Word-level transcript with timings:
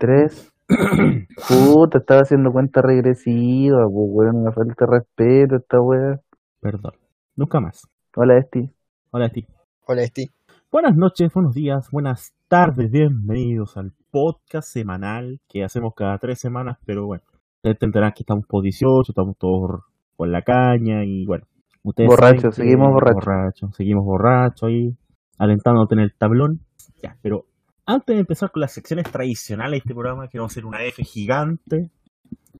Tres. 0.00 0.50
Puta, 1.46 1.98
estaba 1.98 2.22
haciendo 2.22 2.50
cuenta 2.50 2.80
regresiva, 2.80 3.84
pues 3.84 4.08
weón, 4.08 4.44
me 4.44 4.50
falta 4.50 4.86
respeto 4.86 5.56
esta 5.56 5.78
weá. 5.78 6.18
Perdón. 6.58 6.92
Nunca 7.36 7.60
más. 7.60 7.86
Hola, 8.16 8.38
Esti. 8.38 8.70
Hola, 9.10 9.26
Esti. 9.26 9.46
Hola, 9.86 10.02
Esti. 10.02 10.30
Buenas 10.72 10.96
noches, 10.96 11.30
buenos 11.34 11.52
días, 11.52 11.90
buenas 11.90 12.32
tardes, 12.48 12.90
bienvenidos 12.90 13.76
al 13.76 13.92
podcast 14.10 14.68
semanal 14.68 15.38
que 15.46 15.64
hacemos 15.64 15.92
cada 15.94 16.16
tres 16.16 16.38
semanas, 16.38 16.78
pero 16.86 17.04
bueno, 17.04 17.22
ustedes 17.56 17.74
entenderán 17.74 18.12
que 18.12 18.22
estamos 18.22 18.46
por 18.46 18.62
18, 18.62 19.10
estamos 19.10 19.36
todos 19.36 19.82
con 20.16 20.32
la 20.32 20.40
caña 20.40 21.04
y 21.04 21.26
bueno, 21.26 21.44
ustedes 21.82 22.08
Borrachos, 22.08 22.54
seguimos 22.54 22.88
borrachos. 22.92 23.76
seguimos 23.76 24.06
borrachos 24.06 24.62
ahí, 24.62 24.96
alentándote 25.38 25.96
en 25.96 26.00
el 26.00 26.14
tablón. 26.16 26.60
Ya, 27.02 27.16
pero 27.20 27.44
antes 27.94 28.14
de 28.16 28.20
empezar 28.20 28.50
con 28.50 28.60
las 28.60 28.72
secciones 28.72 29.10
tradicionales 29.10 29.72
de 29.72 29.78
este 29.78 29.94
programa, 29.94 30.28
quiero 30.28 30.46
hacer 30.46 30.64
una 30.64 30.82
F 30.84 31.02
gigante 31.04 31.90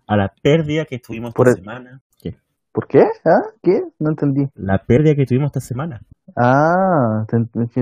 a 0.06 0.16
la 0.16 0.32
pérdida 0.42 0.84
que 0.84 0.98
tuvimos 0.98 1.32
Por 1.34 1.48
esta 1.48 1.58
el- 1.60 1.64
semana. 1.64 2.00
¿Qué? 2.22 2.34
¿Por 2.72 2.86
qué? 2.86 3.00
¿Ah? 3.24 3.50
¿Qué? 3.62 3.80
No 3.98 4.10
entendí. 4.10 4.46
La 4.54 4.78
pérdida 4.86 5.14
que 5.14 5.26
tuvimos 5.26 5.46
esta 5.46 5.60
semana. 5.60 6.00
Ah, 6.36 7.24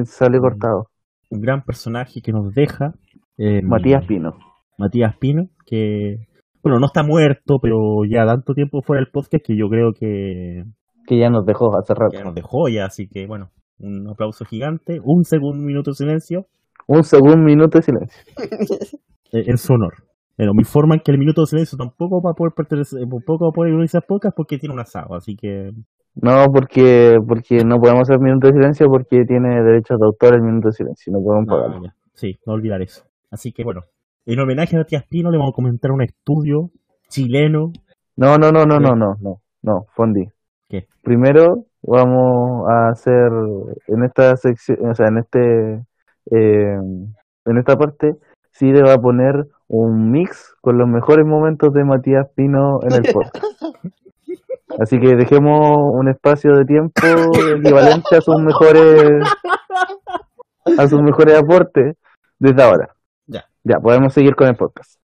sale 0.05 0.39
cortado. 0.39 0.87
Un 1.31 1.41
gran 1.41 1.63
personaje 1.63 2.21
que 2.23 2.33
nos 2.33 2.55
deja. 2.55 2.95
eh, 3.37 3.63
Matías 3.63 4.05
Pino. 4.07 4.33
Matías 4.79 5.17
Pino, 5.19 5.49
que, 5.67 6.27
bueno, 6.63 6.79
no 6.81 6.87
está 6.87 7.03
muerto, 7.05 7.59
pero 7.63 8.05
ya 8.11 8.27
tanto 8.27 8.53
tiempo 8.55 8.83
fuera 8.83 9.01
del 9.01 9.11
podcast 9.13 9.45
que 9.45 9.57
yo 9.57 9.69
creo 9.69 9.93
que 9.93 10.65
Que 11.07 11.19
ya 11.19 11.31
nos 11.31 11.47
dejó 11.47 11.77
hace 11.79 11.95
rato. 11.95 12.17
ya 12.17 12.25
nos 12.25 12.35
dejó 12.35 12.69
ya, 12.69 12.87
así 12.87 13.07
que 13.09 13.27
bueno, 13.27 13.51
un 13.79 14.09
aplauso 14.09 14.45
gigante, 14.45 14.99
un 15.05 15.25
segundo 15.25 15.63
minuto 15.65 15.91
de 15.93 15.97
silencio 15.97 16.47
Un 16.89 17.05
segundo, 17.05 17.37
minuto 17.37 17.79
de 17.79 17.83
silencio. 17.83 18.23
en 19.33 19.59
su 19.59 19.75
honor. 19.75 19.95
Pero 20.37 20.55
me 20.55 20.63
informan 20.63 21.01
que 21.05 21.11
el 21.13 21.19
minuto 21.19 21.43
de 21.43 21.49
silencio 21.49 21.77
tampoco 21.77 22.23
va 22.23 22.31
a 22.31 22.35
poder 22.35 22.55
pertenecer, 22.57 23.01
tampoco 23.01 23.47
va 23.47 23.49
a 23.51 23.53
poder 23.53 23.75
a 23.75 24.01
podcast 24.01 24.35
porque 24.35 24.57
tiene 24.57 24.73
un 24.73 24.81
asado, 24.81 25.15
así 25.15 25.37
que 25.37 25.73
No, 26.15 26.47
porque 26.53 27.19
porque 27.27 27.65
no 27.65 27.77
podemos 27.79 28.09
hacer 28.09 28.21
minuto 28.21 28.47
de 28.47 28.55
silencio 28.55 28.87
porque 28.87 29.25
tiene 29.27 29.63
derechos 29.63 29.99
de 29.99 30.07
autor 30.07 30.35
el 30.35 30.43
minuto 30.43 30.69
de 30.69 30.73
silencio. 30.73 31.13
No 31.13 31.19
podemos 31.23 31.47
no, 31.47 31.57
pagarlo. 31.57 31.85
ya. 31.85 31.95
sí, 32.15 32.39
no 32.47 32.55
olvidar 32.55 32.81
eso. 32.81 33.05
Así 33.31 33.53
que 33.53 33.65
bueno, 33.65 33.83
en 34.25 34.41
homenaje 34.41 34.77
a 34.77 34.79
Matías 34.79 35.05
Pino 35.11 35.31
le 35.31 35.37
vamos 35.37 35.53
a 35.53 35.57
comentar 35.57 35.91
un 35.91 36.03
estudio 36.03 36.71
chileno. 37.09 37.73
No, 38.17 38.39
no, 38.39 38.51
no, 38.51 38.65
no, 38.65 38.79
no, 38.79 38.95
no, 38.95 39.15
no, 39.21 39.43
no, 39.63 39.87
Fondi. 39.95 40.25
¿Qué? 40.69 40.87
Primero 41.03 41.65
vamos 41.83 42.69
a 42.71 42.91
hacer 42.91 43.31
en 43.89 44.05
esta 44.05 44.37
sección, 44.37 44.79
o 44.89 44.95
sea, 44.95 45.09
en 45.09 45.19
este, 45.19 45.85
eh, 46.31 46.77
en 47.45 47.59
esta 47.59 47.77
parte, 47.77 48.15
sí 48.53 48.67
le 48.73 48.83
va 48.83 48.95
a 48.95 48.99
poner 49.01 49.47
un 49.69 50.11
mix 50.11 50.55
con 50.61 50.79
los 50.79 50.89
mejores 50.89 51.27
momentos 51.27 51.73
de 51.75 51.85
Matías 51.85 52.27
Pino 52.35 52.81
en 52.83 52.93
el 52.93 53.13
podcast. 53.13 53.45
Así 54.81 54.99
que 55.01 55.17
dejemos 55.17 55.77
un 55.95 56.09
espacio 56.09 56.53
de 56.55 56.65
tiempo 56.65 56.93
equivalente 57.57 58.17
a 58.17 58.21
sus 58.21 58.41
mejores, 58.41 59.23
a 60.79 60.87
sus 60.89 61.01
mejores 61.03 61.37
aportes 61.37 61.97
desde 62.39 62.63
ahora. 62.63 62.95
Ya. 63.27 63.45
Ya, 63.65 63.79
podemos 63.81 64.13
seguir 64.13 64.35
con 64.37 64.47
el 64.49 64.57
podcast. 64.57 65.01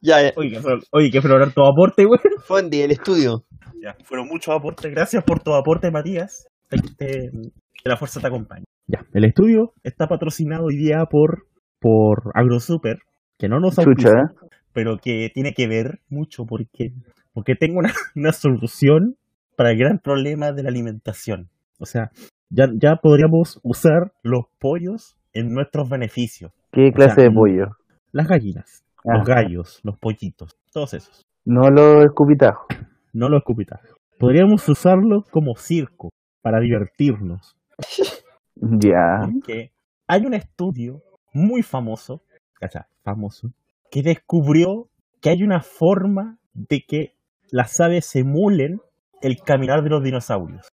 Ya, 0.00 0.22
ya. 0.22 0.32
Oye, 0.36 0.50
que 0.50 0.60
fue- 0.60 0.78
oye, 0.90 1.10
que 1.10 1.22
florar 1.22 1.52
tu 1.52 1.64
aporte, 1.64 2.04
güey. 2.04 2.20
Fondi, 2.44 2.82
el 2.82 2.90
estudio. 2.90 3.44
Ya, 3.80 3.96
fueron 4.04 4.26
muchos 4.28 4.54
aportes. 4.54 4.90
Gracias 4.90 5.22
por 5.24 5.40
tu 5.40 5.54
aporte, 5.54 5.90
Matías. 5.90 6.48
Te- 6.68 6.78
te- 6.98 7.30
que 7.30 7.88
la 7.88 7.96
fuerza 7.96 8.20
te 8.20 8.26
acompañe. 8.26 8.64
Ya, 8.86 9.06
el 9.12 9.24
estudio 9.24 9.72
está 9.82 10.06
patrocinado 10.08 10.66
hoy 10.66 10.76
día 10.76 11.06
por, 11.10 11.46
por 11.80 12.32
AgroSuper, 12.34 12.98
que 13.38 13.48
no 13.48 13.60
nos 13.60 13.78
auspicia, 13.78 14.10
¿eh? 14.10 14.48
pero 14.72 14.98
que 14.98 15.30
tiene 15.32 15.54
que 15.54 15.66
ver 15.66 16.00
mucho 16.08 16.44
porque, 16.44 16.92
porque 17.32 17.54
tengo 17.54 17.78
una, 17.78 17.92
una 18.14 18.32
solución 18.32 19.16
para 19.56 19.70
el 19.70 19.78
gran 19.78 19.98
problema 19.98 20.52
de 20.52 20.62
la 20.62 20.68
alimentación. 20.68 21.48
O 21.78 21.86
sea, 21.86 22.10
ya, 22.50 22.66
ya 22.76 22.96
podríamos 22.96 23.60
usar 23.62 24.12
los 24.22 24.44
pollos 24.58 25.16
en 25.32 25.52
nuestros 25.54 25.88
beneficios. 25.88 26.52
¿Qué 26.72 26.92
clase 26.92 27.14
sea, 27.14 27.24
de 27.24 27.30
pollo? 27.30 27.76
Las 28.12 28.28
gallinas, 28.28 28.84
Ah, 29.06 29.18
los 29.18 29.26
gallos, 29.26 29.80
los 29.82 29.98
pollitos, 29.98 30.56
todos 30.72 30.94
esos. 30.94 31.26
No 31.44 31.68
lo 31.68 32.02
escupitajos. 32.02 32.66
no 33.12 33.28
los 33.28 33.40
escupitajos. 33.40 33.90
Podríamos 34.18 34.66
usarlo 34.66 35.24
como 35.30 35.56
circo 35.56 36.10
para 36.40 36.58
divertirnos. 36.60 37.54
Ya. 38.56 39.20
Porque 39.22 39.72
hay 40.06 40.26
un 40.26 40.34
estudio 40.34 41.02
muy 41.32 41.62
famoso, 41.62 42.22
cacha, 42.60 42.86
famoso, 43.02 43.50
que 43.90 44.02
descubrió 44.02 44.88
que 45.20 45.30
hay 45.30 45.42
una 45.42 45.60
forma 45.60 46.38
de 46.52 46.82
que 46.86 47.14
las 47.50 47.80
aves 47.80 48.14
emulen 48.16 48.80
el 49.22 49.36
caminar 49.44 49.82
de 49.82 49.90
los 49.90 50.02
dinosaurios. 50.02 50.68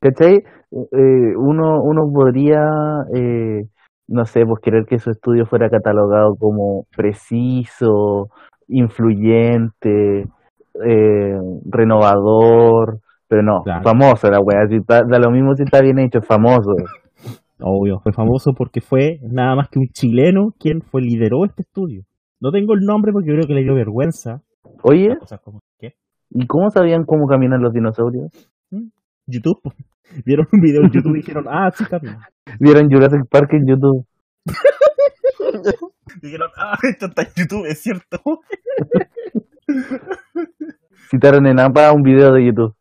¿Cachai? 0.00 0.42
Eh, 0.72 1.36
uno, 1.36 1.82
uno 1.82 2.10
podría, 2.12 2.64
eh, 3.14 3.64
no 4.08 4.24
sé, 4.24 4.44
pues 4.44 4.60
querer 4.60 4.84
que 4.86 4.98
su 4.98 5.10
estudio 5.10 5.46
fuera 5.46 5.70
catalogado 5.70 6.34
como 6.36 6.86
preciso, 6.96 8.28
influyente, 8.68 10.26
eh, 10.84 11.38
renovador, 11.66 13.00
pero 13.28 13.42
no, 13.42 13.62
Claro. 13.62 13.82
famoso 13.84 14.28
la 14.30 14.40
wea, 14.40 14.66
si 14.68 14.80
da 14.86 15.18
lo 15.18 15.30
mismo 15.30 15.54
si 15.54 15.62
está 15.62 15.80
bien 15.80 15.98
hecho, 15.98 16.20
famoso. 16.22 16.74
Obvio, 17.62 18.00
fue 18.00 18.12
famoso 18.12 18.52
porque 18.56 18.80
fue 18.80 19.18
nada 19.22 19.54
más 19.54 19.68
que 19.68 19.78
un 19.78 19.88
chileno 19.88 20.54
quien 20.58 20.82
fue 20.82 21.02
lideró 21.02 21.44
este 21.44 21.62
estudio. 21.62 22.02
No 22.40 22.50
tengo 22.50 22.74
el 22.74 22.80
nombre 22.80 23.12
porque 23.12 23.30
creo 23.30 23.46
que 23.46 23.54
le 23.54 23.62
dio 23.62 23.74
vergüenza. 23.74 24.42
Oye. 24.82 25.16
¿y 26.34 26.46
cómo 26.46 26.70
sabían 26.70 27.04
cómo 27.04 27.26
caminan 27.26 27.62
los 27.62 27.72
dinosaurios? 27.72 28.32
YouTube. 29.26 29.60
Vieron 30.24 30.46
un 30.52 30.60
video 30.60 30.82
en 30.82 30.90
YouTube 30.90 31.14
y 31.14 31.18
dijeron, 31.18 31.44
ah, 31.48 31.70
sí 31.72 31.84
camina. 31.84 32.28
¿Vieron 32.58 32.90
Jurassic 32.90 33.28
Park 33.30 33.52
en 33.54 33.66
YouTube? 33.66 34.06
Dijeron, 36.22 36.50
ah, 36.56 36.76
esto 36.82 37.06
está 37.06 37.22
en 37.22 37.28
YouTube, 37.36 37.66
es 37.66 37.80
cierto. 37.80 38.18
Citaron 41.10 41.46
en 41.46 41.60
APA 41.60 41.92
un 41.92 42.02
video 42.02 42.32
de 42.32 42.46
YouTube. 42.46 42.74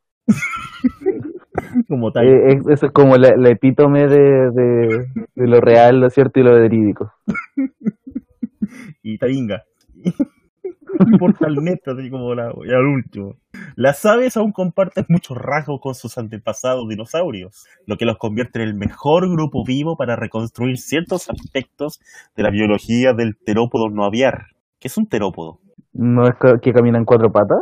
Como 1.87 2.11
tal. 2.11 2.27
Eh, 2.27 2.53
es- 2.53 2.67
eso 2.67 2.85
es 2.87 2.91
como 2.91 3.17
la, 3.17 3.35
la 3.37 3.49
epítome 3.49 4.07
de, 4.07 4.51
de, 4.51 5.05
de 5.35 5.47
lo 5.47 5.61
real, 5.61 5.99
lo 5.99 6.09
cierto 6.09 6.39
y 6.39 6.43
lo 6.43 6.53
verídico. 6.53 7.11
y 9.03 9.17
Taringa. 9.17 9.63
Portal 11.19 11.55
neto, 11.63 11.91
así 11.91 12.09
como 12.09 12.35
la, 12.35 12.51
ya 12.67 12.75
el 12.77 12.85
último. 12.85 13.35
Las 13.75 14.05
aves 14.05 14.37
aún 14.37 14.51
comparten 14.51 15.05
muchos 15.09 15.37
rasgos 15.37 15.79
con 15.81 15.95
sus 15.95 16.17
antepasados 16.17 16.87
dinosaurios, 16.89 17.65
lo 17.85 17.97
que 17.97 18.05
los 18.05 18.17
convierte 18.17 18.61
en 18.61 18.67
el 18.67 18.75
mejor 18.75 19.29
grupo 19.31 19.63
vivo 19.65 19.95
para 19.97 20.15
reconstruir 20.15 20.77
ciertos 20.77 21.29
aspectos 21.29 21.99
de 22.35 22.43
la 22.43 22.49
biología 22.51 23.13
del 23.13 23.37
terópodo 23.37 23.89
no 23.89 24.03
aviar. 24.05 24.47
¿Qué 24.79 24.87
es 24.89 24.97
un 24.97 25.07
terópodo? 25.07 25.59
¿No 25.93 26.27
es 26.27 26.35
que 26.61 26.73
caminan 26.73 27.05
cuatro 27.05 27.31
patas? 27.31 27.59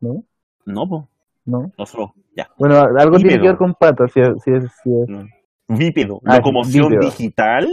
¿No? 0.00 0.24
No, 0.66 0.88
po, 0.88 1.08
¿No? 1.44 1.72
no 1.76 1.86
solo, 1.86 2.14
ya. 2.36 2.48
Bueno, 2.58 2.76
algo 2.80 3.16
tiene 3.16 3.30
Bípedo. 3.34 3.42
que 3.42 3.48
ver 3.48 3.56
con 3.56 3.74
patas, 3.74 4.12
si 4.12 4.20
es, 4.20 4.28
si 4.44 4.50
es, 4.52 4.64
si 4.82 4.90
es 5.00 5.08
no. 5.08 5.26
Bípedo, 5.68 6.20
Ah, 6.24 6.36
locomoción 6.36 6.98
digital, 7.00 7.68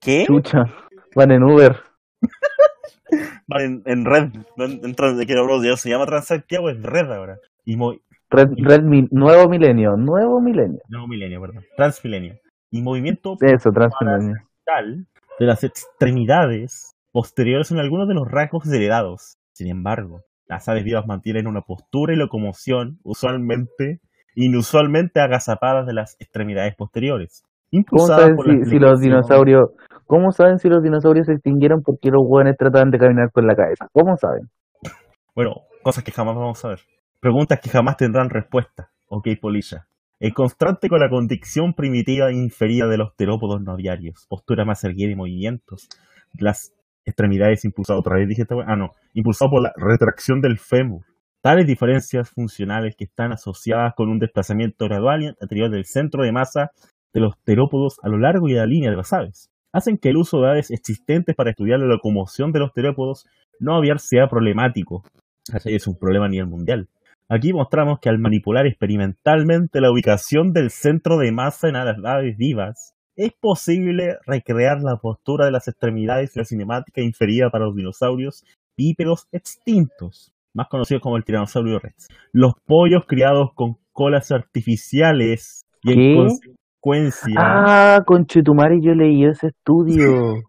¿qué? 0.00 0.24
chucha. 0.26 0.64
Van 1.14 1.30
en 1.30 1.42
Uber. 1.42 1.76
Va 3.52 3.62
en, 3.62 3.82
en 3.86 4.04
red, 4.04 4.30
no 4.56 4.64
en, 4.64 4.94
trans- 4.94 5.24
que 5.26 5.34
no, 5.34 5.62
ya 5.62 5.76
se 5.76 5.90
llama 5.90 6.06
Transantiago, 6.06 6.70
es 6.70 6.82
red 6.82 7.10
ahora. 7.12 7.38
Y 7.64 7.76
mo- 7.76 7.94
Red, 8.30 8.48
red 8.56 8.82
mi- 8.82 9.06
nuevo 9.12 9.48
milenio, 9.48 9.96
nuevo 9.96 10.40
milenio. 10.40 10.80
no 10.88 11.06
milenio, 11.06 11.40
perdón, 11.40 11.64
transmilenio. 11.76 12.34
Y 12.70 12.82
movimiento 12.82 13.36
Eso, 13.40 13.70
transmilenio. 13.70 14.36
de 15.38 15.46
las 15.46 15.62
extremidades 15.62 16.92
posteriores 17.12 17.70
en 17.70 17.78
algunos 17.78 18.08
de 18.08 18.14
los 18.14 18.28
rasgos 18.28 18.66
heredados. 18.72 19.36
Sin 19.52 19.68
embargo, 19.68 20.22
las 20.46 20.68
aves 20.68 20.84
vivas 20.84 21.06
mantienen 21.06 21.46
una 21.46 21.62
postura 21.62 22.12
y 22.12 22.16
locomoción 22.16 22.98
usualmente, 23.02 24.00
inusualmente 24.34 25.20
agazapadas 25.20 25.86
de 25.86 25.94
las 25.94 26.16
extremidades 26.20 26.74
posteriores. 26.76 27.44
¿Cómo 27.88 28.06
saben 28.06 28.36
si, 28.64 28.78
los 28.78 29.00
dinosaurios, 29.00 29.70
cómo 30.06 30.30
saben 30.30 30.58
si 30.58 30.68
los 30.68 30.82
dinosaurios 30.82 31.26
se 31.26 31.32
extinguieron 31.32 31.82
porque 31.82 32.10
los 32.10 32.22
hueones 32.24 32.56
trataban 32.56 32.90
de 32.90 32.98
caminar 32.98 33.30
con 33.32 33.46
la 33.46 33.54
cabeza? 33.56 33.88
¿Cómo 33.92 34.16
saben? 34.16 34.48
Bueno, 35.34 35.62
cosas 35.82 36.04
que 36.04 36.12
jamás 36.12 36.36
vamos 36.36 36.64
a 36.64 36.68
ver. 36.68 36.80
Preguntas 37.20 37.58
que 37.60 37.70
jamás 37.70 37.96
tendrán 37.96 38.30
respuesta. 38.30 38.90
Ok, 39.08 39.28
polilla. 39.40 39.86
En 40.20 40.30
contraste 40.30 40.88
con 40.88 41.00
la 41.00 41.08
condición 41.08 41.74
primitiva 41.74 42.28
e 42.28 42.34
inferida 42.34 42.86
de 42.86 42.98
los 42.98 43.16
terópodos 43.16 43.60
no 43.60 43.72
aviarios, 43.72 44.26
postura 44.28 44.64
más 44.64 44.84
erguida 44.84 45.10
y 45.10 45.16
movimientos, 45.16 45.88
las 46.38 46.72
extremidades 47.04 47.64
impulsadas, 47.64 48.00
otra 48.00 48.16
vez 48.16 48.28
dije 48.28 48.42
esta 48.42 48.54
ah 48.66 48.76
no, 48.76 48.90
impulsado 49.12 49.50
por 49.50 49.62
la 49.62 49.72
retracción 49.76 50.40
del 50.40 50.58
fémur. 50.58 51.02
Tales 51.42 51.66
diferencias 51.66 52.30
funcionales 52.30 52.96
que 52.96 53.04
están 53.04 53.32
asociadas 53.32 53.92
con 53.94 54.08
un 54.08 54.18
desplazamiento 54.18 54.86
gradual 54.86 55.22
y 55.22 55.26
anterior 55.26 55.70
del 55.70 55.84
centro 55.84 56.24
de 56.24 56.32
masa 56.32 56.70
de 57.12 57.20
los 57.20 57.34
terópodos 57.44 57.98
a 58.02 58.08
lo 58.08 58.18
largo 58.18 58.48
y 58.48 58.54
de 58.54 58.60
la 58.60 58.66
línea 58.66 58.90
de 58.90 58.96
las 58.96 59.12
aves. 59.12 59.50
hacen 59.72 59.98
que 59.98 60.08
el 60.08 60.16
uso 60.16 60.40
de 60.40 60.50
aves 60.50 60.70
existentes 60.70 61.34
para 61.34 61.50
estudiar 61.50 61.80
la 61.80 61.86
locomoción 61.86 62.52
de 62.52 62.60
los 62.60 62.72
terópodos 62.72 63.26
no 63.60 63.76
aviar 63.76 63.98
sea 63.98 64.28
problemático. 64.28 65.04
¿Cachai? 65.50 65.74
Es 65.74 65.86
un 65.86 65.98
problema 65.98 66.26
a 66.26 66.28
nivel 66.28 66.46
mundial. 66.46 66.88
Aquí 67.28 67.52
mostramos 67.52 67.98
que 68.00 68.08
al 68.08 68.18
manipular 68.18 68.66
experimentalmente 68.66 69.80
la 69.80 69.90
ubicación 69.90 70.52
del 70.52 70.70
centro 70.70 71.18
de 71.18 71.32
masa 71.32 71.68
en 71.68 71.74
las 71.74 71.96
aves 72.04 72.36
vivas, 72.36 72.93
es 73.16 73.32
posible 73.32 74.18
recrear 74.26 74.82
la 74.82 74.96
postura 74.96 75.46
de 75.46 75.52
las 75.52 75.68
extremidades 75.68 76.32
de 76.34 76.40
la 76.40 76.44
cinemática 76.44 77.00
inferida 77.00 77.50
para 77.50 77.66
los 77.66 77.76
dinosaurios 77.76 78.44
bípedos 78.76 79.28
extintos, 79.32 80.32
más 80.52 80.68
conocidos 80.68 81.02
como 81.02 81.16
el 81.16 81.24
tiranosaurio 81.24 81.78
rex. 81.78 82.08
Los 82.32 82.54
pollos 82.66 83.04
criados 83.06 83.50
con 83.54 83.76
colas 83.92 84.32
artificiales 84.32 85.64
y 85.82 85.92
en 85.92 86.16
consecuencia... 86.16 87.34
Ah, 87.38 88.02
con 88.04 88.26
Chetumari 88.26 88.80
yo 88.82 88.94
leí 88.94 89.24
ese 89.24 89.48
estudio. 89.48 90.34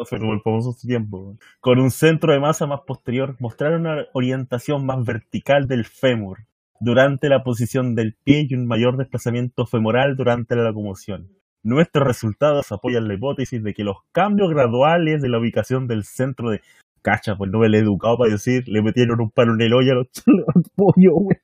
O 0.00 0.04
sea, 0.04 0.18
como 0.18 0.32
el 0.32 0.40
famoso 0.40 0.72
tiempo. 0.80 1.36
Con 1.60 1.78
un 1.78 1.90
centro 1.90 2.32
de 2.32 2.40
masa 2.40 2.66
más 2.66 2.80
posterior, 2.86 3.36
mostraron 3.38 3.82
una 3.82 4.06
orientación 4.14 4.86
más 4.86 5.04
vertical 5.04 5.66
del 5.66 5.84
fémur 5.84 6.38
durante 6.80 7.28
la 7.28 7.42
posición 7.42 7.94
del 7.94 8.16
pie 8.24 8.46
y 8.48 8.54
un 8.54 8.66
mayor 8.66 8.96
desplazamiento 8.96 9.66
femoral 9.66 10.16
durante 10.16 10.56
la 10.56 10.62
locomoción. 10.62 11.28
Nuestros 11.62 12.06
resultados 12.06 12.72
apoyan 12.72 13.06
la 13.08 13.14
hipótesis 13.14 13.62
de 13.62 13.74
que 13.74 13.84
los 13.84 13.98
cambios 14.12 14.50
graduales 14.50 15.20
de 15.22 15.28
la 15.28 15.38
ubicación 15.38 15.86
del 15.86 16.04
centro 16.04 16.50
de... 16.50 16.60
Cacha, 17.02 17.34
pues 17.36 17.50
no 17.50 17.60
me 17.60 17.68
le 17.70 17.78
he 17.78 17.80
educado 17.80 18.18
para 18.18 18.30
decir, 18.30 18.64
le 18.68 18.82
metieron 18.82 19.20
un 19.22 19.30
palo 19.30 19.54
en 19.54 19.62
el 19.62 19.72
hoyo 19.72 19.92
a 19.92 19.94
los, 19.94 20.08
pollos, 20.76 21.14
güey. 21.14 21.36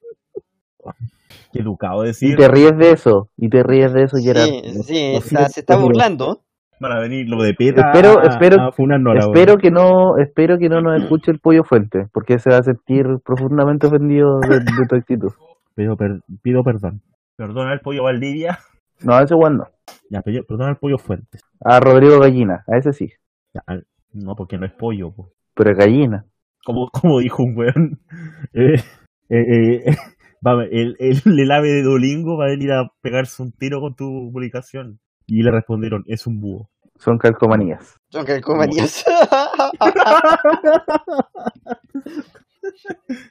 Qué 1.52 1.60
educado 1.60 2.04
Y 2.04 2.08
decir. 2.08 2.36
te 2.36 2.48
ríes 2.48 2.76
de 2.76 2.90
eso, 2.92 3.30
y 3.36 3.48
te 3.48 3.62
ríes 3.62 3.92
de 3.92 4.02
eso, 4.02 4.18
Gerard. 4.18 4.48
Sí, 4.84 5.18
sí, 5.22 5.36
se 5.50 5.60
está 5.60 5.76
burlando. 5.76 6.42
Para 6.78 7.00
venir 7.00 7.26
lo 7.30 7.42
de 7.42 7.54
peta. 7.54 7.90
Espero- 7.92 8.20
a- 8.20 8.24
espero- 8.26 8.60
a 8.60 8.72
funarnos 8.72 9.12
ahora, 9.14 9.26
güey. 9.26 9.38
Espero 9.40 9.58
que 9.58 9.70
no, 9.70 10.18
espero 10.18 10.58
que 10.58 10.68
no 10.68 10.82
nos 10.82 11.02
escuche 11.02 11.30
el 11.30 11.38
pollo 11.40 11.64
fuente, 11.64 12.06
porque 12.12 12.38
se 12.38 12.50
va 12.50 12.58
a 12.58 12.62
sentir 12.62 13.06
profundamente 13.24 13.86
ofendido 13.86 14.40
de, 14.40 14.58
de 14.60 14.86
tu 14.86 14.94
actitud. 14.94 15.32
Pido, 15.74 15.96
per- 15.96 16.20
pido 16.42 16.62
perdón. 16.62 17.00
Perdona 17.36 17.70
al 17.72 17.80
pollo 17.80 18.02
Valdivia. 18.02 18.58
No, 19.00 19.18
ese 19.18 19.34
weón 19.34 19.56
no. 19.58 19.64
Ya, 20.10 20.22
pero- 20.22 20.44
perdona 20.44 20.70
al 20.70 20.78
pollo 20.78 20.98
Fuentes. 20.98 21.42
A 21.60 21.80
Rodrigo 21.80 22.18
Gallina, 22.20 22.64
a 22.66 22.76
ese 22.78 22.92
sí. 22.92 23.10
Ya, 23.54 23.62
al- 23.66 23.86
no, 24.12 24.34
porque 24.36 24.58
no 24.58 24.66
es 24.66 24.72
pollo. 24.72 25.12
po. 25.12 25.32
Pero 25.54 25.70
es 25.70 25.76
gallina. 25.78 26.26
Como, 26.64 26.88
como 26.90 27.20
dijo 27.20 27.42
un 27.42 27.56
weón. 27.56 28.00
eh, 28.54 28.82
eh, 29.28 29.84
eh, 29.88 29.96
va 30.46 30.64
el, 30.64 30.96
el, 30.98 31.22
el 31.24 31.50
ave 31.50 31.68
de 31.68 31.82
Dolingo 31.82 32.36
va 32.36 32.44
a 32.46 32.50
venir 32.50 32.72
a 32.72 32.90
pegarse 33.00 33.42
un 33.42 33.52
tiro 33.52 33.80
con 33.80 33.94
tu 33.94 34.30
publicación. 34.32 35.00
Y 35.26 35.42
le 35.42 35.50
respondieron, 35.50 36.04
es 36.06 36.26
un 36.26 36.40
búho. 36.40 36.70
Son 36.98 37.18
calcomanías. 37.18 37.96
Son 38.10 38.24
calcomanías. 38.24 39.04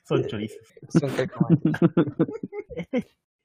Son 0.03 0.25
chorizos. 0.27 0.57
Son 0.89 1.09
calcomanías. 1.09 1.79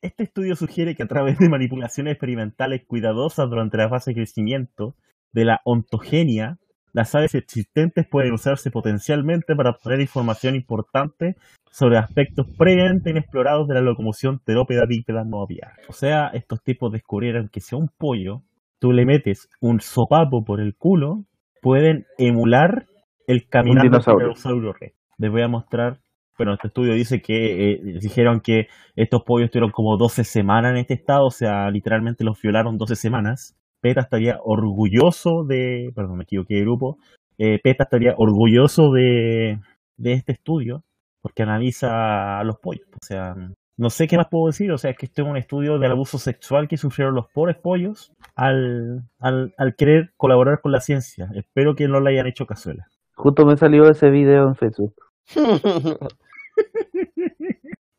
Este, 0.03 0.23
estudio 0.23 0.57
sugiere 0.57 0.95
que 0.95 1.03
a 1.03 1.09
través 1.09 1.39
de 1.39 1.49
manipulaciones 1.49 2.13
experimentales 2.13 2.87
cuidadosas 2.87 3.49
durante 3.51 3.77
la 3.77 3.89
fase 3.89 4.11
de 4.11 4.17
crecimiento 4.17 4.95
de 5.33 5.45
la 5.45 5.61
ontogenia, 5.65 6.59
las 6.93 7.15
aves 7.15 7.35
existentes 7.35 8.07
pueden 8.09 8.33
usarse 8.33 8.71
potencialmente 8.71 9.55
para 9.55 9.71
obtener 9.71 10.01
información 10.01 10.55
importante 10.55 11.37
sobre 11.71 11.99
aspectos 11.99 12.47
previamente 12.59 13.11
inexplorados 13.11 13.69
de 13.69 13.75
la 13.75 13.81
locomoción 13.81 14.41
terópeda 14.45 14.87
bípeda 14.87 15.25
no 15.25 15.43
aviar. 15.43 15.73
O 15.89 15.93
sea, 15.93 16.29
estos 16.29 16.63
tipos 16.63 16.91
descubrieron 16.91 17.49
que 17.49 17.61
si 17.61 17.77
a 17.77 17.79
un 17.79 17.89
pollo 17.97 18.43
tú 18.81 18.93
le 18.93 19.05
metes 19.05 19.49
un 19.61 19.81
sopapo 19.81 20.45
por 20.45 20.61
el 20.61 20.75
culo, 20.75 21.25
pueden 21.61 22.07
emular 22.19 22.87
el 23.27 23.47
caminar 23.49 23.83
del 23.83 23.91
dinosaurio. 23.91 24.73
rex. 24.73 24.95
Les 25.19 25.31
voy 25.31 25.43
a 25.43 25.49
mostrar 25.49 26.01
bueno, 26.41 26.55
este 26.55 26.69
estudio 26.69 26.95
dice 26.95 27.21
que 27.21 27.73
eh, 27.73 27.81
dijeron 28.01 28.41
que 28.41 28.69
estos 28.97 29.25
pollos 29.25 29.45
estuvieron 29.45 29.73
como 29.73 29.99
12 29.99 30.25
semanas 30.25 30.71
en 30.71 30.79
este 30.79 30.95
estado, 30.95 31.27
o 31.27 31.31
sea, 31.31 31.71
literalmente 31.71 32.25
los 32.25 32.41
violaron 32.41 32.79
12 32.79 32.97
semanas. 32.97 33.59
PETA 33.83 34.01
estaría 34.01 34.39
orgulloso 34.43 35.45
de, 35.45 35.93
perdón, 35.95 36.17
me 36.17 36.23
equivoqué 36.25 36.55
de 36.55 36.61
grupo, 36.63 36.97
eh, 37.37 37.59
PETA 37.63 37.85
estaría 37.85 38.15
orgulloso 38.17 38.91
de, 38.91 39.61
de 39.99 40.13
este 40.15 40.33
estudio 40.33 40.83
porque 41.21 41.43
analiza 41.43 42.39
a 42.41 42.45
los 42.45 42.59
pollos. 42.59 42.89
O 42.95 43.05
sea, 43.05 43.35
no 43.77 43.91
sé 43.91 44.09
qué 44.09 44.17
más 44.17 44.29
puedo 44.31 44.47
decir, 44.47 44.73
o 44.73 44.79
sea, 44.79 44.93
es 44.93 44.97
que 44.97 45.05
este 45.05 45.21
es 45.21 45.29
un 45.29 45.37
estudio 45.37 45.79
del 45.79 45.93
abuso 45.93 46.17
sexual 46.17 46.69
que 46.69 46.79
sufrieron 46.79 47.15
los 47.15 47.27
pobres 47.35 47.59
pollos 47.59 48.15
al, 48.35 49.03
al, 49.19 49.53
al 49.59 49.77
querer 49.77 50.15
colaborar 50.17 50.63
con 50.63 50.73
la 50.73 50.81
ciencia. 50.81 51.29
Espero 51.35 51.75
que 51.75 51.87
no 51.87 52.01
le 52.01 52.13
hayan 52.13 52.29
hecho 52.29 52.47
cazuela. 52.47 52.89
Justo 53.15 53.45
me 53.45 53.59
salió 53.59 53.91
ese 53.91 54.09
video 54.09 54.49
en 54.49 54.55
Facebook. 54.55 54.95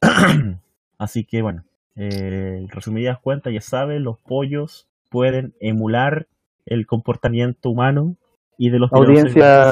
Así 0.98 1.26
que 1.26 1.42
bueno, 1.42 1.64
eh, 1.96 2.66
resumidas 2.70 3.20
cuentas, 3.20 3.54
ya 3.54 3.62
saben, 3.62 4.04
los 4.04 4.20
pollos 4.20 4.88
pueden 5.10 5.54
emular 5.60 6.28
el 6.66 6.86
comportamiento 6.86 7.70
humano 7.70 8.16
y 8.58 8.70
de 8.70 8.80
los 8.80 8.94
Audiencia, 8.94 9.72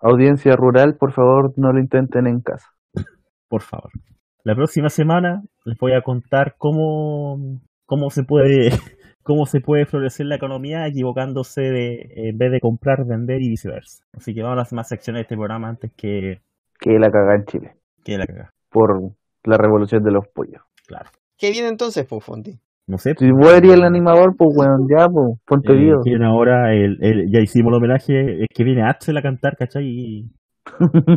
audiencia 0.00 0.56
rural, 0.56 0.96
por 0.96 1.12
favor, 1.12 1.52
no 1.56 1.72
lo 1.72 1.78
intenten 1.78 2.26
en 2.26 2.40
casa. 2.40 2.68
Por 3.48 3.62
favor. 3.62 3.90
La 4.42 4.54
próxima 4.54 4.88
semana 4.88 5.42
les 5.64 5.78
voy 5.78 5.92
a 5.92 6.02
contar 6.02 6.56
cómo, 6.58 7.60
cómo 7.84 8.10
se 8.10 8.22
puede 8.24 8.70
cómo 9.22 9.44
se 9.46 9.60
puede 9.60 9.86
florecer 9.86 10.26
la 10.26 10.36
economía 10.36 10.86
equivocándose 10.86 11.62
de 11.62 12.12
en 12.14 12.38
vez 12.38 12.52
de 12.52 12.60
comprar, 12.60 13.04
vender 13.04 13.42
y 13.42 13.48
viceversa. 13.48 14.04
Así 14.12 14.34
que 14.34 14.42
vamos 14.42 14.58
a 14.58 14.60
las 14.60 14.72
más 14.72 14.88
secciones 14.88 15.18
de 15.18 15.22
este 15.22 15.36
programa 15.36 15.68
antes 15.68 15.92
que, 15.96 16.42
Que 16.78 16.98
la 16.98 17.10
caga 17.10 17.34
en 17.34 17.44
Chile. 17.44 17.76
Que 18.06 18.18
la 18.18 18.26
caga. 18.26 18.52
Por 18.70 19.10
la 19.44 19.56
revolución 19.58 20.02
de 20.04 20.12
los 20.12 20.26
pollos. 20.28 20.62
Claro. 20.86 21.10
¿Qué 21.38 21.50
viene 21.50 21.68
entonces, 21.68 22.06
pues, 22.06 22.24
Fonti? 22.24 22.58
No 22.86 22.98
sé. 22.98 23.14
Si 23.18 23.30
vos 23.30 23.52
eres 23.52 23.72
el 23.72 23.82
animador, 23.82 24.34
pues 24.36 24.56
weón, 24.56 24.86
ya, 24.88 25.08
pues, 25.08 25.38
ponte 25.44 25.72
Eh, 25.72 25.76
vivo. 25.76 26.00
quieren 26.02 26.22
ahora, 26.24 26.72
el, 26.72 26.98
el- 27.02 27.30
ya 27.32 27.40
hicimos 27.40 27.70
el 27.72 27.78
homenaje, 27.78 28.42
es 28.44 28.48
que 28.54 28.62
viene 28.64 28.82
Axel 28.88 29.16
a 29.16 29.22
cantar, 29.22 29.56
¿cachai? 29.56 29.84
Y 29.86 30.30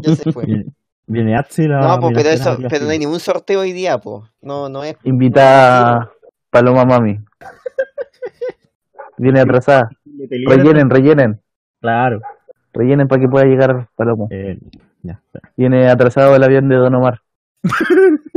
Ya 0.02 0.16
se 0.16 0.32
fue. 0.32 0.46
viene, 0.46 0.66
viene 1.06 1.36
Axel 1.38 1.72
a 1.74 1.80
No, 1.80 2.00
pues, 2.02 2.14
pero, 2.16 2.30
eso, 2.30 2.58
pero 2.70 2.86
no 2.86 2.92
hay 2.92 3.00
ningún 3.00 3.20
sorteo 3.20 3.60
hoy 3.62 3.72
día, 3.72 4.00
pues. 4.00 4.24
No, 4.42 4.68
no 4.68 4.84
es. 4.84 4.96
Invita 5.04 5.98
a 5.98 6.12
Paloma 6.50 6.86
Mami. 6.86 7.20
Viene 9.18 9.42
atrasada. 9.42 9.90
Rellenen, 10.48 10.90
rellenen. 10.90 11.42
Claro. 11.82 12.22
Rellenen 12.74 13.08
para 13.08 13.22
que 13.22 13.28
pueda 13.28 13.46
llegar 13.46 13.90
Paloma. 13.96 14.28
Eh, 14.30 14.60
ya. 15.02 15.22
Viene 15.58 15.88
atrasado 15.88 16.36
el 16.36 16.44
avión 16.44 16.70
de 16.70 16.76
Don 16.76 16.96
Omar. 16.96 17.22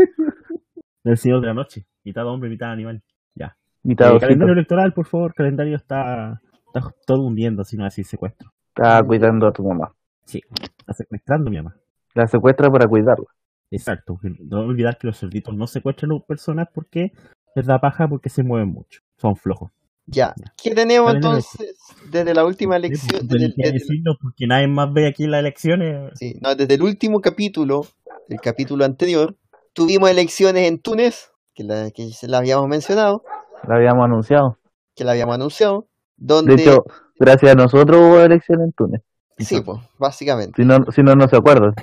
El 1.04 1.16
señor 1.16 1.40
de 1.40 1.48
la 1.48 1.54
noche, 1.54 1.84
mitad 2.04 2.26
hombre, 2.26 2.48
mitad 2.48 2.70
animal. 2.70 3.02
Ya. 3.34 3.56
Invitado. 3.82 4.16
Eh, 4.16 4.20
calendario 4.20 4.54
electoral, 4.54 4.92
por 4.92 5.06
favor, 5.06 5.34
calendario 5.34 5.74
está, 5.74 6.40
está 6.66 6.94
todo 7.04 7.22
hundiendo, 7.22 7.64
si 7.64 7.76
no 7.76 7.84
así 7.84 8.04
secuestro. 8.04 8.52
Está 8.68 9.02
cuidando 9.02 9.48
a 9.48 9.52
tu 9.52 9.64
mamá. 9.64 9.92
Sí, 10.24 10.40
está 10.78 10.92
secuestrando 10.92 11.48
a 11.48 11.50
mi 11.50 11.56
mamá. 11.56 11.74
La 12.14 12.28
secuestra 12.28 12.70
para 12.70 12.86
cuidarla. 12.86 13.26
Exacto, 13.70 14.20
no 14.22 14.60
olvidar 14.60 14.98
que 14.98 15.06
los 15.06 15.18
cerditos 15.18 15.56
no 15.56 15.66
secuestran 15.66 16.12
a 16.12 16.20
personas 16.20 16.68
porque 16.72 17.12
les 17.54 17.66
da 17.66 17.78
paja 17.78 18.06
porque 18.06 18.28
se 18.28 18.42
mueven 18.42 18.68
mucho, 18.68 19.00
son 19.16 19.34
flojos. 19.34 19.72
Ya. 20.06 20.34
¿Qué 20.62 20.74
tenemos 20.74 21.14
entonces 21.14 21.66
desde 22.10 22.34
la 22.34 22.44
última 22.44 22.76
elección? 22.76 23.26
pues, 23.28 23.40
Desde, 23.40 23.54
desde- 23.56 23.72
decirlo 23.72 24.16
porque 24.20 24.46
nadie 24.46 24.66
más 24.68 24.92
ve 24.92 25.06
aquí 25.08 25.26
las 25.26 25.40
elecciones. 25.40 26.10
sí, 26.18 26.36
no, 26.40 26.54
desde 26.54 26.74
el 26.74 26.82
último 26.82 27.20
capítulo, 27.20 27.86
el 28.28 28.40
capítulo 28.40 28.84
anterior, 28.84 29.36
tuvimos 29.72 30.10
elecciones 30.10 30.68
en 30.68 30.80
Túnez, 30.80 31.30
que 31.54 31.64
la, 31.64 31.90
que 31.90 32.10
se 32.10 32.28
la 32.28 32.38
habíamos 32.38 32.68
mencionado, 32.68 33.22
La 33.68 33.76
habíamos 33.76 34.04
anunciado. 34.04 34.58
que 34.96 35.04
la 35.04 35.12
habíamos 35.12 35.34
anunciado, 35.36 35.86
donde. 36.16 36.56
De 36.56 36.62
hecho, 36.62 36.84
gracias 37.18 37.52
a 37.52 37.54
nosotros 37.54 37.96
hubo 37.98 38.20
elección 38.20 38.60
en 38.60 38.72
Túnez. 38.72 39.02
sí, 39.38 39.60
pues, 39.60 39.80
básicamente. 39.98 40.60
Si 40.60 40.66
no, 40.66 40.78
si 40.90 41.02
no, 41.02 41.14
no 41.14 41.28
se 41.28 41.36
acuerdan. 41.36 41.74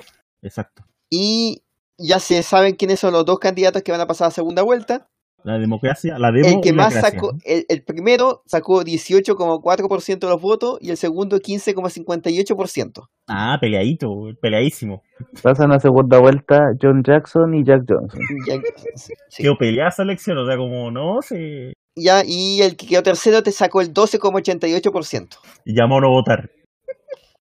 Exacto. 0.41 0.83
Y 1.09 1.63
ya 1.97 2.19
se 2.19 2.43
saben 2.43 2.75
quiénes 2.75 2.99
son 2.99 3.13
los 3.13 3.25
dos 3.25 3.39
candidatos 3.39 3.81
que 3.81 3.91
van 3.91 4.01
a 4.01 4.07
pasar 4.07 4.27
a 4.27 4.31
segunda 4.31 4.61
vuelta. 4.61 5.09
La 5.43 5.57
democracia, 5.59 6.17
la 6.19 6.31
demo 6.31 6.47
El 6.47 6.61
que 6.61 6.69
y 6.69 6.71
la 6.71 6.83
más 6.83 6.93
gracia, 6.93 7.11
sacó, 7.11 7.33
¿no? 7.33 7.39
el, 7.45 7.65
el 7.69 7.83
primero 7.83 8.41
sacó 8.45 8.83
18,4% 8.83 10.19
de 10.19 10.27
los 10.27 10.41
votos 10.41 10.77
y 10.81 10.89
el 10.89 10.97
segundo 10.97 11.37
15,58%. 11.37 13.07
Ah, 13.27 13.57
peleadito, 13.61 14.09
peleadísimo. 14.41 15.03
Pasan 15.41 15.71
a 15.71 15.79
segunda 15.79 16.19
vuelta 16.19 16.71
John 16.81 17.03
Jackson 17.03 17.53
y 17.55 17.63
Jack 17.63 17.83
Johnson. 17.87 18.19
Ya, 18.47 18.55
sí. 18.95 19.43
Quedó 19.43 19.55
peleada 19.57 19.89
esa 19.89 20.03
elección, 20.03 20.37
o 20.37 20.45
sea, 20.45 20.57
como 20.57 20.91
no 20.91 21.21
se 21.21 21.73
Ya, 21.95 22.23
y 22.25 22.61
el 22.61 22.75
que 22.75 22.87
quedó 22.87 23.03
tercero 23.03 23.43
te 23.43 23.51
sacó 23.51 23.81
el 23.81 23.93
12,88%. 23.93 25.37
llamó 25.65 25.97
a 25.97 26.01
no 26.01 26.09
votar. 26.09 26.49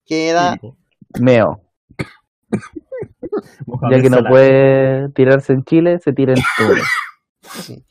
Queda. 0.05 0.57
Meo. 1.19 1.61
Ya 3.91 4.01
que 4.01 4.09
no 4.09 4.23
puede 4.27 5.09
tirarse 5.13 5.53
en 5.53 5.63
Chile, 5.63 5.99
se 5.99 6.11
tira 6.11 6.33
en 6.33 6.41
Túnez. 6.57 6.83
Sí. 7.61 7.83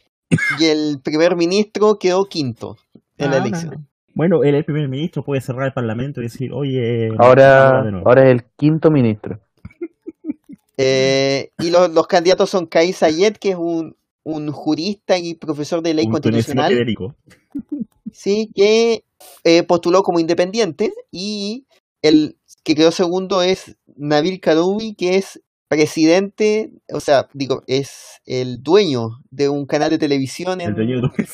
Y 0.58 0.64
el 0.64 1.00
primer 1.02 1.36
ministro 1.36 1.98
quedó 1.98 2.26
quinto 2.26 2.76
en 3.18 3.30
la 3.30 3.36
Ah, 3.36 3.46
elección. 3.46 3.88
Bueno, 4.14 4.42
él, 4.44 4.54
el 4.54 4.64
primer 4.64 4.88
ministro, 4.88 5.22
puede 5.22 5.40
cerrar 5.40 5.66
el 5.66 5.72
parlamento 5.72 6.20
y 6.20 6.24
decir, 6.24 6.50
oye, 6.52 7.10
Ahora, 7.18 7.80
ahora 8.04 8.24
es 8.24 8.30
el 8.30 8.44
quinto 8.56 8.90
ministro. 8.90 9.40
Eh, 10.78 11.52
y 11.58 11.70
los, 11.70 11.90
los 11.90 12.06
candidatos 12.06 12.50
son 12.50 12.66
Kais 12.66 12.98
Sayed, 12.98 13.38
que 13.38 13.52
es 13.52 13.56
un, 13.56 13.96
un 14.24 14.52
jurista 14.52 15.16
y 15.16 15.32
profesor 15.32 15.82
de 15.82 15.94
ley 15.94 16.04
un 16.04 16.12
constitucional, 16.12 16.74
sí, 18.12 18.50
que 18.54 19.02
eh, 19.42 19.62
postuló 19.62 20.02
como 20.02 20.20
independiente, 20.20 20.92
y 21.10 21.64
el 22.02 22.36
que 22.62 22.74
quedó 22.74 22.90
segundo 22.90 23.40
es 23.40 23.78
Nabil 23.96 24.38
Karoubi, 24.38 24.94
que 24.96 25.16
es 25.16 25.40
presidente, 25.68 26.70
o 26.92 27.00
sea, 27.00 27.28
digo, 27.32 27.62
es 27.66 28.20
el 28.24 28.62
dueño 28.62 29.20
de 29.30 29.48
un 29.48 29.66
canal 29.66 29.90
de 29.90 29.98
televisión 29.98 30.60
El 30.60 30.74
dueño 30.74 31.00
de 31.00 31.26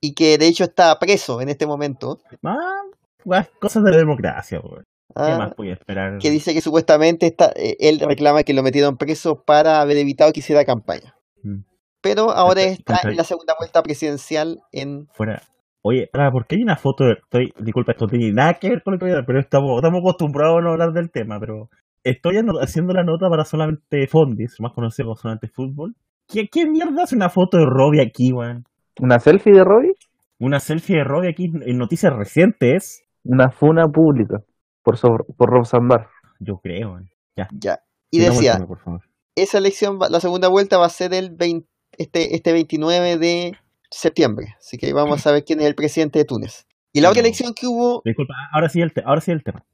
y 0.00 0.14
que 0.14 0.36
de 0.36 0.48
hecho 0.48 0.64
está 0.64 0.98
preso 0.98 1.40
en 1.40 1.48
este 1.48 1.64
momento. 1.66 2.18
Ah, 2.44 3.46
cosas 3.60 3.84
de 3.84 3.92
la 3.92 3.98
democracia. 3.98 4.60
¿Qué 4.60 4.82
ah, 5.14 5.38
más 5.38 5.54
podía 5.54 5.74
esperar? 5.74 6.18
que 6.18 6.30
dice 6.30 6.54
que 6.54 6.60
supuestamente 6.60 7.26
está, 7.26 7.52
eh, 7.54 7.76
él 7.78 8.00
reclama 8.00 8.42
que 8.42 8.52
lo 8.52 8.62
metieron 8.62 8.96
preso 8.96 9.44
para 9.44 9.80
haber 9.80 9.98
evitado 9.98 10.32
que 10.32 10.40
hiciera 10.40 10.64
campaña. 10.64 11.14
Mm. 11.42 11.60
Pero 12.00 12.30
ahora 12.30 12.62
está 12.62 13.00
en 13.04 13.16
la 13.16 13.22
segunda 13.22 13.54
vuelta 13.56 13.82
presidencial 13.82 14.60
en... 14.72 15.06
Fuera. 15.12 15.42
Oye, 15.82 16.08
¿por 16.32 16.46
qué 16.46 16.56
hay 16.56 16.62
una 16.62 16.76
foto? 16.76 17.04
de- 17.04 17.12
Estoy, 17.14 17.52
disculpa, 17.58 17.92
esto 17.92 18.06
no 18.06 18.10
tiene 18.10 18.32
nada 18.32 18.54
que 18.54 18.70
ver 18.70 18.82
con 18.82 18.94
lo 18.94 18.98
que 18.98 19.04
voy 19.04 19.12
a 19.12 19.16
dar, 19.16 19.26
pero 19.26 19.40
estamos, 19.40 19.76
estamos 19.76 20.00
acostumbrados 20.00 20.58
a 20.58 20.62
no 20.62 20.70
hablar 20.70 20.92
del 20.92 21.10
tema, 21.10 21.38
pero 21.38 21.70
estoy 22.04 22.36
haciendo 22.60 22.92
la 22.94 23.04
nota 23.04 23.28
para 23.28 23.44
solamente 23.44 24.06
Fondis, 24.08 24.56
más 24.60 24.72
conocido 24.72 25.06
como 25.06 25.16
solamente 25.16 25.48
fútbol. 25.48 25.94
¿Qué, 26.28 26.48
¿Qué 26.50 26.66
mierda 26.68 27.02
hace 27.04 27.16
una 27.16 27.28
foto 27.28 27.58
de 27.58 27.64
Robbie 27.66 28.02
aquí, 28.02 28.32
weón? 28.32 28.64
¿Una 29.00 29.18
selfie 29.18 29.52
de 29.52 29.64
Robbie? 29.64 29.92
Una 30.38 30.60
selfie 30.60 30.96
de 30.96 31.04
Robbie 31.04 31.30
aquí 31.30 31.44
en 31.44 31.78
noticias 31.78 32.12
recientes. 32.12 33.02
Una 33.24 33.50
funa 33.50 33.84
pública 33.86 34.38
por, 34.82 34.96
sobre- 34.98 35.24
por 35.36 35.50
Rob 35.50 35.64
Zambar. 35.66 36.08
Yo 36.40 36.56
creo, 36.62 36.92
weón. 36.92 37.10
Ya. 37.36 37.48
Ya. 37.52 37.78
Y 38.10 38.18
decía, 38.18 38.58
por 38.66 38.78
favor. 38.80 39.00
esa 39.36 39.58
elección, 39.58 39.98
va- 40.00 40.08
la 40.10 40.20
segunda 40.20 40.48
vuelta 40.48 40.78
va 40.78 40.86
a 40.86 40.90
ser 40.90 41.14
el 41.14 41.30
20 41.34 41.66
este, 41.98 42.34
este 42.34 42.52
29 42.52 43.18
de 43.18 43.52
septiembre. 43.90 44.46
Así 44.58 44.78
que 44.78 44.92
vamos 44.92 45.26
a 45.26 45.32
ver 45.32 45.44
quién 45.44 45.60
es 45.60 45.66
el 45.66 45.74
presidente 45.74 46.18
de 46.18 46.24
Túnez. 46.24 46.66
Y 46.92 47.00
la 47.00 47.08
otra 47.10 47.20
elección 47.20 47.52
que 47.54 47.66
hubo, 47.66 48.02
Disculpa, 48.04 48.34
ahora 48.52 48.68
sí 48.68 48.80
el, 48.80 48.92
te- 48.92 49.02
ahora 49.04 49.20
sí 49.20 49.30
el 49.30 49.42
tema. 49.42 49.64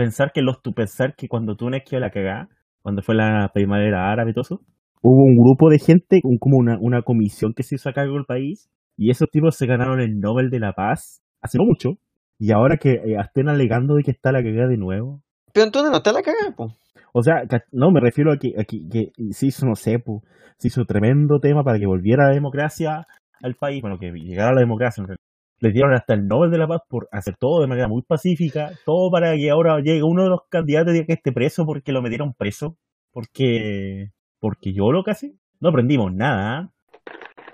Pensar 0.00 0.32
que 0.32 0.40
los 0.40 0.62
tu 0.62 0.72
pensar 0.72 1.14
que 1.14 1.28
cuando 1.28 1.56
Túnez 1.56 1.82
quedó 1.84 2.00
la 2.00 2.10
cagada, 2.10 2.48
cuando 2.80 3.02
fue 3.02 3.14
la 3.14 3.50
primavera 3.52 4.10
árabe 4.10 4.30
y 4.30 4.32
todo 4.32 4.40
eso, 4.42 4.60
hubo 5.02 5.24
un 5.24 5.36
grupo 5.36 5.68
de 5.68 5.78
gente, 5.78 6.20
un- 6.24 6.38
como 6.38 6.56
una, 6.56 6.78
una 6.80 7.02
comisión 7.02 7.52
que 7.52 7.62
se 7.62 7.74
hizo 7.74 7.90
a 7.90 7.92
cargo 7.92 8.14
del 8.14 8.24
país, 8.24 8.70
y 8.96 9.10
esos 9.10 9.28
tipos 9.30 9.56
se 9.56 9.66
ganaron 9.66 10.00
el 10.00 10.18
Nobel 10.18 10.48
de 10.48 10.58
la 10.58 10.72
Paz 10.72 11.20
hace 11.42 11.58
no 11.58 11.64
mucho, 11.66 11.98
y 12.38 12.50
ahora 12.52 12.78
que 12.78 12.92
eh, 12.92 13.16
estén 13.22 13.50
alegando 13.50 13.94
de 13.96 14.02
que 14.02 14.10
está 14.10 14.32
la 14.32 14.42
cagada 14.42 14.68
de 14.68 14.78
nuevo. 14.78 15.20
pero 15.52 15.66
en 15.66 15.72
Túnez 15.72 15.90
no 15.90 15.98
está 15.98 16.12
la 16.12 16.22
cagada, 16.22 16.56
po. 16.56 16.72
O 17.12 17.22
sea, 17.22 17.42
no, 17.70 17.90
me 17.90 18.00
refiero 18.00 18.32
a 18.32 18.38
que, 18.38 18.54
a 18.58 18.64
que, 18.64 18.78
que 18.90 19.10
se 19.32 19.46
hizo, 19.48 19.66
no 19.66 19.74
sé, 19.74 19.98
pu, 19.98 20.22
se 20.56 20.68
hizo 20.68 20.86
tremendo 20.86 21.40
tema 21.40 21.62
para 21.62 21.78
que 21.78 21.86
volviera 21.86 22.28
la 22.28 22.34
democracia 22.34 23.06
al 23.42 23.54
país, 23.54 23.82
bueno, 23.82 23.98
que 23.98 24.10
llegara 24.12 24.54
la 24.54 24.60
democracia 24.60 25.02
en 25.02 25.08
realidad. 25.08 25.24
Les 25.60 25.72
dieron 25.74 25.92
hasta 25.92 26.14
el 26.14 26.26
Nobel 26.26 26.50
de 26.50 26.58
la 26.58 26.66
Paz 26.66 26.82
por 26.88 27.08
hacer 27.12 27.36
todo 27.36 27.60
de 27.60 27.66
manera 27.66 27.86
muy 27.88 28.02
pacífica, 28.02 28.72
todo 28.84 29.10
para 29.10 29.34
que 29.36 29.50
ahora 29.50 29.78
llegue 29.80 30.02
uno 30.02 30.24
de 30.24 30.30
los 30.30 30.40
candidatos 30.48 30.90
y 30.90 30.94
diga 30.94 31.06
que 31.06 31.12
esté 31.12 31.32
preso 31.32 31.66
porque 31.66 31.92
lo 31.92 32.02
metieron 32.02 32.34
preso, 32.34 32.76
porque 33.12 34.10
porque 34.38 34.72
yo 34.72 34.90
lo 34.90 35.04
casi 35.04 35.36
no 35.60 35.68
aprendimos 35.68 36.12
nada. 36.12 36.58
¿ah? 36.58 36.70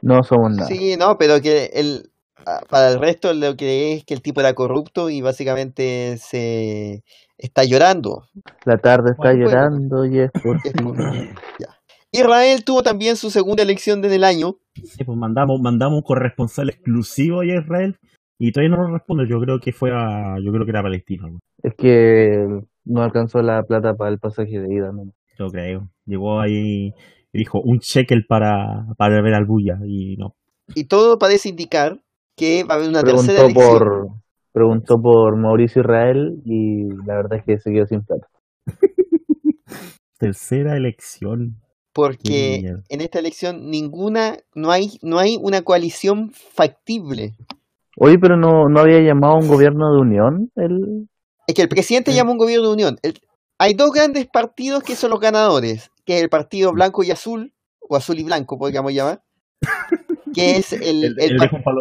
No 0.02 0.22
somos 0.22 0.52
nada. 0.52 0.68
Sí, 0.68 0.96
no, 0.96 1.18
pero 1.18 1.40
que 1.40 1.70
el, 1.74 2.10
ah, 2.46 2.60
para 2.70 2.90
el 2.90 3.00
resto 3.00 3.32
lo 3.34 3.56
que 3.56 3.94
es 3.94 4.04
que 4.04 4.14
el 4.14 4.22
tipo 4.22 4.40
era 4.40 4.54
corrupto 4.54 5.10
y 5.10 5.20
básicamente 5.20 6.16
se 6.18 7.02
está 7.36 7.64
llorando. 7.64 8.24
La 8.64 8.78
tarde 8.78 9.10
está 9.10 9.32
Bueno, 9.32 9.44
bueno. 9.44 9.50
llorando 9.50 10.06
y 10.06 10.20
es 10.20 10.30
por 10.30 10.62
ya. 11.58 11.75
Israel 12.20 12.64
tuvo 12.64 12.82
también 12.82 13.16
su 13.16 13.30
segunda 13.30 13.62
elección 13.62 14.04
en 14.04 14.12
el 14.12 14.24
año. 14.24 14.56
Sí, 14.74 15.04
pues 15.04 15.18
mandamos 15.18 15.60
mandamos 15.60 15.98
un 15.98 16.02
corresponsal 16.02 16.68
exclusivo 16.68 17.40
a 17.40 17.46
Israel 17.46 17.96
y 18.38 18.52
todavía 18.52 18.76
no 18.76 18.82
nos 18.82 18.92
responde. 18.92 19.26
Yo 19.28 19.38
creo 19.40 19.58
que 19.58 19.72
fue 19.72 19.90
a 19.92 20.36
yo 20.42 20.52
creo 20.52 20.64
que 20.64 20.70
era 20.70 20.82
Palestina. 20.82 21.28
¿no? 21.28 21.38
Es 21.62 21.74
que 21.74 22.46
no 22.84 23.02
alcanzó 23.02 23.40
la 23.42 23.62
plata 23.62 23.94
para 23.94 24.10
el 24.10 24.18
pasaje 24.18 24.58
de 24.58 24.74
ida. 24.74 24.92
¿no? 24.92 25.12
Yo 25.38 25.48
creo. 25.48 25.88
Llegó 26.04 26.40
ahí 26.40 26.92
y 27.32 27.38
dijo 27.38 27.60
un 27.60 27.78
shekel 27.78 28.24
para, 28.26 28.86
para 28.96 29.22
ver 29.22 29.34
al 29.34 29.44
Buya 29.44 29.78
y 29.86 30.16
no. 30.16 30.34
Y 30.74 30.84
todo 30.84 31.18
parece 31.18 31.48
indicar 31.48 32.00
que 32.36 32.64
va 32.64 32.74
a 32.74 32.76
haber 32.78 32.88
una 32.88 33.02
tercera 33.02 33.44
Preguntó 33.44 33.60
elección. 33.60 33.78
por, 33.78 34.08
preguntó 34.52 35.00
por 35.00 35.36
Mauricio 35.36 35.82
Israel 35.82 36.40
y 36.44 36.88
la 37.06 37.16
verdad 37.16 37.38
es 37.38 37.44
que 37.44 37.58
se 37.58 37.72
quedó 37.72 37.86
sin 37.86 38.02
plata. 38.02 38.26
Tercera 40.18 40.76
elección. 40.76 41.56
Porque 41.96 42.74
en 42.90 43.00
esta 43.00 43.18
elección 43.18 43.70
ninguna, 43.70 44.36
no 44.54 44.70
hay, 44.70 44.98
no 45.02 45.18
hay 45.18 45.38
una 45.40 45.62
coalición 45.62 46.30
factible. 46.32 47.34
Oye, 47.98 48.18
pero 48.20 48.36
no, 48.36 48.68
no 48.68 48.80
había 48.80 49.00
llamado 49.00 49.32
a 49.34 49.38
un 49.38 49.48
gobierno 49.48 49.90
de 49.94 50.00
unión 50.02 50.52
el 50.56 51.08
Es 51.46 51.54
que 51.54 51.62
el 51.62 51.68
presidente 51.68 52.10
Sí. 52.10 52.16
llama 52.18 52.30
a 52.30 52.32
un 52.32 52.38
gobierno 52.38 52.66
de 52.68 52.72
unión. 52.74 52.98
El- 53.02 53.18
hay 53.58 53.72
dos 53.72 53.90
grandes 53.92 54.26
partidos 54.26 54.82
que 54.82 54.94
son 54.94 55.10
los 55.10 55.20
ganadores, 55.20 55.90
que 56.04 56.16
es 56.18 56.22
el 56.22 56.28
partido 56.28 56.70
blanco 56.72 57.02
y 57.02 57.10
azul, 57.10 57.54
o 57.80 57.96
azul 57.96 58.18
y 58.18 58.24
blanco, 58.24 58.58
podríamos 58.58 58.92
llamar, 58.92 59.22
que 60.34 60.56
es 60.56 60.74
el, 60.74 61.02
El, 61.04 61.14
de 61.38 61.48
Juan 61.48 61.62
Pablo 61.64 61.80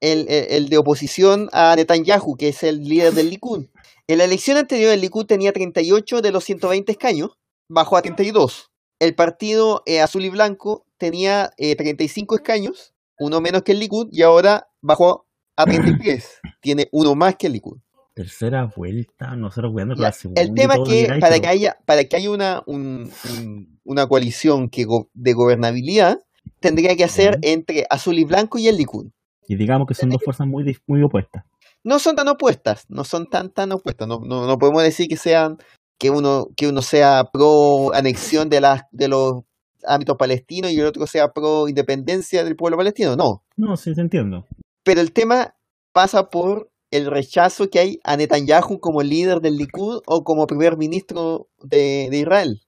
el 0.00 0.68
de 0.68 0.78
oposición 0.78 1.48
a 1.52 1.74
Netanyahu, 1.76 2.36
que 2.36 2.48
es 2.48 2.62
el 2.64 2.82
líder 2.82 3.12
del 3.12 3.30
Likud. 3.30 3.66
En 4.08 4.18
la 4.18 4.24
elección 4.24 4.56
anterior, 4.56 4.92
el 4.92 5.00
Likud 5.00 5.26
tenía 5.26 5.52
38 5.52 6.20
de 6.22 6.32
los 6.32 6.44
120 6.44 6.90
escaños, 6.92 7.38
bajó 7.68 7.96
a 7.96 8.02
32. 8.02 8.70
El 8.98 9.14
partido 9.14 9.82
eh, 9.86 10.00
azul 10.00 10.24
y 10.24 10.30
blanco 10.30 10.86
tenía 10.98 11.50
eh, 11.58 11.76
35 11.76 12.36
escaños, 12.36 12.94
uno 13.18 13.40
menos 13.40 13.62
que 13.62 13.72
el 13.72 13.80
Likud, 13.80 14.08
y 14.10 14.22
ahora 14.22 14.68
bajó 14.80 15.26
a 15.56 15.64
33. 15.66 16.40
Tiene 16.60 16.88
uno 16.92 17.14
más 17.14 17.36
que 17.36 17.46
el 17.48 17.54
Likud. 17.54 17.78
Tercera 18.14 18.64
vuelta, 18.74 19.36
nosotros 19.36 19.72
jugando 19.72 19.94
con 19.94 20.02
la 20.02 20.12
segunda. 20.12 20.40
El 20.40 20.54
tema 20.54 20.74
es 20.76 20.80
que 20.88 21.06
para 21.20 21.28
pero- 21.28 21.42
que 21.42 21.46
haya, 21.48 21.78
para 21.84 22.04
que 22.04 22.16
haya 22.16 22.30
una, 22.30 22.62
un- 22.66 23.10
un- 23.38 23.78
una 23.84 24.06
coalición 24.06 24.70
que 24.70 24.84
go- 24.84 25.10
de 25.12 25.34
gobernabilidad, 25.34 26.20
tendría 26.60 26.96
que 26.96 27.06
Ya. 27.06 27.38
entre 27.42 27.86
azul 27.90 28.18
y 28.18 28.24
blanco 28.24 28.56
y 28.58 28.68
el 28.68 28.76
Likud. 28.78 29.08
Y 29.46 29.56
digamos 29.56 29.86
que 29.86 29.94
son 29.94 30.08
dos 30.08 30.22
fuerzas 30.24 30.46
muy, 30.46 30.76
muy 30.86 31.02
opuestas. 31.02 31.44
no 31.84 31.98
son 32.00 32.16
tan 32.16 32.26
opuestas, 32.28 32.86
no 32.88 33.04
son 33.04 33.26
tan 33.28 33.50
tan 33.50 33.70
opuestas, 33.72 34.08
no, 34.08 34.18
no, 34.24 34.46
no 34.46 34.58
podemos 34.58 34.82
decir 34.82 35.06
que 35.08 35.16
sean 35.16 35.58
que 35.98 36.10
uno 36.10 36.48
que 36.56 36.68
uno 36.68 36.82
sea 36.82 37.24
pro 37.32 37.94
anexión 37.94 38.48
de 38.48 38.60
las 38.60 38.82
de 38.90 39.08
los 39.08 39.44
ámbitos 39.86 40.16
palestinos 40.16 40.72
y 40.72 40.80
el 40.80 40.86
otro 40.86 41.06
sea 41.06 41.28
pro 41.32 41.68
independencia 41.68 42.44
del 42.44 42.56
pueblo 42.56 42.76
palestino, 42.76 43.16
no. 43.16 43.44
No, 43.56 43.76
sí, 43.76 43.94
te 43.94 44.00
entiendo. 44.00 44.44
Pero 44.82 45.00
el 45.00 45.12
tema 45.12 45.54
pasa 45.92 46.28
por 46.28 46.70
el 46.90 47.06
rechazo 47.06 47.68
que 47.70 47.78
hay 47.78 48.00
a 48.04 48.16
Netanyahu 48.16 48.78
como 48.80 49.02
líder 49.02 49.40
del 49.40 49.56
Likud 49.56 50.00
o 50.06 50.24
como 50.24 50.46
primer 50.46 50.76
ministro 50.76 51.48
de, 51.62 52.08
de 52.10 52.18
Israel. 52.18 52.60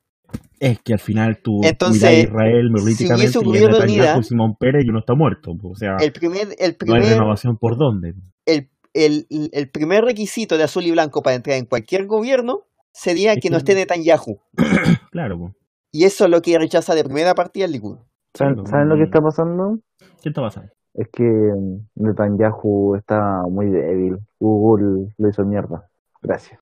Es 0.60 0.80
que 0.80 0.92
al 0.92 0.98
final 0.98 1.38
tú 1.42 1.60
Entonces, 1.62 2.24
Israel 2.24 2.70
políticamente 2.72 3.38
hubiese 3.38 3.68
y 3.68 3.72
Netanyahu 3.72 4.22
Simón 4.22 4.56
Pérez 4.58 4.84
y 4.84 4.88
uno 4.90 4.98
está 5.00 5.14
muerto. 5.14 5.52
O 5.62 5.74
sea, 5.76 5.96
El 6.00 6.12
primer 6.12 6.48
el 6.58 6.76
no 6.86 6.94
hay 6.94 7.00
primer 7.00 7.02
renovación 7.04 7.56
por 7.56 7.76
dónde. 7.78 8.14
el, 8.44 8.68
el, 8.94 9.26
el 9.52 9.70
primer 9.70 10.04
requisito 10.04 10.56
de 10.56 10.64
azul 10.64 10.84
y 10.84 10.90
blanco 10.90 11.22
para 11.22 11.36
entrar 11.36 11.56
en 11.56 11.66
cualquier 11.66 12.06
gobierno 12.06 12.67
sería 12.98 13.36
que 13.36 13.48
no 13.50 13.56
que- 13.56 13.58
esté 13.58 13.74
Netanyahu. 13.74 14.40
Claro, 15.10 15.38
po. 15.38 15.54
Y 15.90 16.04
eso 16.04 16.24
es 16.26 16.30
lo 16.30 16.42
que 16.42 16.58
rechaza 16.58 16.94
de 16.94 17.02
primera 17.02 17.34
partida 17.34 17.64
el 17.64 17.72
Likud. 17.72 17.96
¿Saben, 18.34 18.56
lo 18.56 18.94
que 18.96 19.02
mm. 19.02 19.04
está 19.04 19.20
pasando? 19.22 19.78
¿qué 20.22 20.28
está 20.28 20.42
pasando? 20.42 20.70
Es 20.94 21.08
que 21.10 21.24
mm, 21.24 21.88
Netanyahu 21.94 22.96
está 22.96 23.42
muy 23.48 23.70
débil. 23.70 24.18
Google 24.38 25.14
lo 25.16 25.28
hizo 25.28 25.44
mierda. 25.44 25.88
Gracias. 26.20 26.60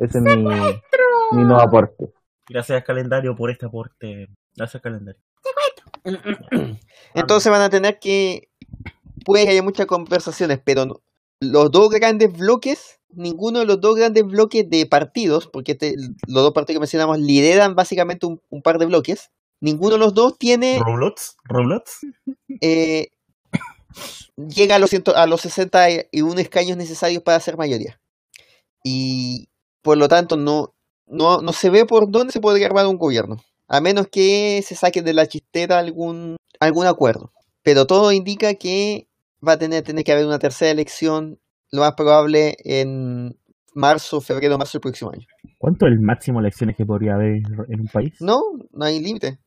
Ese 0.00 0.18
es 0.18 0.24
mi, 0.24 0.36
mi 0.36 1.42
nuevo 1.44 1.60
aporte. 1.60 2.10
Gracias, 2.48 2.82
calendario, 2.84 3.36
por 3.36 3.50
este 3.50 3.66
aporte. 3.66 4.28
Gracias, 4.56 4.82
calendario. 4.82 5.20
Entonces 7.14 7.52
van 7.52 7.62
a 7.62 7.70
tener 7.70 7.98
que. 7.98 8.48
Puede 9.24 9.44
que 9.44 9.50
haya 9.52 9.62
muchas 9.62 9.86
conversaciones, 9.86 10.60
pero 10.64 10.86
no- 10.86 11.00
los 11.40 11.70
dos 11.70 11.90
grandes 11.90 12.36
bloques, 12.36 12.97
ninguno 13.10 13.60
de 13.60 13.64
los 13.66 13.80
dos 13.80 13.96
grandes 13.96 14.24
bloques 14.24 14.68
de 14.68 14.86
partidos, 14.86 15.46
porque 15.46 15.72
este- 15.72 15.94
los 16.26 16.42
dos 16.42 16.52
partidos 16.52 16.76
que 16.76 16.80
mencionamos 16.80 17.18
lideran 17.18 17.74
básicamente 17.74 18.26
un, 18.26 18.40
un 18.50 18.62
par 18.62 18.78
de 18.78 18.86
bloques, 18.86 19.30
ninguno 19.60 19.92
de 19.94 19.98
los 19.98 20.14
dos 20.14 20.38
tiene 20.38 20.78
¿Roblox? 20.78 21.36
¿Roblox? 21.44 21.98
eh, 22.60 23.08
llega 24.36 24.76
a 24.76 24.78
los, 24.78 24.90
ciento- 24.90 25.16
a 25.16 25.26
los 25.26 25.40
61 25.42 26.38
escaños 26.40 26.76
necesarios 26.76 27.22
para 27.22 27.40
ser 27.40 27.56
mayoría. 27.56 28.00
Y 28.84 29.48
por 29.82 29.96
lo 29.96 30.08
tanto 30.08 30.36
no, 30.36 30.74
no, 31.06 31.40
no 31.40 31.52
se 31.52 31.70
ve 31.70 31.84
por 31.84 32.10
dónde 32.10 32.32
se 32.32 32.40
podría 32.40 32.66
armar 32.66 32.86
un 32.86 32.98
gobierno, 32.98 33.42
a 33.66 33.80
menos 33.80 34.06
que 34.08 34.62
se 34.66 34.74
saque 34.74 35.02
de 35.02 35.14
la 35.14 35.26
chistera 35.26 35.78
algún, 35.78 36.36
algún 36.60 36.86
acuerdo. 36.86 37.32
Pero 37.62 37.86
todo 37.86 38.12
indica 38.12 38.54
que 38.54 39.08
va 39.46 39.52
a 39.52 39.58
tener, 39.58 39.82
tener 39.82 40.04
que 40.04 40.12
haber 40.12 40.26
una 40.26 40.38
tercera 40.38 40.70
elección, 40.70 41.38
lo 41.72 41.80
más 41.82 41.94
probable 41.94 42.56
en 42.64 43.36
marzo, 43.74 44.20
febrero, 44.20 44.58
marzo 44.58 44.78
del 44.78 44.82
próximo 44.82 45.10
año. 45.12 45.26
¿Cuánto 45.58 45.86
es 45.86 45.92
el 45.92 46.00
máximo 46.00 46.38
de 46.40 46.46
elecciones 46.46 46.76
que 46.76 46.84
podría 46.84 47.14
haber 47.14 47.36
en 47.68 47.80
un 47.80 47.88
país? 47.92 48.14
No, 48.20 48.40
no 48.72 48.84
hay 48.84 49.00
límite. 49.00 49.38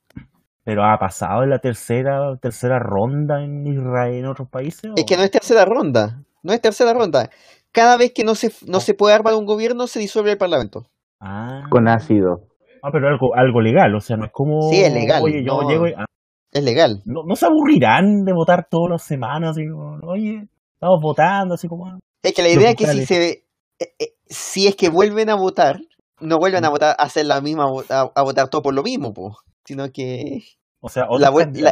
Pero 0.63 0.83
ha 0.83 0.97
pasado 0.99 1.43
en 1.43 1.49
la 1.49 1.59
tercera 1.59 2.35
tercera 2.39 2.77
ronda 2.79 3.43
en 3.43 3.65
Israel 3.65 4.13
en 4.13 4.25
otros 4.27 4.47
países. 4.49 4.91
Es 4.95 5.05
que 5.05 5.17
no 5.17 5.23
es 5.23 5.31
tercera 5.31 5.65
ronda. 5.65 6.23
No 6.43 6.53
es 6.53 6.61
tercera 6.61 6.93
ronda. 6.93 7.29
Cada 7.71 7.97
vez 7.97 8.11
que 8.13 8.23
no 8.23 8.35
se, 8.35 8.51
no 8.67 8.79
se 8.79 8.93
puede 8.93 9.15
armar 9.15 9.33
un 9.35 9.45
gobierno, 9.45 9.87
se 9.87 9.99
disuelve 9.99 10.31
el 10.33 10.37
parlamento. 10.37 10.85
Ah, 11.19 11.63
Con 11.69 11.87
ácido. 11.87 12.47
Ah, 12.83 12.89
pero 12.91 13.07
algo, 13.07 13.35
algo 13.35 13.61
legal, 13.61 13.93
o 13.95 13.99
sea, 14.01 14.17
no 14.17 14.25
es 14.25 14.31
como. 14.31 14.69
Sí, 14.69 14.81
es 14.83 14.93
legal, 14.93 15.21
Oye, 15.23 15.43
yo 15.43 15.61
no- 15.61 15.69
llego 15.69 15.87
y- 15.87 15.93
ah, 15.95 16.05
Es 16.51 16.63
legal. 16.63 17.01
no, 17.05 17.23
no 17.25 17.35
se 17.35 17.45
aburrirán 17.45 18.23
de 18.25 18.33
votar 18.33 18.67
todas 18.69 18.89
las 18.91 19.03
semanas, 19.03 19.51
así 19.51 19.67
como, 19.69 19.97
oye, 20.07 20.47
estamos 20.73 20.99
votando, 21.01 21.53
así 21.55 21.67
como. 21.67 21.99
Es 22.23 22.33
que 22.33 22.41
la 22.41 22.49
idea 22.49 22.69
es 22.71 22.75
que 22.75 22.85
si 22.87 23.05
se 23.05 23.29
eh, 23.79 23.93
eh, 23.99 24.13
si 24.27 24.67
es 24.67 24.75
que 24.75 24.89
vuelven 24.89 25.29
a 25.29 25.35
votar, 25.35 25.79
no 26.19 26.37
vuelven 26.37 26.63
a 26.65 26.69
votar 26.69 26.95
a 26.97 27.03
hacer 27.03 27.25
la 27.25 27.41
misma 27.41 27.65
a, 27.89 28.11
a 28.13 28.21
votar 28.23 28.47
todo 28.49 28.61
por 28.61 28.73
lo 28.73 28.83
mismo, 28.83 29.13
po, 29.13 29.37
sino 29.65 29.89
que 29.91 30.43
O 30.79 30.89
sea, 30.89 31.05
La 31.61 31.71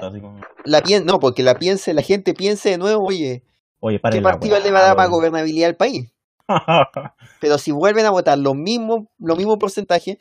la 0.66 0.82
pien 0.82 1.06
no, 1.06 1.20
porque 1.20 1.44
la 1.44 1.56
piense, 1.56 1.94
la 1.94 2.02
gente 2.02 2.34
piense 2.34 2.70
de 2.72 2.78
nuevo, 2.78 3.06
oye, 3.06 3.44
Oye, 3.80 4.00
¿qué 4.12 4.22
partido 4.22 4.60
le 4.60 4.72
va 4.72 4.80
a 4.80 4.84
dar 4.88 4.98
más 4.98 5.10
gobernabilidad 5.10 5.70
al 5.70 5.76
país? 5.76 6.12
Pero 7.40 7.58
si 7.60 7.72
vuelven 7.72 8.06
a 8.06 8.12
votar 8.12 8.38
los 8.38 8.56
mismos, 8.56 9.06
los 9.20 9.38
mismos 9.38 9.58
porcentajes, 9.60 10.18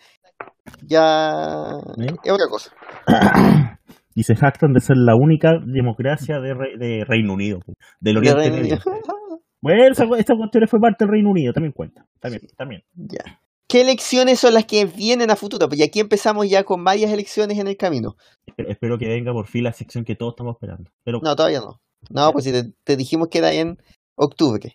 ya 0.87 1.70
es 2.23 2.32
otra 2.32 2.47
cosa. 2.50 2.70
y 4.14 4.23
se 4.25 4.37
jactan 4.37 4.73
de 4.75 4.80
ser 4.80 4.97
la 4.97 5.14
única 5.16 5.52
democracia 5.64 6.38
de, 6.40 6.54
Re- 6.54 6.76
de 6.78 7.04
Reino 7.04 7.32
Unido, 7.32 7.61
del 8.00 8.14
De 8.14 8.18
Oriente 8.20 8.40
Reino 8.50 8.56
Medio. 8.62 8.78
Bueno, 9.61 9.85
esa, 9.93 10.05
esta 10.19 10.37
cuestión 10.37 10.69
fue 10.69 10.81
parte 10.81 11.05
del 11.05 11.12
Reino 11.12 11.31
Unido, 11.31 11.53
también 11.53 11.73
cuenta. 11.73 12.07
También, 12.21 12.43
también. 12.57 12.85
Ya. 12.95 13.41
¿Qué 13.69 13.83
elecciones 13.83 14.41
son 14.41 14.55
las 14.55 14.65
que 14.65 14.87
vienen 14.87 15.31
a 15.31 15.37
futuro? 15.37 15.69
Pues 15.69 15.83
aquí 15.83 16.00
empezamos 16.00 16.49
ya 16.49 16.65
con 16.65 16.83
varias 16.85 17.11
elecciones 17.12 17.59
en 17.59 17.67
el 17.69 17.77
camino. 17.77 18.17
Espero, 18.47 18.71
espero 18.71 18.99
que 18.99 19.09
venga 19.09 19.33
por 19.33 19.47
fin 19.47 19.65
la 19.65 19.73
sección 19.73 20.05
que 20.05 20.15
todos 20.15 20.33
estamos 20.33 20.55
esperando. 20.57 20.91
Pero, 21.05 21.21
No, 21.23 21.37
todavía 21.37 21.61
no. 21.61 21.81
No, 22.09 22.33
pues 22.33 22.45
si 22.45 22.53
te, 22.53 22.73
te 22.85 22.97
dijimos 22.97 23.29
que 23.29 23.38
era 23.38 23.53
en 23.53 23.77
octubre. 24.17 24.75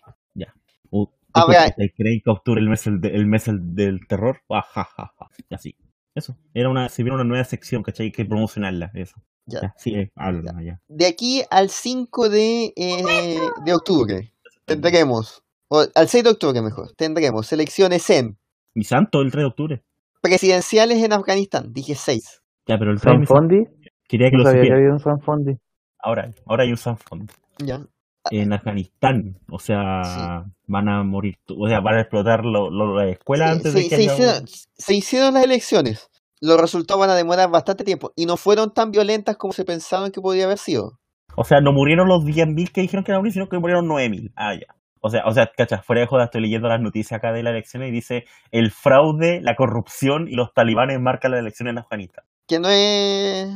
uh, 0.90 1.06
Ah, 1.36 1.42
¿tú 1.46 1.50
vea. 1.50 1.72
crees- 1.72 1.92
¿Creen 1.96 2.20
que 2.24 2.30
octubre 2.30 2.60
el 2.60 2.68
mes, 2.68 2.86
el, 2.86 3.00
el 3.04 3.26
mes 3.26 3.48
el 3.48 3.74
del 3.74 4.06
terror? 4.06 4.42
Ah, 4.48 4.62
ja, 4.62 4.84
ja, 4.84 5.12
ja. 5.18 5.28
Y 5.48 5.54
así. 5.54 5.74
Eso. 6.14 6.36
Era 6.54 6.68
una, 6.68 6.88
se 6.88 7.02
viene 7.02 7.16
una 7.16 7.24
nueva 7.24 7.42
sección, 7.42 7.82
¿cachai? 7.82 8.06
Hay 8.06 8.12
que 8.12 8.24
promocionarla. 8.24 8.92
Eso. 8.94 9.16
Ya. 9.46 9.60
Ya, 9.62 9.74
sí, 9.76 9.94
eh, 9.96 10.12
háblalo 10.14 10.60
ya. 10.60 10.80
De 10.86 11.06
aquí 11.06 11.42
al 11.50 11.70
5 11.70 12.28
de, 12.28 12.72
eh, 12.76 13.38
de 13.64 13.74
octubre 13.74 14.32
tendremos, 14.66 15.42
o 15.68 15.84
al 15.94 16.08
6 16.08 16.24
de 16.24 16.30
octubre 16.30 16.62
mejor, 16.62 16.92
tendremos 16.96 17.52
elecciones 17.52 18.08
en 18.10 18.38
Mi 18.74 18.84
santo, 18.84 19.20
el 19.20 19.30
3 19.30 19.42
de 19.42 19.46
octubre. 19.46 19.84
presidenciales 20.20 21.02
en 21.02 21.12
Afganistán. 21.12 21.72
Dije 21.72 21.94
6. 21.94 22.42
Ya, 22.66 22.78
pero 22.78 22.92
el 22.92 23.00
3 23.00 23.20
de 23.20 23.26
¿San 23.26 23.26
Fondi? 23.26 23.64
quería 24.08 24.30
que 24.30 24.36
No 24.36 24.42
lo 24.42 24.44
sabía 24.50 24.62
que 24.62 24.66
supiera. 24.68 24.76
había 24.76 24.92
un 24.92 25.00
San 25.00 25.20
Fondi. 25.20 25.52
Ahora, 25.98 26.30
ahora 26.46 26.64
hay 26.64 26.70
un 26.70 26.76
Sanfond. 26.76 27.30
Ya. 27.58 27.80
En 28.30 28.52
Afganistán. 28.52 29.38
O 29.50 29.58
sea, 29.58 30.44
van 30.66 30.88
a 30.88 31.02
morir. 31.02 31.36
O 31.56 31.66
sea, 31.68 31.80
van 31.80 31.96
a 31.96 32.00
explotar 32.02 32.44
lo- 32.44 32.70
lo- 32.70 32.94
las 32.98 33.10
escuelas 33.12 33.50
Sí, 33.50 33.56
antes 33.56 33.72
se, 33.72 33.78
de 33.78 33.84
que 33.84 33.88
se 33.88 34.02
haya 34.02 34.12
hicieron, 34.12 34.44
se 34.48 34.94
hicieron 34.94 35.34
las 35.34 35.44
elecciones. 35.44 36.10
Los 36.40 36.60
resultados 36.60 37.00
van 37.00 37.10
a 37.10 37.14
demorar 37.14 37.50
bastante 37.50 37.84
tiempo 37.84 38.12
y 38.16 38.26
no 38.26 38.36
fueron 38.36 38.72
tan 38.74 38.90
violentas 38.90 39.36
como 39.38 39.52
se 39.54 39.64
pensaban 39.64 40.10
que 40.10 40.20
podría 40.20 40.44
haber 40.44 40.58
sido. 40.58 40.98
O 41.36 41.44
sea, 41.44 41.60
no 41.60 41.72
murieron 41.72 42.08
los 42.08 42.24
10.000 42.24 42.70
que 42.72 42.80
dijeron 42.82 43.04
que 43.04 43.12
iban 43.12 43.18
a 43.18 43.20
morir, 43.20 43.32
sino 43.32 43.48
que 43.48 43.58
murieron 43.58 43.86
9.000. 43.88 44.32
Ah, 44.36 44.54
ya. 44.54 44.66
O 45.00 45.10
sea, 45.10 45.22
o 45.26 45.32
sea, 45.32 45.50
cacha, 45.54 45.82
fuera 45.82 46.00
de 46.00 46.06
joda, 46.06 46.24
estoy 46.24 46.40
leyendo 46.40 46.66
las 46.68 46.80
noticias 46.80 47.18
acá 47.18 47.32
de 47.32 47.42
la 47.42 47.50
elección 47.50 47.82
y 47.82 47.90
dice 47.90 48.24
el 48.50 48.70
fraude, 48.70 49.40
la 49.42 49.54
corrupción 49.54 50.28
y 50.28 50.34
los 50.34 50.54
talibanes 50.54 50.98
marcan 51.00 51.32
la 51.32 51.38
elección 51.40 51.68
en 51.68 51.76
Afganistán. 51.78 52.24
Que 52.48 52.58
no 52.58 52.68
es. 52.70 53.48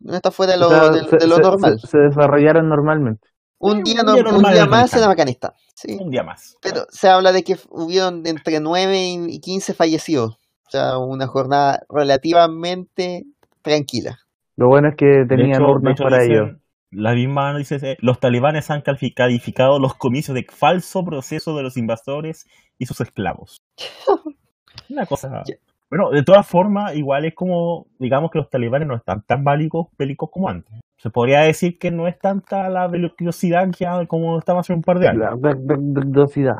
No 0.00 0.14
está 0.14 0.30
fuera 0.30 0.52
de 0.52 0.58
lo, 0.58 0.66
O 0.66 0.70
sea, 0.70 0.90
de, 0.90 1.04
se, 1.08 1.16
de 1.16 1.26
lo 1.26 1.36
se- 1.36 1.42
normal. 1.42 1.78
se- 1.80 1.86
se 1.86 1.98
desarrollaron 1.98 2.68
normalmente. 2.68 3.28
un 3.60 3.82
día, 3.82 4.00
un 4.02 4.06
no- 4.06 4.14
día 4.14 4.24
un 4.30 4.42
día 4.52 4.66
más 4.66 4.92
en 4.94 5.02
Afganistán. 5.04 5.52
Sí. 5.74 5.96
Un 6.00 6.10
día 6.10 6.22
más. 6.22 6.56
Pero 6.62 6.82
se 6.90 7.08
habla 7.08 7.32
de 7.32 7.42
que 7.42 7.56
hubieron 7.70 8.24
entre 8.26 8.60
9 8.60 8.98
y 9.28 9.40
15 9.40 9.72
fallecidos. 9.74 10.34
O 10.66 10.70
sea, 10.70 10.98
una 10.98 11.26
jornada 11.26 11.80
relativamente 11.88 13.24
tranquila. 13.62 14.18
Lo 14.56 14.68
bueno 14.68 14.88
es 14.90 14.96
que 14.96 15.24
tenían 15.28 15.62
urnas 15.62 15.98
para 15.98 16.22
ellos. 16.24 16.50
La 16.90 17.12
misma 17.14 17.56
dice, 17.56 17.76
eh, 17.82 17.96
los 18.00 18.18
talibanes 18.20 18.70
han 18.70 18.82
califi- 18.82 19.12
calificado 19.14 19.78
los 19.78 19.94
comicios 19.94 20.34
de 20.34 20.46
falso 20.48 21.04
proceso 21.04 21.56
de 21.56 21.62
los 21.62 21.76
invasores 21.76 22.46
y 22.78 22.86
sus 22.86 23.00
esclavos. 23.00 23.58
Una 24.88 25.06
cosa... 25.06 25.42
Bueno, 25.90 26.10
de 26.10 26.22
todas 26.22 26.46
formas, 26.46 26.94
igual 26.96 27.24
es 27.24 27.34
como, 27.34 27.86
digamos 27.98 28.30
que 28.30 28.38
los 28.38 28.50
talibanes 28.50 28.86
no 28.86 28.94
están 28.94 29.22
tan 29.22 29.42
bélicos, 29.42 29.86
bélicos 29.98 30.28
como 30.30 30.50
antes. 30.50 30.80
Se 30.98 31.08
podría 31.08 31.40
decir 31.40 31.78
que 31.78 31.90
no 31.90 32.06
es 32.06 32.18
tanta 32.18 32.68
la 32.68 32.86
velocidad 32.88 33.66
que 33.70 33.86
como 34.06 34.38
estaba 34.38 34.60
hace 34.60 34.74
un 34.74 34.82
par 34.82 34.98
de 34.98 35.08
años. 35.08 35.20
La 35.22 35.34
ve- 35.34 35.56
ve- 35.58 35.76
velocidad. 35.78 36.56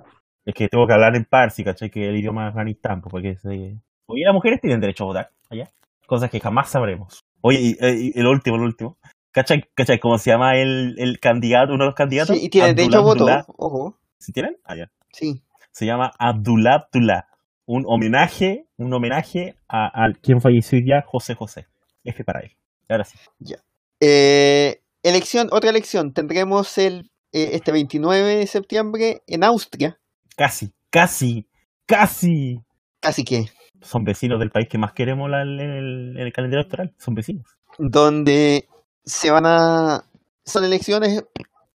Es 0.47 0.55
que 0.55 0.69
tengo 0.69 0.87
que 0.87 0.95
hablar 0.95 1.15
en 1.15 1.27
parsi, 1.27 1.63
¿cachai? 1.63 1.91
Que 1.91 2.09
el 2.09 2.17
idioma 2.17 2.45
de 2.45 2.49
Afganistán, 2.49 3.03
pues, 3.03 3.11
porque 3.11 3.37
se... 3.37 3.77
Oye, 4.07 4.25
las 4.25 4.33
mujeres 4.33 4.63
tienen 4.63 4.81
derecho 4.81 5.05
a 5.05 5.09
votar 5.09 5.31
allá. 5.51 5.69
Cosas 6.07 6.31
que 6.31 6.41
jamás 6.41 6.71
sabremos. 6.71 7.21
Oye, 7.43 7.59
y, 7.61 7.77
eh, 7.85 8.13
y 8.15 8.19
el 8.19 8.27
último, 8.27 8.57
el 8.57 8.63
último. 8.63 8.97
¿Cachai? 9.33 9.65
¿Cachai? 9.75 9.99
¿Cómo 9.99 10.19
se 10.19 10.31
llama 10.31 10.57
el, 10.57 10.97
el 10.99 11.21
candidato, 11.21 11.75
uno 11.75 11.85
de 11.85 11.89
los 11.89 11.95
candidatos? 11.95 12.37
Sí, 12.37 12.47
y 12.47 12.49
tiene 12.49 12.75
derecho 12.75 12.99
a 12.99 13.01
Abdullah 13.01 13.15
voto. 13.15 13.31
Abdullah. 13.31 13.45
Ojo. 13.57 13.99
¿Sí 14.19 14.33
tienen? 14.33 14.57
Ah, 14.65 14.77
ya. 14.77 14.91
Sí. 15.13 15.43
Se 15.71 15.87
llama 15.87 16.13
Abdullah 16.19 16.87
Abdullah. 16.87 17.27
Un 17.67 17.85
homenaje, 17.87 18.67
un 18.79 18.93
homenaje 18.93 19.57
a, 19.69 19.87
a 19.87 20.13
quien 20.23 20.41
falleció 20.41 20.79
ya, 20.79 21.03
José 21.07 21.35
José. 21.35 21.67
F 22.05 22.25
para 22.25 22.41
él. 22.41 22.53
Ahora 22.89 23.05
sí. 23.05 23.19
Eh, 24.01 24.81
elección, 25.03 25.49
otra 25.53 25.71
elección. 25.71 26.13
Tendremos 26.13 26.79
el 26.79 27.11
eh, 27.33 27.51
este 27.53 27.73
29 27.73 28.37
de 28.37 28.47
septiembre 28.47 29.23
en 29.27 29.45
Austria. 29.45 29.99
Casi, 30.37 30.73
casi, 30.91 31.47
casi. 31.87 32.61
Casi 33.01 33.25
que. 33.25 33.47
Son 33.83 34.03
vecinos 34.05 34.41
del 34.41 34.51
país 34.51 34.69
que 34.69 34.79
más 34.79 34.93
queremos 34.93 35.31
en, 35.31 35.61
el, 35.61 36.17
en 36.17 36.27
el 36.27 36.33
calendario 36.33 36.63
electoral. 36.63 36.95
Son 36.99 37.15
vecinos. 37.15 37.47
Donde 37.79 38.67
se 39.09 39.31
van 39.31 39.47
a. 39.47 40.05
Son 40.45 40.65
elecciones 40.65 41.25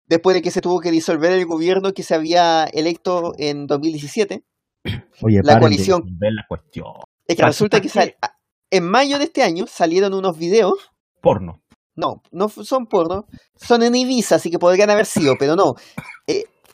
después 0.06 0.36
de 0.36 0.42
que 0.42 0.52
se 0.52 0.62
tuvo 0.62 0.80
que 0.80 0.92
disolver 0.92 1.32
el 1.32 1.46
gobierno 1.46 1.94
que 1.94 2.04
se 2.04 2.16
había 2.16 2.66
electo 2.66 3.34
en 3.38 3.68
2017. 3.68 4.44
Oye, 5.22 5.40
La 5.44 5.56
de 5.56 5.60
coalición- 5.62 6.04
ver 6.20 6.34
la 6.34 6.46
cuestión. 6.48 6.88
Es 7.28 7.36
que 7.36 7.44
resulta 7.46 7.80
que 7.80 7.90
¿para 7.90 8.06
sal- 8.06 8.16
a- 8.22 8.36
en 8.72 8.84
mayo 8.90 9.18
de 9.18 9.26
este 9.26 9.44
año 9.44 9.66
salieron 9.68 10.14
unos 10.14 10.38
videos. 10.38 10.74
Porno. 11.22 11.62
No, 11.96 12.22
no 12.32 12.48
son 12.50 12.86
porno. 12.86 13.26
Son 13.56 13.84
en 13.84 13.96
Ibiza, 13.96 14.36
así 14.36 14.50
que 14.50 14.58
podrían 14.60 14.90
haber 14.90 15.06
sido, 15.06 15.34
pero 15.38 15.56
no. 15.56 15.74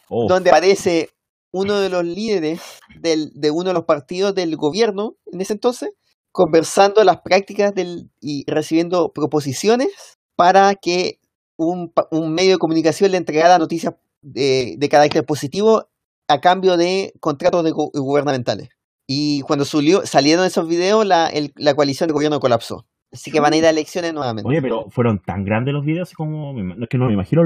Oh, 0.10 0.28
donde 0.28 0.50
aparece 0.52 1.10
uno 1.52 1.80
de 1.80 1.90
los 1.90 2.04
líderes 2.06 2.62
del, 3.00 3.32
de 3.34 3.50
uno 3.50 3.70
de 3.70 3.74
los 3.74 3.86
partidos 3.86 4.36
del 4.36 4.56
gobierno 4.56 5.16
en 5.26 5.42
ese 5.42 5.54
entonces, 5.54 5.90
conversando 6.32 7.04
las 7.04 7.22
prácticas 7.24 7.74
del, 7.74 8.12
y 8.22 8.44
recibiendo 8.46 9.10
proposiciones 9.16 9.90
para 10.36 10.76
que 10.76 11.20
un, 11.58 11.92
un 12.12 12.34
medio 12.34 12.52
de 12.54 12.58
comunicación 12.58 13.12
le 13.12 13.18
entregara 13.18 13.58
noticias 13.60 13.94
de, 14.22 14.76
de 14.78 14.90
carácter 14.90 15.26
positivo 15.26 15.88
a 16.28 16.42
cambio 16.42 16.78
de 16.78 17.14
contratos 17.20 17.64
de 17.64 17.72
gu- 17.72 17.92
gubernamentales. 17.94 18.70
Y 19.08 19.42
cuando 19.42 19.66
salieron 20.06 20.46
esos 20.46 20.68
videos, 20.68 21.06
la, 21.06 21.28
el- 21.28 21.54
la 21.56 21.76
coalición 21.76 22.08
de 22.08 22.14
gobierno 22.14 22.40
colapsó. 22.40 22.86
Así 23.14 23.32
que 23.32 23.40
van 23.40 23.54
a 23.54 23.58
ir 23.58 23.66
a 23.66 23.70
elecciones 23.70 24.14
nuevamente. 24.14 24.50
Oye, 24.50 24.62
pero 24.62 24.90
fueron 24.90 25.20
tan 25.20 25.46
grandes 25.46 25.74
los 25.74 25.86
videos 25.86 26.12
como 26.14 26.54
ima- 26.54 26.76
es 26.82 26.90
que 26.90 26.98
no 26.98 27.06
me 27.08 27.14
imagino 27.14 27.42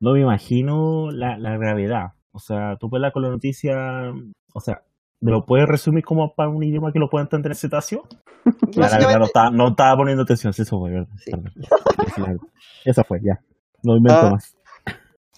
no 0.00 0.12
me 0.12 0.20
imagino 0.20 1.10
la, 1.12 1.38
la 1.38 1.56
gravedad. 1.56 2.14
O 2.32 2.38
sea, 2.40 2.76
tú 2.80 2.90
puedes 2.90 3.12
con 3.12 3.22
la 3.22 3.28
noticia, 3.28 4.12
o 4.52 4.60
sea, 4.60 4.74
¿me 4.74 4.93
lo 5.20 5.44
puedes 5.46 5.66
resumir 5.68 6.04
como 6.04 6.34
para 6.34 6.48
un 6.50 6.62
idioma 6.62 6.92
que 6.92 6.98
lo 6.98 7.08
pueda 7.08 7.22
entender 7.24 7.52
en 7.52 7.56
situación? 7.56 8.02
Ya, 8.72 8.88
la 8.88 8.98
verdad 8.98 9.18
no 9.18 9.24
estaba, 9.24 9.50
no 9.50 9.68
estaba 9.68 9.96
poniendo 9.96 10.22
atención, 10.24 10.52
eso 10.56 10.78
fue, 10.78 10.90
¿verdad? 10.90 11.08
Sí. 11.24 11.30
Fue, 13.08 13.20
ya. 13.22 13.40
No 13.82 13.96
invento 13.96 14.20
Ah. 14.20 14.30
más. 14.32 14.54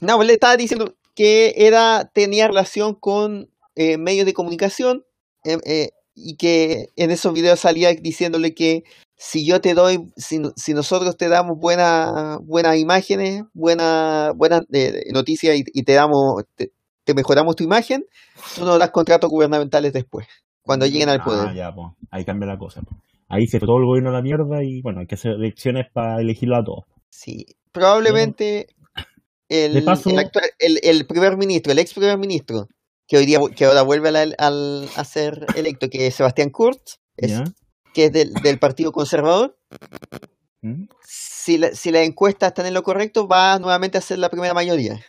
No, 0.00 0.16
pues 0.16 0.26
le 0.26 0.34
estaba 0.34 0.56
diciendo 0.56 0.94
que 1.14 1.54
era, 1.56 2.10
tenía 2.12 2.48
relación 2.48 2.94
con 2.94 3.48
eh, 3.76 3.96
medios 3.96 4.26
de 4.26 4.34
comunicación 4.34 5.04
eh, 5.44 5.58
eh, 5.64 5.90
y 6.14 6.36
que 6.36 6.88
en 6.96 7.10
esos 7.10 7.32
videos 7.32 7.60
salía 7.60 7.92
diciéndole 7.94 8.54
que 8.54 8.82
si 9.16 9.46
yo 9.46 9.60
te 9.60 9.74
doy, 9.74 10.10
si, 10.16 10.38
no- 10.38 10.52
si 10.56 10.74
nosotros 10.74 11.16
te 11.16 11.28
damos 11.28 11.58
buena- 11.58 12.38
buenas 12.42 12.76
imágenes, 12.76 13.44
buenas 13.54 14.34
buenas 14.34 14.62
eh, 14.72 15.04
noticias 15.12 15.56
y, 15.56 15.64
y 15.72 15.82
te 15.84 15.92
damos, 15.94 16.44
te, 16.56 16.72
te 17.06 17.14
mejoramos 17.14 17.54
tu 17.56 17.62
imagen, 17.64 18.04
tú 18.56 18.64
nos 18.64 18.78
das 18.80 18.90
contratos 18.90 19.30
gubernamentales 19.30 19.92
después, 19.92 20.26
cuando 20.60 20.86
lleguen 20.86 21.08
al 21.08 21.20
Ah, 21.20 21.24
poder. 21.24 21.54
ya, 21.54 21.72
pues, 21.74 21.86
ahí 22.10 22.24
cambia 22.24 22.48
la 22.48 22.58
cosa. 22.58 22.82
pues. 22.82 23.00
Ahí 23.28 23.46
se 23.46 23.60
todo 23.60 23.78
el 23.78 23.84
gobierno 23.86 24.10
a 24.10 24.12
la 24.12 24.22
mierda 24.22 24.62
y 24.64 24.82
bueno, 24.82 25.00
hay 25.00 25.06
que 25.06 25.14
hacer 25.14 25.32
elecciones 25.32 25.86
para 25.92 26.20
elegirlo 26.20 26.56
a 26.56 26.64
todos. 26.64 26.84
Sí, 27.08 27.46
probablemente 27.72 28.66
el, 29.48 29.82
paso- 29.84 30.10
el, 30.10 30.18
actual- 30.18 30.50
el, 30.58 30.80
el 30.82 31.06
primer 31.06 31.36
ministro, 31.36 31.70
el 31.72 31.78
ex 31.78 31.94
primer 31.94 32.18
ministro, 32.18 32.68
que 33.06 33.16
hoy 33.18 33.26
día 33.26 33.38
que 33.54 33.64
ahora 33.64 33.82
vuelve 33.82 34.08
a, 34.08 34.12
la- 34.12 34.34
al- 34.38 34.88
a 34.96 35.04
ser 35.04 35.46
electo, 35.54 35.88
que 35.88 36.08
es 36.08 36.14
Sebastián 36.16 36.50
Kurz, 36.50 36.98
que 37.94 38.04
es 38.06 38.12
del, 38.12 38.32
del 38.34 38.58
Partido 38.58 38.90
Conservador, 38.92 39.56
¿Mm? 40.62 40.84
si, 41.06 41.58
la- 41.58 41.72
si 41.74 41.90
las 41.92 42.02
encuestas 42.06 42.48
están 42.48 42.66
en 42.66 42.74
lo 42.74 42.82
correcto, 42.82 43.26
va 43.28 43.58
nuevamente 43.58 43.98
a 43.98 44.00
ser 44.00 44.18
la 44.18 44.28
primera 44.30 44.54
mayoría. 44.54 45.00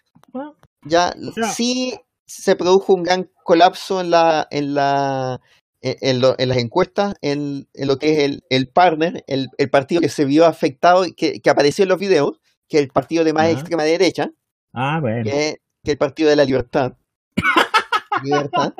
Ya 0.85 1.13
sí 1.53 1.93
se 2.25 2.55
produjo 2.55 2.93
un 2.93 3.03
gran 3.03 3.29
colapso 3.43 3.99
en 4.01 4.09
la 4.11 4.47
en 4.51 4.73
la 4.73 5.39
en, 5.81 5.95
en 6.01 6.19
lo- 6.21 6.35
en 6.39 6.49
las 6.49 6.57
encuestas, 6.57 7.15
en, 7.21 7.67
en 7.73 7.87
lo 7.87 7.97
que 7.97 8.11
es 8.13 8.19
el, 8.19 8.43
el 8.49 8.67
partner, 8.67 9.23
el, 9.27 9.47
el 9.57 9.69
partido 9.69 10.01
que 10.01 10.09
se 10.09 10.25
vio 10.25 10.45
afectado, 10.45 11.05
y 11.05 11.13
que, 11.13 11.39
que 11.39 11.49
apareció 11.49 11.83
en 11.83 11.89
los 11.89 11.99
videos, 11.99 12.39
que 12.67 12.77
es 12.77 12.83
el 12.83 12.89
partido 12.89 13.23
de 13.23 13.33
más 13.33 13.43
Ajá. 13.45 13.51
extrema 13.53 13.83
derecha, 13.83 14.29
Ah, 14.73 14.99
bueno. 14.99 15.23
que 15.23 15.49
es, 15.49 15.53
que 15.83 15.91
es 15.91 15.93
el 15.93 15.97
partido 15.97 16.29
de 16.29 16.35
la 16.35 16.45
libertad. 16.45 16.93
Libertad. 18.23 18.73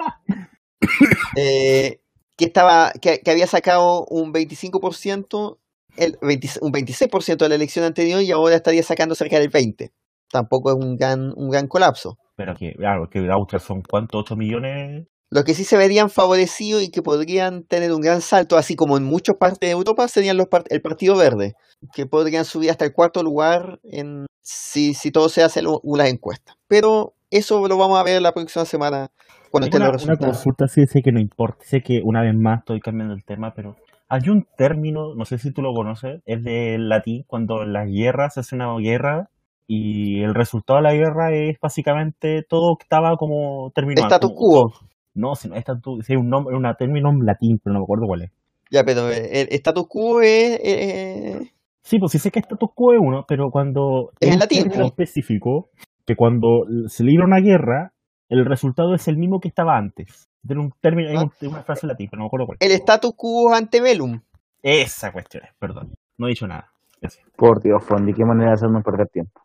Eh, 1.36 2.00
que 2.36 2.46
estaba 2.46 2.92
que, 3.02 3.20
que 3.20 3.32
había 3.32 3.48
sacado 3.48 4.06
un 4.06 4.32
25%, 4.34 5.58
el 5.98 6.18
20 6.22 6.50
un 6.62 6.72
26% 6.72 7.38
de 7.38 7.50
la 7.50 7.56
elección 7.56 7.86
anterior 7.86 8.22
y 8.22 8.32
ahora 8.32 8.56
estaría 8.56 8.84
sacando 8.84 9.16
cerca 9.16 9.40
del 9.40 9.50
20. 9.50 9.92
Tampoco 10.32 10.70
es 10.72 10.76
un 10.84 10.98
gran 10.98 11.34
un 11.36 11.50
gran 11.50 11.68
colapso. 11.68 12.18
Pero 12.36 12.54
que, 12.56 12.74
claro, 12.74 13.10
que 13.10 13.20
Austria 13.32 13.60
son 13.60 13.82
cuántos, 13.82 14.22
8 14.22 14.36
millones. 14.36 15.08
Los 15.30 15.44
que 15.44 15.54
sí 15.54 15.64
se 15.66 15.76
verían 15.76 16.10
favorecidos 16.10 16.84
y 16.84 16.90
que 16.92 17.02
podrían 17.02 17.64
tener 17.64 17.92
un 17.92 18.00
gran 18.02 18.22
salto, 18.22 18.56
así 18.58 18.76
como 18.76 18.96
en 18.98 19.04
muchas 19.04 19.36
partes 19.36 19.60
de 19.60 19.72
Europa, 19.72 20.08
serían 20.08 20.38
los 20.38 20.48
part- 20.48 20.68
el 20.70 20.82
Partido 20.82 21.18
Verde, 21.18 21.56
que 21.94 22.06
podrían 22.06 22.46
subir 22.46 22.70
hasta 22.70 22.86
el 22.86 22.94
cuarto 22.94 23.24
lugar 23.24 23.80
en 23.84 24.26
si, 24.42 24.94
si 24.94 25.12
todo 25.12 25.28
se 25.28 25.44
hace 25.44 25.62
las 25.62 26.08
encuestas. 26.10 26.56
Pero 26.70 27.14
eso 27.30 27.68
lo 27.68 27.78
vamos 27.78 28.00
a 28.00 28.04
ver 28.04 28.22
la 28.22 28.32
próxima 28.34 28.64
semana 28.64 29.10
cuando 29.52 29.66
estén 29.66 29.82
una, 29.82 29.92
los 29.92 30.04
una 30.04 30.14
resultados. 30.14 30.38
consulta, 30.38 30.68
sí, 30.70 30.86
sé 30.88 31.02
que 31.02 31.12
no 31.12 31.20
importa. 31.20 31.66
Sé 31.66 31.82
que 31.82 32.02
una 32.04 32.22
vez 32.22 32.34
más 32.34 32.60
estoy 32.60 32.80
cambiando 32.80 33.14
el 33.14 33.26
tema, 33.26 33.54
pero 33.54 33.76
hay 34.08 34.30
un 34.30 34.48
término, 34.58 35.14
no 35.16 35.26
sé 35.26 35.38
si 35.40 35.52
tú 35.52 35.62
lo 35.62 35.74
conoces, 35.74 36.22
es 36.26 36.42
del 36.42 36.88
latín, 36.88 37.26
cuando 37.28 37.64
en 37.64 37.74
las 37.74 37.88
guerras 37.90 38.36
se 38.36 38.40
hace 38.40 38.56
una 38.56 38.74
guerra 38.78 39.30
y 39.68 40.22
el 40.22 40.34
resultado 40.34 40.78
de 40.78 40.84
la 40.84 40.94
guerra 40.94 41.34
es 41.34 41.60
básicamente 41.60 42.44
todo 42.48 42.78
estaba 42.80 43.18
como 43.18 43.72
terminado. 43.76 44.08
Status 44.08 44.32
quo. 44.36 44.74
No, 45.14 45.36
si 45.36 45.50
no, 45.50 45.56
status, 45.56 46.06
sí, 46.06 46.16
un 46.16 46.30
nombre, 46.30 46.56
un 46.56 46.66
término 46.78 47.10
en 47.10 47.26
latín, 47.26 47.60
pero 47.64 47.74
no 47.74 47.80
me 47.80 47.84
acuerdo 47.84 48.06
cuál 48.08 48.22
es. 48.24 48.32
Ya, 48.72 48.84
pero 48.84 49.10
eh, 49.12 49.42
el 49.42 49.48
status 49.52 49.88
quo 49.88 50.22
es. 50.22 50.60
eh, 50.64 51.52
Sí, 51.84 52.00
pues 52.00 52.12
sí 52.12 52.20
sé 52.20 52.32
que 52.32 52.40
status 52.40 52.70
quo 52.76 52.94
es 52.94 53.00
uno, 53.02 53.26
pero 53.28 53.50
cuando 53.50 54.12
Es 54.20 54.32
en 54.34 54.40
latín, 54.40 54.70
po. 54.70 54.82
específico, 54.84 55.70
que 56.06 56.16
cuando 56.18 56.66
se 56.88 57.04
libra 57.04 57.26
una 57.26 57.40
guerra, 57.40 57.94
el 58.30 58.46
resultado 58.46 58.94
es 58.94 59.08
el 59.08 59.18
mismo 59.18 59.40
que 59.40 59.48
estaba 59.48 59.78
antes. 59.78 60.28
Tiene 60.46 60.62
un 60.64 60.74
término, 60.82 61.10
es 61.10 61.18
Ah. 61.18 61.30
un- 61.42 61.48
una 61.50 61.64
frase 61.64 61.86
en 61.86 61.90
latín, 61.90 62.08
pero 62.10 62.20
no 62.20 62.24
me 62.26 62.28
acuerdo 62.28 62.46
cuál. 62.48 62.58
el 62.60 62.72
status 62.74 63.14
quo 63.16 63.54
antebellum. 63.54 64.20
Esa 64.62 65.12
cuestión 65.14 65.44
es, 65.46 65.52
perdón. 65.60 65.94
No 66.18 66.28
he 66.28 66.32
dicho 66.32 66.46
nada. 66.48 66.72
Gracias. 67.00 67.26
Por 67.38 67.62
Dios, 67.62 67.82
Fondi, 67.84 68.14
qué 68.14 68.26
manera 68.26 68.50
de 68.50 68.56
hacernos 68.56 68.84
perder 68.84 69.08
tiempo. 69.08 69.42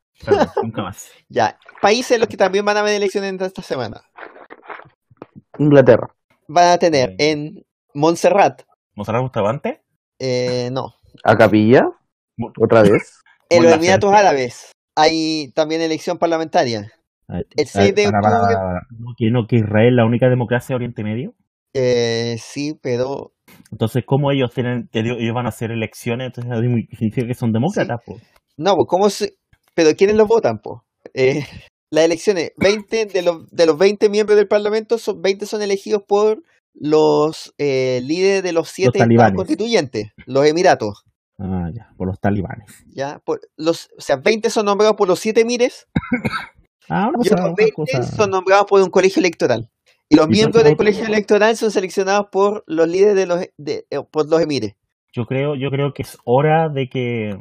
Nunca 0.62 0.82
más. 0.82 1.10
Ya, 1.28 1.58
países 1.80 2.12
en 2.12 2.20
los 2.20 2.28
que 2.28 2.36
también 2.36 2.64
van 2.64 2.76
a 2.76 2.80
haber 2.80 2.94
elecciones 2.94 3.40
esta 3.40 3.62
semana. 3.62 4.02
Inglaterra. 5.58 6.08
Van 6.48 6.68
a 6.72 6.78
tener 6.78 7.10
Mm. 7.10 7.16
en 7.18 7.64
Montserrat, 7.94 8.62
¿Nos 8.94 9.08
hará 9.08 9.20
gustado 9.20 9.48
antes? 9.48 9.78
eh, 10.18 10.68
no, 10.72 10.94
¿A 11.24 11.36
Capilla? 11.36 11.82
¿Otra 12.60 12.82
vez? 12.82 13.20
en 13.50 13.62
los. 13.64 13.72
Emiratos 13.74 14.12
Árabes 14.12 14.72
hay 14.96 15.50
también 15.54 15.80
elección 15.82 16.18
parlamentaria. 16.18 16.90
El 17.28 17.66
6 17.66 17.94
de 17.94 18.10
Para. 18.10 18.82
¿No 18.98 19.14
que, 19.16 19.30
no 19.30 19.46
que 19.46 19.56
Israel 19.56 19.88
es 19.88 19.94
la 19.96 20.04
única 20.04 20.28
democracia 20.28 20.74
de 20.74 20.76
Oriente 20.76 21.02
Medio? 21.02 21.34
Eh, 21.74 22.36
sí, 22.38 22.78
pero 22.82 23.32
Entonces, 23.70 24.04
¿cómo 24.06 24.30
ellos 24.30 24.52
tienen, 24.52 24.90
ellos 24.92 25.34
van 25.34 25.46
a 25.46 25.48
hacer 25.50 25.70
elecciones? 25.70 26.26
Entonces, 26.34 26.86
significa 26.90 27.26
que 27.26 27.34
son 27.34 27.52
demócratas, 27.52 28.00
pues. 28.04 28.22
no, 28.58 28.74
pues, 28.76 28.86
¿cómo 28.88 29.08
se... 29.08 29.36
Pero 29.74 29.94
¿quiénes 29.96 30.16
los 30.16 30.28
votan, 30.28 30.60
po? 30.60 30.84
Eh, 31.14 31.44
las 31.90 32.04
elecciones, 32.04 32.52
20 32.56 33.06
de 33.06 33.22
los, 33.22 33.48
de 33.50 33.66
los 33.66 33.78
20 33.78 34.08
miembros 34.08 34.36
del 34.36 34.48
Parlamento, 34.48 34.98
son, 34.98 35.22
20 35.22 35.46
son 35.46 35.62
elegidos 35.62 36.02
por 36.06 36.42
los 36.74 37.54
eh, 37.58 38.00
líderes 38.04 38.42
de 38.42 38.52
los 38.52 38.68
siete 38.68 38.98
estados 38.98 39.32
constituyentes, 39.34 40.12
los 40.26 40.46
Emiratos. 40.46 41.04
Ah, 41.38 41.70
ya, 41.74 41.90
por 41.96 42.06
los 42.06 42.20
talibanes. 42.20 42.84
¿ya? 42.86 43.18
Por 43.24 43.40
los, 43.56 43.90
o 43.98 44.00
sea, 44.00 44.16
20 44.16 44.48
son 44.48 44.66
nombrados 44.66 44.96
por 44.96 45.08
los 45.08 45.18
siete 45.18 45.40
emires 45.40 45.88
Ah, 46.88 47.04
ahora 47.04 47.18
y 47.22 47.28
se 47.28 47.34
va 47.34 47.42
a 47.42 47.50
otros 47.50 47.52
otra 47.52 47.64
20 47.64 47.72
cosa. 47.74 48.02
son 48.02 48.30
nombrados 48.30 48.66
por 48.66 48.80
un 48.82 48.90
colegio 48.90 49.20
electoral. 49.20 49.70
Y 50.08 50.16
los 50.16 50.26
Y 50.26 50.30
miembros 50.30 50.62
del 50.62 50.76
colegio 50.76 51.06
electoral 51.06 51.56
son 51.56 51.70
seleccionados 51.70 52.26
por 52.30 52.64
los 52.66 52.86
líderes 52.88 53.14
de 53.14 53.26
los, 53.26 53.40
de, 53.56 53.86
eh, 53.90 54.02
por 54.10 54.28
los 54.28 54.40
emires. 54.40 54.74
Yo 55.12 55.24
creo, 55.24 55.54
yo 55.54 55.70
creo 55.70 55.94
que 55.94 56.02
es 56.02 56.18
hora 56.24 56.68
de 56.68 56.88
que, 56.88 57.38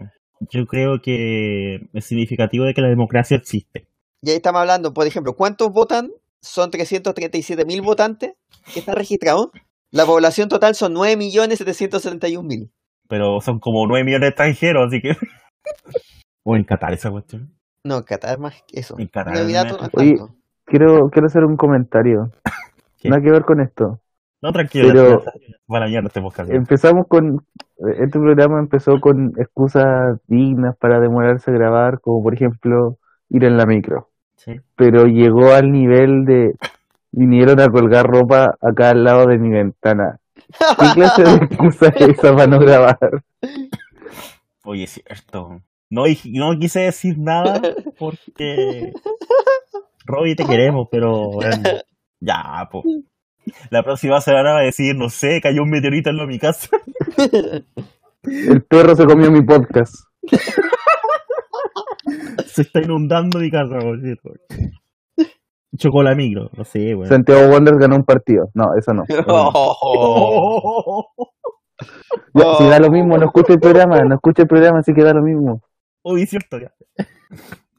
yo 0.49 0.65
creo 0.65 0.99
que 1.01 1.75
es 1.93 2.05
significativo 2.05 2.65
de 2.65 2.73
que 2.73 2.81
la 2.81 2.89
democracia 2.89 3.37
existe. 3.37 3.87
Y 4.21 4.29
ahí 4.29 4.37
estamos 4.37 4.61
hablando, 4.61 4.93
por 4.93 5.07
ejemplo, 5.07 5.33
¿cuántos 5.33 5.69
votan? 5.71 6.11
Son 6.41 6.71
337 6.71 7.65
mil 7.65 7.81
votantes 7.81 8.33
que 8.73 8.79
están 8.79 8.95
registrados. 8.95 9.49
La 9.91 10.05
población 10.05 10.47
total 10.47 10.73
son 10.75 10.93
9.771.000. 10.95 12.71
Pero 13.07 13.41
son 13.41 13.59
como 13.59 13.85
9 13.87 14.05
millones 14.05 14.21
de 14.21 14.29
extranjeros, 14.29 14.87
así 14.87 15.01
que... 15.01 15.11
o 16.45 16.55
en 16.55 16.63
Qatar 16.63 16.93
esa 16.93 17.11
cuestión. 17.11 17.53
No, 17.83 18.03
Qatar 18.03 18.39
más 18.39 18.63
que 18.67 18.79
eso. 18.79 18.95
En 18.97 19.07
Qatar. 19.07 19.35
En 19.37 19.51
no 19.51 19.89
Oye. 19.93 20.15
Quiero, 20.65 21.09
quiero 21.11 21.25
hacer 21.25 21.43
un 21.43 21.57
comentario. 21.57 22.31
¿Qué? 22.99 23.09
Nada 23.09 23.21
que 23.21 23.31
ver 23.31 23.43
con 23.43 23.59
esto. 23.59 23.99
No, 24.41 24.51
tranquilo. 24.51 24.87
Pero- 24.87 25.23
Para 25.67 25.85
mañana 25.85 26.07
este 26.07 26.21
podcast. 26.21 26.51
Empezamos 26.51 27.05
con. 27.07 27.45
Este 27.97 28.19
programa 28.19 28.59
empezó 28.59 28.99
con 28.99 29.33
excusas 29.37 30.19
dignas 30.27 30.75
para 30.77 30.99
demorarse 30.99 31.49
a 31.51 31.53
grabar, 31.53 31.99
como 32.01 32.21
por 32.23 32.33
ejemplo 32.33 32.97
ir 33.29 33.43
en 33.43 33.57
la 33.57 33.65
micro. 33.65 34.09
Sí. 34.35 34.53
Pero 34.75 35.05
llegó 35.05 35.53
al 35.53 35.71
nivel 35.71 36.25
de. 36.25 36.53
Vinieron 37.11 37.59
a 37.59 37.67
colgar 37.69 38.05
ropa 38.07 38.55
acá 38.61 38.89
al 38.91 39.03
lado 39.03 39.25
de 39.27 39.37
mi 39.37 39.49
ventana. 39.49 40.19
¿Qué 40.79 40.85
clase 40.95 41.23
de 41.23 41.35
excusa 41.35 41.87
es 41.87 42.09
esa 42.09 42.33
para 42.33 42.47
no 42.47 42.59
grabar? 42.59 42.97
Oye, 44.63 44.83
es 44.83 44.91
cierto. 44.91 45.61
No, 45.89 46.03
no 46.05 46.57
quise 46.59 46.79
decir 46.81 47.17
nada 47.17 47.59
porque... 47.99 48.93
Robbie, 50.05 50.35
te 50.35 50.45
queremos, 50.45 50.87
pero... 50.89 51.31
bueno, 51.31 51.57
ya, 52.21 52.67
po. 52.71 52.81
La 53.69 53.83
próxima 53.83 54.21
semana 54.21 54.53
va 54.53 54.59
a 54.59 54.63
decir, 54.63 54.95
no 54.95 55.09
sé, 55.09 55.39
cayó 55.41 55.63
un 55.63 55.69
meteorito 55.69 56.09
en 56.09 56.17
lo 56.17 56.23
de 56.23 56.27
mi 56.27 56.39
casa. 56.39 56.69
El 58.23 58.63
perro 58.63 58.95
se 58.95 59.05
comió 59.05 59.31
mi 59.31 59.41
podcast. 59.41 59.95
Se 62.45 62.61
está 62.63 62.81
inundando 62.81 63.39
mi 63.39 63.49
casa, 63.49 63.79
por 63.79 63.99
cierto. 64.01 64.31
Chocó 65.77 66.03
la 66.03 66.13
micro, 66.15 66.49
no 66.55 66.63
sé, 66.65 66.93
weón. 66.93 67.07
Santiago 67.07 67.49
Wanderers 67.51 67.79
ganó 67.79 67.95
un 67.95 68.03
partido. 68.03 68.49
No, 68.53 68.65
eso 68.77 68.93
no. 68.93 69.03
Oh. 69.27 71.05
Ya, 72.35 72.53
si 72.59 72.67
da 72.67 72.79
lo 72.79 72.91
mismo, 72.91 73.17
no 73.17 73.25
escucha 73.25 73.53
el 73.53 73.59
programa, 73.59 73.99
no 74.03 74.13
escucha 74.13 74.43
el 74.43 74.47
programa, 74.47 74.79
así 74.79 74.93
que 74.93 75.03
da 75.03 75.13
lo 75.13 75.23
mismo. 75.23 75.61
Uy, 76.03 76.27
cierto, 76.27 76.59
ya. 76.59 76.71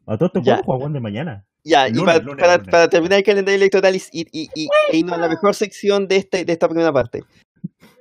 A 0.06 0.16
todo 0.16 0.26
esto 0.26 0.40
Ya. 0.42 0.56
juego 0.64 0.80
Juan 0.80 0.92
de 0.92 1.00
mañana. 1.00 1.44
Ya, 1.64 1.88
y 1.88 1.92
para, 1.94 2.18
lunes, 2.18 2.40
para- 2.42 2.56
lunes. 2.56 2.70
para 2.70 2.88
terminar 2.88 3.18
el 3.18 3.24
calendario 3.24 3.56
electoral 3.56 3.94
y, 3.94 4.02
y, 4.12 4.26
y- 4.32 4.48
y- 4.54 4.68
e 4.90 4.96
irnos 4.96 5.14
a 5.16 5.20
la 5.20 5.28
mejor 5.28 5.54
sección 5.54 6.08
de, 6.08 6.16
este, 6.16 6.44
de 6.44 6.52
esta 6.52 6.68
primera 6.68 6.92
parte. 6.92 7.22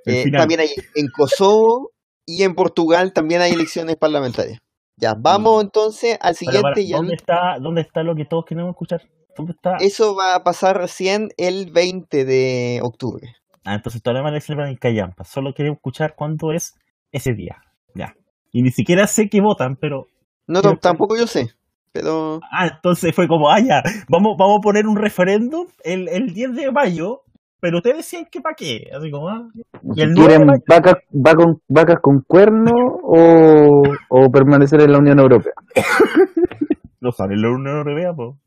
Eh, 0.05 0.31
también 0.31 0.61
hay 0.61 0.69
en 0.95 1.07
Kosovo 1.15 1.91
y 2.25 2.43
en 2.43 2.55
Portugal 2.55 3.13
también 3.13 3.41
hay 3.41 3.51
elecciones 3.51 3.95
parlamentarias. 3.97 4.59
Ya, 4.97 5.13
vamos 5.17 5.63
entonces 5.63 6.17
al 6.21 6.35
siguiente. 6.35 6.61
para, 6.61 6.75
¿dónde, 6.97 7.13
está, 7.15 7.57
¿Dónde 7.59 7.81
está 7.81 8.03
lo 8.03 8.15
que 8.15 8.25
todos 8.25 8.45
queremos 8.47 8.71
escuchar? 8.71 9.01
¿Dónde 9.37 9.53
está? 9.53 9.77
Eso 9.79 10.15
va 10.15 10.35
a 10.35 10.43
pasar 10.43 10.77
recién 10.77 11.29
el 11.37 11.71
20 11.71 12.25
de 12.25 12.79
octubre. 12.83 13.35
Ah, 13.63 13.75
entonces 13.75 14.01
todavía 14.01 14.23
van 14.23 14.35
a 14.35 14.41
celebrar 14.41 14.69
en 14.69 14.75
Callampa. 14.77 15.23
Solo 15.23 15.53
queremos 15.53 15.77
escuchar 15.77 16.15
cuándo 16.15 16.51
es 16.51 16.73
ese 17.11 17.33
día. 17.33 17.61
Ya. 17.95 18.15
Y 18.51 18.63
ni 18.63 18.71
siquiera 18.71 19.07
sé 19.07 19.29
que 19.29 19.39
votan, 19.39 19.75
pero. 19.75 20.07
No, 20.47 20.61
tampoco 20.77 21.15
yo 21.15 21.27
sé, 21.27 21.51
pero 21.91 22.39
Ah, 22.51 22.67
entonces 22.67 23.13
fue 23.15 23.27
como, 23.27 23.49
ah, 23.49 23.59
ya. 23.59 23.81
Vamos, 24.09 24.35
vamos 24.37 24.57
a 24.59 24.61
poner 24.61 24.87
un 24.87 24.95
referéndum 24.95 25.67
el, 25.83 26.07
el 26.09 26.33
10 26.33 26.55
de 26.55 26.71
mayo. 26.71 27.21
Pero 27.59 27.77
ustedes 27.77 27.97
decían 27.97 28.25
que 28.31 28.41
para 28.41 28.55
qué. 28.55 28.89
Así 28.97 29.11
como, 29.11 29.29
ah. 29.29 29.47
¿Y 29.95 30.01
el 30.01 30.13
¿Quieren 30.15 30.47
vacas, 30.67 30.95
vacas, 31.11 31.45
vacas 31.67 31.97
con 32.01 32.21
cuerno 32.25 32.71
o, 33.03 33.83
o 34.09 34.31
permanecer 34.31 34.81
en 34.81 34.91
la 34.91 34.99
Unión 34.99 35.19
Europea? 35.19 35.53
No 37.01 37.11
sale 37.11 37.35
la 37.35 37.49
Unión 37.49 37.77
Europea, 37.77 38.13
po. 38.13 38.37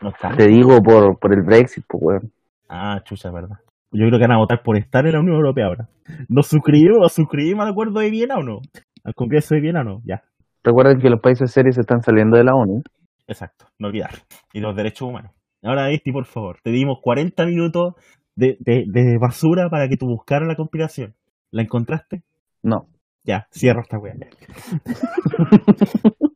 No 0.00 0.10
está. 0.10 0.30
Te 0.36 0.46
digo 0.46 0.80
por, 0.82 1.18
por 1.18 1.32
el 1.32 1.42
Brexit, 1.42 1.84
pues, 1.88 2.00
weón. 2.00 2.32
Ah, 2.68 3.00
chucha, 3.04 3.32
verdad. 3.32 3.56
Yo 3.90 4.06
creo 4.06 4.20
que 4.20 4.26
van 4.26 4.36
a 4.36 4.38
votar 4.38 4.62
por 4.62 4.78
estar 4.78 5.04
en 5.04 5.14
la 5.14 5.18
Unión 5.20 5.34
Europea 5.34 5.66
ahora. 5.66 5.88
¿Nos 6.28 6.46
suscribimos, 6.46 6.98
nos 7.00 7.12
suscribimos 7.12 7.64
al 7.64 7.72
acuerdo 7.72 7.98
de 7.98 8.10
Viena 8.10 8.36
o 8.36 8.42
no? 8.44 8.60
¿Al 9.02 9.14
Congreso 9.14 9.56
de 9.56 9.60
Viena 9.62 9.80
o 9.80 9.84
no? 9.84 10.00
Ya. 10.04 10.22
Recuerden 10.66 10.98
que 10.98 11.08
los 11.08 11.20
países 11.20 11.52
serios 11.52 11.78
están 11.78 12.02
saliendo 12.02 12.36
de 12.36 12.42
la 12.42 12.56
ONU. 12.56 12.82
Exacto, 13.28 13.66
no 13.78 13.86
olvidar. 13.86 14.10
Y 14.52 14.58
los 14.58 14.74
derechos 14.74 15.08
humanos. 15.08 15.30
Ahora, 15.62 15.92
Esti, 15.92 16.10
por 16.10 16.26
favor, 16.26 16.58
te 16.60 16.70
dimos 16.70 16.98
40 17.00 17.46
minutos 17.46 17.94
de, 18.34 18.56
de, 18.58 18.82
de 18.88 19.16
basura 19.20 19.68
para 19.70 19.88
que 19.88 19.96
tú 19.96 20.06
buscaras 20.06 20.48
la 20.48 20.56
conspiración. 20.56 21.14
¿La 21.52 21.62
encontraste? 21.62 22.24
No. 22.64 22.88
Ya, 23.22 23.46
cierro 23.52 23.82
esta 23.82 23.98
weá. 23.98 24.14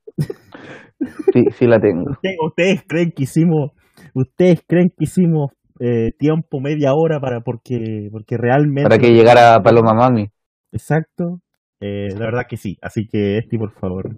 Sí, 1.33 1.45
sí 1.53 1.67
la 1.67 1.81
tengo. 1.81 2.11
Ustedes, 2.11 2.37
ustedes 2.45 2.83
creen 2.87 3.13
que 3.17 3.23
hicimos, 3.23 3.71
ustedes 4.15 4.63
creen 4.67 4.91
que 4.91 5.05
hicimos 5.05 5.53
eh, 5.79 6.11
tiempo 6.19 6.61
media 6.61 6.93
hora 6.95 7.21
para 7.21 7.41
porque, 7.41 8.09
porque 8.13 8.37
realmente. 8.37 8.83
Para 8.83 8.99
que 8.99 9.15
llegara 9.15 9.63
Paloma 9.63 9.95
Mami. 9.95 10.29
Exacto. 10.73 11.41
Eh, 11.81 12.09
la 12.17 12.27
verdad 12.27 12.43
que 12.49 12.57
sí. 12.57 12.77
Así 12.83 13.07
que, 13.07 13.39
Esti, 13.39 13.57
por 13.59 13.73
favor, 13.73 14.11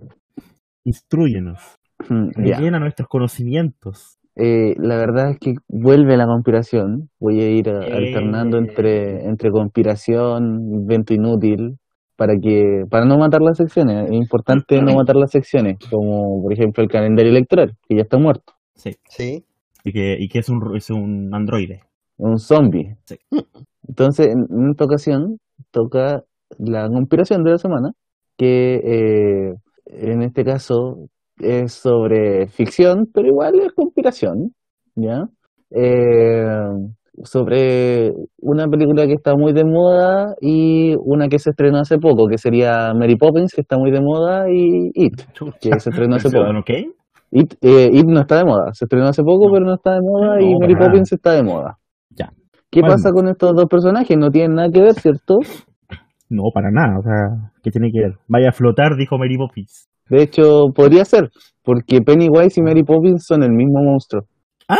instruyenos. 0.84 1.60
Mm, 2.08 2.28
ya. 2.44 2.56
Rellena 2.58 2.78
nuestros 2.80 3.08
conocimientos. 3.08 4.18
Eh, 4.34 4.74
la 4.78 4.96
verdad 4.96 5.30
es 5.30 5.38
que 5.38 5.54
vuelve 5.68 6.16
la 6.16 6.26
conspiración. 6.26 7.10
Voy 7.20 7.40
a 7.42 7.48
ir 7.50 7.68
Eh. 7.68 7.92
alternando 7.92 8.58
entre, 8.58 9.24
entre 9.26 9.50
conspiración, 9.50 10.44
invento 10.72 11.14
inútil, 11.14 11.76
para 12.16 12.34
que 12.40 12.84
para 12.90 13.04
no 13.04 13.18
matar 13.18 13.42
las 13.42 13.58
secciones. 13.58 14.06
Es 14.10 14.12
importante 14.16 14.80
no 14.80 14.94
matar 14.94 15.16
las 15.16 15.30
secciones, 15.30 15.76
como 15.90 16.42
por 16.42 16.52
ejemplo 16.52 16.82
el 16.82 16.88
calendario 16.90 17.30
electoral, 17.30 17.74
que 17.88 17.96
ya 17.96 18.02
está 18.02 18.18
muerto. 18.18 18.54
Sí. 18.74 18.92
Sí. 19.08 19.44
Y 19.84 19.92
que, 19.92 20.16
y 20.18 20.28
que 20.28 20.38
es 20.38 20.48
un, 20.48 20.76
es 20.76 20.90
un 20.90 21.30
androide. 21.34 21.80
Un 22.16 22.38
zombie. 22.38 22.96
Sí. 23.04 23.16
Entonces, 23.88 24.28
en, 24.28 24.46
en 24.50 24.70
esta 24.70 24.84
ocasión, 24.84 25.38
toca 25.72 26.22
la 26.58 26.88
conspiración 26.88 27.44
de 27.44 27.50
la 27.52 27.58
semana, 27.58 27.90
que 28.36 28.74
eh, 28.76 29.54
en 29.86 30.22
este 30.22 30.44
caso 30.44 30.96
es 31.38 31.72
sobre 31.72 32.46
ficción, 32.48 33.06
pero 33.12 33.28
igual 33.28 33.60
es 33.60 33.72
conspiración, 33.72 34.52
¿ya? 34.94 35.24
Eh, 35.70 36.44
sobre 37.24 38.12
una 38.40 38.66
película 38.68 39.06
que 39.06 39.14
está 39.14 39.34
muy 39.36 39.52
de 39.52 39.64
moda 39.64 40.34
y 40.40 40.94
una 41.04 41.28
que 41.28 41.38
se 41.38 41.50
estrenó 41.50 41.78
hace 41.78 41.98
poco, 41.98 42.26
que 42.26 42.38
sería 42.38 42.92
Mary 42.94 43.16
Poppins, 43.16 43.52
que 43.54 43.60
está 43.60 43.76
muy 43.78 43.90
de 43.90 44.00
moda, 44.00 44.50
y 44.50 44.90
It, 44.94 45.20
que 45.60 45.78
se 45.78 45.90
estrenó 45.90 46.16
hace 46.16 46.28
¿El 46.32 46.32
poco. 46.32 46.64
It, 47.30 47.54
eh, 47.62 47.88
It 47.92 48.04
no 48.06 48.20
está 48.20 48.38
de 48.38 48.44
moda, 48.44 48.72
se 48.72 48.84
estrenó 48.84 49.08
hace 49.08 49.22
poco, 49.22 49.46
No. 49.46 49.52
pero 49.52 49.64
no 49.66 49.74
está 49.74 49.92
de 49.94 50.00
moda, 50.02 50.40
y 50.42 50.54
Mary. 50.58 50.74
Poppins 50.76 51.12
está 51.12 51.32
de 51.32 51.42
moda. 51.42 51.78
Ya. 52.10 52.30
¿Qué 52.70 52.80
¿Cuál 52.80 52.92
pasa 52.92 53.10
con 53.12 53.28
estos 53.28 53.54
dos 53.54 53.66
personajes? 53.66 54.16
No 54.18 54.30
tienen 54.30 54.54
nada 54.56 54.68
que 54.70 54.80
ver, 54.80 54.94
¿cierto? 54.94 55.38
No, 56.32 56.44
para 56.52 56.70
nada. 56.70 56.98
O 56.98 57.02
sea, 57.02 57.50
¿qué 57.62 57.70
tiene 57.70 57.90
que 57.92 58.00
ver? 58.00 58.18
Vaya 58.28 58.48
a 58.48 58.52
flotar, 58.52 58.96
dijo 58.96 59.18
Mary 59.18 59.36
Poppins. 59.36 59.88
De 60.08 60.22
hecho, 60.22 60.66
podría 60.74 61.04
ser, 61.04 61.30
porque 61.62 62.00
Pennywise 62.00 62.60
y 62.60 62.62
Mary 62.62 62.82
Poppins 62.82 63.24
son 63.26 63.42
el 63.42 63.50
mismo 63.50 63.82
monstruo. 63.82 64.22
¡Ah! 64.68 64.76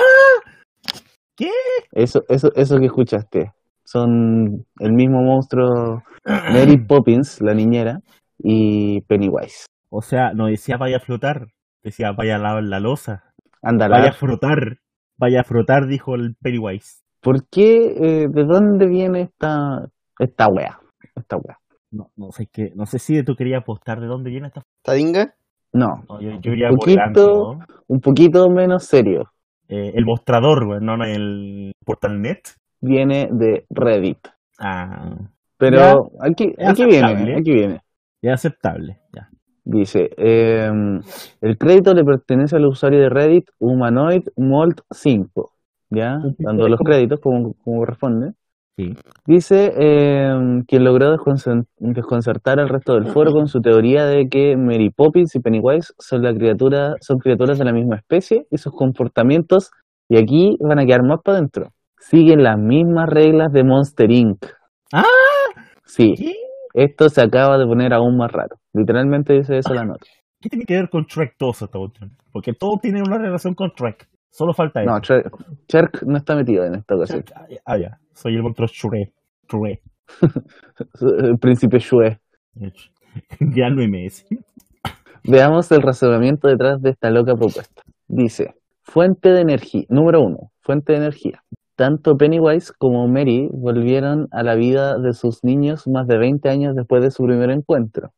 ¿Qué? 1.36 1.50
Eso, 1.92 2.22
eso, 2.28 2.50
eso 2.54 2.78
que 2.78 2.86
escuchaste. 2.86 3.52
Son 3.84 4.64
el 4.78 4.92
mismo 4.92 5.22
monstruo 5.22 6.02
Mary 6.24 6.78
Poppins, 6.86 7.40
la 7.40 7.54
niñera, 7.54 7.98
y 8.38 9.02
Pennywise. 9.02 9.66
O 9.90 10.02
sea, 10.02 10.32
no 10.34 10.46
decía 10.46 10.76
vaya 10.78 10.96
a 10.96 11.00
flotar, 11.00 11.48
decía 11.82 12.12
vaya 12.16 12.36
a 12.36 12.38
lavar 12.38 12.64
la 12.64 12.80
losa. 12.80 13.24
Anda, 13.62 13.88
Vaya 13.88 14.10
a 14.10 14.12
frotar, 14.12 14.78
vaya 15.18 15.42
a 15.42 15.44
frotar, 15.44 15.86
dijo 15.86 16.14
el 16.14 16.34
Pennywise. 16.40 17.02
¿por 17.22 17.48
qué, 17.48 17.76
eh, 17.76 18.26
de 18.28 18.44
dónde 18.44 18.86
viene 18.88 19.22
esta, 19.22 19.86
esta 20.18 20.48
wea? 20.48 20.78
Esta 21.14 21.36
wea. 21.36 21.58
No, 21.90 22.10
no 22.16 22.32
sé 22.32 22.46
qué, 22.50 22.72
no 22.74 22.86
sé 22.86 22.98
si 22.98 23.22
tú 23.22 23.34
querías 23.36 23.62
apostar 23.62 24.00
de 24.00 24.06
dónde 24.06 24.30
viene 24.30 24.46
esta. 24.48 24.62
¿Tadinga? 24.82 25.34
No, 25.74 26.04
No, 26.08 26.20
yo, 26.20 26.30
yo 26.40 26.52
iría 26.52 26.70
Un 26.70 26.76
poquito- 26.76 27.58
un 27.88 28.00
poquito 28.00 28.48
menos 28.50 28.84
serio. 28.84 29.30
Eh, 29.68 29.92
el 29.94 30.04
mostrador, 30.04 30.66
güey, 30.66 30.80
no, 30.80 30.96
no, 30.96 31.04
el 31.04 31.72
portalnet. 31.84 32.40
Viene 32.80 33.28
de 33.30 33.64
Reddit. 33.70 34.18
Ah, 34.58 35.16
Pero 35.56 35.78
Ya, 35.78 35.94
aquí, 36.28 36.54
aquí 36.58 36.84
viene, 36.86 37.36
aquí 37.36 37.52
viene. 37.52 37.80
es 38.20 38.32
aceptable, 38.32 38.98
ya. 39.14 39.28
Dice, 39.64 40.10
em, 40.16 41.00
el 41.40 41.56
crédito 41.56 41.94
le 41.94 42.04
pertenece 42.04 42.56
al 42.56 42.66
usuario 42.66 43.00
de 43.00 43.08
Reddit 43.08 43.48
Humanoid 43.60 44.24
Molt 44.36 44.80
5, 44.90 45.52
¿ya? 45.90 46.20
Dando 46.38 46.68
los 46.68 46.80
créditos 46.80 47.20
como, 47.20 47.54
como 47.62 47.78
corresponde. 47.78 48.32
Sí. 48.76 48.94
Dice 49.26 49.72
em, 49.76 50.64
que 50.66 50.80
logró 50.80 51.10
desconcertar 51.10 52.58
al 52.58 52.70
resto 52.70 52.94
del 52.94 53.06
foro 53.06 53.32
con 53.32 53.46
su 53.46 53.60
teoría 53.60 54.06
de 54.06 54.28
que 54.28 54.56
Mary 54.56 54.88
Poppins 54.90 55.34
y 55.34 55.40
Pennywise 55.40 55.92
son, 55.98 56.22
la 56.22 56.32
criatura, 56.32 56.94
son 57.00 57.18
criaturas 57.18 57.58
de 57.58 57.66
la 57.66 57.72
misma 57.72 57.96
especie 57.96 58.46
y 58.50 58.56
sus 58.56 58.72
comportamientos, 58.72 59.70
y 60.08 60.16
aquí 60.16 60.56
van 60.60 60.78
a 60.78 60.86
quedar 60.86 61.02
más 61.02 61.20
para 61.22 61.38
adentro, 61.38 61.68
siguen 61.98 62.42
las 62.42 62.58
mismas 62.58 63.10
reglas 63.10 63.52
de 63.52 63.62
Monster 63.62 64.10
Inc. 64.10 64.46
¡Ah! 64.92 65.04
Sí, 65.84 66.14
¿Qué? 66.16 66.32
esto 66.74 67.10
se 67.10 67.20
acaba 67.20 67.58
de 67.58 67.66
poner 67.66 67.92
aún 67.92 68.16
más 68.16 68.32
raro. 68.32 68.56
Literalmente 68.72 69.34
dice 69.34 69.58
eso 69.58 69.74
la 69.74 69.84
nota. 69.84 70.06
¿Qué 70.40 70.48
tiene 70.48 70.64
que 70.64 70.74
ver 70.74 70.88
con 70.88 71.04
Shrek 71.04 71.36
todo 71.36 71.50
esta 71.50 71.68
cuestión? 71.68 72.16
Porque 72.32 72.52
todo 72.52 72.78
tiene 72.80 73.02
una 73.02 73.18
relación 73.18 73.54
con 73.54 73.70
Shrek. 73.76 74.08
Solo 74.32 74.52
falta 74.54 74.82
eso. 74.82 74.90
No, 74.90 74.98
Cher- 75.00 75.30
Cherk 75.68 76.02
no 76.04 76.16
está 76.16 76.34
metido 76.34 76.64
en 76.64 76.74
esta 76.74 76.96
ocasión. 76.96 77.22
Ah, 77.36 77.46
ya, 77.48 77.58
Ah, 77.66 77.76
ya. 77.78 77.98
Soy 78.14 78.34
el 78.34 78.42
monstruo 78.42 78.66
Shrek. 78.66 79.12
Shrek. 79.48 79.80
El 81.22 81.38
príncipe 81.38 81.78
Shue. 81.78 82.18
Gran 83.40 83.76
MS. 83.76 84.24
Veamos 85.24 85.70
el 85.70 85.82
razonamiento 85.82 86.48
detrás 86.48 86.80
de 86.82 86.90
esta 86.90 87.10
loca 87.10 87.34
propuesta. 87.34 87.82
Dice, 88.08 88.54
fuente 88.82 89.28
de 89.30 89.40
energía. 89.42 89.84
Número 89.88 90.20
uno, 90.22 90.50
fuente 90.60 90.92
de 90.92 90.98
energía. 90.98 91.42
Tanto 91.76 92.16
Pennywise 92.16 92.72
como 92.78 93.06
Mary 93.08 93.48
volvieron 93.52 94.28
a 94.32 94.42
la 94.42 94.54
vida 94.54 94.98
de 94.98 95.12
sus 95.12 95.42
niños 95.44 95.86
más 95.86 96.06
de 96.06 96.18
20 96.18 96.48
años 96.48 96.74
después 96.74 97.02
de 97.02 97.10
su 97.10 97.22
primer 97.24 97.50
encuentro. 97.50 98.10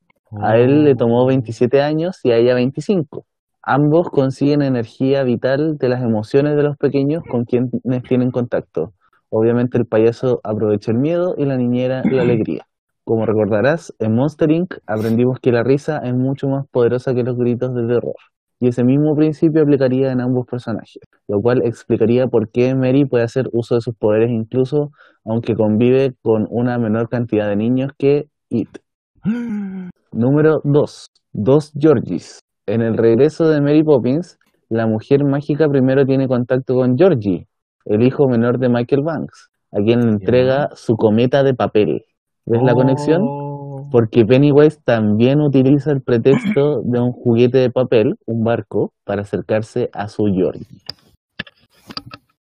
A 0.43 0.57
él 0.57 0.85
le 0.85 0.95
tomó 0.97 1.27
27 1.27 1.81
años 1.81 2.19
y 2.25 2.33
a 2.33 2.37
ella 2.37 2.55
25. 2.55 3.25
Ambos 3.67 4.11
consiguen 4.11 4.61
energía 4.61 5.23
vital 5.23 5.79
de 5.79 5.89
las 5.89 6.03
emociones 6.03 6.55
de 6.55 6.63
los 6.63 6.77
pequeños 6.77 7.23
con 7.31 7.45
quienes 7.45 7.71
tienen 8.07 8.31
contacto. 8.31 8.93
Obviamente 9.31 9.79
el 9.79 9.87
payaso 9.87 10.41
aprovecha 10.45 10.93
el 10.93 10.99
miedo 10.99 11.35
y 11.39 11.47
la 11.47 11.57
niñera 11.57 12.03
la 12.05 12.23
alegría. 12.23 12.67
Como 13.05 13.25
recordarás, 13.25 13.95
en 13.99 14.15
Monster 14.15 14.51
Inc. 14.51 14.75
aprendimos 14.87 15.39
que 15.41 15.51
la 15.51 15.63
risa 15.63 15.99
es 16.05 16.15
mucho 16.15 16.47
más 16.49 16.67
poderosa 16.71 17.15
que 17.15 17.23
los 17.23 17.39
gritos 17.39 17.75
de 17.75 17.87
terror. 17.87 18.15
Y 18.61 18.69
ese 18.69 18.85
mismo 18.85 19.17
principio 19.17 19.63
aplicaría 19.63 20.13
en 20.13 20.21
ambos 20.21 20.47
personajes, 20.47 21.01
lo 21.27 21.41
cual 21.41 21.63
explicaría 21.65 22.29
por 22.29 22.51
qué 22.51 22.75
Mary 22.75 23.05
puede 23.07 23.25
hacer 23.25 23.49
uso 23.53 23.75
de 23.75 23.81
sus 23.81 23.95
poderes 23.97 24.31
incluso 24.31 24.91
aunque 25.25 25.55
convive 25.55 26.15
con 26.23 26.47
una 26.51 26.79
menor 26.79 27.09
cantidad 27.09 27.49
de 27.49 27.57
niños 27.57 27.93
que 27.97 28.29
It. 28.51 28.79
Número 30.13 30.61
2. 30.65 31.11
Dos 31.33 31.73
Georgies. 31.79 32.41
En 32.67 32.81
el 32.81 32.97
regreso 32.97 33.47
de 33.49 33.61
Mary 33.61 33.83
Poppins, 33.83 34.39
la 34.71 34.87
mujer 34.87 35.23
mágica 35.23 35.69
primero 35.69 36.07
tiene 36.07 36.27
contacto 36.27 36.75
con 36.75 36.97
Georgie, 36.97 37.47
el 37.85 38.03
hijo 38.03 38.27
menor 38.27 38.59
de 38.59 38.71
Michael 38.71 39.03
Banks, 39.05 39.51
a 39.71 39.83
quien 39.83 40.01
le 40.01 40.13
entrega 40.13 40.71
su 40.75 40.97
cometa 40.97 41.43
de 41.43 41.53
papel. 41.53 42.07
¿Ves 42.47 42.63
la 42.63 42.73
conexión? 42.73 43.21
Oh. 43.23 43.89
Porque 43.93 44.25
Pennywise 44.25 44.81
también 44.83 45.43
utiliza 45.43 45.93
el 45.93 46.01
pretexto 46.01 46.81
de 46.85 47.01
un 47.01 47.13
juguete 47.13 47.59
de 47.59 47.71
papel, 47.71 48.15
un 48.27 48.43
barco, 48.45 48.95
para 49.05 49.23
acercarse 49.23 49.91
a 49.93 50.09
su 50.09 50.25
Georgie. 50.25 50.67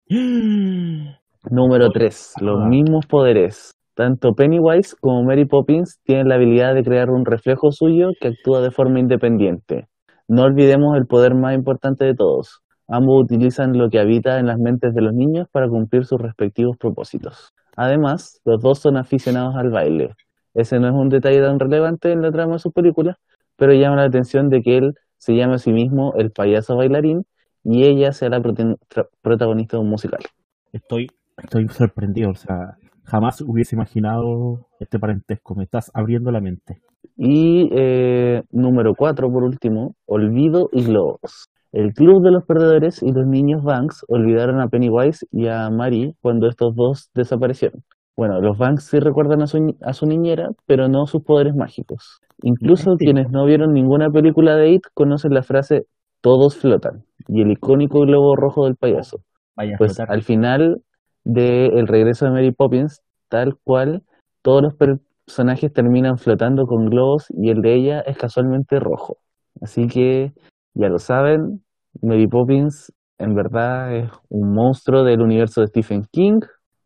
Número 1.50 1.89
3. 1.89 2.34
Los 2.41 2.67
mismos 2.67 3.06
poderes. 3.06 3.71
Tanto 3.95 4.34
Pennywise 4.34 4.93
como 5.00 5.24
Mary 5.24 5.45
Poppins 5.45 6.02
tienen 6.04 6.28
la 6.28 6.36
habilidad 6.36 6.76
de 6.76 6.84
crear 6.84 7.10
un 7.10 7.26
reflejo 7.26 7.71
suyo 7.71 8.10
que 8.19 8.28
actúa 8.28 8.62
de 8.62 8.71
forma 8.71 9.00
independiente. 9.00 9.88
No 10.32 10.44
olvidemos 10.44 10.96
el 10.96 11.08
poder 11.08 11.36
más 11.36 11.54
importante 11.54 12.06
de 12.06 12.15
todos. 12.15 12.62
Ambos 12.88 13.24
utilizan 13.24 13.78
lo 13.78 13.89
que 13.89 14.00
habita 14.00 14.39
en 14.39 14.46
las 14.46 14.58
mentes 14.60 14.94
de 14.94 15.02
los 15.02 15.13
niños 15.13 15.50
para 15.52 15.67
cumplir 15.67 16.06
sus 16.06 16.22
respectivos 16.22 16.78
propósitos. 16.78 17.54
Además, 17.76 18.39
los 18.46 18.62
dos 18.62 18.80
son 18.80 18.96
aficionados 18.96 19.56
al 19.58 19.72
baile. 19.72 20.12
Ese 20.54 20.80
no 20.80 20.88
es 20.88 20.94
un 20.94 21.10
detalle 21.10 21.41
tan 21.41 21.60
relevante 21.60 22.13
en 22.13 22.22
la 22.22 22.32
trama 22.32 22.54
de 22.54 22.60
sus 22.60 22.72
películas, 22.72 23.17
pero 23.58 23.74
llama 23.74 23.98
la 23.98 24.06
atención 24.06 24.48
de 24.48 24.62
que 24.62 24.78
él 24.78 24.94
se 25.17 25.36
llame 25.36 25.56
a 25.56 25.58
sí 25.58 25.74
mismo 25.74 26.13
el 26.15 26.32
payaso 26.32 26.78
bailarín 26.78 27.26
y 27.65 27.84
ella 27.84 28.13
sea 28.13 28.30
la 28.30 28.41
protagonista 29.22 29.76
de 29.76 29.84
un 29.84 29.89
musical. 29.89 30.22
Estoy, 30.72 31.08
estoy 31.44 31.67
sorprendido. 31.67 32.30
O 32.30 32.36
sea, 32.36 32.78
jamás 33.04 33.41
hubiese 33.41 33.76
imaginado 33.76 34.70
este 34.80 34.98
parentesco. 34.98 35.56
Me 35.56 35.65
estás 35.65 35.91
abriendo 35.94 36.32
la 36.32 36.39
mente. 36.39 36.82
Y 37.18 37.70
eh, 37.72 38.44
número 38.52 38.94
4, 38.96 39.32
por 39.32 39.44
último, 39.44 39.96
Olvido 40.06 40.70
y 40.72 40.84
Globos. 40.86 41.48
El 41.72 41.94
club 41.94 42.22
de 42.24 42.32
los 42.32 42.44
perdedores 42.46 43.02
y 43.02 43.12
los 43.12 43.26
niños 43.28 43.64
Banks 43.64 44.04
olvidaron 44.10 44.60
a 44.60 44.68
Pennywise 44.68 45.26
y 45.32 45.48
a 45.48 45.70
Mary 45.70 46.16
cuando 46.22 46.48
estos 46.48 46.76
dos 46.76 47.10
desaparecieron. 47.14 47.84
Bueno, 48.18 48.42
los 48.42 48.58
Banks 48.58 48.86
sí 48.90 49.00
recuerdan 49.00 49.42
a 49.42 49.48
su, 49.48 49.74
a 49.82 49.94
su 49.94 50.06
niñera, 50.06 50.50
pero 50.66 50.90
no 50.90 51.06
sus 51.06 51.24
poderes 51.24 51.56
mágicos. 51.56 52.20
Incluso 52.44 52.96
quienes 52.98 53.30
no 53.32 53.46
vieron 53.46 53.74
ninguna 53.74 54.10
película 54.10 54.56
de 54.56 54.72
It 54.72 54.82
conocen 54.94 55.34
la 55.34 55.44
frase 55.44 55.86
todos 56.22 56.58
flotan. 56.58 57.04
Y 57.28 57.42
el 57.42 57.52
icónico 57.52 58.00
globo 58.02 58.36
rojo 58.36 58.66
del 58.66 58.76
payaso. 58.76 59.20
Vaya 59.56 59.76
a 59.76 59.78
Pues 59.78 59.96
flotar. 59.96 60.14
al 60.14 60.24
final 60.24 60.82
del 61.24 61.88
regreso 61.88 62.26
de 62.26 62.32
Mary 62.32 62.52
Poppins, 62.52 63.02
tal 63.30 63.56
cual, 63.64 64.04
todos 64.42 64.62
los 64.62 64.76
personajes 65.32 65.72
terminan 65.72 66.17
flotando 66.17 66.65
con 66.65 66.88
globos 66.89 67.28
y 67.30 67.50
el 67.52 67.62
de 67.62 67.74
ella 67.76 68.02
es 68.02 68.17
casualmente 68.17 68.80
rojo. 68.82 69.17
Así 69.62 69.88
que 69.88 70.34
ya 70.74 70.89
lo 70.89 71.00
saben, 71.00 71.63
Mary 72.02 72.28
Poppins 72.28 72.91
en 73.17 73.34
verdad 73.34 73.96
es 73.96 74.10
un 74.30 74.54
monstruo 74.54 75.04
del 75.06 75.22
universo 75.22 75.62
de 75.62 75.67
Stephen 75.67 76.04
King. 76.12 76.39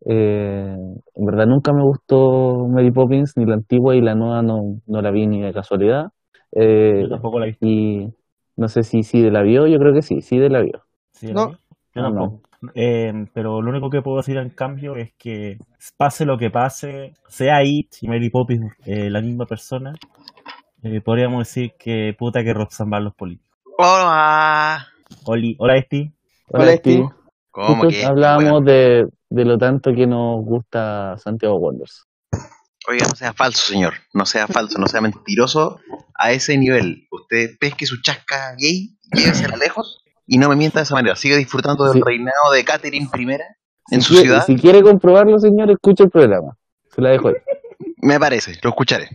Eh, 0.08 0.76
en 1.16 1.26
verdad 1.26 1.48
nunca 1.48 1.74
me 1.74 1.82
gustó 1.84 2.68
Mary 2.68 2.92
Poppins, 2.92 3.34
ni 3.36 3.46
la 3.46 3.56
antigua 3.56 3.96
y 3.96 4.02
la 4.02 4.14
nueva 4.14 4.44
no, 4.44 4.80
no 4.86 5.02
la 5.02 5.10
vi 5.10 5.26
ni 5.26 5.42
de 5.42 5.52
casualidad. 5.52 6.10
Eh, 6.52 7.02
Yo 7.02 7.10
tampoco 7.10 7.40
la 7.40 7.48
visto. 7.48 7.66
y 7.66 8.14
no 8.58 8.68
sé 8.68 8.84
si 8.84 9.02
sí 9.02 9.22
de 9.24 9.32
la 9.32 9.42
vio, 9.42 9.66
yo 9.66 9.80
creo 9.80 9.94
que 9.94 10.04
sí, 10.04 10.22
sí 10.22 10.38
de 10.38 10.50
la 10.50 10.62
vio. 10.62 10.84
¿Sí, 11.14 11.34
No. 11.34 11.46
la 11.46 11.48
vi? 11.48 11.54
Yo 11.96 12.02
No, 12.04 12.10
no. 12.10 12.20
tampoco. 12.22 12.45
Eh, 12.74 13.28
pero 13.34 13.62
lo 13.62 13.70
único 13.70 13.90
que 13.90 14.02
puedo 14.02 14.18
decir 14.18 14.38
en 14.38 14.50
cambio 14.50 14.96
es 14.96 15.14
que 15.18 15.58
pase 15.98 16.26
lo 16.26 16.38
que 16.38 16.50
pase, 16.50 17.14
sea 17.28 17.64
It 17.64 17.96
y 18.02 18.08
Mary 18.08 18.30
Poppins 18.30 18.74
eh, 18.86 19.10
la 19.10 19.22
misma 19.22 19.46
persona, 19.46 19.94
eh, 20.84 21.02
podríamos 21.02 21.48
decir 21.48 21.74
que 21.78 22.16
puta 22.18 22.44
que 22.44 22.54
Roxanne 22.54 22.92
van 22.92 23.04
los 23.06 23.16
políticos. 23.16 23.58
Hola. 23.78 24.88
Oli, 25.26 25.56
hola 25.60 25.78
Esti. 25.78 26.12
Hola, 26.50 26.74
Esti. 26.74 27.04
¿Cómo 27.52 27.84
Justo 27.84 27.90
que? 27.90 28.06
hablábamos 28.06 28.52
Bueno, 28.52 28.62
de, 28.62 29.08
de 29.30 29.46
lo 29.46 29.58
tanto 29.58 29.94
que 29.94 30.08
nos 30.08 30.44
gusta 30.44 31.18
Santiago 31.18 31.58
Wonders. 31.58 32.06
oiga, 32.88 33.08
no 33.08 33.16
sea 33.16 33.34
falso, 33.34 33.72
señor. 33.72 33.94
No 34.14 34.26
sea 34.26 34.48
falso, 34.48 34.78
no 34.78 34.88
sea 34.88 35.02
mentiroso 35.02 35.80
a 36.14 36.32
ese 36.32 36.58
nivel. 36.58 37.08
Usted 37.12 37.58
pesque 37.60 37.86
su 37.86 38.02
chasca 38.02 38.56
gay, 38.58 38.98
llévesela 39.12 39.58
lejos 39.58 40.05
y 40.28 40.38
no 40.38 40.50
me 40.50 40.56
mienta 40.56 40.80
de 40.80 40.84
esa 40.84 40.96
manera. 40.96 41.16
Siga 41.16 41.38
disfrutando 41.38 41.86
del 41.86 41.94
Sí. 41.94 42.02
reinado 42.04 42.52
de 42.54 42.64
Catherine 42.66 43.08
I 43.14 43.28
en 43.92 44.02
si 44.02 44.08
su 44.08 44.14
quiere, 44.14 44.28
ciudad. 44.28 44.46
Si 44.46 44.56
quiere 44.56 44.82
comprobarlo, 44.82 45.40
señor, 45.40 45.70
escuche 45.72 46.04
el 46.04 46.10
programa. 46.10 46.58
Se 46.94 47.02
la 47.02 47.10
dejo 47.10 47.30
ahí. 47.30 47.36
Me 48.02 48.20
parece, 48.20 48.54
lo 48.64 48.70
escucharé. 48.70 49.10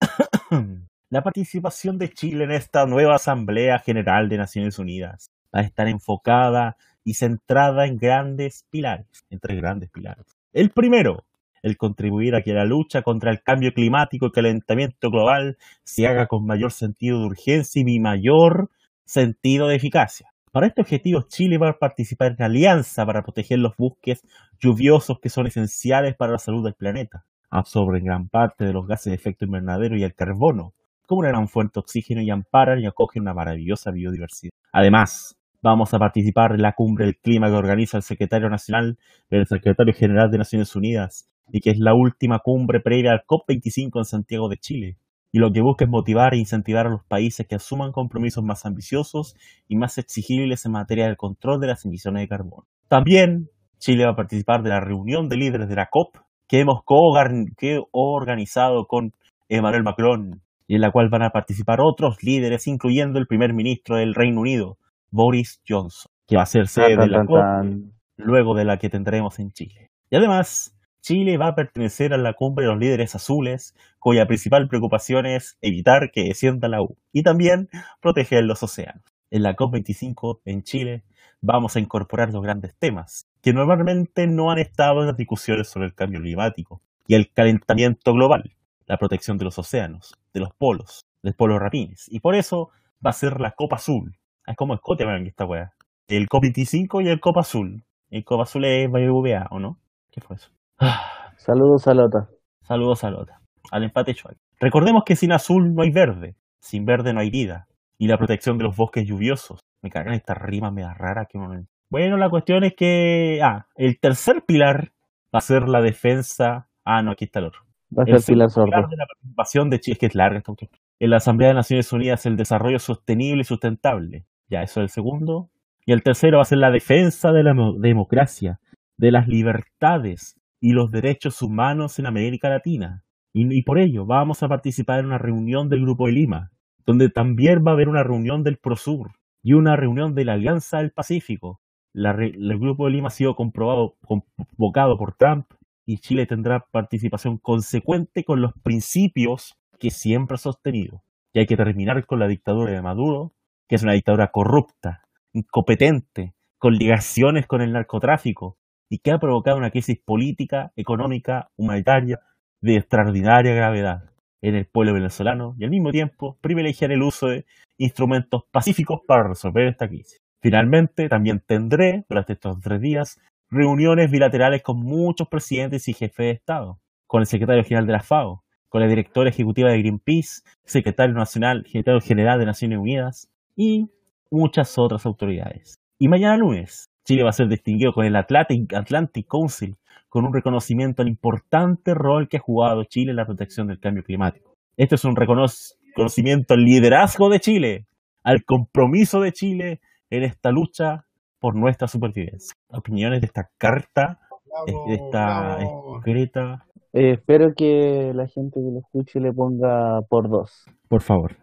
La 1.10 1.22
participación 1.22 1.98
de 1.98 2.10
Chile 2.12 2.44
en 2.44 2.50
esta 2.50 2.86
nueva 2.86 3.16
Asamblea 3.16 3.78
General 3.78 4.28
de 4.28 4.38
Naciones 4.38 4.78
Unidas 4.78 5.30
va 5.54 5.60
a 5.60 5.62
estar 5.62 5.88
enfocada 5.88 6.76
y 7.04 7.14
centrada 7.14 7.86
en 7.86 7.98
grandes 7.98 8.66
pilares, 8.70 9.06
en 9.30 9.38
tres 9.38 9.60
grandes 9.60 9.90
pilares. 9.90 10.24
El 10.52 10.70
primero, 10.70 11.24
el 11.62 11.76
contribuir 11.76 12.34
a 12.34 12.42
que 12.42 12.52
la 12.52 12.64
lucha 12.64 13.02
contra 13.02 13.30
el 13.30 13.42
cambio 13.42 13.72
climático 13.72 14.26
y 14.26 14.32
calentamiento 14.32 15.10
global 15.10 15.56
se 15.82 16.06
haga 16.06 16.26
con 16.26 16.44
mayor 16.44 16.72
sentido 16.72 17.20
de 17.20 17.26
urgencia 17.26 17.82
y 17.84 18.00
mayor 18.00 18.70
sentido 19.04 19.68
de 19.68 19.76
eficacia. 19.76 20.34
Para 20.52 20.68
este 20.68 20.82
objetivo, 20.82 21.22
Chile 21.26 21.58
va 21.58 21.70
a 21.70 21.78
participar 21.78 22.36
en 22.38 22.44
alianza 22.44 23.04
para 23.04 23.22
proteger 23.22 23.58
los 23.58 23.76
bosques 23.76 24.22
lluviosos 24.60 25.18
que 25.20 25.28
son 25.28 25.46
esenciales 25.46 26.14
para 26.16 26.32
la 26.32 26.38
salud 26.38 26.62
del 26.62 26.74
planeta. 26.74 27.24
Absorben 27.50 28.04
gran 28.04 28.28
parte 28.28 28.64
de 28.64 28.72
los 28.72 28.86
gases 28.86 29.10
de 29.10 29.16
efecto 29.16 29.44
invernadero 29.44 29.96
y 29.96 30.04
el 30.04 30.14
carbono, 30.14 30.72
como 31.06 31.20
una 31.20 31.30
gran 31.30 31.48
fuente 31.48 31.72
de 31.74 31.80
oxígeno 31.80 32.22
y 32.22 32.30
amparan 32.30 32.80
y 32.80 32.86
acogen 32.86 33.22
una 33.22 33.34
maravillosa 33.34 33.90
biodiversidad. 33.90 34.52
Además, 34.70 35.36
vamos 35.64 35.92
a 35.94 35.98
participar 35.98 36.52
en 36.52 36.62
la 36.62 36.74
cumbre 36.74 37.06
del 37.06 37.16
clima 37.16 37.48
que 37.48 37.54
organiza 37.54 37.96
el 37.96 38.02
secretario 38.02 38.50
nacional 38.50 38.98
del 39.30 39.46
secretario 39.46 39.94
general 39.94 40.30
de 40.30 40.36
Naciones 40.36 40.76
Unidas 40.76 41.30
y 41.50 41.60
que 41.60 41.70
es 41.70 41.78
la 41.78 41.94
última 41.94 42.40
cumbre 42.40 42.80
previa 42.80 43.12
al 43.12 43.24
COP25 43.26 43.98
en 43.98 44.04
Santiago 44.04 44.50
de 44.50 44.58
Chile. 44.58 44.98
Y 45.32 45.38
lo 45.38 45.50
que 45.52 45.62
busca 45.62 45.86
es 45.86 45.90
motivar 45.90 46.34
e 46.34 46.38
incentivar 46.38 46.86
a 46.86 46.90
los 46.90 47.04
países 47.06 47.46
que 47.48 47.56
asuman 47.56 47.92
compromisos 47.92 48.44
más 48.44 48.66
ambiciosos 48.66 49.34
y 49.66 49.76
más 49.76 49.96
exigibles 49.96 50.66
en 50.66 50.72
materia 50.72 51.06
del 51.06 51.16
control 51.16 51.60
de 51.60 51.68
las 51.68 51.86
emisiones 51.86 52.22
de 52.22 52.28
carbono. 52.28 52.66
También 52.88 53.48
Chile 53.78 54.04
va 54.04 54.12
a 54.12 54.16
participar 54.16 54.62
de 54.62 54.68
la 54.68 54.80
reunión 54.80 55.28
de 55.28 55.38
líderes 55.38 55.68
de 55.68 55.76
la 55.76 55.88
COP 55.90 56.18
que 56.46 56.60
hemos 56.60 56.82
co-organizado 56.84 58.86
con 58.86 59.14
Emmanuel 59.48 59.82
Macron 59.82 60.42
y 60.68 60.74
en 60.74 60.82
la 60.82 60.92
cual 60.92 61.08
van 61.08 61.22
a 61.22 61.30
participar 61.30 61.80
otros 61.80 62.22
líderes, 62.22 62.66
incluyendo 62.66 63.18
el 63.18 63.26
primer 63.26 63.54
ministro 63.54 63.96
del 63.96 64.14
Reino 64.14 64.40
Unido, 64.40 64.76
Boris 65.14 65.62
Johnson, 65.66 66.10
que 66.26 66.36
va 66.36 66.42
a 66.42 66.46
ser 66.46 66.66
sede 66.66 66.90
de 66.90 66.96
Tan, 66.96 67.10
la 67.12 67.18
tan, 67.18 67.26
COP 67.26 67.38
tan. 67.38 67.92
luego 68.16 68.54
de 68.54 68.64
la 68.64 68.78
que 68.78 68.90
tendremos 68.90 69.38
en 69.38 69.52
Chile. 69.52 69.92
Y 70.10 70.16
además, 70.16 70.76
Chile 71.02 71.36
va 71.36 71.48
a 71.48 71.54
pertenecer 71.54 72.12
a 72.12 72.18
la 72.18 72.32
cumbre 72.32 72.64
de 72.64 72.72
los 72.72 72.80
líderes 72.80 73.14
azules, 73.14 73.76
cuya 74.00 74.26
principal 74.26 74.66
preocupación 74.68 75.26
es 75.26 75.56
evitar 75.60 76.10
que 76.10 76.24
descienda 76.24 76.66
la 76.68 76.82
U 76.82 76.96
y 77.12 77.22
también 77.22 77.68
proteger 78.00 78.42
los 78.44 78.62
océanos. 78.64 79.04
En 79.30 79.44
la 79.44 79.54
COP25 79.54 80.40
en 80.46 80.62
Chile 80.64 81.04
vamos 81.40 81.76
a 81.76 81.80
incorporar 81.80 82.32
dos 82.32 82.42
grandes 82.42 82.74
temas 82.76 83.28
que 83.40 83.52
normalmente 83.52 84.26
no 84.26 84.50
han 84.50 84.58
estado 84.58 85.02
en 85.02 85.06
las 85.08 85.16
discusiones 85.16 85.68
sobre 85.68 85.86
el 85.86 85.94
cambio 85.94 86.20
climático 86.20 86.82
y 87.06 87.14
el 87.14 87.30
calentamiento 87.30 88.12
global, 88.14 88.56
la 88.86 88.96
protección 88.96 89.38
de 89.38 89.44
los 89.44 89.58
océanos, 89.58 90.18
de 90.32 90.40
los 90.40 90.52
polos, 90.54 91.06
del 91.22 91.34
polo 91.34 91.58
rapines. 91.58 92.06
Y 92.10 92.18
por 92.20 92.34
eso 92.34 92.70
va 93.04 93.10
a 93.10 93.12
ser 93.12 93.40
la 93.40 93.52
Copa 93.52 93.76
Azul. 93.76 94.16
Es 94.46 94.56
como 94.56 94.74
escote, 94.74 95.06
man, 95.06 95.26
esta 95.26 95.46
weá. 95.46 95.72
El 96.08 96.28
COP25 96.28 97.02
y 97.04 97.08
el 97.08 97.20
Copa 97.20 97.40
Azul. 97.40 97.82
El 98.10 98.24
Copa 98.24 98.42
Azul 98.42 98.64
es 98.64 98.90
BBVA, 98.90 99.46
¿o 99.50 99.58
no? 99.58 99.78
¿Qué 100.10 100.20
fue 100.20 100.36
eso? 100.36 100.50
Ah, 100.78 101.32
Saludos 101.36 101.86
a 101.88 101.94
Lota. 101.94 102.28
Saludos 102.62 103.04
a 103.04 103.10
Lota. 103.10 103.40
Al 103.70 103.84
empate 103.84 104.14
Chual. 104.14 104.36
Recordemos 104.60 105.02
que 105.04 105.16
sin 105.16 105.32
azul 105.32 105.74
no 105.74 105.82
hay 105.82 105.90
verde. 105.90 106.36
Sin 106.60 106.84
verde 106.84 107.12
no 107.12 107.20
hay 107.20 107.30
vida. 107.30 107.66
Y 107.98 108.08
la 108.08 108.16
protección 108.16 108.58
de 108.58 108.64
los 108.64 108.76
bosques 108.76 109.06
lluviosos. 109.06 109.60
Me 109.82 109.90
cagan 109.90 110.14
estas 110.14 110.38
rimas 110.38 110.72
medio 110.72 110.92
raras 110.94 111.26
que 111.28 111.38
no... 111.38 111.48
Bueno, 111.90 112.16
la 112.16 112.30
cuestión 112.30 112.64
es 112.64 112.74
que... 112.74 113.40
Ah, 113.42 113.66
el 113.76 113.98
tercer 113.98 114.42
pilar 114.46 114.92
va 115.34 115.38
a 115.38 115.40
ser 115.40 115.68
la 115.68 115.80
defensa... 115.80 116.68
Ah, 116.84 117.02
no, 117.02 117.12
aquí 117.12 117.24
está 117.24 117.40
el 117.40 117.46
otro. 117.46 117.60
Va 117.96 118.04
a 118.04 118.10
El 118.10 118.20
ser 118.20 118.34
Pilar 118.34 118.50
segundo 118.50 118.70
pilar 118.70 118.82
Sordo. 118.82 118.90
de 118.90 118.96
la 118.96 119.06
participación 119.06 119.70
de 119.70 119.80
Chile, 119.80 119.92
es 119.94 119.98
que 119.98 120.06
es 120.06 120.14
larga 120.14 120.38
esta. 120.38 120.52
En 121.00 121.10
la 121.10 121.16
Asamblea 121.16 121.48
de 121.48 121.54
Naciones 121.54 121.92
Unidas, 121.92 122.26
el 122.26 122.36
desarrollo 122.36 122.78
sostenible 122.78 123.42
y 123.42 123.44
sustentable. 123.44 124.24
Ya, 124.48 124.62
eso 124.62 124.80
es 124.80 124.84
el 124.84 124.88
segundo. 124.90 125.50
Y 125.86 125.92
el 125.92 126.02
tercero 126.02 126.38
va 126.38 126.42
a 126.42 126.46
ser 126.46 126.58
la 126.58 126.70
defensa 126.70 127.32
de 127.32 127.42
la 127.42 127.54
mo- 127.54 127.74
democracia, 127.78 128.60
de 128.96 129.10
las 129.10 129.28
libertades 129.28 130.40
y 130.60 130.72
los 130.72 130.90
derechos 130.90 131.42
humanos 131.42 131.98
en 131.98 132.06
América 132.06 132.48
Latina. 132.48 133.04
Y, 133.32 133.62
por 133.62 133.78
ello 133.78 134.06
vamos 134.06 134.42
a 134.42 134.48
participar 134.48 135.00
en 135.00 135.06
una 135.06 135.18
reunión 135.18 135.68
del 135.68 135.80
Grupo 135.82 136.06
de 136.06 136.12
Lima, 136.12 136.50
donde 136.86 137.08
también 137.10 137.64
va 137.66 137.72
a 137.72 137.74
haber 137.74 137.88
una 137.88 138.04
reunión 138.04 138.44
del 138.44 138.58
Prosur 138.58 139.10
y 139.42 139.54
una 139.54 139.74
reunión 139.76 140.14
de 140.14 140.24
la 140.24 140.34
Alianza 140.34 140.78
del 140.78 140.92
Pacífico. 140.92 141.60
El 141.94 142.58
Grupo 142.58 142.86
de 142.86 142.92
Lima 142.92 143.08
ha 143.08 143.10
sido 143.10 143.34
comprobado, 143.34 143.96
convocado 144.06 144.96
por 144.96 145.16
Trump 145.16 145.46
y 145.84 145.98
Chile 145.98 146.26
tendrá 146.26 146.64
participación 146.70 147.38
consecuente 147.38 148.24
con 148.24 148.40
los 148.40 148.52
principios 148.62 149.54
que 149.78 149.90
siempre 149.90 150.36
ha 150.36 150.38
sostenido. 150.38 151.02
Y 151.32 151.40
hay 151.40 151.46
que 151.46 151.56
terminar 151.56 152.06
con 152.06 152.20
la 152.20 152.28
dictadura 152.28 152.72
de 152.72 152.82
Maduro, 152.82 153.32
que 153.68 153.76
es 153.76 153.82
una 153.82 153.92
dictadura 153.92 154.28
corrupta, 154.28 155.02
incompetente, 155.32 156.34
con 156.58 156.74
ligaciones 156.74 157.46
con 157.46 157.60
el 157.60 157.72
narcotráfico 157.72 158.56
y 158.88 158.98
que 158.98 159.10
ha 159.10 159.18
provocado 159.18 159.58
una 159.58 159.70
crisis 159.70 159.98
política, 160.02 160.72
económica, 160.76 161.50
humanitaria 161.56 162.20
de 162.60 162.76
extraordinaria 162.76 163.54
gravedad 163.54 164.10
en 164.40 164.54
el 164.54 164.66
pueblo 164.66 164.94
venezolano 164.94 165.54
y 165.58 165.64
al 165.64 165.70
mismo 165.70 165.90
tiempo 165.90 166.38
privilegiar 166.40 166.92
el 166.92 167.02
uso 167.02 167.28
de 167.28 167.44
instrumentos 167.78 168.44
pacíficos 168.50 169.00
para 169.06 169.28
resolver 169.28 169.66
esta 169.66 169.88
crisis. 169.88 170.20
Finalmente, 170.40 171.08
también 171.08 171.40
tendré 171.40 172.04
durante 172.08 172.34
estos 172.34 172.60
tres 172.60 172.80
días 172.80 173.20
reuniones 173.50 174.10
bilaterales 174.10 174.62
con 174.62 174.78
muchos 174.78 175.28
presidentes 175.28 175.88
y 175.88 175.94
jefes 175.94 176.16
de 176.16 176.30
Estado, 176.30 176.80
con 177.06 177.20
el 177.20 177.26
secretario 177.26 177.64
general 177.64 177.86
de 177.86 177.92
la 177.92 178.00
FAO, 178.00 178.44
con 178.68 178.80
la 178.80 178.88
directora 178.88 179.30
ejecutiva 179.30 179.70
de 179.70 179.78
Greenpeace, 179.78 180.42
secretario 180.64 181.14
nacional, 181.14 181.64
secretario 181.66 182.00
general 182.00 182.38
de 182.38 182.46
Naciones 182.46 182.78
Unidas 182.78 183.30
y 183.56 183.88
muchas 184.30 184.76
otras 184.78 185.06
autoridades. 185.06 185.76
Y 185.98 186.08
mañana 186.08 186.36
lunes, 186.36 186.90
Chile 187.04 187.22
va 187.22 187.30
a 187.30 187.32
ser 187.32 187.48
distinguido 187.48 187.92
con 187.92 188.04
el 188.04 188.16
Atlantic, 188.16 188.72
Atlantic 188.74 189.26
Council 189.28 189.76
con 190.08 190.24
un 190.24 190.32
reconocimiento 190.32 191.02
al 191.02 191.08
importante 191.08 191.92
rol 191.94 192.28
que 192.28 192.36
ha 192.36 192.40
jugado 192.40 192.84
Chile 192.84 193.10
en 193.10 193.16
la 193.16 193.26
protección 193.26 193.66
del 193.66 193.80
cambio 193.80 194.04
climático. 194.04 194.54
Este 194.76 194.94
es 194.94 195.04
un 195.04 195.16
reconoc- 195.16 195.74
reconocimiento 195.88 196.54
al 196.54 196.60
liderazgo 196.64 197.28
de 197.28 197.40
Chile, 197.40 197.86
al 198.22 198.44
compromiso 198.44 199.20
de 199.20 199.32
Chile 199.32 199.80
en 200.10 200.22
esta 200.22 200.50
lucha 200.50 201.04
por 201.40 201.56
nuestra 201.56 201.88
supervivencia. 201.88 202.54
Opiniones 202.68 203.20
de 203.20 203.26
esta 203.26 203.50
carta, 203.58 204.20
de 204.66 204.94
esta 204.94 205.58
escrita, 205.96 206.64
Eh, 206.92 207.14
espero 207.14 207.52
que 207.56 208.12
la 208.14 208.28
gente 208.28 208.60
que 208.60 208.70
lo 208.72 208.78
escuche 208.78 209.18
le 209.20 209.32
ponga 209.32 210.00
por 210.08 210.28
dos. 210.30 210.64
por 210.88 211.02
favor. 211.02 211.36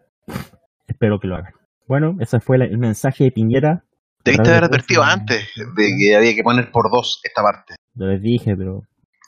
Espero 0.88 1.20
que 1.20 1.28
lo 1.28 1.36
hagan. 1.36 1.54
Bueno, 1.92 2.16
ese 2.22 2.40
fue 2.40 2.58
la- 2.58 2.64
el 2.64 2.78
mensaje 2.78 3.26
de 3.26 3.32
Piñera 3.32 3.84
Debiste 4.24 4.50
haber 4.50 4.64
advertido 4.64 5.04
antes 5.04 5.46
de 5.76 5.96
que 6.00 6.16
había 6.16 6.34
que 6.34 6.42
poner 6.42 6.72
por 6.72 6.90
dos 6.90 7.20
esta 7.22 7.42
parte. 7.44 7.76
Yo 7.96 8.06
les 8.06 8.22
dije, 8.22 8.56
pero. 8.56 8.84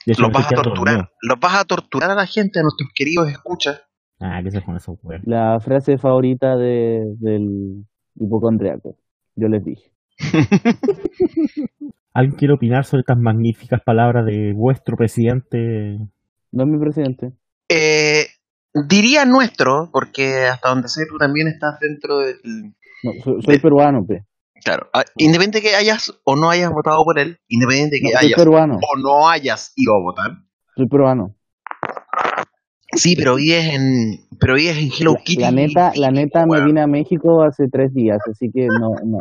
Los 0.06 0.32
vas 0.32 0.50
a 0.50 0.56
torturar, 0.56 0.96
dormido. 0.96 1.10
los 1.24 1.40
vas 1.42 1.56
a 1.56 1.66
torturar 1.66 2.12
a 2.12 2.16
la 2.16 2.26
gente, 2.26 2.60
a 2.60 2.62
nuestros 2.62 2.90
queridos 2.96 3.30
escuchas. 3.30 3.82
Ah, 4.22 4.40
¿qué 4.42 4.50
se 4.50 4.62
con 4.62 4.78
esos 4.78 4.98
weón? 5.04 5.24
La 5.26 5.60
frase 5.60 5.98
favorita 5.98 6.56
de, 6.56 7.04
del 7.20 7.84
hipocondriaco. 8.16 8.96
Yo 9.36 9.50
les 9.50 9.66
dije. 9.66 9.92
¿Alguien 12.14 12.38
quiere 12.38 12.54
opinar 12.54 12.86
sobre 12.86 13.02
estas 13.02 13.18
magníficas 13.18 13.82
palabras 13.82 14.26
de 14.26 14.54
vuestro 14.54 14.96
presidente? 14.96 15.98
No 16.54 16.64
es 16.64 16.70
mi 16.70 16.80
presidente. 16.80 17.34
Eh, 17.68 18.28
diría 18.74 19.26
nuestro, 19.26 19.90
porque 19.92 20.46
hasta 20.46 20.70
donde 20.70 20.90
sé 20.90 21.06
tú 21.10 21.18
también 21.18 21.48
estás 21.48 21.80
dentro 21.80 22.20
del... 22.20 22.74
No, 23.04 23.12
soy, 23.24 23.42
soy 23.44 23.60
peruano, 23.60 24.06
pe. 24.06 24.26
Claro, 24.64 24.90
ah, 24.94 25.04
independiente 25.18 25.62
que 25.62 25.76
hayas 25.76 26.14
o 26.24 26.36
no 26.38 26.50
hayas 26.50 26.72
votado 26.72 27.04
por 27.04 27.20
él, 27.20 27.38
independiente 27.50 28.00
que 28.00 28.16
hayas 28.16 28.40
peruano. 28.40 28.76
o 28.76 28.98
no 28.98 29.28
hayas 29.28 29.74
ido 29.76 29.94
a 29.94 30.02
votar. 30.02 30.32
Soy 30.76 30.88
peruano. 30.88 31.36
Sí, 32.96 33.16
pero 33.18 33.36
vives 33.36 33.74
en, 33.74 34.20
pero 34.40 34.56
vives 34.56 34.78
en 34.78 34.90
Hello 34.98 35.14
La, 35.14 35.24
Kitty. 35.24 35.42
la 35.42 35.52
neta, 35.52 35.92
la 35.96 36.12
neta 36.12 36.46
me 36.46 36.64
vine 36.64 36.82
a 36.82 36.88
México 36.88 37.44
hace 37.44 37.66
tres 37.70 37.94
días, 37.94 38.20
así 38.30 38.50
que 38.54 38.68
no, 38.68 38.92
no. 39.04 39.20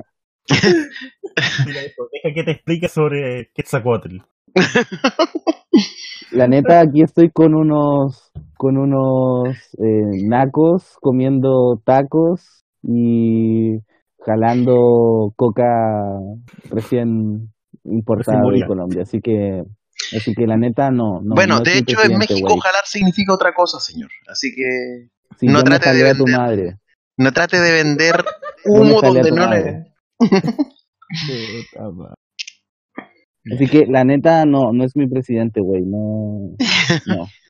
Mira 1.66 1.80
esto, 1.80 2.08
deja 2.12 2.34
que 2.34 2.44
te 2.44 2.50
explique 2.52 2.88
sobre 2.88 3.50
Quetzalcoatl. 3.54 4.18
La 6.32 6.46
neta, 6.48 6.80
aquí 6.80 7.02
estoy 7.02 7.30
con 7.30 7.54
unos, 7.54 8.31
con 8.62 8.78
unos 8.78 9.56
eh, 9.78 10.22
nacos 10.28 10.96
comiendo 11.00 11.82
tacos 11.84 12.62
y 12.84 13.72
jalando 14.24 15.32
coca 15.34 15.64
recién 16.70 17.52
importada 17.82 18.38
de. 18.52 18.64
Colombia. 18.64 19.02
Así 19.02 19.18
que, 19.20 19.64
así 20.16 20.32
que 20.32 20.46
la 20.46 20.56
neta 20.56 20.92
no. 20.92 21.20
no 21.24 21.34
bueno, 21.34 21.56
no 21.56 21.64
de 21.64 21.78
hecho 21.78 21.98
en 22.04 22.16
México 22.18 22.56
jalar 22.56 22.84
significa 22.84 23.34
otra 23.34 23.52
cosa, 23.52 23.80
señor. 23.80 24.10
Así 24.28 24.54
que 24.54 25.08
Si 25.40 25.48
no 25.48 25.64
trate 25.64 25.92
de 25.92 26.10
a 26.10 26.14
tu 26.14 26.22
vender. 26.22 26.40
madre. 26.40 26.76
no 27.16 27.32
trate 27.32 27.58
de 27.58 27.72
vender 27.72 28.14
humo 28.64 29.00
donde 29.02 29.22
tu 29.22 29.34
no 29.34 29.44
madre. 29.44 29.92
le... 30.20 30.36
Así 33.56 33.66
que 33.66 33.86
la 33.88 34.04
neta 34.04 34.44
no, 34.44 34.72
no 34.72 34.84
es 34.84 34.92
mi 34.94 35.08
presidente, 35.08 35.60
güey. 35.60 35.82
No, 35.84 36.54
no. 37.06 37.26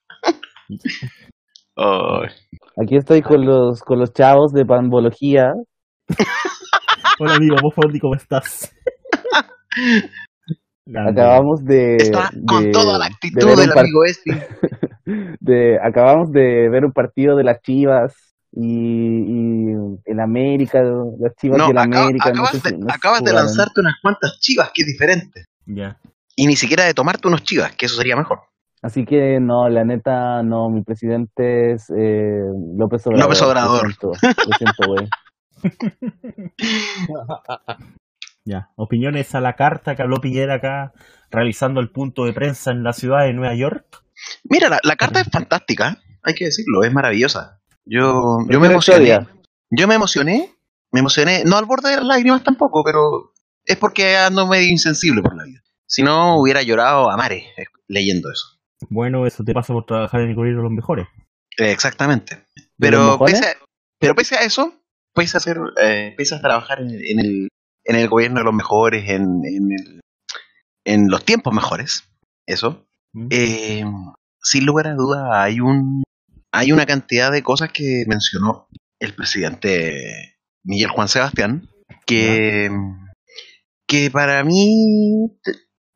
Aquí 2.80 2.96
estoy 2.96 3.22
con 3.22 3.44
los, 3.44 3.80
con 3.80 3.98
los 3.98 4.12
chavos 4.12 4.52
de 4.52 4.64
Pambología. 4.64 5.52
Hola 7.18 7.34
amigo, 7.34 7.56
vos 7.62 7.74
Fondi, 7.74 7.98
¿cómo 8.00 8.14
estás? 8.14 8.72
Acabamos 11.08 11.64
de, 11.64 11.96
Está 11.96 12.30
con 12.46 12.64
de- 12.64 12.70
toda 12.72 12.98
la 12.98 13.06
actitud 13.06 13.56
del 13.56 13.70
amigo 13.78 14.04
este. 14.04 14.48
de- 15.40 15.78
acabamos 15.82 16.30
de 16.32 16.68
ver 16.68 16.84
un 16.84 16.92
partido 16.92 17.36
de 17.36 17.44
las 17.44 17.60
Chivas 17.62 18.14
y, 18.50 18.66
y 18.66 19.72
el 20.04 20.20
América, 20.20 20.82
las 20.82 21.34
Chivas 21.40 21.58
No, 21.58 21.68
y 21.68 21.70
el 21.70 21.78
acaba- 21.78 22.04
América. 22.04 22.32
no 22.32 22.42
acabas, 22.42 22.50
sé 22.50 22.60
si- 22.60 22.70
de, 22.74 22.78
no 22.78 22.92
acabas 22.92 23.22
lanzarte 23.22 23.80
unas 23.80 23.94
cuantas 24.02 24.38
chivas, 24.40 24.70
que 24.74 24.82
es 24.82 24.88
diferente. 24.88 25.44
Ya. 25.66 25.98
Y 26.34 26.46
ni 26.46 26.56
siquiera 26.56 26.84
de 26.84 26.94
tomarte 26.94 27.28
unos 27.28 27.42
chivas, 27.44 27.74
que 27.76 27.86
eso 27.86 27.96
sería 27.96 28.16
mejor. 28.16 28.40
Así 28.82 29.04
que 29.04 29.38
no, 29.40 29.68
la 29.68 29.84
neta, 29.84 30.42
no, 30.42 30.68
mi 30.68 30.82
presidente 30.82 31.72
es 31.72 31.88
eh, 31.96 32.42
López 32.76 33.06
Obrador. 33.06 33.24
López 33.24 33.42
Obrador. 33.42 33.94
Lo 34.02 34.56
siento, 34.58 34.88
güey. 34.88 35.08
Ya. 38.44 38.70
Opiniones 38.74 39.32
a 39.36 39.40
la 39.40 39.54
carta 39.54 39.94
que 39.94 40.02
habló 40.02 40.20
Piñera 40.20 40.54
acá, 40.54 40.92
realizando 41.30 41.80
el 41.80 41.90
punto 41.90 42.24
de 42.24 42.32
prensa 42.32 42.72
en 42.72 42.82
la 42.82 42.92
ciudad 42.92 43.24
de 43.24 43.32
Nueva 43.32 43.54
York. 43.54 44.02
Mira, 44.42 44.68
la, 44.68 44.80
la 44.82 44.96
carta 44.96 45.20
es 45.20 45.28
fantástica, 45.30 45.98
hay 46.24 46.34
que 46.34 46.46
decirlo, 46.46 46.82
es 46.82 46.92
maravillosa. 46.92 47.60
Yo, 47.84 48.38
yo 48.48 48.60
me 48.60 48.68
emocioné. 48.68 49.04
historia. 49.04 49.28
Yo 49.70 49.88
me 49.88 49.94
emocioné, 49.94 50.50
me 50.90 51.00
emocioné, 51.00 51.44
no 51.44 51.56
al 51.56 51.64
borde 51.64 51.90
de 51.90 51.96
las 51.96 52.04
lágrimas 52.04 52.42
tampoco, 52.42 52.82
pero 52.84 53.32
es 53.64 53.76
porque 53.76 54.16
ando 54.16 54.46
medio 54.46 54.68
insensible 54.68 55.22
por 55.22 55.36
la 55.36 55.44
vida. 55.44 55.60
Si 55.86 56.02
no, 56.02 56.40
hubiera 56.40 56.62
llorado 56.62 57.10
a 57.10 57.16
mares 57.16 57.44
eh, 57.56 57.64
leyendo 57.86 58.30
eso. 58.30 58.46
Bueno, 58.90 59.26
eso 59.26 59.44
te 59.44 59.52
pasa 59.54 59.72
por 59.72 59.86
trabajar 59.86 60.20
en 60.22 60.30
el 60.30 60.34
gobierno 60.34 60.60
de 60.60 60.64
los 60.64 60.72
mejores. 60.72 61.06
Exactamente. 61.58 62.46
¿De 62.76 62.90
los 62.90 63.16
Pero 63.16 63.24
pese, 63.24 63.44
a, 63.46 63.54
pero 63.98 64.14
pese 64.14 64.36
a 64.36 64.40
eso, 64.42 64.74
pese 65.14 65.36
a, 65.36 65.38
hacer, 65.38 65.58
eh, 65.80 66.14
pese 66.16 66.34
a 66.34 66.40
trabajar 66.40 66.80
en, 66.80 66.90
en 66.90 67.18
el, 67.20 67.48
en 67.84 67.96
el 67.96 68.08
gobierno 68.08 68.38
de 68.40 68.44
los 68.44 68.54
mejores, 68.54 69.08
en, 69.08 69.22
en, 69.44 69.72
el- 69.72 70.00
en 70.84 71.08
los 71.08 71.24
tiempos 71.24 71.54
mejores, 71.54 72.04
eso, 72.46 72.86
¿Mm? 73.12 73.28
eh, 73.30 73.84
sin 74.42 74.66
lugar 74.66 74.88
a 74.88 74.94
duda 74.94 75.42
hay 75.42 75.60
un 75.60 76.02
hay 76.54 76.72
una 76.72 76.84
cantidad 76.86 77.30
de 77.30 77.42
cosas 77.42 77.70
que 77.72 78.04
mencionó 78.08 78.68
el 79.00 79.14
presidente 79.14 80.36
Miguel 80.64 80.90
Juan 80.90 81.08
Sebastián 81.08 81.68
que, 82.04 82.68
que 83.86 84.10
para 84.10 84.42
mí 84.44 85.30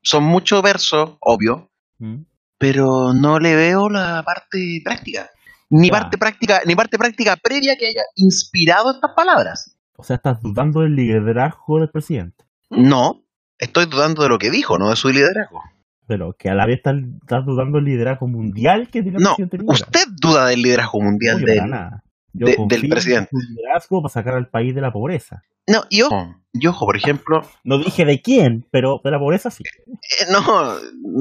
son 0.03 0.25
muchos 0.25 0.63
versos, 0.63 1.17
obvio, 1.21 1.71
¿Mm? 1.99 2.23
Pero 2.59 3.13
no 3.13 3.39
le 3.39 3.55
veo 3.55 3.89
la 3.89 4.23
parte 4.25 4.81
práctica. 4.85 5.31
Ni 5.69 5.91
parte 5.91 6.17
práctica, 6.17 6.61
ni 6.65 6.77
parte 6.77 6.97
práctica 6.97 7.37
previa 7.37 7.77
que 7.77 7.87
haya 7.89 8.03
inspirado 8.15 8.93
estas 8.93 9.13
palabras. 9.17 9.77
O 9.97 10.05
sea, 10.05 10.17
estás 10.17 10.41
dudando 10.41 10.81
del 10.81 10.95
liderazgo 10.95 11.81
del 11.81 11.91
presidente. 11.91 12.45
No, 12.71 13.25
estoy 13.59 13.87
dudando 13.87 14.23
de 14.23 14.29
lo 14.29 14.39
que 14.39 14.51
dijo, 14.51 14.79
no 14.79 14.91
de 14.91 14.97
su 14.97 15.09
liderazgo. 15.09 15.63
Pero 16.07 16.35
que 16.39 16.49
a 16.49 16.55
la 16.55 16.67
vez 16.67 16.77
estás, 16.77 16.95
estás 17.21 17.45
dudando 17.45 17.79
del 17.79 17.87
liderazgo 17.87 18.29
mundial 18.29 18.89
que 18.91 19.03
tiene 19.03 19.19
el 19.19 19.25
No, 19.25 19.35
presidente 19.35 19.65
usted 19.67 20.05
duda 20.21 20.47
del 20.47 20.63
liderazgo 20.63 21.01
mundial 21.01 21.41
de 21.41 21.57
para 21.57 21.67
nada. 21.67 22.05
Yo 22.39 22.47
de- 22.47 22.57
del 22.69 22.89
presidente. 22.89 23.31
en 23.33 23.41
su 23.41 23.49
liderazgo 23.49 24.03
para 24.03 24.13
sacar 24.13 24.35
al 24.35 24.49
país 24.49 24.75
de 24.75 24.81
la 24.81 24.93
pobreza. 24.93 25.43
No, 25.69 25.83
y 25.91 26.03
ojo, 26.03 26.37
y 26.53 26.67
ojo, 26.69 26.87
por 26.87 26.97
ejemplo, 26.97 27.43
No 27.65 27.79
dije 27.79 28.05
de 28.05 28.23
quién, 28.23 28.67
pero 28.71 29.01
de 29.03 29.11
la 29.11 29.19
pobreza 29.19 29.51
sí. 29.51 29.65
eh, 29.87 30.27
no, 30.31 30.77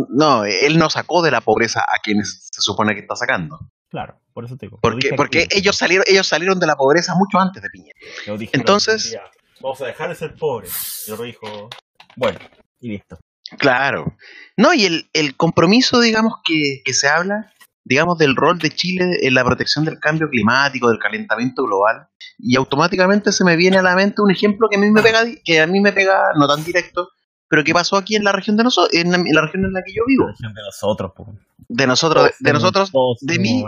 no, 0.10 0.46
él 0.46 0.78
no 0.78 0.90
sacó 0.90 1.22
de 1.24 1.32
la 1.32 1.42
pobreza 1.42 1.80
a 1.82 2.00
quienes 2.04 2.48
se 2.52 2.62
supone 2.62 2.94
que 2.94 3.02
está 3.02 3.16
sacando. 3.16 3.58
Claro, 3.90 4.20
por 4.34 4.46
eso 4.46 4.56
te 4.58 4.66
digo. 4.68 4.78
Porque, 4.82 5.14
porque 5.16 5.48
quién. 5.48 5.62
ellos 5.62 5.76
salieron, 5.78 6.06
ellos 6.08 6.28
salieron 6.28 6.60
de 6.60 6.68
la 6.68 6.76
pobreza 6.76 7.16
mucho 7.16 7.40
antes 7.40 7.64
de 7.64 7.70
Piñera. 7.70 7.98
Yo 8.28 8.38
dije, 8.38 8.52
Entonces- 8.56 9.12
día, 9.12 9.22
vamos 9.62 9.82
a 9.82 9.86
dejar 9.88 10.10
de 10.10 10.16
ser 10.16 10.36
pobres. 10.36 11.06
Y 11.08 11.12
otro 11.12 11.26
dijo, 11.26 11.70
bueno, 12.16 12.38
y 12.80 12.90
listo. 12.90 13.18
Claro. 13.58 14.16
No, 14.58 14.74
y 14.74 14.86
el, 14.86 15.10
el 15.14 15.36
compromiso, 15.36 16.00
digamos, 16.02 16.34
que, 16.44 16.82
que 16.84 16.94
se 16.94 17.08
habla, 17.08 17.54
digamos, 17.86 18.18
del 18.18 18.36
rol 18.36 18.58
de 18.60 18.72
Chile 18.72 19.20
en 19.22 19.34
la 19.36 19.46
protección 19.46 19.86
del 19.86 20.00
cambio 20.00 20.28
climático, 20.30 20.90
del 20.90 21.00
calentamiento 21.00 21.64
global, 21.64 22.08
y 22.38 22.56
automáticamente 22.58 23.32
se 23.32 23.44
me 23.46 23.56
viene 23.56 23.78
a 23.78 23.82
la 23.84 23.96
mente 23.96 24.22
un 24.22 24.32
ejemplo 24.32 24.68
que 24.70 24.76
a 24.78 24.80
mí 24.80 24.90
me 24.92 25.02
pega, 25.02 25.22
que 25.46 25.62
a 25.62 25.68
mí 25.68 25.80
me 25.80 25.94
pega 25.94 26.20
no 26.36 26.48
tan 26.48 26.64
directo, 26.64 27.10
pero 27.48 27.64
que 27.64 27.74
pasó 27.74 27.96
aquí 27.96 28.16
en 28.16 28.24
la 28.24 28.32
región 28.32 28.58
de 28.58 28.64
nosotros, 28.64 28.94
en, 29.00 29.12
la- 29.12 29.18
en 29.18 29.34
la 29.34 29.42
región 29.42 29.64
en 29.66 29.72
la 29.74 29.82
que 29.84 29.94
yo 29.94 30.02
vivo, 30.08 30.26
De 30.40 30.62
nosotros, 30.64 31.12
po. 31.16 31.28
de 31.70 31.88
nosotros, 31.88 32.24
de, 32.26 32.32
de 32.40 32.54
nosotros, 32.54 32.92
de 33.22 33.40
mí. 33.40 33.64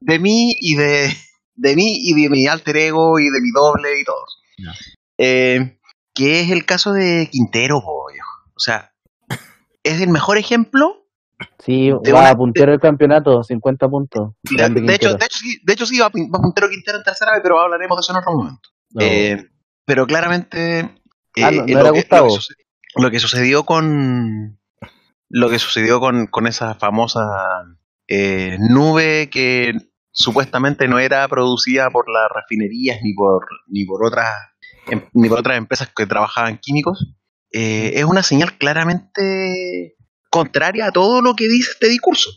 De 0.00 0.18
mí 0.20 0.54
y 0.60 0.76
de, 0.76 1.12
de 1.56 1.74
mí 1.76 1.98
y 2.04 2.22
de 2.22 2.30
mi 2.30 2.46
alter 2.46 2.76
ego 2.76 3.18
y 3.18 3.24
de 3.24 3.40
mi 3.40 3.50
doble 3.50 4.00
y 4.00 4.04
todos. 4.04 4.38
Ya. 4.58 4.72
Eh, 5.18 5.78
que 6.14 6.40
es 6.40 6.50
el 6.52 6.64
caso 6.64 6.92
de 6.92 7.28
Quintero, 7.30 7.80
po. 7.82 8.06
O 8.54 8.60
sea, 8.60 8.92
es 9.82 10.00
el 10.00 10.08
mejor 10.08 10.38
ejemplo 10.38 11.05
Sí, 11.58 11.90
De 12.02 12.12
va 12.12 12.30
a 12.30 12.34
puntero 12.36 12.72
el 12.72 12.80
campeonato, 12.80 13.42
50 13.42 13.88
puntos. 13.88 14.32
De, 14.42 14.94
hecho, 14.94 15.14
de 15.14 15.24
hecho, 15.26 15.38
sí, 15.38 15.58
de 15.64 15.72
hecho 15.74 15.84
sí 15.86 15.98
va, 15.98 16.06
va 16.08 16.40
puntero 16.40 16.68
Quintero 16.70 16.98
en 16.98 17.04
tercera 17.04 17.32
vez, 17.32 17.40
pero 17.42 17.60
hablaremos 17.60 17.96
de 17.96 18.00
eso 18.00 18.12
en 18.12 18.18
otro 18.18 18.32
momento. 18.32 18.68
No, 18.90 19.02
Eh, 19.04 19.44
pero 19.84 20.06
claramente 20.06 20.78
eh, 20.80 21.42
Ah, 21.44 21.50
no- 21.50 21.62
no 21.62 21.66
eh, 21.66 21.72
era 21.72 21.82
lo, 21.82 21.92
que, 21.92 22.00
Gustavo. 22.00 22.26
lo 22.28 22.32
que 22.32 22.40
suce- 22.40 22.54
lo 22.96 23.10
que 23.10 23.18
sucedió 23.20 23.64
con 23.64 24.58
lo 25.28 25.50
que 25.50 25.58
sucedió 25.58 26.00
con, 26.00 26.26
con 26.28 26.46
esa 26.46 26.74
famosa 26.76 27.20
eh, 28.08 28.56
nube 28.60 29.28
que 29.30 29.72
supuestamente 30.12 30.88
no 30.88 30.98
era 31.00 31.26
producida 31.28 31.90
por 31.90 32.08
las 32.08 32.28
refinerías 32.34 33.00
ni 33.02 33.12
por 33.12 33.44
ni 33.66 33.84
por 33.84 34.06
otras 34.06 34.30
em- 34.86 35.04
ni 35.12 35.28
por 35.28 35.40
otras 35.40 35.58
empresas 35.58 35.90
que 35.94 36.06
trabajaban 36.06 36.58
químicos 36.62 37.14
eh, 37.52 37.92
es 37.96 38.04
una 38.04 38.22
señal 38.22 38.56
claramente 38.56 39.95
contraria 40.30 40.86
a 40.86 40.92
todo 40.92 41.20
lo 41.22 41.34
que 41.34 41.48
dice 41.48 41.70
este 41.72 41.88
discurso. 41.88 42.30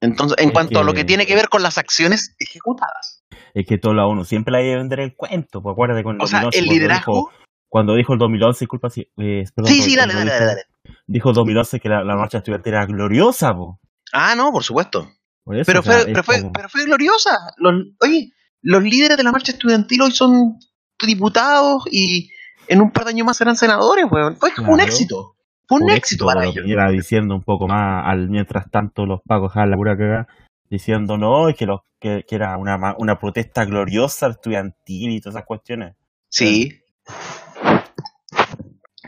Entonces, 0.00 0.36
en 0.38 0.48
Es 0.48 0.52
cuanto 0.52 0.80
a 0.80 0.84
lo 0.84 0.92
que- 0.94 1.04
tiene 1.04 1.26
que 1.26 1.34
ver 1.34 1.48
con 1.48 1.62
las 1.62 1.78
acciones 1.78 2.34
ejecutadas. 2.38 3.22
es 3.54 3.66
que 3.66 3.76
toda 3.78 3.94
la 3.94 4.06
ONU 4.06 4.24
siempre 4.24 4.50
la 4.50 4.58
hay 4.58 4.64
que 4.70 4.76
vender 4.76 5.00
el 5.00 5.14
cuento. 5.14 5.62
Pues 5.62 5.74
acuérdate 5.74 6.02
con 6.02 6.20
O 6.20 6.26
sea, 6.26 6.40
2011 6.42 6.58
el 6.58 6.64
liderazgo. 6.66 7.12
dijo- 7.14 7.30
Cuando 7.68 7.94
dijo 7.94 8.12
el 8.14 8.18
2011, 8.18 8.60
disculpa 8.64 8.90
si. 8.90 9.02
eh, 9.18 9.44
perdón, 9.54 9.72
Sí, 9.72 9.82
sí, 9.82 9.94
dale, 9.96 10.12
dale, 10.14 10.24
dijo, 10.24 10.34
dale, 10.34 10.46
dale. 10.46 10.62
Dijo 11.06 11.28
el 11.30 11.34
2011 11.34 11.80
que 11.80 11.88
la, 11.88 12.02
la 12.04 12.16
marcha 12.16 12.38
estudiantil 12.38 12.72
era 12.74 12.86
gloriosa, 12.86 13.54
po. 13.54 13.78
Ah, 14.12 14.34
no, 14.34 14.50
por 14.52 14.62
supuesto. 14.64 15.08
Por 15.44 15.56
eso, 15.56 15.64
Pero 15.66 15.80
o 15.80 15.82
sea, 15.82 15.92
fue, 15.94 16.04
pero, 16.06 16.22
fue, 16.22 16.40
como- 16.40 16.52
pero 16.52 16.68
fue 16.68 16.84
gloriosa. 16.84 17.30
Los, 17.58 17.74
oye, 18.00 18.30
los 18.62 18.82
líderes 18.82 19.16
de 19.16 19.22
la 19.22 19.32
marcha 19.32 19.52
estudiantil 19.52 20.02
hoy 20.02 20.10
son 20.12 20.58
diputados 21.06 21.84
y, 21.90 22.30
en 22.68 22.80
un 22.80 22.90
par 22.90 23.04
de 23.04 23.10
años 23.10 23.26
más 23.26 23.36
serán 23.36 23.56
senadores, 23.56 24.04
weón. 24.10 24.36
Fue 24.36 24.50
un 24.58 24.64
Claro. 24.64 24.82
éxito. 24.82 25.36
Fue 25.72 25.80
un 25.80 25.88
Por 25.88 25.96
éxito 25.96 26.26
para 26.26 26.44
ellos. 26.44 26.64
Piñera 26.64 26.90
diciendo 26.90 27.34
un 27.34 27.42
poco 27.42 27.66
más, 27.66 28.04
al 28.06 28.28
mientras 28.28 28.70
tanto 28.70 29.06
los 29.06 29.20
pagos 29.22 29.52
dejaban 29.52 29.70
la 29.70 29.76
pura 29.76 29.96
cagada, 29.96 30.26
diciendo 30.68 31.16
no, 31.16 31.46
que, 31.56 31.64
los, 31.64 31.80
que, 31.98 32.24
que 32.28 32.34
era 32.34 32.58
una, 32.58 32.94
una 32.98 33.18
protesta 33.18 33.64
gloriosa 33.64 34.28
estudiantil 34.28 35.12
y 35.12 35.20
todas 35.20 35.36
esas 35.36 35.46
cuestiones. 35.46 35.94
Sí. 36.28 36.82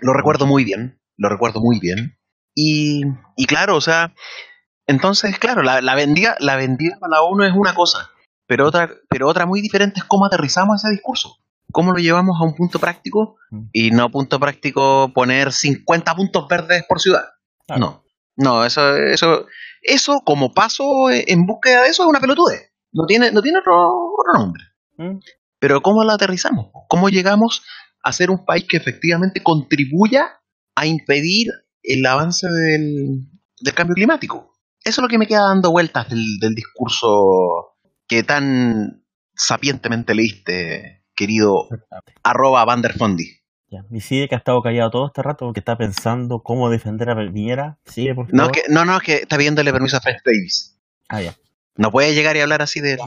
Lo 0.00 0.14
recuerdo 0.14 0.46
muy 0.46 0.64
bien. 0.64 0.98
Lo 1.18 1.28
recuerdo 1.28 1.60
muy 1.60 1.80
bien. 1.80 2.16
Y, 2.54 3.02
y 3.36 3.44
claro, 3.44 3.76
o 3.76 3.82
sea, 3.82 4.14
entonces, 4.86 5.38
claro, 5.38 5.62
la, 5.62 5.82
la 5.82 5.94
vendida, 5.94 6.34
la 6.40 6.56
vendida 6.56 6.96
para 6.98 7.16
la 7.16 7.22
ONU 7.22 7.44
es 7.44 7.52
una 7.54 7.74
cosa, 7.74 8.10
pero 8.46 8.66
otra, 8.66 8.88
pero 9.10 9.28
otra 9.28 9.44
muy 9.44 9.60
diferente 9.60 10.00
es 10.00 10.04
cómo 10.04 10.24
aterrizamos 10.24 10.82
ese 10.82 10.92
discurso. 10.92 11.36
¿Cómo 11.74 11.90
lo 11.90 11.98
llevamos 11.98 12.36
a 12.40 12.44
un 12.44 12.54
punto 12.54 12.78
práctico? 12.78 13.36
Mm. 13.50 13.64
Y 13.72 13.90
no 13.90 14.08
punto 14.08 14.38
práctico 14.38 15.10
poner 15.12 15.52
50 15.52 16.14
puntos 16.14 16.46
verdes 16.48 16.84
por 16.88 17.00
ciudad. 17.00 17.24
No. 17.76 18.04
No, 18.36 18.64
eso, 18.64 18.96
eso, 18.96 19.46
eso 19.82 20.22
como 20.24 20.52
paso 20.54 20.84
en 21.10 21.46
búsqueda 21.46 21.82
de 21.82 21.88
eso 21.88 22.04
es 22.04 22.08
una 22.08 22.20
pelotude. 22.20 22.70
No 22.92 23.06
tiene, 23.06 23.32
no 23.32 23.42
tiene 23.42 23.58
otro, 23.58 23.74
otro 23.74 24.40
nombre. 24.40 24.62
¿Mm? 24.96 25.18
Pero 25.58 25.80
¿cómo 25.80 26.04
lo 26.04 26.12
aterrizamos? 26.12 26.66
¿Cómo 26.88 27.08
llegamos 27.08 27.64
a 28.02 28.12
ser 28.12 28.30
un 28.30 28.44
país 28.44 28.66
que 28.68 28.76
efectivamente 28.76 29.42
contribuya 29.42 30.40
a 30.76 30.86
impedir 30.86 31.48
el 31.82 32.06
avance 32.06 32.46
del, 32.48 33.26
del 33.60 33.74
cambio 33.74 33.94
climático? 33.94 34.52
Eso 34.84 35.00
es 35.00 35.02
lo 35.02 35.08
que 35.08 35.18
me 35.18 35.26
queda 35.26 35.48
dando 35.48 35.72
vueltas 35.72 36.08
del, 36.08 36.22
del 36.40 36.54
discurso 36.54 37.74
que 38.06 38.22
tan 38.22 39.04
sapientemente 39.34 40.14
leíste, 40.14 41.03
querido 41.14 41.68
arroba 42.22 42.64
Vanderfondi. 42.64 43.38
Ya. 43.70 43.84
Y 43.90 44.00
sigue 44.00 44.28
que 44.28 44.34
ha 44.34 44.38
estado 44.38 44.62
callado 44.62 44.90
todo 44.90 45.06
este 45.06 45.22
rato 45.22 45.46
porque 45.46 45.60
está 45.60 45.76
pensando 45.76 46.40
cómo 46.40 46.70
defender 46.70 47.10
a 47.10 47.16
Piñera. 47.16 47.78
Sigue, 47.86 48.14
por 48.14 48.32
No, 48.32 48.44
favor. 48.44 48.56
es 48.56 48.62
que, 48.62 48.72
no, 48.72 48.84
no, 48.84 48.96
es 48.96 49.02
que 49.02 49.14
está 49.16 49.36
pidiéndole 49.36 49.72
permiso 49.72 49.96
a 49.96 50.00
Fred 50.00 50.16
Davis. 50.24 50.78
Ah, 51.08 51.22
ya. 51.22 51.34
No 51.76 51.90
puede 51.90 52.14
llegar 52.14 52.36
y 52.36 52.40
hablar 52.40 52.62
así 52.62 52.80
de... 52.80 52.96
Ya. 52.96 53.04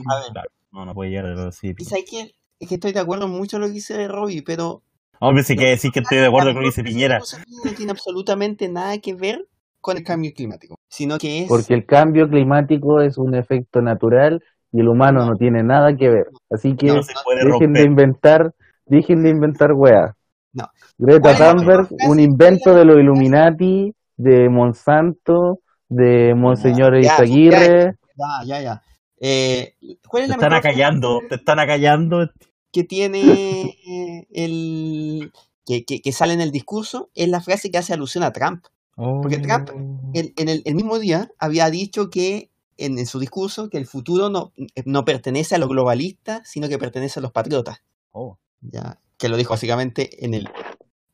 No, 0.71 0.85
no 0.85 0.93
puede 0.93 1.11
llegar 1.11 1.25
a 1.27 1.45
decir. 1.45 1.75
¿y 1.77 1.85
sabes 1.85 2.05
qué? 2.09 2.31
Es 2.59 2.67
que 2.67 2.75
estoy 2.75 2.91
de 2.91 2.99
acuerdo 2.99 3.25
en 3.25 3.31
mucho 3.31 3.59
lo 3.59 3.67
que 3.67 3.73
dice 3.73 4.07
Robbie, 4.07 4.41
pero 4.43 4.83
Hombre, 5.19 5.43
sí 5.43 5.55
que 5.55 5.65
decir 5.65 5.91
que 5.91 5.99
estoy 6.01 6.19
de 6.19 6.27
acuerdo 6.27 6.49
con 6.49 6.55
lo 6.57 6.61
que 6.61 6.67
dice 6.67 6.83
Piñera. 6.83 7.19
No 7.63 7.71
tiene 7.73 7.91
absolutamente 7.91 8.67
nada 8.69 8.97
que 8.99 9.13
ver 9.15 9.47
con 9.79 9.97
el 9.97 10.03
cambio 10.03 10.31
climático, 10.35 10.75
sino 10.89 11.17
que 11.17 11.43
es... 11.43 11.47
Porque 11.47 11.73
el 11.73 11.85
cambio 11.85 12.27
climático 12.29 12.99
es 13.01 13.17
un 13.17 13.35
efecto 13.35 13.81
natural 13.81 14.43
y 14.71 14.79
el 14.81 14.87
humano 14.87 15.25
no 15.25 15.35
tiene 15.35 15.63
nada 15.63 15.95
que 15.95 16.09
ver. 16.09 16.27
Así 16.49 16.75
que 16.75 16.87
No 16.87 17.03
se 17.03 17.13
puede 17.23 17.45
dejen 17.45 17.73
de 17.73 17.83
inventar, 17.83 18.53
dejen 18.85 19.23
de 19.23 19.29
inventar 19.29 19.73
weas. 19.73 20.13
No. 20.53 20.65
Greta 20.97 21.19
¿Cuál 21.21 21.33
es 21.33 21.39
la 21.39 21.51
Thunberg, 21.53 21.87
un 22.07 22.19
invento 22.19 22.73
de 22.73 22.85
los 22.85 22.97
Illuminati, 22.97 23.93
de 24.17 24.49
Monsanto, 24.49 25.59
de 25.89 26.33
Monseñor 26.35 26.95
Ya, 26.95 27.01
ya, 27.01 27.13
Izaguirre. 27.13 27.95
Ya, 28.15 28.45
ya, 28.45 28.61
ya. 28.61 28.81
Eh, 29.19 29.75
¿Cuál 30.07 30.23
es 30.23 30.29
Te 30.29 30.37
la 30.37 30.43
están 30.43 30.53
acallando, 30.53 31.21
te 31.29 31.35
están 31.35 31.59
acallando. 31.59 32.29
que 32.71 32.83
tiene 32.83 33.21
eh, 33.21 34.27
el... 34.31 35.31
Que, 35.65 35.83
que, 35.83 36.01
que 36.01 36.11
sale 36.13 36.33
en 36.33 36.39
el 36.39 36.51
discurso? 36.51 37.09
Es 37.13 37.27
la 37.27 37.41
frase 37.41 37.69
que 37.69 37.77
hace 37.77 37.93
alusión 37.93 38.23
a 38.23 38.31
Trump. 38.31 38.65
Porque 38.95 39.37
Trump, 39.37 39.69
En, 40.13 40.33
en 40.35 40.49
el, 40.49 40.63
el 40.65 40.75
mismo 40.75 40.97
día 40.97 41.29
había 41.37 41.69
dicho 41.69 42.09
que 42.09 42.49
en, 42.77 42.97
en 42.99 43.05
su 43.05 43.19
discurso 43.19 43.69
que 43.69 43.77
el 43.77 43.85
futuro 43.87 44.29
no, 44.29 44.53
no 44.85 45.05
pertenece 45.05 45.55
a 45.55 45.57
los 45.57 45.69
globalistas, 45.69 46.47
sino 46.49 46.67
que 46.69 46.77
pertenece 46.77 47.19
a 47.19 47.23
los 47.23 47.31
patriotas. 47.31 47.81
Oh. 48.11 48.37
ya 48.61 48.99
que 49.17 49.29
lo 49.29 49.37
dijo 49.37 49.51
básicamente 49.53 50.25
en 50.25 50.33
el 50.33 50.47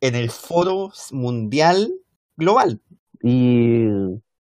en 0.01 0.16
el 0.16 0.30
foro 0.30 0.91
mundial 1.11 1.93
global 2.38 2.82
Y 3.22 3.86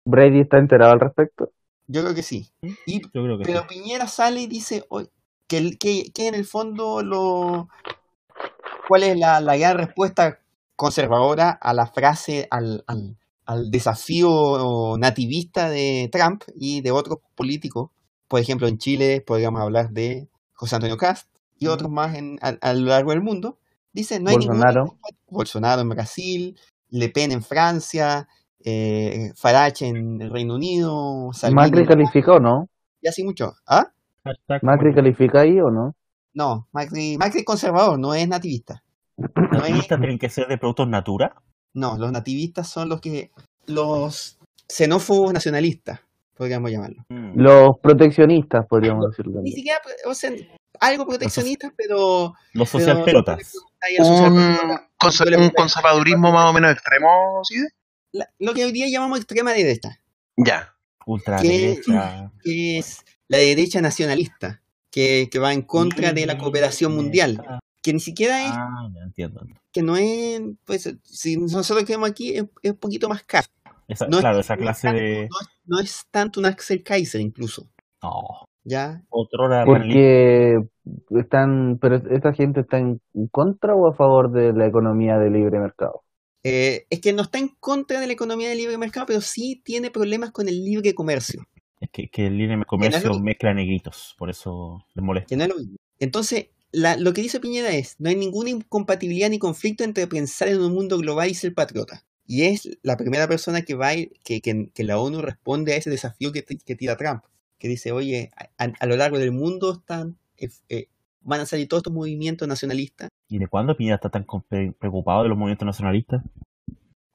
Brady 0.05 0.41
está 0.41 0.57
enterado 0.57 0.91
al 0.93 0.99
respecto. 0.99 1.51
yo 1.87 2.01
creo 2.03 2.13
que 2.15 2.23
sí 2.23 2.49
y 2.85 3.01
Yo 3.01 3.09
creo 3.23 3.37
que 3.37 3.45
sí. 3.45 3.51
pero 3.51 3.67
Piñera 3.67 4.07
sale 4.07 4.41
y 4.41 4.47
dice 4.47 4.85
"Oye, 4.89 5.09
que, 5.47 5.77
que, 5.77 6.11
que 6.13 6.27
en 6.27 6.35
el 6.35 6.45
fondo 6.45 7.01
lo 7.03 7.69
cuál 8.87 9.03
es 9.03 9.17
la, 9.17 9.39
la 9.41 9.57
gran 9.57 9.77
respuesta 9.77 10.39
conservadora 10.75 11.49
a 11.51 11.73
la 11.73 11.87
frase 11.87 12.47
al, 12.51 12.83
al, 12.87 13.17
al 13.47 13.71
desafío 13.71 14.97
nativista 14.97 15.69
de 15.69 16.09
Trump 16.11 16.43
y 16.55 16.81
de 16.81 16.91
otros 16.91 17.19
políticos 17.35 17.89
por 18.27 18.39
ejemplo 18.39 18.67
en 18.67 18.77
Chile 18.77 19.21
podríamos 19.25 19.61
hablar 19.61 19.89
de 19.91 20.27
José 20.53 20.75
Antonio 20.75 20.97
Cast 20.97 21.27
y 21.57 21.67
otros 21.67 21.89
más 21.89 22.15
en, 22.15 22.37
a, 22.41 22.49
a 22.61 22.73
lo 22.73 22.87
largo 22.87 23.11
del 23.11 23.21
mundo 23.21 23.57
dice 23.93 24.19
no 24.19 24.29
hay 24.29 24.35
Bolsonaro. 24.35 24.83
ningún 24.83 24.99
Bolsonaro 25.29 25.81
en 25.81 25.89
Brasil 25.89 26.59
Le 26.89 27.09
Pen 27.09 27.31
en 27.31 27.41
Francia 27.41 28.27
eh, 28.63 29.31
Farage 29.35 29.87
en 29.87 30.21
el 30.21 30.29
Reino 30.29 30.55
Unido 30.55 31.31
Salvini 31.33 31.55
Macri 31.61 31.81
en- 31.83 32.29
o 32.31 32.39
no? 32.39 32.69
y 33.01 33.07
así 33.07 33.23
mucho 33.23 33.55
¿ah? 33.65 33.91
Macri 34.61 34.93
califica 34.93 35.41
ahí 35.41 35.59
o 35.61 35.71
no? 35.71 35.95
No, 36.33 36.67
Macri, 36.73 37.17
Macri 37.17 37.39
es 37.39 37.45
conservador, 37.45 37.97
no 37.97 38.13
es 38.13 38.27
nativista. 38.27 38.83
No, 39.17 39.23
es- 39.43 39.51
¿Nativistas 39.51 39.99
tienen 39.99 40.19
que 40.19 40.29
ser 40.29 40.47
de 40.47 40.57
productos 40.57 40.87
natura? 40.87 41.33
No, 41.77 41.97
los 41.97 42.11
nativistas 42.11 42.67
son 42.69 42.89
los 42.89 42.99
que. 43.01 43.31
los 43.67 44.37
xenófobos 44.69 45.31
nacionalistas, 45.33 45.99
podríamos 46.35 46.69
llamarlo. 46.71 47.05
Mm. 47.09 47.39
Los 47.39 47.77
proteccionistas, 47.81 48.65
podríamos 48.67 49.09
decirlo 49.09 49.31
Ni 49.31 49.35
también. 49.51 49.55
siquiera, 49.55 49.79
o 50.05 50.13
sea, 50.13 50.31
algo 50.79 51.05
proteccionistas, 51.07 51.71
pero. 51.77 52.33
Los 52.53 52.69
social 52.69 53.03
Un, 53.99 54.25
un 55.39 55.49
conservadurismo 55.49 56.31
más 56.31 56.49
o 56.49 56.53
menos 56.53 56.71
extremo, 56.71 57.41
¿sí? 57.43 57.55
La- 58.11 58.29
lo 58.39 58.53
que 58.53 58.65
hoy 58.65 58.71
día 58.71 58.87
llamamos 58.89 59.19
extrema 59.19 59.53
derecha, 59.53 59.99
Ya. 60.35 60.73
Ultraderecha. 61.05 62.31
que 62.43 62.79
es 62.79 63.05
la 63.29 63.37
derecha 63.37 63.81
nacionalista, 63.81 64.61
que, 64.91 65.29
que 65.31 65.39
va 65.39 65.53
en 65.53 65.61
contra 65.61 66.11
de 66.13 66.25
la 66.25 66.37
cooperación 66.37 66.95
mundial, 66.95 67.41
que 67.87 67.93
ni 67.93 67.99
siquiera 68.01 68.43
es, 68.45 68.51
Ah, 68.53 68.89
ya 68.93 69.01
entiendo. 69.03 69.47
que 69.71 69.81
no 69.81 69.95
es, 69.95 70.41
pues, 70.65 70.93
si 71.03 71.37
nosotros 71.37 71.85
queremos 71.85 72.09
aquí, 72.09 72.35
es, 72.35 72.43
es 72.61 72.71
un 72.71 72.77
poquito 72.77 73.07
más 73.07 73.23
caro. 73.23 73.47
Esa, 73.87 74.07
No 74.07 74.17
es- 74.17 74.21
claro, 74.21 74.39
esa 74.39 74.55
es 74.55 74.59
clase 74.59 74.87
tanto- 74.87 75.01
de. 75.01 75.29
no 75.29 75.39
es- 75.39 75.47
no 75.65 75.79
es 75.79 76.05
tanto 76.11 76.39
un 76.41 76.45
Axel 76.47 76.83
Kaiser 76.83 77.21
incluso, 77.21 77.69
No. 78.03 78.23
¿ya? 78.65 79.01
Otrora 79.09 79.63
Porque 79.63 80.57
están, 81.11 81.77
pero 81.81 81.95
esta 82.11 82.33
gente 82.33 82.59
está 82.61 82.77
en 82.77 82.99
contra 83.31 83.73
o 83.73 83.87
a 83.87 83.93
favor 83.95 84.31
de 84.31 84.51
la 84.51 84.67
economía 84.67 85.17
de 85.17 85.29
libre 85.29 85.59
mercado. 85.59 86.03
Eh, 86.43 86.85
es 86.89 86.99
que 87.01 87.13
no 87.13 87.21
está 87.23 87.39
en 87.39 87.49
contra 87.59 87.99
de 88.01 88.07
la 88.07 88.13
economía 88.13 88.49
del 88.49 88.57
libre 88.57 88.77
mercado, 88.77 89.05
pero 89.05 89.21
sí 89.21 89.61
tiene 89.63 89.91
problemas 89.91 90.31
con 90.31 90.47
el 90.49 90.63
libre 90.63 90.93
comercio. 90.93 91.43
Es 91.79 91.89
que, 91.91 92.09
que 92.09 92.27
el 92.27 92.37
libre 92.37 92.61
comercio 92.65 93.17
mezcla 93.19 93.53
negritos, 93.53 94.15
por 94.17 94.29
eso 94.29 94.85
les 94.95 95.03
molesta. 95.05 95.27
Que 95.29 95.37
no 95.37 95.43
es 95.43 95.49
lo 95.49 95.55
mismo. 95.55 95.77
Entonces, 95.99 96.47
la- 96.71 96.97
lo 96.97 97.13
que 97.13 97.21
dice 97.21 97.39
Piñera 97.39 97.71
es, 97.71 97.95
no 97.99 98.09
hay 98.09 98.15
ninguna 98.15 98.49
incompatibilidad 98.49 99.29
ni 99.29 99.39
conflicto 99.39 99.83
entre 99.83 100.07
pensar 100.07 100.47
en 100.49 100.61
un 100.61 100.73
mundo 100.73 100.97
global 100.97 101.29
y 101.29 101.33
ser 101.33 101.53
patriota. 101.53 102.05
Y 102.25 102.43
es 102.43 102.77
la 102.81 102.97
primera 102.97 103.27
persona 103.27 103.61
que 103.61 103.73
va 103.75 103.93
ir- 103.95 104.11
que, 104.23 104.41
que, 104.41 104.69
que 104.73 104.83
la 104.83 104.99
ONU 104.99 105.21
responde 105.21 105.73
a 105.73 105.77
ese 105.77 105.89
desafío 105.89 106.31
que, 106.31 106.43
que 106.43 106.75
tira 106.75 106.97
Trump, 106.97 107.23
que 107.57 107.67
dice, 107.69 107.91
oye, 107.91 108.31
a, 108.57 108.65
a 108.79 108.85
lo 108.85 108.97
largo 108.97 109.17
del 109.17 109.31
mundo 109.31 109.73
están, 109.73 110.17
eh, 110.37 110.49
eh, 110.69 110.87
van 111.21 111.39
a 111.41 111.45
salir 111.45 111.67
todos 111.67 111.79
estos 111.81 111.93
movimientos 111.93 112.47
nacionalistas. 112.47 113.09
¿Y 113.29 113.39
de 113.39 113.47
cuándo 113.47 113.75
Piñera 113.77 113.95
está 113.95 114.09
tan 114.09 114.25
preocupado 114.25 115.23
de 115.23 115.29
los 115.29 115.37
movimientos 115.37 115.65
nacionalistas? 115.65 116.21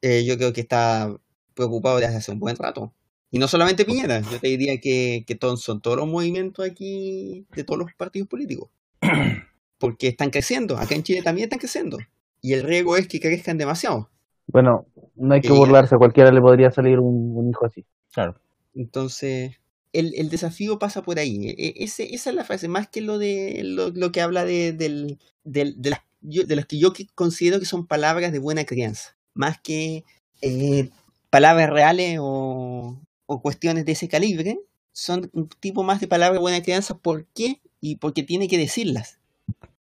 Eh, 0.00 0.24
yo 0.24 0.36
creo 0.36 0.52
que 0.52 0.62
está 0.62 1.14
preocupado 1.54 1.98
desde 1.98 2.16
hace 2.16 2.32
un 2.32 2.40
buen 2.40 2.56
rato. 2.56 2.92
Y 3.30 3.38
no 3.38 3.48
solamente 3.48 3.84
Piñera, 3.84 4.20
yo 4.20 4.38
te 4.40 4.48
diría 4.48 4.78
que, 4.80 5.24
que 5.26 5.38
son 5.56 5.80
todos 5.80 5.96
los 5.96 6.06
movimientos 6.08 6.66
aquí 6.66 7.46
de 7.54 7.64
todos 7.64 7.78
los 7.78 7.94
partidos 7.94 8.28
políticos. 8.28 8.68
Porque 9.78 10.08
están 10.08 10.30
creciendo, 10.30 10.76
acá 10.78 10.94
en 10.94 11.02
Chile 11.02 11.22
también 11.22 11.46
están 11.46 11.58
creciendo. 11.58 11.98
Y 12.40 12.52
el 12.54 12.62
riesgo 12.62 12.96
es 12.96 13.08
que 13.08 13.20
crezcan 13.20 13.58
demasiado. 13.58 14.08
Bueno, 14.46 14.86
no 15.16 15.34
hay 15.34 15.40
que 15.40 15.50
burlarse, 15.52 15.94
a 15.94 15.98
cualquiera 15.98 16.30
le 16.30 16.40
podría 16.40 16.70
salir 16.70 16.98
un, 16.98 17.36
un 17.36 17.50
hijo 17.50 17.64
así. 17.66 17.84
Claro. 18.12 18.36
Entonces, 18.74 19.56
el, 19.92 20.14
el 20.16 20.30
desafío 20.30 20.78
pasa 20.78 21.02
por 21.02 21.18
ahí. 21.18 21.48
E- 21.48 21.54
e- 21.58 21.84
ese, 21.84 22.14
esa 22.14 22.30
es 22.30 22.36
la 22.36 22.44
frase, 22.44 22.68
más 22.68 22.88
que 22.88 23.00
lo 23.00 23.18
de 23.18 23.62
lo, 23.64 23.90
lo 23.90 24.12
que 24.12 24.20
habla 24.20 24.44
de, 24.44 24.72
del, 24.72 25.18
del- 25.44 25.80
de, 25.80 25.90
las, 25.90 26.00
yo- 26.20 26.44
de 26.44 26.56
las 26.56 26.66
que 26.66 26.78
yo 26.78 26.92
que 26.92 27.06
considero 27.14 27.58
que 27.60 27.66
son 27.66 27.86
palabras 27.86 28.32
de 28.32 28.38
buena 28.38 28.64
crianza. 28.64 29.16
Más 29.34 29.58
que 29.60 30.04
eh, 30.42 30.90
palabras 31.30 31.70
reales 31.70 32.18
o, 32.20 33.00
o 33.26 33.42
cuestiones 33.42 33.84
de 33.84 33.92
ese 33.92 34.08
calibre, 34.08 34.58
son 34.92 35.30
un 35.32 35.48
tipo 35.48 35.82
más 35.82 36.00
de 36.00 36.08
palabras 36.08 36.38
de 36.38 36.42
buena 36.42 36.62
crianza. 36.62 36.96
¿Por 36.98 37.26
qué? 37.26 37.60
Y 37.80 37.96
porque 37.96 38.22
tiene 38.22 38.48
que 38.48 38.58
decirlas. 38.58 39.18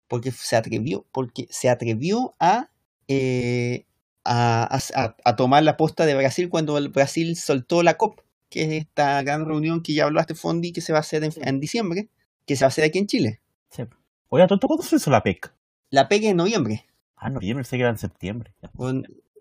Porque 0.08 0.30
se 0.32 0.56
atrevió, 0.56 1.06
porque 1.12 1.46
se 1.50 1.68
atrevió 1.68 2.34
a, 2.38 2.70
eh, 3.08 3.86
a, 4.24 4.62
a- 4.64 5.02
a- 5.04 5.16
a 5.24 5.36
tomar 5.36 5.62
la 5.62 5.76
posta 5.76 6.06
de 6.06 6.14
Brasil 6.14 6.48
cuando 6.48 6.78
el 6.78 6.88
Brasil 6.88 7.36
soltó 7.36 7.82
la 7.82 7.94
COP, 7.96 8.20
que 8.50 8.62
es 8.62 8.72
esta 8.84 9.22
gran 9.22 9.44
reunión 9.46 9.82
que 9.82 9.94
ya 9.94 10.04
hablaste, 10.04 10.34
Fondi, 10.34 10.72
que 10.72 10.80
se 10.80 10.92
va 10.92 10.98
a 10.98 11.00
hacer 11.00 11.24
en, 11.24 11.32
en 11.36 11.60
diciembre, 11.60 12.08
que 12.46 12.56
se 12.56 12.64
va 12.64 12.66
a 12.66 12.68
hacer 12.68 12.84
aquí 12.84 12.98
en 12.98 13.06
Chile. 13.06 13.40
Sí. 13.70 13.82
Oiga, 14.28 14.46
¿tú 14.46 14.58
cuándo 14.60 14.82
se 14.82 14.96
hizo 14.96 15.10
la 15.10 15.22
PEC? 15.22 15.52
La 15.90 16.08
PEC 16.08 16.24
en 16.24 16.36
noviembre. 16.36 16.86
Ah, 17.16 17.30
noviembre, 17.30 17.64
sé 17.64 17.76
que 17.76 17.82
era 17.82 17.90
en 17.90 17.98
septiembre. 17.98 18.52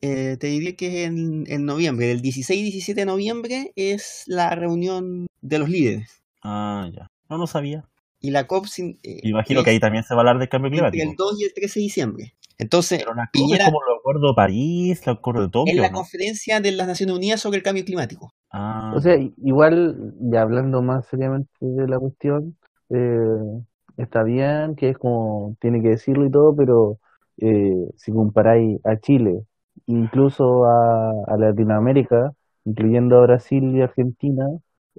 Eh, 0.06 0.36
te 0.38 0.48
diría 0.48 0.76
que 0.76 1.04
es 1.04 1.08
en, 1.08 1.46
en 1.48 1.66
noviembre. 1.66 2.12
El 2.12 2.22
16 2.22 2.60
y 2.60 2.64
17 2.64 3.02
de 3.02 3.06
noviembre 3.06 3.72
es 3.78 4.24
la 4.28 4.50
reunión 4.54 5.28
de 5.42 5.60
los 5.60 5.70
líderes. 5.70 6.22
Ah, 6.44 6.90
ya. 6.94 7.08
No, 7.30 7.38
no 7.38 7.48
sabía. 7.48 7.86
Y 8.20 8.32
la 8.32 8.46
COP 8.46 8.66
sin- 8.68 9.00
eh, 9.04 9.22
Imagino 9.24 9.62
es 9.62 9.64
que 9.64 9.72
ahí 9.72 9.80
también 9.80 10.04
se 10.04 10.14
va 10.14 10.20
a 10.20 10.22
hablar 10.24 10.40
del 10.40 10.50
cambio 10.50 10.68
entre 10.68 10.86
el 10.88 10.92
climático. 10.92 11.24
2 11.24 11.40
y 11.40 11.46
el 11.46 11.54
13 11.54 11.80
de 11.80 11.84
diciembre. 11.84 12.34
Entonces, 12.58 13.00
Pero 13.00 13.14
la 13.14 13.24
COP 13.28 13.32
Piñera- 13.34 13.64
es 13.64 13.66
como 13.72 13.80
el 13.88 13.98
acuerdo 13.98 14.28
de 14.28 14.34
París, 14.36 15.02
el 15.08 15.14
acuerdo 15.14 15.40
de 15.42 15.46
es 15.48 15.52
Tokio, 15.54 15.82
la 15.82 15.90
¿no? 15.90 15.96
conferencia 15.96 16.60
de 16.60 16.72
las 16.74 16.88
Naciones 16.88 17.16
Unidas 17.16 17.40
sobre 17.40 17.58
el 17.60 17.64
cambio 17.64 17.86
climático. 17.86 18.34
Ah, 18.52 18.92
O 18.96 19.00
sea, 19.00 19.16
i- 19.16 19.34
igual, 19.38 20.14
ya 20.20 20.42
hablando 20.42 20.82
más 20.82 21.06
seriamente 21.08 21.50
de 21.62 21.88
la 21.88 21.98
cuestión, 21.98 22.58
eh, 22.90 23.62
está 23.96 24.24
bien 24.24 24.76
que 24.76 24.90
es 24.90 24.98
como, 24.98 25.56
tiene 25.62 25.82
que 25.82 25.90
decirlo 25.90 26.26
y 26.26 26.32
todo, 26.32 26.54
pero 26.56 27.00
eh, 27.38 27.90
si 27.98 28.12
comparáis 28.12 28.80
a 28.84 28.98
Chile, 29.00 29.44
incluso 29.88 30.66
a, 30.66 31.12
a 31.28 31.38
Latinoamérica, 31.38 32.34
incluyendo 32.66 33.18
a 33.18 33.22
Brasil 33.24 33.64
y 33.76 33.82
Argentina, 33.82 34.48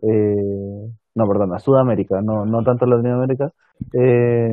eh, 0.03 0.91
no, 1.14 1.28
perdón, 1.28 1.55
a 1.55 1.59
Sudamérica, 1.59 2.20
no, 2.22 2.45
no 2.45 2.62
tanto 2.64 2.85
a 2.85 2.89
Latinoamérica, 2.89 3.53
eh, 3.93 4.51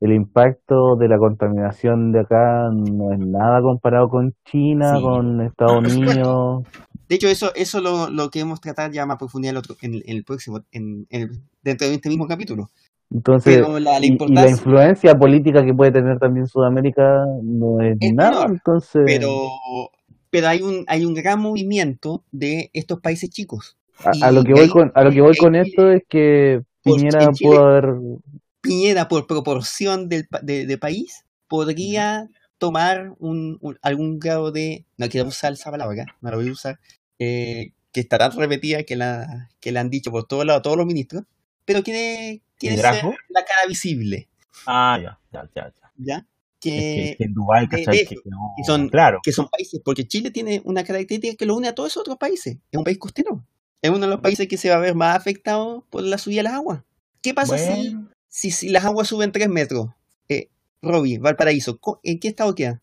el 0.00 0.12
impacto 0.12 0.96
de 0.96 1.08
la 1.08 1.18
contaminación 1.18 2.12
de 2.12 2.20
acá 2.20 2.70
no 2.72 3.12
es 3.12 3.18
nada 3.18 3.60
comparado 3.60 4.08
con 4.08 4.32
China, 4.44 4.96
Sí. 4.96 5.02
con 5.02 5.40
Estados 5.40 5.84
supuesto. 5.92 6.00
Unidos. 6.00 6.64
De 7.08 7.14
hecho, 7.16 7.26
eso 7.26 7.52
eso 7.54 7.80
lo, 7.80 8.08
lo 8.10 8.30
queremos 8.30 8.60
tratar 8.60 8.92
ya 8.92 9.06
más 9.06 9.16
profundidad 9.16 9.52
el 9.52 9.56
otro, 9.58 9.76
en, 9.82 9.94
el- 9.94 10.02
en 10.06 10.16
el 10.18 10.24
próximo, 10.24 10.60
en, 10.72 11.06
en 11.10 11.22
el- 11.22 11.30
dentro 11.62 11.88
de 11.88 11.94
este 11.94 12.08
mismo 12.10 12.26
capítulo. 12.28 12.68
Entonces, 13.10 13.56
Pero 13.56 13.78
la, 13.78 13.98
la 13.98 14.06
y, 14.06 14.12
y 14.12 14.32
la 14.34 14.50
influencia 14.50 15.18
política 15.18 15.64
que 15.64 15.72
puede 15.74 15.92
tener 15.92 16.18
también 16.18 16.46
Sudamérica 16.46 17.24
no 17.42 17.80
es 17.80 17.96
Es 18.00 18.12
nada, 18.14 18.30
menor, 18.32 18.50
entonces 18.50 19.02
pero, 19.06 19.48
pero 20.30 20.48
hay 20.48 20.60
un, 20.62 20.84
hay 20.88 21.04
un 21.04 21.14
gran 21.14 21.40
movimiento 21.40 22.22
de 22.32 22.70
estos 22.74 23.00
países 23.00 23.30
chicos. 23.30 23.76
a, 24.04 24.26
a 24.26 24.30
lo 24.30 24.44
que 24.44 24.52
voy 24.52 24.68
con 24.68 24.92
a 24.94 25.02
lo 25.04 25.10
que 25.10 25.20
voy 25.22 25.36
con 25.36 25.54
esto 25.54 25.90
es 25.90 26.02
que 26.08 26.62
Piñera 26.84 27.32
Chile- 27.32 27.50
pudo 27.50 27.64
haber 27.66 27.94
Piñera, 28.60 29.08
por 29.08 29.26
proporción 29.26 30.08
del, 30.08 30.26
de, 30.42 30.66
de 30.66 30.78
país, 30.78 31.24
podría 31.48 32.28
tomar 32.58 33.14
un, 33.20 33.56
un- 33.60 33.78
algún 33.82 34.18
grado 34.18 34.50
de, 34.52 34.84
no 34.98 35.08
quiero 35.08 35.28
usar 35.28 35.52
esa 35.52 35.70
palabra, 35.70 36.04
no 36.20 36.30
la 36.30 36.36
voy 36.36 36.48
a 36.48 36.52
usar, 36.52 36.78
eh, 37.18 37.70
que 37.92 38.04
tan 38.04 38.32
repetida 38.32 38.82
que 38.82 38.96
la, 38.96 39.48
que 39.60 39.72
la 39.72 39.80
han 39.80 39.90
dicho 39.90 40.10
por 40.10 40.26
todos 40.26 40.44
lados 40.44 40.62
todos 40.62 40.76
los 40.76 40.86
ministros, 40.86 41.24
pero 41.68 41.82
quiere, 41.84 42.40
quiere 42.58 42.76
ser 42.78 43.04
la 43.28 43.44
cara 43.44 43.66
visible, 43.68 44.28
ah, 44.66 44.98
ya, 45.00 45.18
ya, 45.32 45.48
ya, 45.54 45.68
ya. 45.72 45.92
¿ya? 45.98 46.16
Es 46.18 46.24
que, 46.60 46.70
Que, 46.70 47.14
que 47.18 47.24
en 47.24 47.34
Dubái, 47.34 47.66
de- 47.68 47.84
¿cachai? 47.84 47.98
de 47.98 48.06
Que 48.06 48.14
eso, 48.14 48.22
no- 48.26 48.52
que 48.56 48.64
son- 48.64 48.88
claro. 48.88 49.20
que 49.22 49.30
son 49.32 49.48
países, 49.48 49.80
porque 49.84 50.08
Chile 50.08 50.32
tiene 50.32 50.60
una 50.64 50.82
característica 50.82 51.36
que 51.36 51.46
lo 51.46 51.54
une 51.54 51.68
a 51.68 51.74
todos 51.74 51.90
esos 51.92 52.00
otros 52.00 52.16
países, 52.16 52.56
es 52.72 52.78
un 52.78 52.82
país 52.84 52.98
costero, 52.98 53.44
es 53.80 53.90
uno 53.90 54.00
de 54.00 54.06
los 54.08 54.20
países 54.20 54.48
que 54.48 54.56
se 54.56 54.70
va 54.70 54.76
a 54.76 54.80
ver 54.80 54.94
más 54.96 55.14
afectado 55.16 55.84
por 55.90 56.02
la 56.02 56.18
subida 56.18 56.38
de 56.38 56.42
las 56.44 56.54
aguas. 56.54 56.82
¿Qué 57.22 57.32
pasa 57.34 57.56
si, 57.58 57.68
Bueno, 57.94 58.08
si, 58.28 58.50
si 58.50 58.68
las 58.70 58.84
aguas 58.84 59.06
suben 59.06 59.30
3 59.30 59.48
metros? 59.48 59.88
Eh, 60.28 60.48
Robbie, 60.82 61.18
Valparaíso, 61.18 61.78
¿en 62.02 62.18
qué 62.18 62.28
estado 62.28 62.54
queda? 62.54 62.80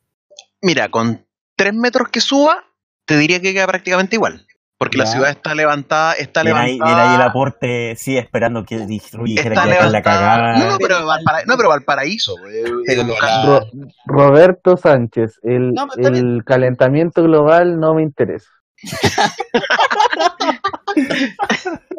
Mira, 0.62 0.90
con 0.90 1.26
tres 1.58 1.74
metros 1.74 2.10
que 2.10 2.22
suba, 2.22 2.64
te 3.06 3.18
diría 3.18 3.42
que 3.42 3.54
queda 3.54 3.68
prácticamente 3.68 4.16
igual. 4.16 4.46
Porque 4.78 4.98
la 4.98 5.06
Ya. 5.06 5.12
ciudad 5.12 5.30
está 5.30 5.56
levantada, 5.56 6.14
está 6.14 6.44
Viene 6.44 6.60
ahí, 6.60 6.74
levantada. 6.74 6.96
viene 6.98 7.10
ahí 7.10 7.16
el 7.16 7.22
aporte, 7.30 7.96
sí, 7.96 8.18
esperando 8.18 8.66
que 8.66 8.78
dijera 8.86 9.54
está 9.54 9.64
que 9.64 9.70
la 9.70 9.76
levantada. 9.76 10.02
cagada. 10.02 10.58
No, 10.60 10.72
no, 10.72 10.78
pero, 10.78 11.06
Valpara- 11.08 11.46
no, 11.46 11.56
pero 11.56 11.70
Valparaíso. 11.70 12.36
la- 12.44 12.46
Ro- 13.46 13.68
Roberto 14.06 14.76
Sánchez, 14.76 15.40
el, 15.44 15.72
No, 15.74 15.88
el 15.98 16.44
calentamiento 16.46 17.24
global 17.24 17.80
no 17.80 17.94
me 17.94 18.04
interesa. 18.04 18.50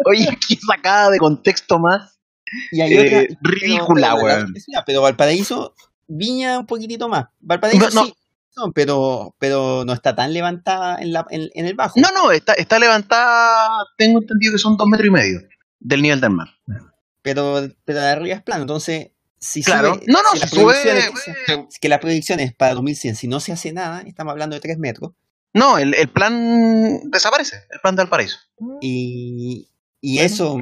Oye, 0.05 0.29
qué 0.49 0.57
sacada 0.57 1.11
de 1.11 1.19
contexto 1.19 1.79
más. 1.79 2.19
Y 2.71 2.81
hay 2.81 2.93
Eh, 2.95 2.99
otra. 3.01 3.11
pero- 3.11 3.39
ridícula, 3.43 4.15
pero, 4.15 4.25
weón. 4.27 4.55
la- 4.69 4.85
pero 4.85 5.03
Valparaíso, 5.03 5.75
Viña 6.09 6.59
un 6.61 6.67
poquitito 6.67 7.09
más. 7.09 7.25
Valparaíso 7.41 7.89
No, 7.91 8.01
no. 8.03 8.07
sí, 8.07 8.15
pero, 8.75 9.35
pero 9.39 9.85
no 9.85 9.93
está 9.93 10.15
tan 10.15 10.33
levantada 10.33 10.99
en, 11.01 11.13
la, 11.13 11.27
en, 11.31 11.49
en 11.55 11.67
el 11.67 11.75
bajo. 11.75 11.99
No, 12.01 12.11
no, 12.13 12.31
está, 12.33 12.55
está 12.55 12.79
levantada, 12.79 13.69
tengo 13.97 14.21
entendido 14.21 14.53
que 14.53 14.59
son 14.59 14.77
dos 14.77 14.87
metros 14.89 15.09
y 15.09 15.11
medio 15.11 15.41
del 15.81 16.03
nivel 16.03 16.21
del 16.21 16.31
mar. 16.31 16.49
Pero, 17.23 17.61
pero 17.85 18.01
de 18.01 18.07
arriba 18.09 18.37
es 18.37 18.43
plano. 18.43 18.63
Entonces, 18.63 19.11
si 19.39 19.63
Claro. 19.63 19.95
sube, 19.95 20.05
No, 20.09 20.23
no, 20.23 20.31
si 20.31 20.37
si 20.37 20.41
las 20.41 20.51
sube, 20.51 20.75
que, 21.47 21.53
eh, 21.53 21.67
que 21.81 21.89
las 21.89 21.99
proyecciones 22.01 22.55
para 22.55 22.75
2100, 22.75 23.17
si 23.17 23.29
no 23.29 23.41
se 23.41 23.53
hace 23.53 23.73
nada, 23.73 24.03
estamos 24.03 24.31
hablando 24.33 24.55
de 24.55 24.61
3 24.61 24.79
metros. 24.79 25.13
No, 25.53 25.79
el, 25.79 25.95
el 25.95 26.09
plan 26.09 27.01
desaparece, 27.11 27.57
el 27.71 27.81
plan 27.81 27.97
de 27.97 28.03
Valparaíso. 28.03 28.39
Y, 28.81 29.69
y 30.01 30.15
Bueno. 30.17 30.27
eso, 30.27 30.61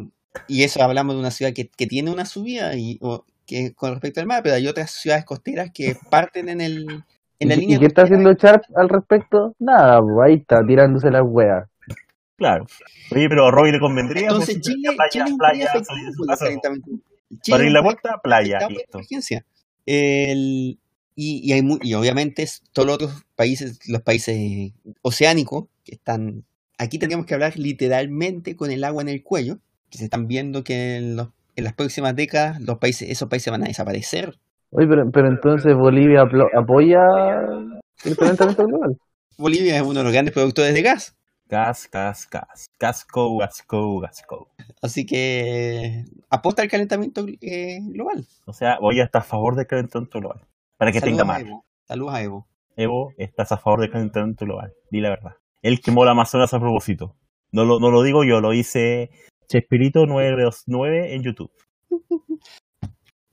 y 0.49 0.63
eso 0.63 0.83
hablamos 0.83 1.15
de 1.15 1.21
una 1.21 1.31
ciudad 1.31 1.53
que, 1.53 1.69
que 1.69 1.87
tiene 1.87 2.11
una 2.11 2.25
subida 2.27 2.75
y, 2.77 2.99
o- 3.01 3.25
que, 3.47 3.75
con 3.75 3.91
respecto 3.93 4.21
al 4.21 4.27
mar, 4.27 4.43
pero 4.43 4.55
hay 4.55 4.67
otras 4.67 4.91
ciudades 4.91 5.25
costeras 5.25 5.71
que 5.75 5.97
parten 6.11 6.49
en 6.49 6.61
el 6.61 7.05
en 7.45 7.49
la 7.51 7.55
¿Y, 7.55 7.61
línea 7.61 7.77
y 7.77 7.81
qué 7.81 7.87
está 7.87 8.03
haciendo 8.03 8.33
Sharp 8.35 8.63
al 8.77 8.89
respecto? 8.89 9.55
Nada, 9.59 10.01
pues, 10.01 10.15
ahí 10.27 10.35
está, 10.35 10.65
tirándose 10.67 11.11
las 11.11 11.23
weas. 11.25 11.69
Claro. 12.37 12.67
Oye, 13.13 13.29
pero 13.29 13.47
a 13.47 13.51
Robbie 13.53 13.73
le 13.73 13.79
convendría. 13.81 14.23
Entonces 14.23 14.57
pues, 14.57 14.67
Chile, 14.67 14.89
playa, 14.97 15.25
Chile 15.25 15.37
playa. 15.39 15.73
Chile 17.43 17.51
Para 17.51 17.65
un 17.65 17.73
la 17.73 17.83
puerta, 17.83 18.21
playa, 18.23 18.59
listo. 18.69 19.01
El- 19.87 20.79
y, 21.17 21.49
y, 21.49 21.53
hay 21.53 21.63
mu- 21.63 21.79
y 21.81 21.95
obviamente 21.95 22.45
todos 22.73 22.87
los 22.87 22.95
otros 22.97 23.25
países, 23.37 23.79
los 23.89 24.03
países 24.03 24.73
oceánicos, 25.03 25.67
que 25.85 25.95
están, 25.95 26.45
aquí 26.77 26.99
tendríamos 26.99 27.27
que 27.27 27.35
hablar 27.35 27.57
literalmente 27.57 28.57
con 28.57 28.73
el 28.73 28.83
agua 28.83 29.03
en 29.03 29.09
el 29.11 29.23
cuello, 29.23 29.59
que 29.91 29.99
se 29.99 30.05
están 30.05 30.27
viendo 30.27 30.65
que 30.65 30.97
en, 30.97 31.15
los- 31.17 31.29
en 31.55 31.63
las 31.65 31.73
próximas 31.75 32.17
décadas 32.17 32.61
los 32.61 32.79
países, 32.79 33.09
esos 33.11 33.29
países 33.29 33.51
van 33.53 33.63
a 33.63 33.69
desaparecer. 33.69 34.39
Oye, 34.77 34.89
pero, 34.89 35.11
pero 35.13 35.29
entonces 35.29 35.73
Bolivia 35.75 36.23
apoya 36.57 37.01
el 38.05 38.17
calentamiento 38.17 38.67
global. 38.67 38.97
Bolivia 39.39 39.77
es 39.77 39.83
uno 39.83 40.01
de 40.01 40.03
los 40.03 40.13
grandes 40.13 40.35
productores 40.35 40.75
de 40.75 40.83
gas, 40.83 41.17
Gas, 41.47 41.89
gas, 41.93 42.29
gas. 42.31 42.67
Gasco, 42.81 43.37
gasco, 43.37 44.01
gasco. 44.01 44.49
así 44.83 45.05
que 45.05 46.05
aposta 46.31 46.63
al 46.63 46.69
calentamiento 46.69 47.25
eh, 47.43 47.79
global. 47.83 48.27
O 48.47 48.53
sea, 48.53 48.79
voy 48.81 48.99
a 48.99 49.05
estar 49.05 49.23
a 49.23 49.25
favor 49.25 49.55
del 49.55 49.67
calentamiento 49.67 50.19
global. 50.19 50.41
Para 50.77 50.91
que 50.91 51.01
Saludos 51.01 51.19
tenga 51.19 51.33
más. 51.33 51.45
Saludos 51.87 52.15
a 52.15 52.23
Evo. 52.23 52.49
Evo, 52.77 53.13
estás 53.19 53.53
a 53.53 53.59
favor 53.59 53.81
del 53.81 53.91
calentamiento 53.91 54.45
global. 54.47 54.73
Di 54.91 55.01
la 55.01 55.11
verdad. 55.11 55.33
Él 55.63 55.81
quemó 55.81 56.05
la 56.05 56.13
Amazonas 56.13 56.53
a 56.55 56.59
propósito. 56.59 57.15
No 57.53 57.65
lo, 57.65 57.79
no 57.79 57.91
lo 57.91 58.03
digo 58.03 58.25
yo, 58.25 58.41
lo 58.41 58.53
hice 58.53 59.11
Chespirito 59.47 60.07
929 60.07 61.15
en 61.15 61.23
YouTube. 61.23 61.53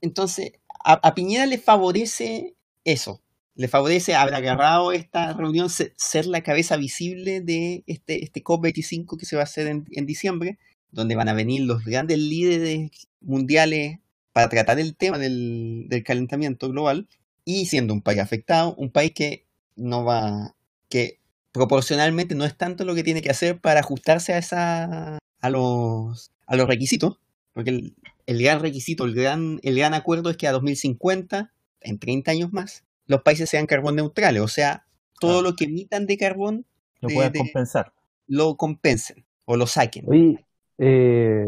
Entonces, 0.02 0.52
a, 0.84 1.14
Piñera 1.14 1.46
le 1.46 1.58
favorece 1.58 2.54
eso. 2.84 3.20
Le 3.54 3.68
favorece 3.68 4.14
haber 4.14 4.34
agarrado 4.34 4.92
esta 4.92 5.32
reunión, 5.34 5.68
se- 5.70 5.92
ser 5.96 6.26
la 6.26 6.42
cabeza 6.42 6.76
visible 6.76 7.40
de 7.42 7.84
este, 7.86 8.24
este 8.24 8.42
COP25 8.42 9.18
que 9.18 9.26
se 9.26 9.36
va 9.36 9.42
a 9.42 9.44
hacer 9.44 9.66
en, 9.66 9.84
en 9.92 10.06
diciembre, 10.06 10.58
donde 10.90 11.14
van 11.16 11.28
a 11.28 11.34
venir 11.34 11.62
los 11.62 11.84
grandes 11.84 12.18
líderes 12.18 12.90
mundiales 13.20 13.98
para 14.32 14.48
tratar 14.48 14.78
el 14.80 14.96
tema 14.96 15.18
del, 15.18 15.86
del 15.88 16.02
calentamiento 16.02 16.68
global. 16.70 17.08
Y 17.44 17.66
siendo 17.66 17.92
un 17.92 18.02
país 18.02 18.20
afectado, 18.20 18.74
un 18.76 18.90
país 18.90 19.12
que 19.12 19.44
no 19.76 20.04
va, 20.04 20.54
que 20.88 21.18
proporcionalmente 21.52 22.34
no 22.34 22.44
es 22.44 22.56
tanto 22.56 22.84
lo 22.84 22.94
que 22.94 23.04
tiene 23.04 23.20
que 23.22 23.30
hacer 23.30 23.60
para 23.60 23.80
ajustarse 23.80 24.32
a 24.32 24.38
esa, 24.38 25.18
a 25.40 25.50
los, 25.50 26.30
a 26.46 26.56
los 26.56 26.66
requisitos, 26.66 27.18
porque 27.52 27.70
el, 27.70 27.94
el 28.26 28.42
gran 28.42 28.60
requisito, 28.60 29.04
el 29.04 29.14
gran, 29.14 29.58
el 29.62 29.76
gran 29.76 29.94
acuerdo 29.94 30.30
es 30.30 30.36
que 30.36 30.46
a 30.48 30.52
2050, 30.52 31.52
en 31.80 31.98
30 31.98 32.30
años 32.30 32.52
más, 32.52 32.84
los 33.06 33.22
países 33.22 33.50
sean 33.50 33.66
carbón 33.66 33.96
neutrales, 33.96 34.42
o 34.42 34.48
sea, 34.48 34.84
todo 35.20 35.42
lo 35.42 35.54
que 35.54 35.64
emitan 35.64 36.06
de 36.06 36.16
carbón 36.16 36.66
Lo 37.00 37.08
De- 37.08 37.32
compensar. 37.38 37.92
lo 38.28 38.56
compensen 38.56 39.24
o 39.44 39.56
lo 39.56 39.66
saquen. 39.66 40.04
Oye, 40.08 40.44
eh. 40.78 41.44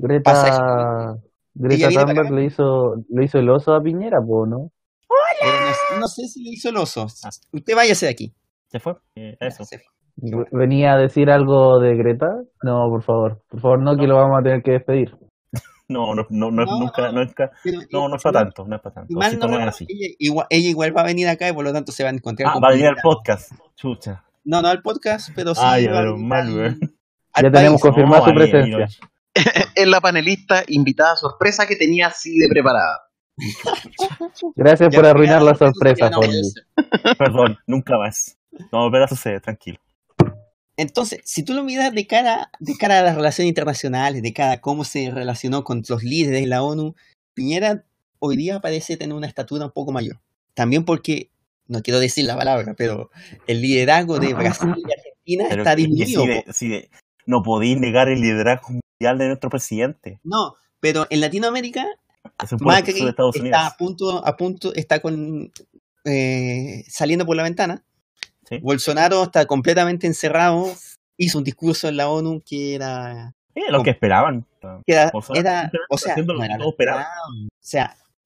Greta, 0.00 1.16
Greta 1.54 1.88
Thunberg 1.90 2.30
le 2.32 2.44
hizo, 2.44 2.94
le 3.08 3.24
hizo 3.24 3.38
el 3.38 3.48
oso 3.50 3.74
a 3.74 3.82
Piñera, 3.82 4.18
po, 4.24 4.46
¿no? 4.46 4.70
Eh, 5.40 5.46
no, 5.94 6.00
no 6.00 6.08
sé 6.08 6.26
si 6.28 6.42
le 6.44 6.50
hizo 6.50 6.68
el 6.70 6.76
oso. 6.76 7.06
Usted 7.52 7.74
váyase 7.74 8.06
de 8.06 8.12
aquí. 8.12 8.32
¿Se 8.68 8.78
fue? 8.80 8.94
Eh, 9.16 9.36
eso. 9.40 9.64
Se 9.64 9.78
fue. 9.78 9.86
V- 10.16 10.46
¿Venía 10.52 10.94
a 10.94 10.98
decir 10.98 11.30
algo 11.30 11.78
de 11.80 11.96
Greta? 11.96 12.26
No, 12.62 12.88
por 12.90 13.02
favor, 13.02 13.42
por 13.48 13.60
favor, 13.60 13.82
no, 13.82 13.96
que 13.96 14.06
lo 14.06 14.16
vamos 14.16 14.38
a 14.40 14.42
tener 14.42 14.62
que 14.62 14.72
despedir. 14.72 15.16
No, 15.88 16.14
no, 16.14 16.26
no, 16.28 16.50
no, 16.50 16.64
No, 16.66 16.78
nunca, 16.80 17.10
no. 17.10 17.24
nunca, 17.24 17.50
Pero, 17.64 17.80
no, 17.92 18.08
no 18.08 18.16
es 18.16 18.22
para 18.22 18.40
tanto, 18.40 18.66
no 18.66 18.76
es 18.76 18.82
para 18.82 18.94
tanto. 18.96 19.14
mal 19.14 19.26
Así 19.28 19.36
no 19.36 19.40
toman 19.40 19.58
recuerdo, 19.60 19.70
así. 19.76 19.86
ella, 19.88 20.14
igual, 20.18 20.46
ella 20.50 20.68
igual 20.68 20.96
va 20.96 21.00
a 21.00 21.04
venir 21.04 21.28
acá 21.28 21.48
y 21.48 21.52
por 21.52 21.64
lo 21.64 21.72
tanto 21.72 21.92
se 21.92 22.04
van 22.04 22.14
a 22.14 22.18
encontrar 22.18 22.50
Ah, 22.50 22.52
con 22.52 22.62
va 22.62 22.68
a 22.68 22.72
venir 22.72 22.86
al 22.88 22.96
podcast. 22.96 23.52
Chucha. 23.74 24.22
No, 24.44 24.60
no 24.62 24.68
al 24.68 24.82
podcast, 24.82 25.30
pero 25.34 25.54
sí. 25.54 25.60
Ya, 25.62 25.90
va 25.92 26.00
pero 26.00 26.16
mal, 26.18 26.78
tenemos 27.52 27.82
No, 27.82 28.24
su 28.24 28.34
presencia. 28.34 28.88
Es 29.74 29.86
la 29.86 30.00
panelista 30.00 30.64
invitada 30.66 31.14
sorpresa 31.16 31.66
que 31.66 31.76
tenía 31.76 32.08
así 32.08 32.36
de 32.38 32.48
preparada. 32.48 33.02
Gracias 34.56 34.90
Ya, 34.92 34.96
por 34.96 35.06
arruinar 35.06 35.42
la 35.42 35.54
sorpresa. 35.54 36.10
Perdón, 37.16 37.56
nunca 37.66 37.96
más. 37.98 38.36
No 38.72 38.80
volverá 38.80 39.04
a 39.04 39.08
suceder, 39.08 39.40
tranquilo. 39.40 39.78
Entonces, 40.78 41.20
si 41.24 41.42
tú 41.42 41.54
lo 41.54 41.64
miras 41.64 41.92
de 41.92 42.06
cara, 42.06 42.50
de 42.60 42.74
cara 42.78 43.00
a 43.00 43.02
las 43.02 43.16
relaciones 43.16 43.48
internacionales, 43.48 44.22
de 44.22 44.32
cara 44.32 44.52
a 44.52 44.60
cómo 44.60 44.84
se 44.84 45.10
relacionó 45.10 45.64
con 45.64 45.82
los 45.88 46.02
líderes 46.04 46.40
de 46.40 46.46
la 46.46 46.62
ONU, 46.62 46.94
Piñera 47.34 47.84
hoy 48.20 48.36
día 48.36 48.60
parece 48.60 48.96
tener 48.96 49.16
una 49.16 49.26
estatura 49.26 49.66
un 49.66 49.72
poco 49.72 49.90
mayor. 49.92 50.20
También 50.54 50.84
porque, 50.84 51.30
no 51.66 51.82
quiero 51.82 51.98
decir 52.00 52.24
la 52.26 52.36
palabra, 52.36 52.74
pero 52.76 53.10
el 53.48 53.60
liderazgo 53.60 54.18
de 54.20 54.34
Brasil 54.34 54.68
y 54.76 54.92
Argentina 54.92 55.44
Pero 55.50 55.62
está 55.62 55.74
disminuido. 55.76 56.22
si 56.22 56.28
de- 56.28 56.42
po. 56.46 56.52
si 56.52 56.68
de- 56.68 56.90
no 57.26 57.42
podéis 57.42 57.78
negar 57.78 58.08
el 58.08 58.20
liderazgo 58.20 58.68
mundial 58.70 59.18
de 59.18 59.26
nuestro 59.26 59.50
presidente. 59.50 60.20
No, 60.24 60.54
pero 60.80 61.06
en 61.10 61.20
Latinoamérica 61.20 61.86
Es 62.42 62.52
Macri 62.60 62.92
de 63.02 63.10
Estados 63.10 63.34
Unidos. 63.36 63.56
está 63.58 63.66
a 63.66 63.76
punto, 63.76 64.24
a 64.26 64.36
punto, 64.36 64.72
está 64.74 65.00
con 65.00 65.52
eh, 66.04 66.84
saliendo 66.88 67.26
por 67.26 67.36
la 67.36 67.42
ventana. 67.42 67.84
Sí. 68.48 68.58
Bolsonaro 68.58 69.24
está 69.24 69.46
completamente 69.46 70.06
encerrado. 70.06 70.66
Hizo 71.16 71.38
un 71.38 71.44
discurso 71.44 71.88
en 71.88 71.96
la 71.96 72.08
ONU 72.08 72.42
que 72.46 72.74
era, 72.76 73.34
lo 73.70 73.82
que 73.82 73.90
esperaban. 73.90 74.46
que 74.86 74.92
era, 74.92 75.10
era- 75.34 75.70
o 75.90 75.98
sea, 75.98 76.16
no 76.16 76.42
era 76.44 76.56
esperado. 76.56 77.04
o 77.32 77.50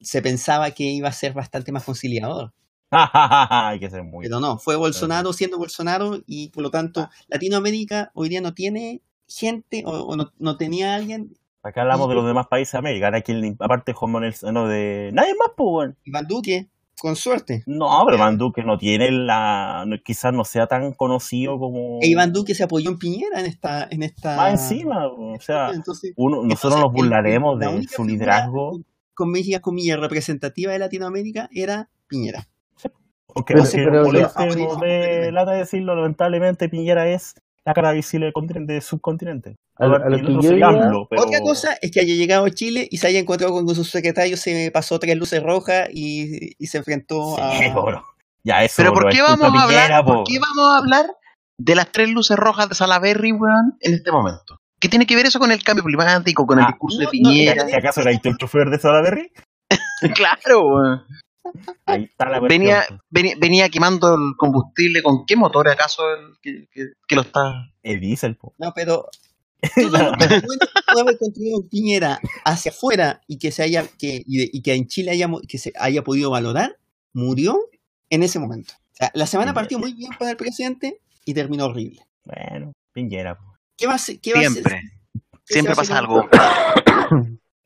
se 0.01 0.20
pensaba 0.23 0.70
que 0.73 0.85
iba 0.85 1.09
a 1.09 1.12
ser 1.12 1.33
bastante 1.33 1.73
más 1.73 1.85
conciliador, 1.85 2.53
Hay 2.91 3.79
que 3.81 3.89
ser 3.89 4.03
muy. 4.03 4.25
pero 4.27 4.41
no, 4.41 4.59
fue 4.59 4.77
Bolsonaro 4.77 5.33
siendo 5.33 5.59
Bolsonaro 5.59 6.20
y 6.27 6.49
por 6.51 6.62
lo 6.62 6.70
tanto 6.70 7.09
Latinoamérica 7.29 8.11
hoy 8.14 8.29
día 8.29 8.41
no 8.41 8.53
tiene 8.53 9.01
gente 9.29 9.83
o, 9.87 9.91
o 10.03 10.16
no, 10.16 10.33
no 10.39 10.57
tenía 10.57 10.95
alguien. 10.95 11.35
Acá 11.62 11.83
hablamos 11.83 12.09
de 12.09 12.16
los 12.16 12.27
demás 12.27 12.49
países 12.49 12.73
de 12.73 12.79
América. 12.79 13.07
Ahora 13.07 13.23
quien, 13.23 13.57
aparte, 13.61 13.93
Juan 13.93 14.11
Manuel, 14.11 14.35
no, 14.53 14.66
de. 14.66 15.11
Nadie 15.12 15.35
más, 15.37 15.51
pues. 15.57 15.95
Iván 16.05 16.27
Duque, 16.27 16.68
con 17.01 17.16
suerte. 17.16 17.62
No, 17.66 18.03
pero 18.07 18.18
Van 18.18 18.38
Duque 18.38 18.62
no 18.62 18.78
tiene 18.78 19.11
la. 19.11 19.84
no- 19.86 19.97
quizás 20.05 20.32
no 20.32 20.45
sea 20.45 20.66
tan 20.66 20.93
conocido 20.93 21.59
como. 21.59 21.99
E 22.01 22.07
Iván 22.09 22.32
Duque 22.32 22.55
se 22.55 22.62
apoyó 22.64 22.90
en 22.90 22.99
Piñera 22.99 23.40
en 23.40 23.47
esta, 23.47 23.88
en 23.90 24.03
esta. 24.03 24.36
Más 24.36 24.53
encima, 24.70 25.07
o 25.09 25.36
sea, 25.40 25.70
Entonces, 25.70 26.12
uno, 26.16 26.36
nosotros 26.45 26.74
Entonces, 26.74 26.80
nos 26.82 26.93
burlaremos 26.93 27.59
la 27.59 27.72
de 27.72 27.82
su 27.88 28.05
liderazgo. 28.05 28.80
comillas, 29.14 29.61
comillas, 29.61 29.99
representativa 30.01 30.72
de 30.72 30.78
Latinoamérica 30.78 31.49
era 31.53 31.88
Piñera. 32.07 32.47
Aunque, 33.34 33.55
Pero- 33.55 33.64
aunque 33.64 33.78
pero- 33.84 34.05
moleste, 34.05 34.34
pero- 34.47 34.55
nos 34.68 34.80
dé 34.80 35.32
lata 35.32 35.53
decirlo, 35.53 35.97
lamentablemente 35.97 36.68
Piñera 36.68 37.09
es 37.09 37.34
la 37.65 37.75
cara 37.75 37.93
visible 37.93 38.27
del 38.27 38.33
continente, 38.33 38.73
del 38.73 38.83
subcontinente. 38.83 39.57
A 39.77 39.87
lo- 39.87 39.97
a 39.97 40.09
lo 40.09 40.17
Y 40.17 40.21
el 40.21 40.27
que 40.27 40.33
otro 40.33 40.43
yo 40.43 40.49
soy 40.49 40.59
iba- 40.59 40.69
AMLO, 40.69 41.07
pero- 41.09 41.23
Otra 41.23 41.41
cosa 41.41 41.77
es 41.81 41.91
que 41.91 42.01
haya 42.01 42.15
llegado 42.15 42.45
a 42.47 42.51
Chile 42.51 42.89
y 42.91 42.97
se 42.99 43.07
haya 43.07 43.21
encontrado 43.21 43.53
con 43.53 43.69
su 43.75 43.85
secretario, 43.85 44.37
se 44.37 44.71
pasó 44.73 44.99
tres 44.99 45.17
luces 45.17 45.43
rojas 45.43 45.89
y, 45.93 46.55
y 46.59 46.67
se 46.67 46.79
enfrentó 46.79 47.37
Sí, 47.37 47.43
a. 47.43 47.75
bro. 47.75 48.05
Ya, 48.45 48.65
eso, 48.65 48.75
Pero 48.79 48.93
¿por 48.93 49.03
bro, 49.05 49.11
qué 49.13 49.19
es 49.19 49.23
culpa 49.25 49.37
vamos 49.47 49.61
a 49.61 49.65
hablar? 49.65 49.83
Piñera, 49.87 50.05
¿Por 50.05 50.17
po. 50.17 50.25
qué 50.27 50.39
vamos 50.41 50.75
a 50.75 50.79
hablar 50.79 51.07
de 51.59 51.75
las 51.77 51.93
tres 51.93 52.09
luces 52.09 52.37
rojas 52.37 52.69
de 52.69 52.75
Salaberry, 52.75 53.31
weón, 53.33 53.77
en 53.81 53.95
este 53.95 54.11
momento? 54.11 54.59
¿Qué 54.81 54.89
tiene 54.89 55.07
que 55.07 55.15
ver 55.15 55.27
eso 55.27 55.39
con 55.39 55.53
el 55.53 55.63
cambio 55.63 55.85
climático, 55.85 56.45
con 56.45 56.59
el 56.59 56.65
Ah, 56.65 56.69
discurso 56.69 56.97
no, 56.97 57.01
de 57.01 57.05
no, 57.05 57.11
Piñera? 57.13 57.71
¿Y 57.71 57.75
acaso 57.75 58.01
era 58.01 58.11
el 58.11 58.21
chofer 58.37 58.69
de 58.69 58.79
Salaberry? 58.81 59.31
claro, 60.17 60.67
weón. 60.67 61.03
Ahí 61.86 62.05
está 62.05 62.28
la 62.28 62.38
cuestión. 62.40 62.61
Venía, 62.61 62.82
venía, 63.11 63.34
venía 63.38 63.68
quemando 63.68 64.14
el 64.14 64.34
combustible. 64.36 65.03
¿Con 65.03 65.24
qué 65.26 65.36
motor 65.36 65.68
acaso 65.68 66.03
el 66.14 66.36
que, 66.40 66.68
que- 66.72 66.93
que 67.07 67.14
lo 67.14 67.22
está? 67.22 67.70
El 67.82 68.01
diésel, 68.01 68.36
po. 68.36 68.55
No, 68.59 68.72
pero. 68.74 69.09
Todo 69.74 71.01
haber 71.01 71.18
construido 71.18 71.61
Piñera 71.70 72.18
hacia 72.45 72.72
afuera 72.72 73.20
y 73.28 73.38
que 73.38 73.53
se 73.53 73.62
haya 73.62 73.86
que 73.99 74.22
y, 74.26 74.38
de- 74.38 74.51
y 74.53 74.61
que 74.62 74.74
en 74.74 74.86
Chile 74.88 75.12
haya 75.12 75.28
que 75.47 75.57
se 75.59 75.72
haya 75.78 76.03
podido 76.03 76.30
valorar 76.30 76.78
murió 77.12 77.59
en 78.11 78.22
ese 78.24 78.38
momento. 78.40 78.74
O 78.74 78.95
sea, 78.95 79.11
la 79.14 79.26
semana 79.26 79.55
partió 79.55 79.78
muy 79.78 79.93
bien 79.95 80.11
para 80.18 80.32
el 80.32 80.36
presidente 80.36 80.99
y 81.24 81.34
terminó 81.34 81.66
horrible. 81.66 82.05
Bueno, 82.24 82.72
Piñera, 82.93 83.38
po. 83.38 83.55
¿Qué 83.76 83.86
va 83.86 83.93
a 83.93 83.97
hacer? 83.97 84.20
qué 84.20 84.32
va 84.34 84.40
a 84.40 84.43
Siempre. 84.51 84.80
Siempre 85.45 85.74
pasa 85.76 85.99
algo. 85.99 86.28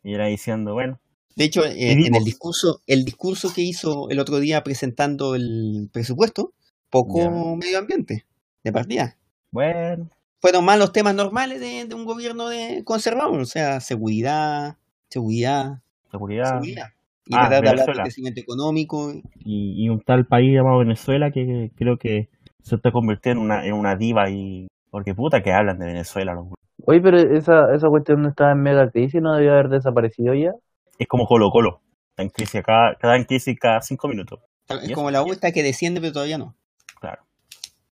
Piñera 0.02 0.26
diciendo, 0.28 0.74
bueno, 0.74 1.00
De 1.37 1.45
hecho, 1.45 1.64
eh, 1.64 1.93
en 1.93 2.14
el 2.14 2.24
discurso, 2.24 2.80
el 2.87 3.05
discurso 3.05 3.53
que 3.55 3.61
hizo 3.62 4.09
el 4.11 4.18
otro 4.18 4.39
día 4.41 4.64
presentando 4.64 5.34
el 5.34 5.89
presupuesto, 5.93 6.53
poco 6.91 7.18
Ya. 7.18 7.30
medio 7.30 7.78
ambiente 7.78 8.24
de 8.64 8.72
partida. 8.72 9.16
bueno, 9.51 10.09
Fueron 10.41 10.64
más 10.64 10.78
los 10.78 10.93
temas 10.93 11.14
normales 11.14 11.61
de, 11.61 11.84
de 11.87 11.95
un 11.95 12.05
gobierno 12.05 12.49
de 12.49 12.82
conservador, 12.84 13.41
o 13.41 13.45
sea, 13.47 13.80
seguridad, 13.80 14.76
seguridad, 15.11 15.80
seguridad. 16.11 16.51
seguridad. 16.53 16.87
Y 17.26 17.34
Ah, 17.34 17.49
tratar 17.49 17.62
de 17.64 17.68
hablar 17.70 17.87
de 17.87 18.03
crecimiento 18.03 18.41
económico. 18.41 19.12
Y, 19.45 19.84
y 19.84 19.89
un 19.89 20.01
tal 20.01 20.26
país 20.26 20.55
llamado 20.55 20.78
Venezuela 20.78 21.32
que 21.32 21.70
creo 21.74 21.99
que 21.99 22.28
se 22.62 22.76
está 22.76 22.93
convirtiendo 22.93 23.41
en 23.41 23.47
una, 23.47 23.66
en 23.66 23.72
una 23.74 23.97
diva 23.97 24.30
y... 24.30 24.68
Porque 24.91 25.14
puta 25.14 25.43
que 25.43 25.53
hablan 25.53 25.78
de 25.78 25.87
Venezuela. 25.87 26.34
los. 26.34 26.47
Oye, 26.84 27.01
pero 27.01 27.18
esa, 27.18 27.74
esa 27.74 27.89
cuestión 27.89 28.22
no 28.22 28.28
estaba 28.28 28.53
en 28.53 28.62
mega 28.62 28.89
crisis, 28.91 29.20
no 29.20 29.34
debió 29.34 29.53
haber 29.53 29.68
desaparecido 29.70 30.34
ya. 30.34 30.53
Es 30.99 31.07
como 31.09 31.26
Colo 31.26 31.51
Colo. 31.51 31.80
Está 32.11 32.22
en 32.22 32.28
crisis 32.30 32.62
cada, 32.64 32.97
en 33.16 33.24
crisis 33.24 33.59
cada 33.59 33.82
cinco 33.82 34.09
minutos. 34.09 34.40
Es 34.82 34.92
como 34.92 35.11
la 35.11 35.20
vuelta 35.20 35.53
que 35.53 35.62
desciende, 35.62 36.01
pero 36.01 36.12
todavía 36.12 36.38
no. 36.38 36.57
Claro. 37.01 37.22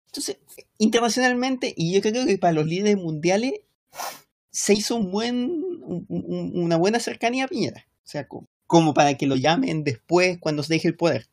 Entonces, 0.06 0.38
internacionalmente, 0.78 1.72
y 1.76 1.92
yo 1.92 2.00
creo 2.00 2.24
que 2.26 2.38
para 2.38 2.52
los 2.52 2.66
líderes 2.66 2.96
mundiales, 2.96 3.54
se 4.50 4.74
hizo 4.74 4.96
un 4.96 5.10
buen, 5.10 5.36
un- 5.84 6.06
un- 6.08 6.52
una 6.54 6.76
buena 6.76 7.00
cercanía 7.00 7.44
a 7.44 7.48
Piñera. 7.48 7.86
O 8.04 8.06
sea, 8.08 8.28
como, 8.28 8.46
como 8.66 8.94
para 8.94 9.14
que 9.16 9.26
lo 9.26 9.36
llamen 9.36 9.84
después 9.84 10.38
cuando 10.38 10.62
se 10.62 10.74
deje 10.74 10.88
el 10.88 10.96
poder. 10.96 11.28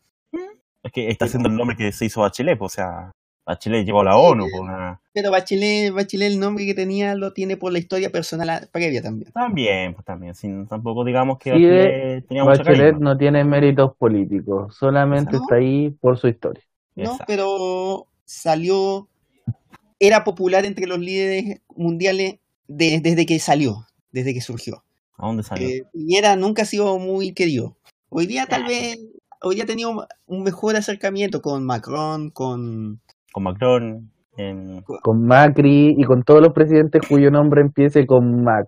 Es 0.84 0.92
que 0.94 1.10
está 1.10 1.26
haciendo 1.26 1.50
el 1.50 1.56
nombre 1.58 1.76
que 1.76 1.92
se 1.92 2.06
hizo 2.06 2.22
Bachelet, 2.22 2.58
pues, 2.58 2.74
o 2.74 2.76
sea, 2.76 3.12
Bachelet 3.50 3.84
llegó 3.84 4.02
a 4.02 4.04
la 4.04 4.16
ONU, 4.18 4.44
pues, 4.50 4.62
una- 4.62 5.02
Pero 5.12 5.32
Bachelet, 5.32 5.92
Bachelet, 5.92 6.32
el 6.32 6.40
nombre 6.40 6.66
que 6.68 6.76
tenía, 6.76 7.16
lo 7.16 7.34
tiene 7.34 7.58
por 7.58 7.72
la 7.74 7.80
historia 7.80 8.12
personal 8.12 8.70
previa 8.72 9.02
también. 9.02 9.32
también, 9.32 9.94
pues 9.96 10.06
también, 10.06 10.36
sin 10.36 10.68
tampoco 10.68 11.04
digamos 11.04 11.40
que 11.40 11.50
Sí, 11.50 11.56
Bachelet 11.56 12.28
tenía 12.28 12.44
mucha 12.44 12.64
Bachelet 12.64 12.96
no 12.98 13.18
tiene 13.18 13.44
méritos 13.44 13.96
políticos, 13.98 14.76
solamente 14.76 15.36
está 15.38 15.56
ahí 15.56 15.90
por 16.00 16.18
su 16.20 16.28
historia. 16.28 16.64
¿no? 16.96 17.04
Exacto. 17.04 17.24
Pero 17.28 18.06
salió, 18.24 19.08
era 20.00 20.24
popular 20.24 20.66
entre 20.66 20.86
los 20.86 21.00
líderes 21.00 21.60
mundiales 21.76 22.36
de- 22.68 23.00
desde 23.02 23.26
que 23.26 23.40
salió, 23.40 23.88
desde 24.12 24.34
que 24.36 24.42
surgió. 24.42 24.84
¿A 25.18 25.26
dónde 25.26 25.42
salió? 25.42 25.68
Eh, 25.68 25.84
Piñera 25.92 26.36
nunca 26.36 26.62
ha 26.62 26.66
sido 26.66 27.00
muy 27.00 27.34
querido. 27.34 27.76
Hoy 28.10 28.28
día 28.28 28.46
tal 28.46 28.66
vez, 28.66 29.00
hoy 29.42 29.56
día 29.56 29.64
ha 29.64 29.68
tenido 29.68 30.08
un 30.28 30.44
mejor 30.44 30.76
acercamiento 30.76 31.42
con 31.42 31.66
Macron, 31.66 32.30
con... 32.30 33.00
Con 33.32 33.44
Macron, 33.44 34.12
en- 34.38 34.82
Con 35.04 35.26
Macri 35.26 35.96
y 35.98 36.04
con 36.04 36.24
todos 36.24 36.42
los 36.42 36.54
presidentes 36.54 37.02
cuyo 37.08 37.30
nombre 37.32 37.62
empiece 37.62 38.06
con 38.06 38.44
Mac. 38.44 38.68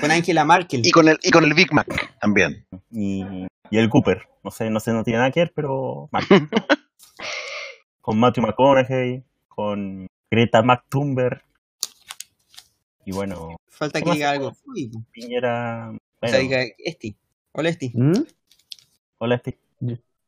con 0.00 0.10
Angela 0.10 0.44
Merkel. 0.44 0.82
Y 0.84 0.90
con 0.90 1.08
el, 1.08 1.18
y 1.22 1.30
con 1.30 1.44
el 1.44 1.54
Big 1.54 1.72
Mac 1.72 1.86
también. 2.20 2.66
y, 2.90 3.24
y 3.70 3.78
el 3.78 3.88
Cooper. 3.88 4.22
No 4.44 4.50
sé, 4.50 4.70
no 4.70 4.78
sé, 4.80 4.92
no 4.92 5.02
tiene 5.04 5.18
nada 5.18 5.30
que 5.30 5.40
ver, 5.40 5.52
pero 5.54 6.08
Mac. 6.12 6.24
con 8.00 8.18
Matthew 8.18 8.44
McConaughey, 8.44 9.24
con 9.48 10.06
Greta 10.30 10.62
McTumber. 10.62 11.42
Y 13.04 13.12
bueno, 13.12 13.56
Falta 13.68 14.00
¿qué 14.00 14.04
que 14.06 14.12
diga 14.12 14.30
algo. 14.30 14.52
Uy, 14.66 14.90
Piñera. 15.12 15.90
o 15.90 15.98
Bueno, 16.20 16.28
sea, 16.28 16.38
diga 16.40 16.58
Esti. 16.78 17.16
Hola 17.52 17.68
Esti. 17.70 17.90
¿Mm? 17.94 18.22
hola, 19.18 19.38
Steve. 19.38 19.58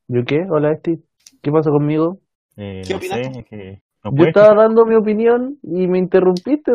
¿Yo 0.09 0.25
qué? 0.25 0.47
Hola, 0.49 0.77
Steve. 0.79 1.03
¿Qué 1.43 1.51
pasó 1.53 1.71
conmigo? 1.71 2.21
Eh, 2.61 2.83
¿Qué 2.87 2.95
no 2.95 3.01
sé, 3.01 3.07
opinaste? 3.15 3.39
es 3.41 3.47
que 3.47 3.83
no 4.05 4.11
Yo 4.17 4.25
estaba 4.25 4.55
dando 4.63 4.85
mi 4.85 4.97
opinión 4.97 5.59
y 5.63 5.87
me 5.87 5.99
interrumpiste. 5.99 6.73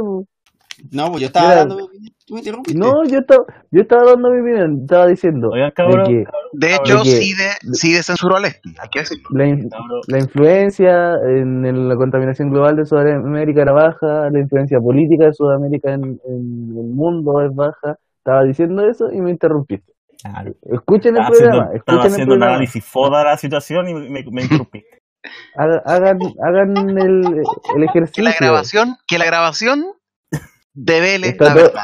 No, 0.91 1.09
pues 1.11 1.21
yo 1.21 1.27
estaba 1.27 1.49
Mira. 1.49 1.59
dando... 1.65 1.89
Tú 2.25 2.33
me 2.35 2.39
interrumpiste. 2.39 2.79
No, 2.79 3.03
yo 3.03 3.19
estaba, 3.19 3.43
yo 3.69 3.81
estaba 3.81 4.11
dando 4.11 4.29
mi 4.31 4.39
opinión. 4.41 4.79
Estaba 4.81 5.07
diciendo 5.07 5.49
Oigan, 5.51 5.69
de 5.69 5.73
cabrón, 5.73 6.25
De 6.53 6.75
hecho, 6.75 7.03
que- 7.03 7.09
sí, 7.09 7.33
de, 7.33 7.73
sí 7.75 7.91
descensuró 7.93 8.37
a 8.37 8.39
Lesti, 8.39 8.73
hay 8.81 8.89
que 8.89 8.99
decirlo. 8.99 9.27
la, 9.31 9.45
in- 9.45 9.69
cabrón, 9.69 10.01
la 10.07 10.19
influencia 10.19 11.13
en 11.27 11.89
la 11.89 11.95
contaminación 11.97 12.49
global 12.49 12.77
de 12.77 12.85
Sudamérica 12.85 13.61
era 13.61 13.73
baja, 13.73 14.29
la 14.31 14.39
influencia 14.39 14.79
política 14.79 15.25
de 15.25 15.33
Sudamérica 15.33 15.93
en, 15.93 16.03
en 16.03 16.77
el 16.77 16.93
mundo 16.95 17.41
es 17.41 17.53
baja. 17.53 17.97
Estaba 18.19 18.43
diciendo 18.45 18.87
eso 18.87 19.11
y 19.11 19.19
me 19.19 19.31
interrumpiste. 19.31 19.91
claro. 20.21 20.53
Escuchen 20.71 21.15
el 21.17 21.21
Estaba 21.23 21.27
haciendo, 21.27 21.51
programa, 21.57 21.75
estaba 21.75 21.75
escuchen 21.75 21.99
el 21.99 22.07
haciendo 22.13 22.33
un 22.33 22.39
programa. 22.39 22.55
análisis 22.55 22.85
foda 22.85 23.19
de 23.19 23.25
la 23.25 23.37
situación 23.37 23.89
y 23.89 23.93
me, 23.93 24.23
me 24.31 24.41
interrumpiste. 24.43 25.02
Haga- 25.55 25.81
Hagan, 25.85 26.19
hagan 26.43 26.89
el, 26.97 27.25
el 27.27 27.43
Que 27.77 27.85
ejercicio. 27.85 28.23
la 28.23 28.33
grabación, 28.39 28.97
que 29.07 29.17
la 29.17 29.25
grabación 29.25 29.85
devele 30.73 31.27
Está 31.29 31.45
la 31.45 31.53
todo- 31.53 31.63
verdad. 31.63 31.81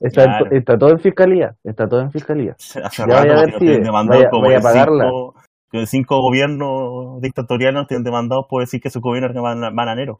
Está, 0.00 0.24
Claro. 0.24 0.46
está 0.50 0.78
todo 0.78 0.90
en 0.90 0.98
fiscalía. 1.00 1.54
Está 1.62 1.86
todo 1.88 2.00
en 2.00 2.10
fiscalía. 2.10 2.52
Hace 2.58 2.80
Ya 2.80 3.06
rato 3.06 3.06
vaya 3.06 3.20
a 3.20 3.24
que 3.24 3.34
ver 3.34 3.50
nos 3.50 3.58
si 3.60 3.66
demandado 3.66 4.18
vaya- 4.20 4.30
como 4.30 4.42
vaya 4.44 4.58
a 4.58 4.62
pagarla. 4.62 5.04
cinco, 5.04 5.34
que 5.70 5.86
cinco 5.86 6.20
gobiernos 6.22 7.20
dictatoriales 7.20 7.74
nos 7.74 7.86
tienen 7.86 8.04
demandados 8.04 8.46
por 8.48 8.62
decir 8.62 8.80
que 8.80 8.88
sus 8.90 9.02
gobiernos 9.02 9.30
eran 9.32 9.44
ban- 9.44 9.74
bananeros. 9.76 10.18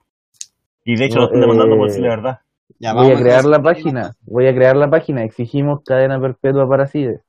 Y 0.84 0.96
de 0.96 1.06
hecho 1.06 1.16
No, 1.16 1.20
nos 1.22 1.28
están 1.30 1.40
demandando 1.40 1.76
por 1.76 1.86
eh, 1.86 1.88
decir 1.88 2.02
la 2.04 2.08
verdad. 2.10 2.38
Ya, 2.78 2.92
Voy 2.94 3.10
a 3.10 3.16
crear 3.18 3.44
la 3.46 3.62
página. 3.62 4.12
Voy 4.22 4.46
a 4.46 4.54
crear 4.54 4.76
la 4.76 4.88
página. 4.90 5.24
Exigimos 5.24 5.80
cadena 5.84 6.20
perpetua 6.20 6.68
para 6.68 6.86
CIDE. 6.86 7.20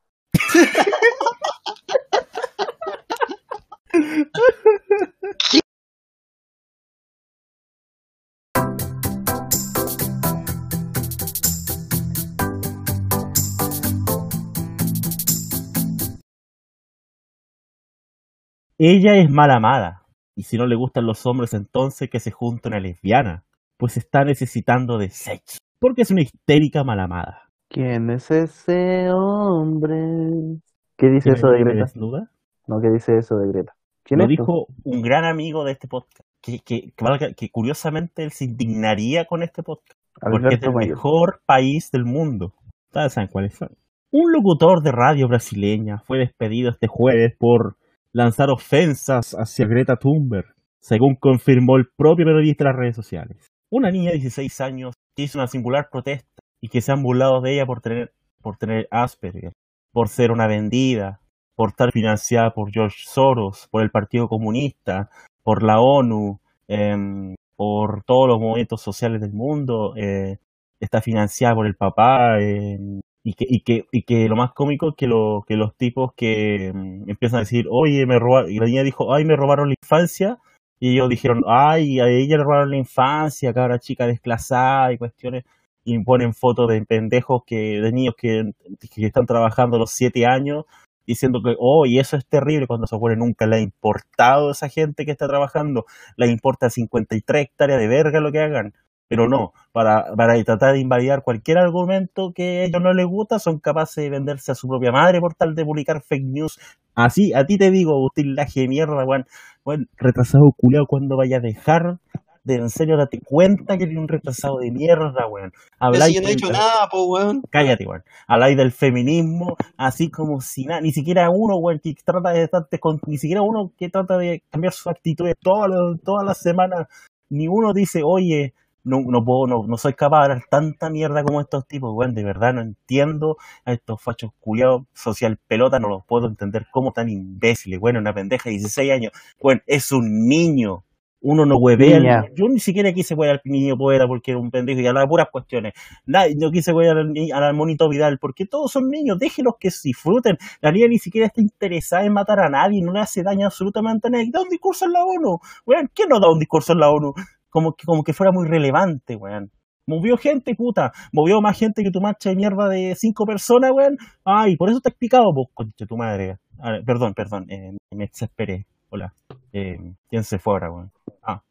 Ella 18.84 19.16
es 19.18 19.30
mal 19.30 19.52
amada. 19.52 20.02
Y 20.36 20.44
si 20.44 20.58
no 20.58 20.66
le 20.66 20.76
gustan 20.76 21.06
los 21.06 21.24
hombres, 21.28 21.54
entonces 21.54 22.10
que 22.10 22.20
se 22.20 22.32
junte 22.32 22.68
una 22.68 22.80
lesbiana. 22.80 23.44
Pues 23.78 23.96
está 23.98 24.24
necesitando 24.24 24.98
de 24.98 25.10
sexo. 25.10 25.60
Porque 25.80 26.02
es 26.02 26.10
una 26.10 26.22
histérica 26.22 26.84
mal 26.84 27.00
amada. 27.00 27.44
¿Quién 27.70 28.10
es 28.10 28.32
ese 28.32 29.12
hombre? 29.12 30.60
¿Qué 30.98 31.10
dice 31.10 31.32
eso 31.34 31.48
de 31.50 31.60
¿Me 31.60 31.64
Greta? 31.66 31.80
desnuda? 31.86 32.32
No, 32.68 32.80
¿qué 32.82 32.90
dice 32.90 33.18
eso 33.18 33.36
de 33.38 33.52
Greta? 33.52 33.74
¿Quién 34.04 34.18
Lo 34.20 34.26
es? 34.26 34.30
tú? 34.30 34.32
dijo 34.44 34.66
un 34.84 35.02
gran 35.04 35.26
amigo 35.26 35.64
de 35.64 35.74
este 35.74 35.88
podcast. 35.88 36.20
Que, 36.42 36.60
que, 36.60 36.92
que 36.98 37.06
valga- 37.06 37.36
que 37.36 37.50
curiosamente 37.52 38.24
él 38.24 38.32
se 38.32 38.46
indignaría 38.46 39.26
con 39.26 39.44
este 39.44 39.62
podcast. 39.62 40.00
Porque 40.20 40.56
es 40.56 40.64
el 40.64 40.74
Mayor. 40.74 40.90
mejor 40.96 41.42
país 41.46 41.92
del 41.92 42.06
mundo. 42.06 42.54
Ustedes 42.90 43.14
saben 43.14 43.30
cuáles 43.32 43.54
son. 43.56 43.70
Un 44.12 44.32
locutor 44.34 44.82
de 44.82 44.92
radio 44.92 45.28
brasileña 45.28 46.00
fue 46.00 46.18
despedido 46.18 46.72
este 46.72 46.88
jueves 46.88 47.36
por 47.40 47.78
lanzar 48.14 48.50
ofensas 48.50 49.34
hacia 49.34 49.68
Greta 49.68 49.96
Thunberg, 49.96 50.54
según 50.80 51.16
confirmó 51.16 51.78
el 51.78 51.88
propio 51.96 52.26
periodista 52.26 52.64
en 52.64 52.68
las 52.70 52.78
redes 52.78 52.96
sociales. 52.96 53.48
Una 53.70 53.92
niña 53.92 54.12
de 54.12 54.18
16 54.18 54.62
años 54.62 54.94
que 55.16 55.24
hizo 55.24 55.38
una 55.38 55.48
singular 55.48 55.90
protesta 55.92 56.42
y 56.60 56.70
que 56.70 56.82
se 56.82 56.92
han 56.92 57.04
burlado 57.04 57.42
de 57.42 57.54
ella 57.54 57.66
por 57.66 57.82
tener, 57.82 58.14
por 58.42 58.58
tener 58.58 58.88
Asperger, 58.92 59.54
por 59.94 60.10
ser 60.10 60.32
una 60.32 60.48
vendida, 60.48 61.20
por 61.56 61.70
estar 61.70 61.92
financiada 61.92 62.52
por 62.54 62.72
George 62.72 63.04
Soros, 63.06 63.68
por 63.72 63.84
el 63.84 63.92
Partido 63.92 64.28
Comunista, 64.28 65.10
por 65.44 65.64
la 65.64 65.80
ONU, 65.80 66.40
em, 66.68 67.36
por 67.56 68.04
todos 68.04 68.28
los 68.28 68.40
movimientos 68.40 68.82
sociales 68.82 69.22
del 69.22 69.34
mundo, 69.34 69.94
eh, 69.96 70.38
está 70.80 71.02
financiada 71.02 71.56
por 71.56 71.68
el 71.68 71.76
papá, 71.76 72.40
em, 72.40 73.00
y, 73.24 73.34
que, 73.34 73.46
y, 73.48 73.62
que, 73.62 73.86
y 73.92 74.04
que 74.04 74.28
lo 74.28 74.36
más 74.36 74.54
cómico 74.54 74.90
es 74.90 74.96
que, 74.96 75.08
lo, 75.08 75.44
que 75.48 75.56
los 75.56 75.76
tipos 75.76 76.14
que 76.16 76.68
em, 76.68 77.10
empiezan 77.10 77.38
a 77.38 77.42
decir, 77.42 77.66
oye, 77.70 78.06
me 78.06 78.20
robaron, 78.20 78.52
y 78.52 78.60
la 78.60 78.66
niña 78.66 78.84
dijo, 78.84 79.14
ay, 79.14 79.26
me 79.26 79.36
robaron 79.36 79.70
la 79.70 79.76
infancia, 79.82 80.40
y 80.80 80.94
ellos 80.94 81.10
dijeron, 81.10 81.44
ay, 81.48 82.00
a 82.00 82.08
ella 82.10 82.38
le 82.38 82.44
robaron 82.44 82.72
la 82.72 82.78
infancia, 82.78 83.54
cabra 83.54 83.80
chica 83.80 84.08
desclasada 84.08 84.92
y 84.94 84.98
cuestiones, 84.98 85.44
y 85.84 85.98
ponen 86.04 86.34
fotos 86.34 86.70
de 86.70 86.84
pendejos 86.86 87.44
que, 87.46 87.80
de 87.82 87.92
niños 87.92 88.16
que, 88.18 88.52
que 88.94 89.06
están 89.06 89.26
trabajando 89.26 89.78
a 89.78 89.80
los 89.80 89.92
siete 89.92 90.26
años, 90.26 90.66
diciendo 91.06 91.42
que, 91.44 91.56
oh, 91.60 91.86
y 91.86 92.00
eso 92.00 92.18
es 92.18 92.26
terrible, 92.28 92.68
cuando 92.68 92.88
se 92.88 92.96
acuerdan 92.96 93.20
nunca 93.20 93.46
le 93.46 93.58
ha 93.58 93.60
importado 93.60 94.50
a 94.50 94.52
esa 94.54 94.70
gente 94.70 95.06
que 95.06 95.12
está 95.12 95.28
trabajando, 95.28 95.86
le 96.18 96.28
importa 96.28 96.70
53 96.70 97.44
hectáreas 97.44 97.80
de 97.80 97.88
verga 97.88 98.20
lo 98.20 98.32
que 98.32 98.40
hagan, 98.40 98.74
pero 99.12 99.28
no, 99.28 99.52
para, 99.74 100.06
para 100.16 100.42
tratar 100.42 100.72
de 100.72 100.80
invalidar 100.80 101.22
cualquier 101.22 101.58
argumento 101.58 102.32
que 102.34 102.62
a 102.62 102.64
ellos 102.64 102.82
no 102.82 102.94
les 102.94 103.06
gusta, 103.06 103.40
son 103.40 103.60
capaces 103.60 104.02
de 104.02 104.10
venderse 104.10 104.54
a 104.54 104.56
su 104.56 104.70
propia 104.70 104.94
madre 104.94 105.20
por 105.20 105.34
tal 105.34 105.54
de 105.54 105.66
publicar 105.66 106.02
fake 106.02 106.24
news. 106.24 106.58
Así, 106.96 107.34
a 107.34 107.44
ti 107.46 107.58
te 107.58 107.72
digo, 107.72 107.92
Agustín 107.92 108.36
Laje 108.36 108.62
de 108.62 108.68
mierda, 108.70 109.04
weón, 109.06 109.26
weón, 109.66 109.90
retrasado 109.98 110.46
culiao, 110.56 110.86
cuando 110.88 111.18
vaya 111.18 111.40
a 111.40 111.42
dejar 111.42 111.98
de 112.46 112.56
en 112.56 112.70
serio 112.70 112.96
date 112.96 113.20
cuenta 113.22 113.78
que 113.78 113.84
eres 113.84 113.98
un 113.98 114.08
retrasado 114.08 114.60
de 114.60 114.72
mierda, 114.72 115.28
weón. 115.30 115.52
Habláis 115.78 116.06
si 116.06 116.16
yo 116.16 116.22
no 116.22 116.30
he 116.30 116.32
hecho 116.32 116.50
nada, 116.50 116.88
po, 116.90 117.06
weón. 117.08 117.42
Cállate, 117.50 117.86
weón. 117.86 118.04
Habláis 118.30 118.56
del 118.56 118.72
feminismo, 118.72 119.58
así 119.76 120.10
como 120.10 120.40
si 120.40 120.64
nada, 120.64 120.80
ni 120.80 120.94
siquiera 120.94 121.28
uno, 121.30 121.58
weón, 121.58 121.82
que 121.84 121.96
trata 122.06 122.32
de 122.32 122.44
estarte 122.44 122.80
con, 122.80 122.98
ni 123.08 123.18
siquiera 123.18 123.42
uno 123.42 123.74
que 123.78 123.90
trata 123.90 124.18
de 124.18 124.42
cambiar 124.50 124.72
su 124.72 124.90
actitud 124.90 125.26
todas 125.42 125.70
las 125.70 126.02
todas 126.02 126.26
las 126.26 126.38
semanas, 126.38 126.88
ni 127.30 127.50
uno 127.50 127.74
dice, 127.74 128.04
oye, 128.06 128.54
no, 128.84 129.02
no 129.02 129.24
puedo, 129.24 129.48
no, 129.48 129.66
no 129.68 129.78
soy 129.78 129.94
capaz 129.94 130.20
de 130.20 130.24
hablar 130.24 130.44
tanta 130.50 130.90
mierda 130.90 131.24
como 131.24 131.42
estos 131.42 131.68
tipos, 131.68 131.92
weón, 131.94 132.16
de 132.16 132.24
verdad 132.24 132.54
no 132.54 132.62
entiendo 132.62 133.38
a 133.66 133.74
estos 133.74 134.02
fachos 134.02 134.32
culiados 134.40 134.84
social 134.94 135.38
pelota, 135.48 135.80
no 135.80 135.90
los 135.90 136.06
puedo 136.06 136.28
entender 136.28 136.66
como 136.72 136.92
tan 136.92 137.10
imbéciles, 137.10 137.80
bueno, 137.80 138.00
una 138.00 138.14
pendeja 138.14 138.50
de 138.50 138.52
16 138.58 138.92
años, 138.92 139.12
weón, 139.40 139.62
es 139.68 139.92
un 139.92 140.28
niño. 140.28 140.84
Uno 141.24 141.46
no 141.46 141.58
huevea. 141.58 142.26
Yo 142.36 142.48
ni 142.50 142.60
siquiera 142.60 142.92
quise 142.94 143.14
huevear 143.14 143.42
al 143.46 143.52
niño 143.52 143.78
poeta 143.78 144.08
porque 144.08 144.32
era 144.32 144.40
un 144.40 144.50
pendejo 144.50 144.82
y 144.82 144.88
hablaba 144.88 145.08
puras 145.08 145.28
cuestiones. 145.32 145.74
Nadie, 146.08 146.34
no 146.36 146.50
quise 146.50 146.74
huevear 146.74 146.98
al, 146.98 147.14
al 147.32 147.54
monito 147.54 147.88
Vidal 147.88 148.18
porque 148.18 148.48
todos 148.48 148.72
son 148.72 148.90
niños, 148.90 149.20
déjenlos 149.20 149.54
que 149.60 149.70
disfruten. 149.84 150.40
La 150.62 150.72
niña 150.72 150.88
ni 150.88 150.98
siquiera 150.98 151.28
está 151.28 151.40
interesada 151.40 152.06
en 152.06 152.14
matar 152.14 152.40
a 152.40 152.50
nadie, 152.50 152.82
no 152.82 152.92
le 152.92 153.02
hace 153.02 153.22
daño 153.22 153.46
absolutamente 153.46 154.08
a 154.08 154.10
nadie. 154.10 154.32
Da 154.32 154.42
un 154.42 154.50
discurso 154.50 154.86
en 154.86 154.94
la 154.94 155.04
ONU, 155.06 155.38
weón. 155.64 155.92
¿Quién 155.94 156.10
no 156.10 156.20
da 156.20 156.28
un 156.28 156.40
discurso 156.40 156.74
en 156.74 156.80
la 156.80 156.90
ONU? 156.90 157.14
Como 157.52 157.74
que, 157.74 157.86
como 157.86 158.04
que 158.04 158.14
fuera 158.14 158.32
muy 158.32 158.48
relevante, 158.48 159.16
weón. 159.16 159.52
Movió 159.86 160.18
gente, 160.18 160.56
puta. 160.56 160.92
Movió 161.12 161.40
más 161.42 161.58
gente 161.60 161.84
que 161.84 161.92
tu 161.92 162.02
marcha 162.02 162.30
de 162.30 162.36
mierda 162.36 162.68
de 162.70 162.96
cinco 162.96 163.26
personas, 163.26 163.72
weón. 163.76 163.98
Ay, 164.26 164.56
por 164.56 164.70
eso 164.70 164.80
te 164.80 164.90
he 164.90 164.92
explicado, 164.92 165.26
pues, 165.36 165.48
concha 165.54 165.86
tu 165.86 165.98
madre. 165.98 166.38
A 166.60 166.72
ver, 166.72 166.84
perdón, 166.86 167.14
perdón, 167.14 167.46
eh, 167.52 167.76
me 167.92 168.08
desesperé. 168.08 168.66
Hola. 168.90 169.14
Eh, 169.54 169.78
¿Quién 170.10 170.24
se 170.24 170.40
fue 170.40 170.54
ahora, 170.54 170.72
weón? 170.72 170.92
Ah. 171.24 171.42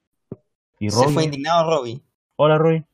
¿Y 0.78 0.88
Se 0.90 0.96
Robbie? 0.96 1.14
fue 1.14 1.24
indignado 1.24 1.70
Robbie. 1.70 2.00
Hola, 2.36 2.56
Roy. 2.58 2.84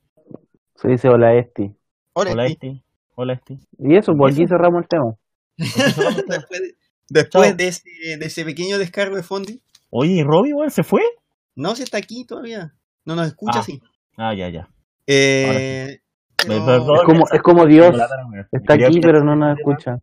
Se 0.74 0.88
dice 0.88 1.08
hola 1.08 1.34
Esti. 1.38 1.74
Hola, 2.12 2.32
Hola, 2.32 2.46
Esti. 2.46 2.66
Esti. 2.68 2.82
Hola, 3.14 3.32
Esti. 3.34 3.58
Y 3.78 3.96
eso, 3.96 4.12
pues 4.18 4.34
aquí 4.34 4.42
Eso. 4.42 4.54
cerramos 4.56 4.82
el 4.82 4.88
tema. 4.88 5.14
después 5.56 6.60
de, 6.60 6.74
después 7.08 7.48
Chao. 7.48 7.56
de 7.56 7.68
ese, 7.68 7.82
de 8.18 8.26
ese 8.26 8.44
pequeño 8.44 8.78
descargo 8.78 9.16
de 9.16 9.22
Fondi. 9.22 9.60
Oye, 9.90 10.12
¿y 10.14 10.22
Robbie, 10.22 10.52
weón, 10.54 10.70
se 10.70 10.82
fue? 10.82 11.00
No, 11.54 11.74
si 11.76 11.82
está 11.84 11.98
aquí 11.98 12.24
todavía. 12.26 12.74
No 13.06 13.16
nos 13.16 13.28
escucha, 13.28 13.60
Ah. 13.60 13.62
sí. 13.62 13.80
Ah, 14.18 14.34
ya, 14.34 14.48
ya. 14.50 14.68
Eh, 15.06 16.00
Me 16.46 16.54
pero- 16.56 16.66
perdón. 16.66 16.96
Es 16.96 17.02
como, 17.04 17.24
es 17.32 17.42
como 17.42 17.66
Dios. 17.66 17.96
Está 18.52 18.74
aquí, 18.74 18.84
opinar 18.84 19.00
pero 19.02 19.24
no 19.24 19.36
nos 19.36 19.50
este 19.52 19.62
tema. 19.62 19.72
escucha. 19.76 19.98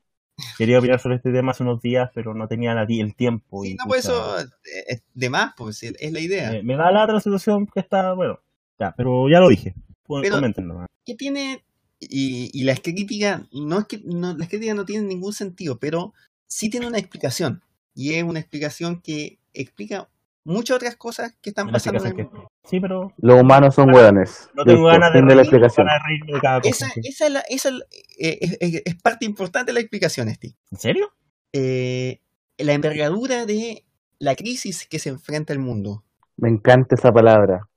Quería 0.58 0.80
opinar 0.80 1.00
sobre 1.00 1.18
este 1.18 1.32
tema 1.32 1.52
hace 1.52 1.62
unos 1.62 1.80
días, 1.82 2.10
pero 2.16 2.34
no 2.34 2.48
tenía 2.48 2.74
la- 2.74 2.88
el 2.90 3.16
tiempo. 3.16 3.64
Sí, 3.64 3.72
y 3.72 3.76
no, 3.76 3.84
pues 3.88 4.06
eso 4.06 4.40
eh, 4.40 4.46
es 4.88 5.04
de 5.14 5.30
más, 5.30 5.54
pues 5.56 5.84
es 5.84 6.12
la 6.12 6.20
idea. 6.20 6.52
me, 6.52 6.64
me 6.64 6.76
da 6.76 6.92
la 6.92 7.04
otra 7.04 7.20
situación 7.20 7.68
que 7.68 7.80
está, 7.82 8.14
bueno, 8.14 8.40
ya, 8.80 8.94
pero 8.98 9.30
ya 9.30 9.40
lo 9.40 9.48
dije. 9.50 9.76
Pero- 10.08 10.36
Coméntenlo. 10.36 10.86
¿Qué 11.06 11.16
tiene? 11.16 11.64
Y, 12.00 12.50
y 12.52 12.64
las 12.64 12.80
críticas, 12.82 13.44
no 13.54 13.80
es 13.80 13.86
que 13.86 14.02
no, 14.04 14.34
las 14.36 14.50
críticas 14.50 14.76
no 14.76 14.86
tienen 14.86 15.08
ningún 15.08 15.34
sentido, 15.34 15.78
pero 15.78 16.14
sí 16.48 16.70
tiene 16.70 16.88
una 16.88 16.98
explicación. 16.98 17.62
Y 17.96 18.16
es 18.16 18.24
una 18.24 18.40
explicación 18.40 19.02
que 19.02 19.38
explica 19.54 20.10
muchas 20.46 20.76
otras 20.78 20.96
cosas 20.96 21.36
que 21.42 21.50
están 21.52 21.72
pasando 21.72 22.00
en 22.00 22.06
el 22.06 22.12
explicación 22.12 22.34
mundo. 22.42 22.50
que- 22.64 22.70
Sí, 22.70 22.80
pero 22.80 23.14
Los 23.18 23.42
humanos 23.42 23.76
son 23.76 23.94
hueones. 23.94 24.50
no 24.54 24.64
tengo 24.66 24.86
ganas 24.86 25.12
de, 25.14 25.20
de 25.20 25.26
la 25.26 25.28
reír, 25.30 25.40
explicación. 25.42 25.88
de 25.88 25.94
reírme 26.08 26.34
de 26.34 26.40
cada 26.42 26.62
cosa. 26.62 26.88
Esa, 27.04 27.26
es, 27.28 27.32
la- 27.32 27.44
esa 27.50 27.70
es 27.70 27.76
la- 27.76 27.86
eh, 28.20 28.38
es, 28.42 28.58
es- 28.60 28.82
es 28.86 28.96
parte 29.02 29.26
importante 29.26 29.72
de 29.72 29.74
la 29.74 29.80
explicación, 29.82 30.28
Esti. 30.30 30.56
¿En 30.72 30.78
serio? 30.80 31.12
Eh, 31.54 32.20
la 32.58 32.74
envergadura 32.74 33.46
de 33.46 33.84
la 34.20 34.36
crisis 34.36 34.88
que 34.88 35.00
se 35.00 35.10
enfrenta 35.10 35.54
el 35.54 35.60
mundo. 35.60 36.04
Me 36.38 36.50
encanta 36.50 36.96
esa 36.96 37.12
palabra. 37.12 37.68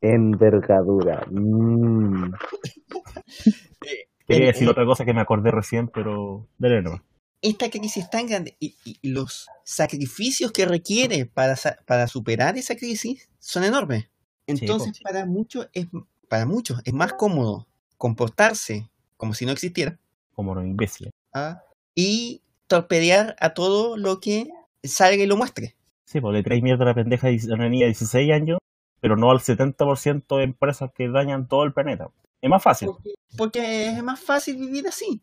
Envergadura. 0.00 1.26
Mm. 1.30 2.32
Quería 4.26 4.46
decir 4.48 4.68
otra 4.68 4.84
cosa 4.84 5.04
que 5.04 5.14
me 5.14 5.20
acordé 5.20 5.50
recién, 5.52 5.88
pero 5.88 6.48
dale 6.58 6.82
nomás. 6.82 7.00
Esta 7.42 7.70
crisis 7.70 8.04
es 8.04 8.10
tan 8.10 8.26
grande 8.26 8.56
y, 8.60 8.74
y- 8.84 8.98
los 9.08 9.46
sacrificios 9.64 10.52
que 10.52 10.64
requiere 10.66 11.26
para, 11.26 11.56
para 11.86 12.06
superar 12.08 12.56
esa 12.56 12.76
crisis 12.76 13.28
son 13.38 13.64
enormes. 13.64 14.08
Entonces, 14.46 15.00
para 15.00 15.26
muchos 15.26 15.68
es 15.72 15.86
para 16.28 16.46
muchos 16.46 16.80
es 16.84 16.92
más 16.92 17.12
cómodo 17.14 17.66
comportarse 17.98 18.88
como 19.16 19.32
si 19.34 19.46
no 19.46 19.52
existiera 19.52 19.98
Como 20.34 20.54
los 20.54 20.64
imbéciles. 20.64 21.12
¿ah? 21.34 21.62
y 21.94 22.42
torpedear 22.66 23.36
a 23.40 23.54
todo 23.54 23.96
lo 23.96 24.20
que 24.20 24.48
salga 24.82 25.22
y 25.22 25.26
lo 25.26 25.36
muestre. 25.36 25.76
Sí, 26.04 26.20
pues 26.20 26.34
le 26.34 26.42
traes 26.42 26.62
mierda 26.62 26.84
a 26.84 26.88
la 26.88 26.94
pendeja 26.94 27.28
de 27.28 27.40
una 27.52 27.68
niña 27.68 27.84
de 27.86 27.90
16 27.92 28.32
años, 28.32 28.58
pero 29.00 29.16
no 29.16 29.30
al 29.30 29.38
70% 29.40 30.36
de 30.36 30.44
empresas 30.44 30.90
que 30.94 31.08
dañan 31.08 31.48
todo 31.48 31.64
el 31.64 31.72
planeta. 31.72 32.10
Es 32.40 32.50
más 32.50 32.62
fácil. 32.62 32.88
Porque, 32.88 33.14
porque 33.36 33.88
es 33.88 34.02
más 34.02 34.20
fácil 34.20 34.56
vivir 34.56 34.86
así. 34.86 35.20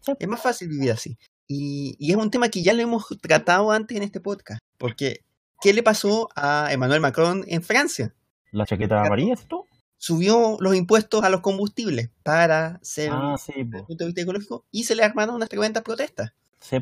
Sí. 0.00 0.12
Es 0.18 0.28
más 0.28 0.40
fácil 0.40 0.68
vivir 0.68 0.92
así. 0.92 1.18
Y, 1.46 1.96
y 1.98 2.10
es 2.10 2.16
un 2.16 2.30
tema 2.30 2.48
que 2.48 2.62
ya 2.62 2.72
lo 2.72 2.82
hemos 2.82 3.06
tratado 3.20 3.70
antes 3.70 3.96
en 3.96 4.02
este 4.02 4.20
podcast. 4.20 4.60
Porque, 4.78 5.24
¿qué 5.60 5.72
le 5.72 5.82
pasó 5.82 6.28
a 6.34 6.68
Emmanuel 6.72 7.00
Macron 7.00 7.44
en 7.48 7.62
Francia? 7.62 8.14
La 8.50 8.64
chaqueta 8.66 9.02
amarilla, 9.02 9.36
¿sí 9.36 9.44
tú? 9.48 9.66
Subió 9.98 10.56
los 10.60 10.74
impuestos 10.74 11.22
a 11.24 11.30
los 11.30 11.40
combustibles 11.40 12.10
para 12.22 12.78
ser 12.82 13.10
Ah, 13.12 13.36
sí, 13.38 13.52
desde 13.56 13.78
el 13.78 13.84
punto 13.84 14.04
de 14.04 14.08
vista 14.08 14.22
ecológico 14.22 14.64
y 14.70 14.84
se 14.84 14.94
le 14.94 15.02
armaron 15.04 15.34
unas 15.34 15.48
tremendas 15.48 15.82
protestas. 15.82 16.32
Sí. 16.60 16.76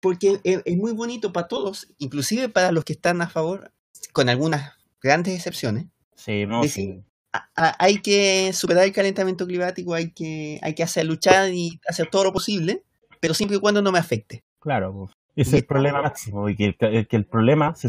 Porque 0.00 0.40
es, 0.44 0.60
es 0.64 0.76
muy 0.76 0.92
bonito 0.92 1.32
para 1.32 1.48
todos, 1.48 1.88
inclusive 1.98 2.48
para 2.48 2.70
los 2.72 2.84
que 2.84 2.92
están 2.92 3.20
a 3.22 3.28
favor, 3.28 3.72
con 4.12 4.28
algunas 4.28 4.72
grandes 5.02 5.34
excepciones. 5.34 5.86
Sí, 6.14 6.46
no, 6.46 6.62
Sí, 6.62 6.68
sí. 6.68 7.02
a- 7.32 7.48
a- 7.56 7.76
hay 7.84 8.00
que 8.02 8.52
superar 8.52 8.84
el 8.84 8.92
calentamiento 8.92 9.46
climático, 9.46 9.94
hay 9.94 10.10
que, 10.12 10.58
hay 10.62 10.74
que 10.74 10.82
hacer 10.82 11.06
luchar 11.06 11.52
y 11.52 11.80
hacer 11.88 12.08
todo 12.10 12.24
lo 12.24 12.32
posible, 12.32 12.84
pero 13.20 13.34
siempre 13.34 13.56
y 13.56 13.60
cuando 13.60 13.82
no 13.82 13.92
me 13.92 13.98
afecte. 13.98 14.44
Claro. 14.60 15.08
Ese 15.36 15.50
es 15.50 15.62
el 15.62 15.66
problema 15.66 16.02
máximo, 16.02 16.48
y 16.48 16.56
que 16.56 16.74
el, 16.80 17.06
que 17.06 17.16
el 17.16 17.24
problema, 17.24 17.72
se 17.76 17.88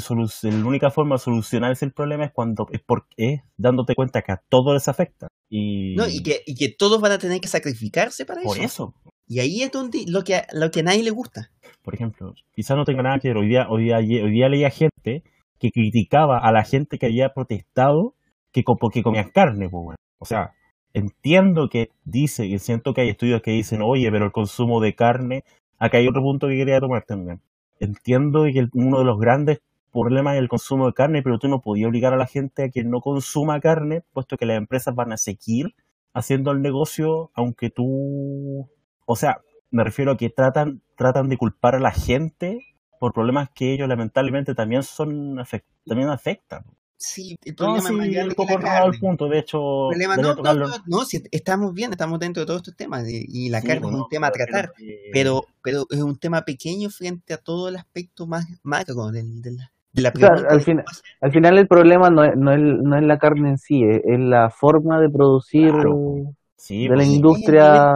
la 0.51 0.65
única 0.65 0.91
forma 0.91 1.15
de 1.15 1.19
solucionar 1.19 1.71
ese 1.71 1.89
problema 1.89 2.25
es 2.25 2.31
cuando 2.31 2.67
es 2.71 2.79
porque 2.85 3.15
es 3.17 3.41
dándote 3.57 3.95
cuenta 3.95 4.21
que 4.21 4.31
a 4.31 4.41
todos 4.49 4.75
les 4.75 4.87
afecta. 4.87 5.29
Y 5.49 5.95
¿no? 5.95 6.07
Y, 6.07 6.21
que, 6.21 6.43
y 6.45 6.53
que 6.53 6.69
todos 6.77 7.01
van 7.01 7.13
a 7.13 7.17
tener 7.17 7.41
que 7.41 7.47
sacrificarse 7.47 8.23
para 8.23 8.43
por 8.43 8.57
eso. 8.57 8.65
eso, 8.65 8.93
Y 9.27 9.39
ahí 9.39 9.63
es 9.63 9.71
donde 9.71 10.05
lo 10.07 10.23
que, 10.23 10.43
lo 10.53 10.69
que 10.69 10.81
a 10.81 10.83
nadie 10.83 11.01
le 11.01 11.09
gusta. 11.09 11.49
Por 11.81 11.95
ejemplo, 11.95 12.35
quizás 12.53 12.77
no 12.77 12.85
tenga 12.85 13.01
nada 13.01 13.17
que 13.17 13.29
ver. 13.29 13.37
Hoy 13.37 13.47
día, 13.47 13.65
hoy 13.67 13.85
día, 13.85 13.97
hoy 13.97 14.31
día 14.31 14.47
leía 14.47 14.69
gente 14.69 15.23
que 15.59 15.71
criticaba 15.71 16.37
a 16.37 16.51
la 16.51 16.63
gente 16.63 16.99
que 16.99 17.07
había 17.07 17.33
protestado 17.33 18.13
que 18.51 18.61
porque 18.79 19.01
comían 19.01 19.31
carne, 19.31 19.69
pues, 19.69 19.83
bueno. 19.83 19.97
O 20.19 20.25
sea, 20.25 20.51
entiendo 20.93 21.69
que 21.69 21.91
dice, 22.05 22.45
y 22.45 22.57
siento 22.59 22.93
que 22.93 23.01
hay 23.01 23.09
estudios 23.09 23.41
que 23.41 23.51
dicen, 23.51 23.81
oye, 23.81 24.11
pero 24.11 24.25
el 24.25 24.31
consumo 24.31 24.81
de 24.81 24.95
carne, 24.95 25.43
acá 25.77 25.97
hay 25.97 26.07
otro 26.07 26.21
punto 26.21 26.47
que 26.47 26.57
quería 26.57 26.79
tomar 26.79 27.03
también. 27.03 27.41
Entiendo 27.79 28.43
que 28.45 28.67
uno 28.73 28.99
de 28.99 29.05
los 29.05 29.19
grandes 29.19 29.61
problemas 29.91 30.35
es 30.35 30.41
el 30.41 30.49
consumo 30.49 30.87
de 30.87 30.93
carne, 30.93 31.21
pero 31.23 31.39
tú 31.39 31.47
no 31.47 31.61
podías 31.61 31.87
obligar 31.87 32.13
a 32.13 32.17
la 32.17 32.27
gente 32.27 32.63
a 32.63 32.69
que 32.69 32.83
no 32.83 33.01
consuma 33.01 33.59
carne, 33.59 34.03
puesto 34.13 34.37
que 34.37 34.45
las 34.45 34.57
empresas 34.57 34.95
van 34.95 35.13
a 35.13 35.17
seguir 35.17 35.75
haciendo 36.13 36.51
el 36.51 36.61
negocio, 36.61 37.31
aunque 37.33 37.69
tú, 37.69 38.69
o 39.05 39.15
sea, 39.15 39.41
me 39.71 39.83
refiero 39.83 40.11
a 40.11 40.17
que 40.17 40.29
tratan, 40.29 40.81
tratan 40.97 41.29
de 41.29 41.37
culpar 41.37 41.75
a 41.75 41.79
la 41.79 41.91
gente 41.91 42.59
por 42.99 43.13
problemas 43.13 43.49
que 43.51 43.73
ellos 43.73 43.87
lamentablemente 43.87 44.55
también 44.55 44.83
son 44.83 45.37
también 45.85 46.09
afectan. 46.09 46.63
Sí, 47.01 47.35
el 47.45 47.53
No, 47.53 47.57
problema 47.57 47.89
es 47.89 47.95
más 47.95 48.07
sí, 48.07 48.13
grande 48.13 48.29
un 48.29 48.29
que 48.29 48.35
poco 48.35 48.49
la 48.49 48.53
enredado 48.55 48.85
el 48.87 48.91
carne. 48.91 48.99
punto, 48.99 49.27
de 49.29 49.39
hecho, 49.39 49.57
El 49.91 49.97
problema, 49.97 50.17
no, 50.17 50.35
no, 50.35 50.53
no, 50.53 50.67
no, 50.85 51.05
si 51.05 51.23
estamos 51.31 51.73
bien, 51.73 51.91
estamos 51.91 52.19
dentro 52.19 52.41
de 52.41 52.47
todos 52.47 52.59
estos 52.59 52.75
temas 52.75 53.07
y, 53.09 53.25
y 53.27 53.49
la 53.49 53.61
Sí, 53.61 53.67
carne 53.67 53.81
pues, 53.81 53.91
es 53.93 53.97
no, 53.97 54.03
un 54.03 54.09
tema 54.09 54.27
a 54.27 54.31
tratar, 54.31 54.73
que- 54.75 55.09
pero, 55.13 55.45
pero 55.63 55.85
es 55.89 56.01
un 56.01 56.17
tema 56.19 56.43
pequeño 56.43 56.89
frente 56.89 57.33
a 57.33 57.37
todo 57.37 57.69
el 57.69 57.77
aspecto 57.77 58.27
más 58.27 58.45
macro 58.63 59.11
del, 59.11 59.41
del- 59.41 59.57
de 59.93 60.01
la 60.01 60.09
O 60.09 60.17
sea, 60.17 60.29
pregunta. 60.29 60.53
al 60.53 60.61
final- 60.61 60.85
hacer- 60.85 61.03
Al 61.21 61.31
final 61.31 61.57
el 61.57 61.67
problema 61.67 62.09
no 62.09 62.23
es, 62.23 62.35
no 62.35 62.51
es, 62.53 62.59
no 62.59 62.97
es 62.97 63.03
la 63.03 63.17
carne 63.17 63.49
en 63.51 63.57
sí, 63.57 63.83
es, 63.83 64.01
es 64.05 64.19
la 64.19 64.49
forma 64.49 64.99
de 64.99 65.09
producir 65.09 65.71
Claro, 65.71 66.35
Sí, 66.57 66.87
de 66.87 66.95
la 66.95 66.95
pues, 66.95 67.07
in- 67.07 67.15
industria 67.15 67.93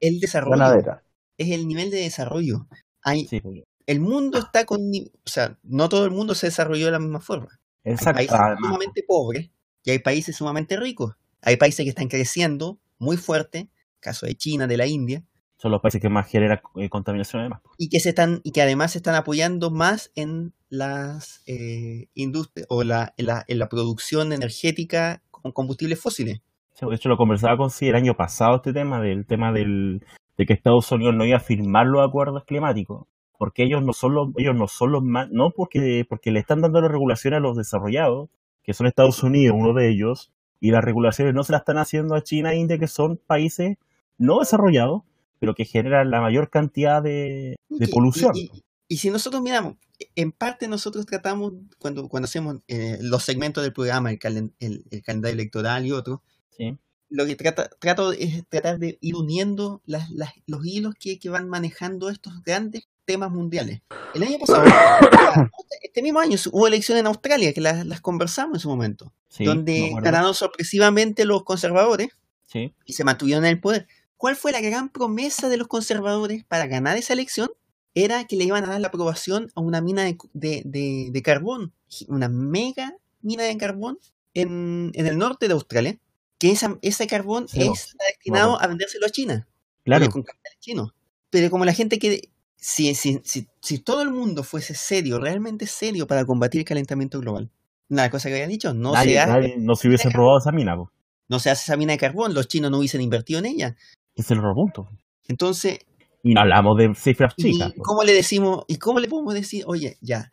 el 0.00 0.20
desarrollo, 0.20 0.56
ganadera. 0.58 1.02
es 1.38 1.50
el 1.50 1.68
nivel 1.68 1.90
de 1.90 1.98
desarrollo. 1.98 2.66
Hay, 3.02 3.26
sí, 3.26 3.40
pues, 3.40 3.62
el 3.86 4.00
mundo 4.00 4.38
está 4.38 4.64
con, 4.64 4.80
o 4.82 5.28
sea, 5.30 5.58
no 5.62 5.88
todo 5.88 6.04
el 6.04 6.10
mundo 6.10 6.34
se 6.34 6.48
desarrolló 6.48 6.86
de 6.86 6.92
la 6.92 6.98
misma 6.98 7.20
forma. 7.20 7.59
Hay 7.84 7.96
países 7.96 8.38
sumamente 8.58 9.02
pobres 9.06 9.50
y 9.84 9.90
hay 9.90 9.98
países 9.98 10.36
sumamente 10.36 10.76
ricos. 10.76 11.14
Hay 11.42 11.56
países 11.56 11.84
que 11.84 11.90
están 11.90 12.08
creciendo 12.08 12.78
muy 12.98 13.16
fuerte, 13.16 13.70
caso 14.00 14.26
de 14.26 14.34
China, 14.34 14.66
de 14.66 14.76
la 14.76 14.86
India, 14.86 15.24
son 15.60 15.72
los 15.72 15.82
países 15.82 16.00
que 16.00 16.08
más 16.08 16.26
generan 16.26 16.60
eh, 16.76 16.88
contaminación 16.88 17.40
además. 17.40 17.60
y 17.76 17.90
que 17.90 18.00
se 18.00 18.10
están 18.10 18.40
y 18.44 18.52
que 18.52 18.62
además 18.62 18.92
se 18.92 18.98
están 18.98 19.14
apoyando 19.14 19.70
más 19.70 20.10
en 20.14 20.54
las 20.70 21.42
eh, 21.46 22.08
industrias 22.14 22.66
o 22.70 22.82
la, 22.82 23.12
en, 23.18 23.26
la, 23.26 23.44
en 23.46 23.58
la 23.58 23.68
producción 23.68 24.32
energética 24.32 25.22
con 25.30 25.52
combustibles 25.52 26.00
fósiles. 26.00 26.40
Sí, 26.72 26.86
De 26.86 26.94
hecho, 26.94 27.10
lo 27.10 27.18
conversaba 27.18 27.58
con 27.58 27.68
sí 27.68 27.88
el 27.88 27.94
año 27.94 28.16
pasado 28.16 28.56
este 28.56 28.72
tema, 28.72 29.02
del 29.02 29.26
tema 29.26 29.52
del, 29.52 30.02
de 30.38 30.46
que 30.46 30.54
Estados 30.54 30.90
Unidos 30.92 31.14
no 31.14 31.26
iba 31.26 31.36
a 31.36 31.40
firmar 31.40 31.86
los 31.86 32.08
acuerdos 32.08 32.44
climáticos, 32.44 33.06
porque 33.40 33.62
ellos 33.64 33.82
no 33.82 33.94
son 33.94 34.14
los, 34.14 34.28
ellos 34.36 34.54
no 34.54 34.68
son 34.68 34.92
los 34.92 35.02
más, 35.02 35.30
no 35.30 35.50
porque, 35.50 36.04
porque 36.06 36.30
le 36.30 36.40
están 36.40 36.60
dando 36.60 36.82
las 36.82 36.90
regulaciones 36.90 37.38
a 37.38 37.40
los 37.40 37.56
desarrollados, 37.56 38.28
que 38.62 38.74
son 38.74 38.86
Estados 38.86 39.22
Unidos, 39.22 39.56
uno 39.58 39.72
de 39.72 39.88
ellos, 39.88 40.30
y 40.60 40.72
las 40.72 40.84
regulaciones 40.84 41.32
no 41.32 41.42
se 41.42 41.52
las 41.52 41.62
están 41.62 41.78
haciendo 41.78 42.14
a 42.14 42.22
China 42.22 42.52
e 42.52 42.58
India, 42.58 42.78
que 42.78 42.86
son 42.86 43.16
países 43.16 43.78
no 44.18 44.40
desarrollados, 44.40 45.04
pero 45.38 45.54
que 45.54 45.64
generan 45.64 46.10
la 46.10 46.20
mayor 46.20 46.50
cantidad 46.50 47.02
de, 47.02 47.56
de 47.70 47.86
Y- 47.86 47.90
polución. 47.90 48.32
Y, 48.34 48.40
y- 48.52 48.62
y 48.88 48.96
si 48.98 49.08
nosotros 49.08 49.40
miramos, 49.40 49.76
en 50.16 50.32
parte 50.32 50.68
nosotros 50.68 51.06
tratamos, 51.06 51.54
cuando, 51.78 52.10
cuando 52.10 52.26
hacemos 52.26 52.58
eh, 52.68 52.98
los 53.00 53.22
segmentos 53.22 53.62
del 53.64 53.72
programa, 53.72 54.10
el, 54.10 54.18
calen- 54.18 54.52
el- 54.58 54.84
el 54.90 55.00
calendario 55.02 55.32
electoral 55.32 55.86
y 55.86 55.92
otros, 55.92 56.20
¿sí? 56.50 56.76
lo 57.08 57.24
que 57.24 57.36
trata, 57.36 57.70
trato 57.80 58.12
es 58.12 58.46
tratar 58.50 58.78
de 58.78 58.98
ir 59.00 59.16
uniendo 59.16 59.80
las, 59.86 60.10
las- 60.10 60.34
los 60.46 60.66
hilos 60.66 60.94
que, 61.00 61.18
que 61.18 61.30
van 61.30 61.48
manejando 61.48 62.10
estos 62.10 62.42
grandes 62.44 62.86
temas 63.12 63.30
mundiales. 63.30 63.80
El 64.14 64.22
año 64.22 64.38
pasado, 64.38 64.64
este 65.82 66.02
mismo 66.02 66.20
año, 66.20 66.36
hubo 66.52 66.66
elecciones 66.66 67.00
en 67.00 67.06
Australia, 67.06 67.52
que 67.52 67.60
las, 67.60 67.84
las 67.86 68.00
conversamos 68.00 68.56
en 68.56 68.60
su 68.60 68.68
momento, 68.68 69.12
Sí, 69.28 69.44
donde 69.44 69.92
ganaron 70.02 70.34
sorpresivamente 70.34 71.24
los 71.24 71.44
conservadores 71.44 72.08
Sí, 72.46 72.74
y 72.84 72.92
se 72.94 73.04
mantuvieron 73.04 73.44
en 73.44 73.50
el 73.50 73.60
poder. 73.60 73.86
¿Cuál 74.16 74.34
fue 74.36 74.50
la 74.52 74.60
gran 74.60 74.88
promesa 74.88 75.48
de 75.48 75.56
los 75.56 75.68
conservadores 75.68 76.44
para 76.44 76.66
ganar 76.66 76.96
esa 76.96 77.12
elección? 77.12 77.48
Era 77.94 78.24
que 78.26 78.36
le 78.36 78.44
iban 78.44 78.64
a 78.64 78.68
dar 78.68 78.80
la 78.80 78.88
aprobación 78.88 79.50
a 79.54 79.60
una 79.60 79.80
mina 79.80 80.02
de, 80.04 80.16
de- 80.32 80.62
de- 80.64 81.08
de 81.12 81.22
carbón, 81.22 81.72
una 82.08 82.28
mega 82.28 82.96
mina 83.22 83.44
de 83.44 83.56
carbón 83.56 83.98
en, 84.34 84.90
en 84.94 85.06
el 85.06 85.16
norte 85.18 85.46
de 85.48 85.54
Australia, 85.54 85.98
que 86.38 86.50
esa, 86.50 86.76
ese 86.82 87.06
carbón 87.06 87.48
Sí, 87.48 87.62
está 87.62 88.04
destinado 88.08 88.60
a 88.60 88.66
vendérselo 88.66 89.06
a 89.06 89.10
China, 89.10 89.48
claro. 89.84 90.08
con 90.10 90.24
chinos. 90.58 90.92
Pero 91.30 91.50
como 91.50 91.64
la 91.64 91.72
gente 91.72 91.98
que... 92.00 92.29
Si, 92.60 92.94
si, 92.94 93.20
si, 93.24 93.46
si 93.62 93.78
todo 93.78 94.02
el 94.02 94.10
mundo 94.10 94.42
fuese 94.44 94.74
serio, 94.74 95.18
realmente 95.18 95.66
serio 95.66 96.06
para 96.06 96.24
combatir 96.26 96.60
el 96.60 96.64
calentamiento 96.66 97.18
global, 97.18 97.50
una 97.88 98.10
cosa 98.10 98.28
que 98.28 98.34
había 98.34 98.46
dicho, 98.46 98.74
no, 98.74 98.92
nadie, 98.92 99.12
se 99.14 99.18
hace, 99.20 99.32
nadie 99.32 99.56
no 99.58 99.74
se 99.74 99.88
hubiese 99.88 100.10
probado 100.10 100.38
esa 100.38 100.52
mina, 100.52 100.76
po. 100.76 100.92
no 101.28 101.38
se 101.38 101.48
hace 101.50 101.62
esa 101.64 101.76
mina 101.78 101.92
de 101.92 101.98
carbón, 101.98 102.34
los 102.34 102.48
chinos 102.48 102.70
no 102.70 102.78
hubiesen 102.78 103.00
invertido 103.00 103.38
en 103.38 103.46
ella. 103.46 103.76
Es 104.14 104.30
el 104.30 104.38
otro 104.38 104.54
punto. 104.54 104.88
Entonces, 105.26 105.78
Y 106.22 106.34
no 106.34 106.42
hablamos 106.42 106.76
de 106.76 106.94
cifras 106.94 107.34
chicas. 107.34 107.70
¿Y 107.70 107.78
po. 107.78 107.82
cómo 107.82 108.02
le 108.04 108.12
decimos, 108.12 108.64
y 108.68 108.76
cómo 108.76 109.00
le 109.00 109.08
podemos 109.08 109.32
decir, 109.32 109.64
oye, 109.66 109.96
ya, 110.02 110.30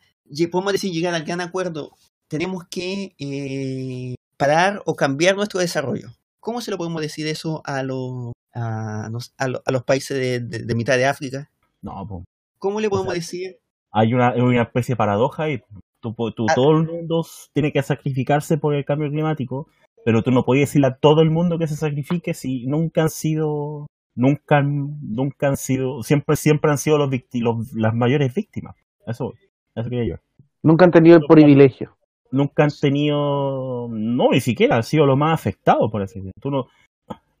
podemos 0.52 0.72
decir 0.72 0.92
llegar 0.92 1.14
al 1.14 1.24
gran 1.24 1.40
acuerdo, 1.40 1.92
tenemos 2.28 2.64
que 2.68 3.14
eh, 3.18 4.14
parar 4.36 4.82
o 4.84 4.94
cambiar 4.94 5.34
nuestro 5.34 5.60
desarrollo? 5.60 6.10
¿Cómo 6.40 6.60
se 6.60 6.70
lo 6.70 6.76
podemos 6.76 7.00
decir 7.00 7.26
eso 7.26 7.62
a 7.64 7.82
los 7.82 8.32
a, 8.52 9.08
los- 9.10 9.32
a 9.38 9.48
lo- 9.48 9.62
a 9.64 9.72
los 9.72 9.84
países 9.84 10.16
de, 10.18 10.40
de- 10.40 10.64
de 10.64 10.74
mitad 10.74 10.96
de 10.96 11.06
África? 11.06 11.50
No, 11.82 12.06
po. 12.06 12.24
¿Cómo 12.58 12.80
le 12.80 12.88
podemos 12.90 13.12
sea, 13.12 13.20
decir? 13.20 13.56
hay 13.92 14.12
una, 14.14 14.34
una 14.34 14.62
especie 14.62 14.92
de 14.94 14.96
paradoja 14.96 15.48
y 15.50 15.62
tú, 16.00 16.14
Ah. 16.18 16.54
todo 16.54 16.72
el 16.78 16.86
mundo 16.86 17.24
tiene 17.52 17.72
que 17.72 17.82
sacrificarse 17.82 18.58
por 18.58 18.74
el 18.74 18.84
cambio 18.84 19.08
climático, 19.10 19.68
pero 20.04 20.22
tú 20.22 20.30
no 20.30 20.44
puedes 20.44 20.68
decirle 20.68 20.88
a 20.88 20.96
todo 20.96 21.22
el 21.22 21.30
mundo 21.30 21.58
que 21.58 21.66
se 21.66 21.76
sacrifique 21.76 22.34
si 22.34 22.66
nunca 22.66 23.02
han 23.02 23.10
sido, 23.10 23.86
nunca, 24.14 24.58
han- 24.58 24.98
nunca 25.02 25.48
han 25.48 25.56
sido, 25.56 26.02
siempre, 26.02 26.36
siempre 26.36 26.70
han 26.70 26.78
sido 26.78 26.98
los, 26.98 27.72
las 27.74 27.94
mayores 27.94 28.34
víctimas. 28.34 28.76
Eso, 29.06 29.32
eso 29.74 29.88
quería 29.90 30.16
yo. 30.16 30.44
Nunca 30.62 30.84
han 30.84 30.90
tenido 30.90 31.16
el 31.16 31.24
privilegio. 31.26 31.96
Nunca 32.30 32.64
han 32.64 32.70
tenido, 32.80 33.88
no, 33.90 34.30
ni 34.30 34.40
siquiera 34.40 34.76
han 34.76 34.82
sido 34.82 35.06
los 35.06 35.16
más 35.16 35.32
afectados, 35.32 35.90
por 35.90 36.02
así 36.02 36.16
decirlo. 36.20 36.32
Tú 36.40 36.50
no- 36.50 36.66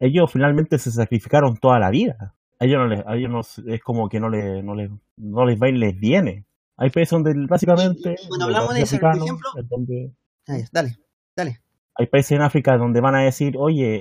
ellos 0.00 0.30
finalmente 0.32 0.78
se 0.78 0.90
sacrificaron 0.90 1.56
toda 1.58 1.78
la 1.78 1.90
vida. 1.90 2.34
A 2.60 2.64
ellos, 2.64 2.78
no 2.78 2.86
les, 2.88 3.06
a 3.06 3.14
ellos 3.16 3.30
no- 3.30 3.72
es 3.72 3.80
como 3.82 4.08
que 4.08 4.18
no 4.20 4.28
les, 4.30 4.64
no 4.64 4.74
les, 4.74 4.90
no 5.16 5.44
les 5.46 5.60
va 5.60 5.68
y 5.68 5.72
les 5.72 5.98
viene. 5.98 6.44
Hay 6.76 6.90
países 6.90 7.10
donde 7.10 7.34
básicamente, 7.48 8.16
cuando 8.28 8.46
hablamos 8.46 8.74
de 8.74 8.82
eso, 8.82 8.98
por 8.98 9.08
africanos, 9.10 9.26
ejemplo- 9.26 9.50
es 9.60 9.68
donde- 9.68 10.10
Ah, 10.48 10.56
dale, 10.72 10.96
dale. 11.36 11.60
hay 11.96 12.06
países 12.06 12.32
en 12.32 12.42
África 12.42 12.76
donde 12.78 13.00
van 13.00 13.14
a 13.16 13.20
decir, 13.22 13.54
oye, 13.58 14.00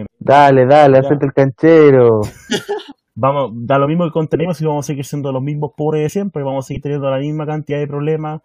eh, 0.00 0.06
Dale, 0.18 0.66
dale, 0.66 0.98
hacete 0.98 1.26
el 1.26 1.32
canchero. 1.32 2.20
vamos, 3.14 3.52
da 3.54 3.78
lo 3.78 3.86
mismo 3.88 4.04
que 4.04 4.10
contenemos 4.10 4.60
y 4.60 4.64
vamos 4.66 4.84
a 4.84 4.88
seguir 4.88 5.04
siendo 5.04 5.30
los 5.32 5.42
mismos 5.42 5.70
pobres 5.76 6.02
de 6.02 6.08
siempre, 6.10 6.42
vamos 6.42 6.64
a 6.64 6.68
seguir 6.68 6.82
teniendo 6.82 7.08
la 7.10 7.18
misma 7.18 7.46
cantidad 7.46 7.78
de 7.78 7.86
problemas. 7.86 8.42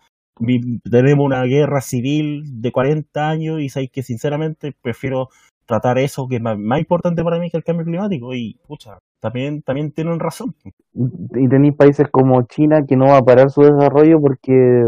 Tenemos 0.90 1.26
una 1.26 1.44
guerra 1.44 1.82
civil 1.82 2.62
de 2.62 2.72
40 2.72 3.30
años 3.30 3.60
y 3.62 3.70
sabéis 3.70 3.92
que 3.92 4.02
sinceramente 4.04 4.74
prefiero 4.82 5.30
tratar 5.72 5.98
eso 5.98 6.28
que 6.28 6.36
es 6.36 6.42
más, 6.42 6.58
más 6.58 6.80
importante 6.80 7.24
para 7.24 7.40
mí 7.40 7.50
que 7.50 7.58
el 7.58 7.64
cambio 7.64 7.86
climático. 7.86 8.34
Y, 8.36 8.60
pucha, 8.68 9.00
también, 9.20 9.62
también 9.62 9.92
tienen 9.92 10.20
razón. 10.20 10.54
Y 10.94 11.48
tenéis 11.48 11.76
países 11.76 12.08
como 12.12 12.42
China 12.44 12.86
que 12.86 12.98
no 12.98 13.06
va 13.06 13.18
a 13.18 13.24
parar 13.24 13.50
su 13.50 13.62
desarrollo 13.62 14.20
porque 14.20 14.84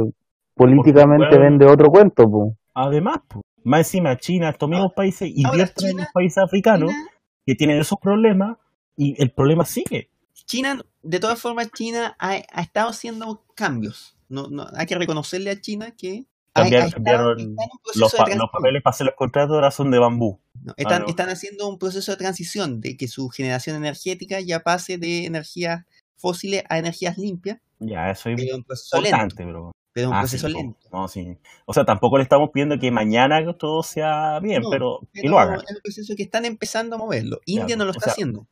políticamente 0.56 1.26
Porque, 1.30 1.40
vende 1.44 1.66
otro 1.66 1.88
cuento, 1.90 2.30
po. 2.30 2.56
Además, 2.74 3.20
pues, 3.28 3.44
más 3.64 3.80
encima, 3.80 4.18
China, 4.18 4.50
estos 4.50 4.70
mismos 4.70 4.94
países 4.94 5.30
Ahora, 5.30 5.50
invierten 5.58 5.86
en 5.86 5.92
China- 5.92 6.04
los 6.04 6.12
países 6.14 6.38
africanos 6.44 6.90
China, 6.92 7.10
que 7.46 7.56
tienen 7.56 7.80
esos 7.80 7.98
problemas 8.00 8.58
y 8.98 9.22
el 9.22 9.32
problema 9.32 9.66
sigue. 9.66 10.10
China, 10.46 10.82
de 11.02 11.20
todas 11.20 11.40
formas, 11.42 11.72
China 11.72 12.16
ha, 12.20 12.32
ha 12.52 12.62
estado 12.62 12.90
haciendo 12.90 13.42
cambios. 13.56 14.18
No, 14.30 14.48
no, 14.50 14.66
hay 14.76 14.86
que 14.86 14.96
reconocerle 14.96 15.52
a 15.52 15.60
China 15.62 15.92
que 15.98 16.26
Cambiaron- 16.54 17.56
Los, 17.96 18.14
pa- 18.14 18.26
papeles 18.52 18.84
para 18.84 18.94
hacer 18.94 19.06
los 19.08 19.16
contratos 19.16 19.56
ahora 19.56 19.72
son 19.72 19.90
de 19.92 20.00
bambú. 20.00 20.40
No, 20.62 20.74
están, 20.78 21.02
no. 21.04 21.08
están 21.08 21.30
haciendo 21.30 21.68
un 21.68 21.80
proceso 21.80 22.12
de 22.12 22.18
transición 22.18 22.80
de 22.80 22.96
que 22.96 23.08
su 23.08 23.30
generación 23.30 23.76
energética 23.76 24.40
ya 24.40 24.60
pase 24.62 24.98
de 24.98 25.26
energías 25.26 25.84
fósiles 26.16 26.64
a 26.70 26.78
energías 26.78 27.18
limpias, 27.18 27.60
Ya, 27.80 28.12
eso 28.12 28.30
es 28.30 28.40
importante, 28.42 29.36
pero... 29.44 29.72
Pero 29.96 30.10
un 30.10 30.16
Ah, 30.16 30.20
proceso 30.22 30.48
sí, 30.48 30.54
po. 30.54 30.60
lento. 30.60 30.88
No, 30.92 31.08
sí. 31.08 31.38
O 31.66 31.74
sea, 31.74 31.86
tampoco 31.86 32.18
le 32.18 32.24
estamos 32.24 32.50
pidiendo 32.52 32.80
que 32.80 32.90
mañana 32.90 33.40
todo 33.58 33.84
sea 33.84 34.40
bien, 34.40 34.64
No, 34.64 34.70
pero 34.72 35.00
que 35.14 35.28
lo 35.28 35.38
hagan. 35.38 35.60
es 35.60 35.76
un 35.76 35.82
proceso 35.84 36.16
que 36.16 36.24
están 36.24 36.46
empezando 36.46 36.96
a 36.96 36.98
moverlo. 37.00 37.42
India 37.46 37.68
Ya, 37.68 37.76
no 37.76 37.86
lo 37.86 37.92
está 37.92 38.06
sea, 38.06 38.14
haciendo. 38.14 38.48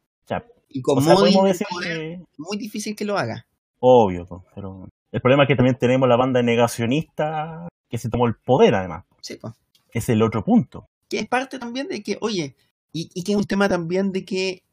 Y 0.70 0.82
con 0.84 1.00
O 1.00 1.02
sea, 1.02 1.16
poder, 1.16 1.34
que... 1.82 2.22
muy 2.38 2.58
difícil 2.58 2.96
que 2.96 3.06
lo 3.06 3.18
haga. 3.18 3.48
Obvio, 3.80 4.28
pero... 4.54 4.88
El 5.12 5.20
problema 5.20 5.44
es 5.44 5.48
que 5.48 5.56
también 5.56 5.78
tenemos 5.78 6.08
la 6.08 6.16
banda 6.16 6.42
negacionista 6.44 7.68
que 7.92 7.98
se 8.00 8.10
tomó 8.10 8.26
el 8.26 8.36
poder, 8.36 8.74
además. 8.74 9.06
Sí, 9.22 9.36
pues. 9.36 9.54
Es 9.94 10.10
el 10.10 10.22
otro 10.24 10.44
punto. 10.44 10.88
Que 11.10 11.20
es 11.20 11.28
parte 11.28 11.60
también 11.60 11.88
de 11.90 12.02
que, 12.02 12.18
oye, 12.22 12.56
Y, 12.94 13.10
y 13.14 13.24
que 13.24 13.32
es 13.34 13.38
un 13.38 13.46
tema 13.46 13.70
también 13.70 14.12
de 14.12 14.26
que 14.26 14.64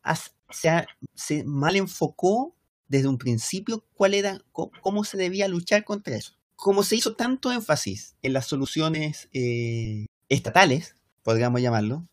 se, 0.51 0.69
ha- 0.71 0.87
se 1.14 1.45
mal 1.45 1.77
enfocó 1.77 2.53
desde 2.89 3.07
un 3.07 3.16
principio 3.19 3.85
cuál 3.95 4.14
era, 4.14 4.41
cómo 4.53 5.05
se 5.05 5.16
debía 5.16 5.47
luchar 5.47 5.85
contra 5.85 6.16
eso. 6.16 6.33
Como 6.57 6.83
se 6.83 6.97
hizo 6.97 7.14
tanto 7.14 7.53
énfasis 7.53 8.16
en 8.23 8.33
las 8.33 8.47
soluciones 8.47 9.29
eh, 9.33 10.07
estatales, 10.29 10.97
podríamos 11.23 11.61
llamarlo, 11.61 12.09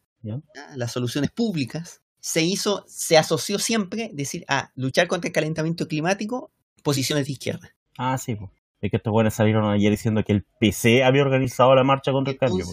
las 0.75 0.91
soluciones 0.91 1.31
públicas, 1.31 2.01
se 2.19 2.41
hizo, 2.43 2.83
se 2.87 3.17
asoció 3.17 3.57
siempre 3.57 4.11
decir 4.13 4.45
a 4.47 4.71
luchar 4.75 5.07
contra 5.07 5.29
el 5.29 5.33
calentamiento 5.33 5.87
climático, 5.87 6.51
posiciones 6.83 7.25
de 7.25 7.31
izquierda. 7.31 7.75
Ah, 7.97 8.17
sí, 8.19 8.35
pues. 8.35 8.51
Es 8.81 8.91
que 8.91 8.97
estos 8.97 9.11
buenos 9.11 9.33
salieron 9.33 9.65
ayer 9.71 9.91
diciendo 9.91 10.23
que 10.23 10.33
el 10.33 10.43
PC 10.59 11.03
había 11.03 11.21
organizado 11.23 11.73
la 11.75 11.83
marcha 11.83 12.11
contra 12.11 12.33
el 12.33 12.37
cambio, 12.39 12.65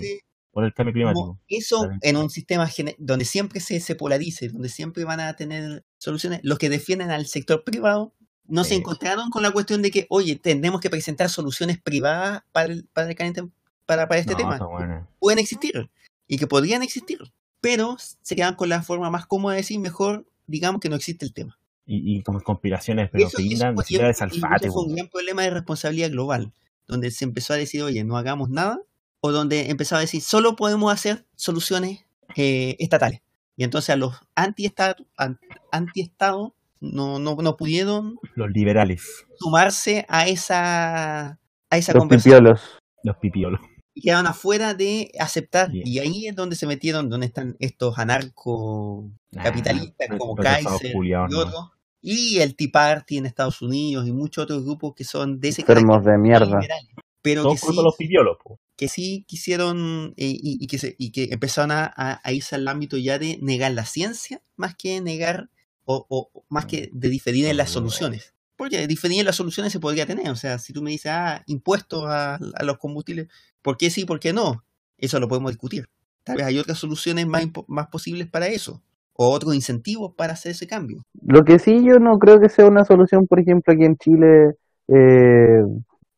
por 0.51 0.65
el 0.65 0.75
cambio 0.75 0.93
climático. 0.93 1.39
eso 1.49 1.89
en 2.03 2.17
un 2.17 2.29
sistema 2.29 2.69
donde 2.99 3.25
siempre 3.25 3.61
se, 3.61 3.81
se 3.81 3.95
polarice, 3.95 4.49
donde 4.49 4.69
siempre 4.69 5.05
van 5.05 5.21
a 5.21 5.35
tener 5.35 5.85
soluciones, 5.99 6.41
los 6.43 6.59
que 6.59 6.69
defienden 6.69 7.11
al 7.11 7.27
sector 7.27 7.65
privado 7.65 8.13
no 8.47 8.65
se 8.65 8.75
encontraron 8.75 9.31
con 9.31 9.43
la 9.43 9.53
cuestión 9.53 9.81
de 9.83 9.91
que, 9.91 10.07
oye, 10.11 10.37
tenemos 10.37 10.81
que 10.81 10.91
presentar 10.91 11.31
soluciones 11.31 11.81
privadas 11.81 12.43
para, 12.53 12.73
el- 12.73 12.85
para, 12.93 13.09
el 13.09 13.15
calenta- 13.17 13.49
para, 13.87 14.09
para 14.09 14.21
este 14.21 14.33
No, 14.33 14.39
tema. 14.39 14.59
bueno. 14.59 15.09
Pueden 15.21 15.39
existir 15.39 15.89
y 16.27 16.37
que 16.37 16.47
podrían 16.47 16.83
existir, 16.83 17.19
pero 17.61 17.97
se 17.99 18.37
quedan 18.37 18.57
con 18.57 18.69
la 18.69 18.83
forma 18.83 19.09
más 19.11 19.27
cómoda 19.27 19.55
de 19.55 19.61
decir, 19.61 19.79
mejor 19.79 20.27
digamos 20.47 20.81
que 20.81 20.89
no 20.91 20.97
existe 20.97 21.25
el 21.25 21.33
tema. 21.33 21.59
Y, 21.85 22.19
y 22.19 22.23
como 22.23 22.41
conspiraciones, 22.41 23.11
pero 23.11 23.27
eso, 23.27 23.41
y 23.41 23.55
eso 23.55 23.73
de 23.73 24.15
Salfate, 24.15 24.71
fue 24.71 24.85
un 24.85 24.95
gran 24.95 25.09
problema 25.09 25.43
de 25.43 25.51
responsabilidad 25.51 26.11
global, 26.11 26.53
donde 26.87 27.11
se 27.11 27.25
empezó 27.25 27.55
a 27.55 27.57
decir, 27.57 27.83
oye, 27.83 28.05
no 28.05 28.17
hagamos 28.17 28.51
nada, 28.51 28.81
o 29.21 29.33
donde 29.33 29.69
empezó 29.71 29.97
a 29.97 30.01
decir, 30.01 30.23
solo 30.23 30.55
podemos 30.55 30.93
hacer 30.93 31.27
soluciones 31.35 32.05
eh, 32.37 32.77
estatales. 32.79 33.21
Y 33.57 33.65
entonces 33.65 33.91
a 33.91 33.97
los 33.97 34.15
anti-estado 34.35 35.07
anti 35.71 36.03
-estado 36.03 36.55
no, 36.81 37.19
no, 37.19 37.37
no 37.37 37.57
pudieron 37.57 38.19
Los 38.35 38.51
liberales, 38.51 39.27
sumarse 39.39 40.05
a 40.09 40.27
esa, 40.27 41.39
a 41.71 41.77
esa 41.77 41.93
Los 41.93 42.01
conversación 42.01 42.39
pipiolos. 42.39 42.61
los 43.05 43.17
pipiolos. 43.17 43.61
Y 43.95 44.01
quedaron 44.03 44.27
afuera 44.27 44.73
de 44.75 45.13
aceptar. 45.19 45.71
Bien. 45.71 45.87
Y 45.87 45.99
ahí 45.99 46.27
es 46.27 46.35
donde 46.35 46.57
se 46.57 46.67
metieron, 46.67 47.11
donde 47.11 47.27
están 47.27 47.57
estos 47.61 47.99
anarcocapitalistas 47.99 50.09
Ah, 50.11 50.19
como 50.19 50.35
retrasados 50.37 50.81
Kaiser 50.81 50.97
y 51.05 51.11
¿no? 51.11 51.39
otros. 51.41 51.71
Y 52.01 52.39
el 52.41 52.57
Tea 52.57 52.69
Party 52.73 53.19
en 53.19 53.27
Estados 53.27 53.61
Unidos 53.63 54.09
y 54.09 54.13
muchos 54.13 54.43
otros 54.45 54.65
grupos 54.65 54.95
que 54.97 55.05
son 55.05 55.39
de 55.41 55.49
ese 55.51 55.61
Enfermos 55.61 56.05
de 56.05 56.19
mierda. 56.19 56.61
pero 57.23 57.45
que 57.53 57.59
sí, 57.59 57.67
los 57.77 57.95
que 58.77 58.89
sí 58.89 59.25
quisieron 59.29 60.13
eh, 60.17 60.27
y, 60.27 60.59
y 60.61 60.67
que 60.67 60.79
se- 60.79 60.97
y 60.99 61.13
que 61.13 61.29
empezaron 61.31 61.71
a, 61.71 61.85
a- 61.85 62.21
a 62.25 62.33
irse 62.33 62.57
al 62.57 62.67
ámbito 62.67 62.97
ya 62.97 63.19
de 63.21 63.39
negar 63.41 63.71
la 63.73 63.85
ciencia 63.85 64.43
más 64.57 64.75
que 64.75 65.01
negar 65.01 65.49
o, 65.85 66.05
o- 66.09 66.31
o 66.33 66.45
más 66.49 66.67
que 66.67 66.91
de 66.93 67.09
diferir 67.09 67.47
en 67.47 67.57
las 67.59 67.71
soluciones. 67.71 68.35
Porque 68.63 68.87
diferir 68.87 69.19
en 69.21 69.27
las 69.27 69.37
soluciones 69.37 69.73
se 69.73 69.81
podría 69.81 70.07
tener. 70.07 70.31
O 70.31 70.37
sea, 70.37 70.59
si 70.59 70.73
tú 70.73 70.83
me 70.83 70.91
dices, 70.91 71.11
ah, 71.13 71.43
impuestos 71.47 72.05
a, 72.07 72.37
a 72.37 72.63
los 72.65 72.79
combustibles, 72.79 73.29
¿por 73.61 73.77
qué 73.77 73.91
sí, 73.91 74.05
por 74.05 74.21
qué 74.21 74.33
no? 74.33 74.63
Eso 74.99 75.19
lo 75.19 75.27
podemos 75.27 75.51
discutir. 75.51 75.87
Tal 76.23 76.37
vez 76.37 76.47
hay 76.47 76.59
otras 76.59 76.79
soluciones 76.79 77.27
más, 77.27 77.45
posibles 77.91 78.29
para 78.29 78.47
eso. 78.47 78.81
O 79.15 79.31
otros 79.31 79.55
incentivos 79.55 80.15
para 80.17 80.35
hacer 80.35 80.53
ese 80.53 80.69
cambio. 80.69 81.03
Lo 81.27 81.43
que 81.45 81.59
sí 81.59 81.85
yo 81.85 81.99
no 81.99 82.19
creo 82.19 82.39
que 82.41 82.49
sea 82.49 82.67
una 82.67 82.85
solución, 82.85 83.27
por 83.27 83.41
ejemplo, 83.41 83.75
aquí 83.75 83.85
en 83.85 83.97
Chile, 83.97 84.55
eh, 84.89 85.63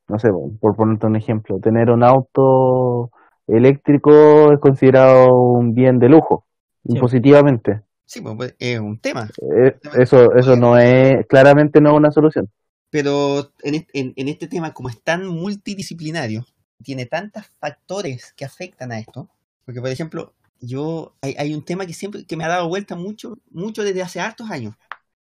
no 0.08 0.18
sé, 0.18 0.28
por 0.60 0.76
ponerte 0.76 1.06
un 1.06 1.16
ejemplo, 1.16 1.58
tener 1.60 1.90
un 1.90 2.04
auto 2.04 3.10
eléctrico 3.46 4.52
es 4.52 4.60
considerado 4.60 5.34
un 5.34 5.74
bien 5.74 5.98
de 5.98 6.08
lujo, 6.10 6.44
Sí. 6.84 6.94
impositivamente. 6.94 7.80
Sí, 8.06 8.20
pues, 8.20 8.34
pues, 8.36 8.54
es 8.58 8.78
un 8.80 8.98
tema. 8.98 9.28
Eh, 9.56 9.76
eso, 9.98 10.34
eso 10.34 10.56
no 10.56 10.78
es, 10.78 11.26
claramente 11.26 11.80
no 11.80 11.90
es 11.90 11.96
una 11.96 12.10
solución. 12.10 12.50
Pero 12.90 13.50
en, 13.62 13.86
en- 13.92 14.12
en 14.16 14.28
este 14.28 14.46
tema, 14.46 14.72
como 14.72 14.88
es 14.88 15.00
tan 15.02 15.26
multidisciplinario, 15.26 16.46
tiene 16.82 17.06
tantos 17.06 17.44
factores 17.58 18.32
que 18.36 18.44
afectan 18.44 18.92
a 18.92 18.98
esto. 18.98 19.28
Porque, 19.64 19.80
por 19.80 19.90
ejemplo, 19.90 20.32
yo 20.60 21.14
hay, 21.22 21.34
hay 21.38 21.54
un 21.54 21.64
tema 21.64 21.86
que 21.86 21.94
siempre 21.94 22.24
que 22.24 22.36
me 22.36 22.44
ha 22.44 22.48
dado 22.48 22.68
vuelta 22.68 22.94
mucho, 22.94 23.38
mucho 23.50 23.82
desde 23.82 24.02
hace 24.02 24.20
hartos 24.20 24.50
años, 24.50 24.74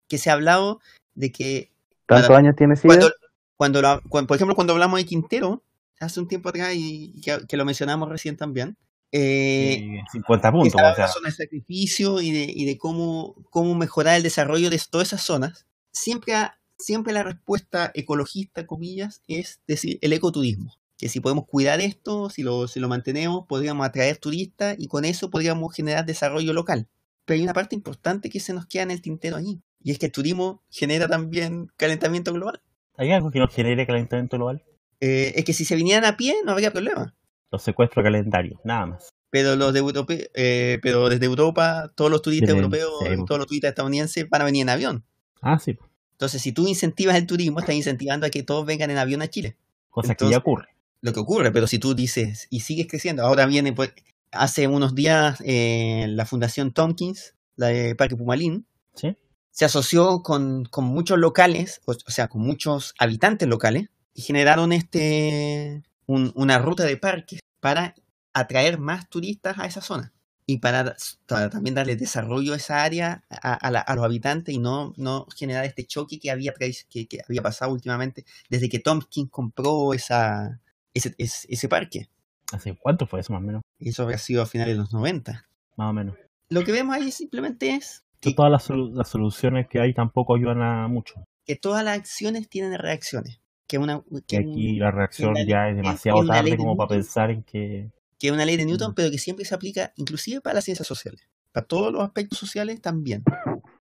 que 0.08 0.18
se 0.18 0.30
ha 0.30 0.34
hablado 0.34 0.80
de 1.16 1.32
que 1.32 1.72
¿Tantos 2.06 2.28
Para- 2.28 2.40
años 2.40 2.56
tiene 2.58 2.76
cuando, 2.84 3.12
cuando, 3.56 3.82
lo- 3.82 4.02
cuan- 4.10 4.28
por 4.28 4.36
ejemplo, 4.36 4.56
cuando 4.56 4.74
hablamos 4.74 5.00
de 5.00 5.06
Quintero, 5.06 5.64
hace 6.00 6.20
un 6.20 6.28
tiempo 6.28 6.50
atrás 6.50 6.74
y 6.76 7.22
que, 7.22 7.38
que 7.48 7.56
lo 7.56 7.64
mencionamos 7.66 8.10
recién 8.10 8.36
también, 8.36 8.76
eh, 9.14 10.00
Eh, 10.00 10.04
50 10.12 10.48
que 10.48 10.52
puntos, 10.52 10.82
o 10.82 10.96
sea, 10.96 11.08
zona 11.08 11.30
de 11.30 11.36
sacrificio 11.36 12.20
y 12.20 12.32
de, 12.32 12.52
y 12.54 12.66
de 12.66 12.78
cómo, 12.78 13.36
cómo 13.52 13.76
mejorar 13.76 14.18
el 14.18 14.24
desarrollo 14.24 14.70
de 14.70 14.82
todas 14.90 15.10
esas 15.10 15.22
zonas, 15.22 15.68
siempre, 15.92 16.34
siempre 16.78 17.14
la 17.14 17.24
respuesta 17.24 17.92
ecologista, 17.94 18.66
comillas, 18.66 19.22
es 19.28 19.62
decir, 19.68 20.00
el 20.02 20.14
ecoturismo. 20.14 20.74
Que 20.98 21.10
si 21.10 21.20
podemos 21.20 21.46
cuidar 21.46 21.80
esto, 21.82 22.30
si 22.30 22.44
lo, 22.44 22.68
si 22.68 22.80
lo 22.80 22.88
mantenemos, 22.88 23.46
podríamos 23.48 23.86
atraer 23.86 24.18
turistas 24.18 24.76
y 24.80 24.88
con 24.88 25.06
eso 25.06 25.30
podríamos 25.30 25.74
generar 25.76 26.06
desarrollo 26.06 26.54
local. 26.54 26.88
Pero 27.26 27.38
hay 27.38 27.44
una 27.44 27.54
parte 27.54 27.76
importante 27.76 28.30
que 28.30 28.40
se 28.40 28.54
nos 28.54 28.66
queda 28.66 28.84
en 28.84 28.92
el 28.92 29.02
tintero 29.02 29.38
allí. 29.38 29.62
Y 29.82 29.92
es 29.92 30.00
que 30.00 30.08
el 30.08 30.12
turismo 30.12 30.64
genera 30.70 31.08
también 31.08 31.68
calentamiento 31.78 32.34
global. 32.34 32.62
¿hay 32.96 33.12
algo 33.12 33.32
que 33.32 33.40
nos 33.40 33.54
genere 33.54 33.86
calentamiento 33.86 34.38
global? 34.38 34.64
Eh, 35.00 35.34
es 35.36 35.46
que 35.46 35.54
si 35.54 35.66
se 35.66 35.76
vinieran 35.76 36.06
a 36.06 36.16
pie 36.16 36.36
no 36.46 36.52
habría 36.52 36.72
problema. 36.72 37.16
Los 37.54 37.62
secuestros 37.64 38.04
calendarios, 38.04 38.60
nada 38.66 38.86
más. 38.88 39.10
Pero 39.30 39.56
los 39.56 39.72
de 39.74 39.80
Europe- 39.80 40.30
eh, 40.34 40.80
pero 40.82 41.08
desde 41.08 41.26
Europa, 41.26 41.92
todos 41.96 42.12
los 42.12 42.22
turistas 42.22 42.50
Desde- 42.50 42.60
europeos 42.60 42.92
todos 43.28 43.38
los 43.40 43.48
turistas 43.48 43.70
estadounidenses 43.70 44.28
van 44.30 44.42
a 44.42 44.46
venir 44.46 44.64
en 44.64 44.70
avión. 44.70 45.06
Ah, 45.42 45.58
sí. 45.60 45.78
Entonces, 46.14 46.42
si 46.42 46.52
tú 46.52 46.68
incentivas 46.68 47.16
el 47.16 47.26
turismo, 47.28 47.60
estás 47.60 47.76
incentivando 47.76 48.26
a 48.26 48.30
que 48.30 48.44
todos 48.44 48.66
vengan 48.66 48.90
en 48.92 48.98
avión 48.98 49.22
a 49.22 49.28
Chile. 49.28 49.56
cosa 49.90 50.16
que 50.16 50.28
ya 50.30 50.38
ocurre. 50.40 50.68
Lo 51.02 51.14
que 51.14 51.20
ocurre, 51.20 51.52
pero 51.52 51.68
si 51.68 51.78
tú 51.80 51.94
dices 51.94 52.48
y 52.50 52.62
sigues 52.62 52.88
creciendo, 52.88 53.24
ahora 53.24 53.46
viene, 53.46 53.72
pues, 53.74 53.94
hace 54.32 54.68
unos 54.68 54.96
días 54.96 55.40
eh, 55.46 56.08
la 56.10 56.26
Fundación 56.26 56.72
Tompkins, 56.74 57.36
la 57.56 57.68
de 57.68 57.94
Parque 57.96 58.16
Pumalín, 58.16 58.66
¿Sí? 58.96 59.16
se 59.52 59.66
asoció 59.66 60.24
con, 60.24 60.66
con 60.66 60.86
muchos 60.86 61.20
locales, 61.20 61.82
o, 61.86 61.92
o 61.92 62.12
sea, 62.12 62.28
con 62.30 62.42
muchos 62.42 62.96
habitantes 62.98 63.48
locales, 63.48 63.90
y 64.16 64.22
generaron 64.24 64.72
este 64.74 65.84
un- 66.08 66.32
una 66.36 66.58
ruta 66.60 66.84
de 66.84 66.98
parques 66.98 67.40
para 67.60 67.96
atraer 68.34 68.78
más 68.80 69.10
turistas 69.10 69.58
a 69.60 69.66
esa 69.66 69.82
zona 69.82 70.12
y 70.46 70.58
para, 70.58 70.96
para 71.28 71.50
también 71.50 71.76
darle 71.76 71.96
desarrollo 71.96 72.54
a 72.54 72.58
esa 72.58 72.84
área 72.84 73.24
a, 73.30 73.54
a 73.54 73.72
la- 73.72 73.80
a 73.80 73.96
los 73.96 74.04
habitantes 74.04 74.54
y 74.54 74.60
no, 74.60 74.94
no 74.98 75.26
generar 75.36 75.64
este 75.66 75.86
choque 75.86 76.20
que 76.20 76.32
había, 76.32 76.54
que, 76.54 77.08
que 77.08 77.20
había 77.28 77.42
pasado 77.42 77.72
últimamente 77.72 78.26
desde 78.50 78.68
que 78.70 78.80
Tompkins 78.80 79.30
compró 79.30 79.94
esa, 79.94 80.60
ese, 80.94 81.16
ese, 81.18 81.48
ese 81.50 81.70
parque. 81.70 82.10
¿Hace 82.52 82.76
cuánto 82.76 83.08
fue 83.08 83.22
eso 83.22 83.34
más 83.34 83.42
o 83.42 83.46
menos? 83.46 83.62
Eso 83.80 84.04
habría 84.04 84.18
sido 84.18 84.42
a 84.42 84.46
finales 84.46 84.76
de 84.76 84.80
los 84.82 84.94
90. 84.94 85.48
Más 85.78 85.90
o 85.90 85.94
menos. 85.94 86.16
Lo 86.50 86.64
que 86.64 86.72
vemos 86.72 86.96
ahí 86.96 87.12
simplemente 87.12 87.72
es 87.76 88.04
Que 88.20 88.34
todas 88.34 88.52
las, 88.52 88.70
las 88.70 89.08
soluciones 89.08 89.68
que 89.70 89.80
hay 89.80 89.94
tampoco 89.94 90.36
ayudan 90.36 90.62
a 90.62 90.88
mucho. 90.88 91.16
que 91.46 91.56
todas 91.56 91.84
las 91.84 91.98
acciones 91.98 92.48
tienen 92.50 92.78
reacciones. 92.78 93.40
Que 93.74 93.80
una, 93.80 94.04
Que 94.28 94.38
aquí 94.38 94.76
la 94.76 94.92
reacción 94.92 95.34
la- 95.34 95.44
ya 95.44 95.68
es 95.70 95.76
demasiado 95.76 96.24
tarde 96.28 96.52
de 96.52 96.58
como 96.58 96.78
para 96.78 96.90
Newton. 96.90 96.98
pensar 97.00 97.32
en 97.32 97.42
que... 97.42 97.90
que 98.20 98.28
es 98.28 98.32
una 98.32 98.46
ley 98.46 98.56
de 98.56 98.66
Newton, 98.68 98.94
pero 98.94 99.10
que 99.10 99.18
siempre 99.18 99.46
se 99.46 99.56
aplica 99.56 99.94
inclusive 99.96 100.42
para 100.42 100.54
las 100.54 100.64
ciencias 100.66 100.88
sociales. 100.88 101.28
Para 101.52 101.66
todos 101.66 101.92
los 101.92 102.04
aspectos 102.04 102.38
sociales 102.38 102.80
también. 102.82 103.24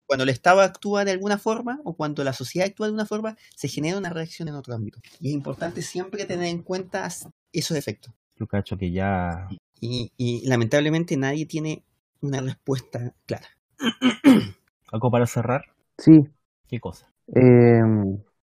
Cuando 0.05 0.23
el 0.23 0.29
Estado 0.29 0.61
actúa 0.61 1.03
de 1.03 1.11
alguna 1.11 1.37
forma 1.37 1.81
o 1.83 1.93
cuando 1.97 2.23
la 2.23 2.31
sociedad 2.31 2.69
actúa 2.69 2.87
de 2.87 2.93
una 2.93 3.05
forma, 3.05 3.35
se 3.53 3.67
genera 3.67 3.97
una 3.97 4.09
reacción 4.11 4.47
en 4.47 4.55
otro 4.55 4.73
ámbito. 4.73 4.99
Y 5.19 5.27
es 5.27 5.33
importante 5.33 5.81
siempre 5.81 6.23
tener 6.23 6.45
en 6.47 6.61
cuenta 6.63 7.05
esos 7.51 7.75
efectos. 7.77 8.13
Yo 8.37 8.47
cacho 8.47 8.77
que 8.77 8.91
ya... 8.93 9.49
Y, 9.81 10.13
y 10.15 10.47
lamentablemente 10.47 11.17
nadie 11.17 11.45
tiene 11.45 11.83
una 12.21 12.39
respuesta 12.39 13.13
clara. 13.25 13.49
¿Algo 14.93 15.11
para 15.11 15.25
cerrar? 15.27 15.65
Sí. 15.97 16.11
¿Qué 16.69 16.79
cosa? 16.79 17.07
Eh, 17.35 17.81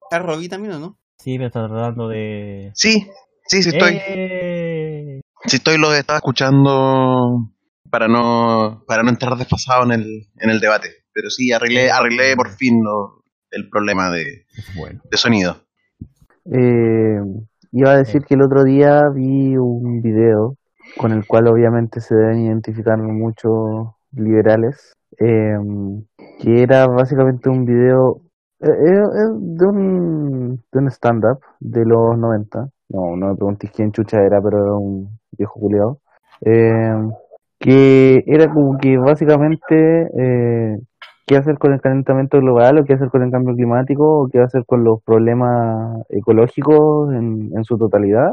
¿Está 0.03 0.19
Robbie 0.19 0.49
también 0.49 0.75
o 0.75 0.79
no? 0.79 0.99
Sí, 1.25 1.39
me 1.39 1.47
está 1.47 1.67
tratando 1.67 2.07
de... 2.09 2.71
Sí, 2.75 3.09
sí, 3.47 3.63
sí 3.63 3.71
estoy. 3.71 3.99
¡Eh! 4.07 5.21
Sí 5.47 5.57
estoy, 5.57 5.79
lo 5.79 5.95
estaba 5.95 6.19
escuchando 6.19 7.51
para 7.89 8.09
no 8.09 8.85
para 8.87 9.03
no 9.03 9.09
entrar 9.09 9.35
desfasado 9.39 9.85
en 9.85 9.93
el, 9.93 10.27
en 10.39 10.51
el 10.51 10.61
debate. 10.61 10.89
Pero 11.15 11.31
sí, 11.31 11.51
arreglé, 11.51 11.91
arreglé 11.91 12.37
por 12.37 12.51
fin 12.51 12.83
lo- 12.85 13.23
el 13.53 13.71
problema 13.71 14.11
de, 14.11 14.45
Bueno. 14.77 15.01
de 15.11 15.17
sonido. 15.17 15.57
eh, 16.53 17.21
iba 17.73 17.91
a 17.93 17.97
decir 17.97 18.23
que 18.27 18.35
el 18.35 18.43
otro 18.43 18.63
día 18.63 19.01
vi 19.15 19.57
un 19.57 20.03
video 20.03 20.57
con 20.99 21.13
el 21.13 21.27
cual 21.27 21.49
obviamente 21.49 22.03
se 22.03 22.15
deben 22.15 22.45
identificar 22.45 22.99
muchos 22.99 23.95
liberales, 24.13 24.93
eh, 25.19 25.57
que 26.43 26.63
era 26.63 26.87
básicamente 26.87 27.49
un 27.49 27.65
video 27.65 28.21
eh, 28.61 28.69
eh, 28.69 28.93
eh, 28.93 29.31
de 29.39 29.67
un, 29.67 30.57
de 30.73 30.79
un 30.79 30.89
stand-up 30.91 31.39
de 31.61 31.85
los 31.85 32.19
90. 32.19 32.69
No, 32.91 33.17
no 33.17 33.29
me 33.29 33.35
preguntéis 33.37 33.73
quién 33.73 33.93
chucha 33.93 34.23
era, 34.23 34.41
pero 34.43 34.59
era 34.59 34.75
un 34.75 35.19
viejo 35.33 35.61
culiado. 35.61 35.99
Eh, 36.41 36.93
que 37.59 38.23
era 38.27 38.53
como 38.53 38.77
que 38.79 38.99
básicamente 38.99 40.09
qué 41.27 41.37
hacer 41.37 41.59
con 41.59 41.73
el 41.73 41.81
calentamiento 41.81 42.39
global 42.39 42.79
o 42.79 42.85
qué 42.85 42.95
hacer 42.95 43.09
con 43.09 43.23
el 43.23 43.31
cambio 43.31 43.55
climático 43.55 44.25
o 44.25 44.29
qué 44.29 44.41
hacer 44.41 44.65
con 44.67 44.85
los 44.85 45.03
problemas 45.03 46.05
ecológicos 46.11 47.13
en, 47.15 47.51
en 47.57 47.65
su 47.65 47.79
totalidad. 47.79 48.31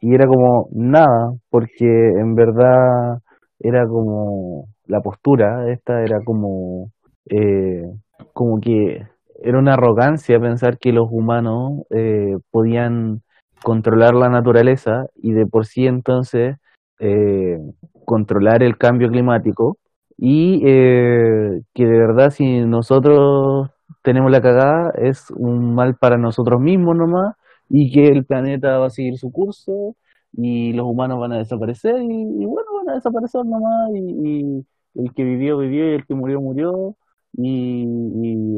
Y 0.00 0.14
era 0.14 0.26
como 0.26 0.68
nada, 0.72 1.32
porque 1.50 1.86
en 1.86 2.34
verdad 2.34 3.18
era 3.60 3.86
como 3.86 4.66
la 4.86 5.00
postura, 5.00 5.70
esta 5.70 6.02
era 6.02 6.20
como, 6.24 6.90
eh, 7.30 7.84
como 8.32 8.60
que 8.60 9.06
era 9.44 9.58
una 9.58 9.74
arrogancia 9.74 10.38
pensar 10.40 10.78
que 10.78 10.92
los 10.92 11.08
humanos 11.10 11.82
eh, 11.90 12.36
podían 12.50 13.22
controlar 13.62 14.14
la 14.14 14.28
naturaleza 14.28 15.06
y 15.16 15.32
de 15.32 15.46
por 15.46 15.66
sí 15.66 15.86
entonces 15.86 16.56
eh, 17.00 17.58
controlar 18.04 18.62
el 18.62 18.76
cambio 18.78 19.08
climático. 19.08 19.78
Y 20.16 20.62
eh, 20.66 21.62
que 21.74 21.84
de 21.84 21.98
verdad 21.98 22.30
si 22.30 22.60
nosotros 22.60 23.70
tenemos 24.02 24.30
la 24.30 24.40
cagada 24.40 24.92
es 24.98 25.30
un 25.36 25.74
mal 25.74 25.96
para 25.96 26.16
nosotros 26.18 26.60
mismos 26.60 26.96
nomás 26.96 27.34
y 27.68 27.90
que 27.92 28.06
el 28.08 28.24
planeta 28.24 28.78
va 28.78 28.86
a 28.86 28.90
seguir 28.90 29.16
su 29.18 29.32
curso 29.32 29.96
y 30.32 30.72
los 30.74 30.86
humanos 30.86 31.18
van 31.18 31.32
a 31.32 31.38
desaparecer 31.38 31.96
y, 32.02 32.44
bueno, 32.46 32.68
van 32.84 32.90
a 32.90 32.94
desaparecer 32.94 33.44
nomás 33.44 33.90
y, 33.94 34.28
y 34.28 34.66
el 34.94 35.12
que 35.14 35.24
vivió 35.24 35.58
vivió 35.58 35.90
y 35.90 35.94
el 35.94 36.06
que 36.06 36.14
murió 36.14 36.40
murió 36.40 36.96
y, 37.34 37.84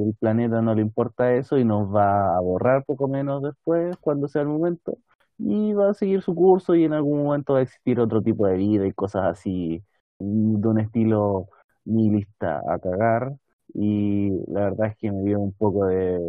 el 0.03 0.15
planeta 0.19 0.61
no 0.63 0.75
le 0.75 0.83
importa 0.83 1.35
eso 1.35 1.59
y 1.59 1.65
nos 1.65 1.95
va 1.95 2.37
a 2.37 2.41
borrar 2.41 2.85
poco 2.85 3.09
menos 3.09 3.43
después 3.43 3.97
cuando 3.99 4.29
sea 4.29 4.43
el 4.43 4.49
momento 4.49 4.99
y 5.39 5.73
va 5.75 5.91
a 5.91 5.95
seguir 5.95 6.23
su 6.23 6.35
curso 6.35 6.75
y 6.75 6.85
en 6.85 6.93
algún 6.93 7.25
momento 7.25 7.55
va 7.55 7.61
a 7.61 7.63
existir 7.63 8.01
otro 8.01 8.23
tipo 8.23 8.47
de 8.47 8.57
vida 8.57 8.87
y 8.87 8.93
cosas 8.93 9.25
así 9.25 9.83
de 10.19 10.69
un 10.69 10.79
estilo 10.81 11.49
nihilista 11.85 12.63
a 12.69 12.79
cagar. 12.79 13.33
Y 13.75 14.31
la 14.49 14.61
verdad 14.71 14.89
es 14.89 14.97
que 14.97 15.11
me 15.11 15.23
dio 15.25 15.41
un 15.41 15.53
poco 15.53 15.87
de, 15.87 16.21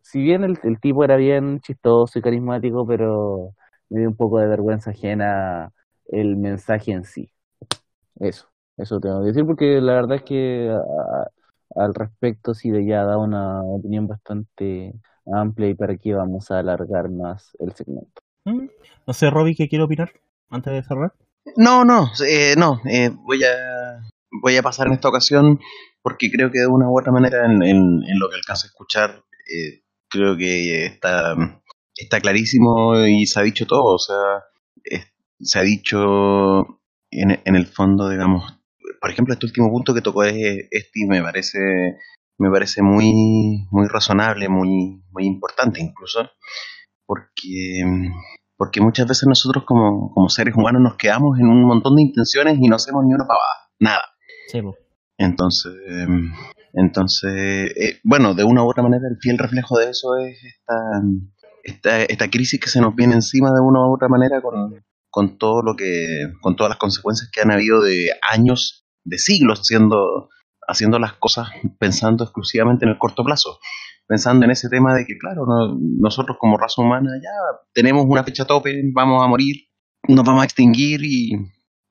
si 0.00 0.22
bien 0.22 0.44
el, 0.44 0.58
tipo 0.80 1.04
era 1.04 1.16
bien 1.16 1.60
chistoso 1.60 2.18
y 2.18 2.22
carismático 2.22 2.86
pero 2.86 3.54
me 3.90 4.00
dio 4.00 4.08
un 4.08 4.16
poco 4.16 4.38
de 4.38 4.46
vergüenza 4.48 4.90
ajena 4.90 5.72
el 6.08 6.36
mensaje 6.36 6.92
en 6.92 7.04
sí. 7.04 7.30
Eso 8.20 8.48
eso 8.78 9.00
tengo 9.00 9.20
que 9.20 9.28
decir 9.28 9.46
porque 9.46 9.80
la 9.80 9.94
verdad 9.94 10.16
es 10.16 10.22
que 10.24 10.70
a- 10.70 10.76
a- 10.78 11.30
al 11.76 11.94
respecto 11.94 12.54
sí 12.54 12.70
de 12.70 12.86
ya 12.86 13.04
da 13.04 13.18
una 13.18 13.62
opinión 13.62 14.06
bastante 14.06 14.94
amplia 15.32 15.68
y 15.70 15.74
para 15.74 15.96
qué 15.96 16.14
vamos 16.14 16.50
a 16.50 16.58
alargar 16.58 17.10
más 17.10 17.56
el 17.60 17.72
segmento 17.74 18.20
Mm, 18.44 18.66
No 19.06 19.12
sé, 19.14 19.30
Robbie, 19.30 19.54
¿qué 19.54 19.68
quiere 19.68 19.84
opinar 19.84 20.10
antes 20.50 20.72
de 20.72 20.82
cerrar? 20.82 21.12
No, 21.56 21.84
no, 21.84 22.10
eh, 22.28 22.54
no, 22.58 22.80
eh, 22.90 23.10
voy 23.24 23.44
a 23.44 24.00
voy 24.42 24.56
a 24.56 24.62
pasar 24.62 24.88
en 24.88 24.94
esta 24.94 25.08
ocasión 25.08 25.60
porque 26.02 26.30
creo 26.30 26.50
que 26.50 26.58
de 26.60 26.66
una 26.66 26.88
u 26.90 26.98
otra 26.98 27.12
manera 27.12 27.44
en, 27.46 27.62
en- 27.62 28.02
en 28.02 28.18
lo 28.18 28.28
que 28.28 28.36
alcanzo 28.36 28.66
a 28.66 28.68
escuchar 28.68 29.10
eh, 29.46 29.82
creo 30.08 30.36
que 30.36 30.86
está, 30.86 31.34
está 31.94 32.20
clarísimo 32.20 32.96
y 33.06 33.26
se 33.26 33.38
ha 33.38 33.42
dicho 33.44 33.66
todo, 33.66 33.94
o 33.94 33.98
sea, 33.98 34.16
es- 34.84 35.06
se 35.40 35.58
ha 35.58 35.62
dicho 35.62 36.80
en, 37.10 37.40
en 37.44 37.54
el 37.56 37.66
fondo, 37.66 38.08
digamos, 38.08 38.42
por 39.02 39.10
ejemplo, 39.10 39.34
este 39.34 39.46
último 39.46 39.68
punto 39.68 39.92
que 39.94 40.00
tocó 40.00 40.22
es 40.22 40.34
este 40.70 41.06
me 41.08 41.20
parece 41.20 41.58
me 42.38 42.48
parece 42.50 42.82
muy 42.82 43.66
muy 43.72 43.88
razonable, 43.88 44.48
muy 44.48 45.02
muy 45.10 45.26
importante 45.26 45.80
incluso 45.82 46.30
porque 47.04 47.82
porque 48.56 48.80
muchas 48.80 49.08
veces 49.08 49.26
nosotros 49.26 49.64
como, 49.66 50.12
como 50.14 50.28
seres 50.28 50.54
humanos 50.54 50.82
nos 50.82 50.96
quedamos 50.96 51.36
en 51.40 51.48
un 51.48 51.66
montón 51.66 51.96
de 51.96 52.02
intenciones 52.02 52.58
y 52.60 52.68
no 52.68 52.76
hacemos 52.76 53.02
ni 53.04 53.12
una 53.12 53.26
pavada, 53.26 53.70
nada. 53.80 54.04
Sí. 54.46 54.60
Entonces, 55.18 55.72
entonces 56.72 57.72
eh, 57.76 57.98
bueno, 58.04 58.34
de 58.34 58.44
una 58.44 58.62
u 58.62 58.70
otra 58.70 58.84
manera 58.84 59.02
el 59.10 59.18
fiel 59.20 59.36
reflejo 59.36 59.78
de 59.78 59.90
eso 59.90 60.16
es 60.16 60.38
esta, 60.44 60.76
esta, 61.64 62.02
esta 62.04 62.30
crisis 62.30 62.60
que 62.60 62.68
se 62.68 62.80
nos 62.80 62.94
viene 62.94 63.14
encima 63.14 63.50
de 63.50 63.60
una 63.60 63.80
u 63.80 63.94
otra 63.94 64.06
manera 64.08 64.40
con, 64.40 64.80
con 65.10 65.38
todo 65.38 65.62
lo 65.62 65.74
que, 65.74 66.32
con 66.40 66.54
todas 66.54 66.70
las 66.70 66.78
consecuencias 66.78 67.28
que 67.32 67.40
han 67.40 67.50
habido 67.50 67.82
de 67.82 68.10
años, 68.30 68.81
de 69.04 69.18
siglos 69.18 69.60
siendo, 69.64 70.28
haciendo 70.66 70.98
las 70.98 71.14
cosas 71.14 71.48
pensando 71.78 72.24
exclusivamente 72.24 72.84
en 72.84 72.90
el 72.92 72.98
corto 72.98 73.24
plazo 73.24 73.58
pensando 74.06 74.44
en 74.44 74.50
ese 74.50 74.68
tema 74.68 74.94
de 74.94 75.06
que, 75.06 75.16
claro, 75.16 75.46
no- 75.46 75.78
nosotros 75.98 76.36
como 76.38 76.58
raza 76.58 76.82
humana 76.82 77.08
ya 77.22 77.30
tenemos 77.72 78.04
una 78.06 78.24
fecha 78.24 78.44
tope, 78.44 78.82
vamos 78.92 79.22
a 79.24 79.28
morir, 79.28 79.56
nos 80.08 80.24
vamos 80.24 80.42
a 80.42 80.44
extinguir 80.44 81.00
y, 81.02 81.30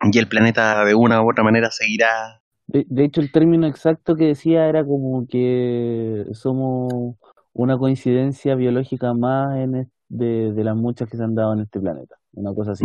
y 0.03 0.17
el 0.19 0.27
planeta 0.27 0.83
de 0.85 0.93
una 0.93 1.23
u 1.23 1.31
otra 1.31 1.43
manera 1.43 1.71
seguirá. 1.71 2.41
De, 2.67 2.85
de 2.88 3.05
hecho, 3.05 3.21
el 3.21 3.31
término 3.31 3.65
exacto 3.65 4.15
que 4.15 4.25
decía 4.25 4.67
era 4.67 4.85
como 4.85 5.25
que 5.27 6.25
somos 6.33 7.15
una 7.53 7.77
coincidencia 7.77 8.53
biológica 8.55 9.13
más 9.13 9.57
en 9.57 9.89
de, 10.09 10.51
de 10.53 10.63
las 10.63 10.75
muchas 10.75 11.09
que 11.09 11.17
se 11.17 11.23
han 11.23 11.33
dado 11.33 11.53
en 11.53 11.61
este 11.61 11.79
planeta. 11.79 12.17
Una 12.33 12.53
cosa 12.53 12.73
así. 12.73 12.83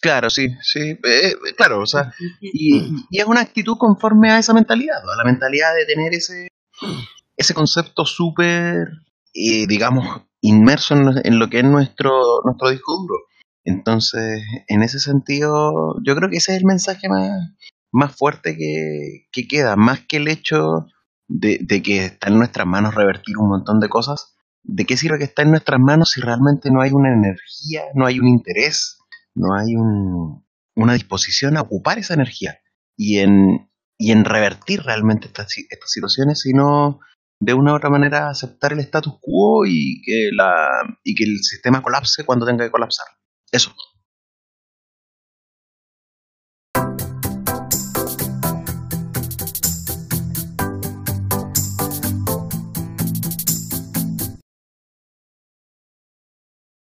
Claro, 0.00 0.30
sí, 0.30 0.48
sí, 0.62 0.80
eh, 1.02 1.34
claro, 1.56 1.80
o 1.82 1.86
sea, 1.86 2.12
y, 2.40 2.76
y 3.10 3.18
es 3.20 3.24
una 3.26 3.40
actitud 3.40 3.76
conforme 3.78 4.30
a 4.30 4.38
esa 4.38 4.52
mentalidad, 4.54 4.98
a 4.98 5.16
la 5.16 5.24
mentalidad 5.24 5.74
de 5.74 5.86
tener 5.86 6.14
ese, 6.14 6.48
ese 7.36 7.54
concepto 7.54 8.04
súper, 8.06 8.88
eh, 9.34 9.66
digamos, 9.66 10.22
inmerso 10.42 10.94
en, 10.94 11.06
lo- 11.06 11.12
en 11.24 11.38
lo 11.38 11.48
que 11.50 11.58
es 11.58 11.64
nuestro, 11.64 12.12
nuestro 12.44 12.70
disco 12.70 12.96
duro. 13.00 13.16
Entonces, 13.64 14.42
en 14.68 14.82
ese 14.82 15.00
sentido, 15.00 15.96
yo 16.04 16.16
creo 16.16 16.30
que 16.30 16.36
ese 16.38 16.52
es 16.52 16.58
el 16.58 16.66
mensaje 16.66 17.08
más, 17.08 17.30
más 17.92 18.16
fuerte 18.16 18.56
que, 18.56 19.26
que 19.32 19.48
queda, 19.48 19.76
más 19.76 20.00
que 20.08 20.18
el 20.18 20.28
hecho 20.28 20.86
de, 21.28 21.58
de 21.62 21.82
que 21.82 22.06
está 22.06 22.28
en 22.28 22.38
nuestras 22.38 22.66
manos 22.66 22.94
revertir 22.94 23.38
un 23.38 23.48
montón 23.50 23.80
de 23.80 23.88
cosas. 23.88 24.34
¿De 24.62 24.84
qué 24.84 24.96
sirve 24.96 25.18
que 25.18 25.24
está 25.24 25.42
en 25.42 25.50
nuestras 25.50 25.80
manos 25.80 26.10
si 26.10 26.20
realmente 26.20 26.70
no 26.70 26.80
hay 26.82 26.90
una 26.92 27.12
energía, 27.14 27.84
no 27.94 28.06
hay 28.06 28.18
un 28.20 28.28
interés, 28.28 28.95
no 29.36 29.54
hay 29.54 29.74
un- 29.76 30.44
una 30.76 30.94
disposición 30.94 31.56
a 31.56 31.62
ocupar 31.62 31.98
esa 31.98 32.14
energía 32.14 32.58
y 32.96 33.18
en, 33.18 33.70
y 33.98 34.12
en 34.12 34.24
revertir 34.24 34.82
realmente 34.82 35.28
estas, 35.28 35.50
si- 35.50 35.66
estas 35.70 35.90
situaciones, 35.90 36.40
sino 36.40 37.00
de 37.40 37.54
una 37.54 37.72
u 37.72 37.76
otra 37.76 37.90
manera 37.90 38.28
aceptar 38.30 38.72
el 38.72 38.80
status 38.80 39.14
quo 39.20 39.64
y 39.66 40.00
que, 40.02 40.30
la, 40.32 40.68
y 41.04 41.14
que 41.14 41.24
el 41.24 41.38
sistema 41.42 41.82
colapse 41.82 42.24
cuando 42.24 42.46
tenga 42.46 42.64
que 42.64 42.70
colapsar? 42.70 43.06
Eso. 43.52 43.72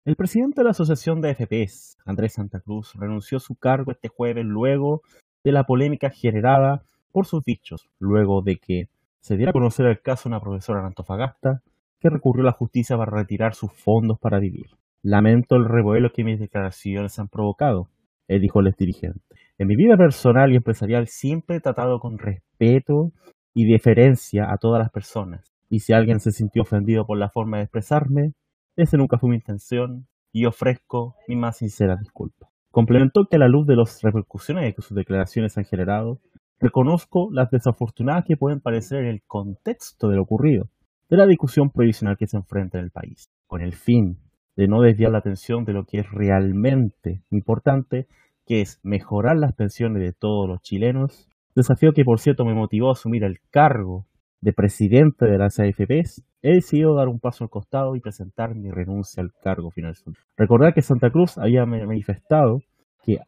El 0.06 0.16
presidente 0.16 0.60
de 0.60 0.64
la 0.64 0.72
Asociación 0.72 1.22
de 1.22 1.30
AFPs, 1.30 1.96
Andrés 2.04 2.34
Santa 2.34 2.60
Cruz, 2.60 2.92
renunció 2.94 3.38
a 3.38 3.40
su 3.40 3.54
cargo 3.54 3.90
este 3.90 4.08
jueves 4.08 4.44
luego 4.44 5.00
de 5.42 5.50
la 5.50 5.64
polémica 5.64 6.10
generada 6.10 6.82
por 7.10 7.24
sus 7.24 7.42
dichos, 7.42 7.88
luego 7.98 8.42
de 8.42 8.56
que 8.56 8.90
se 9.20 9.38
diera 9.38 9.48
a 9.48 9.54
conocer 9.54 9.86
el 9.86 10.02
caso 10.02 10.28
de 10.28 10.34
una 10.34 10.42
profesora 10.42 10.80
en 10.80 10.86
Antofagasta 10.86 11.62
que 12.00 12.10
recurrió 12.10 12.42
a 12.42 12.48
la 12.48 12.52
justicia 12.52 12.98
para 12.98 13.16
retirar 13.16 13.54
sus 13.54 13.72
fondos 13.72 14.18
para 14.18 14.40
vivir. 14.40 14.66
Lamento 15.02 15.56
el 15.56 15.64
revuelo 15.64 16.12
que 16.12 16.22
mis 16.22 16.38
declaraciones 16.38 17.18
han 17.18 17.28
provocado, 17.28 17.88
eh, 18.28 18.38
dijo 18.38 18.60
el 18.60 18.74
dirigente. 18.78 19.22
En 19.56 19.68
mi 19.68 19.74
vida 19.74 19.96
personal 19.96 20.52
y 20.52 20.56
empresarial 20.56 21.06
siempre 21.06 21.56
he 21.56 21.60
tratado 21.60 21.98
con 21.98 22.18
respeto 22.18 23.12
y 23.54 23.72
deferencia 23.72 24.52
a 24.52 24.58
todas 24.58 24.80
las 24.80 24.90
personas. 24.90 25.54
Y 25.70 25.80
si 25.80 25.94
alguien 25.94 26.20
se 26.20 26.30
sintió 26.30 26.60
ofendido 26.60 27.06
por 27.06 27.16
la 27.16 27.30
forma 27.30 27.56
de 27.56 27.62
expresarme, 27.62 28.34
esa 28.76 28.96
nunca 28.96 29.18
fue 29.18 29.30
mi 29.30 29.36
intención 29.36 30.06
y 30.32 30.46
ofrezco 30.46 31.14
mi 31.28 31.36
más 31.36 31.58
sincera 31.58 31.96
disculpa. 31.96 32.48
Complementó 32.70 33.26
que 33.26 33.36
a 33.36 33.38
la 33.38 33.48
luz 33.48 33.66
de 33.66 33.76
las 33.76 34.02
repercusiones 34.02 34.74
que 34.74 34.82
sus 34.82 34.96
declaraciones 34.96 35.56
han 35.56 35.64
generado, 35.64 36.20
reconozco 36.58 37.28
las 37.30 37.50
desafortunadas 37.50 38.24
que 38.24 38.36
pueden 38.36 38.60
parecer 38.60 39.04
en 39.04 39.10
el 39.10 39.22
contexto 39.26 40.08
de 40.08 40.16
lo 40.16 40.22
ocurrido, 40.22 40.68
de 41.08 41.16
la 41.16 41.26
discusión 41.26 41.70
provisional 41.70 42.16
que 42.16 42.26
se 42.26 42.36
enfrenta 42.36 42.78
en 42.78 42.84
el 42.84 42.90
país, 42.90 43.30
con 43.46 43.60
el 43.60 43.74
fin 43.74 44.18
de 44.56 44.66
no 44.66 44.80
desviar 44.80 45.12
la 45.12 45.18
atención 45.18 45.64
de 45.64 45.72
lo 45.72 45.84
que 45.84 46.00
es 46.00 46.10
realmente 46.10 47.22
importante, 47.30 48.08
que 48.46 48.60
es 48.60 48.80
mejorar 48.82 49.36
las 49.36 49.54
pensiones 49.54 50.02
de 50.02 50.12
todos 50.12 50.48
los 50.48 50.60
chilenos, 50.62 51.28
desafío 51.54 51.92
que 51.92 52.04
por 52.04 52.18
cierto 52.18 52.44
me 52.44 52.54
motivó 52.54 52.88
a 52.88 52.92
asumir 52.92 53.24
el 53.24 53.38
cargo 53.50 54.06
de 54.44 54.52
presidente 54.52 55.24
de 55.24 55.38
las 55.38 55.58
AFPs, 55.58 56.22
he 56.42 56.52
decidido 56.56 56.94
dar 56.94 57.08
un 57.08 57.18
paso 57.18 57.44
al 57.44 57.50
costado 57.50 57.96
y 57.96 58.00
presentar 58.00 58.54
mi 58.54 58.70
renuncia 58.70 59.22
al 59.22 59.32
cargo 59.42 59.70
final. 59.70 59.96
Recordar 60.36 60.74
que 60.74 60.82
Santa 60.82 61.10
Cruz 61.10 61.38
había 61.38 61.64
ma- 61.64 61.78
manifestado 61.86 62.60
que, 63.02 63.20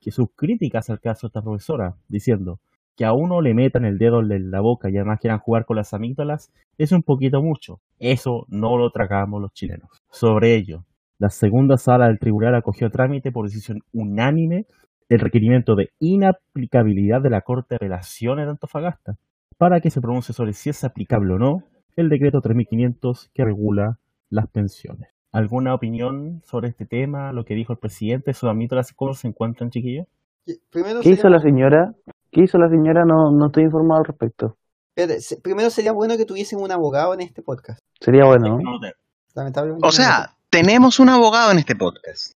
que 0.00 0.10
sus 0.12 0.28
críticas 0.36 0.88
al 0.88 1.00
caso 1.00 1.26
de 1.26 1.28
esta 1.30 1.42
profesora, 1.42 1.96
diciendo 2.08 2.60
que 2.96 3.04
a 3.04 3.12
uno 3.12 3.40
le 3.40 3.54
metan 3.54 3.84
el 3.84 3.98
dedo 3.98 4.20
en 4.20 4.52
la 4.52 4.60
boca 4.60 4.88
y 4.88 4.96
además 4.96 5.18
quieran 5.18 5.40
jugar 5.40 5.64
con 5.64 5.76
las 5.76 5.94
amígdalas, 5.94 6.52
es 6.78 6.92
un 6.92 7.02
poquito 7.02 7.42
mucho. 7.42 7.80
Eso 7.98 8.46
no 8.48 8.76
lo 8.78 8.90
tragamos 8.90 9.42
los 9.42 9.52
chilenos. 9.52 9.90
Sobre 10.10 10.54
ello, 10.54 10.84
la 11.18 11.30
segunda 11.30 11.76
sala 11.76 12.06
del 12.06 12.20
tribunal 12.20 12.54
acogió 12.54 12.88
trámite 12.90 13.32
por 13.32 13.46
decisión 13.46 13.80
unánime 13.92 14.66
el 15.08 15.18
requerimiento 15.18 15.74
de 15.74 15.90
inaplicabilidad 15.98 17.20
de 17.20 17.30
la 17.30 17.40
Corte 17.40 17.70
de 17.70 17.76
Apelaciones 17.76 18.44
de 18.46 18.50
Antofagasta 18.52 19.16
para 19.60 19.82
que 19.82 19.90
se 19.90 20.00
pronuncie 20.00 20.34
sobre 20.34 20.54
si 20.54 20.70
es 20.70 20.84
aplicable 20.84 21.34
o 21.34 21.38
no 21.38 21.62
el 21.94 22.08
decreto 22.08 22.40
3500 22.40 23.28
que 23.34 23.44
regula 23.44 23.98
las 24.30 24.48
pensiones. 24.48 25.10
¿Alguna 25.32 25.74
opinión 25.74 26.40
sobre 26.46 26.68
este 26.68 26.86
tema, 26.86 27.30
lo 27.34 27.44
que 27.44 27.52
dijo 27.54 27.74
el 27.74 27.78
presidente? 27.78 28.32
¿Sudamítras 28.32 28.94
cómo 28.94 29.12
se 29.12 29.28
encuentran, 29.28 29.68
chiquillos? 29.68 30.06
Primero 30.70 31.00
¿Qué 31.02 31.10
hizo 31.10 31.28
la 31.28 31.40
señora? 31.40 31.92
¿Qué 32.32 32.44
hizo 32.44 32.56
la 32.56 32.70
señora? 32.70 33.04
No, 33.04 33.30
no 33.32 33.46
estoy 33.48 33.64
informado 33.64 34.00
al 34.00 34.06
respecto. 34.06 34.56
espérate, 34.96 35.20
se- 35.20 35.36
primero 35.42 35.68
sería 35.68 35.92
bueno 35.92 36.16
que 36.16 36.24
tuviesen 36.24 36.58
un 36.58 36.72
abogado 36.72 37.12
en 37.12 37.20
este 37.20 37.42
podcast. 37.42 37.80
Sería 38.00 38.24
bueno, 38.24 38.56
¿no? 38.58 38.80
Lamentablemente. 39.34 39.86
O 39.86 39.92
sea, 39.92 40.36
tenemos 40.48 40.98
un 41.00 41.10
abogado 41.10 41.52
en 41.52 41.58
este 41.58 41.76
podcast. 41.76 42.32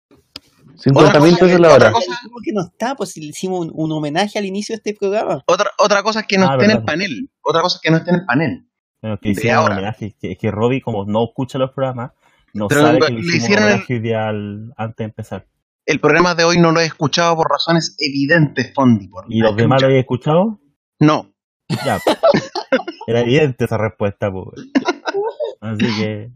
50 0.78 1.20
mil 1.20 1.38
pesos 1.38 1.60
la 1.60 1.68
otra 1.74 1.88
hora. 1.90 1.92
cosa- 1.92 2.20
¿Cómo 2.24 2.36
que 2.44 2.52
no 2.54 2.62
está? 2.62 2.96
Pues 2.96 3.12
si 3.12 3.22
le 3.22 3.28
hicimos 3.28 3.66
un, 3.68 3.72
un 3.74 3.92
homenaje 3.92 4.40
al 4.40 4.46
inicio 4.46 4.74
de 4.74 4.78
este 4.78 4.94
programa. 4.94 5.42
Otra, 5.46 5.72
otra 5.78 6.04
cosa 6.04 6.22
es 6.22 6.28
que 6.28 6.38
no 6.38 6.48
Ah, 6.50 6.54
esté 6.54 6.66
en 6.66 6.72
el 6.72 6.84
panel. 6.84 7.30
Otra 7.42 7.62
cosa 7.62 7.78
es 7.78 7.82
que 7.82 7.92
no 7.92 7.98
esté 7.98 8.10
en 8.12 8.16
el 8.18 8.26
panel. 8.26 8.68
Bueno, 9.02 9.18
que 9.22 9.30
hicieron 9.30 9.58
un 9.60 9.64
ahora. 9.64 9.76
homenaje, 9.78 10.16
que, 10.20 10.38
que 10.38 10.52
Robbie, 10.52 10.82
como 10.82 11.06
no 11.06 11.24
escucha 11.26 11.58
los 11.58 11.72
programas, 11.72 12.12
no 12.54 12.68
Pero 12.68 12.82
sabe 12.82 13.00
le 13.00 13.06
que 13.08 13.14
le 13.14 13.20
hicimos 13.22 13.36
hicieron 13.38 13.64
un 13.64 13.70
el- 13.70 13.74
homenaje 13.76 13.94
ideal 13.96 14.74
antes 14.78 14.98
de 14.98 15.04
empezar. 15.06 15.48
El 15.86 16.00
programa 16.00 16.36
de 16.36 16.44
hoy 16.44 16.60
no 16.60 16.72
lo 16.72 16.80
he 16.80 16.86
escuchado 16.86 17.36
por 17.36 17.50
razones 17.50 17.96
evidentes, 17.98 18.72
Fondi. 18.76 19.08
Por 19.08 19.26
¿Y 19.30 19.40
los 19.40 19.56
demás 19.56 19.82
lo 19.82 19.88
habéis 19.88 20.02
escuchado? 20.02 20.60
No. 21.00 21.34
Ya. 21.84 22.00
Era 23.08 23.22
evidente 23.22 23.66
esa 23.66 23.78
respuesta, 23.78 24.32
pues. 24.32 24.68
Así 25.60 25.86
que. 26.00 26.32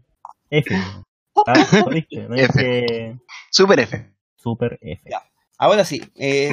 F. 0.50 0.74
¿Ah? 1.46 1.54
¿Lo 1.84 1.90
viste? 1.90 2.28
¿No 2.28 2.34
es 2.34 2.48
que. 2.48 3.16
Super 3.50 3.80
F. 3.80 4.12
Super 4.46 4.78
F. 4.80 5.02
Ya. 5.10 5.22
Ahora 5.58 5.84
sí, 5.84 6.00
eh, 6.14 6.52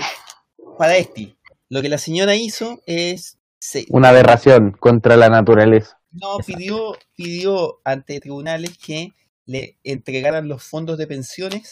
para 0.80 0.98
este, 0.98 1.36
lo 1.70 1.84
que 1.84 1.90
la 1.90 2.00
señora 2.00 2.34
hizo 2.36 2.82
es. 2.88 3.38
se- 3.60 3.86
Una 3.90 4.10
aberración 4.10 4.72
contra 4.72 5.16
la 5.16 5.30
naturaleza. 5.30 6.00
No, 6.12 6.38
pidió, 6.40 6.98
pidió 7.16 7.80
ante 7.86 8.20
tribunales 8.20 8.78
que 8.80 9.12
le 9.46 9.78
entregaran 9.84 10.48
los 10.48 10.64
fondos 10.64 10.98
de 10.98 11.06
pensiones 11.06 11.72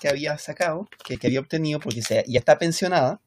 que 0.00 0.08
había 0.08 0.38
sacado, 0.38 0.86
que, 1.04 1.16
que 1.16 1.26
había 1.26 1.40
obtenido, 1.40 1.80
porque 1.80 2.02
se- 2.02 2.24
ya 2.28 2.38
está 2.38 2.58
pensionada, 2.58 3.20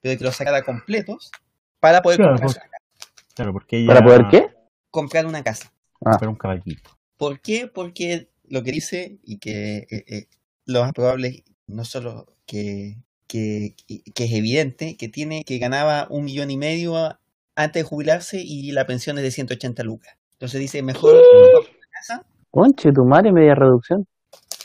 pero 0.00 0.16
que 0.16 0.24
los 0.24 0.34
sacara 0.36 0.62
completos 0.62 1.30
para 1.78 2.00
poder 2.00 2.20
Claro, 2.20 2.36
comprar, 2.40 2.68
pues. 2.70 3.24
Claro, 3.34 3.52
porque 3.52 3.76
ella. 3.78 3.88
¿Para 3.88 4.04
poder 4.04 4.22
qué? 4.30 4.46
comprar 4.90 5.26
una 5.26 5.42
casa. 5.44 5.70
Comprar 5.92 6.28
un 6.30 6.36
caballito. 6.36 6.90
¿Por 7.18 7.40
qué? 7.40 7.66
Porque 7.66 8.30
lo 8.48 8.62
que 8.62 8.72
dice, 8.72 9.18
y 9.24 9.38
que 9.38 9.86
eh, 9.90 10.04
eh, 10.08 10.26
lo 10.66 10.82
más 10.82 10.92
probable, 10.92 11.44
no 11.66 11.84
solo 11.84 12.26
que, 12.46 12.96
que, 13.26 13.74
que 14.14 14.24
es 14.24 14.32
evidente, 14.32 14.96
que 14.96 15.08
tiene 15.08 15.44
que 15.44 15.58
ganaba 15.58 16.06
un 16.10 16.24
millón 16.24 16.50
y 16.50 16.56
medio 16.56 17.18
antes 17.54 17.82
de 17.82 17.88
jubilarse 17.88 18.40
y 18.42 18.72
la 18.72 18.86
pensión 18.86 19.18
es 19.18 19.24
de 19.24 19.30
180 19.30 19.82
lucas. 19.82 20.16
Entonces 20.32 20.60
dice, 20.60 20.82
mejor 20.82 21.12
compro 21.12 21.70
una 21.70 21.88
casa 21.92 22.26
Conche, 22.50 22.90
tu 22.92 23.04
madre, 23.04 23.32
media 23.32 23.54
reducción. 23.54 24.06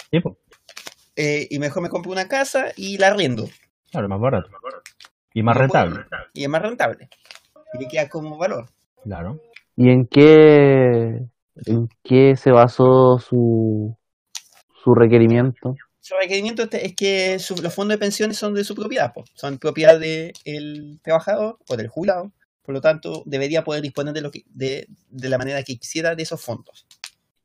Sí, 0.10 0.20
eh, 1.16 1.48
y 1.50 1.60
mejor 1.60 1.84
me 1.84 1.90
compro 1.90 2.12
una 2.12 2.28
casa 2.28 2.72
y 2.76 2.98
la 2.98 3.08
arriendo. 3.08 3.46
Claro, 3.92 4.10
más 4.10 4.20
barato. 4.20 4.50
Y 5.34 5.44
más 5.44 5.56
rentable. 5.56 6.06
Y 6.34 6.44
es 6.44 6.50
más 6.50 6.62
rentable. 6.62 7.10
Y 7.74 7.84
le 7.84 7.88
queda 7.88 8.10
como 8.10 8.38
valor. 8.38 8.66
Claro. 9.04 9.40
¿Y 9.76 9.90
en 9.90 10.08
qué, 10.08 11.28
en 11.66 11.88
qué 12.04 12.36
se 12.36 12.52
basó 12.52 13.20
su, 13.20 13.96
su 14.84 14.96
requerimiento? 14.96 15.76
Su 16.08 16.14
requerimiento 16.22 16.62
este- 16.62 16.86
es 16.86 16.96
que 16.96 17.40
su- 17.40 17.56
los 17.64 17.74
fondos 17.74 17.96
de 17.96 17.98
pensiones 17.98 18.38
son 18.38 18.54
de 18.54 18.64
su 18.64 18.76
propiedad, 18.76 19.12
po. 19.12 19.24
son 19.34 19.58
propiedad 19.58 20.00
del 20.00 21.00
trabajador 21.02 21.58
o 21.68 21.76
del 21.76 21.88
jubilado. 21.88 22.32
Por 22.62 22.76
lo 22.76 22.82
tanto, 22.82 23.24
debería 23.26 23.64
poder 23.64 23.82
disponer 23.82 24.14
de, 24.14 24.22
lo 24.22 24.30
que, 24.30 24.44
de, 24.54 24.88
de 25.10 25.30
la 25.30 25.40
manera 25.40 25.64
que 25.64 25.78
quisiera 25.78 26.14
de 26.14 26.22
esos 26.22 26.40
fondos. 26.40 26.86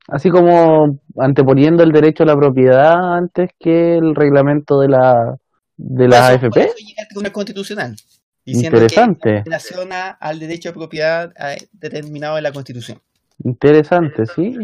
Así 0.09 0.29
como 0.29 0.99
anteponiendo 1.17 1.83
el 1.83 1.91
derecho 1.91 2.25
a 2.25 2.27
la 2.27 2.37
propiedad 2.37 3.15
antes 3.17 3.49
que 3.59 3.97
el 3.97 4.15
reglamento 4.15 4.79
de 4.79 4.89
la 4.89 5.37
de 5.79 6.09
la 6.09 6.35
eso- 6.35 6.47
AFP. 6.47 6.61
eso 6.61 6.75
llega 6.87 7.09
Tribunal 7.09 7.33
Constitucional. 7.33 7.97
Diciendo 8.45 8.77
Interesante, 8.77 9.31
que 9.31 9.43
relaciona 9.45 10.09
al 10.11 10.39
derecho 10.39 10.69
de 10.69 10.73
propiedad 10.75 11.33
eh, 11.39 11.67
determinado 11.73 12.37
en 12.37 12.43
la 12.43 12.53
Constitución. 12.53 13.01
interesante, 13.43 14.27
sí. 14.27 14.55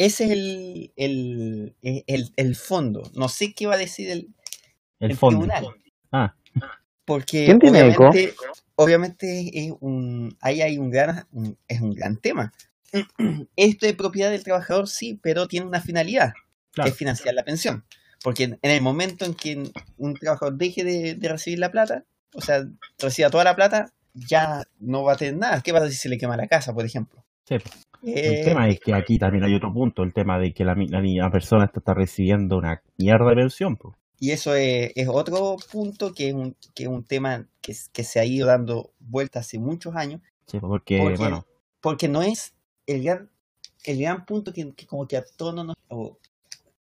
Ese 0.00 0.24
es 0.24 0.30
el, 0.30 0.92
el, 0.96 1.74
el, 1.82 2.32
el 2.36 2.56
fondo. 2.56 3.10
No 3.14 3.28
sé 3.28 3.52
qué 3.52 3.66
va 3.66 3.74
a 3.74 3.78
decir 3.78 4.08
el, 4.10 4.28
El 4.98 5.10
el 5.10 5.16
fondo. 5.16 5.40
tribunal. 5.46 5.66
Ah, 6.10 6.34
Porque 7.04 7.44
¿Quién 7.44 7.58
tiene 7.58 7.80
eco? 7.80 8.08
obviamente, 8.08 8.34
obviamente 8.76 9.50
es 9.66 9.72
un, 9.80 10.36
ahí 10.40 10.62
hay 10.62 10.78
un 10.78 10.90
gran, 10.90 11.26
un- 11.32 11.58
es 11.68 11.80
un 11.82 11.92
gran 11.92 12.16
tema. 12.16 12.52
Esto 13.56 13.86
es 13.86 13.92
propiedad 13.94 14.30
del 14.30 14.42
trabajador, 14.42 14.88
sí, 14.88 15.18
pero 15.22 15.46
tiene 15.46 15.66
una 15.66 15.80
finalidad, 15.82 16.32
que 16.72 16.88
es 16.88 16.94
financiar 16.96 17.34
la 17.34 17.44
pensión. 17.44 17.84
Porque 18.22 18.44
en 18.44 18.58
en 18.62 18.70
el 18.70 18.80
momento 18.80 19.24
en 19.26 19.34
que 19.34 19.70
un 19.98 20.14
trabajador 20.14 20.56
deje 20.56 20.82
de, 20.82 21.14
de 21.14 21.28
recibir 21.28 21.58
la 21.58 21.70
plata, 21.70 22.04
o 22.34 22.40
sea, 22.40 22.66
reciba 22.98 23.28
toda 23.30 23.44
la 23.44 23.54
plata, 23.56 23.92
ya 24.14 24.64
no 24.78 25.02
va 25.02 25.12
a 25.12 25.16
tener 25.16 25.36
nada. 25.36 25.60
¿Qué 25.62 25.72
pasa 25.72 25.88
si 25.90 25.96
se 25.96 26.08
le 26.08 26.16
quema 26.16 26.36
la 26.38 26.48
casa, 26.48 26.72
por 26.72 26.84
ejemplo? 26.86 27.22
Sí, 27.50 27.58
pues. 27.58 27.86
Eh, 28.02 28.38
El 28.38 28.44
tema 28.46 28.66
es 28.68 28.80
que 28.80 28.94
aquí 28.94 29.18
también 29.18 29.44
hay 29.44 29.54
otro 29.54 29.70
punto, 29.74 30.02
el 30.02 30.14
tema 30.14 30.38
de 30.38 30.54
que 30.54 30.64
la, 30.64 30.74
la, 30.74 31.30
persona 31.30 31.66
está, 31.66 31.80
está 31.80 31.92
recibiendo 31.92 32.56
una 32.56 32.80
mierda 32.96 33.28
de 33.28 33.34
pensión. 33.36 33.76
Pues. 33.76 33.94
Y 34.18 34.30
eso 34.30 34.54
es, 34.54 34.92
es 34.94 35.08
otro 35.08 35.56
punto 35.70 36.14
que 36.14 36.28
es 36.28 36.34
un, 36.34 36.56
que 36.74 36.84
es 36.84 36.88
un 36.88 37.04
tema 37.04 37.46
que, 37.60 37.74
que 37.92 38.04
se 38.04 38.18
ha 38.20 38.24
ido 38.24 38.46
dando 38.46 38.92
vuelta 39.00 39.40
hace 39.40 39.58
muchos 39.58 39.94
años, 39.96 40.22
Sí, 40.46 40.58
porque, 40.60 40.98
Porque- 40.98 41.16
bueno, 41.18 41.46
porque 41.82 42.08
no 42.08 42.22
es 42.22 42.54
el 42.86 43.02
gran, 43.04 43.28
el 43.84 44.00
gran 44.00 44.24
punto 44.24 44.52
que, 44.52 44.72
que 44.74 44.86
como 44.86 45.06
que 45.06 45.16
a 45.18 45.24
todos 45.36 45.54
no 45.54 45.64
nos... 45.64 45.76
o 45.88 46.16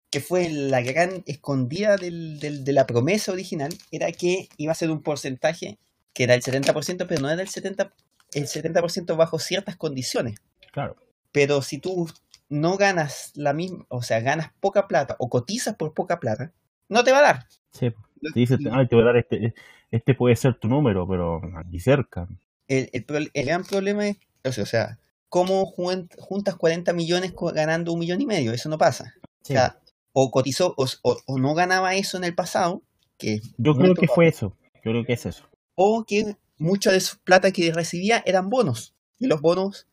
que 0.09 0.19
fue 0.19 0.49
la 0.49 0.81
gran 0.81 1.23
escondida 1.27 1.95
del, 1.97 2.39
del- 2.39 2.63
de 2.63 2.73
la 2.73 2.85
promesa 2.85 3.31
original, 3.31 3.73
era 3.91 4.11
que 4.11 4.47
iba 4.57 4.71
a 4.71 4.75
ser 4.75 4.89
un 4.91 5.01
porcentaje 5.01 5.77
que 6.13 6.23
era 6.23 6.33
el 6.35 6.41
70%, 6.41 7.05
pero 7.07 7.21
no 7.21 7.29
era 7.29 7.41
el 7.41 7.47
70%, 7.49 7.91
el 8.33 8.43
70% 8.47 9.15
bajo 9.17 9.37
ciertas 9.39 9.75
condiciones. 9.75 10.35
Claro. 10.73 10.97
Pero 11.31 11.61
si 11.61 11.77
tú 11.79 12.09
no 12.49 12.75
ganas 12.77 13.31
la 13.35 13.53
misma, 13.53 13.85
o 13.89 14.01
sea, 14.03 14.19
ganas 14.19 14.51
poca 14.59 14.87
plata 14.87 15.15
o 15.19 15.29
cotizas 15.29 15.75
por 15.75 15.93
poca 15.93 16.19
plata, 16.19 16.51
no 16.89 17.03
te 17.03 17.11
va 17.11 17.19
a 17.19 17.21
dar. 17.21 17.47
Sí. 17.71 17.89
Te 18.21 18.39
dice, 18.39 18.57
ay, 18.71 18.87
te 18.87 18.95
voy 18.95 19.03
a 19.03 19.07
dar 19.07 19.17
este, 19.17 19.53
este 19.91 20.13
puede 20.13 20.35
ser 20.35 20.55
tu 20.59 20.67
número, 20.67 21.07
pero 21.07 21.41
ni 21.69 21.79
cerca. 21.79 22.27
El, 22.67 22.89
el 22.93 23.31
el 23.33 23.45
gran 23.45 23.63
problema 23.63 24.07
es, 24.07 24.17
o 24.59 24.65
sea, 24.65 24.99
¿cómo 25.29 25.65
jun- 25.65 26.09
juntas 26.19 26.55
40 26.55 26.93
millones 26.93 27.33
ganando 27.53 27.93
un 27.93 27.99
millón 27.99 28.21
y 28.21 28.25
medio? 28.25 28.53
Eso 28.53 28.69
no 28.69 28.77
pasa. 28.77 29.13
Sí, 29.41 29.53
O 29.53 29.55
sea, 29.55 29.79
o 30.13 30.29
cotizó 30.31 30.73
o, 30.77 30.85
o- 31.01 31.17
o 31.25 31.37
no 31.39 31.53
ganaba 31.55 31.95
eso 31.95 32.17
en 32.17 32.23
el 32.25 32.35
pasado, 32.35 32.81
que 33.17 33.41
Yo 33.57 33.73
creo 33.75 33.95
que 33.95 34.07
fue 34.07 34.27
eso. 34.27 34.55
Yo 34.85 34.91
creo 34.91 35.05
que 35.05 35.13
es 35.13 35.25
eso. 35.25 35.45
o 35.75 36.05
que 36.05 36.37
mucha 36.59 36.91
de 36.91 36.99
su 36.99 37.17
plata 37.19 37.51
que 37.51 37.71
recibía 37.73 38.21
eran 38.25 38.49
bonos. 38.49 38.93
Y 39.19 39.25
los 39.27 39.41
bonos, 39.41 39.87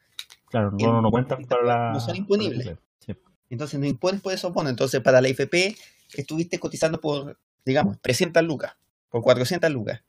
Claro, 0.50 0.72
no, 0.72 1.00
no 1.00 1.10
cuentan 1.10 1.44
para 1.46 1.62
la. 1.62 1.92
no 1.92 2.00
son 2.00 2.16
imponibles. 2.16 2.76
Sí, 2.98 3.14
entonces 3.48 3.78
no 3.80 3.86
impones 3.86 4.20
por 4.20 4.32
esos 4.32 4.52
bonos. 4.52 4.70
Entonces 4.70 5.00
para 5.00 5.20
la 5.20 5.28
IFP 5.28 5.76
estuviste 6.14 6.58
cotizando 6.58 7.00
por, 7.00 7.38
digamos, 7.64 7.98
300 8.02 8.42
lucas, 8.42 8.74
por 9.08 9.22
400 9.22 9.70
lucas. 9.70 10.02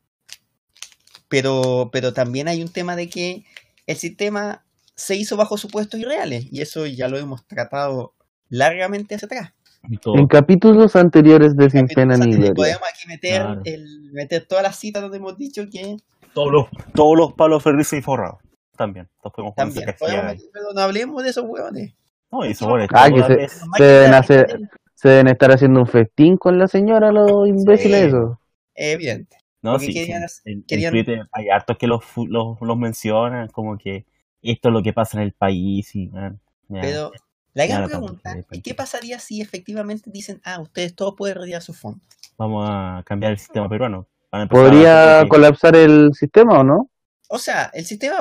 Pero, 1.27 1.89
pero 1.91 2.13
también 2.13 2.47
hay 2.47 2.61
un 2.61 2.69
tema 2.69 2.95
de 2.95 3.09
que 3.09 3.45
el 3.87 3.95
sistema 3.95 4.63
se 4.95 5.15
hizo 5.15 5.37
bajo 5.37 5.57
supuestos 5.57 5.99
irreales. 5.99 6.47
Y 6.51 6.61
eso 6.61 6.85
ya 6.85 7.07
lo 7.07 7.17
hemos 7.17 7.45
tratado 7.45 8.13
largamente 8.49 9.15
hacia 9.15 9.27
atrás. 9.27 9.53
todo. 10.01 10.17
En 10.17 10.27
capítulos 10.27 10.95
anteriores 10.95 11.55
de 11.55 11.69
Sin 11.69 11.87
Pena 11.87 12.17
ni 12.17 12.33
Gloria. 12.35 12.53
podemos 12.53 12.81
aquí 12.93 13.07
meter, 13.07 13.41
Claro. 13.41 13.61
el, 13.63 14.11
meter 14.11 14.45
todas 14.45 14.63
las 14.63 14.75
citas 14.77 15.01
donde 15.01 15.17
hemos 15.17 15.37
dicho 15.37 15.63
que 15.71 15.97
Todos 16.33 16.51
los, 16.51 16.65
todos 16.93 17.17
los 17.17 17.33
palos 17.33 17.63
ferrices 17.63 17.99
y 17.99 18.01
forrados. 18.01 18.39
También. 18.81 19.07
Todos 19.21 19.33
podemos 19.33 19.55
poner 19.55 19.73
también. 19.73 19.95
podemos 19.99 20.43
pero 20.53 20.73
no 20.73 20.81
hablemos 20.81 21.23
de 21.23 21.29
esos 21.29 21.45
hueones. 21.47 21.93
No, 22.31 22.45
y 22.45 22.51
eso, 22.51 22.67
bueno, 22.69 22.87
Ah, 22.93 23.09
que 23.09 23.21
se- 23.21 23.27
deben, 23.29 23.49
máquinas 23.67 24.19
hacer, 24.21 24.47
de- 24.59 24.69
se 24.95 25.09
deben 25.09 25.27
estar 25.27 25.51
haciendo 25.51 25.79
un 25.81 25.87
festín 25.87 26.37
con 26.37 26.57
la 26.57 26.67
señora, 26.67 27.11
los 27.11 27.47
imbéciles 27.47 27.99
Sí. 28.01 28.07
esos. 28.07 28.37
Evidente. 28.75 29.37
No, 29.61 29.73
Porque 29.73 29.87
sí, 29.87 29.93
querían- 29.93 30.27
sí. 30.29 30.41
En, 30.45 30.51
en 30.53 30.63
querían- 30.63 30.91
Twitter 30.93 31.27
hay 31.33 31.49
hartos 31.49 31.77
que 31.77 31.87
los, 31.87 32.01
los, 32.15 32.57
los 32.61 32.77
mencionan, 32.77 33.47
como 33.49 33.77
que 33.77 34.05
esto 34.41 34.69
es 34.69 34.73
lo 34.73 34.81
que 34.81 34.93
pasa 34.93 35.17
en 35.17 35.23
el 35.23 35.33
país. 35.33 35.93
Y, 35.95 36.07
man, 36.07 36.39
ya. 36.69 36.81
Pero 36.81 37.11
la 37.53 37.67
gran 37.67 37.87
pregunta 37.87 38.35
es 38.49 38.61
qué 38.63 38.73
pasaría 38.73 39.19
si 39.19 39.41
efectivamente 39.41 40.09
dicen, 40.11 40.41
ah, 40.45 40.59
ustedes 40.61 40.95
todos 40.95 41.13
pueden 41.15 41.37
retirar 41.37 41.61
sus 41.61 41.77
fondos. 41.77 42.07
Vamos 42.37 42.65
a 42.67 43.03
cambiar 43.05 43.33
el 43.33 43.37
sistema 43.37 43.69
peruano. 43.69 44.07
A 44.31 44.45
¿Podría 44.47 45.25
colapsar 45.27 45.75
el 45.75 46.11
sistema 46.13 46.59
o 46.59 46.63
no? 46.63 46.89
O 47.27 47.37
sea, 47.37 47.69
el 47.73 47.85
sistema, 47.85 48.17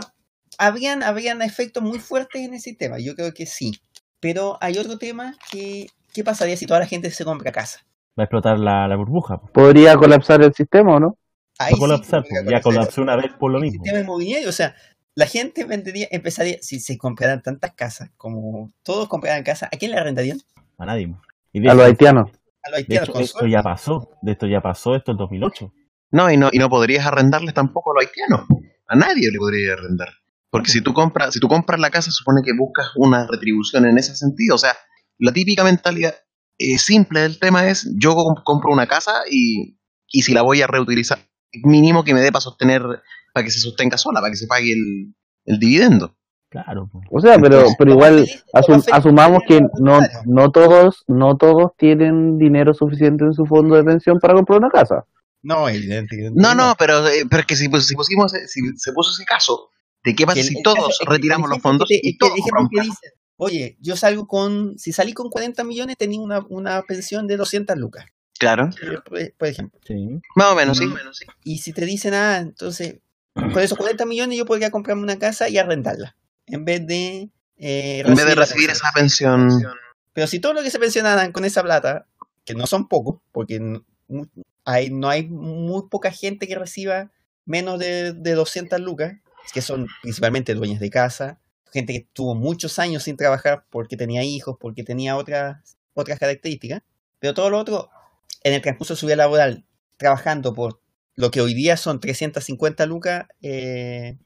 habrían, 0.61 1.03
habrían 1.03 1.43
efectos 1.43 1.82
muy 1.82 1.99
fuertes 1.99 2.43
en 2.43 2.55
el 2.55 2.61
sistema, 2.61 2.99
yo 3.01 3.15
creo 3.16 3.35
que 3.35 3.47
sí. 3.47 3.73
Pero 4.20 4.59
hay 4.61 4.78
otro 4.78 4.99
tema 4.99 5.37
que, 5.51 5.89
¿qué 6.15 6.24
pasaría 6.24 6.57
si 6.57 6.66
toda 6.66 6.81
la 6.81 6.87
gente 6.87 7.11
se 7.11 7.24
compra 7.24 7.53
casa? 7.53 7.81
Va 8.19 8.23
a 8.23 8.27
explotar 8.27 8.59
la, 8.59 8.87
la 8.89 8.97
burbuja. 8.97 9.39
po. 9.41 9.49
Podría 9.53 9.97
colapsar 9.97 10.43
el 10.43 10.53
sistema, 10.55 10.97
¿o 10.97 11.01
no? 11.01 11.19
Ahí 11.59 11.73
Va 11.73 11.77
a 11.77 11.77
sí, 11.77 11.81
colapsar. 11.81 12.24
Ya 12.49 12.61
colapsó 12.61 13.03
una 13.03 13.16
vez 13.16 13.32
por 13.39 13.51
lo 13.53 13.59
el 13.59 13.65
mismo. 13.65 13.85
sistema 13.85 14.01
inmobiliario, 14.01 14.49
o 14.49 14.53
sea, 14.53 14.74
la 15.15 15.27
gente 15.27 15.65
vendería, 15.65 16.09
empezaría, 16.11 16.59
si 16.62 16.81
se 16.81 16.99
compraran 16.99 17.43
tantas 17.43 17.73
casas, 17.74 18.11
como 18.16 18.70
todos 18.82 19.09
compraran 19.09 19.43
casas, 19.45 19.69
¿a 19.73 19.77
quién 19.77 19.91
le 19.93 19.99
arrendarían? 19.99 20.41
A 20.78 20.87
nadie. 20.87 21.15
Y 21.53 21.61
de 21.61 21.69
A 21.69 21.74
los 21.74 21.87
hecho, 21.87 21.89
haitianos. 21.89 22.31
A 22.62 22.70
los 22.70 22.77
de 22.87 22.99
haitianos 22.99 23.09
hecho, 23.09 23.12
con 23.12 23.23
esto 23.23 23.47
ya 23.47 23.62
pasó. 23.62 24.11
De 24.23 24.32
esto 24.32 24.47
ya 24.47 24.61
pasó 24.61 24.95
esto 24.95 25.12
en 25.12 25.19
2008. 25.19 25.73
No, 26.12 26.31
y 26.31 26.37
no, 26.37 26.49
y 26.53 26.59
no 26.59 26.69
podrías 26.69 27.07
arrendarles 27.07 27.55
tampoco 27.55 27.93
a 27.93 27.95
los 27.95 28.05
haitianos. 28.07 28.47
A 28.89 28.97
nadie 28.97 29.31
le 29.31 29.39
podría 29.39 29.74
arrendar. 29.74 30.09
Porque 30.51 30.71
si 30.71 30.81
tú 30.83 30.93
compras, 30.93 31.33
si 31.35 31.41
tú 31.41 31.49
compras 31.49 31.79
la 31.81 31.91
casa, 31.91 32.11
supone 32.11 32.43
que 32.45 32.53
buscas 32.59 32.89
una 32.97 33.27
retribución 33.27 33.87
en 33.87 33.99
ese 33.99 34.17
sentido. 34.17 34.57
O 34.57 34.59
sea, 34.59 34.75
la 35.19 35.33
típica 35.33 35.63
mentalidad 35.65 36.15
eh, 36.59 36.79
simple 36.79 37.21
del 37.21 37.39
tema 37.39 37.69
es 37.69 37.89
yo 37.97 38.15
com- 38.15 38.43
compro 38.45 38.73
una 38.73 38.87
casa 38.87 39.23
y, 39.31 39.79
y 40.09 40.23
si 40.23 40.33
la 40.35 40.43
voy 40.43 40.61
a 40.63 40.67
reutilizar, 40.67 41.19
mínimo 41.65 42.05
que 42.05 42.15
me 42.15 42.21
dé 42.21 42.33
para 42.33 42.41
sostener, 42.41 42.83
para 43.33 43.45
que 43.45 43.51
se 43.51 43.61
sostenga 43.61 43.97
sola, 43.97 44.21
para 44.21 44.31
que 44.33 44.37
se 44.37 44.47
pague 44.47 44.73
el, 44.73 45.15
el 45.45 45.59
dividendo. 45.59 46.17
Claro. 46.51 46.91
O 47.13 47.21
sea, 47.21 47.37
pero, 47.39 47.55
Entonces, 47.59 47.77
pero 47.79 47.93
igual 47.93 48.27
asum- 48.53 48.89
asumamos 48.91 49.43
que 49.47 49.61
no, 49.81 50.01
no 50.27 50.51
todos, 50.51 51.05
no 51.07 51.37
todos 51.37 51.71
tienen 51.79 52.39
dinero 52.39 52.75
suficiente 52.75 53.25
en 53.25 53.35
su 53.35 53.47
fondo 53.47 53.77
de 53.77 53.85
pensión 53.85 54.19
para 54.19 54.35
comprar 54.35 54.59
una 54.59 54.69
casa. 54.71 55.05
No, 55.43 55.69
evidente, 55.69 56.17
evidente 56.17 56.41
No, 56.43 56.57
no, 56.57 56.75
pero, 56.77 57.07
eh, 57.07 57.23
pero 57.31 57.43
es 57.43 57.47
que 57.47 57.55
si, 57.57 57.69
pus- 57.69 57.87
si 57.87 57.95
pusimos, 57.95 58.33
si 58.33 58.61
se 58.77 58.93
puso 58.93 59.13
ese 59.13 59.25
caso, 59.25 59.69
¿de 60.05 60.15
qué 60.15 60.27
pasa 60.27 60.41
el- 60.41 60.47
si 60.47 60.57
el 60.59 60.63
todos 60.63 60.79
caso- 60.99 61.05
retiramos 61.11 61.49
los 61.51 61.61
fondos 61.61 61.89
que 61.89 61.99
te- 62.01 62.09
y 62.09 62.17
todos 62.19 62.35
que 62.71 62.81
dice, 62.83 63.13
oye, 63.37 63.77
yo 63.81 63.97
salgo 63.97 64.27
con, 64.27 64.79
si 64.79 64.93
salí 64.93 65.13
con 65.13 65.31
40 65.31 65.65
millones, 65.65 65.97
tenía 65.97 66.21
una, 66.21 66.41
una 66.49 66.83
pensión 66.83 67.27
de 67.27 67.37
200 67.37 67.77
lucas, 67.79 68.05
Claro, 68.39 68.71
por, 69.07 69.33
por 69.35 69.49
ejemplo. 69.49 69.79
Sí. 69.87 70.09
más 70.37 70.47
o 70.53 70.55
menos, 70.55 70.79
sí. 70.79 70.87
Y 71.45 71.59
si 71.59 71.73
te 71.73 71.85
dicen, 71.85 72.15
ah, 72.15 72.39
entonces, 72.39 72.97
con 73.35 73.59
esos 73.61 73.77
40 73.79 74.07
millones 74.07 74.37
yo 74.39 74.47
podría 74.47 74.71
comprarme 74.71 75.03
una 75.03 75.19
casa 75.19 75.49
y 75.49 75.59
arrendarla, 75.59 76.17
en 76.47 76.65
vez 76.65 76.87
de... 76.87 77.29
eh, 77.59 78.01
En 78.07 78.15
vez 78.15 78.25
de 78.27 78.35
recibir 78.35 78.69
pensión. 78.69 78.71
esa 78.71 78.93
pensión, 78.95 79.49
Pero 80.15 80.27
si 80.27 80.41
todo 80.41 80.55
lo 80.55 80.63
que 80.63 80.71
se 80.71 80.79
pensionaran 80.79 81.33
con 81.33 81.45
esa 81.45 81.63
plata, 81.63 82.07
que 82.45 82.55
no 82.55 82.67
son 82.67 82.89
pocos, 82.89 83.21
porque 83.33 83.57
n- 83.57 83.83
mu- 84.09 84.27
hay, 84.65 84.91
no 84.91 85.09
hay 85.11 85.29
muy 85.29 85.83
poca 85.91 86.11
gente 86.11 86.49
que 86.49 86.57
reciba 86.57 87.11
menos 87.47 87.79
de, 87.79 88.13
de 88.15 88.33
200 88.35 88.81
lucas, 88.81 89.17
que 89.53 89.62
son 89.62 89.87
principalmente 90.03 90.55
dueñas 90.55 90.81
de 90.81 90.91
casa, 90.91 91.39
gente 91.73 91.93
que 91.93 92.07
tuvo 92.12 92.35
muchos 92.35 92.79
años 92.79 93.03
sin 93.05 93.17
trabajar 93.17 93.65
porque 93.71 93.97
tenía 93.97 94.23
hijos, 94.25 94.57
porque 94.61 94.83
tenía 94.85 95.17
otras, 95.17 95.77
otras 95.95 96.19
características, 96.19 96.83
pero 97.19 97.35
todo 97.35 97.51
lo 97.51 97.59
otro, 97.59 97.91
en 98.43 98.55
el 98.55 98.62
transcurso 98.62 98.95
de 98.95 99.01
su 99.01 99.07
vida 99.07 99.17
laboral, 99.17 99.65
trabajando 99.97 100.55
por 100.55 100.81
lo 101.17 101.31
que 101.31 101.41
hoy 101.41 101.55
día 101.55 101.77
son 101.77 102.01
350 102.01 102.87
lucas, 102.87 103.27
eh, 103.43 104.17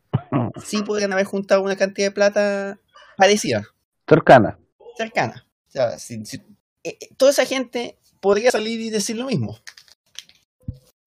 sí 0.64 0.82
podrían 0.82 1.12
haber 1.12 1.26
juntado 1.26 1.62
una 1.62 1.76
cantidad 1.76 2.08
de 2.08 2.12
plata 2.12 2.78
parecida 3.16 3.64
Cercana. 4.06 4.58
cercana. 4.96 5.46
O 5.68 5.70
sea, 5.70 5.98
si- 5.98 6.24
si- 6.24 6.36
eh, 6.84 6.96
eh, 7.00 7.08
toda 7.16 7.30
esa 7.32 7.44
gente 7.46 7.98
podría 8.20 8.50
salir 8.50 8.80
y 8.80 8.90
decir 8.90 9.16
lo 9.16 9.26
mismo. 9.26 9.58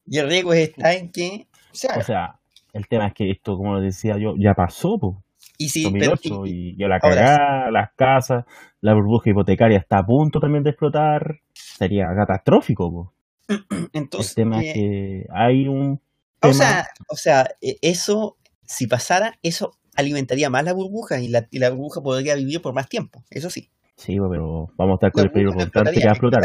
Y 0.05 0.17
el 0.19 0.27
riesgo 0.29 0.53
está 0.53 0.93
en 0.93 1.11
que. 1.11 1.47
O 1.71 1.75
sea, 1.75 2.39
el 2.73 2.87
tema 2.87 3.07
es 3.07 3.13
que 3.13 3.31
esto, 3.31 3.57
como 3.57 3.73
lo 3.73 3.81
decía 3.81 4.17
yo, 4.17 4.35
ya 4.37 4.53
pasó, 4.53 4.97
po. 4.97 5.23
y 5.57 5.69
si, 5.69 5.89
pero- 5.91 6.11
2008 6.11 6.45
y- 6.45 6.75
y, 6.77 6.87
la 6.87 6.99
cagada, 6.99 7.71
las 7.71 7.91
casas, 7.95 8.45
la 8.81 8.93
burbuja 8.93 9.29
hipotecaria 9.29 9.77
está 9.77 9.99
a 9.99 10.05
punto 10.05 10.39
también 10.39 10.63
de 10.63 10.71
explotar, 10.71 11.39
sería 11.53 12.07
catastrófico. 12.15 12.91
po. 12.91 13.13
entonces, 13.93 14.31
el 14.31 14.35
tema 14.35 14.61
eh, 14.61 14.67
es 14.67 14.73
que 14.73 15.27
hay 15.31 15.67
un 15.67 15.99
o 16.41 16.53
sea, 16.53 16.87
o 17.09 17.15
sea, 17.15 17.49
eh, 17.61 17.77
eso, 17.81 18.37
si 18.65 18.85
pasara, 18.87 19.39
eso 19.41 19.71
alimentaría 19.95 20.49
más 20.51 20.63
la 20.63 20.73
burbuja 20.73 21.19
y 21.19 21.27
la, 21.29 21.47
y 21.49 21.57
la 21.59 21.71
burbuja 21.71 22.01
podría 22.01 22.35
vivir 22.35 22.61
por 22.61 22.73
más 22.73 22.87
tiempo. 22.87 23.23
Eso 23.31 23.49
sí. 23.49 23.71
sí, 23.95 24.17
pero 24.29 24.69
vamos 24.77 24.93
a 24.93 24.95
estar 24.95 25.11
con 25.11 25.21
La 25.23 25.25
el 25.25 25.31
peligro 25.31 25.53
constante 25.55 25.93
que 25.93 26.05
va 26.05 26.11
a 26.11 26.13
explotar. 26.13 26.43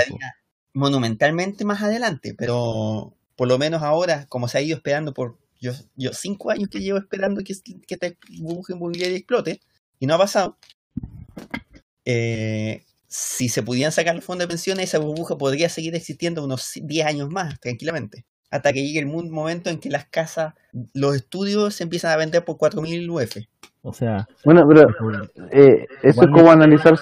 monumentalmente 0.72 1.64
más 1.64 1.82
adelante, 1.82 2.34
pero 2.36 3.12
por 3.36 3.48
lo 3.48 3.58
menos 3.58 3.82
ahora, 3.82 4.26
como 4.28 4.48
se 4.48 4.58
ha 4.58 4.62
ido 4.62 4.76
esperando 4.76 5.12
por 5.12 5.36
yo, 5.62 5.72
yo 5.94 6.12
cinco 6.12 6.50
años 6.50 6.68
que 6.68 6.80
llevo 6.80 6.98
esperando 6.98 7.40
que, 7.44 7.54
que 7.86 7.94
esta 7.94 8.08
burbuja 8.40 8.74
inmobiliaria 8.74 9.16
explote 9.16 9.60
y 10.00 10.06
no 10.06 10.16
ha 10.16 10.18
pasado. 10.18 10.58
eh, 12.04 12.82
si 13.06 13.48
se 13.48 13.62
pudieran 13.62 13.92
sacar 13.92 14.14
los 14.14 14.24
fondos 14.24 14.48
de 14.48 14.48
pensiones, 14.48 14.84
esa 14.84 14.98
burbuja 14.98 15.36
podría 15.36 15.68
seguir 15.68 15.94
existiendo 15.94 16.42
unos 16.44 16.72
10 16.74 17.06
años 17.06 17.28
más, 17.30 17.60
tranquilamente. 17.60 18.24
Hasta 18.50 18.72
que 18.72 18.82
llegue 18.82 18.98
el 19.00 19.06
momento 19.06 19.70
en 19.70 19.78
que 19.78 19.90
las 19.90 20.06
casas, 20.06 20.54
los 20.94 21.14
estudios 21.14 21.74
se 21.74 21.84
empiezan 21.84 22.10
a 22.10 22.16
vender 22.16 22.44
por 22.44 22.56
4.000 22.56 23.08
UF. 23.08 23.36
O 23.82 23.92
sea, 23.92 24.26
Bueno, 24.44 24.66
pero 24.66 24.88
eh, 25.50 25.86
eso 26.02 26.22
es 26.22 26.30
como 26.30 26.50
analizar, 26.50 26.98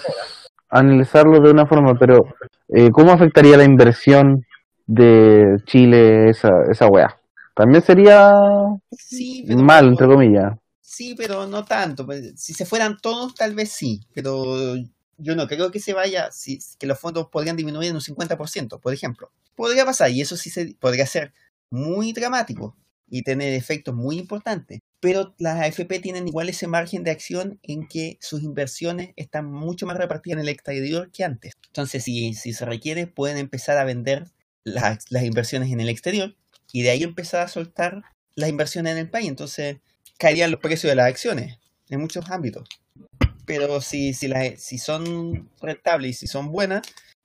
analizarlo 0.69 1.39
de 1.39 1.51
una 1.51 1.65
forma, 1.65 1.95
pero 1.97 2.25
eh, 2.67 2.89
¿cómo 2.91 3.11
afectaría 3.11 3.57
la 3.57 3.63
inversión 3.63 4.45
de 4.85 5.55
Chile 5.65 6.29
esa, 6.29 6.49
esa 6.69 6.87
weá? 6.87 7.20
También 7.61 7.83
sería 7.83 8.33
Sí, 8.97 9.43
pero 9.47 9.61
mal, 9.61 9.87
entre 9.89 10.07
comillas. 10.07 10.53
Sí, 10.81 11.13
pero 11.15 11.45
no 11.45 11.63
tanto. 11.63 12.07
pues, 12.07 12.33
Si 12.35 12.55
se 12.55 12.65
fueran 12.65 12.97
todos, 12.99 13.35
tal 13.35 13.53
vez 13.53 13.71
sí. 13.71 14.01
Pero 14.15 14.75
yo 15.19 15.35
no 15.35 15.47
creo 15.47 15.69
que 15.69 15.79
se 15.79 15.93
vaya, 15.93 16.31
si, 16.31 16.57
que 16.79 16.87
los 16.87 16.97
fondos 16.99 17.27
podrían 17.31 17.55
disminuir 17.55 17.89
en 17.89 17.95
un 17.97 18.01
50%, 18.01 18.79
por 18.79 18.95
ejemplo. 18.95 19.31
Podría 19.55 19.85
pasar 19.85 20.09
y 20.09 20.21
eso 20.21 20.37
sí 20.37 20.49
se, 20.49 20.73
podría 20.79 21.05
ser 21.05 21.33
muy 21.69 22.13
dramático 22.13 22.75
y 23.07 23.21
tener 23.21 23.53
efectos 23.53 23.93
muy 23.93 24.17
importantes. 24.17 24.79
Pero 24.99 25.35
las 25.37 25.61
AFP 25.61 25.99
tienen 25.99 26.27
igual 26.27 26.49
ese 26.49 26.65
margen 26.65 27.03
de 27.03 27.11
acción 27.11 27.59
en 27.61 27.87
que 27.87 28.17
sus 28.21 28.41
inversiones 28.41 29.11
están 29.17 29.45
mucho 29.45 29.85
más 29.85 29.97
repartidas 29.97 30.37
en 30.37 30.41
el 30.41 30.49
exterior 30.49 31.11
que 31.11 31.23
antes. 31.23 31.53
Entonces, 31.67 32.03
si, 32.03 32.33
si 32.33 32.53
se 32.53 32.65
requiere, 32.65 33.05
pueden 33.05 33.37
empezar 33.37 33.77
a 33.77 33.83
vender 33.83 34.31
las, 34.63 35.11
las 35.11 35.23
inversiones 35.23 35.71
en 35.71 35.79
el 35.79 35.89
exterior 35.89 36.35
y 36.71 36.81
de 36.83 36.91
ahí 36.91 37.03
empezar 37.03 37.41
a 37.41 37.47
soltar 37.47 38.03
las 38.35 38.49
inversiones 38.49 38.93
en 38.93 38.99
el 38.99 39.09
país. 39.09 39.27
Entonces, 39.27 39.77
caerían 40.17 40.51
los 40.51 40.59
precios 40.59 40.89
de 40.91 40.95
las 40.95 41.07
acciones 41.07 41.57
en 41.89 41.99
muchos 41.99 42.29
ámbitos. 42.29 42.67
Pero 43.45 43.81
si, 43.81 44.13
si, 44.13 44.27
las, 44.27 44.61
si 44.61 44.77
son 44.77 45.49
rentables 45.61 46.11
y 46.11 46.13
si 46.13 46.27
son 46.27 46.51
buenas, 46.51 46.81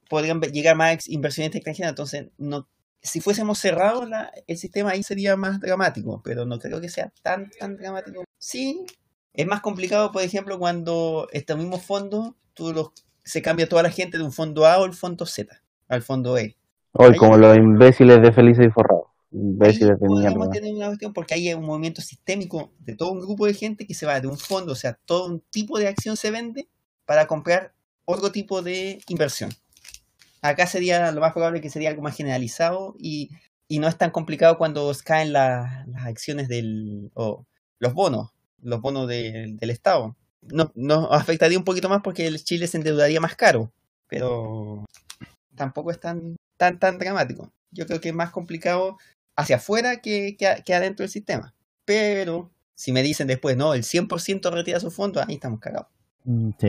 podrían 0.09 0.41
llegar 0.41 0.77
más 0.77 1.09
inversiones 1.09 1.55
extranjeras. 1.55 1.91
Entonces, 1.91 2.27
no, 2.39 2.69
si 3.03 3.21
fuésemos 3.21 3.59
cerrados, 3.59 4.09
la- 4.09 4.33
el 4.47 4.57
sistema 4.57 4.91
ahí 4.91 5.03
sería 5.03 5.37
más 5.37 5.61
dramático, 5.61 6.21
pero 6.25 6.45
no 6.47 6.59
creo 6.59 6.81
que 6.81 6.89
sea 6.89 7.13
tan, 7.23 7.51
tan 7.51 7.77
dramático. 7.77 8.25
Sí, 8.39 8.85
es 9.35 9.47
más 9.47 9.61
complicado, 9.61 10.11
por 10.11 10.23
ejemplo, 10.23 10.59
cuando 10.59 11.29
estos 11.33 11.57
mismos 11.59 11.83
fondos, 11.85 12.33
tú 12.55 12.73
los, 12.73 12.89
se 13.25 13.43
cambia 13.43 13.69
toda 13.69 13.83
la 13.83 13.91
gente 13.91 14.19
de 14.19 14.25
un 14.25 14.33
fondo 14.33 14.67
A 14.67 14.79
o 14.79 14.87
el 14.87 14.95
fondo 14.95 15.27
Z 15.27 15.61
al 15.89 16.03
fondo 16.03 16.37
E. 16.39 16.57
Hoy, 16.93 17.17
como 17.17 17.37
los 17.37 17.57
imbéciles 17.57 18.23
de 18.23 18.33
Felices 18.33 18.67
y 18.67 18.71
Forrados. 18.71 19.07
Mierda. 20.21 20.51
tener 20.53 20.75
una 20.75 20.87
cuestión 20.87 21.13
porque 21.13 21.35
hay 21.35 21.53
un 21.55 21.65
movimiento 21.65 22.01
sistémico 22.03 22.73
de 22.79 22.95
todo 22.97 23.13
un 23.13 23.21
grupo 23.21 23.47
de 23.47 23.55
gente 23.55 23.87
que 23.87 23.95
se 23.95 24.07
va 24.07 24.21
de 24.21 24.29
un 24.29 24.39
fondo, 24.39 24.73
o 24.73 24.77
sea, 24.77 24.99
todo 25.05 25.27
un 25.27 25.41
tipo 25.51 25.79
de 25.79 25.89
acción 25.89 26.17
se 26.17 26.31
vende 26.31 26.69
para 27.05 27.27
comprar 27.27 27.73
otro 28.05 28.33
tipo 28.33 28.63
de 28.63 29.01
inversión. 29.09 29.51
Acá 30.43 30.67
sería 30.67 31.11
lo 31.13 31.21
más 31.21 31.33
probable 31.33 31.61
que 31.61 31.71
sería 31.71 31.91
algo 31.91 32.03
más 32.03 32.17
generalizado 32.17 32.95
y, 32.99 33.31
y 33.69 33.79
no 33.79 33.89
es 33.89 33.97
tan 33.99 34.11
complicado 34.11 34.59
cuando 34.59 34.93
caen 35.05 35.33
la- 35.33 35.85
las 35.89 36.07
acciones 36.07 36.49
del 36.49 37.11
o 37.15 37.45
los 37.79 37.95
bonos, 37.95 38.31
los 38.63 38.81
bonos 38.81 39.09
de- 39.09 39.55
del 39.59 39.71
Estado. 39.71 40.17
No, 40.43 40.71
nos 40.77 41.09
afectaría 41.11 41.59
un 41.59 41.65
poquito 41.65 41.89
más 41.89 42.01
porque 42.03 42.27
el 42.27 42.43
Chile 42.45 42.69
se 42.69 42.77
endeudaría 42.77 43.21
más 43.21 43.35
caro, 43.35 43.73
pero 44.07 44.85
tampoco 45.57 45.91
es 45.91 45.99
tan, 45.99 46.37
tan, 46.57 46.79
tan 46.79 46.99
dramático. 46.99 47.51
Yo 47.73 47.87
creo 47.87 48.01
que 48.01 48.11
es 48.11 48.15
más 48.15 48.31
complicado 48.31 48.97
hacia 49.37 49.57
afuera 49.57 50.01
que, 50.01 50.37
que, 50.39 50.63
que 50.65 50.75
adentro 50.75 51.05
del 51.05 51.11
sistema. 51.11 51.55
Pero 51.85 52.51
si 52.75 52.93
me 52.93 53.03
dicen 53.03 53.27
después, 53.27 53.57
no, 53.57 53.75
el 53.75 53.83
100% 53.83 54.51
retira 54.53 54.81
sus 54.81 54.95
fondos, 54.95 55.25
ahí 55.27 55.35
estamos 55.35 55.61
cagados. 55.61 55.89
mm, 56.25 56.51
sí. 56.59 56.69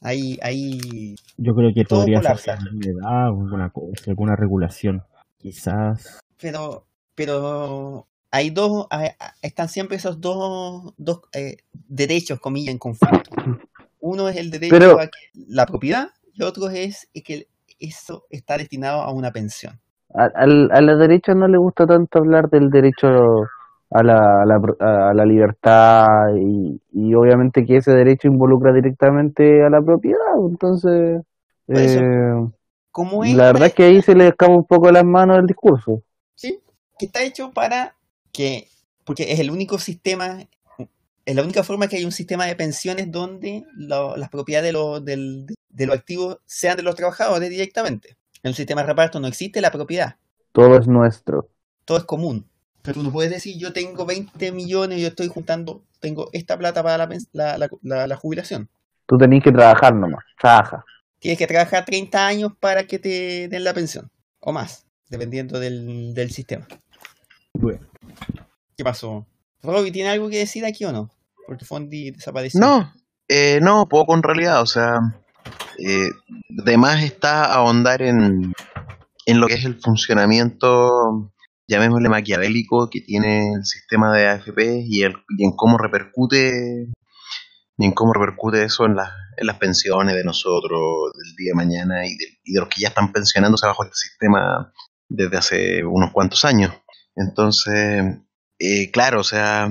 Ahí, 0.00 0.38
ahí, 0.42 1.16
yo 1.38 1.54
creo 1.54 1.72
que 1.74 1.84
Todo 1.84 2.00
podría 2.00 2.20
ser 2.36 2.50
alguna 2.58 2.86
edad, 2.86 3.72
alguna 4.06 4.36
regulación. 4.36 5.02
Quizás. 5.38 6.20
pero, 6.38 6.86
pero 7.14 8.06
hay 8.30 8.50
dos, 8.50 8.86
hay- 8.90 9.10
están 9.42 9.68
siempre 9.70 9.96
esos 9.96 10.20
dos, 10.20 10.92
dos 10.98 11.20
eh, 11.32 11.56
derechos, 11.88 12.38
comillas, 12.40 12.72
en 12.72 12.78
conflicto. 12.78 13.30
Uno 14.00 14.28
es 14.28 14.36
el 14.36 14.50
derecho 14.50 14.74
Pero- 14.78 15.00
a 15.00 15.06
que- 15.06 15.18
la 15.48 15.64
propiedad 15.66 16.08
y 16.34 16.42
otro 16.42 16.68
es 16.68 17.08
que 17.24 17.48
eso 17.78 18.26
está 18.30 18.58
destinado 18.58 19.00
a 19.02 19.10
una 19.12 19.32
pensión. 19.32 19.80
A, 20.14 20.24
al- 20.34 20.70
a 20.72 20.80
la 20.80 20.96
derecha 20.96 21.34
no 21.34 21.48
le 21.48 21.58
gusta 21.58 21.86
tanto 21.86 22.18
hablar 22.18 22.48
del 22.50 22.70
derecho 22.70 23.08
a 23.90 24.02
la, 24.02 24.42
a 24.42 24.46
la, 24.46 24.60
a 25.10 25.14
la 25.14 25.24
libertad 25.24 26.34
y, 26.36 26.80
y 26.92 27.14
obviamente 27.14 27.64
que 27.64 27.76
ese 27.76 27.92
derecho 27.92 28.28
involucra 28.28 28.72
directamente 28.72 29.64
a 29.64 29.70
la 29.70 29.82
propiedad. 29.82 30.18
Entonces, 30.48 31.22
eh, 31.68 32.46
como 32.90 33.24
La 33.24 33.46
verdad 33.46 33.68
es 33.68 33.74
que 33.74 33.84
ahí 33.84 34.02
se 34.02 34.14
le 34.14 34.28
escapa 34.28 34.52
un 34.52 34.64
poco 34.64 34.90
las 34.90 35.04
manos 35.04 35.38
el 35.38 35.46
discurso. 35.46 36.02
¿sí? 36.34 36.60
que 36.98 37.06
está 37.06 37.22
hecho 37.22 37.50
para 37.52 37.96
que, 38.32 38.68
porque 39.04 39.32
es 39.32 39.40
el 39.40 39.50
único 39.50 39.78
sistema, 39.78 40.38
es 41.24 41.34
la 41.34 41.42
única 41.42 41.62
forma 41.64 41.88
que 41.88 41.96
hay 41.96 42.04
un 42.04 42.12
sistema 42.12 42.46
de 42.46 42.56
pensiones 42.56 43.10
donde 43.10 43.64
lo- 43.76 44.16
las 44.16 44.28
propiedades 44.28 44.68
de, 44.68 44.72
los 44.72 45.04
del- 45.04 45.46
de 45.68 45.86
los 45.86 45.96
activos 45.96 46.38
sean 46.46 46.76
de 46.76 46.82
los 46.82 46.94
trabajadores 46.94 47.50
directamente. 47.50 48.16
En 48.44 48.50
el 48.50 48.54
sistema 48.54 48.82
de 48.82 48.86
reparto 48.88 49.18
no 49.18 49.26
existe 49.26 49.60
la 49.60 49.72
propiedad, 49.72 50.14
Todo 50.52 50.78
es 50.78 50.86
nuestro. 50.86 51.48
todo 51.84 51.98
es 51.98 52.04
común. 52.04 52.46
Pero 52.82 52.94
tú 52.94 53.02
no 53.02 53.10
puedes 53.10 53.30
decir, 53.32 53.56
yo 53.58 53.72
tengo 53.72 54.04
20 54.06 54.52
millones 54.52 54.98
y 54.98 55.02
yo 55.02 55.08
estoy 55.08 55.28
juntando, 55.28 55.82
tengo 56.00 56.28
esta 56.32 56.56
plata 56.56 56.82
para 56.82 56.98
la, 56.98 57.08
pens- 57.08 57.28
la, 57.32 57.56
la- 57.58 57.68
la- 57.82 58.06
la 58.06 58.16
jubilación. 58.16 58.68
Tú 59.06 59.16
tenés 59.18 59.42
que 59.42 59.50
trabajar 59.50 59.94
nomás. 59.94 60.22
Trabaja. 60.38 60.84
Tienes 61.18 61.38
que 61.38 61.46
trabajar 61.46 61.84
30 61.86 62.26
años 62.26 62.52
para 62.60 62.84
que 62.86 62.98
te 62.98 63.48
den 63.48 63.64
la 63.64 63.72
pensión, 63.74 64.10
o 64.40 64.52
más, 64.52 64.84
dependiendo 65.08 65.58
del, 65.58 66.12
del 66.14 66.30
sistema. 66.30 66.66
Bueno. 67.54 67.80
¿Qué 68.76 68.84
pasó? 68.84 69.26
Robbie, 69.62 69.90
¿tiene 69.92 70.10
algo 70.10 70.28
que 70.28 70.38
decir 70.38 70.66
aquí 70.66 70.84
o 70.84 70.92
no? 70.92 71.10
Porque 71.46 71.64
Fondi 71.64 72.10
desapareció. 72.10 72.60
No, 72.60 72.92
eh, 73.28 73.58
no, 73.62 73.86
poco 73.88 74.14
en 74.14 74.22
realidad. 74.22 74.60
O 74.60 74.66
sea, 74.66 74.98
eh, 75.78 76.10
de 76.48 76.76
más 76.76 77.02
está 77.02 77.52
ahondar 77.52 78.02
en, 78.02 78.52
en 79.26 79.40
lo 79.40 79.46
que 79.46 79.54
es 79.54 79.64
el 79.64 79.80
funcionamiento, 79.80 81.32
llamémosle 81.68 82.08
maquiavélico, 82.08 82.90
que 82.90 83.00
tiene 83.00 83.52
el 83.54 83.64
sistema 83.64 84.12
de 84.12 84.28
AFP 84.28 84.84
y, 84.86 85.02
el, 85.02 85.14
y 85.36 85.44
en 85.44 85.52
cómo 85.56 85.78
repercute 85.78 86.88
y 87.76 87.84
en 87.84 87.92
cómo 87.92 88.12
repercute 88.12 88.62
eso 88.62 88.86
en, 88.86 88.96
las 88.96 89.10
en 89.36 89.46
las 89.46 89.58
pensiones 89.58 90.14
de 90.14 90.24
nosotros 90.24 91.12
del 91.14 91.34
día 91.36 91.50
de 91.50 91.54
mañana 91.54 92.06
y 92.06 92.16
de, 92.16 92.24
y 92.44 92.52
de 92.52 92.60
los 92.60 92.68
que 92.68 92.80
ya 92.80 92.88
están 92.88 93.12
pensionándose 93.12 93.66
bajo 93.66 93.84
este 93.84 93.96
sistema 93.96 94.72
desde 95.08 95.36
hace 95.36 95.84
unos 95.84 96.12
cuantos 96.12 96.44
años. 96.44 96.72
Entonces, 97.16 98.18
eh, 98.58 98.90
claro, 98.90 99.20
o 99.20 99.24
sea, 99.24 99.68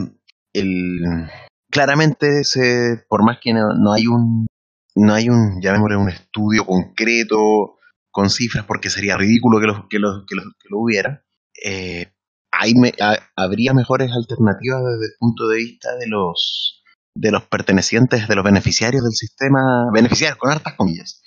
el, 0.53 1.29
claramente 1.69 2.43
se, 2.43 3.03
por 3.07 3.23
más 3.23 3.37
que 3.41 3.53
no, 3.53 3.73
no 3.73 3.93
hay 3.93 4.07
un 4.07 4.47
no 4.95 5.13
hay 5.13 5.29
un 5.29 5.61
llamémosle 5.61 5.97
un 5.97 6.09
estudio 6.09 6.65
concreto 6.65 7.77
con 8.11 8.29
cifras 8.29 8.65
porque 8.65 8.89
sería 8.89 9.17
ridículo 9.17 9.59
que 9.59 9.67
lo, 9.67 9.87
que 9.89 9.99
lo, 9.99 10.25
que 10.27 10.35
lo, 10.35 10.43
que 10.43 10.69
lo 10.69 10.79
hubiera 10.79 11.23
eh, 11.63 12.11
hay 12.51 12.75
me- 12.75 12.93
ha- 13.01 13.17
habría 13.35 13.73
mejores 13.73 14.11
alternativas 14.11 14.81
desde 14.83 15.05
el 15.07 15.13
punto 15.19 15.47
de 15.47 15.57
vista 15.57 15.95
de 15.97 16.07
los 16.07 16.83
de 17.15 17.31
los 17.31 17.43
pertenecientes 17.45 18.27
de 18.27 18.35
los 18.35 18.43
beneficiarios 18.43 19.03
del 19.03 19.13
sistema 19.13 19.89
beneficiarios 19.93 20.37
con 20.39 20.51
hartas 20.51 20.73
comillas. 20.75 21.21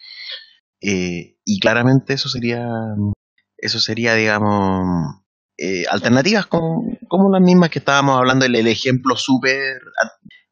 Eh, 0.80 1.38
y 1.44 1.58
claramente 1.60 2.14
eso 2.14 2.28
sería 2.28 2.66
eso 3.58 3.80
sería 3.80 4.14
digamos 4.14 5.16
eh, 5.58 5.84
alternativas 5.90 6.46
como, 6.46 6.84
como 7.08 7.30
las 7.32 7.40
mismas 7.42 7.70
que 7.70 7.78
estábamos 7.78 8.18
hablando, 8.18 8.44
el, 8.44 8.54
el 8.56 8.66
ejemplo 8.66 9.16
súper 9.16 9.80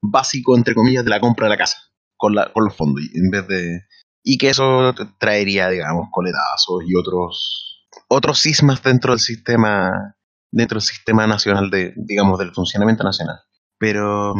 básico, 0.00 0.56
entre 0.56 0.74
comillas, 0.74 1.04
de 1.04 1.10
la 1.10 1.20
compra 1.20 1.46
de 1.46 1.50
la 1.50 1.58
casa 1.58 1.78
con, 2.16 2.34
la, 2.34 2.52
con 2.52 2.64
los 2.64 2.76
fondos, 2.76 3.02
en 3.14 3.30
vez 3.30 3.46
de... 3.48 3.80
Y 4.22 4.38
que 4.38 4.48
eso 4.48 4.94
traería, 5.18 5.68
digamos, 5.68 6.08
coletazos 6.10 6.82
y 6.86 6.96
otros 6.96 7.70
otros 8.08 8.40
sismas 8.40 8.82
dentro 8.82 9.12
del 9.12 9.20
sistema 9.20 10.16
dentro 10.50 10.76
del 10.76 10.82
sistema 10.82 11.26
nacional 11.26 11.70
de 11.70 11.92
digamos 11.96 12.38
del 12.38 12.52
funcionamiento 12.52 13.04
nacional 13.04 13.38
pero 13.78 14.34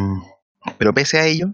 pero 0.77 0.93
pese 0.93 1.19
a 1.19 1.25
ello 1.25 1.47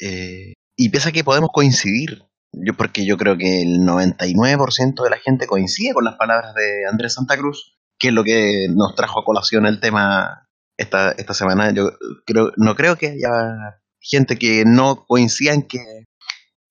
eh, 0.00 0.52
y 0.76 0.88
pese 0.90 1.08
a 1.08 1.12
que 1.12 1.24
podemos 1.24 1.50
coincidir 1.52 2.24
yo 2.52 2.74
porque 2.76 3.06
yo 3.06 3.16
creo 3.16 3.38
que 3.38 3.62
el 3.62 3.80
99% 3.80 5.02
de 5.02 5.10
la 5.10 5.18
gente 5.18 5.46
coincide 5.46 5.94
con 5.94 6.04
las 6.04 6.16
palabras 6.16 6.54
de 6.54 6.86
Andrés 6.90 7.14
Santa 7.14 7.36
Cruz 7.36 7.76
que 7.98 8.08
es 8.08 8.14
lo 8.14 8.24
que 8.24 8.66
nos 8.74 8.94
trajo 8.94 9.20
a 9.20 9.24
colación 9.24 9.66
el 9.66 9.80
tema 9.80 10.48
esta, 10.76 11.12
esta 11.12 11.34
semana. 11.34 11.72
Yo 11.72 11.90
creo, 12.26 12.52
no 12.56 12.74
creo 12.74 12.96
que 12.96 13.08
haya 13.08 13.80
gente 14.08 14.36
que 14.36 14.64
no 14.66 15.04
coincida 15.06 15.52
en 15.54 15.62
que, 15.62 15.78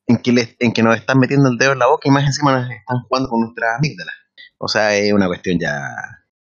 en 0.08 0.18
que, 0.18 0.32
les- 0.32 0.56
en 0.60 0.72
que 0.74 0.84
nos 0.84 0.96
están 0.98 1.20
metiendo 1.20 1.50
el 1.50 1.58
dedo 1.58 1.74
en 1.74 1.80
la 1.80 1.88
boca 1.88 2.08
y 2.08 2.12
más 2.12 2.26
encima 2.26 2.54
nos 2.54 2.70
están 2.70 3.00
jugando 3.08 3.30
con 3.30 3.42
nuestras 3.42 3.78
amígdalas. 3.78 4.16
O 4.58 4.68
sea, 4.68 4.96
es 4.96 5.12
una 5.14 5.28
cuestión 5.28 5.58
ya 5.60 5.80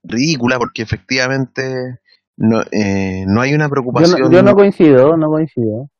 ridícula 0.02 0.58
porque 0.58 0.82
efectivamente 0.82 1.98
no, 2.36 2.62
eh, 2.72 3.24
no 3.26 3.40
hay 3.40 3.54
una 3.54 3.64
Yo 3.66 3.70
preocupación. 3.70 4.20
no, 4.20 4.30
yo 4.30 4.42
no 4.42 4.54
coincido, 4.54 5.16
no 5.16 5.28
coincido. 5.28 5.90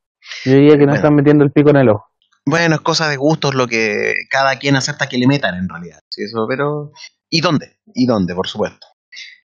Yo 0.44 0.52
diría 0.52 0.72
que 0.72 0.78
nos 0.78 0.86
Bueno. 0.86 0.94
están 0.94 1.14
metiendo 1.14 1.44
el 1.44 1.52
pico 1.52 1.70
en 1.70 1.76
el 1.76 1.88
ojo. 1.90 2.06
Bueno, 2.46 2.74
es 2.76 2.80
cosa 2.80 3.08
de 3.08 3.16
gustos 3.16 3.54
lo 3.54 3.66
que 3.68 4.14
cada 4.30 4.58
quien 4.58 4.74
acepta 4.76 5.08
que 5.08 5.18
le 5.18 5.26
metan 5.26 5.54
en 5.56 5.68
realidad. 5.68 6.00
Sí, 6.08 6.22
eso, 6.24 6.46
pero 6.48 6.92
¿y 7.28 7.40
dónde? 7.42 7.76
¿Y 7.94 8.06
dónde, 8.06 8.34
por 8.34 8.48
supuesto? 8.48 8.86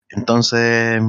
Entonces, 0.09 1.01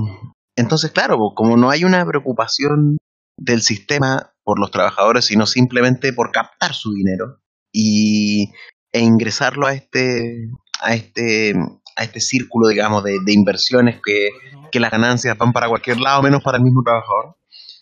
entonces 0.55 0.91
claro, 0.91 1.17
como 1.35 1.57
no 1.57 1.69
hay 1.69 1.83
una 1.83 2.05
preocupación 2.05 2.97
del 3.43 3.61
sistema 3.61 4.33
por 4.43 4.59
los 4.59 4.71
trabajadores, 4.71 5.25
sino 5.25 5.45
simplemente 5.47 6.13
por 6.13 6.31
captar 6.31 6.73
su 6.73 6.93
dinero 6.93 7.39
y 7.71 8.51
e 8.91 8.99
ingresarlo 8.99 9.65
a 9.67 9.73
este 9.73 10.49
a 10.81 10.93
este 10.95 11.53
a 11.95 12.03
este 12.03 12.19
círculo, 12.21 12.67
digamos, 12.69 13.03
de, 13.03 13.17
de 13.25 13.33
inversiones 13.33 13.99
que, 14.03 14.29
que 14.71 14.79
las 14.79 14.91
ganancias 14.91 15.37
van 15.37 15.51
para 15.53 15.67
cualquier 15.67 15.99
lado 15.99 16.21
menos 16.21 16.41
para 16.43 16.57
el 16.57 16.63
mismo 16.63 16.81
trabajador. 16.83 17.35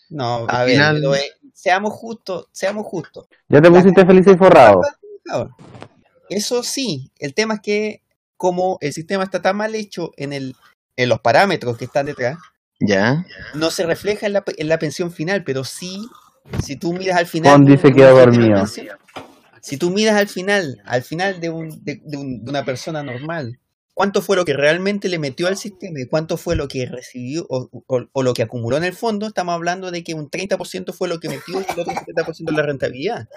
No, 0.08 0.46
Al 0.48 0.56
a 0.56 0.64
ver, 0.64 0.72
final- 0.74 0.96
pero, 0.96 1.14
eh, 1.14 1.30
seamos 1.54 1.92
justos, 1.92 2.46
seamos 2.52 2.86
justos. 2.86 3.26
Ya 3.48 3.60
te 3.62 3.70
pusiste 3.70 4.04
feliz 4.04 4.26
y 4.26 4.36
forrado. 4.36 4.80
Eso 6.28 6.62
sí, 6.62 7.10
el 7.18 7.34
tema 7.34 7.54
es 7.54 7.60
que 7.60 8.02
como 8.36 8.78
el 8.80 8.92
sistema 8.92 9.24
está 9.24 9.42
tan 9.42 9.56
mal 9.56 9.74
hecho 9.74 10.12
en 10.16 10.32
el 10.32 10.56
en 10.96 11.08
los 11.08 11.20
parámetros 11.20 11.78
que 11.78 11.86
están 11.86 12.06
detrás, 12.06 12.36
¿Ya? 12.80 13.26
no 13.54 13.70
se 13.70 13.84
refleja 13.86 14.26
en 14.26 14.32
la, 14.32 14.44
en 14.56 14.68
la 14.68 14.78
pensión 14.78 15.12
final, 15.12 15.44
pero 15.44 15.64
sí, 15.64 16.00
si 16.64 16.76
tú 16.76 16.92
miras 16.94 17.18
al 17.18 17.26
final. 17.26 17.52
Juan 17.52 17.64
de 17.66 17.72
dice 17.72 17.88
de 17.88 17.94
que 17.94 18.02
de 18.02 18.10
dormido. 18.10 18.66
Si 19.62 19.76
tú 19.76 19.90
miras 19.90 20.16
al 20.16 20.28
final, 20.28 20.80
al 20.86 21.02
final 21.02 21.38
de, 21.40 21.50
un, 21.50 21.84
de, 21.84 22.00
de 22.04 22.16
un- 22.16 22.42
de 22.44 22.50
una 22.50 22.64
persona 22.64 23.02
normal, 23.02 23.58
¿cuánto 23.92 24.22
fue 24.22 24.36
lo 24.36 24.46
que 24.46 24.54
realmente 24.54 25.10
le 25.10 25.18
metió 25.18 25.46
al 25.48 25.58
sistema 25.58 26.00
y 26.00 26.06
cuánto 26.06 26.38
fue 26.38 26.56
lo 26.56 26.66
que 26.66 26.86
recibió 26.86 27.44
o, 27.50 27.68
o- 27.86 28.06
o 28.10 28.22
lo 28.22 28.32
que 28.32 28.42
acumuló 28.42 28.78
en 28.78 28.84
el 28.84 28.94
fondo? 28.94 29.26
Estamos 29.26 29.54
hablando 29.54 29.90
de 29.90 30.02
que 30.02 30.14
un 30.14 30.30
30% 30.30 30.94
fue 30.94 31.08
lo 31.08 31.20
que 31.20 31.28
metió 31.28 31.60
y 31.60 31.64
el 31.74 31.80
otro 31.80 31.92
70% 31.92 32.52
la 32.52 32.62
rentabilidad. 32.62 33.28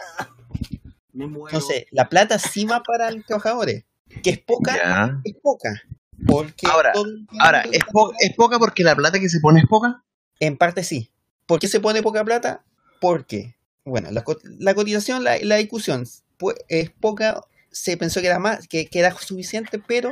Entonces, 1.13 1.85
la 1.91 2.07
plata 2.09 2.39
sí 2.39 2.63
va 2.65 2.81
para 2.81 3.11
los 3.11 3.25
trabajadores, 3.25 3.83
que 4.23 4.29
es 4.29 4.39
poca, 4.39 4.75
¿Ya? 4.75 5.21
es 5.25 5.35
poca. 5.41 5.81
Porque 6.25 6.67
Ahora, 6.67 6.93
Ahora, 7.39 7.61
¿es, 7.71 7.83
po- 7.91 8.13
¿es 8.19 8.33
poca 8.35 8.59
porque 8.59 8.83
la 8.83 8.95
plata 8.95 9.19
que 9.19 9.29
se 9.29 9.39
pone 9.39 9.59
es 9.61 9.65
poca? 9.67 10.03
En 10.39 10.57
parte 10.57 10.83
sí. 10.83 11.09
¿Por 11.45 11.59
qué 11.59 11.67
se 11.67 11.79
pone 11.79 12.01
poca 12.01 12.23
plata? 12.23 12.63
Porque, 13.01 13.55
bueno, 13.85 14.09
la, 14.11 14.23
la 14.59 14.73
cotización, 14.75 15.23
la, 15.23 15.37
la 15.41 15.57
discusión 15.57 16.05
pu- 16.39 16.55
es 16.69 16.89
poca, 16.91 17.41
se 17.71 17.97
pensó 17.97 18.21
que 18.21 18.27
era 18.27 18.39
más, 18.39 18.67
que, 18.67 18.87
que 18.87 18.99
era 18.99 19.11
suficiente, 19.13 19.79
pero 19.85 20.11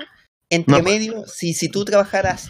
entre 0.49 0.77
No. 0.77 0.83
medio, 0.83 1.25
si, 1.27 1.53
si 1.53 1.69
tú 1.69 1.85
trabajaras 1.85 2.49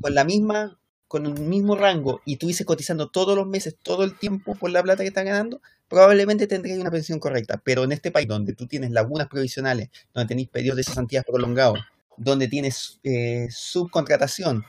con 0.00 0.14
la 0.14 0.24
misma, 0.24 0.78
con 1.08 1.26
un 1.26 1.48
mismo 1.48 1.76
rango 1.76 2.22
y 2.24 2.34
estuvieses 2.34 2.64
cotizando 2.66 3.10
todos 3.10 3.36
los 3.36 3.46
meses, 3.46 3.76
todo 3.82 4.04
el 4.04 4.18
tiempo 4.18 4.54
por 4.54 4.70
la 4.70 4.82
plata 4.82 5.02
que 5.02 5.08
estás 5.08 5.24
ganando, 5.26 5.60
probablemente 5.88 6.46
tendrías 6.46 6.78
una 6.78 6.90
pensión 6.90 7.18
correcta. 7.18 7.60
Pero 7.62 7.84
en 7.84 7.92
este 7.92 8.10
país 8.10 8.26
donde 8.26 8.54
tú 8.54 8.66
tienes 8.66 8.90
lagunas 8.92 9.28
provisionales, 9.28 9.90
donde 10.14 10.28
tenéis 10.28 10.48
periodos 10.48 10.78
de 10.78 10.84
cesantías 10.84 11.24
prolongados, 11.26 11.78
donde 12.16 12.48
tienes 12.48 13.00
eh, 13.04 13.46
subcontratación 13.50 14.64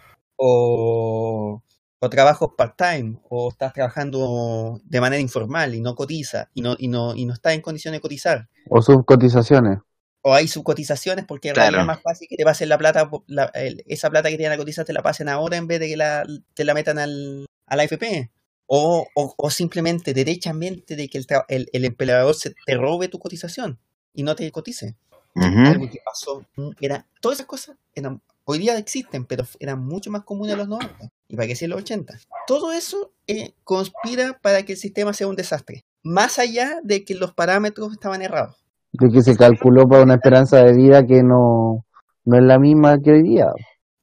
o, 0.57 1.61
o 1.99 2.09
trabajos 2.09 2.51
part-time 2.57 3.19
o 3.29 3.49
estás 3.49 3.73
trabajando 3.73 4.81
de 4.83 5.01
manera 5.01 5.21
informal 5.21 5.75
y 5.75 5.81
no 5.81 5.95
cotiza 5.95 6.49
y 6.53 6.61
no, 6.61 6.75
y 6.77 6.87
no, 6.87 7.15
y 7.15 7.25
no 7.25 7.33
estás 7.33 7.53
en 7.53 7.61
condiciones 7.61 7.97
de 7.99 8.01
cotizar 8.01 8.47
O 8.69 8.81
subcotizaciones. 8.81 9.79
o 10.21 10.33
hay 10.33 10.47
subcotizaciones 10.47 11.25
porque 11.25 11.51
Claro. 11.53 11.79
es 11.81 11.85
más 11.85 12.01
fácil 12.01 12.27
que 12.29 12.35
te 12.37 12.43
pasen 12.43 12.69
la 12.69 12.77
plata, 12.77 13.09
la- 13.27 13.51
el- 13.53 13.83
esa 13.87 14.09
plata 14.09 14.29
que 14.29 14.37
te 14.37 14.43
van 14.43 14.53
a 14.53 14.57
cotizar 14.57 14.85
te 14.85 14.93
la 14.93 15.01
pasen 15.03 15.29
ahora 15.29 15.57
en 15.57 15.67
vez 15.67 15.79
de 15.79 15.87
que 15.89 15.97
la, 15.97 16.25
te 16.53 16.63
la 16.65 16.73
metan 16.73 16.97
al, 16.99 17.45
a 17.67 17.75
la 17.75 17.83
AFP. 17.83 18.31
O, 18.65 19.05
o, 19.13 19.33
o 19.37 19.49
simplemente, 19.51 20.13
derechamente, 20.13 20.95
de 20.95 21.09
que 21.09 21.17
el, 21.17 21.27
tra- 21.27 21.43
el, 21.49 21.67
el 21.73 21.83
empleador 21.83 22.33
se 22.33 22.53
te 22.65 22.75
robe 22.75 23.09
tu 23.09 23.19
cotización 23.19 23.77
y 24.13 24.23
no 24.23 24.35
te 24.35 24.49
cotice. 24.53 24.95
Algo 25.35 25.89
que 25.89 25.99
pasó, 26.05 26.45
era, 26.79 27.07
todas 27.21 27.37
esas 27.37 27.47
cosas 27.47 27.75
eran, 27.95 28.21
hoy 28.45 28.59
día 28.59 28.77
existen, 28.77 29.25
pero 29.25 29.45
eran 29.59 29.83
mucho 29.83 30.11
más 30.11 30.23
comunes 30.23 30.53
en 30.53 30.59
los 30.59 30.67
90 30.67 31.11
y 31.27 31.35
para 31.35 31.47
sea 31.55 31.65
en 31.65 31.71
los 31.71 31.79
80. 31.81 32.19
Todo 32.45 32.71
eso 32.71 33.11
eh, 33.27 33.53
conspira 33.63 34.37
para 34.41 34.63
que 34.63 34.73
el 34.73 34.77
sistema 34.77 35.13
sea 35.13 35.27
un 35.27 35.35
desastre, 35.35 35.85
más 36.03 36.37
allá 36.39 36.79
de 36.83 37.03
que 37.03 37.15
los 37.15 37.33
parámetros 37.33 37.93
estaban 37.93 38.21
errados. 38.21 38.57
De 38.91 39.09
que 39.09 39.21
se 39.23 39.35
calculó 39.35 39.87
para 39.87 40.03
una 40.03 40.15
esperanza 40.15 40.57
de 40.63 40.73
vida 40.73 41.05
que 41.05 41.23
no, 41.23 41.83
no 42.25 42.37
es 42.37 42.43
la 42.43 42.59
misma 42.59 42.99
que 43.01 43.11
hoy 43.11 43.23
día. 43.23 43.47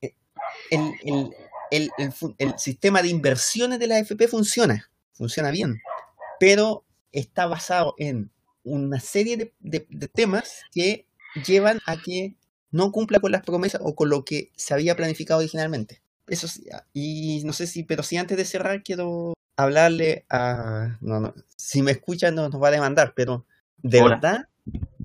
el, 0.01 0.93
el, 1.05 1.31
el, 1.71 1.91
el 1.99 2.13
el 2.39 2.59
sistema 2.59 3.03
de 3.03 3.09
inversiones 3.09 3.79
de 3.79 3.87
la 3.87 3.97
AFP 3.99 4.27
funciona, 4.29 4.91
funciona 5.13 5.51
bien, 5.53 5.81
pero 6.41 6.85
está 7.13 7.47
basado 7.47 7.95
en 7.99 8.31
una 8.65 8.99
serie 9.01 9.37
de, 9.37 9.55
de- 9.61 9.87
de 9.89 10.09
temas 10.09 10.63
que 10.73 11.07
llevan 11.35 11.81
a 11.87 11.97
que 11.97 12.35
no 12.71 12.93
cumpla 12.93 13.21
con 13.21 13.33
las 13.33 13.43
promesas 13.43 13.81
o 13.85 13.95
con 13.95 14.09
lo 14.11 14.25
que 14.25 14.51
se 14.57 14.75
había 14.75 14.97
planificado 14.97 15.41
originalmente. 15.41 16.03
Eso 16.27 16.47
sí, 16.49 16.65
ah, 16.73 16.85
y 16.93 17.43
no 17.45 17.53
sé 17.53 17.67
si, 17.67 17.83
pero 17.83 18.03
si 18.03 18.17
antes 18.17 18.37
de 18.37 18.45
cerrar 18.45 18.83
quiero 18.83 19.35
hablarle 19.57 20.25
a, 20.31 20.97
no, 21.01 21.19
no, 21.21 21.35
si 21.57 21.83
me 21.83 21.91
escuchan 21.91 22.35
no 22.35 22.49
nos 22.49 22.63
va 22.63 22.69
a 22.69 22.73
demandar, 22.73 23.13
pero 23.17 23.45
de 23.79 24.01
Hola. 24.01 24.15
verdad, 24.17 24.49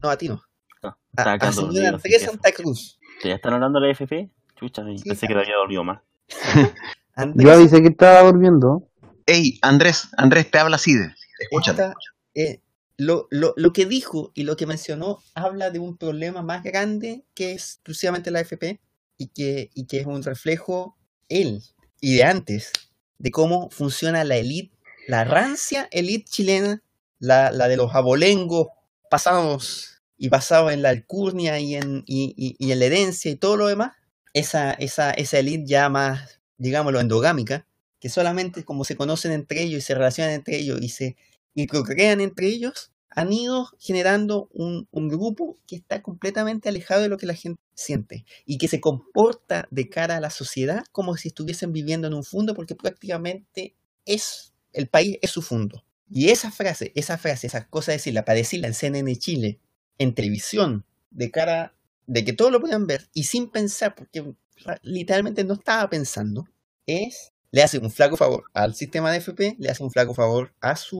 no 0.01 0.09
a 0.09 0.17
ti 0.17 0.27
no, 0.29 0.43
No, 0.83 0.89
a, 0.89 0.97
estaba 1.17 1.31
a 1.33 1.39
quedando 1.39 1.71
señora 1.71 1.89
Andrés 1.89 2.17
que- 2.19 2.25
Santa 2.25 2.51
Cruz. 2.51 2.99
¿Que 3.21 3.29
¿Ya 3.29 3.35
están 3.35 3.53
hablando 3.53 3.79
de 3.79 3.87
la 3.87 3.91
FP? 3.93 4.29
Chucha, 4.55 4.83
Sí, 4.97 5.03
pensé 5.03 5.27
que 5.27 5.33
te 5.33 5.39
había 5.39 5.55
dormido 5.55 5.83
más. 5.83 6.01
Yo 7.35 7.51
avisé 7.53 7.81
que 7.81 7.87
estaba 7.89 8.21
durmiendo. 8.23 8.87
Ey, 9.25 9.57
Andrés, 9.61 10.09
Andrés, 10.17 10.51
te 10.51 10.59
habla 10.59 10.77
Cide. 10.77 11.15
Escúchate. 11.39 11.81
Esta, 11.83 11.95
eh, 12.35 12.59
lo, 12.97 13.27
lo, 13.31 13.53
lo 13.57 13.73
que 13.73 13.85
dijo 13.85 14.31
y 14.35 14.43
lo 14.43 14.55
que 14.57 14.65
mencionó 14.65 15.21
habla 15.33 15.69
de 15.71 15.79
un 15.79 15.97
problema 15.97 16.41
más 16.41 16.63
grande 16.63 17.25
que 17.33 17.51
es 17.53 17.73
exclusivamente 17.75 18.31
la 18.31 18.39
AFP 18.39 18.79
y 19.17 19.27
que, 19.27 19.69
y 19.73 19.85
que 19.85 19.99
es 19.99 20.05
un 20.05 20.23
reflejo 20.23 20.97
él 21.29 21.61
y 22.01 22.15
de 22.15 22.23
antes 22.23 22.71
de 23.17 23.31
cómo 23.31 23.69
funciona 23.71 24.23
la 24.23 24.37
élite, 24.37 24.75
la 25.07 25.23
rancia 25.23 25.87
élite 25.91 26.25
chilena, 26.29 26.81
la, 27.19 27.51
la 27.51 27.67
de 27.67 27.77
los 27.77 27.93
abolengos 27.95 28.67
pasados 29.09 30.01
y 30.17 30.29
basados 30.29 30.71
en 30.73 30.81
la 30.81 30.89
alcurnia 30.89 31.59
y 31.59 31.75
en, 31.75 32.03
y, 32.05 32.55
y- 32.59 32.71
en 32.71 32.79
la 32.79 32.85
herencia 32.85 33.31
y 33.31 33.35
todo 33.35 33.57
lo 33.57 33.67
demás, 33.67 33.93
esa, 34.33 34.71
esa, 34.73 35.11
esa 35.11 35.39
élite 35.39 35.65
ya 35.65 35.89
más, 35.89 36.39
digámoslo, 36.57 36.99
endogámica, 36.99 37.65
que 37.99 38.09
solamente 38.09 38.63
como 38.65 38.83
se 38.85 38.95
conocen 38.95 39.31
entre 39.31 39.61
ellos 39.63 39.79
y 39.79 39.81
se 39.81 39.95
relacionan 39.95 40.33
entre 40.33 40.57
ellos 40.57 40.79
y 40.81 40.89
se 40.89 41.15
y 41.55 41.67
procrean 41.67 42.21
entre 42.21 42.47
ellos, 42.47 42.91
han 43.09 43.31
ido 43.33 43.69
generando 43.79 44.49
un, 44.53 44.87
un 44.91 45.07
grupo 45.09 45.57
que 45.67 45.77
está 45.77 46.01
completamente 46.03 46.69
alejado 46.69 47.01
de 47.01 47.09
lo 47.09 47.17
que 47.17 47.25
la 47.25 47.33
gente 47.35 47.61
siente 47.73 48.25
y 48.45 48.57
que 48.57 48.67
se 48.67 48.81
comporta 48.81 49.67
de 49.71 49.89
cara 49.89 50.17
a 50.17 50.21
la 50.21 50.29
sociedad 50.29 50.83
como 50.91 51.15
si 51.17 51.29
estuviesen 51.29 51.71
viviendo 51.71 52.07
en 52.07 52.13
un 52.13 52.25
fondo 52.25 52.53
porque 52.55 52.75
prácticamente 52.75 53.75
es 54.05 54.53
el 54.73 54.87
país 54.87 55.17
es 55.21 55.31
su 55.31 55.41
fondo. 55.41 55.85
Y 56.09 56.29
esa 56.29 56.51
frase, 56.51 56.91
esa 56.95 57.17
frase, 57.17 57.47
esas 57.47 57.67
cosas 57.67 57.87
de 57.87 57.93
decirla, 57.93 58.25
para 58.25 58.37
decirla 58.37 58.67
en 58.67 58.73
CNN 58.73 59.15
Chile, 59.15 59.59
en 59.97 60.13
televisión, 60.13 60.85
de 61.09 61.31
cara 61.31 61.73
de 62.07 62.25
que 62.25 62.33
todos 62.33 62.51
lo 62.51 62.59
puedan 62.59 62.85
ver 62.85 63.09
y 63.13 63.23
sin 63.23 63.49
pensar, 63.49 63.95
porque 63.95 64.23
ra- 64.65 64.79
literalmente 64.83 65.43
no 65.43 65.53
estaba 65.55 65.89
pensando, 65.89 66.47
es 66.85 67.31
le 67.51 67.63
hace 67.63 67.77
un 67.79 67.89
flaco 67.89 68.17
favor 68.17 68.43
al 68.53 68.75
sistema 68.75 69.11
de 69.11 69.17
FP, 69.19 69.55
le 69.59 69.69
hace 69.69 69.81
un 69.83 69.89
flaco 69.91 70.13
favor 70.13 70.53
a 70.59 70.75
su 70.75 70.99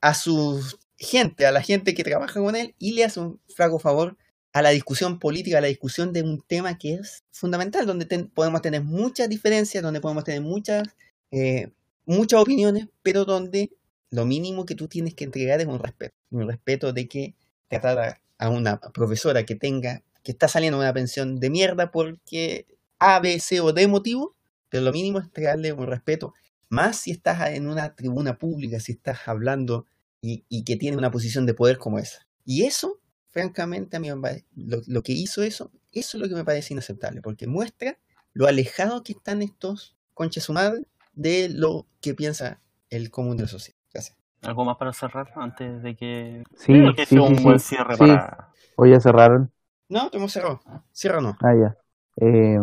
a, 0.00 0.14
su 0.14 0.62
gente, 0.96 1.46
a 1.46 1.52
la 1.52 1.62
gente 1.62 1.94
que 1.94 2.04
trabaja 2.04 2.40
con 2.40 2.56
él 2.56 2.74
y 2.78 2.92
le 2.92 3.04
hace 3.04 3.20
un 3.20 3.40
flaco 3.54 3.78
favor 3.78 4.16
a 4.52 4.62
la 4.62 4.70
discusión 4.70 5.18
política, 5.18 5.58
a 5.58 5.60
la 5.60 5.66
discusión 5.66 6.12
de 6.12 6.22
un 6.22 6.40
tema 6.40 6.78
que 6.78 6.94
es 6.94 7.24
fundamental, 7.32 7.86
donde 7.86 8.06
podemos 8.32 8.62
tener 8.62 8.82
muchas 8.82 9.28
diferencias, 9.28 9.82
donde 9.82 10.00
podemos 10.00 10.24
tener 10.24 10.42
muchas, 10.42 10.88
eh, 11.32 11.72
muchas 12.06 12.40
opiniones, 12.40 12.86
pero 13.02 13.24
donde 13.24 13.72
lo 14.10 14.24
mínimo 14.24 14.64
que 14.64 14.76
tú 14.76 14.86
tienes 14.86 15.14
que 15.14 15.24
entregar 15.24 15.60
es 15.60 15.66
un 15.66 15.80
respeto, 15.80 16.14
un 16.30 16.46
respeto 16.46 16.92
de 16.92 17.08
que 17.08 17.34
tratar 17.68 17.98
a, 17.98 18.20
a 18.38 18.50
una 18.50 18.78
profesora 18.78 19.44
que 19.44 19.56
tenga, 19.56 20.04
que 20.22 20.32
está 20.32 20.46
saliendo 20.46 20.78
una 20.78 20.92
pensión 20.92 21.40
de 21.40 21.50
mierda 21.50 21.90
porque 21.90 22.66
A, 23.00 23.18
B, 23.18 23.40
C 23.40 23.60
o 23.60 23.72
D 23.72 23.88
motivo, 23.88 24.36
pero 24.68 24.84
lo 24.84 24.92
mínimo 24.92 25.18
es 25.18 25.24
entregarle 25.24 25.72
un 25.72 25.88
respeto 25.88 26.34
más 26.68 26.96
si 26.96 27.10
estás 27.10 27.50
en 27.50 27.68
una 27.68 27.94
tribuna 27.94 28.38
pública, 28.38 28.80
si 28.80 28.92
estás 28.92 29.26
hablando 29.26 29.86
y, 30.20 30.44
y 30.48 30.64
que 30.64 30.76
tiene 30.76 30.96
una 30.96 31.10
posición 31.10 31.46
de 31.46 31.54
poder 31.54 31.78
como 31.78 31.98
esa. 31.98 32.26
Y 32.44 32.64
eso, 32.64 32.98
francamente, 33.30 33.96
a 33.96 34.00
mí 34.00 34.12
me 34.14 34.44
lo, 34.54 34.80
lo 34.86 35.02
que 35.02 35.12
hizo 35.12 35.42
eso, 35.42 35.70
eso 35.92 36.16
es 36.16 36.22
lo 36.22 36.28
que 36.28 36.34
me 36.34 36.44
parece 36.44 36.74
inaceptable, 36.74 37.22
porque 37.22 37.46
muestra 37.46 37.98
lo 38.32 38.46
alejado 38.46 39.02
que 39.02 39.12
están 39.12 39.42
estos 39.42 39.96
conches 40.12 40.44
su 40.44 40.52
madre 40.52 40.86
de 41.14 41.48
lo 41.48 41.86
que 42.00 42.14
piensa 42.14 42.60
el 42.90 43.10
común 43.10 43.36
de 43.36 43.44
la 43.44 43.48
sociedad. 43.48 43.78
Gracias. 43.92 44.16
¿Algo 44.42 44.64
más 44.64 44.76
para 44.76 44.92
cerrar 44.92 45.32
antes 45.36 45.82
de 45.82 45.96
que... 45.96 46.44
Sí, 46.56 46.72
Creo 46.72 46.94
que 46.94 47.06
sí, 47.06 47.14
sea 47.14 47.22
un 47.22 47.36
sí, 47.36 47.42
buen 47.42 47.58
sí. 47.58 47.68
cierre 47.68 47.94
Sí. 47.94 47.98
para... 47.98 48.48
Hoy 48.76 48.90
ya 48.90 49.00
cerraron. 49.00 49.50
No, 49.88 50.10
te 50.10 50.16
hemos 50.18 50.32
cerrado. 50.32 50.60
Cierra 50.92 51.18
o 51.18 51.20
no. 51.22 51.36
Ah, 51.40 51.54
ya. 51.54 51.76
Eh, 52.16 52.58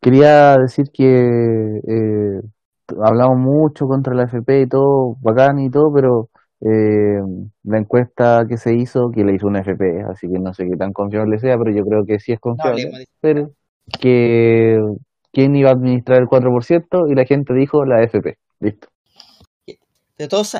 quería 0.00 0.56
decir 0.58 0.90
que 0.92 1.80
eh, 1.86 2.40
hablamos 3.04 3.38
mucho 3.38 3.86
contra 3.86 4.14
la 4.14 4.24
FP 4.24 4.62
y 4.62 4.68
todo, 4.68 5.16
bacán 5.20 5.58
y 5.58 5.70
todo, 5.70 5.92
pero 5.92 6.28
eh, 6.60 7.20
la 7.64 7.78
encuesta 7.78 8.44
que 8.48 8.56
se 8.56 8.74
hizo, 8.74 9.10
que 9.10 9.24
le 9.24 9.34
hizo 9.34 9.46
una 9.46 9.60
FP, 9.60 10.02
así 10.10 10.28
que 10.28 10.38
no 10.38 10.52
sé 10.52 10.68
qué 10.68 10.76
tan 10.76 10.92
confiable 10.92 11.38
sea, 11.38 11.56
pero 11.56 11.74
yo 11.74 11.84
creo 11.84 12.04
que 12.04 12.18
sí 12.18 12.32
es 12.32 12.40
confiable, 12.40 13.06
pero 13.20 13.50
que 14.00 14.78
quién 15.32 15.56
iba 15.56 15.70
a 15.70 15.72
administrar 15.72 16.20
el 16.20 16.26
4% 16.26 17.10
y 17.10 17.14
la 17.14 17.24
gente 17.24 17.54
dijo 17.54 17.84
la 17.84 18.02
FP. 18.02 18.36
Listo. 18.60 18.88
Pero 20.16 20.28
todos, 20.28 20.56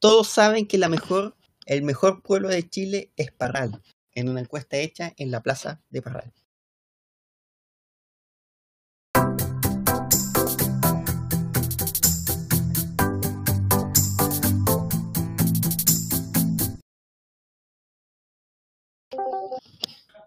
todos 0.00 0.26
saben 0.26 0.66
que 0.66 0.78
la 0.78 0.88
mejor, 0.88 1.34
el 1.66 1.82
mejor 1.82 2.22
pueblo 2.22 2.48
de 2.48 2.68
Chile 2.68 3.10
es 3.16 3.30
Parral, 3.30 3.80
en 4.12 4.28
una 4.28 4.40
encuesta 4.40 4.76
hecha 4.76 5.12
en 5.16 5.30
la 5.30 5.40
plaza 5.40 5.80
de 5.90 6.02
Parral. 6.02 6.32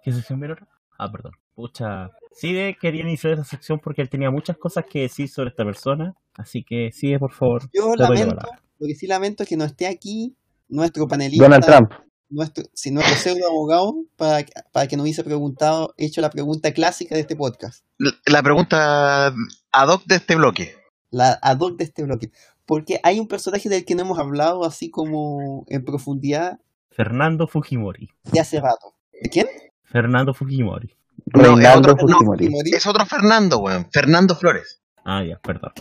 ¿Qué 0.07 0.13
sección 0.13 0.39
viene 0.39 0.53
ahora? 0.53 0.67
Ah, 0.97 1.11
perdón. 1.11 1.33
Pucha. 1.53 2.11
Side 2.31 2.77
quería 2.79 3.01
iniciar 3.01 3.33
esa 3.33 3.43
sección 3.43 3.77
porque 3.83 4.01
él 4.01 4.09
tenía 4.09 4.31
muchas 4.31 4.57
cosas 4.57 4.85
que 4.89 5.01
decir 5.01 5.27
sobre 5.27 5.49
esta 5.49 5.65
persona. 5.65 6.15
Así 6.35 6.63
que, 6.63 6.93
Side, 6.93 7.19
por 7.19 7.33
favor. 7.33 7.63
Yo 7.73 7.93
lamento, 7.95 8.37
lo 8.79 8.87
que 8.87 8.95
sí 8.95 9.05
lamento 9.05 9.43
es 9.43 9.49
que 9.49 9.57
no 9.57 9.65
esté 9.65 9.85
aquí 9.85 10.37
nuestro 10.69 11.09
panelista, 11.09 11.43
Donald 11.43 11.65
Trump. 11.65 11.91
nuestro, 12.29 12.63
si 12.73 12.91
nuestro 12.91 13.15
pseudo 13.17 13.47
abogado, 13.47 13.95
para, 14.15 14.43
que- 14.43 14.53
para 14.71 14.87
que 14.87 14.95
nos 14.95 15.03
hubiese 15.03 15.25
preguntado, 15.25 15.93
hecho 15.97 16.21
la 16.21 16.29
pregunta 16.29 16.71
clásica 16.73 17.13
de 17.15 17.21
este 17.21 17.35
podcast, 17.35 17.83
La- 17.97 18.11
La 18.27 18.41
pregunta 18.41 19.27
ad 19.73 19.87
hoc 19.89 20.05
de 20.05 20.15
este 20.15 20.35
bloque. 20.37 20.73
la 21.11 21.37
ad 21.41 21.59
hoc 21.59 21.77
de 21.77 21.83
este 21.83 22.03
bloque. 22.03 22.31
Porque 22.65 23.01
hay 23.03 23.19
un 23.19 23.27
personaje 23.27 23.67
del 23.67 23.83
que 23.83 23.93
no 23.95 24.03
hemos 24.03 24.19
hablado 24.19 24.63
así 24.63 24.89
como 24.89 25.65
en 25.67 25.83
profundidad 25.83 26.59
Fernando 26.91 27.45
Fujimori. 27.47 28.09
de 28.31 28.39
hace 28.39 28.61
rato. 28.61 28.93
¿De 29.21 29.29
quién? 29.29 29.46
Fernando 29.87 30.33
Fujimori. 30.33 30.95
No, 31.33 31.41
es 31.41 31.47
Reinaldo 31.47 31.93
otro- 31.93 32.07
no, 32.07 32.17
Fujimori. 32.17 32.49
Es 32.73 32.85
otro 32.87 33.05
Fernando, 33.05 33.59
weón. 33.59 33.87
Fernando 33.91 34.35
Flores. 34.35 34.81
Ah, 35.03 35.23
ya, 35.23 35.37
perdón. 35.39 35.71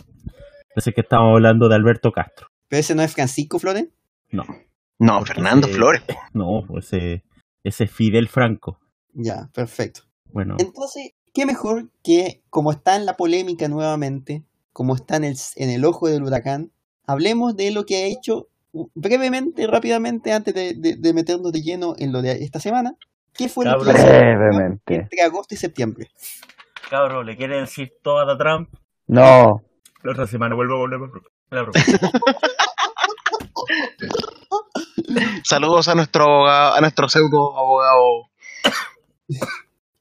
Pensé 0.73 0.93
que 0.93 1.01
estábamos 1.01 1.33
hablando 1.35 1.67
de 1.69 1.75
Alberto 1.75 2.11
Castro. 2.11 2.47
Pero 2.67 2.79
ese 2.79 2.95
no 2.95 3.01
es 3.03 3.13
Francisco 3.13 3.59
Flores. 3.59 3.87
No, 4.31 4.43
No, 4.99 5.19
Porque 5.19 5.33
Fernando 5.35 5.67
ese- 5.67 5.75
Flores. 5.75 6.01
no, 6.33 6.63
pues 6.67 6.85
ese, 6.93 7.23
ese 7.63 7.83
es 7.85 7.91
Fidel 7.91 8.27
Franco. 8.27 8.79
Ya, 9.13 9.49
perfecto. 9.53 10.01
Bueno, 10.31 10.55
Entonces, 10.59 11.11
¿qué 11.33 11.45
mejor 11.45 11.89
que, 12.03 12.41
como 12.49 12.71
está 12.71 12.95
en 12.95 13.05
la 13.05 13.15
polémica 13.15 13.67
nuevamente, 13.67 14.43
como 14.73 14.95
está 14.95 15.15
en 15.17 15.23
el, 15.23 15.37
en 15.55 15.69
el 15.69 15.85
ojo 15.85 16.07
del 16.07 16.23
huracán, 16.23 16.71
hablemos 17.05 17.55
de 17.55 17.71
lo 17.71 17.85
que 17.85 17.95
ha 18.03 18.05
hecho 18.07 18.49
brevemente, 18.93 19.65
rápidamente, 19.67 20.33
antes 20.33 20.53
de, 20.53 20.73
de- 20.75 20.95
de 20.97 21.13
meternos 21.13 21.51
de 21.51 21.61
lleno 21.61 21.95
en 21.97 22.11
lo 22.11 22.21
de 22.21 22.43
esta 22.43 22.59
semana? 22.59 22.95
¿Qué 23.37 23.49
fue 23.49 23.65
lo 23.65 23.79
que 23.79 23.85
Cabros. 23.85 24.03
Brevemente. 24.03 24.95
entre 24.95 25.21
agosto 25.21 25.53
y 25.53 25.57
septiembre? 25.57 26.09
cabro, 26.89 27.23
¿le 27.23 27.35
quiere 27.35 27.59
decir 27.59 27.91
todo 28.01 28.19
a 28.19 28.37
Trump? 28.37 28.69
No, 29.07 29.61
La 30.03 30.11
otra 30.11 30.25
semana 30.27 30.55
vuelvo 30.55 30.75
a 30.75 30.77
volver 30.77 30.99
la 31.51 31.63
propuesta. 31.63 32.09
Saludos 35.43 35.87
a 35.87 35.95
nuestro 35.95 36.23
abogado, 36.25 36.75
a 36.75 36.81
nuestro 36.81 37.09
pseudo 37.09 37.57
abogado 37.57 38.29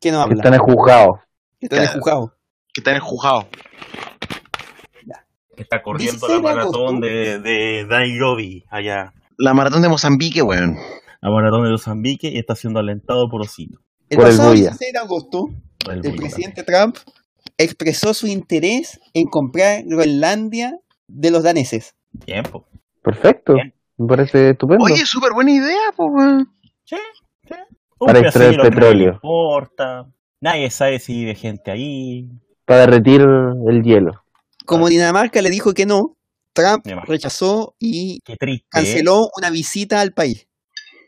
¿Qué 0.01 0.11
no 0.13 0.19
que 0.19 0.23
habla? 0.23 0.35
están 0.37 0.55
en 0.55 0.61
juzgado. 0.61 1.21
Que 1.61 1.67
está 1.67 1.77
en 1.77 1.83
el 1.83 1.89
Claro. 1.89 2.01
juzgado. 2.01 2.33
que 2.73 2.81
está 2.81 2.91
en 2.91 2.97
el 2.97 3.03
juzgado. 3.03 3.49
que 5.57 5.63
está 5.63 5.83
corriendo 5.83 6.27
16 6.27 6.43
la 6.43 6.55
maratón 6.55 7.01
de, 7.01 7.39
de 7.41 7.87
Nairobi, 7.89 8.65
allá. 8.71 9.13
La 9.39 9.55
maratón 9.55 9.83
de 9.83 9.89
Mozambique, 9.89 10.43
weón. 10.43 10.75
La 10.75 10.81
maratón 11.31 11.65
de 11.65 11.71
Mozambique 11.71 12.29
y 12.29 12.39
está 12.39 12.55
siendo 12.55 12.81
alentado 12.81 13.29
por 13.29 13.43
Osito. 13.43 13.81
El 14.09 14.19
Por 14.19 14.27
el 14.27 14.31
pasado 14.33 14.51
Bulla. 14.51 14.61
16 14.71 14.93
de 14.93 14.99
agosto, 14.99 15.49
el 15.91 16.07
el 16.07 16.17
presidente 16.17 16.63
Trump 16.63 16.97
expresó 17.59 18.15
su 18.15 18.27
interés 18.27 19.01
en 19.15 19.27
comprar 19.27 19.83
Groenlandia 19.85 20.79
de 21.09 21.31
los 21.31 21.43
daneses. 21.43 21.95
Tiempo. 22.25 22.67
Perfecto. 23.03 23.55
Bien. 23.55 23.73
Me 23.99 24.07
parece 24.09 24.51
estupendo. 24.51 24.85
Oye, 24.85 25.07
súper 25.07 25.33
buena 25.33 25.53
idea, 25.53 25.93
pues, 25.97 26.09
weón. 26.13 26.49
Sí, 26.85 26.97
sí. 27.49 27.55
Un 27.99 28.07
Para 28.07 28.19
extraer 28.21 28.57
no 28.59 28.63
petróleo. 28.65 29.09
le 29.11 29.15
importa. 29.15 30.07
Nadie 30.41 30.71
sabe 30.71 30.99
si 30.99 31.15
vive 31.15 31.35
gente 31.35 31.71
ahí. 31.71 32.29
Para 32.67 32.81
derretir 32.81 33.23
el 33.23 33.83
hielo. 33.83 34.23
Como 34.67 34.89
Dinamarca 34.89 35.41
le 35.41 35.49
dijo 35.51 35.73
que 35.73 35.87
no, 35.87 36.17
Trump 36.53 36.85
rechazó 37.07 37.75
y 37.79 38.19
Qué 38.25 38.37
triste. 38.37 38.65
¿eh? 38.65 38.69
canceló 38.71 39.29
una 39.39 39.51
visita 39.51 40.01
al 40.01 40.13
país. 40.13 40.47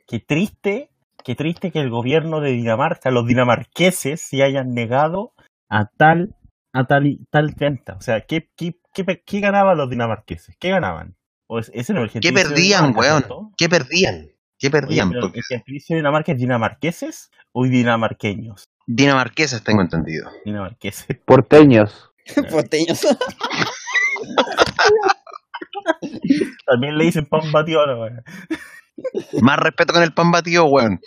Qué 0.08 0.20
triste 0.20 0.90
qué 1.24 1.34
triste 1.34 1.70
que 1.70 1.80
el 1.80 1.90
gobierno 1.90 2.40
de 2.40 2.52
Dinamarca, 2.52 3.10
los 3.10 3.26
dinamarqueses, 3.26 4.22
se 4.22 4.42
hayan 4.42 4.72
negado 4.72 5.32
a 5.68 5.86
tal 5.96 6.34
a 6.72 6.86
tal, 6.86 7.06
y- 7.06 7.24
tal 7.30 7.52
venta. 7.56 7.94
O 7.96 8.00
sea, 8.00 8.22
¿qué, 8.22 8.48
qué, 8.56 8.76
qué, 8.94 9.04
pe- 9.04 9.22
qué 9.26 9.40
ganaban 9.40 9.76
los 9.76 9.90
dinamarqueses? 9.90 10.56
¿Qué 10.58 10.70
ganaban? 10.70 11.16
¿O 11.46 11.58
es, 11.58 11.70
ese 11.74 11.92
no 11.92 12.04
es 12.04 12.14
el 12.14 12.22
¿Qué 12.22 12.32
perdían, 12.32 12.94
weón? 12.96 13.24
¿Qué 13.58 13.68
perdían? 13.68 14.28
¿Qué 14.58 14.68
Oye, 14.68 14.70
perdían? 14.70 15.08
pero 15.10 15.20
Porque 15.22 15.38
¿el 15.40 15.44
gentilicio 15.44 15.94
de 15.94 16.00
Dinamarca 16.00 16.32
es 16.32 16.38
dinamarqueses 16.38 17.30
o 17.52 17.64
dinamarqueños? 17.64 18.64
dinamarqueses 18.86 19.62
tengo 19.64 19.82
entendido. 19.82 20.30
Dinamarqueses. 20.44 21.06
Porteños. 21.26 22.10
Porteños. 22.50 23.06
También 26.66 26.96
le 26.98 27.04
dicen 27.04 27.26
pan 27.26 27.50
batido 27.52 27.82
a 27.82 27.86
la 27.86 27.96
weá. 27.98 28.22
Más 29.40 29.58
respeto 29.58 29.92
con 29.92 30.02
el 30.02 30.12
pan 30.12 30.30
batido, 30.30 30.64
weón. 30.66 31.00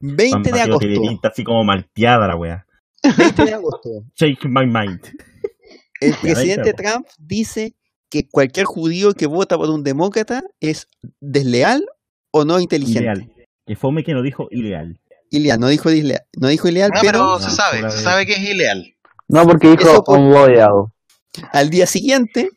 20 0.00 0.30
Pan 0.32 0.42
de 0.42 0.50
batido 0.50 0.64
agosto. 0.64 0.78
tiene 0.78 1.08
pinta 1.08 1.28
así 1.28 1.44
como 1.44 1.64
malteada 1.64 2.28
la 2.28 2.36
weá. 2.36 2.66
20 3.16 3.44
de 3.44 3.54
agosto. 3.54 3.88
Shake 4.16 4.44
my 4.46 4.66
mind. 4.66 5.00
El 6.00 6.12
Ya, 6.12 6.20
presidente 6.20 6.72
Trump 6.74 7.06
dice 7.18 7.74
que 8.10 8.28
cualquier 8.28 8.66
judío 8.66 9.12
que 9.12 9.26
vota 9.26 9.56
por 9.56 9.68
un 9.70 9.82
demócrata 9.82 10.42
es 10.60 10.88
desleal 11.20 11.84
o 12.30 12.44
no 12.44 12.60
inteligente. 12.60 13.00
Ileal. 13.00 13.32
Que 13.66 13.76
fome 13.76 14.04
que 14.04 14.12
no 14.12 14.22
dijo 14.22 14.46
ileal. 14.50 15.00
Ileal, 15.30 15.58
no 15.58 15.68
dijo 15.68 15.90
ileal, 15.90 16.22
no 16.38 16.48
dijo 16.48 16.68
ileal, 16.68 16.90
No, 16.94 17.00
pero 17.00 17.12
pero 17.12 17.24
No, 17.24 17.38
se 17.40 17.50
sabe, 17.50 17.90
se 17.90 17.98
sabe 18.02 18.26
que 18.26 18.34
es 18.34 18.40
ileal. 18.40 18.94
No, 19.28 19.44
porque 19.46 19.68
dijo 19.70 19.82
Eso 19.82 20.04
por- 20.04 20.92
al 21.52 21.70
día 21.70 21.86
siguiente. 21.86 22.50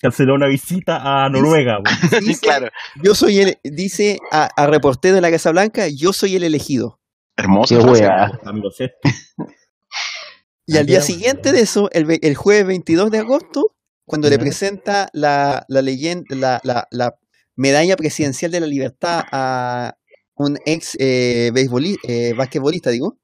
Canceló 0.00 0.34
una 0.34 0.48
visita 0.48 1.24
a 1.24 1.28
Noruega. 1.28 1.78
dice, 2.20 2.40
claro. 2.40 2.68
yo 3.02 3.14
soy 3.14 3.38
el, 3.40 3.58
dice 3.64 4.18
a, 4.30 4.50
a 4.56 4.66
reportero 4.66 5.14
de 5.14 5.20
la 5.20 5.30
Casa 5.30 5.50
Blanca, 5.50 5.88
yo 5.88 6.12
soy 6.12 6.36
el 6.36 6.44
elegido. 6.44 7.00
Hermoso. 7.36 7.74
Y 10.64 10.76
al 10.76 10.86
día 10.86 11.00
siguiente 11.00 11.50
de 11.50 11.60
eso, 11.60 11.90
el, 11.92 12.06
el 12.22 12.34
jueves 12.36 12.64
22 12.66 13.10
de 13.10 13.18
agosto, 13.18 13.74
cuando 14.04 14.30
le 14.30 14.38
presenta 14.38 15.08
la, 15.12 15.64
la 15.68 15.82
leyenda, 15.82 16.36
la, 16.36 16.60
la, 16.62 16.86
la 16.92 17.16
medalla 17.56 17.96
presidencial 17.96 18.52
de 18.52 18.60
la 18.60 18.66
libertad 18.66 19.24
a 19.32 19.96
un 20.34 20.58
ex 20.64 20.96
eh, 21.00 21.52
eh, 21.52 22.34
basquetbolista, 22.36 22.90
digo, 22.90 23.18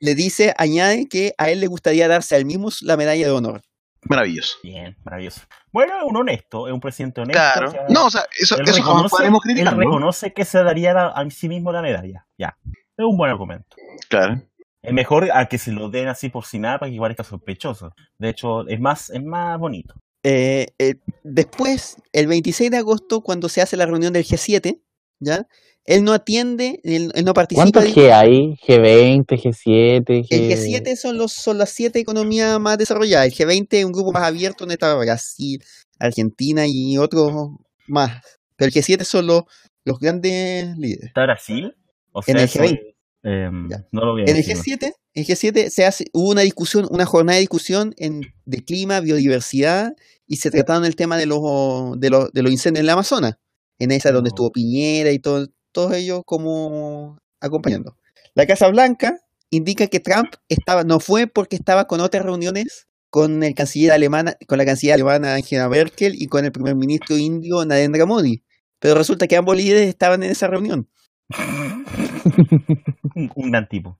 le 0.00 0.14
dice, 0.14 0.52
añade 0.56 1.08
que 1.08 1.34
a 1.38 1.50
él 1.50 1.60
le 1.60 1.66
gustaría 1.66 2.08
darse 2.08 2.34
a 2.34 2.38
él 2.38 2.46
mismo 2.46 2.68
la 2.82 2.96
medalla 2.96 3.26
de 3.26 3.32
honor. 3.32 3.62
Maravilloso. 4.08 4.56
Bien, 4.62 4.96
maravilloso. 5.04 5.42
Bueno, 5.72 5.94
es 5.98 6.04
un 6.04 6.16
honesto, 6.16 6.66
es 6.68 6.72
un 6.74 6.80
presidente 6.80 7.20
honesto. 7.20 7.40
Claro. 7.40 7.68
o 7.68 7.70
sea, 7.70 7.84
No, 7.88 8.06
o 8.06 8.10
sea, 8.10 8.22
eso, 8.38 8.56
él 8.56 8.62
eso 8.68 8.76
reconoce, 8.78 9.08
podremos 9.10 9.44
él 9.44 9.50
criticar, 9.52 9.74
¿no? 9.74 9.80
reconoce 9.80 10.32
que 10.32 10.44
se 10.44 10.62
daría 10.62 10.92
la- 10.94 11.06
a 11.08 11.30
sí 11.30 11.48
mismo 11.48 11.72
la 11.72 11.82
medalla. 11.82 12.26
Ya. 12.38 12.56
Es 12.96 13.04
un 13.04 13.16
buen 13.16 13.30
argumento. 13.30 13.76
Claro. 14.08 14.40
Es 14.82 14.92
mejor 14.92 15.30
a 15.32 15.46
que 15.46 15.56
se 15.58 15.72
lo 15.72 15.88
den 15.88 16.08
así 16.08 16.28
por 16.28 16.44
sin 16.44 16.62
nada 16.62 16.78
para 16.78 16.92
que 16.92 16.98
parezca 16.98 17.24
sospechoso. 17.24 17.94
De 18.18 18.28
hecho, 18.28 18.68
es 18.68 18.78
más, 18.78 19.08
es 19.10 19.22
más 19.22 19.58
bonito. 19.58 19.94
Eh, 20.22 20.68
eh, 20.78 20.96
después, 21.22 21.96
el 22.12 22.26
26 22.26 22.70
de 22.70 22.76
agosto, 22.78 23.22
cuando 23.22 23.48
se 23.48 23.62
hace 23.62 23.76
la 23.76 23.86
reunión 23.86 24.12
del 24.12 24.24
G7, 24.24 24.80
¿ya? 25.20 25.46
Él 25.86 26.02
no 26.04 26.12
atiende, 26.12 26.80
él, 26.82 27.12
él 27.14 27.24
no 27.24 27.34
participa. 27.34 27.70
¿Cuántos 27.70 27.94
G 27.94 28.10
hay? 28.10 28.54
G20, 28.66 29.26
G7, 29.26 30.04
G... 30.06 30.26
El 30.30 30.50
G7 30.50 30.96
son, 30.96 31.18
los, 31.18 31.32
son 31.32 31.58
las 31.58 31.70
siete 31.70 31.98
economías 31.98 32.58
más 32.58 32.78
desarrolladas. 32.78 33.26
El 33.26 33.34
G20 33.34 33.66
es 33.70 33.84
un 33.84 33.92
grupo 33.92 34.12
más 34.12 34.22
abierto 34.24 34.64
donde 34.64 34.74
está 34.74 34.94
Brasil, 34.94 35.62
Argentina 35.98 36.64
y 36.66 36.96
otros 36.96 37.50
más. 37.86 38.22
Pero 38.56 38.68
el 38.68 38.72
G7 38.74 39.04
son 39.04 39.26
los, 39.26 39.42
los 39.84 39.98
grandes 39.98 40.76
líderes. 40.78 41.06
¿Está 41.06 41.24
Brasil? 41.24 41.74
O 42.12 42.22
En 42.26 42.38
el 42.38 42.44
eso 42.44 42.60
G20. 42.60 42.72
es, 42.72 42.80
em, 43.24 43.68
no 43.92 44.04
lo 44.06 44.12
voy 44.12 44.22
a 44.22 44.24
En 44.24 44.36
el 44.36 44.42
decir. 44.42 44.78
G7, 44.78 44.84
en 44.86 44.92
el 45.22 45.26
G7 45.26 45.68
se 45.68 45.84
hace, 45.84 46.06
hubo 46.14 46.30
una 46.30 46.42
discusión, 46.42 46.86
una 46.90 47.04
jornada 47.04 47.34
de 47.36 47.40
discusión 47.40 47.94
en, 47.98 48.22
de 48.46 48.64
clima, 48.64 49.00
biodiversidad, 49.00 49.92
y 50.26 50.36
se 50.36 50.50
trataron 50.50 50.86
el 50.86 50.96
tema 50.96 51.18
de 51.18 51.26
los, 51.26 51.98
de 52.00 52.08
los, 52.08 52.32
de 52.32 52.42
los 52.42 52.50
incendios 52.52 52.80
en 52.80 52.86
la 52.86 52.94
Amazonas. 52.94 53.34
En 53.78 53.90
esa 53.90 54.12
donde 54.12 54.28
Oh. 54.28 54.32
estuvo 54.34 54.52
Piñera 54.52 55.10
y 55.10 55.18
todo, 55.18 55.48
todos 55.74 55.92
ellos 55.92 56.22
como 56.24 57.18
acompañando. 57.40 57.98
La 58.34 58.46
Casa 58.46 58.68
Blanca 58.68 59.18
indica 59.50 59.86
que 59.88 60.00
Trump 60.00 60.34
estaba, 60.48 60.84
no 60.84 61.00
fue 61.00 61.26
porque 61.26 61.56
estaba 61.56 61.86
con 61.86 62.00
otras 62.00 62.24
reuniones 62.24 62.88
con 63.10 63.42
el 63.42 63.54
canciller 63.54 63.92
alemana, 63.92 64.36
con 64.48 64.58
la 64.58 64.64
canciller 64.64 64.94
alemana 64.94 65.34
Angela 65.34 65.68
Merkel 65.68 66.14
y 66.20 66.26
con 66.26 66.44
el 66.44 66.50
primer 66.52 66.74
ministro 66.74 67.16
indio 67.16 67.64
Narendra 67.64 68.06
Modi. 68.06 68.42
Pero 68.80 68.94
resulta 68.96 69.26
que 69.28 69.36
ambos 69.36 69.56
líderes 69.56 69.88
estaban 69.88 70.22
en 70.22 70.30
esa 70.30 70.48
reunión. 70.48 70.88
un, 73.14 73.50
gran 73.50 73.68
tipo. 73.68 73.98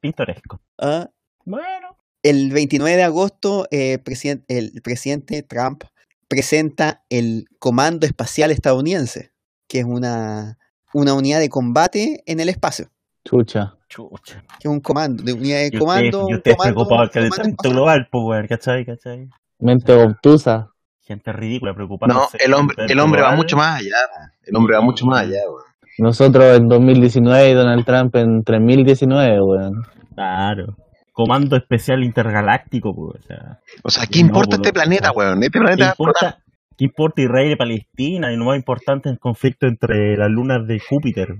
Pintoresco. 0.00 0.60
Ah, 0.78 1.10
Bueno. 1.44 1.96
El 2.22 2.50
29 2.50 2.96
de 2.96 3.04
agosto, 3.04 3.68
eh, 3.70 3.98
presiden- 4.04 4.44
el 4.48 4.80
presidente 4.82 5.42
Trump 5.42 5.84
presenta 6.28 7.04
el 7.08 7.46
Comando 7.60 8.04
Espacial 8.04 8.50
Estadounidense, 8.50 9.30
que 9.68 9.78
es 9.80 9.84
una, 9.84 10.58
una 10.96 11.14
unidad 11.14 11.40
de 11.40 11.48
combate 11.48 12.22
en 12.26 12.40
el 12.40 12.48
espacio, 12.48 12.86
Chucha. 13.24 13.74
Chucha. 13.88 14.42
que 14.60 14.68
es 14.68 14.72
un 14.72 14.80
comando, 14.80 15.22
de 15.22 15.32
unidad 15.32 15.58
de 15.58 15.64
Y 15.64 15.66
usted, 15.66 15.78
comando. 15.78 16.26
y 16.28 16.34
usted 16.34 16.52
comando- 16.56 16.74
preocupado 16.74 17.00
del 17.02 17.10
calentamiento 17.10 17.70
global, 17.70 18.08
pues, 18.10 18.24
weón, 18.26 18.46
¿cachai? 18.46 18.84
¿cachai? 18.84 19.28
Mente 19.60 19.92
obtusa. 19.94 20.68
Gente 21.02 21.32
ridícula 21.32 21.72
preocupada. 21.74 22.12
No, 22.12 22.26
el 22.44 22.52
hombre, 22.54 22.76
el 22.88 22.98
hombre 22.98 23.22
va 23.22 23.36
mucho 23.36 23.56
más 23.56 23.80
allá. 23.80 23.96
El 24.44 24.56
hombre 24.56 24.76
va 24.76 24.82
mucho 24.82 25.06
más 25.06 25.20
allá, 25.22 25.38
weón. 25.48 25.62
Nosotros 25.98 26.56
en 26.58 26.66
2019 26.68 27.50
y 27.50 27.54
Donald 27.54 27.84
Trump 27.84 28.14
en 28.16 28.42
3019, 28.42 29.40
weón. 29.40 29.72
Claro. 30.14 30.76
Comando 31.12 31.56
Especial 31.56 32.02
Intergaláctico, 32.04 32.92
pues. 32.94 33.24
O 33.24 33.26
sea, 33.26 33.58
O 33.84 33.90
sea, 33.90 34.06
¿qué 34.06 34.20
No, 34.20 34.26
importa 34.26 34.56
este 34.56 34.72
planeta, 34.72 35.12
weón? 35.12 35.42
Este 35.42 35.50
¿qué 35.52 35.58
planeta 35.60 35.88
importa, 35.90 36.38
¿Qué 36.76 36.84
importa 36.84 37.22
Israel 37.22 37.52
y 37.52 37.56
Palestina? 37.56 38.32
Y 38.32 38.36
lo 38.36 38.44
más 38.46 38.56
importante 38.56 39.08
es 39.08 39.14
el 39.14 39.18
conflicto 39.18 39.66
entre 39.66 40.16
las 40.16 40.28
lunas 40.30 40.66
de 40.66 40.78
Júpiter. 40.80 41.34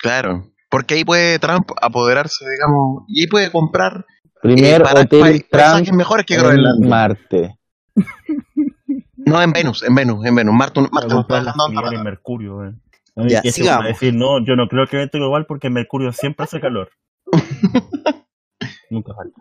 Claro. 0.00 0.46
Porque 0.68 0.94
ahí 0.94 1.04
puede 1.04 1.38
Trump 1.38 1.70
apoderarse, 1.80 2.44
digamos, 2.50 3.04
y 3.08 3.20
ahí 3.22 3.26
puede 3.28 3.50
comprar 3.52 4.04
Primer 4.42 4.80
eh, 4.80 4.84
para- 4.84 5.00
hotel 5.02 5.20
pa- 5.20 5.26
paisajes 5.58 5.84
Trump 5.88 5.96
mejores 5.98 6.26
que 6.26 6.34
en 6.34 6.40
Groenlandia. 6.40 6.88
Marte. 6.90 7.54
No, 9.26 9.40
en 9.40 9.52
Venus, 9.52 9.82
en 9.82 9.94
Venus, 9.94 10.22
en 10.26 10.34
Venus. 10.34 10.54
Marte, 10.54 10.80
Marte 10.82 10.92
Para 10.92 11.14
no 11.14 11.26
plata. 11.26 11.54
en 11.96 12.02
Mercurio, 12.02 12.56
weón. 12.58 12.82
Ya, 13.26 13.40
Y 13.42 13.48
eso 13.48 13.56
sigamos. 13.62 13.78
para 13.78 13.88
decir, 13.88 14.12
no, 14.14 14.44
yo 14.44 14.54
no 14.54 14.68
creo 14.68 14.86
que 14.86 14.96
evento 14.96 15.16
global 15.16 15.46
porque 15.46 15.70
Mercurio 15.70 16.12
siempre 16.12 16.44
hace 16.44 16.60
calor. 16.60 16.90
Nunca 18.90 19.14
falta. 19.14 19.40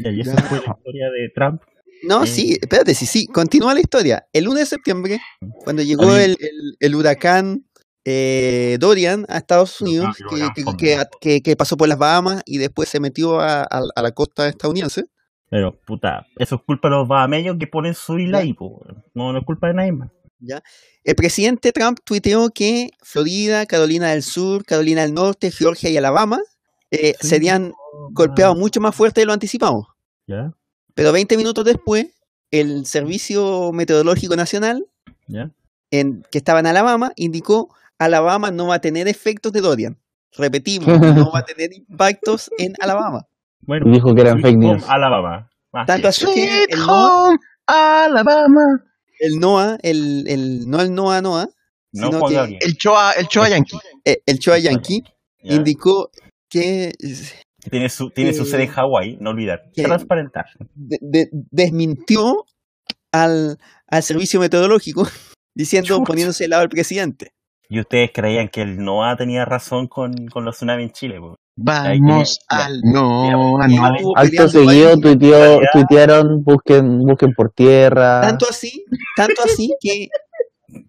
Ya, 0.00 0.10
y 0.10 0.20
esa 0.20 0.34
Ya. 0.36 0.42
fue 0.42 0.58
la 0.58 0.72
historia 0.76 1.10
de 1.10 1.28
Trump. 1.34 1.62
No, 2.02 2.26
sí, 2.26 2.56
espérate, 2.60 2.94
sí, 2.94 3.06
sí, 3.06 3.26
continúa 3.26 3.74
la 3.74 3.80
historia. 3.80 4.26
El 4.32 4.48
1 4.48 4.58
de 4.60 4.66
septiembre, 4.66 5.20
cuando 5.64 5.82
llegó 5.82 6.16
el, 6.16 6.36
el- 6.40 6.76
el 6.80 6.94
huracán 6.94 7.64
eh, 8.04 8.76
Dorian 8.80 9.24
a 9.28 9.38
Estados 9.38 9.80
Unidos, 9.80 10.16
que, 11.20 11.56
pasó 11.56 11.76
por 11.76 11.88
las 11.88 11.98
Bahamas 11.98 12.42
y 12.44 12.58
después 12.58 12.88
se 12.88 12.98
metió 13.00 13.38
a, 13.40 13.62
a- 13.62 13.82
a 13.94 14.02
la 14.02 14.10
costa 14.12 14.48
estadounidense, 14.48 15.04
Pero, 15.50 15.78
puta, 15.86 16.26
eso 16.36 16.56
es 16.56 16.62
culpa 16.66 16.88
de 16.88 16.96
los 16.96 17.06
bahameños 17.08 17.56
que 17.60 17.66
ponen 17.66 17.94
su 17.94 18.18
isla 18.18 18.38
Ya. 18.38 18.44
ahí. 18.44 18.56
No, 19.14 19.32
no 19.32 19.38
es 19.38 19.44
culpa 19.44 19.68
de 19.68 19.74
nadie 19.74 19.92
más. 19.92 20.10
El 21.04 21.14
presidente 21.14 21.70
Trump 21.70 21.98
tuiteó 22.04 22.48
que 22.50 22.90
Florida, 23.02 23.64
Carolina 23.66 24.10
del 24.10 24.24
Sur, 24.24 24.64
Carolina 24.64 25.02
del 25.02 25.14
Norte, 25.14 25.52
Georgia 25.52 25.88
y 25.90 25.96
Alabama 25.96 26.40
eh, 26.90 27.14
Sí. 27.20 27.28
serían 27.28 27.72
golpeados 28.10 28.56
mucho 28.58 28.80
más 28.80 28.94
fuerte 28.96 29.20
de 29.20 29.26
lo 29.26 29.32
anticipado. 29.32 29.86
¿Ya? 30.26 30.52
Pero 30.94 31.12
20 31.12 31.36
minutos 31.36 31.64
después, 31.64 32.06
el 32.50 32.84
Servicio 32.86 33.72
Meteorológico 33.72 34.36
Nacional, 34.36 34.86
¿Ya? 35.26 35.50
en, 35.90 36.24
que 36.30 36.38
estaba 36.38 36.60
en 36.60 36.66
Alabama, 36.66 37.12
indicó 37.16 37.74
Alabama 37.98 38.50
no 38.50 38.66
va 38.68 38.76
a 38.76 38.80
tener 38.80 39.08
efectos 39.08 39.52
de 39.52 39.60
Dorian. 39.60 39.98
Repetimos, 40.36 40.86
no 41.26 41.30
va 41.30 41.40
a 41.40 41.44
tener 41.44 41.72
impactos 41.72 42.50
en 42.58 42.74
Alabama. 42.80 43.26
Bueno, 43.60 43.86
Y 43.88 43.92
dijo 43.92 44.14
que 44.14 44.20
eran 44.22 44.40
fake 44.40 44.56
news. 44.58 44.84
Alabama. 44.88 45.48
Ah, 45.72 45.84
Tanto 45.86 46.08
así 46.08 46.26
que 46.26 46.64
el 46.68 46.80
NOAA, 46.80 47.28
Home 47.28 47.38
Alabama. 47.66 48.84
el 49.20 49.38
NOAA, 49.38 49.78
el, 49.82 50.24
el- 50.28 50.68
no 50.68 50.80
el 50.80 50.94
NOAA 50.94 51.22
NOAA, 51.22 51.48
no 51.92 52.06
sino 52.06 52.26
que. 52.26 52.58
El 52.60 52.76
Choa, 52.76 53.12
el 53.12 53.28
Choa 53.28 53.48
Yankee. 53.48 53.78
eh, 54.04 54.22
el 54.26 54.38
Choa 54.38 54.58
Yankee, 54.58 55.02
Ya. 55.42 55.54
indicó 55.54 56.10
Que 56.48 56.92
Tiene 57.70 57.88
su, 57.88 58.10
tiene 58.10 58.32
su 58.32 58.44
sede 58.44 58.64
en 58.64 58.70
Hawái, 58.70 59.18
no 59.20 59.30
olvidar. 59.30 59.62
Transparentar. 59.74 60.46
de- 60.74 60.98
de- 61.00 61.28
desmintió 61.50 62.44
al, 63.12 63.58
al 63.86 64.02
servicio 64.02 64.40
meteorológico 64.40 65.06
diciendo, 65.54 65.88
Chucha. 65.96 66.04
poniéndose 66.04 66.44
al 66.44 66.50
lado 66.50 66.60
del 66.62 66.70
presidente. 66.70 67.32
Y 67.68 67.80
ustedes 67.80 68.10
creían 68.12 68.48
que 68.48 68.62
el 68.62 68.78
NOAA 68.84 69.16
tenía 69.16 69.44
razón 69.44 69.86
con, 69.86 70.26
con 70.26 70.44
los 70.44 70.56
tsunamis 70.56 70.86
en 70.88 70.92
Chile. 70.92 71.18
Vamos 71.56 72.40
Ya, 72.50 72.56
al 72.56 72.80
no, 72.82 73.26
ya, 73.26 73.32
no. 73.32 73.94
Estuvo 73.96 74.18
Acto 74.18 74.48
seguido 74.48 74.96
tuiteó, 74.98 75.60
tuitearon, 75.72 76.42
busquen, 76.42 76.98
busquen 77.00 77.32
por 77.34 77.50
tierra. 77.52 78.20
Tanto 78.22 78.46
así, 78.50 78.84
tanto 79.16 79.42
así 79.44 79.72
que 79.80 80.08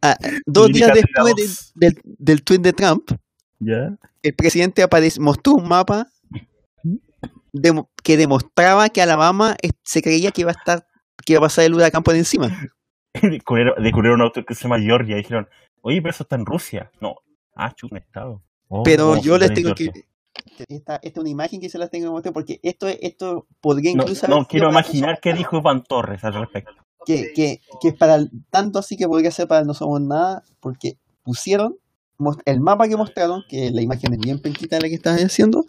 ah, 0.02 0.18
dos 0.46 0.70
días 0.74 0.92
después 0.94 1.36
del, 1.36 1.94
del, 1.94 2.02
del 2.18 2.44
tweet 2.44 2.60
de 2.60 2.74
Trump, 2.74 3.12
¿Ya? 3.60 3.96
el 4.22 4.34
presidente 4.36 4.84
aparec- 4.84 5.20
mostró 5.20 5.54
un 5.54 5.68
mapa 5.68 6.08
que 8.04 8.18
demostraba 8.18 8.90
que 8.90 9.02
Alabama 9.02 9.56
se 9.84 10.02
creía 10.02 10.32
que 10.32 10.42
iba 10.42 10.52
a 10.52 10.56
estar, 10.58 10.88
que 11.26 11.34
iba 11.34 11.40
a 11.40 11.44
pasar 11.44 11.66
el 11.66 11.74
huracán 11.76 12.04
por 12.04 12.16
encima. 12.16 12.48
Descubrieron, 13.22 13.82
descubrieron 13.84 14.20
un 14.22 14.26
auto 14.26 14.44
que 14.44 14.56
se 14.56 14.64
llama 14.64 14.80
Georgia 14.80 15.14
y 15.16 15.20
dijeron, 15.22 15.48
oye, 15.82 16.02
pero 16.02 16.10
eso 16.10 16.24
está 16.24 16.36
en 16.36 16.46
Rusia. 16.48 16.92
No. 17.00 17.16
Ah, 17.56 17.72
chup, 17.76 17.92
un 17.92 18.00
estado. 18.00 18.42
Oh, 18.70 18.82
Pero 18.82 19.22
yo 19.22 19.38
les 19.38 19.54
tengo 19.54 19.76
que. 19.76 19.92
Esta, 20.68 20.96
esta 20.96 21.00
es 21.04 21.18
una 21.18 21.30
imagen 21.30 21.62
que 21.62 21.70
se 21.70 21.78
las 21.78 21.92
tengo 21.92 22.08
que 22.08 22.12
mostrar 22.12 22.34
porque 22.34 22.60
esto, 22.64 22.88
es- 22.88 22.98
esto 23.04 23.46
podría 23.62 23.92
incluso. 23.92 24.28
no 24.28 24.46
quiero 24.48 24.72
imaginar 24.72 25.20
qué 25.22 25.34
dijo 25.34 25.58
Iván 25.60 25.84
Torres 25.84 26.24
al 26.24 26.34
respecto. 26.34 26.74
que, 27.06 27.34
que, 27.34 27.62
que 27.80 27.90
es 27.90 27.94
para 27.94 28.16
el- 28.16 28.32
tanto 28.50 28.80
así 28.80 28.98
que 28.98 29.08
podría 29.08 29.30
ser 29.30 29.48
para 29.48 29.64
No 29.64 29.76
Somos 29.76 30.02
Nada, 30.02 30.44
porque 30.60 30.98
pusieron 31.22 31.78
el 32.46 32.60
mapa 32.62 32.88
que 32.88 32.98
mostraron, 32.98 33.44
que 33.48 33.70
la 33.70 33.82
imagen 33.84 34.14
es 34.14 34.20
bien 34.20 34.40
penquita 34.42 34.78
de 34.78 34.82
la 34.82 34.88
que 34.90 34.96
estás 34.96 35.22
haciendo, 35.24 35.66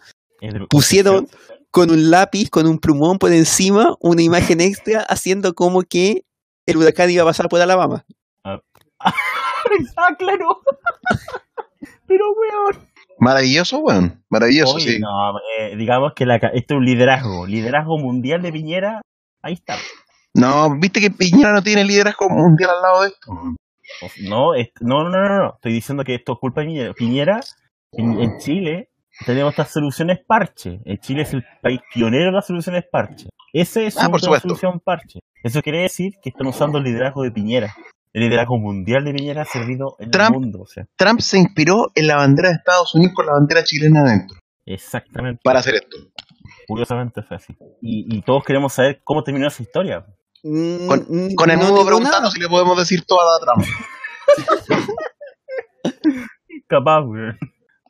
Pusieron- 0.69 1.27
con 1.75 1.91
un 1.91 2.09
lápiz, 2.09 2.49
con 2.49 2.67
un 2.67 2.79
plumón 2.79 3.17
por 3.19 3.33
encima, 3.33 3.95
una 3.99 4.21
imagen 4.21 4.61
extra 4.61 5.01
haciendo 5.01 5.53
como 5.53 5.81
que 5.81 6.23
el 6.65 6.77
huracán 6.77 7.09
iba 7.09 7.23
a 7.23 7.25
pasar 7.25 7.49
por 7.49 7.59
Alabama. 7.59 8.05
ah, 8.45 8.61
claro. 10.17 10.61
pero, 12.07 12.25
weón. 12.31 12.87
Maravilloso, 13.19 13.79
weón. 13.79 14.23
Maravilloso, 14.29 14.75
Oye, 14.75 14.93
sí. 14.93 14.99
no, 14.99 15.37
eh, 15.59 15.75
digamos 15.75 16.13
que 16.15 16.25
la, 16.25 16.39
ca- 16.39 16.51
esto 16.53 16.75
es 16.75 16.77
un 16.77 16.85
liderazgo. 16.85 17.45
Liderazgo 17.45 17.97
mundial 17.97 18.41
de 18.41 18.53
Piñera. 18.53 19.01
Ahí 19.41 19.53
está. 19.55 19.75
No, 20.33 20.79
viste 20.79 21.01
que 21.01 21.11
Piñera 21.11 21.51
no 21.51 21.61
tiene 21.61 21.83
liderazgo 21.83 22.29
mundial 22.29 22.69
al 22.69 22.81
lado 22.81 23.01
de 23.01 23.07
esto. 23.09 23.31
O- 23.31 24.29
No, 24.29 24.53
es- 24.55 24.69
no, 24.79 25.03
no, 25.03 25.09
no, 25.09 25.43
no. 25.43 25.53
Estoy 25.55 25.73
diciendo 25.73 26.05
que 26.05 26.15
esto 26.15 26.33
es 26.33 26.39
culpa 26.39 26.61
de 26.61 26.67
Piñera. 26.67 26.93
Piñera, 26.93 27.39
en, 27.91 28.21
en 28.21 28.37
Chile, 28.39 28.89
tenemos 29.25 29.51
estas 29.51 29.71
soluciones 29.71 30.19
parche. 30.27 30.79
En 30.85 30.97
Chile 30.99 31.21
es 31.23 31.33
el 31.33 31.43
país 31.61 31.79
pionero 31.93 32.25
de 32.25 32.31
las 32.31 32.47
soluciones 32.47 32.83
parche. 32.91 33.29
Ese 33.53 33.87
es 33.87 33.97
Ah, 33.97 34.01
por 34.05 34.11
una 34.15 34.19
supuesto. 34.19 34.49
solución 34.49 34.79
parche. 34.83 35.19
Eso 35.43 35.61
quiere 35.61 35.81
decir 35.83 36.13
que 36.21 36.29
están 36.29 36.47
usando 36.47 36.77
el 36.79 36.83
liderazgo 36.83 37.23
de 37.23 37.31
Piñera. 37.31 37.73
El 38.11 38.23
liderazgo 38.23 38.57
mundial 38.57 39.03
de 39.05 39.13
Piñera 39.13 39.43
ha 39.43 39.45
servido 39.45 39.95
en 39.99 40.09
Trump. 40.11 40.33
el 40.35 40.39
mundo. 40.41 40.61
O 40.61 40.65
sea, 40.65 40.85
Trump 40.97 41.19
se 41.19 41.37
inspiró 41.37 41.91
en 41.95 42.07
la 42.07 42.17
bandera 42.17 42.49
de 42.49 42.55
Estados 42.55 42.93
Unidos 42.95 43.13
con 43.15 43.25
la 43.25 43.33
bandera 43.33 43.63
chilena 43.63 44.01
adentro 44.01 44.37
exactamente. 44.65 45.41
para 45.43 45.59
hacer 45.59 45.75
esto. 45.75 45.97
Curiosamente 46.67 47.21
fue 47.23 47.37
así. 47.37 47.53
Y, 47.81 48.17
y 48.17 48.21
todos 48.23 48.43
queremos 48.43 48.73
saber 48.73 49.01
cómo 49.03 49.23
terminó 49.23 49.47
esa 49.47 49.61
historia. 49.61 50.05
Mm, 50.43 50.87
Con- 50.87 51.05
mm, 51.09 51.35
Con 51.35 51.51
el 51.51 51.59
no 51.59 51.65
digo 51.65 51.85
preguntando 51.85 52.19
nada. 52.21 52.31
si 52.31 52.39
le 52.39 52.47
podemos 52.47 52.77
decir 52.77 53.03
toda 53.05 53.23
la 53.25 53.45
trama. 53.45 53.63
Capaz, 56.67 57.01
weón. 57.01 57.37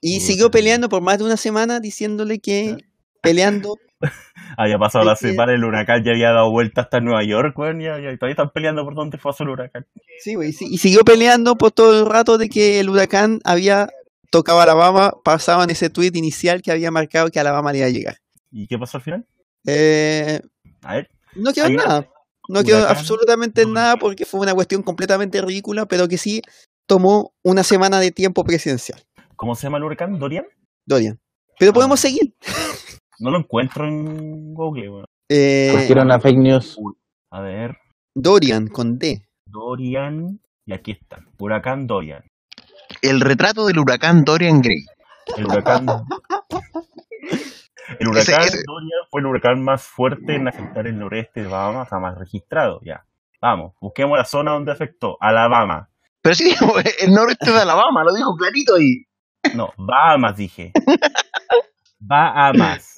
Y 0.02 0.20
siguió 0.20 0.52
peleando 0.52 0.90
por 0.90 1.02
más 1.02 1.18
de 1.18 1.24
una 1.24 1.38
semana 1.38 1.80
diciéndole 1.80 2.40
que 2.40 2.78
peleando. 3.22 3.78
Había 4.58 4.78
pasado 4.78 5.04
la 5.04 5.16
semana, 5.16 5.54
el 5.54 5.64
huracán 5.64 6.04
ya 6.04 6.12
había 6.12 6.32
dado 6.32 6.52
vuelta 6.52 6.82
hasta 6.82 7.00
Nueva 7.00 7.24
York, 7.24 7.58
weón, 7.58 7.82
y, 7.82 7.86
y 7.86 8.18
todavía 8.18 8.30
están 8.30 8.52
peleando 8.52 8.84
por 8.84 8.94
dónde 8.94 9.18
fue 9.18 9.32
el 9.40 9.50
huracán. 9.50 9.86
Sí, 10.20 10.36
güey, 10.36 10.50
y 10.60 10.78
siguió 10.78 11.04
peleando 11.04 11.58
por 11.58 11.72
todo 11.72 12.00
el 12.00 12.06
rato 12.06 12.38
de 12.38 12.48
que 12.50 12.80
el 12.80 12.90
huracán 12.90 13.42
había 13.44 13.90
tocado 14.30 14.62
Alabama, 14.62 15.14
pasaba 15.24 15.64
en 15.64 15.70
ese 15.72 15.90
tweet 15.90 16.12
inicial 16.14 16.62
que 16.62 16.72
había 16.72 16.92
marcado 16.92 17.30
que 17.30 17.40
Alabama 17.40 17.72
le 17.72 17.80
iba 17.80 17.88
a 17.88 17.92
llegar. 17.92 18.18
¿Y 18.52 18.68
qué 18.68 18.78
pasó 18.78 18.98
al 18.98 19.04
final? 19.04 19.26
Eh, 19.66 20.42
A 20.84 20.96
ver, 20.96 21.10
no 21.36 21.52
quedó 21.54 21.70
nada. 21.70 22.10
No 22.48 22.64
quedó 22.64 22.80
Huracán, 22.80 22.98
absolutamente 22.98 23.62
en 23.64 23.74
nada 23.74 23.98
porque 23.98 24.26
fue 24.26 24.40
una 24.42 24.54
cuestión 24.54 24.84
completamente 24.84 25.42
ridícula, 25.42 25.86
pero 25.86 26.08
que 26.08 26.18
sí 26.18 26.42
tomó 26.86 27.34
una 27.44 27.64
semana 27.64 28.00
de 28.00 28.12
tiempo 28.12 28.44
presidencial. 28.44 29.02
¿Cómo 29.36 29.56
se 29.56 29.64
llama 29.64 29.78
el 29.78 29.84
huracán? 29.84 30.18
¿Dorian? 30.20 30.46
Dorian. 30.86 31.20
Pero 31.60 31.74
podemos 31.74 32.00
Ah. 32.00 32.08
seguir. 32.08 32.34
No 33.20 33.32
lo 33.32 33.40
encuentro 33.40 33.88
en 33.88 34.54
Google, 34.54 34.90
weón. 34.90 35.06
Eh, 35.30 35.70
Porque 35.74 35.92
era 35.94 36.04
una 36.04 36.20
fake 36.20 36.38
news. 36.38 36.78
A 37.32 37.42
ver, 37.42 37.78
Dorian 38.14 38.68
con 38.68 38.98
D. 39.00 39.26
Dorian, 39.48 40.40
y 40.66 40.74
aquí 40.74 40.92
está, 40.92 41.20
huracán 41.40 41.88
Dorian. 41.88 42.24
El 43.02 43.22
retrato 43.22 43.66
del 43.66 43.80
huracán 43.80 44.24
Dorian 44.26 44.62
Gray. 44.62 44.86
El 45.38 45.46
huracán... 45.48 45.86
El 48.00 48.08
huracán 48.08 48.42
Ese- 48.42 48.48
ese- 48.58 48.64
Dorian 48.66 49.00
fue 49.12 49.22
el 49.22 49.28
huracán 49.28 49.64
más 49.64 49.84
fuerte 49.84 50.36
en 50.36 50.48
afectar 50.48 50.88
el 50.88 50.98
noreste 50.98 51.44
de 51.44 51.48
Bahamas 51.48 51.88
jamás 51.88 52.18
registrado, 52.18 52.80
ya. 52.84 53.06
Vamos, 53.42 53.74
busquemos 53.80 54.18
la 54.18 54.26
zona 54.26 54.54
donde 54.54 54.72
afectó. 54.72 55.18
Alabama. 55.20 55.90
Pero 56.22 56.34
sí, 56.36 56.50
el 57.02 57.14
noreste 57.14 57.52
de 57.52 57.60
Alabama, 57.60 58.04
lo 58.04 58.14
dijo 58.16 58.36
clarito 58.36 58.76
ahí. 58.76 59.05
No, 59.54 59.74
Bahamas 59.78 60.38
dije. 60.38 60.72
Bahamas. 62.00 62.96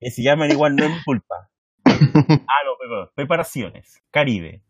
Que 0.00 0.10
se 0.10 0.22
llaman 0.22 0.50
igual, 0.50 0.76
no 0.76 0.84
es 0.84 0.90
mi 0.90 1.02
culpa. 1.04 1.50
Ah, 1.86 1.92
no, 2.64 2.76
perdón. 2.78 3.08
Preparaciones. 3.14 4.02
Caribe. 4.10 4.62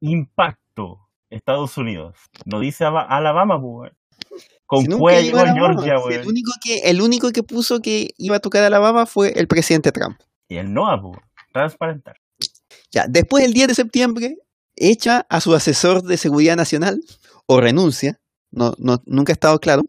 Impacto. 0.00 1.08
Estados 1.30 1.76
Unidos. 1.78 2.16
No 2.44 2.60
dice 2.60 2.84
Aba- 2.84 3.06
Alabama, 3.08 3.60
pues, 3.60 3.72
weón. 3.72 3.96
Con 4.66 4.84
Si 4.84 4.92
Alabama. 4.92 5.54
Georgia, 5.54 5.98
Si 5.98 6.12
el, 6.14 6.18
weón. 6.20 6.28
único 6.28 6.52
que, 6.62 6.78
el 6.90 7.00
único 7.00 7.30
que 7.32 7.42
puso 7.42 7.80
que 7.80 8.10
iba 8.18 8.36
a 8.36 8.40
tocar 8.40 8.62
Alabama 8.64 9.06
fue 9.06 9.32
el 9.38 9.46
presidente 9.48 9.92
Trump. 9.92 10.18
Y 10.48 10.56
el 10.56 10.72
NOAA, 10.72 11.00
pues. 11.02 11.18
Transparentar. 11.52 12.16
Ya, 12.92 13.06
después 13.08 13.42
del 13.44 13.52
10 13.52 13.68
de 13.68 13.74
septiembre, 13.74 14.36
echa 14.76 15.26
a 15.28 15.40
su 15.40 15.54
asesor 15.54 16.02
de 16.02 16.16
seguridad 16.16 16.56
nacional, 16.56 17.00
o 17.46 17.60
renuncia, 17.60 18.20
no, 18.50 18.74
no, 18.78 19.02
nunca 19.06 19.32
ha 19.32 19.34
estado 19.34 19.58
claro, 19.60 19.82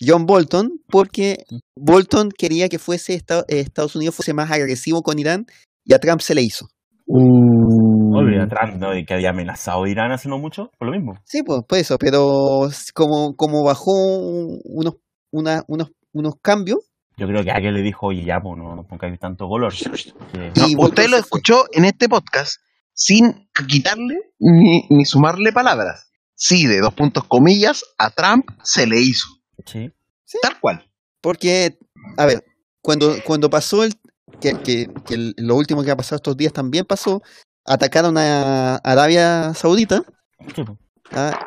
John 0.00 0.26
Bolton, 0.26 0.70
porque 0.88 1.44
Bolton 1.76 2.30
quería 2.30 2.68
que 2.68 2.78
fuese 2.78 3.14
eh, 3.14 3.44
Estados 3.48 3.96
Unidos 3.96 4.14
fuese 4.14 4.34
más 4.34 4.50
agresivo 4.50 5.02
con 5.02 5.18
Irán 5.18 5.46
y 5.84 5.94
a 5.94 5.98
Trump 5.98 6.20
se 6.20 6.34
le 6.34 6.42
hizo. 6.42 6.66
Uh, 7.08 8.16
Olvida 8.16 8.48
Trump, 8.48 8.76
¿no? 8.80 8.90
De 8.90 9.04
que 9.04 9.14
había 9.14 9.30
amenazado 9.30 9.84
a 9.84 9.88
Irán 9.88 10.10
hace 10.12 10.28
no 10.28 10.38
mucho. 10.38 10.70
Por 10.78 10.88
lo 10.88 10.92
mismo. 10.96 11.14
Sí, 11.24 11.42
pues, 11.42 11.60
por 11.68 11.78
eso, 11.78 11.96
pero 11.98 12.68
como, 12.94 13.34
como 13.36 13.64
bajó 13.64 13.92
un- 13.92 14.60
unos, 14.64 14.94
una- 15.30 15.62
unos, 15.68 15.90
unos 16.12 16.34
cambios, 16.42 16.80
Yo 17.18 17.26
creo 17.26 17.42
que 17.42 17.50
alguien 17.50 17.72
le 17.72 17.80
dijo, 17.82 18.08
oye, 18.08 18.24
ya, 18.26 18.40
pues, 18.42 18.58
no, 18.58 18.76
no 18.76 18.82
pongáis 18.86 19.18
tanto 19.18 19.46
color. 19.48 19.72
No, 20.34 20.68
Y 20.68 20.76
usted 20.76 21.08
lo 21.08 21.16
escuchó 21.16 21.64
en 21.72 21.86
este 21.86 22.08
podcast 22.10 22.56
sin 22.92 23.48
quitarle 23.66 24.16
ni, 24.38 24.82
ni 24.90 25.04
sumarle 25.06 25.50
palabras. 25.52 26.10
Sí, 26.34 26.66
de 26.66 26.80
dos 26.80 26.92
puntos 26.92 27.24
comillas, 27.24 27.82
a 27.96 28.10
Trump 28.10 28.44
se 28.62 28.86
le 28.86 29.00
hizo. 29.00 29.28
Sí. 29.64 30.38
Tal 30.42 30.58
cual. 30.60 30.90
porque, 31.20 31.78
a 32.16 32.26
ver, 32.26 32.44
cuando, 32.82 33.14
cuando 33.24 33.48
pasó 33.50 33.82
el, 33.84 33.94
que, 34.40 34.52
que, 34.62 34.88
que 35.06 35.14
el- 35.14 35.34
lo 35.38 35.56
último 35.56 35.82
que 35.82 35.90
ha 35.90 35.96
pasado 35.96 36.16
estos 36.16 36.36
días 36.36 36.52
también 36.52 36.84
pasó, 36.84 37.22
atacaron 37.64 38.16
a 38.18 38.76
Arabia 38.76 39.52
Saudita, 39.54 40.02
Sí, 40.54 40.62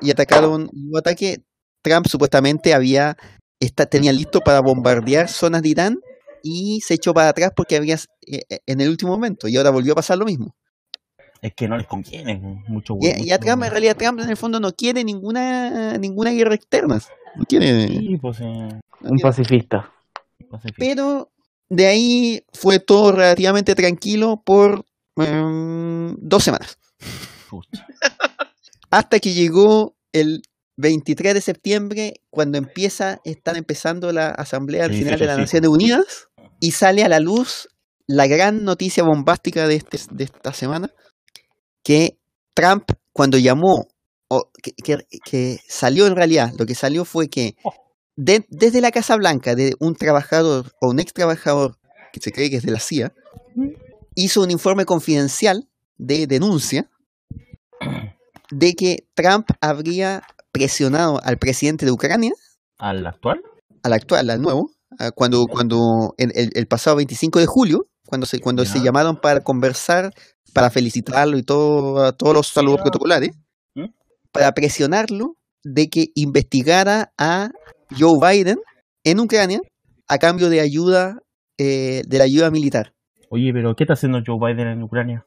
y 0.02 0.11
atacaron 0.11 0.69
un 0.73 0.98
ataque. 0.98 1.44
Trump 1.81 2.07
supuestamente 2.07 2.73
había 2.73 3.15
está, 3.60 3.86
tenía 3.86 4.11
listo 4.11 4.41
para 4.41 4.60
bombardear 4.61 5.30
zonas 5.30 5.61
de 5.61 5.69
Irán 5.69 5.99
y 6.44 6.81
se 6.81 6.95
echó 6.95 7.14
para 7.14 7.30
atrás 7.30 7.52
porque 7.56 7.77
había 7.77 7.95
eh, 7.95 8.41
eh, 8.49 8.60
en 8.65 8.81
el 8.81 8.90
último 8.90 9.11
momento 9.11 9.48
y 9.48 9.56
ahora 9.57 9.69
volvió 9.69 9.94
a 9.94 9.95
pasar 9.95 10.18
lo 10.18 10.26
mismo. 10.26 10.56
Es 11.41 11.53
que 11.56 11.68
no 11.68 11.78
les 11.78 11.88
conviene 11.88 12.38
mucho. 12.68 12.95
Y, 12.99 13.07
y 13.07 13.32
a 13.32 13.36
mucho- 13.36 13.40
Trump 13.45 13.64
en 13.64 13.72
realidad 13.72 13.95
Trump 13.98 14.20
en 14.20 14.30
el 14.30 14.38
fondo 14.38 14.60
no 14.60 14.72
quiere 14.74 15.03
ninguna 15.03 15.98
ninguna 15.98 16.32
guerra 16.32 16.56
externa. 16.56 16.99
No 17.36 17.45
quiere. 17.45 17.88
Sí, 17.88 18.18
pues, 18.22 18.40
eh, 18.41 18.80
un 19.02 19.20
pacifista. 19.22 19.91
Pero 20.78 21.32
de 21.70 21.86
ahí 21.88 22.44
fue 22.53 22.80
todo 22.80 23.11
relativamente 23.11 23.76
tranquilo 23.76 24.41
por 24.44 24.84
em, 25.18 26.16
dos 26.20 26.44
semanas. 26.44 26.78
Pucha. 27.49 27.86
Hasta 28.91 29.20
que 29.20 29.34
llegó 29.34 29.95
el 30.11 30.41
23 30.78 31.34
de 31.36 31.41
septiembre, 31.41 32.14
cuando 32.30 32.57
empieza, 32.57 33.20
están 33.24 33.57
empezando 33.57 34.11
la 34.11 34.30
Asamblea 34.30 34.88
Sí, 34.88 34.95
General 34.99 35.20
sí, 35.20 35.22
de 35.24 35.28
las 35.28 35.36
sí. 35.36 35.41
Naciones 35.41 35.70
Unidas 35.70 36.28
y 36.60 36.72
sale 36.72 37.03
a 37.03 37.10
la 37.10 37.20
luz 37.20 37.68
la 38.07 38.26
gran 38.28 38.64
noticia 38.64 39.03
bombástica 39.03 39.68
de, 39.68 39.76
este, 39.76 39.99
de 40.11 40.24
esta 40.24 40.52
semana, 40.53 40.90
que 41.84 42.18
Trump 42.54 42.92
cuando 43.14 43.38
llamó, 43.38 43.88
o 44.30 44.50
que, 44.62 44.74
que- 44.74 45.06
que 45.26 45.60
salió 45.68 46.08
en 46.08 46.16
realidad, 46.16 46.54
lo 46.58 46.66
que 46.66 46.76
salió 46.76 47.06
fue 47.06 47.30
que 47.30 47.56
de- 48.16 48.46
desde 48.50 48.82
la 48.82 48.92
Casa 48.92 49.16
Blanca, 49.16 49.56
de 49.56 49.74
un 49.80 49.96
trabajador 49.96 50.72
o 50.82 50.90
un 50.90 51.00
ex 51.00 51.14
trabajador 51.14 51.78
que 52.14 52.20
se 52.20 52.32
cree 52.32 52.50
que 52.50 52.58
es 52.58 52.64
de 52.64 52.72
la 52.72 52.80
CIA, 52.80 53.14
hizo 54.16 54.42
un 54.42 54.52
informe 54.52 54.86
confidencial 54.86 55.68
de 55.98 56.28
denuncia 56.28 56.90
de 58.52 58.74
que 58.74 59.08
Trump 59.14 59.48
habría 59.62 60.24
presionado 60.52 61.22
al 61.24 61.38
presidente 61.38 61.86
de 61.86 61.92
Ucrania, 61.92 62.34
¿Al 62.78 63.06
actual? 63.06 63.42
al 63.84 63.94
actual, 63.94 64.30
al 64.30 64.42
nuevo, 64.42 64.72
cuando, 65.16 65.46
cuando 65.48 66.16
en 66.18 66.32
el, 66.36 66.52
el 66.56 66.68
pasado 66.68 66.96
25 66.98 67.40
de 67.40 67.46
julio, 67.46 67.88
cuando 68.10 68.26
se, 68.26 68.40
cuando 68.40 68.65
se 68.65 68.81
llamaron 68.81 69.18
para 69.18 69.41
conversar, 69.41 70.11
para 70.52 70.72
felicitarlo 70.72 71.38
y 71.38 71.44
todo, 71.44 72.03
a 72.03 72.11
todos 72.11 72.34
los 72.34 72.48
saludos 72.48 72.81
protocolares, 72.81 73.38
¿Mm? 73.76 73.86
para 74.31 74.52
presionarlo 74.53 75.36
de 75.64 75.90
que 75.90 76.07
investigara 76.15 77.14
a 77.19 77.52
Joe 77.98 78.18
Biden 78.19 78.60
en 79.03 79.19
Ucrania 79.19 79.61
a 80.07 80.18
cambio 80.18 80.49
de 80.49 80.60
ayuda, 80.60 81.19
eh, 81.60 82.02
de 82.07 82.18
la 82.18 82.23
ayuda 82.23 82.49
militar. 82.49 82.94
Oye, 83.30 83.53
pero 83.53 83.76
¿qué 83.76 83.84
está 83.84 83.94
haciendo 83.94 84.23
Joe 84.26 84.40
Biden 84.40 84.68
en 84.69 84.81
Ucrania? 84.81 85.23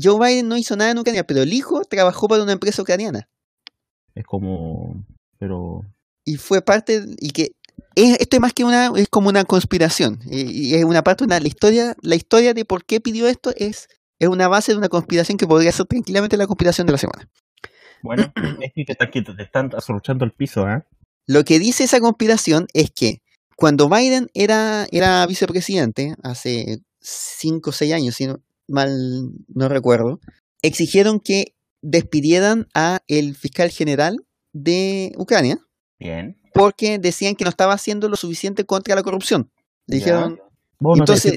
Joe 0.00 0.20
Biden 0.20 0.46
no 0.46 0.56
hizo 0.56 0.76
nada 0.76 0.92
en 0.92 0.98
Ucrania, 0.98 1.24
pero 1.24 1.42
el 1.42 1.52
hijo 1.52 1.82
trabajó 1.82 2.28
para 2.28 2.44
una 2.44 2.52
empresa 2.52 2.80
ucraniana. 2.80 3.28
Es 4.14 4.24
como... 4.24 5.04
Pero... 5.40 5.80
Y 6.24 6.36
fue 6.36 6.62
parte, 6.62 7.06
y 7.18 7.30
que 7.30 7.52
es, 7.98 8.20
esto 8.20 8.36
es 8.36 8.40
más 8.40 8.52
que 8.52 8.64
una, 8.64 8.92
es 8.96 9.08
como 9.08 9.28
una 9.28 9.44
conspiración. 9.44 10.20
Y, 10.30 10.70
y 10.70 10.74
es 10.74 10.84
una 10.84 11.02
parte, 11.02 11.24
una, 11.24 11.40
la 11.40 11.48
historia, 11.48 11.96
la 12.02 12.14
historia 12.14 12.54
de 12.54 12.64
por 12.64 12.84
qué 12.84 13.00
pidió 13.00 13.26
esto 13.26 13.52
es, 13.56 13.88
es 14.18 14.28
una 14.28 14.48
base 14.48 14.72
de 14.72 14.78
una 14.78 14.88
conspiración 14.88 15.36
que 15.36 15.46
podría 15.46 15.72
ser 15.72 15.86
tranquilamente 15.86 16.36
la 16.36 16.46
conspiración 16.46 16.86
de 16.86 16.92
la 16.92 16.98
semana. 16.98 17.28
Bueno, 18.02 18.32
es 18.62 18.72
que 18.74 18.84
te 18.84 18.92
están, 18.92 19.10
quieto, 19.10 19.34
te 19.34 19.42
están 19.42 19.70
asoluchando 19.76 20.24
el 20.24 20.32
piso, 20.32 20.68
¿eh? 20.68 20.82
Lo 21.26 21.44
que 21.44 21.58
dice 21.58 21.84
esa 21.84 22.00
conspiración 22.00 22.68
es 22.72 22.90
que 22.90 23.20
cuando 23.56 23.88
Biden 23.88 24.28
era, 24.32 24.86
era 24.92 25.26
vicepresidente, 25.26 26.14
hace 26.22 26.78
5 27.00 27.70
o 27.70 27.72
6 27.72 27.92
años, 27.92 28.14
si 28.14 28.26
no, 28.26 28.40
mal 28.66 28.90
no 29.48 29.68
recuerdo, 29.68 30.20
exigieron 30.62 31.20
que 31.20 31.54
despidieran 31.82 32.68
a 32.74 33.00
el 33.08 33.34
fiscal 33.34 33.70
general 33.70 34.24
de 34.52 35.12
Ucrania 35.18 35.58
Bien. 35.98 36.36
Porque 36.58 36.98
decían 36.98 37.34
que 37.34 37.44
no 37.44 37.50
estaba 37.50 37.72
haciendo 37.74 38.08
lo 38.08 38.16
suficiente 38.16 38.64
contra 38.64 38.94
la 38.94 39.02
corrupción. 39.02 39.50
Le 39.86 39.96
dijeron, 39.96 40.38
entonces, 41.00 41.32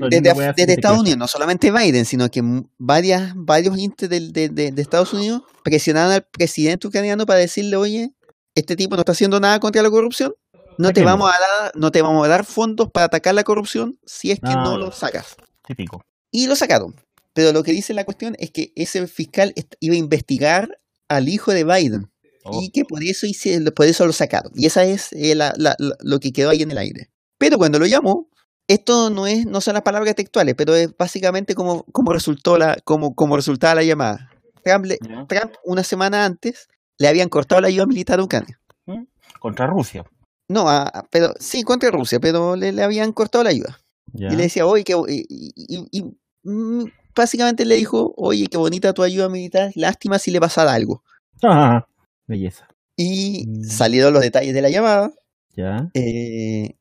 desde, 0.55 0.73
Estados. 0.73 0.99
Unidos, 0.99 1.17
no 1.17 1.27
solamente 1.27 1.71
Biden, 1.71 2.05
sino 2.05 2.29
que 2.29 2.41
varias, 2.77 3.33
varios 3.35 3.77
intes 3.77 4.09
del- 4.09 4.31
de, 4.33 4.49
de- 4.49 4.71
de 4.71 4.81
Estados 4.81 5.13
Unidos 5.13 5.43
presionaron 5.63 6.11
al 6.11 6.23
presidente 6.23 6.87
ucraniano 6.87 7.25
para 7.25 7.39
decirle, 7.39 7.75
oye, 7.77 8.13
este 8.55 8.75
tipo 8.75 8.95
no 8.95 9.01
está 9.01 9.13
haciendo 9.13 9.39
nada 9.39 9.59
contra 9.59 9.81
la 9.81 9.89
corrupción, 9.89 10.33
no 10.77 10.91
te, 10.93 11.03
vamos 11.03 11.29
a 11.29 11.33
dar, 11.63 11.71
no 11.75 11.91
te 11.91 12.01
vamos 12.01 12.25
a 12.25 12.27
dar 12.29 12.45
fondos 12.45 12.89
para 12.91 13.05
atacar 13.05 13.33
la 13.33 13.43
corrupción 13.43 13.97
si 14.05 14.31
es 14.31 14.39
que 14.39 14.49
Ah, 14.51 14.63
no 14.63 14.77
lo 14.77 14.91
sacas. 14.91 15.35
Típico. 15.65 16.03
Y 16.31 16.47
lo 16.47 16.55
sacaron. 16.55 16.95
Pero 17.33 17.51
lo 17.53 17.63
que 17.63 17.71
dice 17.71 17.93
la 17.93 18.03
cuestión 18.03 18.35
es 18.39 18.51
que 18.51 18.73
ese 18.75 19.07
fiscal 19.07 19.53
iba 19.79 19.95
a 19.95 19.97
investigar 19.97 20.79
al 21.07 21.29
hijo 21.29 21.51
de 21.51 21.63
Biden 21.63 22.10
Oh, 22.43 22.59
y 22.61 22.69
que 22.71 22.85
por 22.85 23.03
eso, 23.03 23.25
hice, 23.25 23.59
por 23.71 23.85
eso 23.85 24.05
lo 24.05 24.13
sacaron. 24.13 24.51
Y 24.55 24.65
esa 24.65 24.83
es 24.83 25.13
eh, 25.13 25.35
la- 25.35 25.53
la- 25.57 25.75
la- 25.79 25.95
lo 26.01 26.19
que 26.19 26.31
quedó 26.31 26.49
ahí 26.49 26.61
en 26.63 26.71
el 26.71 26.77
aire. 26.77 27.09
Pero 27.37 27.57
cuando 27.57 27.77
lo 27.79 27.85
llamó, 27.85 28.27
esto 28.67 29.09
no 29.09 29.27
es 29.27 29.45
no 29.45 29.61
son 29.61 29.73
las 29.73 29.83
palabras 29.83 30.15
textuales, 30.15 30.55
pero 30.55 30.73
es 30.75 30.95
básicamente 30.97 31.55
como, 31.55 31.83
como 31.91 32.13
resultó 32.13 32.57
la 32.57 32.77
como, 32.83 33.13
como 33.15 33.35
resultaba 33.35 33.75
la 33.75 33.83
llamada. 33.83 34.31
Trump, 34.63 34.85
le- 34.85 34.99
ya. 35.01 35.25
Trump, 35.27 35.53
una 35.65 35.83
semana 35.83 36.25
antes 36.25 36.67
le 36.97 37.07
habían 37.07 37.29
cortado 37.29 37.61
la 37.61 37.67
ayuda 37.67 37.85
militar 37.85 38.19
a 38.19 38.23
Ucrania. 38.23 38.59
Contra 39.39 39.65
Rusia. 39.67 40.03
No, 40.47 40.69
a- 40.69 40.83
a- 40.87 41.07
pero 41.09 41.33
sí 41.39 41.63
contra 41.63 41.89
Rusia, 41.91 42.19
pero 42.19 42.55
le, 42.55 42.71
le 42.71 42.83
habían 42.83 43.11
cortado 43.11 43.43
la 43.43 43.49
ayuda. 43.49 43.79
Y 44.33 44.35
le 44.35 44.43
decía, 44.43 44.65
oye, 44.65 44.83
y, 45.07 45.25
y- 45.29 45.53
y- 45.55 45.87
y, 45.91 46.03
mm, 46.43 46.85
básicamente 47.15 47.65
le 47.65 47.75
dijo, 47.75 48.13
oye, 48.17 48.47
qué 48.47 48.57
bonita 48.57 48.93
tu 48.93 49.03
ayuda 49.03 49.29
militar, 49.29 49.71
lástima 49.75 50.19
si 50.19 50.29
le 50.31 50.39
pasara 50.39 50.73
algo. 50.73 51.03
Ah, 51.43 51.85
belleza. 52.31 52.67
Y 52.97 53.45
Mm. 53.47 53.63
salieron 53.63 54.13
los 54.13 54.21
detalles 54.23 54.53
de 54.53 54.61
la 54.61 54.69
llamada, 54.69 55.11
Ya. 55.55 55.89
eh, 55.93 56.75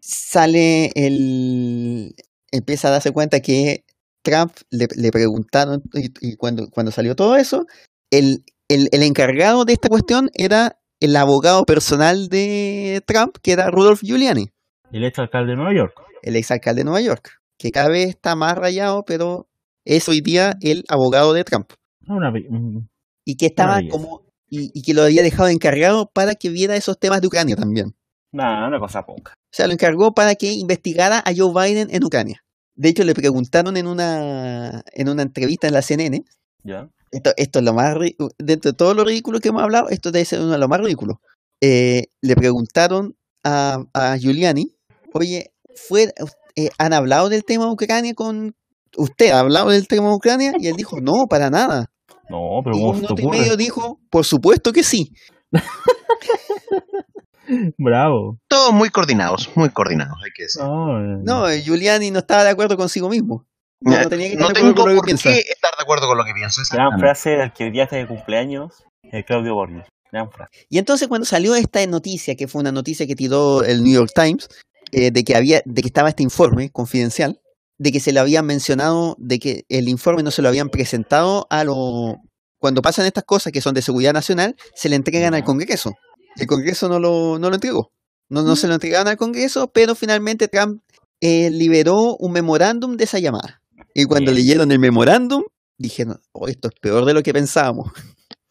sale 0.00 0.90
el... 0.94 2.14
empieza 2.52 2.88
a 2.88 2.92
darse 2.92 3.12
cuenta 3.12 3.40
que 3.40 3.84
Trump 4.22 4.52
le, 4.70 4.86
le 4.96 5.10
preguntaron, 5.10 5.82
y, 5.94 6.10
y 6.20 6.36
cuando, 6.36 6.68
cuando 6.70 6.90
salió 6.92 7.14
todo 7.14 7.36
eso, 7.36 7.66
el, 8.10 8.44
el, 8.68 8.88
el 8.92 9.02
encargado 9.02 9.64
de 9.64 9.72
esta 9.74 9.88
cuestión 9.88 10.30
era 10.34 10.78
el 11.00 11.14
abogado 11.16 11.64
personal 11.64 12.28
de 12.28 13.02
Trump, 13.06 13.36
que 13.42 13.52
era 13.52 13.70
Rudolph 13.70 14.00
Giuliani, 14.02 14.50
El 14.92 15.04
ex 15.04 15.18
alcalde 15.18 15.50
de 15.50 15.56
Nueva 15.56 15.74
York. 15.74 15.94
el 16.22 16.36
exalcalde 16.36 16.80
de 16.80 16.84
Nueva 16.86 17.00
York, 17.02 17.30
que 17.58 17.70
cada 17.70 17.88
vez 17.88 18.08
está 18.08 18.34
más 18.34 18.56
rayado, 18.56 19.04
pero 19.04 19.46
es 19.84 20.08
hoy 20.08 20.20
día 20.20 20.56
el 20.60 20.84
abogado 20.88 21.32
de 21.32 21.44
Trump. 21.44 21.70
Ah, 22.08 22.14
una 22.14 22.30
un- 22.30 22.88
Y 23.24 23.36
que 23.36 23.46
estaba 23.46 23.80
como... 23.90 24.25
Y, 24.48 24.70
y 24.74 24.82
que 24.82 24.94
lo 24.94 25.02
había 25.02 25.22
dejado 25.22 25.48
encargado 25.48 26.10
para 26.12 26.34
que 26.34 26.48
viera 26.50 26.76
esos 26.76 26.98
temas 26.98 27.20
de 27.20 27.26
Ucrania 27.26 27.56
también. 27.56 27.94
Nah, 28.32 28.68
una 28.68 28.78
cosa 28.78 29.02
poca. 29.02 29.32
O 29.34 29.52
sea, 29.56 29.66
lo 29.66 29.72
encargó 29.72 30.12
para 30.14 30.34
que 30.34 30.52
investigara 30.52 31.18
a 31.18 31.32
Joe 31.36 31.52
Biden 31.52 31.88
en 31.90 32.04
Ucrania. 32.04 32.42
De 32.74 32.90
hecho, 32.90 33.04
le 33.04 33.14
preguntaron 33.14 33.76
en 33.76 33.86
una, 33.86 34.82
en 34.92 35.08
una 35.08 35.22
entrevista 35.22 35.66
en 35.66 35.72
la 35.74 35.80
CNN, 35.82 36.22
Ya. 36.62 36.88
esto, 37.10 37.32
esto 37.36 37.58
es 37.60 37.64
lo 37.64 37.72
más, 37.72 37.96
dentro 38.38 38.72
de 38.72 38.76
todo 38.76 38.92
lo 38.94 39.04
ridículo 39.04 39.40
que 39.40 39.48
hemos 39.48 39.62
hablado, 39.62 39.88
esto 39.88 40.10
debe 40.12 40.24
ser 40.26 40.40
uno 40.40 40.52
de 40.52 40.58
los 40.58 40.68
más 40.68 40.80
ridículos. 40.80 41.16
Eh, 41.62 42.08
le 42.20 42.36
preguntaron 42.36 43.16
a, 43.44 43.78
a 43.94 44.16
Giuliani, 44.18 44.74
oye, 45.14 45.52
fue, 45.74 46.12
eh, 46.56 46.68
¿han 46.78 46.92
hablado 46.92 47.28
del 47.30 47.44
tema 47.44 47.70
Ucrania 47.72 48.12
con... 48.14 48.54
¿Usted 48.98 49.30
ha 49.30 49.40
hablado 49.40 49.70
del 49.70 49.88
tema 49.88 50.14
Ucrania? 50.14 50.52
Y 50.58 50.68
él 50.68 50.76
dijo, 50.76 51.00
no, 51.00 51.26
para 51.28 51.48
nada. 51.50 51.86
No, 52.28 52.60
pero 52.64 52.76
Y 52.76 52.80
¿cómo 52.80 52.90
un 52.92 53.00
se 53.00 53.06
te 53.06 53.12
ocurre? 53.22 53.38
medio 53.38 53.56
dijo, 53.56 54.00
por 54.10 54.24
supuesto 54.24 54.72
que 54.72 54.82
sí. 54.82 55.12
Bravo. 57.78 58.38
Todos 58.48 58.72
muy 58.72 58.90
coordinados, 58.90 59.50
muy 59.54 59.70
coordinados, 59.70 60.18
hay 60.24 60.30
que 60.34 60.42
decir. 60.44 60.62
No, 60.62 61.00
eh, 61.00 61.18
No, 61.22 61.48
eh, 61.48 61.62
Giuliani 61.62 62.10
no 62.10 62.18
estaba 62.20 62.42
de 62.44 62.50
acuerdo 62.50 62.76
consigo 62.76 63.08
mismo. 63.08 63.46
No, 63.80 63.94
Eh, 63.94 64.02
no 64.02 64.08
tenía 64.08 64.30
que 64.30 64.36
no 64.36 64.48
estar 64.48 64.54
de 64.54 64.60
acuerdo 64.60 64.74
tengo 64.74 64.82
con 64.82 64.90
lo 64.94 64.96
por 64.96 65.06
que 65.06 65.12
qué 65.14 65.22
piensa. 65.22 65.40
estar 65.52 65.70
de 65.76 65.82
acuerdo 65.82 66.06
con 66.08 66.18
lo 66.18 66.24
que 66.24 66.32
pienso. 66.34 66.62
Gran 66.72 66.98
frase 66.98 67.30
del 67.30 67.52
que 67.52 67.70
día 67.70 67.84
está 67.84 67.96
de 67.96 68.06
cumpleaños, 68.08 68.84
el 69.02 69.24
Claudio 69.24 69.54
Borges. 69.54 69.84
Gran 70.10 70.30
frase. 70.30 70.50
Y 70.68 70.78
entonces 70.78 71.06
cuando 71.08 71.24
salió 71.24 71.54
esta 71.54 71.84
noticia, 71.86 72.34
que 72.34 72.48
fue 72.48 72.60
una 72.62 72.72
noticia 72.72 73.06
que 73.06 73.14
tiró 73.14 73.62
el 73.62 73.84
New 73.84 73.92
York 73.92 74.10
Times, 74.14 74.48
eh, 74.92 75.10
de 75.12 75.24
que 75.24 75.36
había, 75.36 75.62
de 75.64 75.82
que 75.82 75.88
estaba 75.88 76.08
este 76.08 76.22
informe 76.24 76.70
confidencial, 76.70 77.40
de 77.78 77.92
que 77.92 78.00
se 78.00 78.12
le 78.12 78.20
habían 78.20 78.46
mencionado, 78.46 79.16
de 79.18 79.38
que 79.38 79.64
el 79.68 79.88
informe 79.88 80.22
no 80.22 80.30
se 80.30 80.42
lo 80.42 80.48
habían 80.48 80.68
presentado 80.70 81.46
a 81.50 81.64
lo 81.64 82.16
cuando 82.58 82.80
pasan 82.82 83.06
estas 83.06 83.24
cosas 83.24 83.52
que 83.52 83.60
son 83.60 83.74
de 83.74 83.82
seguridad 83.82 84.12
nacional, 84.14 84.56
se 84.74 84.88
le 84.88 84.96
entregan 84.96 85.34
al. 85.34 85.44
Congreso. 85.44 85.92
El 86.36 86.46
Congreso 86.46 86.88
no 86.88 86.98
lo, 86.98 87.38
no 87.38 87.48
lo 87.50 87.54
entregó. 87.54 87.92
No, 88.28 88.42
no 88.42 88.56
se 88.56 88.66
lo 88.66 88.74
entregaron 88.74 89.08
al 89.08 89.16
Congreso, 89.18 89.70
pero 89.72 89.94
finalmente 89.94 90.48
Trump 90.48 90.82
eh, 91.20 91.50
liberó 91.50 92.16
un 92.16 92.32
memorándum 92.32 92.96
de 92.96 93.04
esa 93.04 93.18
llamada. 93.18 93.62
Y 93.94 94.04
cuando 94.04 94.32
Bien. 94.32 94.42
leyeron 94.42 94.72
el 94.72 94.78
memorándum, 94.78 95.42
dijeron, 95.78 96.20
oh, 96.32 96.48
esto 96.48 96.68
es 96.68 96.74
peor 96.80 97.04
de 97.04 97.14
lo 97.14 97.22
que 97.22 97.32
pensábamos. 97.32 97.92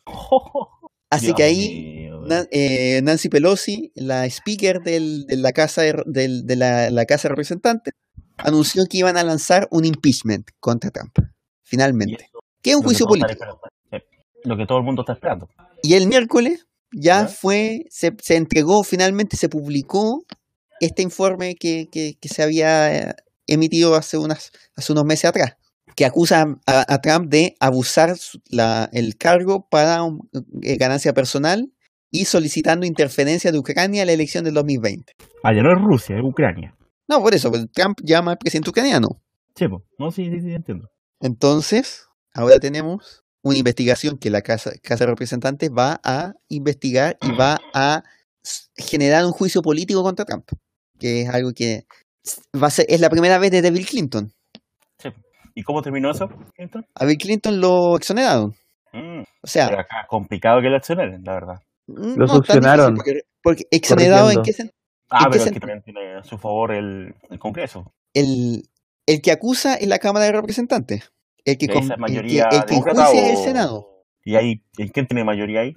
Así 1.10 1.28
Dios 1.28 1.36
que 1.38 1.44
ahí 1.44 2.10
Na- 2.28 2.48
eh, 2.52 3.02
Nancy 3.04 3.30
Pelosi, 3.30 3.92
la 3.96 4.26
speaker 4.26 4.82
del- 4.82 5.26
de, 5.28 5.38
la 5.38 5.52
casa 5.52 5.82
de 5.84 6.44
la, 6.56 6.90
la 6.90 7.06
Casa 7.06 7.24
de 7.28 7.30
Representantes, 7.30 7.94
anunció 8.38 8.84
que 8.90 8.98
iban 8.98 9.18
a 9.18 9.24
lanzar 9.24 9.68
un 9.72 9.86
impeachment 9.86 10.50
contra 10.60 10.92
Trump, 10.92 11.14
finalmente. 11.64 12.26
eso 12.26 12.40
Que 12.62 12.72
es 12.72 12.76
un 12.78 12.84
juicio 12.84 13.06
político. 13.06 13.60
Lo 14.44 14.58
que 14.58 14.66
todo 14.66 14.78
el 14.78 14.84
mundo 14.84 15.02
está 15.02 15.14
esperando. 15.14 15.50
Y 15.82 15.94
el 15.96 16.08
miércoles 16.08 16.68
ya 16.92 17.28
fue, 17.28 17.86
se, 17.90 18.16
se 18.22 18.36
entregó, 18.36 18.84
finalmente 18.84 19.38
se 19.38 19.50
publicó 19.50 20.24
este 20.80 21.02
informe 21.02 21.56
que, 21.56 21.88
que- 21.92 22.16
que 22.20 22.30
se 22.30 22.44
había 22.44 22.96
eh, 22.96 23.16
emitido 23.48 23.96
hace, 23.96 24.18
unas, 24.18 24.52
hace 24.76 24.92
unos 24.92 25.06
meses 25.06 25.26
atrás, 25.26 25.56
que 25.96 26.06
acusa 26.06 26.46
a, 26.68 26.94
a 26.94 27.02
Trump 27.02 27.30
de 27.30 27.56
abusar 27.60 28.16
la- 28.50 28.90
el 28.94 29.16
cargo 29.18 29.68
para 29.70 30.04
un- 30.04 30.30
eh, 30.62 30.76
ganancia 30.78 31.14
personal 31.14 31.72
y 32.12 32.26
solicitando 32.26 32.86
interferencia 32.86 33.52
de 33.52 33.58
Ucrania 33.58 34.02
en 34.04 34.08
la 34.08 34.14
elección 34.14 34.44
del 34.44 34.54
2020. 34.54 35.14
Ah, 35.44 35.54
ya 35.54 35.64
no 35.64 35.72
es 35.72 35.82
Rusia, 35.82 36.18
es 36.18 36.24
Ucrania. 36.24 36.75
No, 37.08 37.22
por 37.22 37.34
eso, 37.36 37.50
pues, 37.52 37.66
Trump 37.72 38.00
llama 38.04 38.32
al 38.32 38.38
presidente 38.38 38.70
ucraniano. 38.70 39.22
Sí, 39.56 39.68
po. 39.68 39.84
no, 39.98 40.12
sí, 40.12 40.30
sí, 40.30 40.42
sí, 40.42 40.54
entiendo. 40.54 40.90
Entonces, 41.22 42.08
ahora 42.34 42.60
tenemos 42.60 43.24
una 43.42 43.58
investigación 43.58 44.18
que 44.18 44.30
la 44.30 44.42
Casa, 44.42 44.72
Casa 44.82 45.06
de 45.06 45.12
Representantes 45.12 45.70
va 45.70 46.00
a 46.04 46.34
investigar 46.50 47.18
y 47.22 47.32
va 47.36 47.60
a 47.74 48.04
generar 48.76 49.26
un 49.26 49.32
juicio 49.32 49.62
político 49.62 50.04
contra 50.04 50.26
Trump, 50.26 50.46
que 51.00 51.22
es 51.22 51.30
algo 51.30 51.52
que 51.54 51.86
va 52.62 52.68
a 52.68 52.72
ser, 52.72 52.86
es 52.90 53.00
la 53.00 53.10
primera 53.10 53.38
vez 53.38 53.52
desde 53.52 53.72
Bill 53.72 53.86
Clinton. 53.86 54.32
Sí. 55.00 55.10
¿Y 55.54 55.64
cómo 55.64 55.82
terminó 55.82 56.12
eso? 56.12 56.28
Clinton? 56.56 56.86
A 56.96 57.06
Bill 57.06 57.18
Clinton 57.18 57.62
lo 57.62 57.96
exoneraron. 57.96 58.56
Mm, 58.92 59.22
O 59.42 59.48
sea, 59.48 59.68
pero 59.68 59.82
acá 59.82 60.06
complicado 60.10 60.62
que 60.62 60.70
lo 60.70 60.78
exoneren, 60.78 61.24
la 61.24 61.34
verdad. 61.34 61.56
mm, 61.88 61.94
Lo 61.94 62.04
no 62.04 62.34
difícil, 62.34 62.36
succionaron. 62.36 62.96
Porque, 62.96 63.22
porque 63.42 63.64
exonerado 63.72 64.32
en 64.32 64.42
qué 64.42 64.52
sen- 64.54 64.72
Ah, 65.10 65.26
¿En 65.26 65.26
qué 65.26 65.32
pero 65.32 65.44
es 65.46 65.52
que 65.52 65.60
también 65.60 65.82
tiene 65.84 66.16
a 66.16 66.24
su 66.24 66.38
favor 66.38 66.72
el, 66.74 67.14
el 67.30 67.40
Congreso. 67.40 67.94
el, 68.14 68.64
el 69.06 69.22
que 69.22 69.32
acusa 69.32 69.76
es 69.76 69.88
la 69.88 70.00
Cámara 70.00 70.26
de 70.26 70.32
Representantes. 70.32 71.12
El 71.46 71.58
que, 71.58 71.66
¿Y 71.66 71.70
ahí 71.70 71.76
con- 71.76 71.84
esa 71.84 71.94
el 71.94 71.98
que, 71.98 72.02
mayoría 72.02 72.44
el 72.52 72.66
que 72.66 72.76
es 72.76 72.82
o- 72.82 73.14
el 73.14 73.38
Senado. 73.38 73.88
¿Y 74.24 74.36
ahí, 74.36 74.64
¿en 74.80 74.88
quién 74.88 75.06
tiene 75.08 75.24
mayoría 75.24 75.62
ahí? 75.62 75.76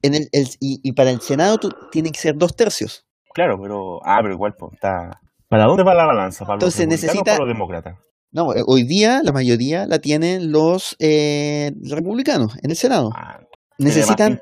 En 0.00 0.14
el, 0.14 0.28
el- 0.32 0.48
y, 0.60 0.80
y 0.82 0.92
para 0.92 1.10
el 1.10 1.20
Senado 1.20 1.58
tú, 1.58 1.68
tiene 1.92 2.10
que 2.10 2.18
ser 2.18 2.34
dos 2.36 2.56
tercios. 2.56 3.04
Claro, 3.34 3.58
pero. 3.60 4.00
Ah, 4.04 4.18
pero 4.22 4.32
igual, 4.32 4.54
pues, 4.58 4.72
está. 4.72 5.20
¿Para 5.48 5.64
dónde 5.66 5.84
va 5.84 5.94
la 5.94 6.06
balanza? 6.06 6.44
¿Para 6.46 6.54
Entonces 6.54 6.86
los 6.86 6.88
necesita- 6.94 7.20
o 7.20 7.24
para 7.24 7.38
los 7.38 7.48
demócratas? 7.48 7.98
No, 8.32 8.54
eh, 8.54 8.62
hoy 8.66 8.84
día 8.84 9.20
la 9.22 9.32
mayoría 9.32 9.86
la 9.86 9.98
tienen 9.98 10.50
los 10.50 10.96
eh, 10.98 11.72
republicanos 11.90 12.56
en 12.62 12.70
el 12.70 12.76
Senado. 12.76 13.10
Ah, 13.14 13.40
Necesitan 13.78 14.40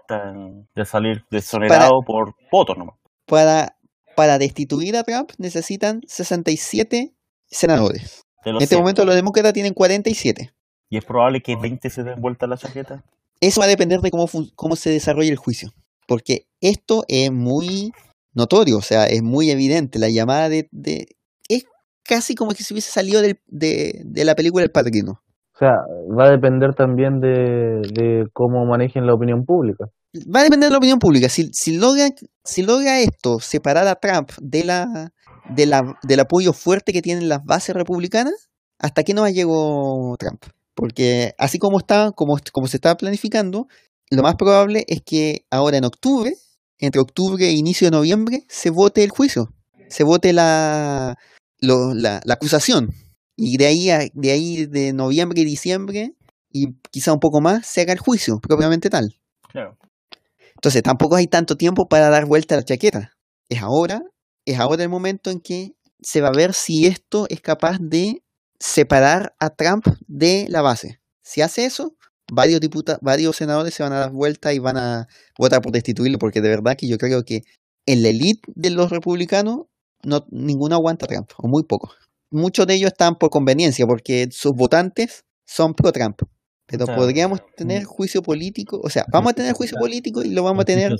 de 0.74 0.85
salir 0.85 1.24
desonerado 1.31 2.01
por 2.07 2.35
votos 2.53 2.78
nomás. 2.78 2.95
para, 3.27 3.77
para 4.15 4.39
destituir 4.39 4.97
a 4.97 5.03
Trump 5.05 5.31
necesitan 5.39 6.01
67 6.07 7.15
senadores. 7.47 8.23
En 8.45 8.57
este 8.57 8.66
100. 8.69 8.81
momento 8.81 9.05
los 9.05 9.15
demócratas 9.15 9.53
tienen 9.53 9.73
47. 9.74 10.51
Y 10.91 10.97
es 10.99 11.05
probable 11.05 11.41
que 11.41 11.57
20 11.57 11.89
se 11.91 12.03
den 12.03 12.20
vuelta 12.20 12.47
a 12.47 12.49
la 12.49 12.57
chaqueta. 12.57 13.03
Eso 13.41 13.61
va 13.61 13.66
a 13.66 13.69
depender 13.69 14.01
de 14.01 14.11
cómo, 14.11 14.27
cómo 14.55 14.77
se 14.77 14.91
desarrolle 14.91 15.31
el 15.31 15.36
juicio. 15.36 15.70
Porque 16.07 16.47
esto 16.61 17.05
es 17.09 17.32
muy 17.32 17.93
notorio, 18.35 18.77
o 18.78 18.82
sea, 18.82 19.07
es 19.07 19.23
muy 19.23 19.51
evidente. 19.51 19.99
La 19.99 20.09
llamada 20.11 20.49
de... 20.49 20.69
de- 20.70 21.07
es 21.49 21.65
casi 22.05 22.35
como 22.35 22.53
que 22.53 22.62
se 22.62 22.74
hubiese 22.74 22.91
salido 22.93 23.23
del- 23.23 23.41
de, 23.47 24.03
de 24.05 24.24
la 24.24 24.35
película 24.35 24.62
El 24.65 24.70
Padrino. 24.70 25.20
O 25.55 25.59
sea, 25.59 25.70
va 26.19 26.27
a 26.27 26.31
depender 26.31 26.74
también 26.74 27.20
de, 27.20 27.81
de 27.93 28.27
cómo 28.32 28.66
manejen 28.66 29.07
la 29.07 29.15
opinión 29.15 29.45
pública. 29.45 29.86
Va 30.15 30.41
a 30.41 30.45
depender 30.45 30.69
de 30.69 30.73
la 30.73 30.78
opinión 30.78 30.99
pública. 30.99 31.28
Si, 31.28 31.51
si, 31.53 31.77
logra, 31.77 32.09
si 32.45 32.62
logra 32.62 33.01
esto 33.01 33.41
separar 33.41 33.86
a 33.89 33.97
Trump 33.97 34.31
de 34.41 34.65
la, 34.65 35.12
de 35.51 35.66
la, 35.66 35.99
del 36.03 36.20
apoyo 36.20 36.53
fuerte 36.53 36.93
que 36.93 37.03
tienen 37.03 37.28
las 37.28 37.45
bases 37.45 37.74
republicanas, 37.74 38.49
¿hasta 38.78 39.03
qué 39.03 39.12
no 39.15 39.28
llegó 39.28 40.16
Trump? 40.19 40.43
Porque 40.74 41.35
así 41.39 41.59
como 41.59 41.78
está, 41.78 42.12
como, 42.12 42.39
se 42.69 42.77
está 42.77 42.97
planificando, 42.97 43.66
lo 44.11 44.23
más 44.23 44.36
probable 44.36 44.85
es 44.89 45.03
que 45.05 45.47
ahora 45.51 45.78
en 45.78 45.85
octubre, 45.85 46.35
entre 46.78 47.01
octubre 47.01 47.45
e 47.47 47.53
inicio 47.53 47.86
de 47.89 47.93
noviembre, 47.97 48.45
se 48.49 48.70
vote 48.70 49.03
el 49.03 49.11
juicio, 49.11 49.49
se 49.89 50.05
vote 50.05 50.32
la, 50.32 51.16
la 51.61 52.20
acusación. 52.35 52.91
Y 53.36 53.57
de 53.57 53.66
ahí, 53.66 53.91
a- 53.91 54.09
de 54.12 54.31
ahí 54.31 54.66
de 54.66 54.93
noviembre 54.93 55.41
y 55.41 55.45
diciembre, 55.45 56.15
y 56.53 56.74
quizá 56.93 57.12
un 57.12 57.19
poco 57.20 57.41
más, 57.41 57.66
se 57.66 57.81
haga 57.81 57.93
el 57.93 57.99
juicio, 57.99 58.39
propiamente 58.41 58.91
tal. 58.91 59.16
Claro. 59.51 59.77
Entonces 60.65 60.82
tampoco 60.82 61.16
hay 61.16 61.27
tanto 61.27 61.59
tiempo 61.59 61.89
para 61.89 62.09
dar 62.09 62.24
vuelta 62.24 62.55
a 62.55 62.57
la 62.57 62.65
chaqueta. 62.65 63.12
Es 63.51 63.61
ahora, 63.61 64.01
es 64.47 64.59
ahora 64.59 64.82
el 64.82 64.89
momento 64.89 65.31
en 65.31 65.41
que 65.41 65.73
se 66.01 66.23
va 66.23 66.28
a 66.28 66.32
ver 66.32 66.55
si 66.55 66.86
esto 66.86 67.27
es 67.28 67.43
capaz 67.43 67.77
de 67.78 68.23
separar 68.59 69.35
a 69.39 69.51
Trump 69.51 69.86
de 70.07 70.47
la 70.49 70.62
base. 70.62 71.03
Si 71.23 71.43
hace 71.43 71.66
eso, 71.66 71.99
varios 72.32 72.61
varios 73.03 73.36
senadores 73.36 73.74
se 73.74 73.82
van 73.82 73.93
a 73.93 73.99
dar 73.99 74.12
vuelta 74.12 74.55
y 74.55 74.59
van 74.59 74.78
a 74.78 75.07
votar 75.39 75.61
por 75.61 75.70
destituirlo, 75.70 76.19
porque 76.19 76.41
de 76.41 76.49
verdad 76.49 76.77
que 76.78 76.89
yo 76.89 76.97
creo 76.97 77.24
que 77.24 77.43
en 77.85 78.03
la 78.03 78.09
elite 78.09 78.51
de 78.55 78.70
los 78.70 78.89
republicanos 78.89 79.66
no 80.03 80.24
ninguno 80.31 80.77
aguanta 80.77 81.05
a 81.05 81.09
Trump, 81.11 81.31
o 81.36 81.47
muy 81.47 81.65
pocos. 81.65 81.95
Muchos 82.31 82.66
de 82.66 82.77
ellos 82.77 82.93
están 82.93 83.16
por 83.16 83.28
conveniencia, 83.28 83.86
porque 83.86 84.28
sus 84.32 84.53
votantes 84.55 85.27
son 85.47 85.74
pro 85.74 85.93
Trump. 85.93 86.23
Pero 86.66 86.85
O 86.85 86.86
sea, 86.86 86.97
podríamos 86.97 87.43
tener 87.57 87.85
juicio 87.85 88.23
político, 88.23 88.81
o 88.82 88.89
sea, 88.89 89.05
vamos 89.12 89.32
a 89.32 89.35
tener 89.35 89.53
juicio 89.55 89.78
político 89.78 90.23
y 90.23 90.31
lo 90.31 90.43
vamos 90.43 90.62
a 90.62 90.65
tener 90.65 90.97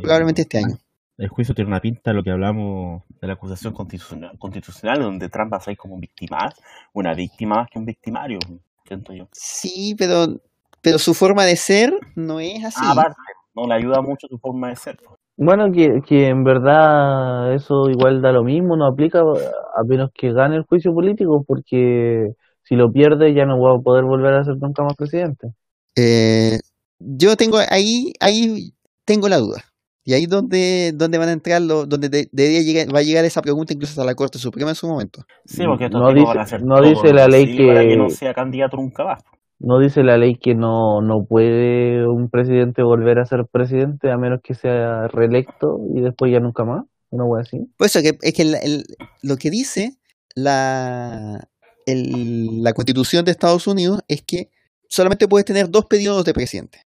probablemente 0.00 0.42
este 0.42 0.58
año. 0.58 0.78
El 1.18 1.28
juicio 1.28 1.54
tiene 1.54 1.68
una 1.68 1.80
pinta 1.80 2.10
de 2.10 2.14
lo 2.16 2.22
que 2.22 2.30
hablamos 2.30 3.02
de 3.20 3.26
la 3.26 3.34
acusación 3.34 3.74
constitucional, 3.74 4.38
constitucional 4.38 5.00
donde 5.02 5.28
Trump 5.28 5.52
va 5.52 5.58
a 5.58 5.60
salir 5.60 5.76
como 5.76 5.94
un 5.94 6.00
victimario, 6.00 6.56
una 6.94 7.14
víctima 7.14 7.56
más 7.56 7.68
que 7.70 7.78
un 7.78 7.84
victimario, 7.84 8.38
siento 8.86 9.12
yo. 9.12 9.28
Sí, 9.32 9.94
pero, 9.98 10.40
pero 10.80 10.98
su 10.98 11.12
forma 11.12 11.44
de 11.44 11.56
ser 11.56 11.92
no 12.16 12.40
es 12.40 12.64
así. 12.64 12.80
Aparte, 12.82 13.16
no 13.54 13.66
le 13.66 13.74
ayuda 13.74 14.00
mucho 14.00 14.26
su 14.28 14.38
forma 14.38 14.70
de 14.70 14.76
ser. 14.76 14.96
pues. 14.96 15.20
Bueno, 15.36 15.72
que, 15.72 16.00
que 16.06 16.28
en 16.28 16.44
verdad 16.44 17.54
eso 17.54 17.88
igual 17.90 18.22
da 18.22 18.32
lo 18.32 18.44
mismo, 18.44 18.76
no 18.76 18.86
aplica 18.86 19.20
a 19.20 19.82
menos 19.84 20.10
que 20.14 20.32
gane 20.32 20.56
el 20.56 20.62
juicio 20.62 20.94
político, 20.94 21.44
porque 21.46 22.34
si 22.64 22.76
lo 22.76 22.92
pierde 22.92 23.34
ya 23.34 23.44
no 23.46 23.60
va 23.60 23.76
a 23.76 23.80
poder 23.80 24.04
volver 24.04 24.34
a 24.34 24.44
ser 24.44 24.56
nunca 24.58 24.82
más 24.82 24.94
presidente. 24.96 25.48
Eh, 25.96 26.58
yo 26.98 27.36
tengo 27.36 27.58
ahí, 27.70 28.12
ahí 28.20 28.72
tengo 29.04 29.28
la 29.28 29.38
duda. 29.38 29.64
Y 30.04 30.14
ahí 30.14 30.26
donde, 30.26 30.92
donde 30.94 31.18
van 31.18 31.28
a 31.28 31.32
entrar 31.32 31.62
los, 31.62 31.88
donde 31.88 32.08
de- 32.08 32.28
debería 32.32 32.62
llegar, 32.62 32.92
va 32.94 32.98
a 32.98 33.02
llegar 33.02 33.24
esa 33.24 33.40
pregunta 33.40 33.72
incluso 33.72 33.92
hasta 33.92 34.04
la 34.04 34.16
Corte 34.16 34.38
Suprema 34.38 34.70
en 34.70 34.74
su 34.74 34.88
momento. 34.88 35.22
Sí, 35.44 35.62
porque 35.64 35.84
estos 35.84 36.00
No 36.00 36.12
dice- 36.12 36.26
van 36.26 36.38
a 36.38 36.42
hacer 36.42 36.62
no 36.64 36.76
todo 36.76 36.88
dice 36.88 37.08
lo 37.08 37.12
la 37.14 37.28
ley 37.28 37.44
posible 37.46 37.66
para 37.68 37.80
que- 37.82 37.96
no 37.96 38.10
sea 38.10 38.34
candidato 38.34 38.76
nunca 38.76 39.04
más. 39.04 39.22
No 39.60 39.78
dice 39.78 40.02
la 40.02 40.18
ley 40.18 40.34
que 40.34 40.56
no, 40.56 41.02
no 41.02 41.24
puede 41.24 42.04
un 42.08 42.28
presidente 42.30 42.82
volver 42.82 43.20
a 43.20 43.26
ser 43.26 43.44
presidente 43.46 44.10
a 44.10 44.18
menos 44.18 44.40
que 44.42 44.54
sea 44.54 45.06
reelecto 45.06 45.78
y 45.94 46.00
después 46.00 46.32
ya 46.32 46.40
nunca 46.40 46.64
más, 46.64 46.84
una 47.10 47.24
wea 47.24 47.42
así. 47.42 47.58
Por 47.76 47.86
eso 47.86 48.00
que, 48.02 48.18
es 48.22 48.34
que 48.34 48.42
el- 48.42 48.56
el- 48.60 48.84
lo 49.22 49.36
que 49.36 49.50
dice 49.50 49.92
la, 50.34 51.48
el- 51.86 52.62
la 52.62 52.72
Constitución 52.72 53.24
de 53.24 53.30
Estados 53.32 53.66
Unidos 53.66 54.00
es 54.08 54.22
que 54.22 54.50
solamente 54.88 55.28
puedes 55.28 55.44
tener 55.44 55.70
dos 55.70 55.86
periodos 55.86 56.24
de 56.24 56.32
presidente, 56.34 56.82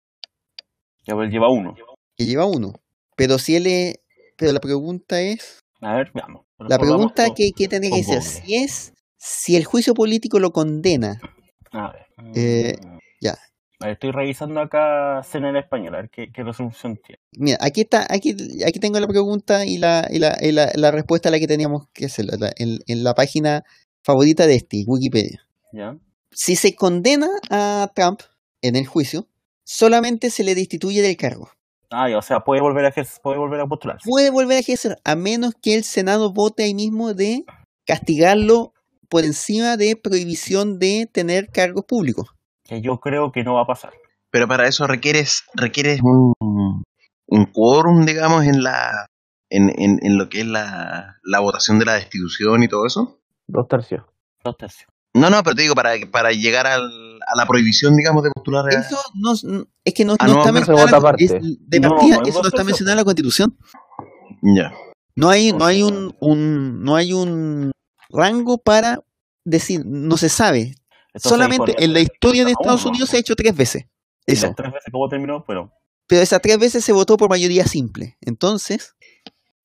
Ya 1.07 1.15
pues, 1.15 1.31
lleva 1.31 1.51
uno. 1.51 1.75
que 2.17 2.25
lleva 2.25 2.47
uno. 2.47 2.75
Pero 3.17 3.39
si 3.39 3.57
él 3.57 3.67
es, 3.67 3.97
pero 4.37 4.53
la 4.53 4.61
pregunta 4.61 5.21
es, 5.21 5.61
A 5.81 5.97
ver, 5.97 6.11
veamos. 6.15 6.45
la 6.59 6.79
pregunta 6.79 7.33
que, 7.35 7.51
que 7.53 7.69
tendría 7.69 7.95
que 7.95 8.05
ser, 8.05 8.23
si 8.23 8.55
es, 8.57 8.93
si 9.17 9.57
el 9.57 9.65
juicio 9.65 9.95
político 9.95 10.39
lo 10.39 10.53
condena, 10.53 11.21
A 11.73 11.93
ver. 11.93 12.07
Eh, 12.35 12.77
ya. 13.21 13.33
A 13.81 13.87
ver, 13.87 13.93
Estoy 13.95 14.11
revisando 14.11 14.61
acá 14.61 15.23
CNN 15.23 15.59
español, 15.59 15.95
a 15.95 15.99
ver 15.99 16.11
qué, 16.11 16.33
qué 16.33 16.43
resolución 16.43 16.99
tiene. 17.05 17.21
Mira, 17.33 17.59
aquí 17.61 17.83
está, 17.83 18.07
aquí, 18.09 18.35
aquí 18.67 18.79
tengo 18.81 18.99
la 19.01 19.07
pregunta 19.09 19.67
y 19.67 19.77
la, 19.79 20.07
y 20.11 20.19
la, 20.19 20.37
y 20.41 20.53
la, 20.53 20.71
la 20.75 20.91
respuesta 20.91 21.29
a 21.29 21.33
la 21.33 21.39
que 21.39 21.47
teníamos 21.47 21.89
que 21.93 22.07
hacer 22.07 22.27
en 22.57 23.05
la 23.05 23.15
página 23.15 23.65
favorita 24.07 24.47
de 24.47 24.55
este, 24.55 24.85
Wikipedia. 24.87 25.45
¿Ya? 25.73 25.99
Si 26.31 26.55
se 26.55 26.75
condena 26.77 27.29
a 27.51 27.91
Trump 27.95 28.21
en 28.63 28.77
el 28.77 28.87
juicio, 28.87 29.27
solamente 29.65 30.31
se 30.31 30.45
le 30.45 30.55
destituye 30.55 31.03
del 31.03 31.17
cargo. 31.17 31.51
Ah, 31.91 32.09
o 32.17 32.23
sea, 32.23 32.41
puede 32.41 32.61
volver 32.61 32.85
a 32.85 32.89
ejercer, 32.89 33.21
puede 33.23 33.39
volver 33.39 33.61
a 33.61 33.67
postularse. 33.67 34.09
Puede 34.09 34.31
volver 34.31 34.59
a 34.59 34.61
ejercer 34.61 34.97
a 35.05 35.17
menos 35.17 35.55
que 35.61 35.75
el 35.75 35.85
Senado 35.85 36.33
vote 36.33 36.65
ahí 36.65 36.75
mismo 36.75 37.15
de 37.15 37.45
castigarlo 37.85 38.73
por 39.09 39.25
encima 39.25 39.77
de 39.77 39.97
prohibición 39.97 40.79
de 40.79 41.09
tener 41.13 41.49
cargos 41.49 41.85
públicos. 41.85 42.29
Que 42.65 42.81
yo 42.81 42.99
creo 42.99 43.31
que 43.33 43.45
no 43.45 43.55
va 43.55 43.63
a 43.63 43.67
pasar. 43.67 43.93
Pero 44.31 44.49
para 44.49 44.67
eso 44.67 44.87
requieres, 44.87 45.45
requieres 45.55 46.01
un, 46.03 46.83
un 47.27 47.47
quórum, 47.47 48.05
digamos, 48.05 48.45
en 48.45 48.63
la 48.63 49.07
en, 49.49 49.71
en, 49.81 49.99
en 50.03 50.19
lo 50.19 50.29
que 50.29 50.41
es 50.41 50.47
la, 50.47 51.19
la 51.23 51.41
votación 51.41 51.79
de 51.79 51.85
la 51.85 51.95
destitución 51.95 52.63
y 52.63 52.69
todo 52.69 52.87
eso. 52.87 53.21
Dos 53.47 53.69
tercios. 53.69 54.05
Dos 54.45 54.57
tercios. 54.57 54.89
No, 55.15 55.31
no, 55.31 55.43
pero 55.43 55.57
te 55.57 55.63
digo, 55.63 55.75
para, 55.75 55.95
para 56.11 56.31
llegar 56.33 56.67
al- 56.67 57.19
a 57.27 57.37
la 57.37 57.47
prohibición, 57.47 57.97
digamos, 57.97 58.23
de 58.23 58.31
postular 58.35 58.67
a... 58.67 58.81
Eso 58.81 58.99
no, 59.15 59.33
es 59.85 59.95
que 59.95 60.05
no, 60.05 60.15
Ah, 60.19 60.27
no 60.27 60.35
no, 60.35 60.39
está 60.41 60.53
mencionado. 60.53 60.85
es- 60.87 60.91
de 60.91 61.81
partida, 61.81 62.17
no, 62.19 62.23
eso 62.27 62.43
no 62.43 62.49
está 62.49 62.65
mencionado 62.65 62.93
en 62.93 62.99
la 62.99 63.05
Constitución. 63.05 63.57
Ya. 64.43 64.73
No 65.15 65.31
hay, 65.31 65.53
no 65.53 65.65
hay 65.65 65.83
un, 65.83 66.15
un, 66.21 66.83
no 66.83 66.95
hay 66.97 67.13
un 67.15 67.73
rango 68.11 68.59
para 68.59 69.01
decir, 69.45 69.83
no 69.87 70.17
se 70.19 70.29
sabe. 70.29 70.75
Entonces, 71.15 71.31
Solamente 71.31 71.75
en 71.83 71.95
la 71.95 72.01
historia 72.01 72.45
de 72.45 72.51
Estados 72.51 72.83
uno. 72.83 72.91
Unidos 72.91 73.09
se 73.09 73.17
ha 73.17 73.21
hecho 73.21 73.35
tres 73.35 73.57
veces. 73.57 73.87
Eso. 74.27 74.53
tres 74.55 74.71
veces 74.73 74.93
como 74.93 75.09
terminó, 75.09 75.45
pero 75.47 75.73
Pero 76.07 76.21
esas 76.21 76.43
tres 76.43 76.59
veces 76.59 76.85
se 76.85 76.93
votó 76.93 77.17
por 77.17 77.31
mayoría 77.31 77.65
simple. 77.67 78.19
Entonces, 78.21 78.95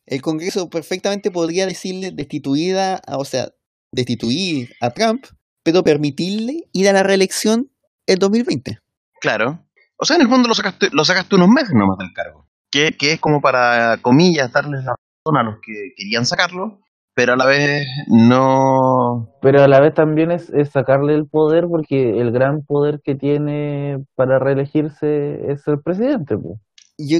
el 0.05 0.21
Congreso 0.21 0.69
perfectamente 0.69 1.29
podría 1.29 1.65
decirle 1.65 2.11
destituida, 2.11 3.01
a- 3.05 3.17
o 3.17 3.25
sea, 3.25 3.51
destituir 3.91 4.73
a 4.81 4.89
Trump, 4.91 5.25
pero 5.63 5.83
permitirle 5.83 6.67
ir 6.73 6.89
a 6.89 6.93
la 6.93 7.03
reelección 7.03 7.69
el 8.07 8.17
2020. 8.19 8.79
Claro. 9.19 9.65
O 9.97 10.05
sea, 10.05 10.15
en 10.15 10.23
el 10.23 10.29
fondo 10.29 10.47
lo 10.47 10.55
sacaste, 10.55 10.89
lo 10.91 11.05
sacaste 11.05 11.35
unos 11.35 11.49
meses 11.49 11.71
nomás 11.73 11.97
del 11.99 12.11
cargo. 12.13 12.47
Que, 12.71 12.93
que 12.93 13.13
es 13.13 13.19
como 13.19 13.41
para, 13.41 13.97
comillas, 14.01 14.51
darles 14.51 14.83
la 14.85 14.95
razón 14.95 15.37
a 15.37 15.43
los 15.43 15.55
que 15.61 15.91
querían 15.95 16.25
sacarlo, 16.25 16.79
pero 17.13 17.33
a 17.33 17.35
la 17.35 17.45
vez 17.45 17.85
no... 18.07 19.29
Pero 19.41 19.61
a 19.63 19.67
la 19.67 19.81
vez 19.81 19.93
también 19.93 20.31
es, 20.31 20.49
es 20.49 20.69
sacarle 20.71 21.13
el 21.13 21.27
poder 21.27 21.65
porque 21.69 22.19
el 22.19 22.31
gran 22.31 22.63
poder 22.65 23.01
que 23.03 23.15
tiene 23.15 23.97
para 24.15 24.39
reelegirse 24.39 25.51
es 25.51 25.67
el 25.67 25.81
presidente. 25.81 26.37
pues. 26.37 26.59
Yo- 26.97 27.19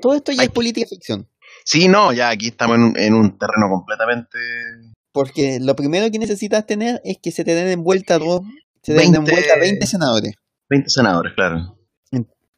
todo 0.00 0.14
esto 0.14 0.32
ya 0.32 0.42
Ay. 0.42 0.46
es 0.46 0.52
política 0.52 0.86
ficción. 0.88 1.28
Sí, 1.64 1.88
no, 1.88 2.12
ya 2.12 2.28
aquí 2.30 2.48
estamos 2.48 2.76
en 2.76 2.82
un, 2.84 2.98
en 2.98 3.14
un 3.14 3.38
terreno 3.38 3.68
completamente... 3.70 4.38
Porque 5.14 5.60
lo 5.60 5.76
primero 5.76 6.10
que 6.10 6.18
necesitas 6.18 6.66
tener 6.66 7.00
es 7.04 7.18
que 7.22 7.30
se 7.30 7.44
te 7.44 7.54
den 7.54 7.68
en 7.68 7.84
vuelta 7.84 8.18
dos, 8.18 8.40
se 8.82 8.94
te 8.94 8.98
den 8.98 9.14
en 9.14 9.24
20 9.24 9.30
vuelta 9.30 9.56
20 9.60 9.86
senadores. 9.86 10.34
20 10.68 10.90
senadores, 10.90 11.32
claro. 11.34 11.78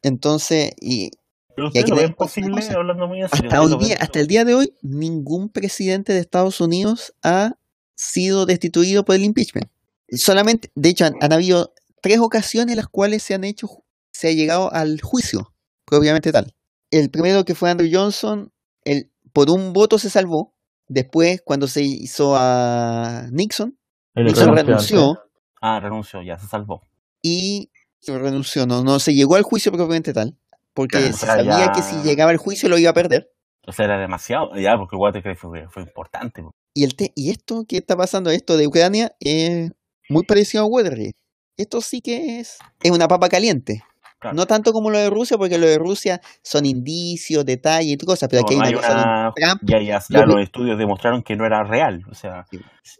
Entonces, 0.01 0.71
y 0.81 1.11
Pero 1.55 1.67
aquí 1.67 1.83
lo 1.83 2.15
posible, 2.15 2.63
hablando 2.69 3.07
muy 3.07 3.21
hasta 3.21 3.37
¿ustedes 3.37 3.59
hoy 3.59 3.69
lo 3.69 3.77
día, 3.77 3.97
hasta 3.99 4.19
el 4.19 4.25
día 4.25 4.43
de 4.43 4.55
hoy, 4.55 4.73
ningún 4.81 5.49
presidente 5.49 6.13
de 6.13 6.19
Estados 6.19 6.59
Unidos 6.59 7.13
ha 7.21 7.53
sido 7.93 8.47
destituido 8.47 9.05
por 9.05 9.13
el 9.13 9.23
impeachment. 9.23 9.69
Solamente, 10.09 10.71
de 10.73 10.89
hecho, 10.89 11.05
han, 11.05 11.13
han 11.21 11.33
habido 11.33 11.75
tres 12.01 12.17
ocasiones 12.17 12.71
en 12.71 12.77
las 12.77 12.87
cuales 12.87 13.21
se 13.21 13.35
han 13.35 13.43
hecho, 13.43 13.67
se 14.11 14.29
ha 14.29 14.31
llegado 14.31 14.73
al 14.73 14.99
juicio, 14.99 15.53
propiamente 15.85 16.31
tal. 16.31 16.55
El 16.89 17.11
primero 17.11 17.45
que 17.45 17.53
fue 17.53 17.69
Andrew 17.69 17.89
Johnson, 17.91 18.51
el, 18.83 19.11
por 19.31 19.51
un 19.51 19.73
voto 19.73 19.99
se 19.99 20.09
salvó. 20.09 20.56
Después, 20.87 21.41
cuando 21.43 21.67
se 21.67 21.81
hizo 21.81 22.35
a 22.37 23.27
Nixon, 23.31 23.77
El 24.15 24.25
Nixon 24.25 24.55
renunció 24.55 25.19
Ah, 25.61 25.79
renunció, 25.79 26.21
ya 26.21 26.37
se 26.37 26.47
salvó. 26.47 26.81
y 27.21 27.71
se 27.99 28.17
renunció, 28.17 28.65
no, 28.65 28.83
no 28.83 28.99
se 28.99 29.13
llegó 29.13 29.35
al 29.35 29.43
juicio 29.43 29.71
propiamente 29.71 30.13
tal, 30.13 30.37
porque 30.73 30.99
Claro, 30.99 31.17
se 31.17 31.25
sabía 31.25 31.65
ya- 31.65 31.71
que 31.73 31.81
si 31.81 31.95
llegaba 32.03 32.31
al 32.31 32.37
juicio 32.37 32.69
lo 32.69 32.77
iba 32.77 32.91
a 32.91 32.93
perder. 32.93 33.29
O 33.65 33.71
sea, 33.73 33.85
era 33.85 33.99
demasiado. 33.99 34.55
Ya, 34.55 34.77
porque 34.77 34.95
Watergate 34.95 35.35
fue, 35.35 35.67
fue 35.67 35.83
importante. 35.83 36.41
po. 36.41 36.51
Y, 36.73 36.83
el 36.85 36.95
te- 36.95 37.11
y 37.15 37.31
esto 37.31 37.65
que 37.67 37.77
está 37.77 37.97
pasando, 37.97 38.29
esto 38.29 38.55
de 38.55 38.65
Ucrania, 38.67 39.13
es 39.19 39.71
muy 40.09 40.23
parecido 40.23 40.63
a 40.63 40.67
Watergate. 40.67 41.15
Esto 41.57 41.81
sí 41.81 41.99
que 42.01 42.39
es, 42.39 42.59
es 42.81 42.91
una 42.91 43.07
papa 43.09 43.27
caliente. 43.27 43.83
Claro. 44.27 44.35
No 44.35 44.45
tanto 44.45 44.73
como 44.73 44.89
lo 44.89 44.97
de 44.99 45.09
Rusia, 45.09 45.37
porque 45.37 45.57
lo 45.57 45.67
de 45.67 45.77
Rusia 45.77 46.21
son 46.41 46.65
indicios, 46.65 47.45
detalles 47.45 47.93
y 47.93 47.97
cosas, 47.97 48.29
pero 48.29 48.41
No, 48.41 48.47
aquí 48.47 48.53
hay 48.55 48.73
una 48.75 48.87
hay 48.87 48.93
una- 48.93 49.33
Trump, 49.35 49.61
Ya, 49.63 49.81
ya, 49.81 49.99
que- 50.07 50.25
los 50.25 50.41
estudios 50.41 50.77
demostraron 50.77 51.23
que 51.23 51.35
no 51.35 51.45
era 51.45 51.63
real. 51.63 52.03
O 52.11 52.15
sea, 52.15 52.45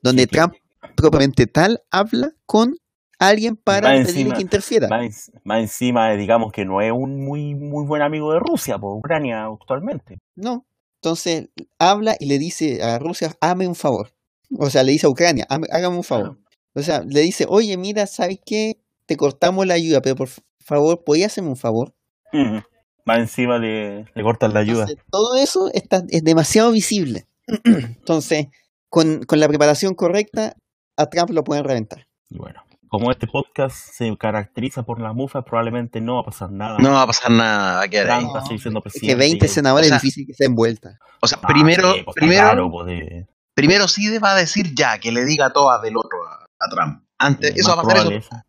donde 0.01 0.23
sí, 0.23 0.27
que- 0.29 0.37
Trump 0.37 0.53
propiamente 0.95 1.47
tal 1.47 1.81
habla 1.91 2.31
con 2.45 2.75
alguien 3.19 3.55
para 3.55 3.89
pedirle 3.89 4.09
encima- 4.11 4.35
que 4.35 4.41
interfiera. 4.41 4.87
más, 4.87 5.31
más 5.43 5.59
encima, 5.61 6.11
digamos 6.11 6.51
que 6.51 6.65
no 6.65 6.81
es 6.81 6.91
un 6.91 7.23
muy 7.25 7.55
muy 7.55 7.85
buen 7.85 8.01
amigo 8.01 8.31
de 8.33 8.39
Rusia, 8.39 8.77
por 8.77 8.95
Ucrania 8.97 9.45
actualmente. 9.45 10.19
No. 10.35 10.65
Entonces 11.01 11.49
habla 11.79 12.15
y 12.19 12.25
le 12.27 12.39
dice 12.39 12.81
a 12.83 12.97
Rusia, 12.99 13.35
hazme 13.41 13.67
un 13.67 13.75
favor. 13.75 14.13
O 14.57 14.69
sea, 14.69 14.83
le 14.83 14.91
dice 14.93 15.05
a 15.07 15.09
Ucrania, 15.09 15.45
"Hame- 15.49 15.67
hágame 15.71 15.97
un 15.97 16.03
favor. 16.03 16.37
O 16.73 16.81
sea, 16.81 17.01
le 17.01 17.21
dice, 17.21 17.45
oye, 17.49 17.75
mira, 17.77 18.05
¿sabes 18.07 18.39
qué? 18.45 18.79
Te 19.07 19.17
cortamos 19.17 19.65
la 19.65 19.73
ayuda, 19.75 20.01
pero 20.01 20.15
por 20.15 20.29
favor, 20.67 21.03
¿podías 21.03 21.31
hacerme 21.31 21.49
un 21.51 21.57
favor? 21.57 21.93
Ujú. 22.33 22.61
Más 23.05 23.19
encima 23.19 23.57
le, 23.57 24.05
le 24.13 24.23
cortan 24.23 24.53
la 24.53 24.59
ayuda. 24.59 24.81
Entonces, 24.83 25.05
todo 25.09 25.35
eso 25.35 25.69
está, 25.73 26.03
es 26.09 26.23
demasiado 26.23 26.71
visible. 26.71 27.25
Entonces, 27.63 28.47
con, 28.89 29.23
con 29.23 29.39
la 29.39 29.47
preparación 29.47 29.93
correcta, 29.95 30.55
a 30.97 31.05
Trump 31.07 31.29
lo 31.31 31.43
pueden 31.43 31.63
reventar. 31.63 32.05
Y 32.29 32.37
bueno, 32.37 32.61
como 32.89 33.11
este 33.11 33.27
podcast 33.27 33.75
se 33.75 34.15
caracteriza 34.17 34.83
por 34.83 34.99
la 34.99 35.13
mufa, 35.13 35.43
probablemente 35.43 36.01
no 36.01 36.15
va 36.15 36.21
a 36.21 36.25
pasar 36.25 36.51
nada. 36.51 36.77
No 36.79 36.91
va 36.91 37.03
a 37.03 37.07
pasar 37.07 37.31
nada, 37.31 37.75
va 37.77 37.81
a 37.83 37.87
quedar 37.87 38.09
ahí. 38.11 38.19
Trump 38.19 38.35
va 38.35 38.39
a 38.39 38.43
seguir 38.43 38.61
siendo 38.61 38.79
Es 38.79 38.83
presidente. 38.83 39.13
que 39.13 39.15
20 39.19 39.45
y- 39.45 39.49
senadores 39.49 39.87
o 39.87 39.89
sea, 39.89 39.95
es 39.97 40.01
difícil 40.03 40.27
que 40.27 40.33
se 40.33 40.45
envuelta. 40.45 40.97
O 41.21 41.27
sea, 41.27 41.39
Ah, 41.41 41.47
primero, 41.47 41.93
sí, 41.93 42.01
pues, 42.03 42.15
primero, 42.15 42.69
pues, 42.69 42.87
de- 42.87 43.27
primero 43.53 43.87
sí 43.87 44.17
va 44.19 44.33
a 44.33 44.35
decir 44.37 44.73
ya, 44.75 44.99
que 44.99 45.11
le 45.13 45.23
diga 45.25 45.51
todas 45.53 45.81
del 45.81 45.95
otro 45.97 46.17
a, 46.27 46.43
a 46.59 46.69
Trump. 46.69 47.03
Antes, 47.19 47.55
eso 47.55 47.75
va 47.75 47.81
a 47.81 47.85
ser 47.85 48.13
eso. 48.13 48.29
probable 48.29 48.43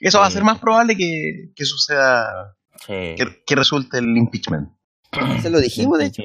eso. 0.00 0.18
Va 0.20 0.26
a 0.26 0.30
ser 0.30 0.44
más 0.44 0.58
probable 0.58 0.96
que, 0.96 1.50
que 1.56 1.64
suceda, 1.64 2.54
Sí. 2.86 3.14
que, 3.16 3.42
que 3.46 3.54
resulte 3.56 3.98
el 3.98 4.16
impeachment. 4.16 4.70
Se 5.42 5.50
lo 5.50 5.60
dijimos, 5.60 5.98
de 5.98 6.06
hecho. 6.06 6.22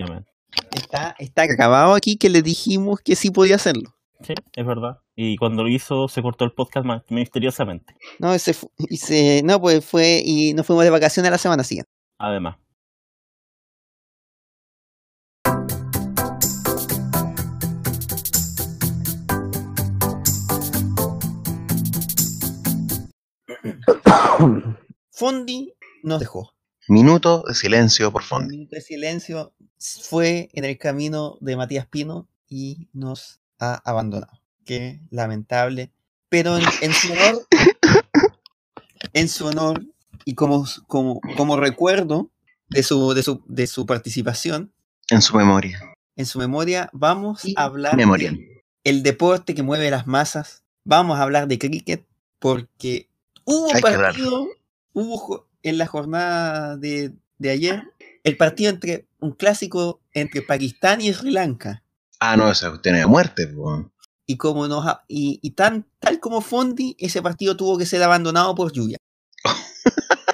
Está, 0.72 1.16
está 1.20 1.44
acabado 1.44 1.94
aquí 1.94 2.18
que 2.18 2.30
le 2.30 2.42
dijimos 2.42 3.00
que 3.04 3.16
sí 3.16 3.32
podía 3.32 3.56
hacerlo. 3.56 3.94
Sí, 4.22 4.34
es 4.56 4.66
verdad. 4.66 4.98
Y 5.16 5.36
cuando 5.38 5.62
lo 5.64 5.70
hizo, 5.70 6.08
se 6.08 6.22
cortó 6.24 6.46
el 6.46 6.52
podcast 6.54 6.86
más 6.86 7.04
misteriosamente. 7.10 7.96
No, 8.20 8.34
ese 8.34 8.54
fu- 8.54 8.72
y 8.78 8.98
se, 8.98 9.44
no, 9.44 9.60
pues 9.62 9.86
fue 9.86 10.22
y 10.26 10.54
nos 10.54 10.66
fuimos 10.66 10.84
de 10.86 10.90
vacaciones 10.90 11.28
a 11.28 11.32
la 11.32 11.38
semana 11.38 11.64
siguiente. 11.64 11.92
Además. 12.18 12.58
Fondi 25.12 25.74
nos 26.04 26.20
dejó. 26.20 26.54
Minuto 26.88 27.44
de 27.48 27.54
silencio 27.54 28.12
por 28.12 28.22
Un 28.22 28.28
fondo. 28.28 28.50
minuto 28.50 28.76
de 28.76 28.82
silencio 28.82 29.54
fue 29.80 30.50
en 30.54 30.64
el 30.66 30.78
camino 30.78 31.38
de 31.42 31.58
Matías 31.58 31.86
Pino 31.88 32.28
y 32.48 32.88
nos 32.94 33.40
ha 33.60 33.82
abandonado. 33.84 34.40
Qué 34.66 35.02
lamentable. 35.10 35.92
Pero 36.30 36.58
en, 36.58 36.64
en 36.82 36.94
su 36.94 37.12
honor, 37.14 37.48
en 39.14 39.30
su 39.30 39.46
honor 39.48 39.84
y 40.26 40.36
como, 40.36 40.66
como, 40.88 41.22
como 41.36 41.58
recuerdo 41.58 42.30
de 42.70 42.84
su, 42.84 43.14
de, 43.14 43.24
su, 43.24 43.42
de 43.48 43.66
su 43.68 43.86
participación, 43.86 44.74
En 45.10 45.22
su 45.22 45.36
memoria. 45.38 45.80
en 46.18 46.26
su 46.26 46.38
memoria, 46.40 46.90
vamos 46.92 47.46
Y 47.46 47.54
a 47.58 47.64
hablar 47.64 47.96
memorial. 47.96 48.36
de 48.36 48.64
el 48.84 49.04
deporte 49.04 49.56
que 49.56 49.64
mueve 49.64 49.90
las 49.92 50.08
masas. 50.08 50.64
Vamos 50.86 51.18
a 51.20 51.24
hablar 51.24 51.48
de 51.48 51.60
cricket 51.60 52.06
porque 52.40 53.10
hubo 53.48 53.68
Hay 53.74 53.82
que 53.82 53.90
partido, 53.98 54.48
hubo 54.94 55.48
en 55.64 55.78
la 55.78 55.88
jornada 55.88 56.78
de, 56.78 57.14
de 57.38 57.50
ayer, 57.50 57.84
el 58.24 58.38
partido 58.38 58.70
entre 58.70 59.08
un 59.20 59.32
clásico 59.32 60.02
entre 60.14 60.42
Pakistán 60.42 61.02
y 61.02 61.12
Sri 61.14 61.32
Lanka. 61.32 61.84
Ah, 62.20 62.36
no, 62.38 62.50
esa 62.52 62.70
cuestión 62.70 62.96
es 62.96 63.08
muerte. 63.08 63.48
po. 63.48 63.92
Y 64.26 64.38
como 64.38 64.68
nos 64.68 64.86
y, 65.08 65.40
y 65.42 65.52
tan 65.52 65.86
tal 66.00 66.20
como 66.20 66.42
Fondi, 66.42 66.96
ese 67.00 67.22
partido 67.22 67.56
tuvo 67.56 67.78
que 67.78 67.86
ser 67.86 68.04
abandonado 68.04 68.54
por 68.56 68.72
lluvia. 68.72 68.98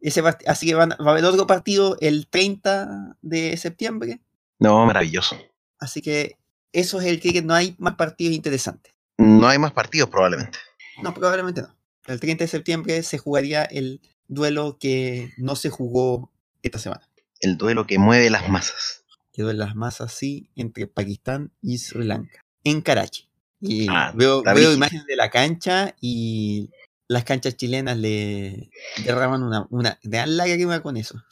Ese 0.00 0.20
así 0.48 0.66
que 0.66 0.74
van- 0.74 0.90
va 0.90 1.08
a 1.08 1.10
haber 1.12 1.24
otro 1.24 1.46
partido 1.46 1.96
el 2.00 2.26
30 2.28 3.16
de 3.22 3.56
septiembre. 3.56 4.20
No, 4.58 4.84
maravilloso. 4.84 5.36
Así 5.78 6.02
que 6.02 6.36
eso 6.72 7.00
es 7.00 7.06
el 7.06 7.20
cricket, 7.20 7.44
no 7.44 7.54
hay 7.54 7.76
más 7.78 7.94
partidos 7.94 8.34
interesantes. 8.34 8.92
No 9.18 9.46
hay 9.46 9.58
más 9.58 9.72
partidos 9.72 10.08
probablemente. 10.10 10.58
No, 11.02 11.14
probablemente 11.14 11.62
no. 11.62 11.74
El 12.06 12.20
30 12.20 12.44
de 12.44 12.48
septiembre 12.48 13.02
se 13.02 13.18
jugaría 13.18 13.62
el 13.64 14.00
duelo 14.28 14.78
que 14.78 15.32
no 15.36 15.56
se 15.56 15.70
jugó 15.70 16.32
esta 16.62 16.78
semana. 16.78 17.08
El 17.40 17.56
duelo 17.56 17.86
que 17.86 17.98
mueve 17.98 18.30
las 18.30 18.48
masas. 18.48 19.04
Quedó 19.32 19.50
en 19.50 19.58
las 19.58 19.74
masas 19.74 20.12
así 20.12 20.50
entre 20.56 20.86
Pakistán 20.86 21.52
y 21.62 21.78
Sri 21.78 22.04
Lanka. 22.04 22.40
En 22.64 22.82
Karachi. 22.82 23.28
Y 23.60 23.86
Ah, 23.88 24.12
veo, 24.14 24.42
imágenes 24.72 25.06
de 25.06 25.16
la 25.16 25.30
cancha 25.30 25.94
y 26.00 26.70
las 27.08 27.24
canchas 27.24 27.56
chilenas 27.56 27.96
le 27.96 28.70
derraman 29.04 29.42
una, 29.42 29.66
una 29.70 29.98
gran 30.02 30.36
lágrima 30.36 30.82
con 30.82 30.96
eso. 30.96 31.22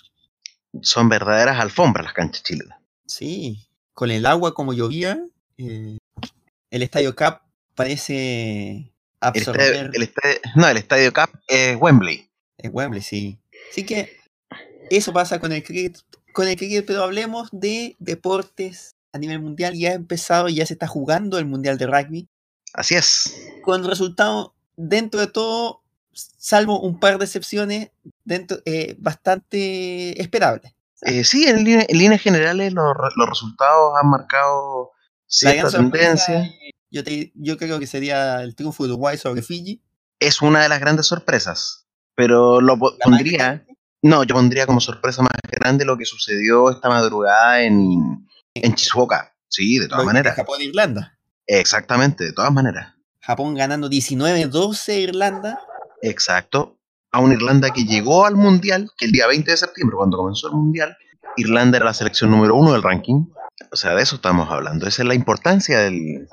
Son 0.83 1.09
verdaderas 1.09 1.59
alfombras 1.59 2.05
las 2.05 2.15
canchas 2.15 2.45
chilenas. 2.45 2.79
Sí, 3.07 3.67
con 3.93 4.11
el 4.13 4.25
agua 4.27 4.55
como 4.55 4.73
llovía, 4.73 5.27
eh, 5.59 5.99
el 6.71 6.83
Estadio 6.83 7.17
Cap 7.17 7.43
parece 7.75 8.93
El 9.23 9.43
estadio, 9.43 9.91
el 9.93 10.03
estadio- 10.03 10.41
no, 10.57 10.69
el 10.69 10.77
estadio 10.77 11.13
Cap 11.13 11.31
es 11.49 11.77
Wembley. 11.81 12.29
Es 12.59 12.71
Wembley, 12.73 13.03
sí. 13.03 13.39
Así 13.71 13.85
que 13.85 14.17
eso 14.91 15.13
pasa 15.13 15.39
con 15.39 15.53
el 15.53 15.63
cricket, 15.63 15.99
con 16.33 16.49
el 16.49 16.57
cricket, 16.57 16.85
pero 16.87 17.03
hablemos 17.05 17.49
de 17.53 17.97
deportes 17.99 18.97
a 19.13 19.19
nivel 19.19 19.41
mundial. 19.41 19.75
Ya 19.75 19.91
ha 19.91 19.95
empezado, 19.95 20.49
ya 20.49 20.65
se 20.67 20.75
está 20.75 20.87
jugando 20.87 21.39
el 21.39 21.47
Mundial 21.47 21.79
de 21.79 21.87
Rugby, 21.87 22.29
Así 22.75 22.95
es. 22.95 23.35
con 23.63 23.85
resultados 23.87 24.53
dentro 24.77 25.21
de 25.21 25.27
todo, 25.27 25.83
salvo 26.13 26.81
un 26.81 26.99
par 26.99 27.19
de 27.19 27.25
excepciones, 27.25 27.91
dentro, 28.25 28.59
eh, 28.65 28.95
bastante 28.99 30.21
esperables. 30.21 30.73
Eh, 31.03 31.25
sí, 31.25 31.47
en, 31.49 31.65
línea- 31.65 31.87
en 31.89 31.99
líneas 31.99 32.21
generales 32.21 32.73
los, 32.73 32.95
los 33.17 33.29
resultados 33.29 33.95
han 34.03 34.09
marcado 34.11 34.91
cierta 35.27 35.71
tendencia. 35.71 36.53
Yo, 36.91 37.05
te- 37.05 37.33
yo 37.35 37.57
creo 37.57 37.79
que 37.79 37.87
sería 37.87 38.43
el 38.43 38.55
triunfo 38.55 38.85
de 38.85 38.91
Uruguay 38.93 39.17
sobre 39.17 39.43
Fiji. 39.43 39.83
Es 40.19 40.43
una 40.43 40.63
de 40.63 40.69
las 40.69 40.81
grandes 40.81 41.07
sorpresas. 41.07 41.87
Pero 42.15 42.61
lo 42.61 42.77
La 42.77 43.05
pondría. 43.05 43.65
No, 44.03 44.25
yo 44.25 44.35
pondría 44.35 44.67
como 44.67 44.81
sorpresa 44.81 45.23
más 45.23 45.31
grande 45.51 45.85
lo 45.85 45.97
que 45.97 46.05
sucedió 46.05 46.71
esta 46.71 46.89
madrugada 46.89 47.63
en, 47.63 48.27
en. 48.55 48.75
Sí, 49.49 49.79
de 49.79 49.89
todas 49.89 50.05
maneras. 50.05 50.37
Japón 50.37 50.61
e 50.61 50.65
Irlanda. 50.65 51.19
Exactamente, 51.47 52.25
de 52.25 52.33
todas 52.33 52.53
maneras. 52.53 52.95
Japón 53.21 53.55
ganando 53.55 53.89
19-12 53.91 54.89
a 54.93 54.97
Irlanda. 54.97 55.61
Exacto. 56.03 56.79
A 57.13 57.21
una 57.21 57.35
Irlanda 57.35 57.71
que 57.71 57.85
llegó 57.85 58.25
al 58.27 58.37
Mundial, 58.37 58.91
que 58.97 59.07
el 59.07 59.13
día 59.13 59.27
20 59.27 59.51
de 59.51 59.57
septiembre, 59.57 59.97
cuando 59.97 60.17
comenzó 60.17 60.47
el 60.49 60.55
Mundial, 60.55 60.97
Irlanda 61.37 61.77
era 61.79 61.87
la 61.87 61.95
selección 61.95 62.31
número 62.31 62.55
uno 62.55 62.73
del 62.73 62.83
ranking. 62.83 63.27
O 63.73 63.77
sea, 63.77 63.95
de 63.95 64.03
eso 64.03 64.17
estamos 64.17 64.49
hablando. 64.51 64.87
Esa 64.87 65.03
es 65.03 65.09
la 65.09 65.15
importancia 65.15 65.81
del, 65.81 66.29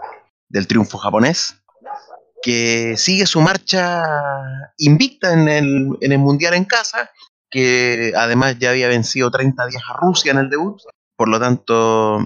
del 0.50 0.68
triunfo 0.68 0.98
japonés, 0.98 1.62
que 2.42 2.96
sigue 2.98 3.26
su 3.26 3.42
marcha 3.42 4.04
invicta 4.78 5.34
en 5.34 5.48
el, 5.48 5.98
en 6.02 6.12
el 6.12 6.20
Mundial 6.20 6.54
en 6.54 6.66
casa, 6.66 7.10
que 7.50 8.14
además 8.16 8.58
ya 8.60 8.72
había 8.72 8.88
vencido 8.88 9.32
30 9.32 9.68
días 9.68 9.84
a 9.88 9.98
Rusia 9.98 10.32
en 10.32 10.38
el 10.40 10.50
debut. 10.50 10.80
Por 11.16 11.30
lo 11.30 11.40
tanto, 11.40 12.20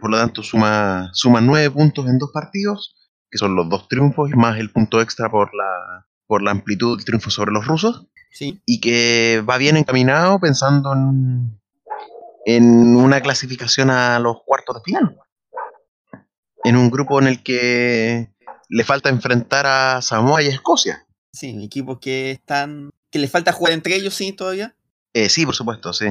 por 0.00 0.10
lo 0.10 0.18
tanto 0.18 0.42
suma, 0.42 1.10
suma 1.12 1.40
nueve 1.40 1.70
puntos 1.70 2.06
en 2.06 2.18
dos 2.18 2.30
partidos, 2.32 2.94
que 3.30 3.38
son 3.38 3.56
los 3.56 3.68
dos 3.68 3.88
triunfos, 3.88 4.30
más 4.34 4.58
el 4.58 4.70
punto 4.70 5.00
extra 5.00 5.28
por 5.30 5.50
la, 5.54 6.06
por 6.26 6.42
la 6.42 6.52
amplitud 6.52 6.96
del 6.96 7.04
triunfo 7.04 7.30
sobre 7.30 7.52
los 7.52 7.66
rusos 7.66 8.08
Sí, 8.30 8.62
y 8.66 8.80
que 8.80 9.42
va 9.48 9.56
bien 9.56 9.76
encaminado 9.76 10.38
pensando 10.38 10.92
en, 10.92 11.60
en 12.44 12.96
una 12.96 13.20
clasificación 13.20 13.90
a 13.90 14.18
los 14.18 14.38
cuartos 14.44 14.76
de 14.76 14.82
final. 14.82 15.18
En 16.68 16.76
un 16.76 16.90
grupo 16.90 17.18
en 17.18 17.28
el 17.28 17.42
que 17.42 18.28
le 18.68 18.84
falta 18.84 19.08
enfrentar 19.08 19.64
a 19.66 20.02
Samoa 20.02 20.42
y 20.42 20.48
a 20.48 20.50
Escocia. 20.50 21.06
sí, 21.32 21.64
equipos 21.64 21.98
que 21.98 22.30
están. 22.30 22.90
que 23.10 23.18
les 23.18 23.30
falta 23.30 23.52
jugar 23.52 23.72
entre 23.72 23.96
ellos, 23.96 24.12
sí, 24.12 24.32
todavía. 24.32 24.76
Eh, 25.14 25.30
sí, 25.30 25.46
por 25.46 25.54
supuesto, 25.54 25.94
sí. 25.94 26.08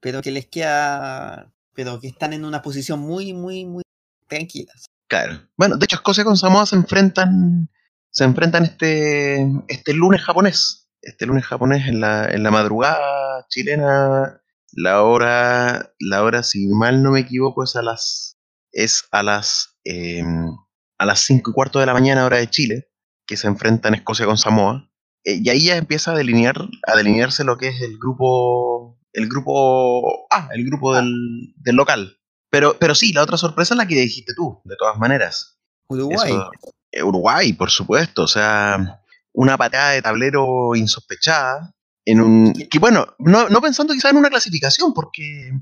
pero 0.00 0.20
que 0.20 0.32
les 0.32 0.46
queda, 0.46 1.52
pero 1.74 2.00
que 2.00 2.08
están 2.08 2.32
en 2.32 2.44
una 2.44 2.60
posición 2.60 2.98
muy, 2.98 3.32
muy, 3.32 3.64
muy 3.64 3.84
tranquilas. 4.26 4.86
Claro. 5.06 5.48
Bueno, 5.56 5.76
de 5.76 5.84
hecho, 5.84 5.94
Escocia 5.94 6.24
con 6.24 6.36
Samoa 6.36 6.66
se 6.66 6.74
enfrentan. 6.74 7.70
Se 8.10 8.24
enfrentan 8.24 8.64
este, 8.64 9.46
este 9.68 9.94
lunes 9.94 10.22
japonés. 10.22 10.88
Este 11.02 11.24
lunes 11.24 11.46
japonés 11.46 11.86
en 11.86 12.00
la, 12.00 12.24
en 12.24 12.42
la 12.42 12.50
madrugada 12.50 13.46
chilena 13.48 14.42
La 14.72 15.04
hora, 15.04 15.94
la 16.00 16.24
hora, 16.24 16.42
si 16.42 16.66
mal 16.66 17.00
no 17.00 17.12
me 17.12 17.20
equivoco, 17.20 17.62
es 17.62 17.76
a 17.76 17.82
las, 17.82 18.36
es 18.72 19.04
a 19.12 19.22
las, 19.22 19.69
em, 19.84 20.50
a 20.98 21.04
las 21.06 21.20
5 21.20 21.50
y 21.50 21.54
cuarto 21.54 21.78
de 21.80 21.86
la 21.86 21.92
mañana, 21.94 22.24
hora 22.24 22.38
de 22.38 22.48
Chile, 22.50 22.88
que 23.26 23.36
se 23.36 23.46
enfrentan 23.46 23.94
Escocia 23.94 24.26
con 24.26 24.38
Samoa. 24.38 24.90
Eh, 25.24 25.40
y 25.42 25.48
ahí 25.50 25.66
ya 25.66 25.76
empieza 25.76 26.12
a 26.12 26.16
delinear, 26.16 26.56
a 26.86 26.96
delinearse 26.96 27.44
lo 27.44 27.56
que 27.58 27.68
es 27.68 27.80
el 27.82 27.98
grupo, 27.98 28.98
el 29.12 29.28
grupo, 29.28 30.26
ah, 30.30 30.48
el 30.54 30.64
grupo 30.64 30.94
del, 30.94 31.54
del 31.56 31.76
local. 31.76 32.16
Pero, 32.50 32.76
pero 32.78 32.94
sí, 32.94 33.12
la 33.12 33.22
otra 33.22 33.36
sorpresa 33.36 33.74
es 33.74 33.78
la 33.78 33.86
que 33.86 33.94
dijiste 33.96 34.34
tú, 34.34 34.60
de 34.64 34.76
todas 34.76 34.98
maneras. 34.98 35.58
Uruguay. 35.88 36.32
Eso- 36.32 36.50
eh, 36.92 37.02
Uruguay, 37.04 37.52
por 37.52 37.70
supuesto. 37.70 38.22
O 38.22 38.26
sea, 38.26 39.00
una 39.32 39.56
patada 39.56 39.90
de 39.92 40.02
tablero 40.02 40.74
insospechada. 40.74 41.74
En 42.04 42.20
un. 42.20 42.52
Que 42.52 42.78
bueno, 42.80 43.06
no, 43.18 43.48
no 43.48 43.60
pensando 43.60 43.92
quizás 43.94 44.10
en 44.10 44.16
una 44.18 44.30
clasificación, 44.30 44.92
porque. 44.92 45.52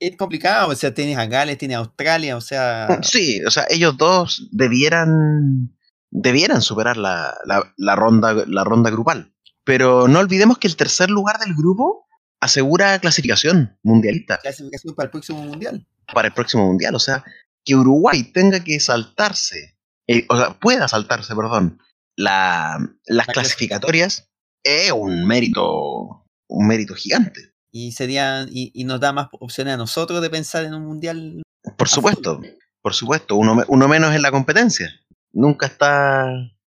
Es 0.00 0.16
complicado, 0.16 0.68
o 0.70 0.74
sea, 0.74 0.94
tienes 0.94 1.18
a 1.18 1.26
Gales, 1.26 1.58
tienes 1.58 1.76
a 1.76 1.80
Australia, 1.80 2.36
o 2.36 2.40
sea. 2.40 3.00
Sí, 3.02 3.42
o 3.44 3.50
sea, 3.50 3.66
ellos 3.68 3.96
dos 3.96 4.48
debieran. 4.52 5.74
Debieran 6.10 6.62
superar 6.62 6.96
la, 6.96 7.36
la, 7.44 7.74
la 7.76 7.94
ronda, 7.94 8.32
la 8.46 8.64
ronda 8.64 8.88
grupal. 8.90 9.34
Pero 9.64 10.08
no 10.08 10.20
olvidemos 10.20 10.56
que 10.56 10.66
el 10.66 10.76
tercer 10.76 11.10
lugar 11.10 11.38
del 11.38 11.54
grupo 11.54 12.06
asegura 12.40 12.98
clasificación 12.98 13.76
mundialista 13.82 14.38
Clasificación 14.38 14.94
para 14.94 15.06
el 15.06 15.10
próximo 15.10 15.42
mundial. 15.42 15.86
para 16.14 16.28
el 16.28 16.34
próximo 16.34 16.64
mundial. 16.66 16.94
O 16.94 16.98
sea, 16.98 17.22
que 17.62 17.74
Uruguay 17.76 18.22
tenga 18.32 18.64
que 18.64 18.80
saltarse, 18.80 19.76
eh, 20.06 20.24
o 20.30 20.36
sea, 20.38 20.58
pueda 20.58 20.88
saltarse, 20.88 21.36
perdón, 21.36 21.78
la, 22.16 22.78
las 23.06 23.26
La 23.26 23.32
clasificatorias 23.34 24.30
es 24.62 24.90
un 24.92 25.26
mérito, 25.26 26.24
un 26.48 26.66
mérito 26.66 26.94
gigante. 26.94 27.47
Y 27.70 27.92
sería, 27.92 28.46
y, 28.48 28.70
y 28.74 28.84
nos 28.84 29.00
da 29.00 29.12
más 29.12 29.28
opciones 29.32 29.74
a 29.74 29.76
nosotros 29.76 30.22
de 30.22 30.30
pensar 30.30 30.64
en 30.64 30.74
un 30.74 30.84
mundial. 30.86 31.42
Por 31.76 31.88
supuesto, 31.88 32.40
por 32.82 32.94
supuesto, 32.94 33.36
uno, 33.36 33.62
uno 33.68 33.88
menos 33.88 34.14
en 34.14 34.22
la 34.22 34.30
competencia. 34.30 34.90
Nunca 35.32 35.66
está, 35.66 36.26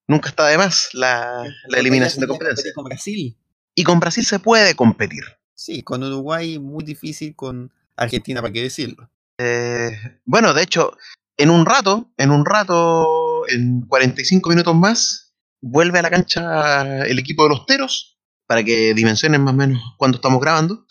nunca 0.06 0.28
está 0.30 0.46
de 0.46 0.58
más 0.58 0.88
la, 0.94 1.44
la 1.68 1.78
eliminación 1.78 2.22
de 2.22 2.28
competencia. 2.28 2.72
Con 2.74 2.84
Brasil. 2.84 3.36
Y 3.74 3.84
con 3.84 4.00
Brasil 4.00 4.24
se 4.24 4.38
puede 4.38 4.74
competir. 4.74 5.22
Sí, 5.54 5.82
con 5.82 6.02
Uruguay 6.02 6.58
muy 6.58 6.84
difícil, 6.84 7.34
con 7.36 7.72
Argentina, 7.96 8.40
para 8.40 8.52
qué 8.52 8.62
decirlo. 8.62 9.10
Eh, 9.38 9.90
bueno, 10.24 10.54
de 10.54 10.62
hecho, 10.62 10.96
en 11.36 11.50
un 11.50 11.66
rato, 11.66 12.10
en 12.16 12.30
un 12.30 12.44
rato, 12.44 13.48
en 13.48 13.82
45 13.82 14.50
minutos 14.50 14.74
más, 14.74 15.34
vuelve 15.60 15.98
a 15.98 16.02
la 16.02 16.10
cancha 16.10 17.06
el 17.06 17.18
equipo 17.18 17.44
de 17.44 17.50
los 17.50 17.66
Teros, 17.66 18.17
para 18.48 18.64
que 18.64 18.94
dimensionen 18.94 19.42
más 19.44 19.54
o 19.54 19.56
menos 19.56 19.80
cuando 19.96 20.16
estamos 20.16 20.40
grabando. 20.40 20.84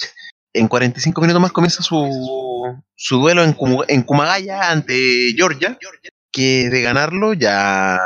En 0.53 0.67
45 0.67 1.19
minutos 1.19 1.41
más 1.41 1.51
comienza 1.51 1.83
su, 1.83 2.81
su 2.95 3.17
duelo 3.17 3.43
en, 3.43 4.03
Kumagaya 4.03 4.71
ante 4.71 5.33
Georgia, 5.35 5.77
que 6.31 6.69
de 6.69 6.81
ganarlo 6.81 7.33
ya, 7.33 7.99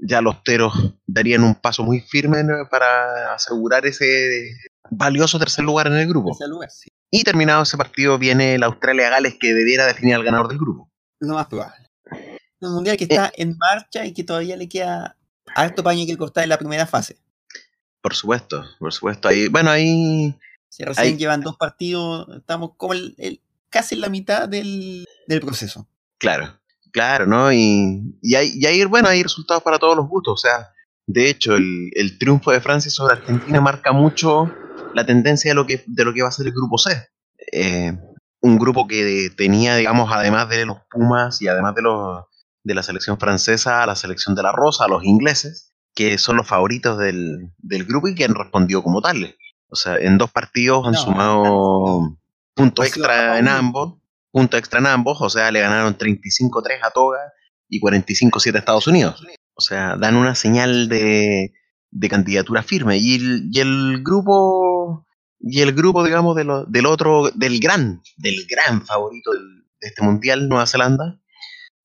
ya 0.00 0.20
los 0.20 0.44
Teros 0.44 0.94
darían 1.06 1.42
un 1.42 1.54
paso 1.54 1.82
muy 1.82 2.00
firme 2.00 2.44
para 2.70 3.34
asegurar 3.34 3.86
ese 3.86 4.52
valioso 4.90 5.38
tercer 5.38 5.64
lugar 5.64 5.86
en 5.86 5.94
el 5.94 6.08
grupo. 6.08 6.30
Tercer 6.30 6.48
lugar, 6.48 6.70
sí. 6.70 6.88
Y 7.10 7.24
terminado 7.24 7.62
ese 7.62 7.76
partido 7.76 8.18
viene 8.18 8.54
el 8.54 8.62
Australia-Gales 8.62 9.36
que 9.40 9.54
debiera 9.54 9.86
definir 9.86 10.14
al 10.14 10.24
ganador 10.24 10.48
del 10.48 10.58
grupo. 10.58 10.90
Lo 11.20 11.34
más 11.34 11.46
probable. 11.46 11.86
Un 12.60 12.74
mundial 12.74 12.96
que 12.96 13.04
está 13.04 13.32
en 13.36 13.56
marcha 13.58 14.04
y 14.06 14.12
que 14.12 14.24
todavía 14.24 14.56
le 14.56 14.68
queda 14.68 15.16
harto 15.54 15.82
paño 15.82 16.06
que 16.06 16.16
cortar 16.16 16.44
en 16.44 16.50
la 16.50 16.58
primera 16.58 16.86
fase. 16.86 17.21
Por 18.02 18.14
supuesto, 18.14 18.64
por 18.78 18.92
supuesto. 18.92 19.28
Ahí, 19.28 19.48
bueno, 19.48 19.70
ahí 19.70 20.36
Si 20.68 20.84
recién 20.84 21.06
Ahí- 21.06 21.16
llevan 21.16 21.40
dos 21.42 21.56
partidos, 21.56 22.26
estamos 22.36 22.72
como 22.76 22.94
el- 22.94 23.14
el- 23.18 23.40
casi 23.68 23.94
en 23.94 24.00
la 24.00 24.08
mitad 24.08 24.48
del, 24.48 25.06
del 25.26 25.40
proceso. 25.40 25.86
Claro, 26.18 26.58
claro, 26.92 27.26
¿no? 27.26 27.52
Y, 27.52 28.16
y, 28.22 28.34
hay, 28.36 28.52
y 28.54 28.66
hay, 28.66 28.84
bueno, 28.86 29.08
hay 29.08 29.22
resultados 29.22 29.62
para 29.62 29.78
todos 29.78 29.96
los 29.96 30.08
gustos. 30.08 30.32
O 30.34 30.36
sea, 30.36 30.70
de 31.06 31.28
hecho, 31.28 31.56
el, 31.56 31.90
el 31.94 32.18
triunfo 32.18 32.52
de 32.52 32.60
Francia 32.60 32.90
sobre 32.90 33.14
Argentina 33.14 33.60
marca 33.60 33.92
mucho 33.92 34.50
la 34.94 35.04
tendencia 35.04 35.50
de 35.50 35.54
lo 35.54 35.66
que, 35.66 35.84
de 35.86 36.04
lo 36.04 36.12
que 36.14 36.22
va 36.22 36.28
a 36.28 36.32
ser 36.32 36.46
el 36.46 36.52
grupo 36.52 36.78
C. 36.78 37.08
Eh, 37.52 37.92
un 38.40 38.58
grupo 38.58 38.86
que 38.88 39.30
tenía, 39.36 39.76
digamos, 39.76 40.10
además 40.12 40.48
de 40.48 40.64
los 40.66 40.78
Pumas 40.90 41.40
y 41.42 41.48
además 41.48 41.74
de, 41.74 41.82
los, 41.82 42.24
de 42.64 42.74
la 42.74 42.82
selección 42.82 43.18
francesa, 43.18 43.82
a 43.82 43.86
la 43.86 43.94
selección 43.94 44.34
de 44.34 44.42
la 44.42 44.52
Rosa, 44.52 44.84
a 44.86 44.88
los 44.88 45.04
ingleses, 45.04 45.71
que 45.94 46.18
son 46.18 46.36
los 46.36 46.46
favoritos 46.46 46.98
del, 46.98 47.50
del 47.58 47.84
grupo 47.84 48.08
y 48.08 48.14
que 48.14 48.24
han 48.24 48.34
respondido 48.34 48.82
como 48.82 49.00
tales. 49.02 49.34
O 49.68 49.76
sea, 49.76 49.96
en 49.96 50.18
dos 50.18 50.30
partidos 50.30 50.86
han 50.86 50.92
No, 50.92 50.98
sumado 50.98 52.18
puntos 52.54 52.86
extra 52.86 53.38
en 53.38 53.48
ambos 53.48 53.94
puntos 54.30 54.58
extra 54.58 54.80
en 54.80 54.86
ambos, 54.86 55.18
o 55.20 55.28
sea, 55.28 55.50
le 55.50 55.60
ganaron 55.60 55.94
35-3 55.98 56.78
a 56.82 56.90
Toga 56.90 57.18
y 57.68 57.80
45-7 57.80 58.54
a 58.54 58.58
Estados 58.60 58.86
Unidos. 58.86 59.22
O 59.54 59.60
sea, 59.60 59.96
dan 59.96 60.16
una 60.16 60.34
señal 60.34 60.88
de, 60.88 61.52
de 61.90 62.08
candidatura 62.08 62.62
firme. 62.62 62.96
Y 62.96 63.16
el, 63.16 63.48
y 63.52 63.60
el 63.60 64.02
grupo, 64.02 65.06
y 65.38 65.60
el 65.60 65.72
grupo, 65.74 66.02
digamos, 66.02 66.34
de 66.34 66.44
lo- 66.44 66.64
del 66.64 66.86
otro, 66.86 67.30
del 67.34 67.60
gran, 67.60 68.00
del 68.16 68.46
gran 68.48 68.86
favorito 68.86 69.32
del- 69.32 69.64
de 69.82 69.88
este 69.88 70.02
mundial, 70.02 70.48
Nueva 70.48 70.66
Zelanda, 70.66 71.20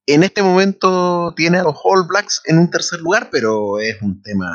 en 0.08 0.24
este 0.24 0.42
momento 0.42 1.34
tiene 1.36 1.60
a 1.60 1.64
los 1.64 1.76
All 1.84 2.08
Blacks 2.08 2.42
en 2.46 2.58
un 2.58 2.72
tercer 2.72 3.02
lugar, 3.02 3.30
pero 3.30 3.80
es 3.80 4.02
un 4.02 4.22
tema, 4.22 4.50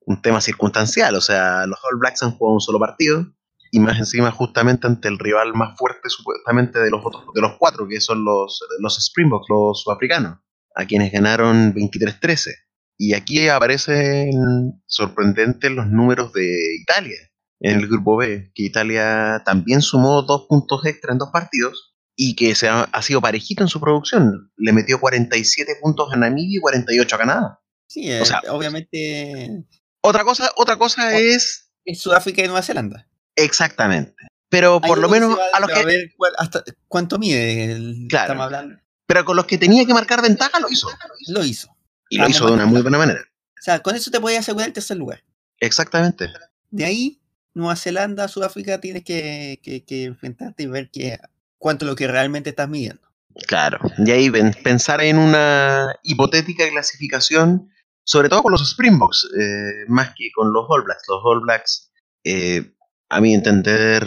un 0.00 0.20
tema 0.20 0.40
circunstancial. 0.40 1.14
O 1.14 1.20
sea, 1.20 1.64
los 1.66 1.78
All 1.84 1.98
Blacks 1.98 2.22
han 2.24 2.32
jugado 2.32 2.54
un 2.54 2.60
solo 2.60 2.80
partido 2.80 3.24
y 3.70 3.78
más 3.78 3.98
encima 3.98 4.32
justamente 4.32 4.88
ante 4.88 5.06
el 5.06 5.18
rival 5.18 5.54
más 5.54 5.78
fuerte 5.78 6.10
supuestamente 6.10 6.80
de 6.80 6.90
los 6.90 7.06
otros, 7.06 7.24
de 7.32 7.40
los 7.40 7.52
cuatro, 7.56 7.86
que 7.86 8.00
son 8.00 8.24
los, 8.24 8.60
los 8.80 8.98
Springboks, 8.98 9.46
los 9.48 9.80
sudafricanos, 9.80 10.38
a 10.74 10.84
quienes 10.84 11.12
ganaron 11.12 11.72
23-13. 11.72 12.52
Y 12.98 13.14
aquí 13.14 13.48
aparecen 13.48 14.82
sorprendentes 14.86 15.70
los 15.70 15.86
números 15.86 16.32
de 16.32 16.76
Italia 16.82 17.16
en 17.60 17.78
el 17.78 17.86
grupo 17.86 18.16
B, 18.16 18.50
que 18.54 18.64
Italia 18.64 19.42
también 19.44 19.82
sumó 19.82 20.22
dos 20.22 20.46
puntos 20.48 20.84
extra 20.84 21.12
en 21.12 21.18
dos 21.18 21.30
partidos 21.32 21.89
y 22.22 22.34
que 22.36 22.54
se 22.54 22.68
ha, 22.68 22.82
ha 22.82 23.00
sido 23.02 23.22
parejito 23.22 23.62
en 23.62 23.68
su 23.68 23.80
producción. 23.80 24.52
Le 24.58 24.72
metió 24.74 25.00
47 25.00 25.76
puntos 25.80 26.12
a 26.12 26.16
Namibia 26.16 26.58
y 26.58 26.60
48 26.60 27.14
a 27.16 27.18
Canadá. 27.18 27.60
Sí, 27.88 28.10
O 28.10 28.22
eh, 28.22 28.26
sea, 28.26 28.42
obviamente 28.50 29.64
Otra 30.02 30.22
cosa, 30.24 30.50
otra 30.56 30.76
cosa 30.76 31.16
es 31.18 31.70
es 31.86 31.98
Sudáfrica 31.98 32.42
y 32.42 32.46
Nueva 32.46 32.60
Zelanda. 32.62 33.08
exactamente. 33.36 34.14
Pero 34.50 34.80
por 34.82 34.98
lo 34.98 35.08
menos 35.08 35.38
va- 35.38 35.46
a 35.54 35.60
los 35.60 35.70
que 35.70 35.84
ver 35.84 36.12
cuál- 36.16 36.34
hasta 36.36 36.62
cuánto 36.88 37.18
mide 37.18 37.72
el 37.72 38.06
Claro. 38.08 38.24
estamos 38.32 38.44
hablando. 38.44 38.76
pero 39.06 39.24
con 39.24 39.34
los 39.36 39.46
que 39.46 39.58
tenía 39.58 39.84
que 39.86 39.94
marcar 39.94 40.20
ventaja 40.22 40.60
lo 40.60 40.68
hizo. 40.70 40.88
Lo 41.28 41.42
hizo. 41.44 41.74
Y 42.10 42.18
lo 42.18 42.28
hizo 42.28 42.46
de 42.46 42.52
una 42.52 42.66
muy 42.66 42.82
buena 42.82 42.98
manera. 42.98 43.20
O 43.58 43.62
sea, 43.62 43.80
con 43.80 43.96
eso 43.96 44.10
te 44.10 44.20
podías 44.20 44.40
asegurar 44.40 44.68
el 44.68 44.72
tercer 44.74 44.96
lugar. 44.98 45.24
Exactamente. 45.58 46.28
De 46.70 46.84
ahí, 46.84 47.20
Nueva 47.54 47.74
Zelanda, 47.76 48.28
Sudáfrica, 48.28 48.78
tienes 48.80 49.02
que, 49.04 49.58
que- 49.62 49.84
que 49.84 50.04
enfrentarte 50.04 50.62
y 50.62 50.66
ver 50.66 50.90
que, 50.90 51.18
cuánto 51.60 51.84
es 51.84 51.90
lo 51.90 51.94
que 51.96 52.08
realmente 52.08 52.50
estás 52.50 52.68
midiendo. 52.68 53.02
Claro. 53.46 53.78
Y 53.98 54.10
ahí 54.10 54.30
pensar 54.64 55.00
en 55.02 55.18
una 55.18 55.94
hipotética 56.02 56.68
clasificación, 56.70 57.70
sobre 58.02 58.28
todo 58.28 58.42
con 58.42 58.52
los 58.52 58.68
Springboks, 58.68 59.28
eh, 59.38 59.84
más 59.88 60.14
que 60.16 60.30
con 60.34 60.52
los 60.52 60.64
All 60.68 60.82
Blacks. 60.82 61.02
Los 61.08 61.20
All 61.22 61.40
Blacks, 61.42 61.92
eh, 62.24 62.72
a 63.08 63.20
mi 63.20 63.34
entender, 63.34 64.04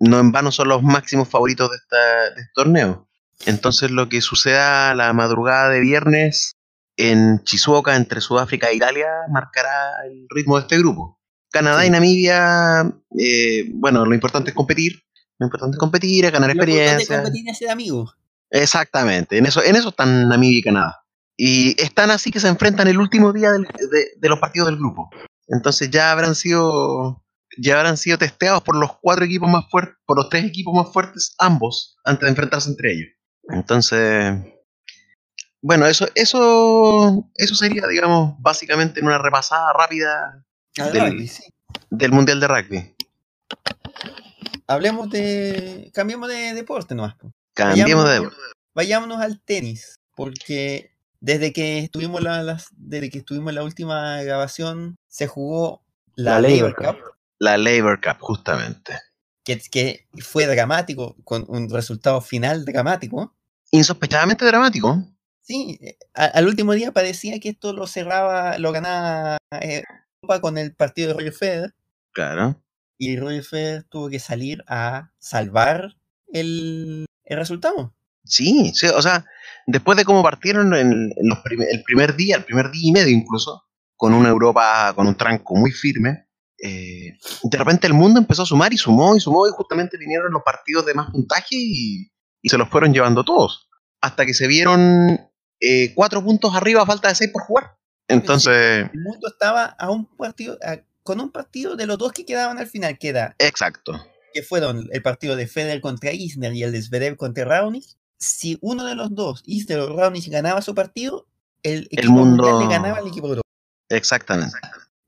no 0.00 0.18
en 0.18 0.32
vano 0.32 0.52
son 0.52 0.68
los 0.68 0.82
máximos 0.82 1.28
favoritos 1.28 1.70
de, 1.70 1.76
esta- 1.76 2.34
de 2.34 2.40
este 2.42 2.52
torneo. 2.54 3.08
Entonces 3.46 3.90
lo 3.90 4.08
que 4.08 4.20
suceda 4.20 4.94
la 4.94 5.12
madrugada 5.14 5.70
de 5.70 5.80
viernes 5.80 6.56
en 6.96 7.38
Shizuoka 7.44 7.96
entre 7.96 8.20
Sudáfrica 8.20 8.68
e 8.68 8.74
Italia 8.76 9.06
marcará 9.30 9.72
el 10.06 10.26
ritmo 10.28 10.56
de 10.56 10.62
este 10.62 10.78
grupo. 10.78 11.18
Canadá 11.50 11.80
Sí. 11.80 11.86
y 11.86 11.90
Namibia, 11.90 12.92
eh, 13.18 13.64
bueno, 13.72 14.04
lo 14.04 14.14
importante 14.14 14.50
es 14.50 14.56
competir. 14.56 15.02
Lo 15.40 15.46
importante 15.46 15.74
es 15.74 15.78
competir, 15.78 16.24
es 16.26 16.30
ganar 16.32 16.48
Lo 16.50 16.52
importante 16.52 16.84
es 16.84 16.92
experiencia. 16.92 17.22
competir 17.22 17.48
y 17.48 17.54
ser 17.54 17.70
amigos. 17.70 18.16
Exactamente, 18.50 19.38
en 19.38 19.46
eso, 19.46 19.62
en 19.64 19.74
eso 19.74 19.88
están 19.88 20.28
Namibia 20.28 20.58
y 20.58 20.62
Canadá. 20.62 21.04
Y 21.36 21.80
están 21.82 22.10
así 22.10 22.30
que 22.30 22.38
se 22.40 22.48
enfrentan 22.48 22.86
el 22.88 22.98
último 22.98 23.32
día 23.32 23.50
del- 23.52 23.62
de, 23.90 24.08
de 24.18 24.28
los 24.28 24.38
partidos 24.38 24.68
del 24.68 24.76
grupo. 24.76 25.08
Entonces 25.48 25.90
ya 25.90 26.12
habrán 26.12 26.34
sido 26.36 27.24
ya 27.58 27.78
habrán 27.78 27.96
sido 27.96 28.16
testeados 28.18 28.62
por 28.62 28.76
los 28.76 28.98
cuatro 29.00 29.24
equipos 29.24 29.48
más 29.50 29.64
fuertes, 29.70 29.96
por 30.06 30.16
los 30.16 30.28
tres 30.28 30.44
equipos 30.44 30.72
más 30.72 30.92
fuertes, 30.92 31.34
ambos, 31.38 31.96
antes 32.04 32.22
de 32.22 32.28
enfrentarse 32.28 32.68
entre 32.70 32.92
ellos. 32.92 33.08
Entonces, 33.48 34.34
bueno, 35.62 35.86
eso, 35.86 36.06
eso, 36.14 37.28
eso 37.34 37.54
sería, 37.56 37.86
digamos, 37.88 38.34
básicamente 38.38 39.00
en 39.00 39.06
una 39.06 39.18
repasada 39.18 39.72
rápida 39.72 40.44
Al 40.78 40.92
Del- 40.92 41.10
rugby, 41.12 41.26
sí. 41.26 41.42
del 41.90 42.12
Mundial 42.12 42.38
de 42.40 42.46
Rugby. 42.48 42.94
Hablemos 44.66 45.10
de. 45.10 45.90
Cambiemos 45.94 46.28
de 46.28 46.54
deporte 46.54 46.94
nomás. 46.94 47.14
Cambiemos 47.54 48.08
de... 48.08 48.20
Vayámonos- 48.20 48.36
Vayámonos 48.74 49.20
al 49.20 49.40
tenis. 49.40 49.96
Porque 50.14 50.92
desde 51.20 51.52
que 51.52 51.78
estuvimos 51.80 52.22
la, 52.22 52.42
las, 52.42 52.68
desde 52.72 53.10
que 53.10 53.18
estuvimos 53.18 53.50
en 53.50 53.54
la 53.56 53.64
última 53.64 54.22
grabación, 54.22 54.96
se 55.08 55.26
jugó 55.26 55.82
la, 56.14 56.40
La 56.40 56.48
Labor 56.48 56.74
Cup. 56.76 56.86
Cup. 56.86 56.96
La 57.38 57.56
Labor 57.58 58.00
Cup, 58.00 58.16
justamente. 58.20 58.98
que, 59.44 59.58
que 59.70 60.06
fue 60.22 60.46
dramático, 60.46 61.16
con 61.24 61.44
un 61.48 61.70
resultado 61.70 62.20
final 62.20 62.64
dramático. 62.64 63.34
Insospechadamente 63.70 64.44
dramático. 64.44 65.02
Sí, 65.42 65.78
a- 66.14 66.26
al 66.26 66.46
último 66.46 66.72
día 66.74 66.92
parecía 66.92 67.40
que 67.40 67.48
esto 67.50 67.72
lo 67.72 67.86
cerraba, 67.86 68.58
lo 68.58 68.72
ganaba 68.72 69.38
eh, 69.60 69.82
con 70.40 70.58
el 70.58 70.74
partido 70.74 71.08
de 71.08 71.14
Roger 71.14 71.32
Federer. 71.32 71.74
Claro. 72.12 72.60
Y 73.02 73.16
Roger 73.16 73.42
Federer 73.42 73.84
tuvo 73.84 74.10
que 74.10 74.18
salir 74.20 74.62
a 74.68 75.10
salvar 75.18 75.96
el, 76.34 77.06
el 77.24 77.36
resultado. 77.38 77.94
Sí, 78.24 78.72
sí, 78.74 78.88
o 78.88 79.00
sea, 79.00 79.24
después 79.66 79.96
de 79.96 80.04
cómo 80.04 80.22
partieron 80.22 80.74
en, 80.74 81.08
los 81.22 81.38
prim- 81.38 81.62
el 81.62 81.82
primer 81.82 82.14
día, 82.14 82.36
el 82.36 82.44
primer 82.44 82.70
día 82.70 82.88
y 82.90 82.92
medio 82.92 83.08
incluso, 83.16 83.64
con 83.96 84.12
una 84.12 84.28
Europa 84.28 84.92
con 84.94 85.06
un 85.06 85.14
tranco 85.16 85.56
muy 85.56 85.70
firme, 85.72 86.28
eh, 86.62 87.16
de 87.42 87.58
repente 87.58 87.86
el 87.86 87.94
mundo 87.94 88.20
empezó 88.20 88.42
a 88.42 88.46
sumar 88.46 88.70
y 88.74 88.76
sumó 88.76 89.16
y 89.16 89.20
sumó 89.20 89.48
y 89.48 89.50
justamente 89.52 89.96
vinieron 89.96 90.30
los 90.30 90.42
partidos 90.44 90.84
de 90.84 90.92
más 90.92 91.10
puntaje 91.10 91.56
y, 91.56 92.10
y 92.42 92.48
se 92.50 92.58
los 92.58 92.68
fueron 92.68 92.92
llevando 92.92 93.24
todos, 93.24 93.70
hasta 94.02 94.26
que 94.26 94.34
se 94.34 94.46
vieron 94.46 95.18
eh, 95.58 95.94
cuatro 95.94 96.22
puntos 96.22 96.54
arriba 96.54 96.82
a 96.82 96.86
falta 96.86 97.08
de 97.08 97.14
seis 97.14 97.30
por 97.32 97.44
jugar. 97.44 97.78
Entonces, 98.08 98.90
El 98.92 99.00
mundo 99.00 99.26
estaba 99.28 99.64
a 99.64 99.90
un 99.90 100.04
partido, 100.18 100.58
a- 100.62 100.80
con 101.02 101.20
un 101.20 101.30
partido 101.30 101.76
de 101.76 101.86
los 101.86 101.98
dos 101.98 102.12
que 102.12 102.24
quedaban 102.26 102.58
al 102.58 102.66
final, 102.66 102.98
que, 102.98 103.08
era, 103.08 103.34
exacto. 103.38 103.92
que 104.34 104.42
fueron 104.42 104.88
el 104.92 105.02
partido 105.02 105.36
de 105.36 105.46
Federer 105.46 105.80
contra 105.80 106.12
Isner 106.12 106.52
y 106.54 106.62
el 106.62 106.72
de 106.72 106.82
Zverev 106.82 107.16
contra 107.16 107.44
Raonic. 107.44 107.84
Si 108.18 108.58
uno 108.60 108.84
de 108.84 108.94
los 108.94 109.14
dos, 109.14 109.42
Isner 109.46 109.78
o 109.80 109.96
Raonic, 109.96 110.28
ganaba 110.28 110.60
su 110.62 110.74
partido, 110.74 111.26
el 111.62 111.88
equipo 111.90 112.12
mundo- 112.12 112.42
mundial 112.44 112.58
le 112.68 112.74
ganaba 112.74 112.98
al 112.98 113.06
equipo 113.08 113.26
europeo. 113.28 113.42
Exactamente. 113.88 114.56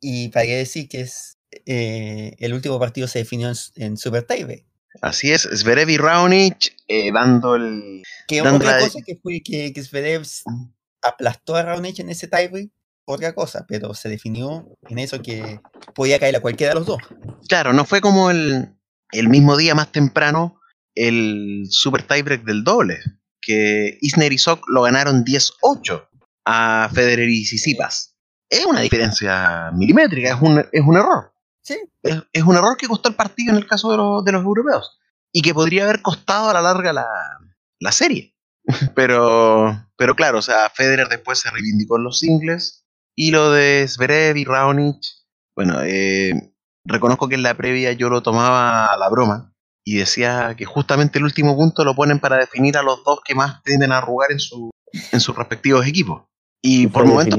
Y 0.01 0.29
para 0.31 0.47
qué 0.47 0.57
decir 0.57 0.89
que 0.89 1.03
es 1.03 1.37
eh, 1.67 2.35
el 2.39 2.55
último 2.55 2.79
partido 2.81 3.07
se 3.07 3.19
definió 3.21 3.53
en, 3.77 3.97
Super 3.99 4.23
Tiebreak. 4.27 4.65
Así 5.03 5.31
es, 5.31 5.43
Zverev 5.55 5.89
y 5.91 5.97
Raonic 5.99 6.75
eh, 6.89 7.13
dando 7.13 7.55
el... 7.57 8.03
Que 8.27 8.43
Dando 8.43 8.57
otra 8.57 8.79
la- 8.79 8.85
cosa 8.85 9.01
que 9.07 9.17
fue 9.17 9.41
que, 9.43 9.73
que 9.73 9.83
Zverev 9.83 10.27
aplastó 11.03 11.57
a 11.57 11.63
Raonic 11.63 11.99
en 12.01 12.11
ese 12.11 12.29
tiebreak, 12.29 12.71
otra 13.05 13.35
cosa, 13.35 13.65
pero 13.69 13.95
se 13.95 14.09
definió 14.09 14.67
en 14.89 14.99
eso 14.99 15.21
que 15.23 15.61
podía 15.95 16.19
caer 16.19 16.37
a 16.37 16.41
cualquiera 16.41 16.73
de 16.73 16.79
los 16.81 16.87
dos. 16.87 16.99
Claro, 17.49 17.73
no 17.73 17.85
fue 17.85 18.01
como 18.01 18.31
el, 18.31 18.75
el 19.13 19.29
mismo 19.29 19.57
día 19.57 19.75
más 19.75 19.91
temprano 19.93 20.59
el 20.95 21.65
super 21.71 22.03
tiebreak 22.07 22.45
del 22.45 22.65
doble, 22.65 22.99
que 23.41 23.99
Isner 24.03 24.33
y 24.33 24.39
Sok 24.39 24.69
lo 24.69 24.83
ganaron 24.83 25.25
10-8 25.25 26.09
a 26.45 26.89
Federer 26.93 27.29
y 27.29 27.43
Tsitsipas. 27.45 28.15
Es 28.51 28.67
una 28.67 28.81
diferencia 28.81 29.71
milimétrica, 29.75 30.35
es 30.35 30.41
un, 30.43 30.59
es 30.71 30.83
un 30.85 30.97
error. 30.97 31.33
Sí, 31.63 31.79
Es, 32.03 32.23
es 32.33 32.43
un 32.43 32.57
error 32.57 32.77
que 32.77 32.89
costó 32.89 33.09
el 33.09 33.15
partido 33.15 33.53
en 33.53 33.57
el 33.59 33.67
caso 33.67 33.91
de, 33.91 33.97
los- 33.97 34.25
de 34.25 34.33
los 34.33 34.43
europeos 34.45 34.99
y 35.33 35.41
que 35.43 35.55
podría 35.55 35.85
haber 35.85 36.03
costado 36.03 36.51
a 36.51 36.53
la 36.53 36.61
larga 36.61 36.93
la, 36.93 37.07
la 37.81 37.93
serie. 37.93 38.37
Pero, 38.95 39.89
pero 39.97 40.15
claro, 40.15 40.39
o 40.39 40.43
sea, 40.43 40.71
Federer 40.71 41.09
después 41.09 41.41
se 41.41 41.51
reivindicó 41.51 41.97
en 41.97 42.05
los 42.05 42.21
singles 42.21 42.82
y 43.15 43.31
lo 43.31 43.51
de 43.51 43.87
Zverev 43.87 44.37
y 44.37 44.45
Raonic, 44.45 44.99
bueno, 45.55 45.83
eh, 45.83 46.55
reconozco 46.85 47.29
que 47.29 47.35
en 47.35 47.43
la 47.43 47.55
previa 47.55 47.93
yo 47.93 48.09
lo 48.09 48.23
tomaba 48.23 48.87
a 48.87 48.97
la 48.97 49.09
broma 49.09 49.53
y 49.85 49.97
decía 49.97 50.55
que 50.57 50.65
justamente 50.65 51.19
el 51.19 51.25
último 51.25 51.57
punto 51.57 51.85
lo 51.85 51.95
ponen 51.95 52.19
para 52.19 52.37
definir 52.37 52.77
a 52.77 52.83
los 52.83 53.05
dos 53.05 53.21
que 53.25 53.35
más 53.35 53.63
tienden 53.63 53.93
a 53.93 53.99
arrugar 53.99 54.33
en, 54.33 54.39
su, 54.39 54.71
en 55.13 55.21
sus 55.21 55.37
respectivos 55.37 55.87
equipos. 55.87 56.23
Y 56.63 56.83
Y 56.83 56.87
por 56.87 57.05
momentos 57.05 57.39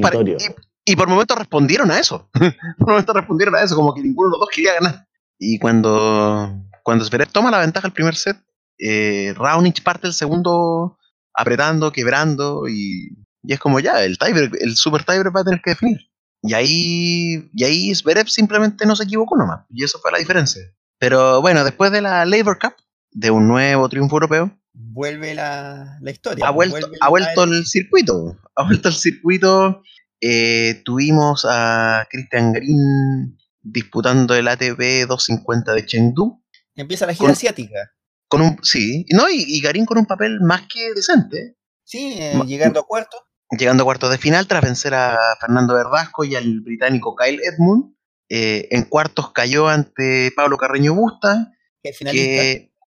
y 0.86 0.98
por 0.98 1.08
momentos 1.08 1.38
respondieron 1.38 1.92
a 1.92 2.00
eso. 2.00 2.30
por 2.78 2.90
momentos 2.90 3.16
respondieron 3.16 3.56
a 3.56 3.62
eso, 3.62 3.76
como 3.76 3.94
que 3.94 4.02
ninguno 4.02 4.30
de 4.30 4.32
los 4.32 4.40
dos 4.42 4.50
quería 4.54 4.74
ganar. 4.74 5.08
Y 5.40 5.58
cuando, 5.58 6.52
cuando 6.84 7.06
Zverev 7.06 7.32
toma 7.32 7.52
la 7.52 7.60
ventaja 7.60 7.88
el 7.88 7.94
primer 7.94 8.16
set, 8.16 8.38
eh, 8.78 9.34
Raonic 9.38 9.82
parte 9.82 10.08
el 10.08 10.14
segundo 10.14 10.98
apretando, 11.34 11.92
quebrando 11.92 12.68
y, 12.68 13.23
y 13.44 13.54
es 13.54 13.60
como 13.60 13.80
ya, 13.80 14.04
el 14.04 14.18
tiebreak, 14.18 14.56
el 14.62 14.76
super 14.76 15.04
tiebreak 15.04 15.36
va 15.36 15.42
a 15.42 15.44
tener 15.44 15.62
que 15.62 15.72
definir. 15.72 16.00
Y 16.42 16.54
ahí, 16.54 17.50
y 17.54 17.64
ahí 17.64 17.96
Zverev 17.96 18.28
simplemente 18.28 18.86
no 18.86 18.96
se 18.96 19.04
equivocó 19.06 19.38
nomás. 19.38 19.66
Y 19.70 19.84
eso 19.84 20.00
fue 20.00 20.12
la 20.12 20.18
diferencia. 20.18 20.62
Pero 21.00 21.42
bueno, 21.42 21.64
después 21.64 21.92
de 21.92 22.02
la 22.02 22.26
Labor 22.26 22.60
Cup, 22.60 22.74
de 23.12 23.32
un 23.32 23.48
nuevo 23.48 23.88
triunfo 23.90 24.16
europeo, 24.18 24.52
vuelve 24.74 25.36
la, 25.36 25.98
la 26.02 26.12
historia. 26.12 26.48
ha 26.48 26.54
pues, 26.54 26.70
vuelto, 26.72 26.90
ha 27.00 27.06
el- 27.06 27.10
vuelto 27.10 27.44
el 27.44 27.66
circuito. 27.66 28.38
Ha 28.56 28.64
vuelto 28.66 28.90
el 28.90 28.96
circuito. 28.96 29.82
Eh, 30.22 30.82
tuvimos 30.86 31.46
a 31.50 32.08
Christian 32.10 32.54
Green 32.54 33.38
disputando 33.62 34.36
el 34.36 34.48
ATP 34.48 35.06
250 35.08 35.74
de 35.74 35.86
Chengdu. 35.86 36.44
Empieza 36.76 37.06
la 37.06 37.14
gira 37.14 37.26
con- 37.28 37.32
asiática. 37.32 37.92
Con 38.28 38.42
un, 38.42 38.58
sí, 38.64 39.06
no, 39.12 39.30
y, 39.30 39.44
y 39.48 39.62
Garín 39.62 39.86
con 39.86 39.98
un 39.98 40.06
papel 40.06 40.40
más 40.42 40.64
que 40.74 40.94
decente. 40.94 41.56
Sí, 41.84 42.16
eh, 42.20 42.40
llegando 42.48 42.80
a 42.80 42.84
cuarto. 42.88 43.18
Llegando 43.58 43.84
a 43.84 43.86
cuartos 43.86 44.10
de 44.10 44.18
final 44.18 44.48
tras 44.48 44.62
vencer 44.62 44.94
a 44.94 45.18
Fernando 45.40 45.74
Verdasco 45.76 46.24
y 46.24 46.36
al 46.36 46.62
británico 46.62 47.16
Kyle 47.16 47.40
Edmund. 47.44 47.94
Eh, 48.30 48.68
en 48.72 48.84
cuartos 48.86 49.32
cayó 49.32 49.68
ante 49.68 50.32
Pablo 50.36 50.58
Carreño 50.58 50.94
Busta, 50.96 51.52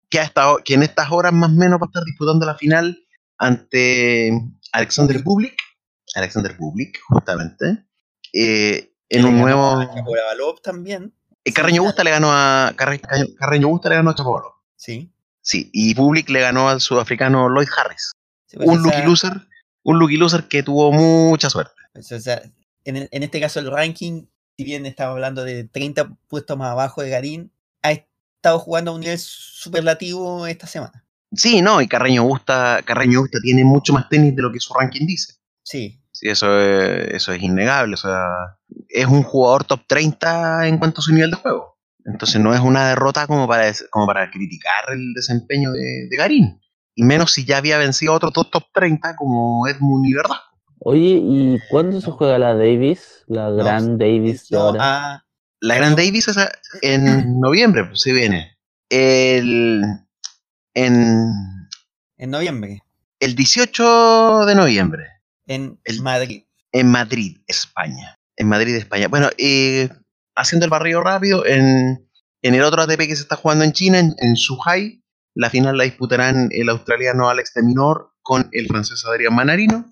Que 0.08 0.20
ha 0.20 0.22
estado, 0.22 0.58
que 0.64 0.74
en 0.74 0.82
estas 0.82 1.10
horas 1.12 1.32
más 1.32 1.50
o 1.50 1.54
menos 1.54 1.78
va 1.80 1.84
a 1.84 1.88
estar 1.88 2.02
disputando 2.04 2.46
la 2.46 2.54
final 2.56 2.98
ante 3.38 4.30
Alexander 4.72 5.22
Bublik. 5.22 5.54
Alexander 6.14 6.54
Bublik, 6.58 6.98
justamente. 7.08 7.84
eh, 8.32 8.92
en 9.08 9.24
un 9.24 9.38
nuevo. 9.38 9.82
Chapovalov 9.94 10.60
también. 10.62 11.14
eh, 11.44 11.52
Carreño 11.52 11.82
Busta 11.84 12.02
le 12.02 12.10
ganó 12.10 12.28
a. 12.32 12.72
Carre- 12.76 13.00
Carreño 13.38 13.68
Busta 13.68 13.88
le 13.88 13.96
ganó 13.96 14.10
a 14.10 14.14
Chapovalov. 14.14 14.52
Sí. 14.76 15.12
Sí, 15.42 15.70
y 15.72 15.94
Bublik 15.94 16.28
le 16.30 16.40
ganó 16.40 16.68
al 16.68 16.80
sudafricano 16.80 17.48
Lloyd 17.48 17.68
Harris. 17.76 18.10
Sí, 18.46 18.56
pues, 18.56 18.68
Un 18.68 18.82
lucky 18.82 19.02
loser. 19.02 19.45
Un 19.88 19.98
lucky 20.00 20.16
loser 20.16 20.44
que 20.48 20.62
tuvo 20.64 20.90
mucha 20.92 21.48
suerte. 21.48 21.72
o 21.94 22.02
sea, 22.02 22.42
en, 22.84 22.96
el- 22.96 23.08
en 23.12 23.22
este 23.22 23.40
caso 23.40 23.60
el 23.60 23.70
ranking, 23.70 24.24
si 24.56 24.64
bien 24.64 24.84
estaba 24.86 25.12
hablando 25.12 25.44
de 25.44 25.64
30 25.64 26.08
puestos 26.28 26.56
más 26.58 26.70
abajo 26.72 27.02
de 27.02 27.10
Garín, 27.10 27.52
ha 27.82 27.92
estado 27.92 28.58
jugando 28.58 28.90
a 28.90 28.94
un 28.94 29.00
nivel 29.00 29.18
superlativo 29.18 30.46
esta 30.46 30.66
semana. 30.66 31.04
Sí, 31.32 31.60
no, 31.62 31.80
y 31.80 31.88
Carreño 31.88 32.24
Busta, 32.24 32.80
Carreño 32.84 33.20
Busta 33.20 33.38
tiene 33.40 33.64
mucho 33.64 33.92
más 33.92 34.08
tenis 34.08 34.34
de 34.34 34.42
lo 34.42 34.52
que 34.52 34.60
su 34.60 34.72
ranking 34.74 35.06
dice. 35.06 35.34
Sí, 35.62 36.00
Sí, 36.12 36.30
eso 36.30 36.58
es, 36.58 37.08
eso 37.14 37.32
es 37.34 37.42
innegable. 37.42 37.92
O 37.92 37.98
sea, 37.98 38.24
es 38.88 39.04
un 39.06 39.22
jugador 39.22 39.64
top 39.64 39.82
30 39.86 40.66
en 40.66 40.78
cuanto 40.78 41.00
a 41.00 41.04
su 41.04 41.12
nivel 41.12 41.30
de 41.30 41.36
juego. 41.36 41.76
Entonces 42.06 42.40
no 42.40 42.54
es 42.54 42.60
una 42.60 42.88
derrota 42.88 43.26
como 43.26 43.46
para, 43.46 43.70
como 43.90 44.06
para 44.06 44.30
criticar 44.30 44.92
el 44.94 45.12
desempeño 45.12 45.72
de, 45.72 46.06
de 46.08 46.16
Garín. 46.16 46.58
Y 46.96 47.04
menos 47.04 47.30
si 47.32 47.44
ya 47.44 47.58
había 47.58 47.78
vencido 47.78 48.12
a 48.12 48.16
otros 48.16 48.32
dos 48.32 48.50
top 48.50 48.64
30 48.72 49.14
como 49.16 49.68
Edmund 49.68 50.06
y 50.06 50.14
Verdasco. 50.14 50.44
Oye, 50.80 51.20
¿y 51.22 51.58
cuándo 51.70 52.00
se 52.00 52.10
juega 52.10 52.38
la 52.38 52.54
Davis? 52.54 53.22
La 53.28 53.50
No, 53.50 53.56
gran 53.56 53.98
Davis 53.98 54.48
de 54.48 54.56
ahora. 54.56 54.80
ah, 54.82 55.22
La 55.60 55.76
Grand 55.76 55.96
Davis 55.96 56.28
es 56.28 56.36
a- 56.38 56.50
en 56.82 57.04
noviembre, 57.40 57.84
pues 57.84 58.00
se 58.00 58.12
viene. 58.12 58.56
El, 58.90 59.82
en 60.74 61.22
en 62.18 62.30
noviembre, 62.30 62.82
el 63.20 63.34
18 63.36 64.46
de 64.46 64.54
noviembre. 64.54 65.06
en 65.46 65.78
El- 65.84 66.02
Madrid. 66.02 66.44
en 66.72 66.88
Madrid, 66.90 67.38
España. 67.46 68.16
En 68.36 68.48
Madrid, 68.48 68.74
España. 68.74 69.08
Bueno, 69.08 69.28
eh, 69.38 69.88
haciendo 70.34 70.64
el 70.66 70.70
barrio 70.70 71.02
rápido, 71.02 71.44
en, 71.46 72.06
en 72.42 72.54
el 72.54 72.62
otro 72.62 72.82
ATP 72.82 73.06
que 73.06 73.16
se 73.16 73.22
está 73.22 73.36
jugando 73.36 73.64
en 73.64 73.72
China, 73.72 73.98
en, 73.98 74.14
en 74.18 74.36
la 75.36 75.50
final 75.50 75.76
la 75.76 75.84
disputarán 75.84 76.48
el 76.50 76.70
australiano 76.70 77.28
Alex 77.28 77.52
de 77.54 77.62
Minor 77.62 78.14
con 78.22 78.48
el 78.52 78.66
francés 78.68 79.04
Adrián 79.04 79.34
Manarino, 79.34 79.88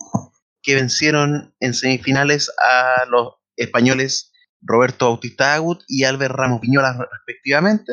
que 0.62 0.74
vencieron 0.74 1.54
en 1.60 1.74
semifinales 1.74 2.50
a 2.58 3.04
los 3.10 3.34
españoles 3.56 4.32
Roberto 4.62 5.06
Bautista 5.06 5.54
Agut 5.54 5.82
y 5.86 6.04
Albert 6.04 6.34
Ramos 6.34 6.60
Piñola 6.60 6.96
respectivamente. 7.12 7.92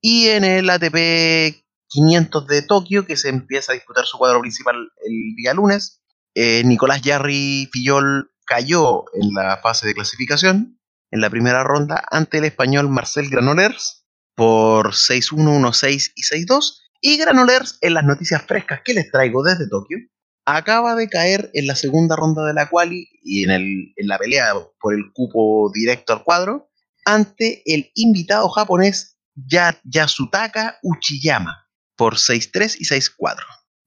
Y 0.00 0.28
en 0.28 0.44
el 0.44 0.70
ATP 0.70 1.64
500 1.88 2.46
de 2.46 2.62
Tokio, 2.62 3.04
que 3.04 3.16
se 3.16 3.30
empieza 3.30 3.72
a 3.72 3.74
disputar 3.74 4.06
su 4.06 4.16
cuadro 4.16 4.40
principal 4.40 4.76
el 5.04 5.34
día 5.36 5.54
lunes, 5.54 6.00
eh, 6.36 6.62
Nicolás 6.64 7.02
Jarry 7.02 7.68
Fillol 7.72 8.30
cayó 8.46 9.06
en 9.14 9.34
la 9.34 9.58
fase 9.58 9.88
de 9.88 9.94
clasificación 9.94 10.78
en 11.10 11.20
la 11.20 11.30
primera 11.30 11.64
ronda 11.64 12.04
ante 12.12 12.38
el 12.38 12.44
español 12.44 12.88
Marcel 12.88 13.28
Granolers 13.28 14.06
por 14.36 14.92
6-1, 14.92 15.60
1-6 15.60 16.12
y 16.14 16.22
6-2. 16.22 16.81
Y 17.02 17.18
Granolers, 17.18 17.76
en 17.82 17.94
las 17.94 18.04
noticias 18.04 18.40
frescas 18.42 18.80
que 18.84 18.94
les 18.94 19.10
traigo 19.10 19.42
desde 19.42 19.68
Tokio, 19.68 19.98
acaba 20.46 20.94
de 20.94 21.08
caer 21.08 21.50
en 21.52 21.66
la 21.66 21.74
segunda 21.76 22.16
ronda 22.16 22.44
de 22.46 22.54
la 22.54 22.68
quali 22.70 23.08
y 23.22 23.44
en, 23.44 23.50
el- 23.50 23.92
en 23.96 24.06
la 24.08 24.18
pelea 24.18 24.54
por 24.80 24.94
el 24.94 25.12
cupo 25.12 25.70
directo 25.74 26.12
al 26.14 26.22
cuadro 26.24 26.70
ante 27.04 27.62
el 27.66 27.90
invitado 27.94 28.48
japonés 28.48 29.18
Ya- 29.34 29.78
Yasutaka 29.84 30.78
Uchiyama 30.82 31.68
por 31.96 32.14
6-3 32.16 32.76
y 32.78 32.84
6-4. 32.84 33.36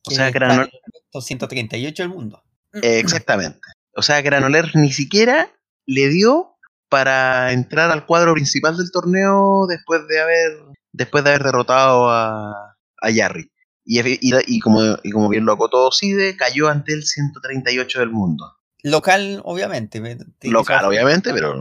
O 0.07 0.11
sea, 0.11 0.27
está 0.27 0.39
Granol- 0.39 0.53
en 0.53 0.79
el 0.83 0.91
puesto 1.11 1.21
138 1.21 2.03
del 2.03 2.09
mundo. 2.09 2.43
Eh, 2.73 2.99
Exactamente. 2.99 3.59
O 3.95 4.01
sea, 4.01 4.21
Granoller 4.21 4.75
ni 4.75 4.91
siquiera 4.91 5.49
le 5.85 6.09
dio 6.09 6.57
para 6.89 7.53
entrar 7.53 7.91
al 7.91 8.05
cuadro 8.05 8.33
principal 8.33 8.75
del 8.77 8.91
torneo 8.91 9.65
después 9.69 10.01
de 10.07 10.19
haber, 10.19 10.51
después 10.91 11.23
de 11.23 11.29
haber 11.31 11.43
derrotado 11.43 12.09
a, 12.09 12.74
a 13.05 13.11
Yarry. 13.11 13.51
Y, 13.85 13.99
efe- 13.99 14.17
y- 14.21 14.33
y 14.55 14.59
como, 14.59 14.81
y 15.03 15.11
como 15.11 15.29
bien 15.29 15.45
lo 15.45 15.53
acotó 15.53 15.91
Side, 15.91 16.35
cayó 16.37 16.69
ante 16.69 16.93
el 16.93 17.03
138 17.03 17.99
del 17.99 18.09
mundo. 18.09 18.55
Local, 18.83 19.41
obviamente. 19.43 20.49
Local, 20.51 20.85
obviamente, 20.85 21.33
pero 21.33 21.53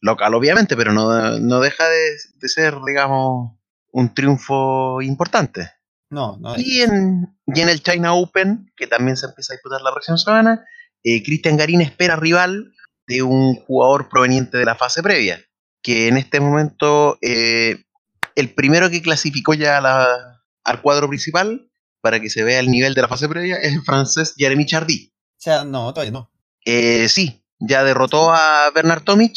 local, 0.00 0.34
obviamente, 0.34 0.76
pero 0.76 0.92
no, 0.92 1.38
no 1.38 1.60
deja 1.60 1.88
de, 1.88 2.10
de 2.36 2.48
ser, 2.48 2.74
digamos, 2.86 3.52
un 3.90 4.14
triunfo 4.14 5.00
importante. 5.02 5.70
No, 6.10 6.36
no. 6.40 6.54
Y 6.58 6.80
en, 6.82 7.36
y 7.46 7.60
en 7.60 7.68
el 7.68 7.82
China 7.82 8.14
Open, 8.14 8.70
que 8.76 8.86
también 8.86 9.16
se 9.16 9.26
empieza 9.26 9.52
a 9.52 9.56
disputar 9.56 9.80
la 9.82 9.92
próxima 9.92 10.18
semana, 10.18 10.64
eh, 11.04 11.22
Cristian 11.22 11.56
Garín 11.56 11.80
espera 11.80 12.16
rival 12.16 12.72
de 13.06 13.22
un 13.22 13.54
jugador 13.54 14.08
proveniente 14.08 14.58
de 14.58 14.64
la 14.64 14.74
fase 14.74 15.02
previa, 15.02 15.42
que 15.82 16.08
en 16.08 16.16
este 16.16 16.38
momento 16.40 17.18
eh, 17.22 17.84
el 18.34 18.50
primero 18.54 18.88
que 18.90 19.02
clasificó 19.02 19.54
ya 19.54 19.78
a 19.78 19.80
la- 19.80 20.31
al 20.64 20.80
cuadro 20.82 21.08
principal, 21.08 21.70
para 22.00 22.20
que 22.20 22.30
se 22.30 22.42
vea 22.44 22.60
el 22.60 22.70
nivel 22.70 22.94
de 22.94 23.02
la 23.02 23.08
fase 23.08 23.28
previa, 23.28 23.56
es 23.56 23.72
el 23.74 23.82
francés 23.82 24.34
Jeremy 24.36 24.66
Chardy. 24.66 25.12
O 25.14 25.40
sea, 25.40 25.64
no, 25.64 25.92
todavía 25.92 26.12
no. 26.12 26.30
Eh, 26.64 27.08
sí, 27.08 27.44
ya 27.58 27.82
derrotó 27.84 28.32
a 28.32 28.70
Bernard 28.74 29.02
Tomic, 29.02 29.36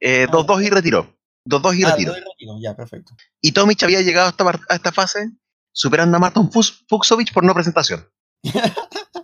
eh, 0.00 0.26
Ah, 0.28 0.32
2-2 0.32 0.62
y 0.64 0.70
retiró. 0.70 1.16
2-2 1.46 1.74
y 1.76 1.84
Ah, 1.84 1.90
retiró. 1.90 2.12
doy 2.12 2.20
retiro, 2.20 2.54
Ya, 2.62 2.74
perfecto. 2.76 3.14
Y 3.40 3.52
Tomic 3.52 3.82
había 3.82 4.00
llegado 4.02 4.26
a 4.26 4.30
esta, 4.30 4.44
par- 4.44 4.60
a 4.68 4.74
esta 4.76 4.92
fase 4.92 5.30
superando 5.72 6.16
a 6.16 6.20
Marton 6.20 6.50
Fus- 6.50 6.84
Fuxovic 6.88 7.32
por 7.32 7.44
no 7.44 7.54
presentación. 7.54 8.06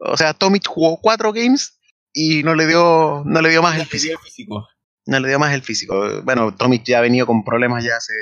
o 0.00 0.16
sea, 0.16 0.34
Tomic 0.34 0.66
jugó 0.66 1.00
cuatro 1.00 1.32
games 1.32 1.78
y 2.12 2.42
no 2.42 2.54
le 2.54 2.66
dio, 2.66 3.22
no 3.24 3.40
le 3.40 3.50
dio 3.50 3.62
más 3.62 3.78
el 3.78 3.86
físico. 3.86 4.18
el 4.20 4.24
físico. 4.24 4.68
No 5.06 5.20
le 5.20 5.28
dio 5.28 5.38
más 5.38 5.52
el 5.54 5.62
físico. 5.62 6.22
Bueno, 6.22 6.54
Tomic 6.54 6.84
ya 6.84 6.98
ha 6.98 7.02
venido 7.02 7.26
con 7.26 7.44
problemas 7.44 7.84
ya 7.84 7.96
hace 7.96 8.12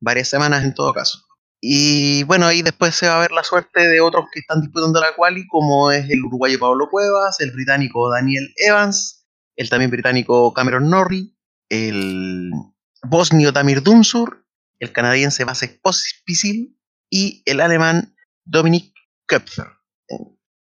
varias 0.00 0.28
semanas 0.28 0.64
en 0.64 0.74
todo 0.74 0.92
caso. 0.92 1.18
Y 1.60 2.22
bueno, 2.24 2.46
ahí 2.46 2.62
después 2.62 2.94
se 2.94 3.06
va 3.06 3.18
a 3.18 3.20
ver 3.20 3.32
la 3.32 3.44
suerte 3.44 3.86
de 3.86 4.00
otros 4.00 4.26
que 4.32 4.40
están 4.40 4.62
disputando 4.62 5.00
la 5.00 5.14
quali, 5.14 5.46
como 5.46 5.90
es 5.90 6.08
el 6.08 6.24
uruguayo 6.24 6.58
Pablo 6.58 6.88
Cuevas, 6.90 7.38
el 7.40 7.50
británico 7.50 8.10
Daniel 8.10 8.52
Evans, 8.56 9.26
el 9.56 9.68
también 9.68 9.90
británico 9.90 10.54
Cameron 10.54 10.88
Norrie, 10.88 11.34
el 11.68 12.50
bosnio 13.02 13.52
Tamir 13.52 13.82
Dumsur, 13.82 14.46
el 14.78 14.92
canadiense 14.92 15.44
Vasek 15.44 15.82
Pospisil 15.82 16.78
y 17.10 17.42
el 17.44 17.60
alemán 17.60 18.14
Dominik 18.44 18.94
Köpfer. 19.26 19.66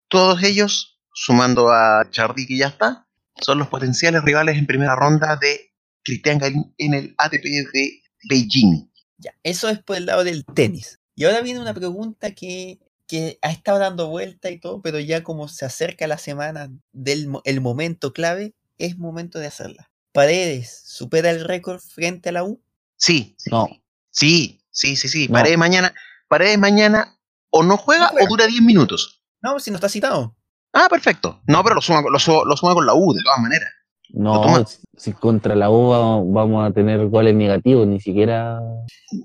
Todos 0.10 0.44
ellos, 0.44 1.00
sumando 1.14 1.70
a 1.70 2.10
Chardy 2.12 2.46
que 2.46 2.58
ya 2.58 2.68
está, 2.68 3.08
son 3.40 3.60
los 3.60 3.70
potenciales 3.70 4.24
rivales 4.24 4.58
en 4.58 4.66
primera 4.66 4.96
ronda 4.96 5.38
de 5.38 5.72
Cristian 6.04 6.40
Garín 6.40 6.74
en 6.78 6.94
el 6.94 7.16
ATP 7.18 7.44
de 7.44 8.02
Beijing. 8.30 8.89
Ya, 9.20 9.34
eso 9.44 9.70
es 9.70 9.80
por 9.84 9.98
el 9.98 10.06
lado 10.08 10.24
del 10.24 10.46
tenis. 10.46 11.00
Y 11.16 11.26
ahora 11.26 11.42
viene 11.42 11.60
una 11.60 11.74
pregunta 11.74 12.32
que, 12.34 12.80
que 13.06 13.38
ha 13.42 13.52
estado 13.52 13.80
dando 13.80 14.08
vuelta 14.08 14.50
y 14.50 14.60
todo, 14.60 14.82
pero 14.82 15.00
ya 15.00 15.24
como 15.24 15.48
se 15.50 15.66
acerca 15.66 16.08
la 16.08 16.18
semana 16.18 16.70
del 16.94 17.28
el 17.44 17.62
momento 17.62 18.14
clave, 18.14 18.56
es 18.78 18.98
momento 18.98 19.38
de 19.40 19.48
hacerla. 19.48 19.92
Paredes 20.14 20.82
supera 20.86 21.30
el 21.30 21.44
récord 21.44 21.80
frente 21.82 22.30
a 22.30 22.32
la 22.32 22.44
U. 22.44 22.62
Sí, 22.96 23.36
No, 23.52 23.68
sí, 24.10 24.62
sí, 24.72 24.96
sí, 24.96 25.08
sí. 25.10 25.28
No. 25.28 25.34
Paredes 25.34 25.58
mañana, 25.58 25.94
Paredes 26.28 26.58
mañana 26.58 27.20
o 27.50 27.64
no 27.64 27.78
juega, 27.78 28.06
No 28.06 28.10
juega. 28.12 28.26
o 28.26 28.30
dura 28.30 28.48
10 28.48 28.62
minutos. 28.62 29.22
No, 29.42 29.60
si 29.60 29.72
no 29.72 29.76
está 29.76 29.90
citado. 29.90 30.36
Ah, 30.74 30.88
perfecto. 30.90 31.42
No, 31.48 31.64
pero 31.64 31.76
lo 31.76 31.82
suma, 31.82 32.02
lo, 32.02 32.10
lo 32.46 32.58
suma 32.58 32.74
con 32.74 32.86
la 32.86 32.94
U, 32.94 33.14
de 33.14 33.22
todas 33.24 33.40
maneras. 33.40 33.70
No, 34.12 34.66
si- 34.98 35.14
contra 35.14 35.56
la 35.56 35.70
U 35.70 35.90
vamos, 36.34 36.68
a 36.68 36.74
tener 36.74 37.06
goles 37.08 37.36
negativos, 37.36 37.88
ni 37.88 38.00
siquiera. 38.00 38.60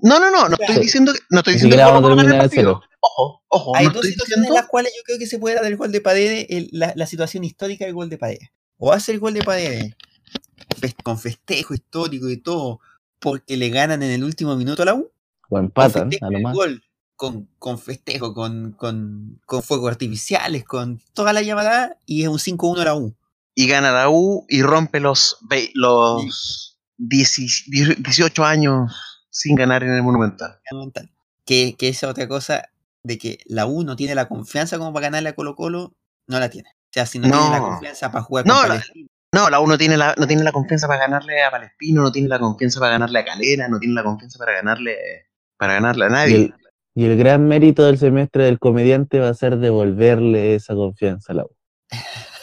No, 0.03 0.19
no, 0.19 0.29
no, 0.31 0.47
no 0.49 0.55
estoy 0.59 0.79
diciendo 0.83 1.11
que, 1.13 1.19
no 1.31 1.39
estoy 1.39 1.53
Ni 1.55 1.61
diciendo 1.61 1.75
que 1.77 1.83
vamos 1.83 2.03
a 2.03 2.07
el 2.13 2.15
terminar 2.17 2.39
partido. 2.41 2.81
cero. 2.81 2.81
Ojo, 2.99 3.41
ojo, 3.49 3.75
Hay 3.75 3.85
no 3.87 3.93
dos 3.93 3.97
estoy 4.05 4.11
situaciones 4.11 4.41
diciendo. 4.43 4.47
en 4.49 4.61
las 4.61 4.69
cuales 4.69 4.93
yo 4.95 5.03
creo 5.03 5.19
que 5.19 5.27
se 5.27 5.39
puede 5.39 5.55
dar 5.55 5.65
el 5.65 5.77
gol 5.77 5.91
de 5.91 6.01
Paredes, 6.01 6.45
el- 6.49 6.69
la, 6.71 6.93
la 6.95 7.05
situación 7.07 7.43
histórica 7.43 7.85
del 7.85 7.93
gol 7.93 8.09
de 8.09 8.17
Paredes. 8.17 8.49
O 8.77 8.91
hace 8.93 9.11
el 9.11 9.19
gol 9.19 9.33
de 9.33 9.41
Paredes 9.43 9.95
con 11.03 11.17
festejo 11.17 11.73
histórico 11.73 12.29
y 12.29 12.37
todo, 12.37 12.79
porque 13.19 13.57
le 13.57 13.69
ganan 13.69 14.03
en 14.03 14.11
el 14.11 14.23
último 14.23 14.55
minuto 14.55 14.83
a 14.83 14.85
la 14.85 14.93
U. 14.95 15.09
O 15.49 15.57
empatan, 15.59 16.09
a 16.21 16.29
lo 16.29 16.37
el 16.37 16.43
gol 16.53 16.83
con, 17.15 17.47
con 17.59 17.79
festejo, 17.79 18.33
con, 18.33 18.73
con, 18.73 19.39
con 19.45 19.61
fuegos 19.63 19.89
artificiales, 19.91 20.65
con 20.65 20.99
toda 21.13 21.31
la 21.33 21.41
llamada, 21.41 21.97
y 22.05 22.23
es 22.23 22.27
un 22.27 22.39
5-1 22.39 22.81
a 22.81 22.85
la 22.85 22.95
U. 22.95 23.15
Y 23.55 23.67
gana 23.67 23.91
la 23.91 24.09
U 24.09 24.45
y 24.49 24.61
rompe 24.61 24.99
los, 24.99 25.37
los 25.73 26.77
10 26.97 27.63
18 27.67 28.45
años 28.45 28.93
sin 29.29 29.55
ganar 29.55 29.83
en 29.83 29.93
el 29.93 30.03
Monumental. 30.03 30.59
Que, 31.45 31.75
que 31.77 31.87
esa 31.89 32.09
otra 32.09 32.27
cosa 32.27 32.63
de 33.03 33.17
que 33.17 33.39
la 33.45 33.65
U 33.65 33.83
no 33.83 33.95
tiene 33.95 34.15
la 34.15 34.27
confianza 34.27 34.77
como 34.77 34.91
para 34.93 35.05
ganarle 35.07 35.29
a 35.29 35.35
Colo 35.35 35.55
Colo, 35.55 35.93
no 36.27 36.39
la 36.39 36.49
tiene. 36.49 36.69
O 36.69 36.91
sea, 36.91 37.05
si 37.05 37.19
no, 37.19 37.27
tiene 37.29 37.49
la 37.49 37.59
No. 37.59 37.65
confianza 37.69 38.11
para 38.11 38.23
jugar 38.23 38.45
No, 38.45 38.55
con 38.59 38.69
la- 38.69 38.75
Palestino, 38.75 39.07
No, 39.33 39.49
la 39.49 39.59
U 39.59 39.67
no 39.67 39.77
tiene 39.77 39.97
la, 39.97 40.15
no 40.17 40.27
tiene 40.27 40.43
la 40.43 40.51
confianza 40.51 40.87
para 40.87 41.01
ganarle 41.01 41.43
a 41.43 41.51
Palestino, 41.51 42.01
no 42.01 42.11
tiene 42.11 42.27
la 42.29 42.39
confianza 42.39 42.79
para 42.79 42.93
ganarle 42.93 43.19
a 43.19 43.25
Calera, 43.25 43.67
no 43.67 43.79
tiene 43.79 43.93
la 43.95 44.03
confianza 44.03 44.39
para 44.39 44.53
ganarle 44.53 44.95
para 45.57 45.73
ganarle 45.73 46.05
a 46.05 46.07
Y 46.07 46.11
nadie. 46.11 46.35
el, 46.35 46.53
y 46.95 47.05
el 47.05 47.17
gran 47.17 47.45
mérito 47.47 47.83
del 47.85 47.97
semestre 47.97 48.45
del 48.45 48.59
comediante 48.59 49.19
va 49.19 49.29
a 49.29 49.33
ser 49.33 49.57
devolverle 49.57 50.55
esa 50.55 50.73
confianza 50.73 51.33
a 51.33 51.35
la 51.35 51.43
U. 51.45 51.49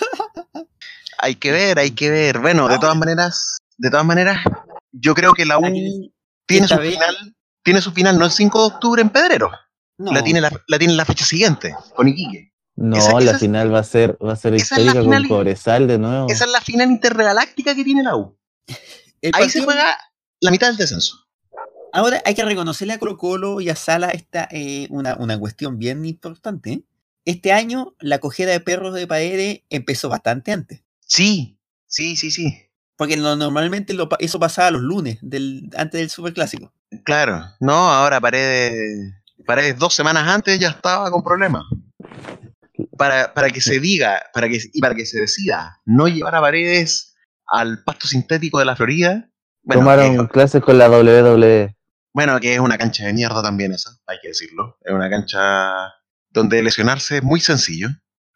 Hay 1.22 1.36
que 1.36 1.52
ver, 1.52 1.78
hay 1.78 1.92
que 1.92 2.10
ver. 2.10 2.38
Bueno, 2.40 2.68
de 2.68 2.78
todas 2.78 2.96
maneras, 2.96 3.58
de 3.78 3.90
todas 3.90 4.04
maneras, 4.04 4.38
yo 4.90 5.14
creo 5.14 5.32
que 5.32 5.46
la 5.46 5.58
U 5.58 5.62
tiene 6.46 6.68
su 6.68 6.76
vez- 6.76 6.94
final, 6.94 7.16
tiene 7.62 7.80
su 7.80 7.92
final 7.92 8.18
no 8.18 8.24
el 8.24 8.30
5 8.32 8.58
de 8.60 8.66
octubre 8.74 9.02
en 9.02 9.08
Pedrero, 9.10 9.50
no, 9.98 10.12
la 10.12 10.22
tiene 10.24 10.40
la, 10.40 10.50
la 10.66 10.78
tiene 10.78 10.94
la 10.94 11.04
fecha 11.04 11.24
siguiente, 11.24 11.74
con 11.94 12.08
Iquique. 12.08 12.52
No, 12.74 12.96
Esa- 12.96 13.12
la 13.12 13.20
esa 13.20 13.30
es- 13.32 13.38
final 13.38 13.72
va 13.72 13.78
a 13.78 13.84
ser, 13.84 14.18
va 14.24 14.32
a 14.32 14.36
ser 14.36 14.54
esa 14.54 14.74
es 14.76 14.80
la 14.84 14.92
histórica 14.92 15.02
final 15.04 15.22
con 15.22 15.26
y- 15.26 15.28
Cobresal 15.28 15.86
de 15.86 15.98
nuevo. 15.98 16.26
Esa 16.28 16.44
es 16.44 16.50
la 16.50 16.60
final 16.60 16.90
intergaláctica 16.90 17.74
que 17.74 17.84
tiene 17.84 18.02
la 18.02 18.16
U. 18.16 18.36
Ahí 19.32 19.48
se 19.48 19.62
juega 19.62 19.96
la 20.40 20.50
mitad 20.50 20.66
del 20.68 20.76
descenso. 20.76 21.16
Ahora 21.92 22.20
hay 22.24 22.34
que 22.34 22.44
reconocerle 22.44 22.94
a 22.94 22.98
Colo 22.98 23.16
Colo 23.16 23.60
y 23.60 23.68
a 23.68 23.76
Sala 23.76 24.08
esta, 24.08 24.48
eh, 24.50 24.88
una, 24.90 25.14
una 25.16 25.38
cuestión 25.38 25.78
bien 25.78 26.04
importante. 26.04 26.72
¿eh? 26.72 26.82
Este 27.26 27.52
año 27.52 27.94
la 28.00 28.18
cogida 28.18 28.50
de 28.50 28.58
perros 28.60 28.94
de 28.94 29.06
Paredes 29.06 29.60
empezó 29.70 30.08
bastante 30.08 30.50
antes. 30.52 30.82
Sí, 31.14 31.58
sí, 31.86 32.16
sí, 32.16 32.30
sí. 32.30 32.58
Porque 32.96 33.18
no- 33.18 33.36
normalmente 33.36 33.92
lo 33.92 34.08
pa- 34.08 34.16
eso 34.18 34.40
pasaba 34.40 34.70
los 34.70 34.80
lunes, 34.80 35.18
del, 35.20 35.68
antes 35.76 36.00
del 36.00 36.08
Superclásico. 36.08 36.72
Claro. 37.04 37.44
No, 37.60 37.74
ahora 37.92 38.18
Paredes, 38.20 39.12
Paredes 39.46 39.76
dos 39.78 39.94
semanas 39.94 40.26
antes 40.26 40.58
ya 40.58 40.70
estaba 40.70 41.10
con 41.10 41.22
problemas. 41.22 41.64
Para, 42.96 43.34
para 43.34 43.50
que 43.50 43.60
se 43.60 43.78
diga, 43.80 44.22
para 44.32 44.48
que, 44.48 44.58
y 44.72 44.80
para 44.80 44.94
que 44.94 45.04
se 45.04 45.20
decida 45.20 45.80
no 45.84 46.08
llevar 46.08 46.34
a 46.34 46.40
Paredes 46.40 47.14
al 47.46 47.82
pasto 47.84 48.06
sintético 48.08 48.58
de 48.58 48.64
la 48.64 48.76
Florida. 48.76 49.28
Bueno, 49.62 49.82
Tomaron 49.82 50.26
que, 50.26 50.32
clases 50.32 50.62
con 50.62 50.78
la. 50.78 50.88
WWE. 50.88 51.76
bueno, 52.14 52.40
que 52.40 52.54
es 52.54 52.60
una 52.60 52.78
cancha 52.78 53.04
de 53.06 53.12
mierda 53.12 53.42
también 53.42 53.72
esa, 53.72 53.90
hay 54.06 54.16
que 54.22 54.28
decirlo. 54.28 54.78
Es 54.82 54.92
una 54.94 55.10
cancha 55.10 55.40
donde 56.30 56.62
lesionarse 56.62 57.18
es 57.18 57.22
muy 57.22 57.40
sencillo 57.40 57.88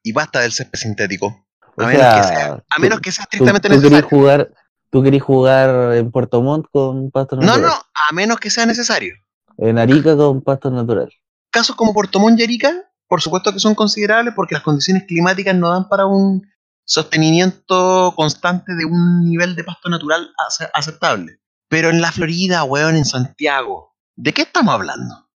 y 0.03 0.13
basta 0.13 0.41
del 0.41 0.53
césped 0.53 0.79
sintético. 0.79 1.46
O 1.79 1.83
A 1.83 1.87
menos, 1.89 2.15
que 2.15 2.23
sea, 2.23 2.53
a 2.53 2.57
tú- 2.77 2.83
menos 2.83 3.01
que 3.01 3.13
sea 3.13 3.25
Tú, 3.25 3.29
estrictamente 3.37 3.69
tú 3.69 3.75
querías 3.75 3.91
necesario. 4.03 4.09
jugar, 4.19 4.51
tú 4.91 5.03
querías 5.03 5.23
jugar 5.23 5.95
en 5.95 6.11
Puerto 6.11 6.41
Montt 6.43 6.67
con 6.73 7.11
pasto 7.11 7.37
No, 7.37 7.43
natural. 7.43 7.63
no, 7.63 7.73
a 7.75 8.13
menos 8.15 8.39
que 8.39 8.51
sea 8.51 8.65
necesario. 8.67 9.15
En 9.59 9.79
Arica 9.79 10.17
con 10.17 10.43
pasto 10.43 10.71
natural. 10.71 11.11
casos 11.51 11.75
como 11.77 11.95
Puerto 11.95 12.19
Montt 12.21 12.39
y 12.41 12.45
Arica, 12.45 12.73
por 13.09 13.21
supuesto 13.23 13.53
que 13.53 13.59
son 13.61 13.75
considerables 13.75 14.35
porque 14.35 14.55
las 14.55 14.63
condiciones 14.63 15.05
climáticas 15.05 15.55
no 15.55 15.71
dan 15.71 15.89
para 15.89 16.05
un 16.07 16.47
sostenimiento 16.85 18.13
constante 18.17 18.75
de 18.75 18.85
un 18.85 19.25
nivel 19.25 19.55
de 19.57 19.65
pasto 19.65 19.89
natural 19.89 20.29
ace- 20.47 20.69
aceptable. 20.75 21.39
Pero 21.69 21.91
en 21.91 22.01
la 22.01 22.13
Florida, 22.13 22.65
weón, 22.65 22.97
en 22.97 23.05
Santiago, 23.05 23.95
¿de 24.17 24.33
qué 24.33 24.43
estamos 24.43 24.75
hablando? 24.75 25.29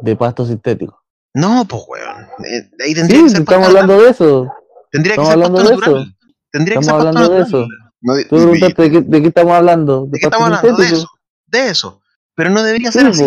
De 0.00 0.16
pasto 0.16 0.44
sintético. 0.46 1.02
No, 1.34 1.64
pues, 1.68 1.82
weón. 1.88 2.26
eh, 2.46 2.70
ahí 2.84 2.94
Sí, 2.94 3.02
que 3.24 3.28
ser 3.30 3.40
estamos 3.40 3.68
hablando 3.68 3.98
de 4.00 4.10
eso. 4.10 4.48
Tendría 4.92 5.16
que 5.16 5.22
estamos 5.22 5.28
ser 5.28 5.32
hablando 5.34 5.56
pasto 5.58 5.70
de 5.70 5.76
natural. 5.80 6.02
eso. 6.02 6.16
Tendría 6.52 6.74
que 6.76 6.80
Estamos 6.80 7.02
ser 7.02 7.12
pasto 7.12 7.18
hablando 7.18 7.34
de 7.34 7.40
natural. 7.40 7.64
eso. 7.64 7.88
No 8.02 8.14
de- 8.14 8.24
Tú 8.26 8.34
me 8.36 8.40
preguntaste 8.42 8.82
de 8.82 8.90
qué, 8.90 9.00
de 9.00 9.22
qué 9.22 9.28
estamos 9.28 9.52
hablando. 9.54 10.06
¿De 10.06 10.18
qué 10.20 10.26
estamos 10.26 10.46
hablando? 10.46 10.76
De 10.76 10.86
eso. 10.86 11.08
De 11.46 11.68
eso. 11.68 12.00
Pero 12.34 12.50
no 12.50 12.62
debería 12.62 12.92
ser 12.92 13.06
así. 13.06 13.24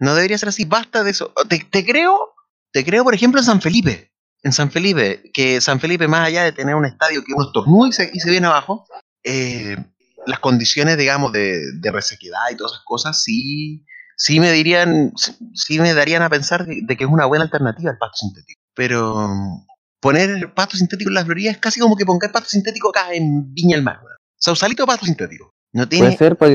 No 0.00 0.14
debería 0.14 0.38
ser 0.38 0.48
así, 0.48 0.64
basta 0.64 1.04
de 1.04 1.10
eso. 1.12 1.32
Te, 1.48 1.58
te 1.70 1.84
creo, 1.86 2.18
te 2.72 2.84
creo, 2.84 3.04
por 3.04 3.14
ejemplo, 3.14 3.40
en 3.40 3.44
San 3.46 3.60
Felipe. 3.60 4.10
En 4.42 4.52
San 4.52 4.70
Felipe, 4.70 5.22
que 5.32 5.60
San 5.62 5.80
Felipe, 5.80 6.06
más 6.08 6.26
allá 6.26 6.42
de 6.44 6.52
tener 6.52 6.74
un 6.74 6.84
estadio 6.84 7.22
que 7.24 7.32
uno 7.32 7.46
estornuda 7.46 7.88
y 7.88 7.92
se, 7.92 8.10
y 8.12 8.20
se 8.20 8.30
viene 8.30 8.46
abajo, 8.46 8.86
eh, 9.22 9.76
las 10.26 10.38
condiciones, 10.40 10.98
digamos, 10.98 11.32
de, 11.32 11.62
de 11.80 11.90
resequedad 11.90 12.50
y 12.52 12.56
todas 12.56 12.72
esas 12.74 12.84
cosas, 12.84 13.22
sí, 13.22 13.86
sí 14.18 14.40
me 14.40 14.52
dirían, 14.52 15.12
sí- 15.16 15.34
sí 15.54 15.78
me 15.78 15.94
darían 15.94 16.20
a 16.22 16.28
pensar 16.28 16.66
de, 16.66 16.80
de 16.82 16.96
que 16.96 17.04
es 17.04 17.10
una 17.10 17.24
buena 17.24 17.44
alternativa 17.44 17.90
al 17.90 17.96
pasto 17.96 18.16
sintético. 18.18 18.60
Pero 18.74 19.28
poner 20.04 20.52
pasto 20.54 20.76
sintético 20.76 21.10
en 21.10 21.14
la 21.14 21.24
Florida 21.24 21.50
es 21.50 21.58
casi 21.58 21.80
como 21.80 21.96
que 21.96 22.04
pongas 22.04 22.30
pasto 22.30 22.48
sintético 22.50 22.90
acá 22.90 23.12
en 23.12 23.52
Viña 23.54 23.76
del 23.76 23.84
Mar. 23.84 23.98
weón. 24.02 24.16
Sausalito 24.36 24.86
pasto 24.86 25.06
sintético. 25.06 25.52
No 25.72 25.88
Puede 25.88 25.88
tiene, 25.88 26.16
ser 26.16 26.36
para 26.36 26.50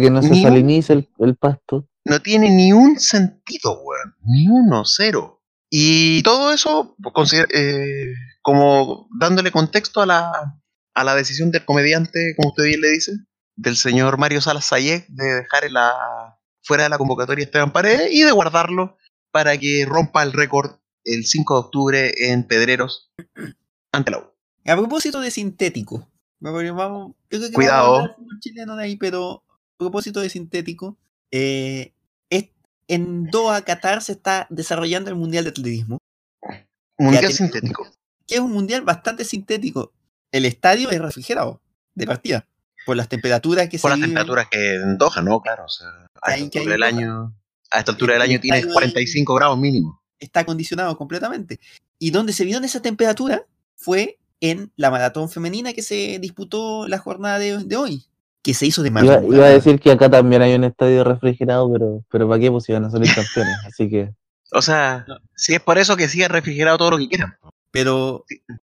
que 0.00 0.10
no 0.10 0.22
se 0.22 0.28
un- 0.28 0.42
salinice 0.42 0.92
el, 0.92 1.08
el 1.18 1.34
pasto. 1.36 1.88
no 2.04 2.20
tiene 2.20 2.50
ni 2.50 2.72
un 2.72 3.00
sentido, 3.00 3.80
weón. 3.82 4.14
Ni 4.22 4.48
uno, 4.48 4.84
cero. 4.84 5.42
Y 5.70 6.22
todo 6.22 6.52
eso 6.52 6.94
pues, 7.14 7.32
eh, 7.54 8.12
como 8.42 9.08
dándole 9.18 9.50
contexto 9.50 10.02
a 10.02 10.06
la, 10.06 10.60
a 10.94 11.04
la 11.04 11.14
decisión 11.14 11.50
del 11.50 11.64
comediante, 11.64 12.34
como 12.36 12.50
usted 12.50 12.64
bien 12.64 12.80
le 12.80 12.90
dice, 12.90 13.12
del 13.56 13.76
señor 13.76 14.18
Mario 14.18 14.40
Salas 14.40 14.66
Sayek 14.66 15.06
de 15.08 15.24
dejar 15.42 15.64
en 15.64 15.72
la, 15.74 16.38
fuera 16.62 16.82
de 16.84 16.88
la 16.90 16.98
convocatoria 16.98 17.44
a 17.44 17.46
Esteban 17.46 17.72
Paredes 17.72 18.08
y 18.12 18.22
de 18.22 18.32
guardarlo 18.32 18.96
para 19.32 19.56
que 19.58 19.84
rompa 19.88 20.22
el 20.22 20.32
récord 20.32 20.79
el 21.04 21.24
5 21.26 21.54
de 21.54 21.60
octubre 21.60 22.12
en 22.30 22.44
Pedreros 22.46 23.10
ante 23.92 24.10
la 24.10 24.18
U. 24.18 24.24
A 24.66 24.76
propósito 24.76 25.20
de 25.20 25.30
sintético, 25.30 26.08
vamos, 26.38 26.62
vamos- 26.74 27.14
yo 27.30 27.38
creo 27.38 27.48
que 27.48 27.54
Cuidado. 27.54 27.92
vamos 27.94 28.10
a 28.10 28.40
chileno 28.40 28.76
de 28.76 28.84
ahí, 28.84 28.96
pero 28.96 29.42
a 29.48 29.78
propósito 29.78 30.20
de 30.20 30.28
sintético, 30.30 30.96
eh, 31.30 31.94
es- 32.30 32.50
en 32.88 33.24
Doha, 33.26 33.62
Qatar, 33.62 34.02
se 34.02 34.12
está 34.12 34.46
desarrollando 34.50 35.10
el 35.10 35.16
Mundial 35.16 35.44
de 35.44 35.50
Atletismo, 35.50 35.98
Mundial 36.98 37.32
sintético. 37.32 37.86
que 38.26 38.34
es 38.34 38.40
un 38.40 38.52
mundial 38.52 38.82
bastante 38.82 39.24
sintético. 39.24 39.92
El 40.32 40.44
estadio 40.44 40.90
es 40.90 41.00
refrigerado, 41.00 41.60
de 41.94 42.06
partida, 42.06 42.46
por 42.86 42.96
las 42.96 43.08
temperaturas 43.08 43.68
que 43.68 43.78
Por 43.78 43.90
se 43.90 43.96
las 43.96 43.96
viven. 43.96 44.10
temperaturas 44.10 44.48
que 44.50 44.74
en 44.74 44.98
Doha, 44.98 45.22
¿no? 45.22 45.40
Claro, 45.40 45.64
o 45.64 45.68
sea, 45.68 45.88
a 46.22 46.34
esta 46.36 46.58
altura 46.58 46.72
del 46.72 46.82
año, 46.82 47.34
a 47.70 47.78
esta 47.78 47.92
altura 47.92 48.12
del 48.14 48.22
El 48.22 48.30
año 48.30 48.40
tienes 48.40 48.58
estadio 48.60 48.70
ahí- 48.70 48.74
45 48.74 49.34
grados 49.34 49.58
mínimo. 49.58 49.99
Está 50.20 50.40
acondicionado 50.40 50.96
completamente. 50.96 51.58
Y 51.98 52.10
donde 52.10 52.32
se 52.32 52.44
vio 52.44 52.58
en 52.58 52.64
esa 52.64 52.80
temperatura 52.80 53.44
fue 53.76 54.18
en 54.40 54.70
la 54.76 54.90
maratón 54.90 55.28
femenina 55.28 55.72
que 55.72 55.82
se 55.82 56.18
disputó 56.20 56.86
la 56.88 56.98
jornada 56.98 57.38
de, 57.38 57.58
de 57.64 57.76
hoy, 57.76 58.04
que 58.42 58.54
se 58.54 58.66
hizo 58.66 58.82
de 58.82 58.88
Iba, 58.88 59.02
madrugada. 59.02 59.26
iba 59.36 59.46
a 59.46 59.50
decir 59.50 59.78
que 59.80 59.90
acá 59.90 60.08
también 60.08 60.40
hay 60.42 60.54
un 60.54 60.64
estadio 60.64 61.04
refrigerado, 61.04 61.70
pero, 61.72 62.04
pero 62.10 62.28
¿para 62.28 62.40
qué? 62.40 62.50
Pues 62.50 62.68
iban 62.68 62.84
a 62.84 62.90
salir 62.90 63.12
campeones. 63.14 63.54
Así 63.66 63.90
que 63.90 64.14
O 64.52 64.62
sea, 64.62 65.04
No. 65.08 65.16
si 65.34 65.54
es 65.54 65.60
por 65.60 65.76
eso 65.78 65.96
que 65.96 66.08
siga 66.08 66.28
refrigerado 66.28 66.78
todo 66.78 66.92
lo 66.92 66.98
que 66.98 67.08
quieran. 67.08 67.36
Pero 67.70 68.24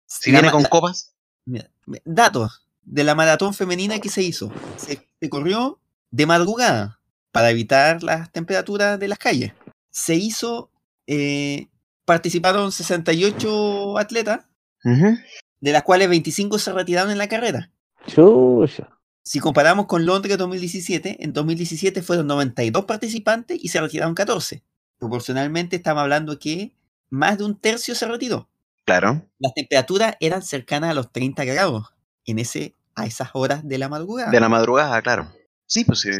Si 0.07 0.31
viene 0.31 0.49
con 0.51 0.63
la- 0.63 0.69
copas, 0.69 1.13
mira, 1.45 1.69
datos 2.05 2.65
de 2.83 3.03
la 3.03 3.13
maratón 3.13 3.53
femenina 3.53 3.99
que 3.99 4.09
se 4.09 4.23
hizo. 4.23 4.51
Se, 4.77 5.07
se 5.19 5.29
corrió 5.29 5.79
de 6.11 6.25
madrugada 6.25 6.99
para 7.31 7.51
evitar 7.51 8.01
las 8.01 8.31
temperaturas 8.31 8.99
de 8.99 9.07
las 9.07 9.19
calles. 9.19 9.53
Se 9.91 10.15
hizo, 10.15 10.71
eh, 11.11 11.69
participaron 12.05 12.71
68 12.71 13.97
atletas, 13.97 14.45
de 14.83 15.71
las 15.71 15.81
cuales 15.81 16.07
25 16.07 16.59
se 16.59 16.71
retiraron 16.71 17.11
en 17.11 17.17
la 17.17 17.27
carrera. 17.27 17.71
chucha. 18.05 18.89
Si 19.23 19.39
comparamos 19.39 19.87
con 19.87 20.05
Londres 20.05 20.37
2017, 20.37 21.23
en 21.23 21.33
2017 21.33 22.03
fueron 22.03 22.27
92 22.27 22.85
participantes 22.85 23.57
y 23.59 23.69
se 23.69 23.81
retiraron 23.81 24.13
14. 24.13 24.63
Proporcionalmente 24.99 25.77
estamos 25.77 26.03
hablando 26.03 26.37
que 26.37 26.75
más 27.09 27.39
de 27.39 27.45
un 27.45 27.59
tercio 27.59 27.95
se 27.95 28.05
retiró. 28.05 28.47
claro. 28.85 29.25
Las 29.39 29.53
temperaturas 29.55 30.15
eran 30.19 30.43
cercanas 30.43 30.91
a 30.91 30.93
los 30.93 31.11
30 31.11 31.43
grados 31.45 31.87
en 32.25 32.37
ese, 32.37 32.75
a 32.93 33.07
esas 33.07 33.29
horas 33.33 33.67
de 33.67 33.79
la 33.79 33.89
madrugada. 33.89 34.29
De 34.29 34.39
la 34.39 34.49
madrugada, 34.49 35.01
claro. 35.01 35.27
Sí, 35.65 35.85
pues 35.85 36.01
sí. 36.01 36.11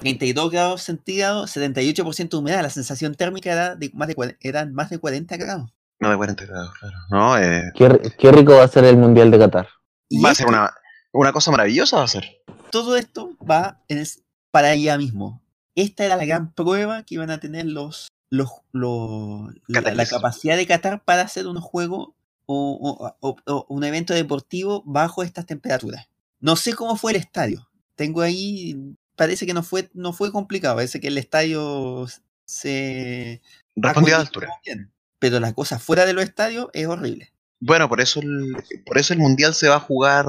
32 0.00 0.50
grados 0.50 0.82
centígrados, 0.82 1.56
78% 1.56 2.28
de 2.28 2.36
humedad. 2.36 2.62
La 2.62 2.70
sensación 2.70 3.14
térmica 3.14 3.52
era 3.52 3.76
de 3.76 3.90
más 3.94 4.08
de, 4.08 4.36
eran 4.40 4.72
más 4.74 4.90
de 4.90 4.98
40 4.98 5.36
grados. 5.36 5.70
No 6.00 6.10
de 6.10 6.16
40 6.16 6.44
grados, 6.46 6.70
claro. 6.78 6.96
No, 7.10 7.38
eh, 7.38 7.70
Qué, 7.74 8.12
qué 8.18 8.32
rico 8.32 8.56
va 8.56 8.64
a 8.64 8.68
ser 8.68 8.84
el 8.84 8.96
Mundial 8.96 9.30
de 9.30 9.38
Qatar. 9.38 9.68
Y 10.08 10.20
va 10.22 10.30
a 10.30 10.34
ser 10.34 10.46
una, 10.46 10.72
una 11.12 11.32
cosa 11.32 11.50
maravillosa, 11.50 11.98
va 11.98 12.04
a 12.04 12.08
ser. 12.08 12.42
todo 12.70 12.96
esto 12.96 13.30
va 13.48 13.80
en 13.88 13.98
es- 13.98 14.22
para 14.50 14.68
allá 14.70 14.98
mismo. 14.98 15.40
Esta 15.76 16.04
era 16.04 16.16
la 16.16 16.24
gran 16.24 16.52
prueba 16.52 17.02
que 17.04 17.14
iban 17.14 17.30
a 17.30 17.38
tener 17.38 17.66
los, 17.66 18.08
los, 18.30 18.50
los- 18.72 19.52
la, 19.66 20.06
capacidad 20.06 20.56
de 20.56 20.66
Qatar 20.66 21.02
para 21.04 21.22
hacer 21.22 21.46
unos 21.46 21.64
juegos 21.64 22.08
o, 22.46 22.78
o- 23.00 23.16
o- 23.20 23.36
o 23.46 23.66
un 23.68 23.84
evento 23.84 24.12
deportivo 24.14 24.82
bajo 24.84 25.22
estas 25.22 25.46
temperaturas. 25.46 26.06
No 26.40 26.56
sé 26.56 26.74
cómo 26.74 26.96
fue 26.96 27.12
el 27.12 27.16
estadio. 27.16 27.68
Tengo 27.94 28.20
ahí, 28.20 28.76
parece 29.16 29.46
que 29.46 29.54
no 29.54 29.62
fue, 29.62 29.88
no 29.94 30.12
fue 30.12 30.32
complicado. 30.32 30.76
Parece 30.76 31.00
que 31.00 31.08
el 31.08 31.18
estadio 31.18 32.06
se 32.46 33.40
Respondió 33.76 34.14
a 34.14 34.18
la 34.18 34.24
altura. 34.24 34.48
bien. 34.64 34.90
Pero 35.18 35.40
la 35.40 35.52
cosa 35.54 35.78
fuera 35.78 36.04
de 36.06 36.12
los 36.12 36.24
estadios 36.24 36.68
es 36.74 36.86
horrible. 36.86 37.32
Bueno, 37.60 37.88
por 37.88 38.00
eso, 38.00 38.20
el, 38.20 38.56
por 38.84 38.98
eso 38.98 39.14
el 39.14 39.20
mundial 39.20 39.54
se 39.54 39.68
va 39.68 39.76
a 39.76 39.80
jugar 39.80 40.26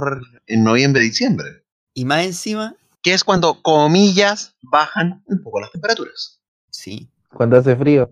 en 0.48 0.64
noviembre-diciembre. 0.64 1.64
Y 1.94 2.06
más 2.06 2.24
encima, 2.26 2.76
Que 3.02 3.14
es 3.14 3.24
cuando, 3.24 3.62
comillas, 3.62 4.56
bajan 4.62 5.22
un 5.26 5.44
poco 5.44 5.60
las 5.62 5.72
temperaturas. 5.72 6.40
sí, 6.70 7.10
Cuando 7.30 7.58
hace 7.58 7.76
frío. 7.76 8.10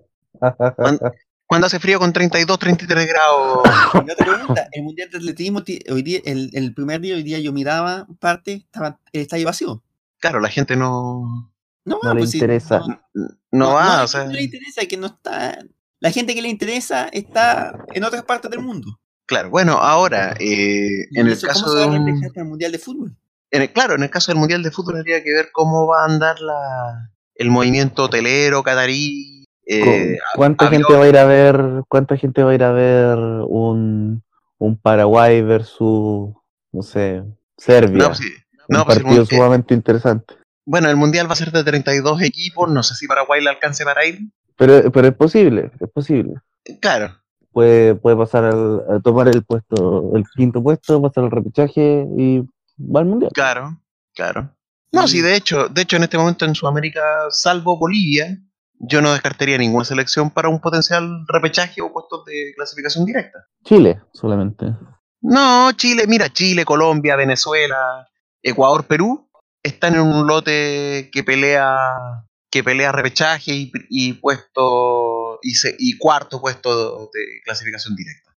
Cuando 1.48 1.68
hace 1.68 1.80
frío 1.80 2.00
con 2.00 2.12
32, 2.12 2.58
33 2.60 3.08
grados. 3.08 3.62
Y 4.06 4.12
otra 4.12 4.26
pregunta, 4.26 4.68
el 4.72 4.84
Mundial 4.84 5.10
de 5.10 5.18
Atletismo, 5.18 5.64
ti- 5.64 5.80
hoy 5.90 6.02
día, 6.02 6.20
el, 6.26 6.50
el 6.54 6.74
primer 6.74 7.00
día, 7.02 7.16
hoy 7.16 7.24
día 7.24 7.40
yo 7.40 7.54
miraba 7.54 8.08
parte, 8.20 8.54
estaba 8.54 9.00
el 9.12 9.22
estadio 9.22 9.46
vacío. 9.46 9.82
Claro, 10.24 10.40
la 10.40 10.48
gente 10.48 10.78
no, 10.78 11.52
No, 11.86 12.00
No 12.02 12.14
le 12.14 12.22
pues 12.22 12.30
sí, 12.32 12.38
interesa. 12.38 12.80
no- 13.14 13.28
no 13.52 13.74
va, 13.74 13.98
no, 13.98 14.04
o 14.06 14.08
sea, 14.08 14.24
no 14.24 14.32
le 14.32 14.44
interesa, 14.44 14.86
que 14.86 14.96
no 14.96 15.08
está. 15.08 15.58
La 16.00 16.12
gente 16.12 16.34
que 16.34 16.42
le 16.42 16.48
interesa 16.48 17.10
está 17.12 17.74
en 17.94 18.06
otras 18.06 18.24
partes 18.24 18.50
del 18.50 18.62
mundo. 18.62 19.02
claro. 19.26 19.50
Bueno, 19.50 19.74
ahora, 19.74 20.34
eh, 20.40 21.08
en 21.14 21.28
el 21.28 21.38
caso 21.42 21.66
¿Cómo 21.66 21.74
se 21.74 21.80
de 21.80 21.86
va 21.88 21.92
a 21.94 22.00
un- 22.00 22.06
reflejar 22.06 22.30
para 22.32 22.44
el 22.44 22.50
Mundial 22.52 22.72
de 22.72 22.80
Fútbol? 22.80 23.18
en 23.52 23.62
el- 23.64 23.74
claro, 23.74 23.96
en 23.96 24.04
el 24.04 24.10
caso 24.10 24.32
del 24.32 24.40
Mundial 24.40 24.64
de 24.64 24.72
Fútbol 24.72 24.96
habría 24.98 25.22
que 25.24 25.32
ver 25.34 25.50
cómo 25.52 25.86
va 25.88 26.04
a 26.04 26.06
andar 26.06 26.40
la, 26.40 27.12
el 27.36 27.50
movimiento 27.50 28.04
hotelero, 28.06 28.64
catarí. 28.64 29.44
eh, 29.66 29.82
Cu- 29.82 30.38
¿Cuánta 30.38 30.68
avión. 30.68 30.84
gente 30.84 30.98
va 30.98 31.04
a 31.06 31.10
ir 31.10 31.18
a 31.18 31.26
ver, 31.26 31.84
cuánta 31.90 32.16
gente 32.18 32.44
va 32.44 32.52
a 32.52 32.56
ir 32.56 32.64
a 32.64 32.72
ver 32.72 33.18
un, 33.18 34.24
un 34.58 34.78
Paraguay 34.78 35.42
versus, 35.42 36.34
no 36.72 36.82
sé, 36.82 37.24
Serbia? 37.58 38.04
no, 38.04 38.08
pues 38.10 38.22
sí, 38.68 38.74
un 38.74 38.78
no, 38.78 38.86
pues 38.86 38.98
el 38.98 39.04
partido 39.04 39.24
eh, 39.24 39.28
sumamente 39.28 39.74
interesante. 39.74 40.34
bueno, 40.66 40.90
el 40.90 40.96
Mundial 40.96 41.28
va 41.30 41.34
a 41.34 41.38
ser 41.38 41.52
de 41.52 41.64
32 41.64 42.22
equipos, 42.22 42.70
no 42.70 42.84
sé 42.84 42.96
si 42.96 43.08
Paraguay 43.08 43.42
le 43.44 43.50
alcance 43.50 43.84
para 43.84 44.06
ir. 44.06 44.20
Pero, 44.58 44.92
pero 44.92 45.08
es 45.08 45.16
posible, 45.16 45.72
es 45.80 45.90
posible. 45.90 46.36
Claro, 46.82 47.18
Puede, 47.52 47.94
puede 47.96 48.16
pasar 48.18 48.46
al, 48.46 48.82
a 48.90 49.00
tomar 49.00 49.28
el 49.28 49.44
puesto, 49.44 50.12
el 50.16 50.24
quinto 50.36 50.64
puesto, 50.64 51.00
pasar 51.02 51.26
al 51.26 51.32
repechaje 51.32 52.06
y 52.18 52.40
va 52.80 53.02
al 53.02 53.06
mundial. 53.06 53.32
claro, 53.34 53.80
claro. 54.16 54.50
No, 54.92 55.04
Y- 55.06 55.08
sí, 55.08 55.22
de 55.22 55.36
hecho, 55.36 55.70
de 55.70 55.82
hecho 55.84 55.98
en 55.98 56.04
este 56.04 56.18
momento 56.18 56.46
en 56.46 56.56
Sudamérica, 56.56 57.02
salvo 57.30 57.78
Bolivia, 57.78 58.38
yo 58.80 59.02
no 59.02 59.12
descartaría 59.14 59.58
ninguna 59.60 59.86
selección 59.86 60.32
para 60.32 60.50
un 60.50 60.60
potencial 60.62 61.26
repechaje 61.28 61.82
o 61.82 61.92
puestos 61.94 62.26
de 62.26 62.54
clasificación 62.56 63.06
directa. 63.06 63.46
Chile 63.64 64.02
solamente. 64.14 64.74
No, 65.22 65.72
Chile, 65.74 66.06
mira, 66.08 66.30
Chile, 66.30 66.66
Colombia, 66.66 67.16
Venezuela, 67.16 68.08
Ecuador, 68.44 68.86
Perú 68.86 69.28
están 69.64 69.96
en 69.96 70.02
un 70.02 70.28
lote 70.28 71.10
que 71.12 71.24
pelea 71.24 72.26
que 72.52 72.64
pelea 72.64 72.92
repechaje 72.92 73.52
y, 73.56 73.72
y 73.90 74.14
puesto 74.14 75.40
y, 75.42 75.56
se- 75.56 75.76
y 75.80 75.98
cuarto 75.98 76.40
puesto 76.40 77.10
de 77.12 77.42
clasificación 77.44 77.96
directa. 77.96 78.36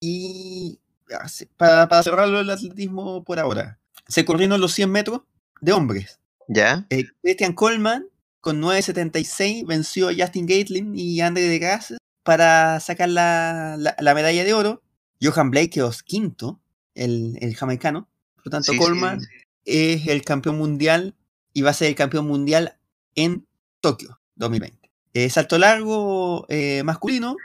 Y 0.00 0.78
ya, 1.10 1.26
se- 1.28 1.46
para, 1.56 1.88
para 1.88 2.02
cerrarlo 2.02 2.40
el 2.40 2.50
atletismo 2.50 3.24
por 3.24 3.38
ahora, 3.40 3.78
se 4.06 4.24
corrieron 4.24 4.60
los 4.60 4.72
100 4.72 4.90
metros 4.92 5.22
de 5.60 5.72
hombres. 5.72 6.20
¿Ya? 6.48 6.86
Eh, 6.90 7.04
Christian 7.22 7.52
Coleman 7.52 8.06
con 8.40 8.60
9.76 8.62 9.66
venció 9.66 10.08
a 10.08 10.12
Justin 10.16 10.46
Gatlin 10.46 10.94
y 10.96 11.20
André 11.20 11.42
de 11.42 11.58
Grasse 11.58 11.98
para 12.22 12.78
sacar 12.80 13.08
la, 13.08 13.74
la- 13.78 13.96
la 13.98 14.14
medalla 14.14 14.44
de 14.44 14.54
oro. 14.54 14.82
Johan 15.20 15.50
Blake 15.50 15.70
quedó 15.70 15.90
quinto, 16.04 16.60
el, 16.94 17.36
el 17.40 17.54
jamaicano. 17.56 18.08
Por 18.48 18.62
tanto, 18.62 18.72
Sí, 18.72 18.78
Coleman 18.78 19.20
sí. 19.20 19.26
es 19.64 20.06
el 20.08 20.22
campeón 20.22 20.58
mundial 20.58 21.14
y 21.52 21.62
va 21.62 21.70
a 21.70 21.74
ser 21.74 21.88
el 21.88 21.94
campeón 21.94 22.26
mundial 22.26 22.76
en 23.14 23.46
Tokio 23.80 24.20
2020. 24.36 24.78
Eh, 25.14 25.30
salto 25.30 25.58
largo 25.58 26.46
eh, 26.48 26.82
masculino, 26.84 27.36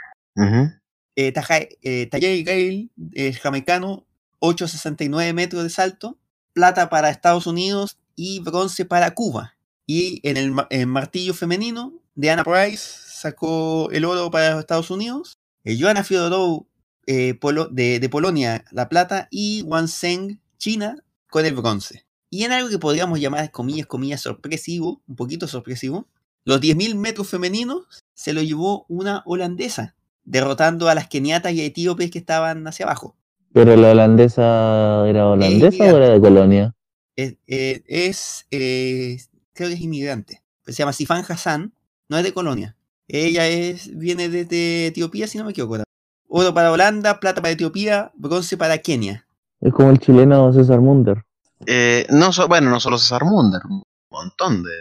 eh, 1.15 1.31
Taja- 1.31 1.67
eh, 1.81 2.07
Tajay 2.07 2.43
Gale, 2.43 2.89
el 3.13 3.35
jamaicano, 3.37 4.05
8.69 4.39 5.33
metros 5.33 5.63
de 5.63 5.69
salto, 5.69 6.17
plata 6.53 6.89
para 6.89 7.09
Estados 7.09 7.47
Unidos 7.47 7.97
y 8.15 8.39
bronce 8.41 8.85
para 8.85 9.11
Cuba. 9.13 9.55
Y 9.87 10.19
en 10.27 10.37
el 10.37 10.87
martillo 10.87 11.33
femenino, 11.33 11.93
Diana 12.15 12.43
Price 12.43 12.83
sacó 13.05 13.89
el 13.91 14.05
oro 14.05 14.29
para 14.31 14.59
Estados 14.59 14.91
Unidos, 14.91 15.39
eh, 15.63 15.77
Joanna 15.79 16.03
Fyodorov 16.03 16.65
eh, 17.07 17.33
Polo- 17.39 17.67
de, 17.69 17.99
de 17.99 18.09
Polonia 18.09 18.63
la 18.71 18.87
plata 18.87 19.27
y 19.31 19.61
Wang 19.63 19.87
Zheng 19.87 20.39
China 20.63 20.95
con 21.29 21.45
el 21.45 21.55
bronce. 21.55 22.05
Y 22.29 22.45
en 22.45 22.53
algo 22.53 22.69
que 22.69 22.79
podríamos 22.79 23.19
llamar, 23.19 23.51
comillas, 23.51 23.85
comillas, 23.85 24.21
sorpresivo, 24.21 25.01
un 25.05 25.15
poquito 25.17 25.45
sorpresivo, 25.45 26.07
los 26.45 26.61
10.000 26.61 26.95
metros 26.95 27.27
femeninos 27.27 27.85
se 28.13 28.31
lo 28.31 28.41
llevó 28.41 28.85
una 28.87 29.23
holandesa, 29.25 29.93
derrotando 30.23 30.87
a 30.87 30.95
las 30.95 31.09
keniatas 31.09 31.51
y 31.51 31.59
etíopes 31.59 32.09
que 32.11 32.19
estaban 32.19 32.65
hacia 32.65 32.85
abajo. 32.85 33.17
¿Pero 33.51 33.75
la 33.75 33.91
holandesa 33.91 35.05
era 35.05 35.27
holandesa 35.27 35.83
o 35.83 35.97
era 35.97 36.09
de 36.11 36.21
colonia? 36.21 36.73
Es, 37.17 37.35
eh, 37.45 37.83
es, 37.85 38.47
eh, 38.49 39.17
creo 39.51 39.67
que 39.67 39.75
es 39.75 39.81
inmigrante. 39.81 40.43
Se 40.65 40.71
llama 40.71 40.93
Sifan 40.93 41.25
Hassan, 41.27 41.73
no 42.07 42.17
es 42.17 42.23
de 42.23 42.33
colonia. 42.33 42.77
Ella 43.09 43.49
es, 43.49 43.97
viene 43.97 44.29
desde 44.29 44.87
Etiopía, 44.87 45.27
si 45.27 45.37
no 45.37 45.43
me 45.43 45.51
equivoco. 45.51 45.83
Oro 46.29 46.53
para 46.53 46.71
Holanda, 46.71 47.19
plata 47.19 47.41
para 47.41 47.51
Etiopía, 47.51 48.13
bronce 48.15 48.55
para 48.55 48.77
Kenia. 48.77 49.27
Es 49.63 49.73
como 49.73 49.89
el 49.91 49.99
chileno 49.99 50.51
César 50.53 50.79
Munder. 50.81 51.23
Eh, 51.65 52.05
no 52.09 52.33
so- 52.33 52.47
bueno, 52.47 52.69
no 52.69 52.79
solo 52.79 52.97
César 52.97 53.23
Munder, 53.23 53.61
un 53.69 53.83
montón 54.11 54.63
de, 54.63 54.71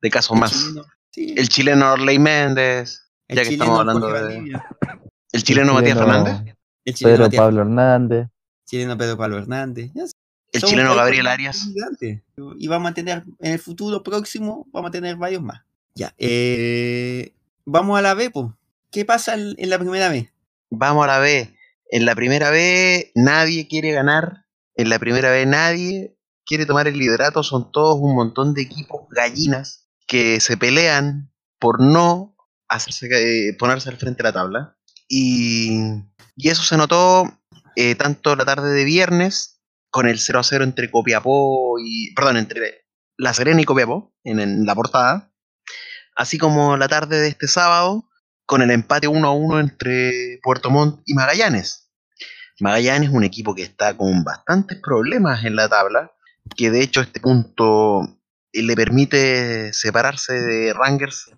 de 0.00 0.10
casos 0.10 0.34
El 0.34 0.40
más. 0.40 0.52
chileno, 0.52 0.84
sí, 1.12 1.34
El 1.36 1.48
chileno 1.48 1.92
Orley 1.92 2.18
Méndez, 2.18 3.08
el 3.28 3.36
ya 3.36 3.42
que 3.44 3.48
estamos 3.50 3.78
hablando 3.78 4.00
Jorge 4.08 4.22
de- 4.24 4.34
Valdivia, 4.34 4.66
el 5.32 5.42
chileno 5.44 5.74
Matías 5.74 5.98
Fernández, 5.98 6.56
el 6.84 6.94
chileno 6.94 7.14
Pedro 7.16 7.24
Matías- 7.28 7.40
Pablo 7.40 7.60
Hernández. 7.62 8.28
chileno 8.66 8.98
Pedro 8.98 9.16
Pablo 9.16 9.38
Hernández. 9.38 9.90
Ya 9.94 10.02
el 10.54 10.62
chileno 10.62 10.94
Gabriel 10.96 11.26
Arias. 11.28 11.68
Y 12.58 12.66
vamos 12.68 12.90
a 12.90 12.94
tener, 12.94 13.22
en 13.38 13.52
el 13.52 13.58
futuro 13.58 14.02
próximo, 14.02 14.66
vamos 14.72 14.88
a 14.88 14.92
tener 14.92 15.16
varios 15.16 15.40
más. 15.42 15.62
Ya. 15.94 16.12
eh, 16.18 17.32
vamos 17.64 17.98
a 17.98 18.02
la 18.02 18.14
B, 18.14 18.30
po. 18.30 18.54
¿Qué 18.90 19.04
pasa 19.06 19.34
en 19.34 19.70
la 19.70 19.78
primera 19.78 20.08
B? 20.10 20.30
Vamos 20.70 21.04
a 21.04 21.06
la 21.06 21.18
B. 21.20 21.54
En 21.92 22.06
la 22.06 22.14
primera 22.14 22.50
B 22.50 23.12
nadie 23.14 23.68
quiere 23.68 23.92
ganar. 23.92 24.46
En 24.74 24.88
la 24.88 24.98
primera 24.98 25.30
B 25.30 25.44
nadie 25.44 26.16
quiere 26.46 26.64
tomar 26.64 26.88
el 26.88 26.96
liderato. 26.96 27.42
Son 27.42 27.70
todos 27.70 27.98
un 28.00 28.14
montón 28.14 28.54
de 28.54 28.62
equipos 28.62 29.02
gallinas 29.10 29.90
que 30.06 30.40
se 30.40 30.56
pelean 30.56 31.30
por 31.58 31.82
no 31.82 32.34
hacerse, 32.66 33.08
eh, 33.12 33.52
ponerse 33.58 33.90
al 33.90 33.98
frente 33.98 34.22
de 34.22 34.28
la 34.30 34.32
tabla. 34.32 34.78
Y, 35.06 35.82
y 36.34 36.48
eso 36.48 36.62
se 36.62 36.78
notó 36.78 37.30
eh, 37.76 37.94
tanto 37.94 38.36
la 38.36 38.46
tarde 38.46 38.72
de 38.72 38.84
viernes 38.84 39.60
con 39.90 40.08
el 40.08 40.18
0 40.18 40.38
a 40.38 40.44
0 40.44 40.64
entre 40.64 40.90
Copiapó 40.90 41.78
y. 41.78 42.14
Perdón, 42.14 42.38
entre 42.38 42.86
La 43.18 43.34
Serena 43.34 43.60
y 43.60 43.66
Copiapó 43.66 44.14
en, 44.24 44.40
en 44.40 44.64
la 44.64 44.74
portada. 44.74 45.30
Así 46.16 46.38
como 46.38 46.78
la 46.78 46.88
tarde 46.88 47.20
de 47.20 47.28
este 47.28 47.48
sábado 47.48 48.08
con 48.46 48.62
el 48.62 48.70
empate 48.70 49.08
1 49.08 49.28
a 49.28 49.32
1 49.32 49.60
entre 49.60 50.40
Puerto 50.42 50.70
Montt 50.70 51.02
y 51.04 51.12
Magallanes. 51.12 51.81
Magallanes 52.60 53.08
es 53.08 53.14
un 53.14 53.24
equipo 53.24 53.54
que 53.54 53.62
está 53.62 53.96
con 53.96 54.24
bastantes 54.24 54.78
problemas 54.80 55.44
en 55.44 55.56
la 55.56 55.68
tabla, 55.68 56.12
que 56.56 56.70
de 56.70 56.82
hecho 56.82 57.00
este 57.00 57.20
punto 57.20 58.02
eh, 58.52 58.62
le 58.62 58.76
permite 58.76 59.72
separarse 59.72 60.34
de 60.34 60.72
Rangers 60.72 61.30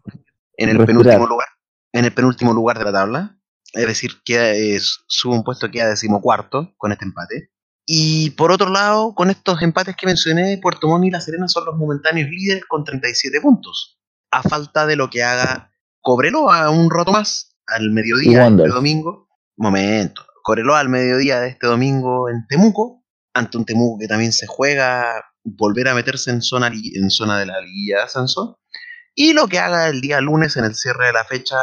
en 0.57 0.69
el 0.69 0.79
Respirar. 0.79 0.87
penúltimo 0.87 1.27
lugar, 1.27 1.49
en 1.93 2.05
el 2.05 2.13
penúltimo 2.13 2.53
lugar 2.53 2.79
de 2.79 2.85
la 2.85 2.93
tabla, 2.93 3.39
es 3.73 3.87
decir, 3.87 4.23
que 4.25 4.79
sube 5.07 5.35
un 5.35 5.45
puesto 5.45 5.71
queda 5.71 5.89
decimocuarto 5.89 6.73
con 6.77 6.93
este 6.93 7.05
empate. 7.05 7.51
Y 7.87 8.31
por 8.31 8.51
otro 8.51 8.71
lado, 8.71 9.15
con 9.15 9.31
estos 9.31 9.61
empates 9.61 9.97
que 9.97 10.07
mencioné, 10.07 10.59
Puerto 10.59 10.89
Montt 10.89 11.05
y 11.05 11.11
La 11.11 11.21
Serena 11.21 11.49
son 11.49 11.67
los 11.67 11.77
momentáneos 11.77 12.31
líderes 12.31 12.65
con 12.67 12.85
37 12.85 13.41
puntos, 13.41 13.99
a 14.31 14.43
falta 14.43 14.87
de 14.87 14.97
lo 14.97 15.11
que 15.11 15.23
haga 15.23 15.71
Cobreloa 16.01 16.71
un 16.71 16.91
rato 16.91 17.13
más 17.13 17.57
al 17.67 17.91
mediodía 17.91 18.45
Wanderers. 18.45 18.75
domingo. 18.75 19.29
Momento. 19.57 20.25
Cobreloa 20.45 20.79
al 20.79 20.91
mediodía 20.91 21.41
de 21.41 21.49
este 21.49 21.67
domingo 21.67 22.29
en 22.29 22.47
Temuco, 22.47 23.03
ante 23.33 23.57
un 23.57 23.65
Temuco 23.65 23.99
que 23.99 24.07
también 24.07 24.31
se 24.31 24.47
juega 24.47 25.25
volver 25.43 25.89
a 25.89 25.95
meterse 25.95 26.31
en 26.31 26.43
zona, 26.43 26.71
en 26.71 27.11
zona 27.11 27.39
de 27.39 27.47
la 27.47 27.63
liguilla 27.63 27.97
de 27.97 28.03
ascenso. 28.03 28.61
Y 29.15 29.33
lo 29.33 29.49
que 29.49 29.59
haga 29.59 29.89
el 29.89 30.03
día 30.03 30.21
lunes 30.21 30.59
en 30.59 30.67
el 30.67 30.75
cierre 30.75 31.07
de 31.07 31.13
la 31.15 31.25
fecha 31.25 31.57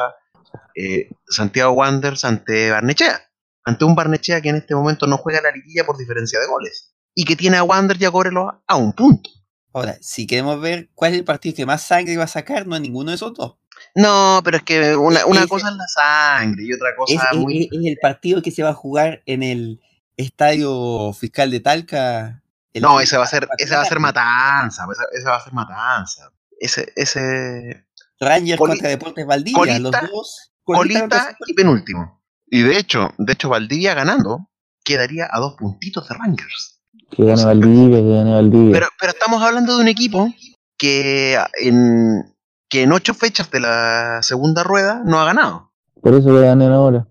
eh, 0.75 1.09
Santiago 1.27 1.73
Wanderers 1.73 2.25
ante 2.25 2.71
Barnechea. 2.71 3.21
Ante 3.63 3.85
un 3.85 3.93
Barnechea 3.93 4.41
que 4.41 4.49
en 4.49 4.55
este 4.55 4.73
momento 4.73 5.05
no 5.05 5.17
juega 5.17 5.41
la 5.41 5.51
liguilla 5.51 5.85
por 5.85 5.95
diferencia 5.95 6.39
de 6.39 6.47
goles. 6.47 6.95
Y 7.13 7.25
que 7.25 7.35
tiene 7.35 7.57
a 7.57 7.63
Wanderers 7.63 8.01
y 8.01 8.05
a 8.05 8.11
Cobreloa 8.11 8.63
a 8.65 8.75
un 8.77 8.93
punto. 8.93 9.29
Ahora, 9.73 9.95
si 10.01 10.25
queremos 10.25 10.59
ver 10.59 10.89
cuál 10.95 11.11
es 11.11 11.19
el 11.19 11.23
partido 11.23 11.55
que 11.55 11.67
más 11.67 11.83
sangre 11.83 12.17
va 12.17 12.23
a 12.23 12.27
sacar, 12.27 12.65
no 12.65 12.75
es 12.75 12.81
ninguno 12.81 13.11
de 13.11 13.15
esos 13.15 13.35
dos. 13.35 13.60
No, 13.95 14.41
pero 14.43 14.57
es 14.57 14.63
que 14.63 14.95
una, 14.95 15.25
una 15.25 15.39
Ese- 15.39 15.47
cosa 15.49 15.69
es 15.69 15.75
la 15.75 15.87
sangre 15.87 16.63
y 16.65 16.73
otra 16.73 16.95
cosa 16.95 17.29
es- 17.31 17.37
muy... 17.37 17.63
es- 17.63 17.69
es 17.71 17.85
el 17.85 17.97
partido 18.01 18.41
que 18.41 18.51
se 18.51 18.63
va 18.63 18.69
a 18.69 18.73
jugar 18.73 19.21
en 19.25 19.43
el 19.43 19.81
Estadio 20.17 21.13
Fiscal 21.13 21.51
de 21.51 21.59
Talca. 21.59 22.41
el- 22.73 22.81
No, 22.81 22.99
ese 23.01 23.17
va 23.17 23.23
a 23.25 23.27
ser, 23.27 23.47
ese 23.57 23.75
va 23.75 23.81
a 23.81 23.85
ser 23.85 23.99
matanza, 23.99 24.85
ese, 24.91 25.03
ese 25.19 25.29
va 25.29 25.35
a 25.37 25.43
ser 25.43 25.53
matanza. 25.53 26.31
Ese, 26.59 26.91
ese 26.95 27.85
Rangers 28.19 28.59
Coli- 28.59 28.69
contra 28.73 28.89
Deportes 28.89 29.25
Valdivia, 29.25 29.57
colista- 29.59 30.01
los 30.03 30.11
dos. 30.11 30.51
colista 30.63 31.35
y 31.47 31.53
penúltimo. 31.53 32.21
Y 32.47 32.61
de 32.61 32.77
hecho, 32.77 33.13
de 33.17 33.33
hecho, 33.33 33.49
Valdivia 33.49 33.93
ganando 33.93 34.49
quedaría 34.83 35.27
a 35.31 35.39
dos 35.39 35.55
puntitos 35.57 36.07
de 36.07 36.15
Rangers. 36.15 36.79
Que 37.11 37.25
gane 37.25 37.43
Valdivia, 37.43 37.97
que 37.97 38.09
gane 38.15 38.31
Valdivia. 38.33 38.71
Pero, 38.73 38.87
pero 38.99 39.11
estamos 39.11 39.41
hablando 39.43 39.75
de 39.75 39.81
un 39.81 39.87
equipo 39.87 40.33
que 40.77 41.37
en, 41.59 42.23
que 42.71 42.83
en 42.83 42.91
ocho 42.93 43.13
fechas 43.13 43.51
de 43.51 43.59
la 43.59 44.23
segunda 44.23 44.63
rueda 44.63 45.01
no 45.05 45.19
ha 45.19 45.25
ganado. 45.25 45.71
Por 46.01 46.13
eso 46.15 46.25
que 46.29 46.41
ganen 46.41 46.71
ahora. 46.71 47.05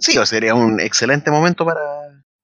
Sí, 0.00 0.18
o 0.18 0.26
sería 0.26 0.54
un 0.56 0.80
excelente 0.80 1.30
momento 1.30 1.64
para, 1.64 1.80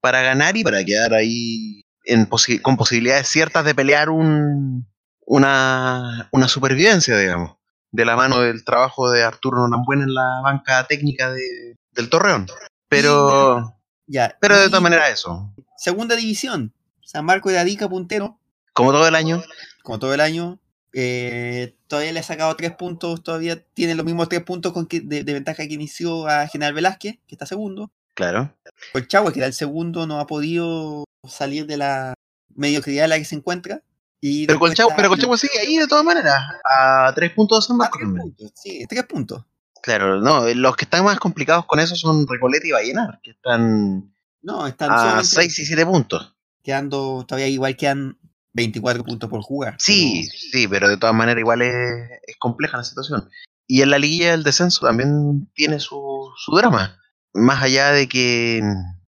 para 0.01 0.23
ganar 0.23 0.57
y 0.57 0.63
para 0.63 0.85
quedar 0.85 1.13
ahí 1.13 1.83
en 2.05 2.29
posi- 2.31 2.63
con 2.63 2.77
posibilidades 2.77 3.27
ciertas 3.29 3.65
de 3.65 3.75
pelear 3.75 4.09
un, 4.09 4.87
una, 5.27 6.29
una 6.33 6.49
supervivencia, 6.49 7.19
digamos, 7.19 7.57
de 7.91 8.05
la 8.05 8.15
mano 8.17 8.41
del 8.41 8.65
trabajo 8.65 9.11
de 9.11 9.25
Arturo 9.25 9.59
Norambuena 9.67 10.05
en 10.05 10.15
la 10.15 10.41
banca 10.43 10.87
técnica 10.87 11.33
de- 11.33 11.77
del 11.93 12.09
Torreón. 12.09 12.47
Pero, 12.89 13.77
Ya. 14.07 14.37
pero 14.41 14.59
de 14.59 14.67
todas 14.69 14.83
maneras 14.83 15.11
eso, 15.11 15.53
Segunda 15.77 16.15
división. 16.15 16.73
San 17.05 17.25
Marco 17.25 17.51
de 17.51 17.59
Arica, 17.59 17.89
puntero, 17.89 18.39
como 18.75 18.93
todo 18.93 19.09
el 19.09 19.15
año, 19.17 19.43
como 19.83 19.99
todo 19.99 20.15
el 20.15 20.21
año. 20.21 20.61
Eh, 20.93 21.75
todavía 21.87 22.13
le 22.13 22.21
ha 22.21 22.25
sacado 22.25 22.55
tres 22.57 22.73
puntos, 22.73 23.23
todavía 23.23 23.63
tiene 23.75 23.95
los 23.95 24.05
mismos 24.05 24.29
tres 24.29 24.43
puntos 24.43 24.73
con 24.73 24.87
que, 24.87 25.01
de, 25.01 25.25
de 25.25 25.33
ventaja 25.33 25.67
que 25.67 25.75
inició 25.75 26.27
a 26.29 26.47
General 26.49 26.75
Velázquez, 26.75 27.19
que 27.27 27.35
está 27.35 27.47
segundo. 27.47 27.91
claro. 28.15 28.55
Colchagua, 28.93 29.33
que 29.33 29.41
era 29.41 29.47
el 29.47 29.53
segundo, 29.55 30.07
no 30.07 30.21
ha 30.21 30.27
podido 30.27 31.05
salir 31.29 31.67
de 31.67 31.77
la 31.77 32.15
mediocridad 32.55 33.05
en 33.05 33.11
la 33.11 33.19
que 33.19 33.25
se 33.25 33.37
encuentra. 33.37 33.83
Y 34.23 34.47
Pero 34.47 34.59
Colchagua, 34.59 34.95
pero 34.97 35.09
Colchagua 35.09 35.39
sigue 35.39 35.59
ahí 35.59 35.79
de 35.79 35.87
todas 35.87 36.05
maneras, 36.05 36.43
a 36.65 37.13
tres 37.15 37.33
puntos 37.33 37.65
de 37.65 37.69
San 37.69 37.77
Marcos 37.79 38.01
tres 38.03 38.21
puntos, 38.21 38.53
sí, 38.55 38.85
tres 38.89 39.05
puntos. 39.05 39.45
Claro, 39.83 40.21
no, 40.21 40.47
los 40.53 40.77
que 40.77 40.85
están 40.85 41.05
más 41.05 41.19
complicados 41.19 41.65
con 41.65 41.81
eso 41.81 41.97
son 41.97 42.27
Recoleta 42.29 42.67
y 42.67 42.73
Vallenar, 42.73 43.19
que 43.23 43.31
están 43.31 44.13
No, 44.43 44.67
están 44.67 44.91
a 44.93 44.99
solamente 44.99 45.27
6 45.29 45.59
y 45.61 45.65
7 45.65 45.87
puntos. 45.87 46.35
quedando, 46.63 47.25
todavía 47.27 47.49
igual 47.49 47.77
quedan 47.77 48.19
24 48.53 49.05
puntos 49.05 49.31
por 49.31 49.43
jugar. 49.43 49.77
Sí, 49.79 50.27
sí, 50.27 50.67
pero 50.69 50.89
de 50.89 50.97
todas 50.97 51.15
maneras 51.15 51.41
igual 51.41 51.63
es, 51.63 51.75
es 52.27 52.37
compleja 52.39 52.77
la 52.77 52.85
situación. 52.85 53.29
Y 53.67 53.83
en 53.83 53.91
la 53.91 53.99
liguilla 53.99 54.33
del 54.33 54.43
descenso 54.43 54.87
también 54.87 55.49
tiene 55.55 55.79
su, 55.81 56.29
su 56.37 56.57
drama. 56.57 56.99
Más 57.33 57.63
allá 57.63 57.93
de 57.93 58.09
que, 58.09 58.61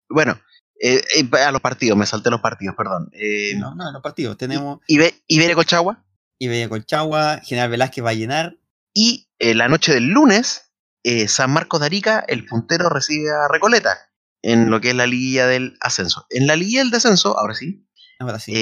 bueno, 0.10 0.38
eh, 0.82 1.02
eh, 1.16 1.30
a 1.46 1.52
los 1.52 1.62
partidos, 1.62 1.98
me 1.98 2.06
salté 2.06 2.30
los 2.30 2.42
partidos, 2.42 2.76
perdón. 2.76 3.10
Eh, 3.14 3.54
No, 3.58 3.74
no, 3.76 3.92
los 3.92 4.02
partidos. 4.02 4.36
Tenemos 4.38 4.80
Ibe- 4.90 5.24
Iberia 5.28 5.56
Colchagua 5.56 6.04
Iberia 6.40 6.68
Colchagua, 6.68 7.40
General 7.44 7.70
Velázquez 7.70 8.04
va 8.04 8.10
a 8.10 8.14
llenar. 8.16 8.58
y 8.94 9.30
eh, 9.40 9.54
la 9.56 9.70
noche 9.70 9.94
del 9.94 10.08
lunes, 10.08 10.74
eh, 11.04 11.28
San 11.30 11.52
Marcos 11.52 11.80
de 11.80 11.86
Arica, 11.86 12.26
el 12.28 12.46
puntero 12.46 12.90
recibe 12.90 13.30
a 13.32 13.48
Recoleta 13.48 13.96
en 14.44 14.70
lo 14.72 14.82
que 14.82 14.90
es 14.90 14.96
la 14.96 15.06
liguilla 15.08 15.48
del 15.48 15.78
ascenso. 15.82 16.26
En 16.30 16.48
la 16.48 16.56
liguilla 16.56 16.80
del 16.82 16.92
descenso, 16.92 17.38
ahora 17.40 17.54
sí, 17.54 17.88
Ahora 18.20 18.38
sí. 18.40 18.54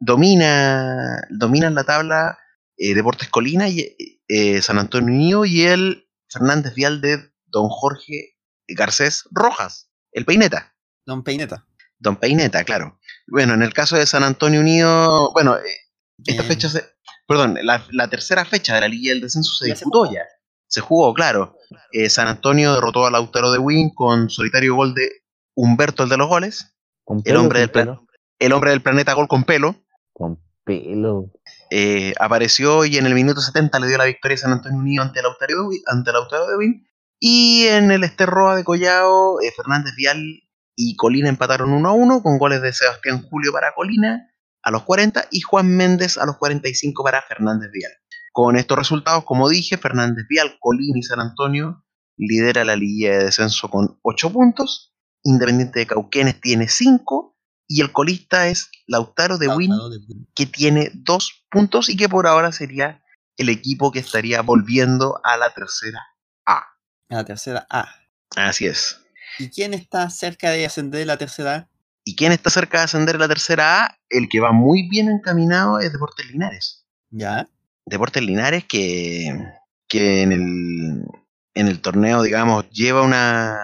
Domina, 0.00 1.26
dominan 1.30 1.74
la 1.74 1.84
tabla 1.84 2.38
eh, 2.76 2.94
Deportes 2.94 3.28
Colina 3.28 3.68
y 3.68 3.94
eh, 4.28 4.60
San 4.62 4.78
Antonio 4.78 5.14
Unido 5.14 5.44
y 5.44 5.62
el 5.62 6.08
Fernández 6.28 6.74
Vial 6.74 7.00
de 7.00 7.30
Don 7.46 7.68
Jorge 7.68 8.36
Garcés 8.68 9.24
Rojas, 9.30 9.90
el 10.12 10.24
Peineta. 10.24 10.74
Don 11.04 11.22
Peineta. 11.22 11.66
Don 11.98 12.16
Peineta, 12.16 12.64
claro. 12.64 12.98
Bueno, 13.26 13.54
en 13.54 13.62
el 13.62 13.74
caso 13.74 13.96
de 13.96 14.06
San 14.06 14.22
Antonio 14.24 14.60
Unido, 14.60 15.32
bueno, 15.32 15.56
eh, 15.56 15.62
esta 16.24 16.42
Eh, 16.42 16.46
fecha 16.46 16.68
se, 16.68 16.84
perdón, 17.26 17.58
la, 17.62 17.84
la 17.90 18.08
tercera 18.08 18.44
fecha 18.44 18.74
de 18.74 18.80
la 18.82 18.88
Liga 18.88 19.12
del 19.12 19.20
Descenso 19.20 19.52
se 19.52 19.66
disputó 19.66 20.00
jugó. 20.04 20.12
ya. 20.14 20.22
Se 20.66 20.80
jugó, 20.80 21.12
claro. 21.14 21.56
Eh, 21.92 22.08
San 22.08 22.28
Antonio 22.28 22.74
derrotó 22.74 23.04
al 23.06 23.12
Lautaro 23.12 23.50
de 23.52 23.58
Win 23.58 23.90
con 23.94 24.30
solitario 24.30 24.76
gol 24.76 24.94
de 24.94 25.10
Humberto, 25.54 26.04
el 26.04 26.08
de 26.08 26.16
los 26.16 26.28
goles. 26.28 26.74
Con 27.04 27.20
El 27.24 27.36
hombre, 27.36 27.58
del 27.60 27.70
plan- 27.70 27.98
el 28.38 28.52
hombre 28.52 28.70
del 28.70 28.80
planeta 28.82 29.12
gol 29.14 29.26
con 29.28 29.42
pelo. 29.44 29.74
Con 30.20 30.38
pelo. 30.64 31.32
eh, 31.70 32.12
apareció 32.20 32.84
y 32.84 32.98
en 32.98 33.06
el 33.06 33.14
minuto 33.14 33.40
70 33.40 33.80
le 33.80 33.88
dio 33.88 33.96
la 33.96 34.04
victoria 34.04 34.34
a 34.34 34.38
San 34.38 34.52
Antonio 34.52 34.78
Unido 34.78 35.02
ante 35.02 35.22
Lautaro. 35.22 35.70
Ante 35.86 36.12
Lautaro 36.12 36.46
de 36.46 36.56
Win. 36.58 36.86
Y 37.18 37.64
en 37.68 37.90
el 37.90 38.04
Esterroa 38.04 38.54
de 38.54 38.64
Collao, 38.64 39.40
eh, 39.40 39.50
Fernández 39.56 39.94
Vial 39.96 40.22
y 40.76 40.96
Colina 40.96 41.30
empataron 41.30 41.72
1 41.72 41.88
a 41.88 41.92
1 41.92 42.22
con 42.22 42.38
goles 42.38 42.60
de 42.60 42.72
Sebastián 42.74 43.22
Julio 43.22 43.50
para 43.50 43.72
Colina 43.74 44.30
a 44.62 44.70
los 44.70 44.82
40 44.82 45.24
y 45.30 45.40
Juan 45.40 45.74
Méndez 45.74 46.18
a 46.18 46.26
los 46.26 46.36
45 46.36 47.02
para 47.02 47.22
Fernández 47.22 47.70
Vial. 47.72 47.92
Con 48.32 48.56
estos 48.56 48.78
resultados, 48.78 49.24
como 49.24 49.48
dije, 49.48 49.78
Fernández 49.78 50.26
Vial, 50.28 50.58
Colina 50.60 50.98
y 50.98 51.02
San 51.02 51.20
Antonio 51.20 51.82
lidera 52.18 52.66
la 52.66 52.76
liguilla 52.76 53.18
de 53.18 53.24
descenso 53.24 53.70
con 53.70 53.98
8 54.02 54.30
puntos 54.30 54.90
Independiente 55.22 55.80
de 55.80 55.86
Cauquenes 55.86 56.40
tiene 56.40 56.68
5 56.68 57.36
y 57.72 57.82
el 57.82 57.92
colista 57.92 58.48
es 58.48 58.68
Lautaro 58.88 59.38
de 59.38 59.46
Win 59.46 59.70
que 60.34 60.44
tiene 60.44 60.90
2 60.92 61.44
puntos 61.48 61.88
y 61.88 61.96
que 61.96 62.08
por 62.08 62.26
ahora 62.26 62.50
sería 62.50 63.00
el 63.36 63.48
equipo 63.48 63.92
que 63.92 64.00
estaría 64.00 64.42
volviendo 64.42 65.20
a 65.22 65.36
la 65.36 65.54
tercera 65.54 66.00
A. 66.44 66.64
A 67.08 67.14
la 67.14 67.24
tercera 67.24 67.68
A. 67.70 67.88
Así 68.34 68.66
es. 68.66 69.00
¿Y 69.38 69.50
quién 69.50 69.72
está 69.72 70.10
cerca 70.10 70.50
de 70.50 70.66
ascender 70.66 71.06
la 71.06 71.16
tercera 71.16 71.54
A? 71.54 71.68
¿Y 72.02 72.16
quién 72.16 72.32
está 72.32 72.50
cerca 72.50 72.78
de 72.78 72.84
ascender 72.84 73.20
la 73.20 73.28
tercera 73.28 73.84
A? 73.84 73.98
El 74.08 74.28
que 74.28 74.40
va 74.40 74.50
muy 74.50 74.88
bien 74.88 75.08
encaminado 75.08 75.78
es 75.78 75.92
Deportes 75.92 76.26
Linares. 76.26 76.84
Ya. 77.10 77.48
Deportes 77.86 78.24
Linares 78.24 78.64
que, 78.64 79.32
que 79.86 80.22
en, 80.22 80.32
el, 80.32 81.04
en 81.54 81.68
el 81.68 81.80
torneo, 81.80 82.22
digamos, 82.22 82.68
lleva 82.70 83.02
una. 83.02 83.60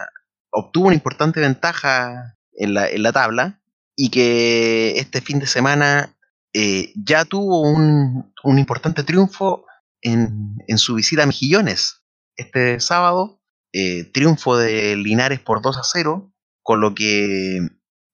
obtuvo 0.50 0.86
una 0.86 0.94
importante 0.94 1.40
ventaja 1.40 2.36
en 2.52 2.72
la, 2.72 2.88
en 2.88 3.02
la 3.02 3.10
tabla 3.10 3.60
y 3.96 4.10
que 4.10 4.98
este 4.98 5.22
fin 5.22 5.38
de 5.38 5.46
semana 5.46 6.14
eh, 6.52 6.92
ya 6.94 7.24
tuvo 7.24 7.62
un, 7.62 8.32
un 8.44 8.58
importante 8.58 9.02
triunfo 9.02 9.64
en, 10.02 10.56
en, 10.68 10.78
su 10.78 10.94
visita 10.94 11.22
a 11.22 11.26
Mejillones. 11.26 12.04
Este 12.36 12.78
sábado, 12.80 13.42
eh, 13.72 14.04
triunfo 14.04 14.56
de 14.56 14.96
Linares 14.96 15.40
por 15.40 15.62
2 15.62 15.78
a 15.78 15.82
0, 15.82 16.32
con 16.62 16.80
lo 16.80 16.94
que, 16.94 17.60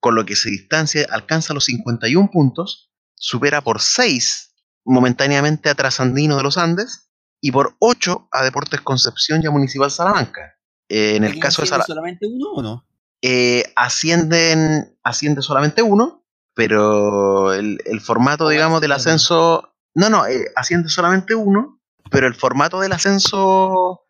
con 0.00 0.14
lo 0.14 0.24
que 0.24 0.36
se 0.36 0.50
distancia, 0.50 1.06
alcanza 1.10 1.54
los 1.54 1.64
51 1.64 2.30
puntos, 2.30 2.92
supera 3.16 3.60
por 3.60 3.80
6 3.80 4.54
momentáneamente 4.84 5.68
a 5.68 5.74
Trasandino 5.74 6.36
de 6.36 6.42
los 6.42 6.58
Andes 6.58 7.10
y 7.40 7.50
por 7.50 7.76
8 7.80 8.28
a 8.30 8.44
Deportes 8.44 8.80
Concepción 8.80 9.40
y 9.42 9.46
a 9.46 9.50
Municipal 9.50 9.90
Salamanca. 9.90 10.56
Eh, 10.88 11.16
en 11.16 11.24
el 11.24 11.38
caso 11.38 11.62
de 11.62 11.68
Salamanca. 11.68 11.86
solamente 11.86 12.26
uno 12.26 12.52
o 12.54 12.62
no? 12.62 12.86
Eh, 13.22 13.72
ascienden, 13.76 14.98
asciende 15.04 15.42
solamente 15.42 15.82
uno, 15.82 16.24
pero 16.54 17.52
el, 17.54 17.78
el 17.84 18.00
formato, 18.00 18.48
digamos, 18.48 18.80
del 18.80 18.92
ascenso. 18.92 19.74
No, 19.94 20.10
no, 20.10 20.26
eh, 20.26 20.50
asciende 20.56 20.88
solamente 20.88 21.34
uno, 21.34 21.80
pero 22.10 22.26
el 22.26 22.34
formato 22.34 22.80
del 22.80 22.92
ascenso 22.92 24.02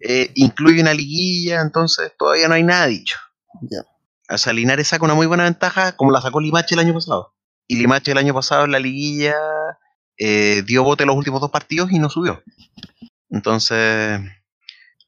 eh, 0.00 0.30
incluye 0.34 0.80
una 0.80 0.94
liguilla, 0.94 1.60
entonces 1.60 2.12
todavía 2.18 2.48
no 2.48 2.54
hay 2.54 2.62
nada 2.62 2.86
dicho. 2.86 3.16
Ya. 3.62 3.84
O 4.30 4.38
sea, 4.38 4.52
Linares 4.52 4.88
saca 4.88 5.04
una 5.04 5.14
muy 5.14 5.26
buena 5.26 5.44
ventaja, 5.44 5.92
como 5.92 6.10
la 6.10 6.20
sacó 6.20 6.40
Limache 6.40 6.74
el 6.74 6.80
año 6.80 6.94
pasado. 6.94 7.34
Y 7.66 7.76
Limache 7.76 8.12
el 8.12 8.18
año 8.18 8.34
pasado 8.34 8.64
en 8.64 8.72
la 8.72 8.78
liguilla 8.78 9.34
eh, 10.18 10.62
dio 10.66 10.84
bote 10.84 11.06
los 11.06 11.16
últimos 11.16 11.40
dos 11.40 11.50
partidos 11.50 11.90
y 11.92 11.98
no 11.98 12.10
subió. 12.10 12.42
Entonces, 13.30 14.20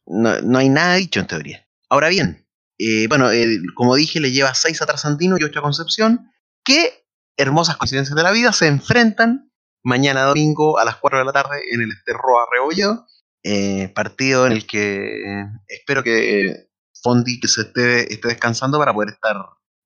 no, 0.07 0.41
no 0.41 0.59
hay 0.59 0.69
nada 0.69 0.95
dicho 0.95 1.21
en 1.21 1.27
teoría. 1.27 1.67
Ahora 1.89 2.09
bien, 2.09 2.40
eh, 2.83 3.09
bueno, 3.09 3.31
eh, 3.31 3.61
como 3.75 3.95
dije, 3.95 4.21
le 4.21 4.33
lleva 4.33 4.55
6 4.55 4.81
a 4.81 4.87
Trasandino 4.87 5.37
y 5.39 5.45
8 5.45 5.59
a 5.59 5.63
Concepción, 5.63 6.33
que, 6.65 7.05
hermosas 7.37 7.77
coincidencias 7.77 8.17
de 8.17 8.23
la 8.23 8.31
vida, 8.31 8.55
se 8.55 8.69
enfrentan 8.69 9.53
mañana 9.83 10.23
domingo 10.23 10.79
a 10.79 10.87
las 10.87 10.97
4 10.97 11.19
de 11.19 11.25
la 11.27 11.33
tarde 11.33 11.61
en 11.71 11.83
el 11.83 11.91
Esterroa 11.91 12.47
Rebolledo, 12.51 13.07
eh, 13.43 13.93
partido 13.95 14.47
en 14.47 14.53
el 14.53 14.67
que 14.67 15.45
espero 15.67 16.03
que 16.03 16.71
Fondi 17.03 17.39
que 17.41 17.49
se 17.49 17.63
esté, 17.63 18.13
esté 18.13 18.29
descansando 18.29 18.79
para 18.79 18.95
poder 18.95 19.11
estar 19.11 19.37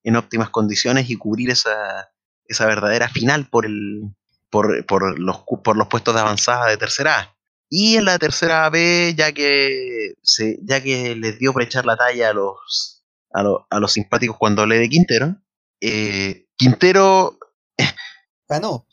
en 0.03 0.15
óptimas 0.15 0.49
condiciones 0.49 1.09
y 1.09 1.17
cubrir 1.17 1.49
esa, 1.49 2.09
esa 2.45 2.65
verdadera 2.65 3.09
final 3.09 3.49
por, 3.49 3.65
el, 3.65 4.15
por, 4.49 4.85
por, 4.85 5.19
los, 5.19 5.43
por 5.63 5.75
los 5.75 5.87
puestos 5.87 6.13
de 6.13 6.21
avanzada 6.21 6.67
de 6.67 6.77
tercera 6.77 7.19
A. 7.19 7.34
Y 7.69 7.97
en 7.97 8.05
la 8.05 8.19
tercera 8.19 8.69
B, 8.69 9.13
ya 9.17 9.31
que 9.31 10.13
se, 10.21 10.59
ya 10.63 10.81
que 10.81 11.15
les 11.15 11.39
dio 11.39 11.51
por 11.53 11.63
echar 11.63 11.85
la 11.85 11.97
talla 11.97 12.29
a 12.29 12.33
los 12.33 13.03
a, 13.33 13.43
lo, 13.43 13.67
a 13.69 13.79
los 13.79 13.91
simpáticos 13.93 14.37
cuando 14.37 14.61
hablé 14.61 14.79
de 14.79 14.87
Quintero, 14.89 15.35
eh, 15.81 16.45
Quintero 16.55 17.37
Ganó. 18.47 18.85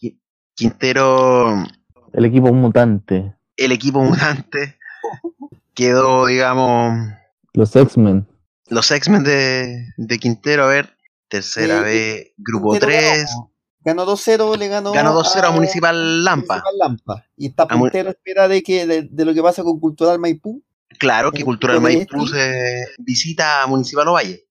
Quintero 0.55 1.65
El 2.13 2.25
equipo 2.25 2.53
mutante. 2.53 3.35
el 3.57 3.73
equipo 3.73 4.03
mutante 4.03 4.79
quedó, 5.75 6.27
digamos, 6.27 6.99
Los 7.55 7.75
X-Men. 7.77 8.27
los 8.69 8.91
X-Men 8.91 9.23
de, 9.25 9.87
de 9.97 10.19
Quintero, 10.19 10.65
a 10.65 10.69
ver, 10.69 10.97
tercera 11.29 11.79
Sí, 11.79 11.85
B, 11.85 12.35
grupo 12.39 12.73
Quintero 12.73 12.93
3, 12.93 13.27
Ganó 13.27 13.52
2-0, 13.85 14.57
le 14.59 14.69
ganó. 14.69 14.93
ganó 14.93 15.21
2-0 15.21 15.45
a 15.45 15.51
Municipal 15.51 16.25
Lampa. 16.25 16.55
Municipal 16.55 16.79
Lampa. 16.79 17.27
Y 17.37 17.47
está 17.49 17.65
A 17.65 17.69
puntero 17.69 18.09
a 18.09 18.13
espera 18.13 18.49
de, 18.49 18.63
que, 18.63 18.87
de, 18.87 19.09
de 19.11 19.25
lo 19.25 19.35
que 19.35 19.43
pasa 19.43 19.63
con 19.63 19.79
Cultural 19.81 20.19
Maipú. 20.19 20.63
Claro 20.99 21.33
que 21.33 21.39
El 21.39 21.45
Cultural 21.45 21.81
Maipú 21.81 22.25
este. 22.25 22.39
se 22.39 22.87
visita 22.99 23.63
a 23.63 23.67
Municipal 23.67 24.09
Ovalle. 24.09 24.47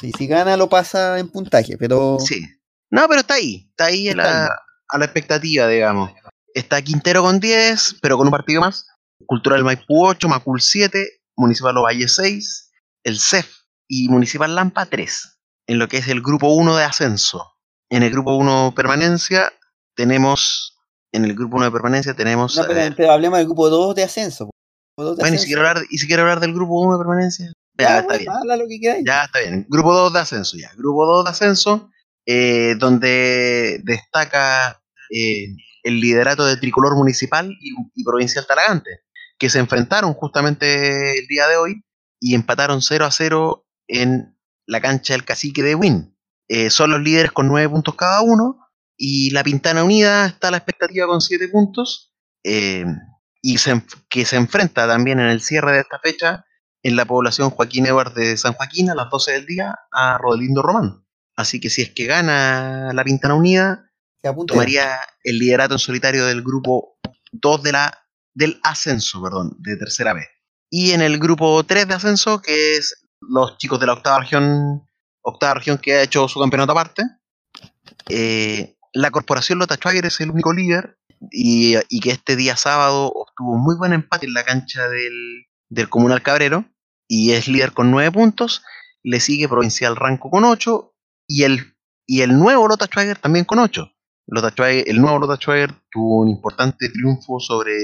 Sí, 0.00 0.12
si 0.16 0.26
gana, 0.26 0.56
lo 0.56 0.68
pasa 0.68 1.18
en 1.18 1.28
puntaje, 1.28 1.76
pero. 1.78 2.18
Sí. 2.20 2.46
No, 2.90 3.06
pero 3.08 3.20
está 3.20 3.34
ahí, 3.34 3.68
está 3.70 3.86
ahí 3.86 4.08
a 4.08 4.10
Está 4.10 4.22
la, 4.22 4.60
a 4.88 4.98
la 4.98 5.04
expectativa, 5.04 5.66
digamos. 5.68 6.10
Está 6.54 6.82
Quintero 6.82 7.22
con 7.22 7.40
10, 7.40 7.96
pero 8.02 8.18
con 8.18 8.26
un 8.26 8.30
partido 8.30 8.60
más. 8.60 8.86
Cultural 9.26 9.64
Maipú 9.64 10.06
8, 10.06 10.28
Macul 10.28 10.60
7, 10.60 11.22
Municipal 11.36 11.76
Ovalle 11.78 12.08
6, 12.08 12.70
el 13.04 13.18
CEF 13.18 13.48
y 13.88 14.08
Municipal 14.08 14.54
Lampa 14.54 14.86
3, 14.86 15.38
en 15.68 15.78
lo 15.78 15.88
que 15.88 15.98
es 15.98 16.08
el 16.08 16.20
grupo 16.20 16.52
1 16.52 16.76
de 16.76 16.84
ascenso. 16.84 17.51
En 17.92 18.02
el 18.02 18.10
grupo 18.10 18.34
1 18.36 18.72
permanencia 18.74 19.52
tenemos, 19.94 20.78
en 21.12 21.26
el 21.26 21.34
grupo 21.34 21.56
1 21.56 21.66
de 21.66 21.70
permanencia 21.70 22.14
tenemos... 22.14 22.56
No, 22.56 22.64
pero, 22.66 22.96
pero 22.96 23.12
hablemos 23.12 23.38
del 23.38 23.46
grupo 23.46 23.68
2 23.68 23.94
de 23.94 24.02
ascenso. 24.02 24.48
Grupo 24.96 25.10
2 25.10 25.16
de 25.18 25.22
bueno, 25.22 25.36
y 25.36 25.38
si 25.38 25.46
quiero 25.46 25.60
hablar, 25.60 25.84
y 25.90 25.98
si 25.98 26.06
quiero 26.06 26.22
hablar 26.22 26.40
del 26.40 26.54
grupo 26.54 26.80
1 26.80 26.96
de 26.96 27.04
permanencia, 27.04 27.52
ya, 27.78 27.84
Ya, 27.84 27.98
está 27.98 28.06
bueno, 28.06 28.44
bien. 28.46 28.58
Lo 28.58 28.66
que. 28.66 29.04
Ya 29.04 29.24
está 29.24 29.40
bien. 29.40 29.66
Grupo 29.68 29.92
2 29.92 30.12
de 30.14 30.18
ascenso, 30.20 30.56
ya. 30.56 30.70
Grupo 30.74 31.04
2 31.04 31.24
de 31.24 31.30
ascenso, 31.30 31.90
eh, 32.24 32.76
donde 32.78 33.80
destaca 33.84 34.82
eh, 35.10 35.48
el 35.82 36.00
liderato 36.00 36.46
de 36.46 36.56
Tricolor 36.56 36.96
Municipal 36.96 37.50
y, 37.60 37.74
y 37.94 38.04
Provincial 38.04 38.46
Talagante, 38.46 39.00
que 39.38 39.50
se 39.50 39.58
enfrentaron 39.58 40.14
justamente 40.14 41.18
el 41.18 41.26
día 41.26 41.46
de 41.46 41.58
hoy 41.58 41.84
y 42.18 42.34
empataron 42.34 42.80
0 42.80 43.04
a 43.04 43.10
0 43.10 43.66
en 43.88 44.34
la 44.66 44.80
cancha 44.80 45.12
del 45.12 45.26
Cacique 45.26 45.62
de 45.62 45.74
Win. 45.74 46.11
Eh, 46.48 46.70
son 46.70 46.90
los 46.90 47.00
líderes 47.00 47.32
con 47.32 47.48
9 47.48 47.68
puntos 47.68 47.94
cada 47.94 48.20
uno 48.22 48.58
y 48.96 49.30
la 49.30 49.42
Pintana 49.42 49.84
Unida 49.84 50.26
está 50.26 50.48
a 50.48 50.50
la 50.50 50.56
expectativa 50.58 51.06
con 51.06 51.20
7 51.20 51.48
puntos 51.48 52.12
eh, 52.44 52.84
y 53.40 53.58
se, 53.58 53.82
que 54.08 54.24
se 54.24 54.36
enfrenta 54.36 54.86
también 54.86 55.20
en 55.20 55.26
el 55.26 55.40
cierre 55.40 55.72
de 55.72 55.80
esta 55.80 55.98
fecha 55.98 56.44
en 56.82 56.96
la 56.96 57.04
población 57.04 57.50
Joaquín 57.50 57.86
Edward 57.86 58.14
de 58.14 58.36
San 58.36 58.54
Joaquín 58.54 58.90
a 58.90 58.94
las 58.94 59.08
12 59.10 59.32
del 59.32 59.46
día 59.46 59.78
a 59.92 60.18
Rodelindo 60.18 60.62
Román. 60.62 61.04
Así 61.36 61.60
que 61.60 61.70
si 61.70 61.82
es 61.82 61.90
que 61.90 62.06
gana 62.06 62.92
la 62.92 63.04
Pintana 63.04 63.34
Unida, 63.34 63.90
tomaría 64.46 64.98
el 65.24 65.38
liderato 65.38 65.74
en 65.74 65.78
solitario 65.78 66.26
del 66.26 66.42
grupo 66.42 66.98
2 67.32 67.62
de 67.62 67.72
la, 67.72 68.06
del 68.34 68.60
ascenso, 68.62 69.22
perdón, 69.22 69.56
de 69.58 69.76
tercera 69.76 70.12
B. 70.12 70.26
Y 70.70 70.92
en 70.92 71.02
el 71.02 71.18
grupo 71.18 71.64
3 71.64 71.88
de 71.88 71.94
ascenso, 71.94 72.40
que 72.40 72.76
es 72.76 73.08
los 73.20 73.56
chicos 73.58 73.80
de 73.80 73.86
la 73.86 73.94
octava 73.94 74.20
región, 74.20 74.82
octava 75.22 75.54
región 75.54 75.78
que 75.78 75.94
ha 75.94 76.02
hecho 76.02 76.28
su 76.28 76.40
campeonato 76.40 76.72
aparte, 76.72 77.02
eh, 78.08 78.76
la 78.92 79.10
corporación 79.10 79.58
Lota 79.58 79.76
Schwager 79.76 80.06
es 80.06 80.20
el 80.20 80.30
único 80.30 80.52
líder 80.52 80.98
y, 81.30 81.78
que 82.00 82.10
este 82.10 82.36
día 82.36 82.56
sábado 82.56 83.12
obtuvo 83.14 83.52
un 83.52 83.62
muy 83.62 83.76
buen 83.76 83.92
empate 83.92 84.26
en 84.26 84.34
la 84.34 84.44
cancha 84.44 84.88
del, 84.88 85.46
del 85.68 85.88
Comunal 85.88 86.22
Cabrero 86.22 86.64
y 87.08 87.32
es 87.32 87.48
líder 87.48 87.72
con 87.72 87.90
9 87.90 88.10
puntos. 88.12 88.62
Le 89.02 89.20
sigue 89.20 89.48
Provincial 89.48 89.96
Ranco 89.96 90.30
con 90.30 90.44
8 90.44 90.94
y 91.28 91.44
el, 91.44 91.74
y 92.06 92.22
el 92.22 92.38
nuevo 92.38 92.68
Lota 92.68 92.86
Schwager 92.86 93.18
también 93.18 93.44
con 93.44 93.58
8. 93.58 93.90
Lota 94.26 94.50
Schwager- 94.50 94.84
el 94.86 95.00
nuevo 95.00 95.18
Lota 95.18 95.36
Schwager 95.36 95.72
tuvo 95.90 96.22
un 96.22 96.28
importante 96.28 96.88
triunfo 96.88 97.40
sobre 97.40 97.74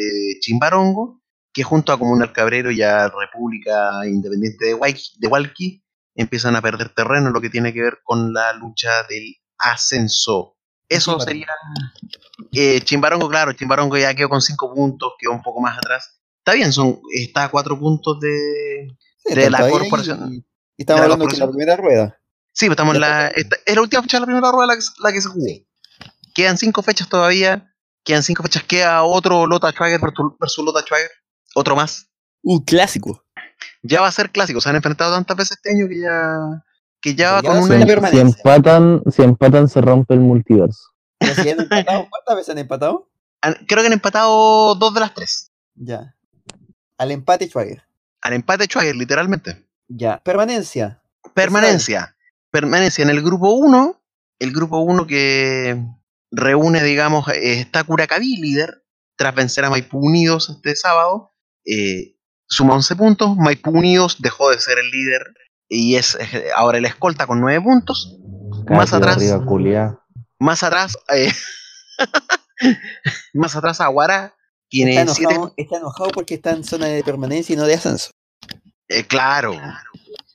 Chimbarongo, 0.40 1.22
que 1.52 1.62
junto 1.62 1.92
a 1.92 1.98
Comunal 1.98 2.32
Cabrero 2.32 2.70
y 2.70 2.82
a 2.82 3.08
República 3.08 4.06
Independiente 4.06 4.66
de, 4.66 4.74
Hualqui 4.74 5.82
empiezan 6.22 6.56
a 6.56 6.62
perder 6.62 6.90
terreno 6.94 7.28
en 7.28 7.32
lo 7.32 7.40
que 7.40 7.50
tiene 7.50 7.72
que 7.72 7.82
ver 7.82 7.98
con 8.04 8.32
la 8.32 8.52
lucha 8.54 8.90
del 9.08 9.36
ascenso. 9.58 10.56
Eso 10.88 11.18
sería 11.20 11.46
eh, 12.52 12.80
Chimbarongo, 12.82 13.28
claro, 13.28 13.52
Chimbarongo 13.52 13.96
ya 13.98 14.14
quedó 14.14 14.28
con 14.28 14.40
5 14.40 14.74
puntos, 14.74 15.12
quedó 15.18 15.32
un 15.32 15.42
poco 15.42 15.60
más 15.60 15.76
atrás. 15.76 16.20
Está 16.38 16.54
bien, 16.54 16.72
son, 16.72 17.00
está 17.14 17.44
a 17.44 17.50
4 17.50 17.78
puntos 17.78 18.18
de, 18.20 18.88
Sí, 19.24 19.34
de 19.34 19.50
la 19.50 19.68
corporación- 19.68 20.32
y- 20.32 20.36
y 20.76 20.82
estamos 20.82 21.02
de 21.02 21.08
la 21.08 21.14
hablando 21.14 21.26
que 21.28 21.36
la 21.36 21.48
primera 21.48 21.76
rueda. 21.76 22.18
Sí, 22.52 22.66
pues 22.66 22.70
estamos 22.74 22.94
en 22.94 23.00
la. 23.02 23.28
esta- 23.28 23.56
es 23.66 23.74
la 23.74 23.82
última 23.82 24.02
fecha 24.02 24.16
de 24.16 24.20
la 24.20 24.26
primera 24.26 24.50
rueda 24.50 24.66
la 24.66 24.76
que, 24.76 24.82
la 25.00 25.12
que 25.12 25.20
se 25.20 25.28
jugó. 25.28 25.46
Quedan 26.34 26.56
cinco 26.58 26.82
fechas 26.82 27.08
todavía. 27.08 27.74
Quedan 28.04 28.22
cinco 28.22 28.42
fechas. 28.42 28.62
Queda 28.64 29.02
otro 29.02 29.46
Lota 29.46 29.70
Schwager 29.70 30.00
versus, 30.00 30.64
Lota 30.64 30.80
Schwager. 30.82 31.10
Otro 31.54 31.76
más. 31.76 32.08
Un 32.42 32.64
clásico. 32.64 33.26
Ya 33.82 34.00
va 34.00 34.08
a 34.08 34.12
ser 34.12 34.30
clásico. 34.30 34.60
Se 34.60 34.68
han 34.68 34.76
enfrentado 34.76 35.14
tantas 35.14 35.36
veces 35.36 35.56
este 35.56 35.70
año 35.70 35.88
que 35.88 36.00
ya. 36.00 36.64
Que 37.00 37.14
ya 37.14 37.32
va 37.32 37.42
con 37.42 37.50
va 37.52 37.58
a 37.58 37.62
un 37.62 37.68
ser 37.68 38.00
Si, 38.06 38.10
si 38.10 38.18
empatan, 38.18 39.02
si 39.10 39.22
empatan 39.22 39.68
se 39.68 39.80
rompe 39.80 40.14
el 40.14 40.20
multiverso. 40.20 40.90
Si 41.20 41.48
han 41.48 41.60
empatado, 41.60 42.08
¿Cuántas 42.10 42.36
veces 42.36 42.48
han 42.50 42.58
empatado? 42.58 43.08
Creo 43.40 43.82
que 43.82 43.86
han 43.86 43.92
empatado 43.92 44.74
dos 44.74 44.94
de 44.94 45.00
las 45.00 45.14
tres. 45.14 45.52
Ya. 45.74 46.14
Al 46.96 47.12
empate, 47.12 47.46
Schwager. 47.46 47.84
Al 48.20 48.32
empate 48.32 48.64
Schwager, 48.64 48.96
literalmente. 48.96 49.64
Ya. 49.86 50.20
Permanencia. 50.24 51.00
Permanencia. 51.34 52.16
Permanencia 52.50 53.02
en 53.02 53.10
el 53.10 53.22
grupo 53.22 53.52
1. 53.52 54.00
El 54.40 54.52
grupo 54.52 54.80
1 54.80 55.06
que 55.06 55.80
reúne, 56.30 56.82
digamos, 56.82 57.28
eh, 57.28 57.60
está 57.60 57.84
Curacaví, 57.84 58.36
líder, 58.36 58.84
tras 59.16 59.34
vencer 59.34 59.64
a 59.64 59.70
Maipú 59.70 59.98
Unidos 59.98 60.50
este 60.50 60.76
sábado. 60.76 61.32
Eh, 61.64 62.16
suma 62.48 62.74
11 62.74 62.96
puntos. 62.96 63.36
Maipú 63.36 63.70
Unidos 63.70 64.16
dejó 64.20 64.50
de 64.50 64.58
ser 64.58 64.78
el 64.78 64.90
líder 64.90 65.22
y 65.68 65.96
es 65.96 66.16
eh, 66.20 66.48
ahora 66.56 66.78
el 66.78 66.84
escolta 66.84 67.26
con 67.26 67.40
9 67.40 67.60
puntos. 67.62 68.18
Más 68.68 68.92
atrás, 68.92 69.18
más 70.38 70.62
atrás, 70.62 70.96
eh, 71.14 71.32
más 73.34 73.56
atrás 73.56 73.80
Aguara 73.80 74.34
Está 74.70 74.84
tiene 74.84 75.06
7 75.06 75.22
enojado, 75.22 75.54
está 75.56 75.76
enojado 75.78 76.10
porque 76.10 76.34
está 76.34 76.50
en 76.50 76.62
zona 76.62 76.86
de 76.86 77.02
permanencia 77.02 77.54
y 77.54 77.56
no 77.56 77.64
de 77.64 77.74
ascenso. 77.74 78.10
Eh, 78.88 79.04
claro. 79.04 79.54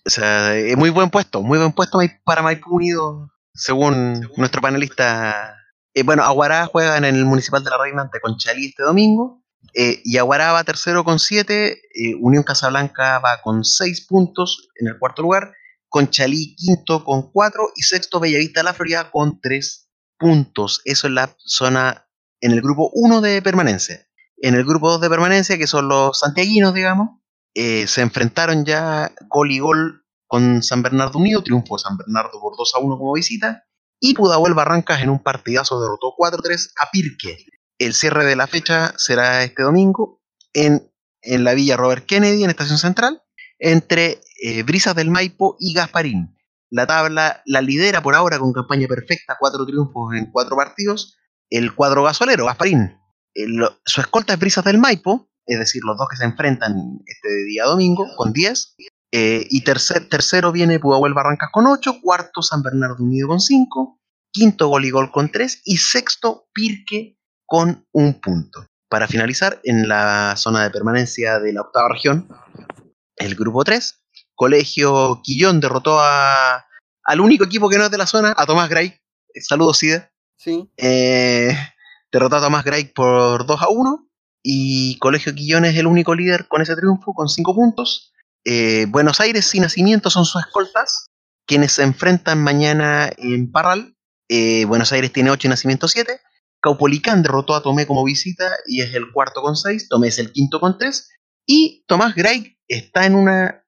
O 0.06 0.10
sea, 0.10 0.56
es 0.56 0.76
muy 0.76 0.90
buen 0.90 1.12
puesto, 1.12 1.44
muy 1.44 1.60
buen 1.60 1.72
puesto 1.72 2.00
para 2.24 2.42
Maipú 2.42 2.76
Unido, 2.76 3.30
según 3.54 4.28
nuestro 4.36 4.62
panelista. 4.62 5.56
Eh, 5.94 6.02
bueno, 6.02 6.24
Aguará 6.24 6.66
juega 6.66 6.98
en 6.98 7.06
el 7.06 7.26
Municipal 7.26 7.64
de 7.64 7.70
la 7.70 7.78
Reina 7.78 8.02
ante 8.02 8.20
Conchalí 8.20 8.68
este 8.68 8.82
domingo. 8.82 9.43
Eh, 9.74 10.02
y 10.04 10.18
Aguará 10.18 10.52
va 10.52 10.64
tercero 10.64 11.04
con 11.04 11.20
7. 11.20 11.82
Unión 12.20 12.44
Casablanca 12.44 13.20
va 13.20 13.42
con 13.42 13.64
6 13.64 14.06
puntos 14.08 14.70
en 14.76 14.88
el 14.88 15.00
cuarto 15.00 15.22
lugar. 15.22 15.54
Conchalí 15.90 16.56
quinto 16.56 17.04
con 17.04 17.32
4. 17.32 17.72
Y 17.76 17.84
sexto 17.84 18.20
Bellavista 18.20 18.64
la 18.64 18.74
Florida 18.74 19.12
con 19.12 19.40
3 19.42 19.90
puntos. 20.18 20.82
Eso 20.86 21.08
es 21.08 21.14
la 21.14 21.36
zona 21.38 22.08
en 22.42 22.52
el 22.52 22.62
grupo 22.62 22.92
1 22.94 23.22
de 23.22 23.42
permanencia. 23.42 24.08
En 24.38 24.56
el 24.56 24.66
grupo 24.66 24.92
2 24.92 25.02
de 25.02 25.10
permanencia, 25.10 25.58
que 25.58 25.68
son 25.68 25.88
los 25.88 26.20
santiaguinos, 26.20 26.74
digamos, 26.74 27.22
eh, 27.56 27.88
se 27.88 28.02
enfrentaron 28.02 28.66
ya 28.66 29.14
gol 29.30 29.52
y 29.52 29.60
gol 29.60 30.06
con 30.28 30.64
San 30.64 30.82
Bernardo 30.82 31.20
Unido, 31.20 31.44
triunfo 31.44 31.76
de 31.76 31.84
San 31.84 31.98
Bernardo 31.98 32.42
por 32.42 32.58
2 32.58 32.74
a 32.76 32.80
1 32.80 32.98
como 32.98 33.14
visita, 33.14 33.64
y 34.00 34.16
Pudahuel 34.16 34.54
Barrancas 34.54 35.02
en 35.02 35.10
un 35.10 35.24
partidazo 35.24 35.80
derrotó 35.80 36.14
4-3 36.18 36.72
a 36.78 36.90
Pirque. 36.92 37.46
El 37.86 37.94
cierre 37.94 38.26
de 38.26 38.36
la 38.36 38.48
fecha 38.48 38.94
será 38.98 39.44
este 39.44 39.64
domingo 39.64 40.22
en, 40.54 40.90
en 41.22 41.44
la 41.44 41.54
Villa 41.54 41.78
Robert 41.78 42.06
Kennedy, 42.06 42.44
en 42.44 42.50
Estación 42.50 42.78
Central, 42.78 43.22
entre 43.60 44.22
eh, 44.42 44.64
Brisas 44.64 44.96
del 44.96 45.10
Maipo 45.10 45.56
y 45.60 45.74
Gasparín. 45.74 46.38
La 46.70 46.88
tabla 46.88 47.42
la 47.46 47.62
lidera 47.62 48.02
por 48.02 48.16
ahora 48.16 48.40
con 48.40 48.52
campaña 48.54 48.88
perfecta, 48.88 49.36
cuatro 49.40 49.66
triunfos 49.66 50.16
en 50.16 50.32
cuatro 50.32 50.56
partidos, 50.56 51.18
el 51.50 51.76
cuadro 51.76 52.04
gasolero, 52.04 52.46
Gasparín. 52.46 52.98
El- 53.34 53.68
su 53.86 54.02
escolta 54.02 54.34
es 54.34 54.40
Brisas 54.40 54.64
del 54.64 54.78
Maipo, 54.78 55.30
es 55.46 55.60
decir, 55.60 55.82
los 55.84 55.98
dos 55.98 56.08
que 56.10 56.16
se 56.18 56.24
enfrentan 56.24 56.74
este 57.06 57.30
día 57.46 57.66
domingo 57.66 58.08
con 58.16 58.32
10. 58.34 58.76
eh, 59.16 59.46
y 59.50 59.62
tercer, 59.62 60.10
tercero 60.10 60.52
viene 60.52 60.80
Pudahuel 60.80 61.14
Barrancas 61.14 61.50
con 61.52 61.68
8, 61.68 62.00
cuarto 62.02 62.42
San 62.42 62.64
Bernardo 62.64 63.04
Unido 63.04 63.28
con 63.28 63.40
5, 63.40 64.00
quinto 64.32 64.68
Gol 64.70 64.86
y 64.86 64.90
Gol 64.90 65.12
con 65.12 65.30
3 65.30 65.62
y 65.66 65.78
sexto 65.78 66.48
Pirque 66.54 67.20
con 67.46 67.86
un 67.92 68.20
punto. 68.20 68.68
Para 68.90 69.08
finalizar, 69.08 69.60
en 69.64 69.88
la 69.88 70.36
zona 70.38 70.64
de 70.64 70.70
permanencia 70.70 71.40
de 71.40 71.54
la 71.54 71.62
octava 71.62 71.90
región, 71.90 72.28
el 73.16 73.36
grupo 73.36 73.64
3, 73.64 74.04
Colegio 74.36 75.22
Quillón 75.24 75.60
derrotó 75.60 76.00
a, 76.00 76.66
al 77.04 77.20
único 77.20 77.46
equipo 77.46 77.70
que 77.70 77.78
no 77.78 77.86
es 77.86 77.92
de 77.92 77.98
la 77.98 78.08
zona, 78.08 78.34
a 78.38 78.46
Tomás 78.46 78.70
Gray. 78.70 78.88
Eh, 79.34 79.42
Saludos, 79.42 79.78
Sida. 79.78 80.12
Sí. 80.38 80.70
Eh, 80.78 81.56
derrotó 82.12 82.38
a 82.38 82.42
Tomás 82.42 82.64
Gray 82.64 82.86
por 82.86 83.46
2 83.46 83.62
a 83.62 83.70
1. 83.70 84.08
Y 84.46 84.98
Colegio 85.00 85.34
Quillón 85.34 85.66
es 85.66 85.78
el 85.78 85.88
único 85.88 86.14
líder 86.16 86.48
con 86.50 86.62
ese 86.62 86.76
triunfo, 86.76 87.14
con 87.14 87.30
5 87.30 87.56
puntos. 87.56 88.14
Eh, 88.46 88.86
Buenos 88.90 89.22
Aires 89.22 89.54
y 89.56 89.60
Nacimiento 89.60 90.10
son 90.10 90.26
sus 90.26 90.46
escoltas, 90.46 91.12
quienes 91.46 91.72
se 91.72 91.84
enfrentan 91.84 92.44
mañana 92.44 93.10
en 93.18 93.52
Parral. 93.52 93.96
Eh, 94.28 94.66
Buenos 94.66 94.92
Aires 94.92 95.14
tiene 95.14 95.32
8 95.32 95.48
y 95.48 95.50
Nacimiento 95.50 95.88
7. 95.88 96.20
Caupolicán 96.64 97.22
derrotó 97.22 97.56
a 97.56 97.62
Tomé 97.62 97.86
como 97.86 98.06
visita 98.06 98.50
y 98.66 98.82
es 98.82 98.96
el 98.96 99.12
cuarto 99.12 99.42
con 99.42 99.58
6. 99.58 99.90
Tomé 99.90 100.08
es 100.08 100.18
el 100.18 100.32
quinto 100.32 100.62
con 100.62 100.78
3. 100.78 101.10
Y 101.46 101.84
Tomás 101.88 102.16
Gray 102.16 102.58
está 102.70 103.06
en 103.06 103.16
una, 103.16 103.66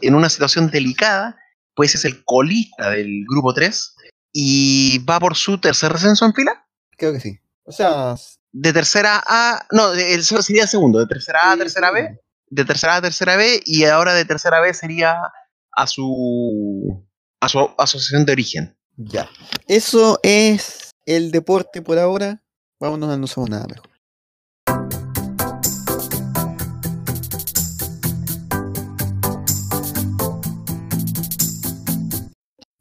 en 0.00 0.14
una 0.14 0.28
situación 0.28 0.70
delicada, 0.70 1.36
pues 1.74 1.96
es 1.96 2.04
el 2.04 2.24
colista 2.24 2.90
del 2.90 3.24
grupo 3.28 3.52
3 3.52 3.96
y 4.32 4.98
va 5.04 5.18
por 5.18 5.34
su 5.34 5.58
tercer 5.58 5.92
descenso 5.92 6.26
en 6.26 6.34
fila. 6.34 6.64
Creo 6.96 7.12
que 7.12 7.18
sí. 7.18 7.40
O 7.64 7.72
sea, 7.72 8.14
De 8.52 8.72
tercera 8.72 9.20
A, 9.26 9.66
no, 9.72 9.92
el 9.92 10.22
sería 10.22 10.68
segundo, 10.68 11.00
de 11.00 11.06
tercera 11.06 11.42
A 11.42 11.52
a 11.52 11.56
tercera. 11.56 11.90
B, 11.90 12.20
de 12.46 12.64
tercera 12.64 12.94
A 12.94 12.96
a 12.98 13.02
tercera 13.02 13.36
B, 13.36 13.60
y 13.64 13.84
ahora 13.84 14.14
de 14.14 14.24
tercera 14.24 14.60
B 14.60 14.72
sería 14.74 15.18
a 15.72 15.86
su, 15.88 17.04
a 17.40 17.48
su 17.48 17.68
asociación 17.78 18.24
de 18.24 18.32
origen. 18.32 18.78
Ya. 18.96 19.28
Eso 19.66 20.20
es 20.22 20.87
el 21.08 21.30
deporte 21.30 21.80
por 21.80 21.98
ahora. 21.98 22.42
Vámonos 22.78 23.08
a 23.08 23.16
no 23.16 23.26
somos 23.26 23.48
nada 23.48 23.66
mejor. 23.66 23.88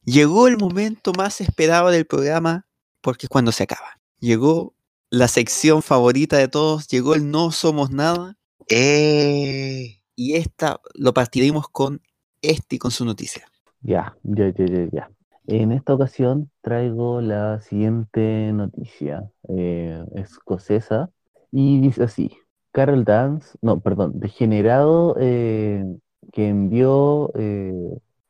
Llegó 0.04 0.48
el 0.48 0.58
momento 0.58 1.14
más 1.14 1.42
esperado 1.42 1.90
del 1.90 2.06
programa 2.06 2.68
porque 3.02 3.28
es 3.28 3.30
cuando 3.30 3.52
se 3.54 3.64
acaba. 3.64 4.00
Llegó 4.20 4.74
la 5.10 5.30
sección 5.30 5.82
favorita 5.82 6.38
de 6.38 6.50
todos, 6.50 6.88
llegó 6.88 7.16
el 7.16 7.32
No 7.32 7.52
Somos 7.52 7.92
Nada 7.92 8.38
Eh, 8.70 10.02
y 10.18 10.36
esta 10.36 10.82
lo 10.96 11.14
partiremos 11.14 11.70
con 11.70 12.02
este 12.42 12.76
y 12.76 12.80
con 12.80 12.92
su 12.92 13.06
noticia. 13.06 13.48
Ya, 13.82 14.18
ya, 14.24 14.50
ya, 14.50 14.66
ya, 14.66 14.90
ya. 14.92 15.17
En 15.48 15.72
esta 15.72 15.93
ocasión 15.93 16.51
traigo 16.61 17.22
la 17.22 17.61
siguiente 17.61 18.51
noticia 18.53 19.32
eh, 19.50 20.03
escocesa 20.16 21.09
y 21.51 21.80
dice 21.82 22.03
así: 22.03 22.32
Carol 22.72 23.06
Dance, 23.06 23.58
no, 23.61 23.80
perdón, 23.80 24.19
degenerado 24.19 25.16
eh, 25.19 25.85
que 26.34 26.50
envió 26.50 27.32
eh, 27.35 27.74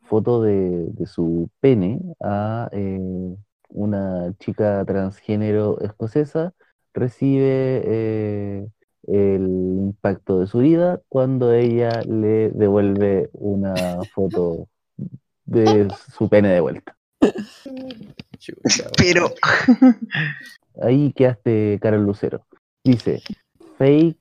foto 0.02 0.44
de, 0.44 0.86
de 0.92 1.06
su 1.08 1.50
pene 1.60 2.00
a 2.22 2.70
una 3.70 4.34
chica 4.40 4.86
transgénero 4.86 5.80
escocesa 5.82 6.54
recibe 6.94 8.70
el 9.08 9.44
impacto 9.44 10.40
de 10.40 10.48
su 10.48 10.60
vida 10.60 11.02
cuando 11.10 11.52
ella 11.54 12.02
le 12.08 12.52
devuelve 12.52 13.30
una 13.34 13.76
foto 14.14 14.68
de 15.46 15.88
su 16.16 16.30
pene 16.30 16.50
de 16.50 16.62
vuelta. 16.62 16.97
pero, 18.98 19.32
Ahí 20.82 21.12
quedaste, 21.14 21.80
Carol 21.82 22.04
Lucero. 22.04 22.46
Dice, 22.84 23.22
Faye, 23.78 24.16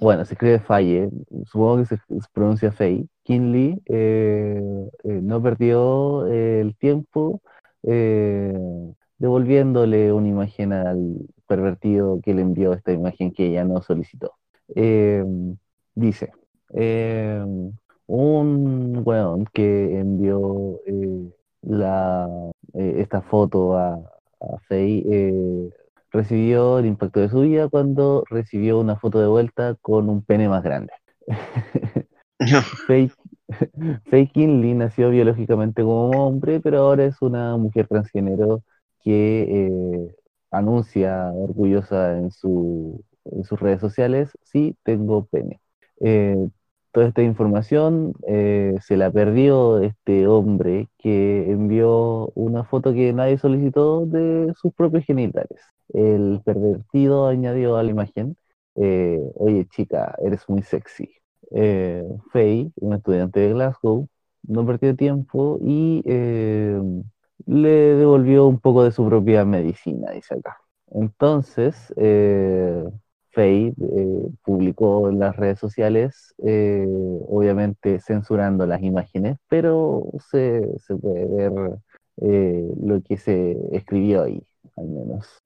bueno, 0.00 0.24
se 0.24 0.34
escribe 0.34 0.58
Faye, 0.58 1.08
supongo 1.44 1.78
que 1.78 1.86
se, 1.86 1.98
pronuncia 2.32 2.72
Faye. 2.72 3.06
Kinley 3.22 3.80
eh, 3.86 4.60
eh, 5.04 5.20
no 5.22 5.42
perdió 5.42 6.26
eh, 6.28 6.60
el 6.60 6.76
tiempo 6.76 7.40
eh, 7.82 8.54
devolviéndole 9.18 10.12
una 10.12 10.28
imagen 10.28 10.72
al 10.72 11.16
pervertido 11.46 12.20
que 12.22 12.34
le 12.34 12.42
envió 12.42 12.72
esta 12.72 12.92
imagen 12.92 13.32
que 13.32 13.46
ella 13.46 13.64
no 13.64 13.82
solicitó. 13.82 14.34
Eh, 14.74 15.24
dice, 15.94 16.32
eh, 16.74 17.44
un 18.06 19.02
weón 19.04 19.46
que 19.52 19.98
envió 19.98 20.80
eh, 20.86 21.30
la, 21.66 22.28
eh, 22.74 22.94
esta 22.98 23.22
foto 23.22 23.76
a, 23.76 23.94
a 23.94 24.58
eh, 24.70 25.70
recibió 26.12 26.78
el 26.78 26.86
impacto 26.86 27.20
de 27.20 27.28
su 27.28 27.40
vida 27.40 27.68
cuando 27.68 28.24
recibió 28.30 28.78
una 28.80 28.96
foto 28.96 29.20
de 29.20 29.26
vuelta 29.28 29.76
con 29.82 30.08
un 30.08 30.22
pene 30.22 30.48
más 30.48 30.62
grande. 30.62 30.92
Faye, 32.86 33.10
Faye 34.06 34.28
Kinley 34.32 34.74
nació 34.74 35.10
biológicamente 35.10 35.82
como 35.82 36.10
hombre, 36.26 36.60
pero 36.60 36.78
ahora 36.80 37.04
es 37.04 37.20
una 37.22 37.56
mujer 37.56 37.86
transgénero 37.88 38.62
que 39.02 39.66
eh, 39.66 40.14
anuncia 40.50 41.30
orgullosa 41.32 42.18
en, 42.18 42.30
su, 42.30 43.04
en 43.24 43.44
sus 43.44 43.60
redes 43.60 43.80
sociales, 43.80 44.30
sí, 44.44 44.76
tengo 44.84 45.26
pene. 45.26 45.60
Eh, 46.00 46.48
toda 46.96 47.08
esta 47.08 47.22
información 47.22 48.14
eh, 48.26 48.74
se 48.80 48.96
la 48.96 49.10
perdió 49.10 49.80
este 49.80 50.26
hombre 50.26 50.88
que 50.96 51.50
envió 51.50 52.32
una 52.34 52.64
foto 52.64 52.94
que 52.94 53.12
nadie 53.12 53.36
solicitó 53.36 54.06
de 54.06 54.54
sus 54.58 54.72
propios 54.72 55.04
genitales. 55.04 55.60
El 55.92 56.40
pervertido 56.42 57.26
añadió 57.26 57.76
a 57.76 57.82
la 57.82 57.90
imagen, 57.90 58.38
eh, 58.76 59.20
oye 59.34 59.66
chica, 59.68 60.14
eres 60.24 60.48
muy 60.48 60.62
sexy. 60.62 61.10
Eh, 61.50 62.02
Faye, 62.32 62.70
un 62.76 62.94
estudiante 62.94 63.40
de 63.40 63.52
Glasgow, 63.52 64.08
no 64.44 64.64
perdió 64.64 64.96
tiempo 64.96 65.58
y 65.60 66.02
eh, 66.06 66.80
le 67.44 67.68
devolvió 67.68 68.46
un 68.46 68.58
poco 68.58 68.84
de 68.84 68.90
su 68.92 69.06
propia 69.06 69.44
medicina, 69.44 70.12
dice 70.12 70.36
acá. 70.36 70.56
Entonces, 70.92 71.92
Faye 73.36 73.74
eh, 73.78 74.28
publicó 74.42 75.08
en 75.10 75.18
las 75.18 75.36
redes 75.36 75.58
sociales, 75.58 76.34
eh, 76.44 76.86
obviamente 77.28 78.00
censurando 78.00 78.66
las 78.66 78.82
imágenes, 78.82 79.36
pero 79.48 80.04
se, 80.30 80.66
puede 81.00 81.26
ver 81.26 81.52
eh, 82.22 82.66
lo 82.82 83.02
que 83.02 83.18
se 83.18 83.56
escribió 83.72 84.22
ahí, 84.22 84.42
al 84.76 84.86
menos. 84.88 85.42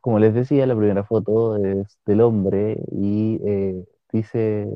Como 0.00 0.18
les 0.18 0.34
decía, 0.34 0.66
la 0.66 0.76
primera 0.76 1.04
foto 1.04 1.56
es 1.56 1.98
del 2.06 2.20
hombre 2.20 2.78
y 2.92 3.40
dice, 4.12 4.68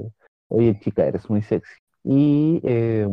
oye 0.49 0.79
chica, 0.81 1.07
eres 1.07 1.31
muy 1.31 1.43
sexy. 1.43 1.81
Y 2.05 2.61
eh, 2.65 3.07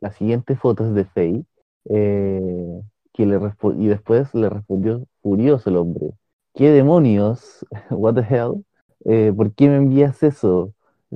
la 0.00 0.12
siguiente 0.12 0.56
foto 0.56 0.86
es 0.86 0.94
de 0.94 1.44
eh, 1.90 2.80
que 3.12 3.26
le 3.26 3.40
y 3.78 3.86
después 3.88 4.34
le 4.34 4.48
respondió 4.48 5.04
furioso 5.22 5.70
el 5.70 5.76
hombre. 5.76 6.10
¿Qué 6.58 6.72
demonios? 6.72 7.64
What 7.90 8.14
the 8.14 8.22
hell? 8.22 8.64
Eh, 9.04 9.32
¿por 9.36 9.54
qué 9.54 9.68
me 9.68 9.76
envías 9.76 10.20
eso? 10.24 10.74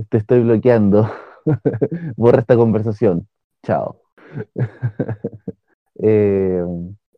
Te 0.09 0.19
estoy 0.19 0.45
bloqueando. 0.45 1.11
Borra 2.17 2.43
esta 2.43 2.55
conversación. 2.55 3.27
Chao. 3.65 3.97
Eh, 6.05 6.65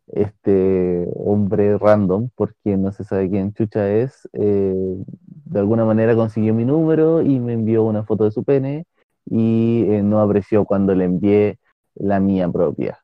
este 0.08 1.08
hombre 1.14 1.78
random, 1.78 2.28
porque 2.34 2.76
no 2.76 2.92
se 2.92 3.04
sabe 3.04 3.30
quién 3.30 3.54
chucha 3.54 3.88
es, 3.90 4.28
eh, 4.34 4.74
de 4.74 5.58
alguna 5.58 5.86
manera 5.86 6.14
consiguió 6.14 6.52
mi 6.52 6.66
número 6.66 7.22
y 7.22 7.40
me 7.40 7.54
envió 7.54 7.84
una 7.84 8.02
foto 8.02 8.24
de 8.24 8.30
su 8.32 8.44
pene 8.44 8.84
y 9.24 9.86
no 10.02 10.20
apreció 10.20 10.66
cuando 10.66 10.94
le 10.94 11.04
envié 11.04 11.58
la 11.94 12.20
mía 12.20 12.50
propia. 12.50 12.98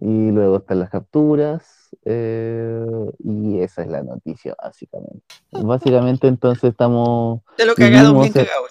Y 0.00 0.30
luego 0.30 0.58
están 0.58 0.80
las 0.80 0.90
capturas 0.90 1.90
eh, 2.04 2.84
y 3.22 3.60
esa 3.60 3.82
es 3.82 3.88
la 3.88 4.02
noticia 4.02 4.54
básicamente. 4.62 5.24
Básicamente 5.52 6.26
entonces 6.26 6.70
estamos 6.70 7.40
De 7.56 7.64
lo 7.64 7.74
cagado, 7.74 8.12
bien 8.20 8.32
bien 8.32 8.32
Vivimos, 8.32 8.36
eh, 8.36 8.46
cagado. 8.46 8.66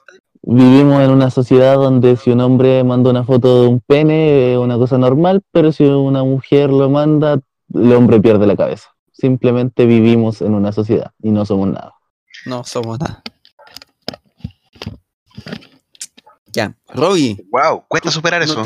Vivimos 0.46 1.02
en 1.02 1.12
una 1.12 1.30
sociedad 1.30 1.76
donde 1.76 2.18
si 2.18 2.32
un 2.32 2.42
hombre 2.42 2.84
manda 2.84 3.10
una 3.10 3.24
foto 3.24 3.62
de 3.62 3.68
un 3.70 3.80
pene 3.80 4.54
es 4.54 4.60
una 4.60 4.78
cosa 4.78 4.98
normal, 4.98 5.42
pero 5.52 5.72
si 5.72 5.86
una 5.86 6.24
mujer 6.24 6.70
lo 6.70 6.90
manda, 6.90 7.40
el 7.74 7.94
hombre 7.94 8.20
pierde 8.20 8.46
la 8.46 8.58
cabeza. 8.58 8.90
Simplemente 9.14 9.86
vivimos 9.86 10.42
en 10.42 10.54
una 10.54 10.74
sociedad 10.74 11.12
y 11.22 11.32
no 11.32 11.46
somos 11.46 11.70
nada. 11.70 11.94
No 12.46 12.66
somos 12.66 13.00
nada. 13.00 13.24
Ya, 16.48 16.76
Robbie, 16.94 17.38
Wow, 17.50 17.86
cuesta 17.88 18.12
superar 18.12 18.42
eso. 18.44 18.62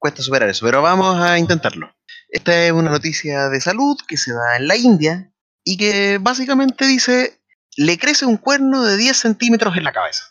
Cuesta 0.00 0.22
superar 0.22 0.48
eso, 0.48 0.64
pero 0.64 0.80
vamos 0.80 1.20
a 1.20 1.38
intentarlo. 1.38 1.90
Esta 2.30 2.64
es 2.64 2.72
una 2.72 2.90
noticia 2.90 3.50
de 3.50 3.60
salud 3.60 3.98
que 4.08 4.16
se 4.16 4.32
da 4.32 4.56
en 4.56 4.66
la 4.66 4.76
India 4.76 5.30
y 5.62 5.76
que 5.76 6.18
básicamente 6.18 6.86
dice, 6.86 7.38
le 7.76 7.98
crece 7.98 8.24
un 8.24 8.38
cuerno 8.38 8.82
de 8.82 8.96
10 8.96 9.14
centímetros 9.14 9.76
en 9.76 9.84
la 9.84 9.92
cabeza. 9.92 10.24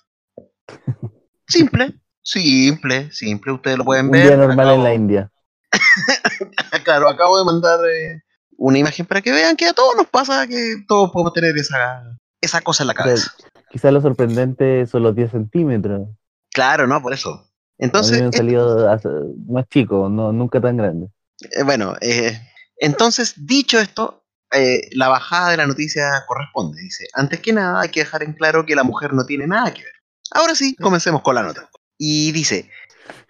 Simple, 1.47 1.95
simple, 2.21 3.11
simple, 3.11 3.53
ustedes 3.53 3.77
lo 3.77 3.85
pueden 3.85 4.05
Un 4.07 4.11
ver. 4.11 4.27
día 4.27 4.37
normal 4.37 4.69
en 4.75 4.83
la 4.83 4.93
India. 4.93 5.31
Claro, 6.83 7.09
acabo 7.09 7.37
de 7.37 7.45
mandar 7.45 7.79
eh, 7.87 8.21
una 8.57 8.77
imagen 8.79 9.05
para 9.05 9.21
que 9.21 9.31
vean 9.31 9.55
que 9.55 9.67
a 9.67 9.73
todos 9.73 9.95
nos 9.95 10.07
pasa 10.07 10.47
que 10.47 10.75
todos 10.87 11.11
podemos 11.11 11.33
tener 11.33 11.55
esa, 11.57 12.17
esa 12.41 12.61
cosa 12.61 12.83
en 12.83 12.87
la 12.87 12.93
cabeza. 12.95 13.31
quizás 13.69 13.91
lo 13.93 14.01
sorprendente 14.01 14.85
son 14.87 15.03
los 15.03 15.15
10 15.15 15.31
centímetros. 15.31 16.07
Claro, 16.51 16.87
¿no? 16.87 17.01
Por 17.01 17.13
eso. 17.13 17.48
A 17.79 17.83
mí 17.83 17.85
Entonces, 17.85 18.19
me 18.19 18.25
han 18.25 18.33
salido 18.33 18.99
más 19.47 19.67
chicos, 19.69 20.11
no, 20.11 20.33
nunca 20.33 20.59
tan 20.59 20.75
grandes. 20.77 21.09
Eh, 21.51 21.63
bueno, 21.63 21.95
eh, 22.01 22.37
entonces, 22.77 23.33
dicho 23.37 23.79
esto, 23.79 24.25
eh, 24.51 24.89
la 24.91 25.07
bajada 25.07 25.51
de 25.51 25.57
la 25.57 25.67
noticia 25.67 26.25
corresponde. 26.27 26.81
Dice, 26.81 27.07
antes 27.13 27.39
que 27.39 27.53
nada 27.53 27.81
hay 27.81 27.89
que 27.89 28.01
dejar 28.01 28.23
en 28.23 28.33
claro 28.33 28.65
que 28.65 28.75
la 28.75 28.83
mujer 28.83 29.13
no 29.13 29.25
tiene 29.25 29.47
nada 29.47 29.73
que 29.73 29.83
ver. 29.83 29.93
Ahora 30.31 30.55
sí, 30.55 30.75
comencemos 30.75 31.21
con 31.21 31.35
la 31.35 31.43
nota. 31.43 31.69
Y 31.97 32.31
dice, 32.33 32.69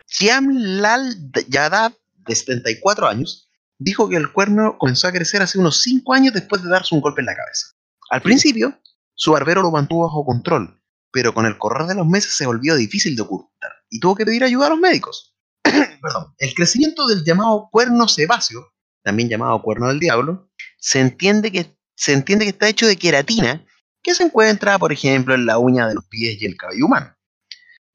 Chiam 0.08 0.48
Lal 0.50 1.16
Yadav, 1.48 1.94
de 2.16 2.36
74 2.36 3.08
años, 3.08 3.52
dijo 3.78 4.10
que 4.10 4.16
el 4.16 4.32
cuerno 4.32 4.78
comenzó 4.80 5.08
a 5.08 5.12
crecer 5.12 5.42
hace 5.44 5.60
unos 5.60 5.82
5 5.84 6.12
años 6.14 6.34
después 6.34 6.64
de 6.64 6.70
darse 6.70 6.96
un 6.96 7.02
golpe 7.02 7.22
en 7.22 7.28
la 7.28 7.36
cabeza. 7.36 7.68
Al 8.10 8.22
principio, 8.22 8.80
su 9.14 9.32
barbero 9.32 9.62
lo 9.62 9.72
mantuvo 9.72 10.06
bajo 10.06 10.26
control, 10.26 10.82
pero 11.12 11.36
con 11.36 11.46
el 11.46 11.58
correr 11.60 11.88
de 11.88 11.96
los 11.96 12.08
meses 12.08 12.36
se 12.36 12.48
volvió 12.48 12.76
difícil 12.76 13.16
de 13.16 13.22
ocultar 13.22 13.79
y 13.90 14.00
tuvo 14.00 14.16
que 14.16 14.26
pedir 14.26 14.44
ayuda 14.44 14.68
a 14.68 14.70
los 14.70 14.80
médicos. 14.80 15.36
Perdón. 15.64 16.34
El 16.38 16.54
crecimiento 16.54 17.08
del 17.08 17.24
llamado 17.24 17.70
cuerno 17.72 18.08
sebáceo, 18.08 18.68
también 19.04 19.30
llamado 19.30 19.62
cuerno 19.62 19.88
del 19.88 20.00
diablo, 20.00 20.50
se 20.78 21.00
entiende 21.00 21.52
que, 21.52 21.76
se 21.96 22.14
entiende 22.14 22.46
que 22.46 22.52
está 22.52 22.68
hecho 22.70 22.88
de 22.88 22.96
queratina, 22.98 23.66
que 24.02 24.14
se 24.14 24.24
encuentra, 24.24 24.80
por 24.80 24.94
ejemplo, 24.94 25.36
en 25.36 25.46
la 25.46 25.58
uña 25.58 25.88
de 25.88 25.96
los 25.96 26.06
pies 26.06 26.42
y 26.42 26.46
el 26.46 26.56
cabello 26.56 26.86
humano. 26.86 27.16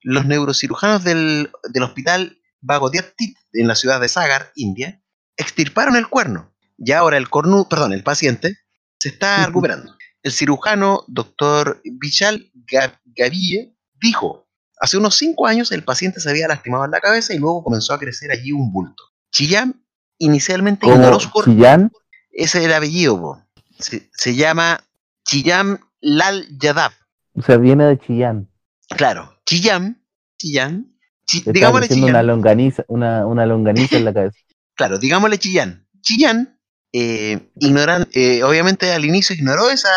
Los 0.02 0.26
neurocirujanos 0.26 1.02
del, 1.04 1.50
del 1.72 1.82
hospital 1.82 2.38
Bhagotyapti 2.60 3.34
en 3.54 3.68
la 3.68 3.74
ciudad 3.74 4.00
de 4.00 4.08
Sagar, 4.08 4.52
India, 4.54 5.02
extirparon 5.36 5.96
el 5.96 6.08
cuerno 6.08 6.54
y 6.76 6.92
ahora 6.92 7.16
el 7.16 7.28
cornu, 7.30 7.68
perdón, 7.68 7.92
el 7.92 8.02
paciente 8.02 8.58
se 8.98 9.08
está 9.10 9.46
recuperando. 9.46 9.96
El 10.22 10.32
cirujano 10.32 11.04
doctor 11.08 11.80
Vishal 11.84 12.50
Ga- 12.66 13.00
Gaville 13.04 13.74
dijo, 14.00 14.43
hace 14.84 14.96
unos 14.98 15.16
5 15.16 15.46
años 15.46 15.72
el 15.72 15.82
paciente 15.82 16.20
se 16.20 16.30
había 16.30 16.46
lastimado 16.48 16.84
en 16.84 16.90
la 16.90 17.00
cabeza 17.00 17.34
y 17.34 17.38
luego 17.38 17.64
comenzó 17.64 17.94
a 17.94 17.98
crecer 17.98 18.30
allí 18.30 18.52
un 18.52 18.72
bulto. 18.72 19.02
Chiyam 19.32 19.74
inicialmente 20.18 20.86
ignoró 20.86 21.18
su 21.20 21.30
cor- 21.30 21.44
Chillán, 21.44 21.90
ese 22.30 22.58
es 22.58 22.64
el 22.66 22.72
apellido. 22.72 23.42
Se, 23.78 24.08
se 24.12 24.34
llama 24.36 24.80
Chiyam 25.24 25.78
Lal 26.00 26.46
Yadav. 26.58 26.92
o 27.34 27.42
sea, 27.42 27.56
viene 27.56 27.84
de 27.84 27.98
Chillán. 27.98 28.48
Claro, 28.90 29.34
Chiyam, 29.46 29.96
Chiyam, 30.38 30.86
chi- 31.26 31.38
Está 31.38 31.52
digámosle 31.52 32.02
una 32.02 32.22
longaniza, 32.22 32.84
una, 32.88 33.26
una 33.26 33.46
longaniza 33.46 33.96
en 33.96 34.04
la 34.04 34.12
cabeza. 34.14 34.36
Claro, 34.76 34.98
digámosle 34.98 35.38
Chillán. 35.38 35.86
Chillán, 36.02 36.58
eh, 36.92 37.50
ignoran, 37.60 38.08
eh, 38.12 38.42
obviamente 38.42 38.92
al 38.92 39.04
inicio 39.04 39.34
ignoró 39.36 39.70
esa, 39.70 39.88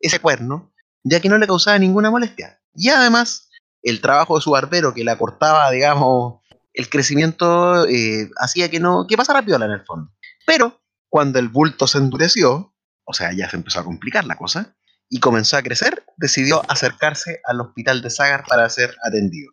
ese 0.00 0.20
cuerno, 0.20 0.72
ya 1.04 1.20
que 1.20 1.28
no 1.30 1.38
le 1.38 1.46
causaba 1.46 1.78
ninguna 1.78 2.10
molestia. 2.10 2.60
Y 2.74 2.90
además, 2.90 3.47
el 3.82 4.00
trabajo 4.00 4.36
de 4.36 4.42
su 4.42 4.50
barbero 4.50 4.94
que 4.94 5.04
le 5.04 5.10
acortaba, 5.10 5.70
digamos, 5.70 6.40
el 6.72 6.88
crecimiento, 6.88 7.86
eh, 7.86 8.30
hacía 8.38 8.70
que 8.70 8.80
no 8.80 9.06
que 9.08 9.16
pasara 9.16 9.42
piola 9.42 9.66
en 9.66 9.72
el 9.72 9.84
fondo. 9.84 10.12
Pero 10.46 10.80
cuando 11.08 11.38
el 11.38 11.48
bulto 11.48 11.86
se 11.86 11.98
endureció, 11.98 12.74
o 13.04 13.12
sea, 13.12 13.32
ya 13.32 13.48
se 13.48 13.56
empezó 13.56 13.80
a 13.80 13.84
complicar 13.84 14.24
la 14.24 14.36
cosa, 14.36 14.76
y 15.10 15.20
comenzó 15.20 15.56
a 15.56 15.62
crecer, 15.62 16.04
decidió 16.16 16.62
acercarse 16.70 17.40
al 17.44 17.60
hospital 17.60 18.02
de 18.02 18.10
Sagar 18.10 18.44
para 18.46 18.68
ser 18.68 18.94
atendido. 19.02 19.52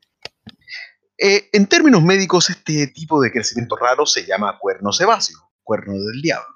Eh, 1.17 1.49
en 1.53 1.67
términos 1.67 2.03
médicos, 2.03 2.49
este 2.49 2.87
tipo 2.87 3.21
de 3.21 3.31
crecimiento 3.31 3.77
raro 3.77 4.05
se 4.05 4.25
llama 4.25 4.59
cuerno 4.59 4.91
sebáceo, 4.91 5.37
cuerno 5.63 5.93
del 5.93 6.21
diablo. 6.21 6.47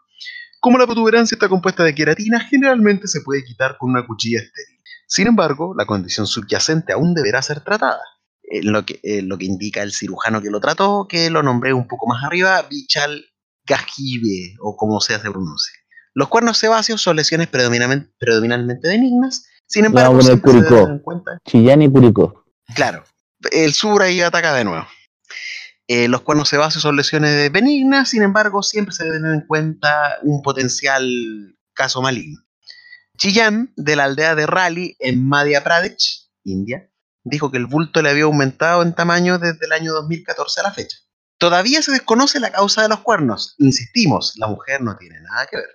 Como 0.59 0.77
la 0.77 0.85
protuberancia 0.85 1.35
está 1.35 1.47
compuesta 1.47 1.83
de 1.83 1.95
queratina, 1.95 2.41
generalmente 2.41 3.07
se 3.07 3.21
puede 3.21 3.45
quitar 3.45 3.77
con 3.77 3.91
una 3.91 4.05
cuchilla 4.05 4.39
estéril. 4.39 4.78
Sin 5.09 5.25
embargo, 5.25 5.73
la 5.75 5.87
condición 5.87 6.27
subyacente 6.27 6.93
aún 6.93 7.15
deberá 7.15 7.41
ser 7.41 7.61
tratada. 7.61 7.99
Eh, 8.43 8.61
lo, 8.63 8.85
que, 8.85 8.99
eh, 9.01 9.23
lo 9.23 9.39
que 9.39 9.45
indica 9.45 9.81
el 9.81 9.91
cirujano 9.91 10.41
que 10.41 10.51
lo 10.51 10.59
trató, 10.59 11.07
que 11.09 11.31
lo 11.31 11.41
nombré 11.41 11.73
un 11.73 11.87
poco 11.87 12.07
más 12.07 12.23
arriba, 12.23 12.61
Bichal 12.69 13.25
Gajibe, 13.65 14.55
o 14.61 14.77
como 14.77 15.01
sea 15.01 15.19
se 15.19 15.31
pronuncia. 15.31 15.73
Los 16.13 16.27
cuernos 16.27 16.57
sebáceos 16.59 17.01
son 17.01 17.15
lesiones 17.15 17.47
predominantemente, 17.47 18.13
predominantemente 18.19 18.87
benignas, 18.87 19.45
sin 19.65 19.85
embargo, 19.85 20.11
poner 20.11 20.25
siempre 20.25 20.51
se 20.51 20.57
debe 20.57 20.67
Curicó. 20.67 20.83
tener 20.83 20.97
en 20.97 21.03
cuenta 21.03 21.31
Chillán 21.47 21.81
y 21.81 21.91
Curicó. 21.91 22.45
Claro, 22.75 23.03
el 23.51 23.73
sur 23.73 24.01
ahí 24.01 24.21
ataca 24.21 24.53
de 24.53 24.63
nuevo. 24.63 24.87
Eh, 25.87 26.07
los 26.07 26.21
cuernos 26.21 26.49
sebáceos 26.49 26.83
son 26.83 26.95
lesiones 26.95 27.51
benignas, 27.51 28.09
sin 28.09 28.21
embargo, 28.21 28.61
siempre 28.61 28.93
se 28.93 29.05
debe 29.05 29.17
tener 29.17 29.33
en 29.33 29.47
cuenta 29.47 30.19
un 30.21 30.43
potencial 30.43 31.03
caso 31.73 32.01
maligno. 32.01 32.41
Chiyam, 33.19 33.71
de 33.75 33.95
la 33.95 34.05
aldea 34.05 34.33
de 34.35 34.45
Raleigh, 34.47 34.95
en 34.99 35.27
Madhya 35.27 35.63
Pradesh, 35.63 36.29
India, 36.43 36.89
dijo 37.23 37.51
que 37.51 37.57
el 37.57 37.65
bulto 37.67 38.01
le 38.01 38.09
había 38.09 38.23
aumentado 38.23 38.81
en 38.81 38.95
tamaño 38.95 39.37
desde 39.39 39.65
el 39.65 39.73
año 39.73 39.91
2014 39.93 40.61
a 40.61 40.63
la 40.63 40.71
fecha. 40.73 40.97
Todavía 41.37 41.81
se 41.81 41.91
desconoce 41.91 42.39
la 42.39 42.51
causa 42.51 42.81
de 42.81 42.89
los 42.89 42.99
cuernos. 43.01 43.55
Insistimos, 43.59 44.33
la 44.37 44.47
mujer 44.47 44.81
no 44.81 44.97
tiene 44.97 45.19
nada 45.21 45.45
que 45.51 45.57
ver. 45.57 45.69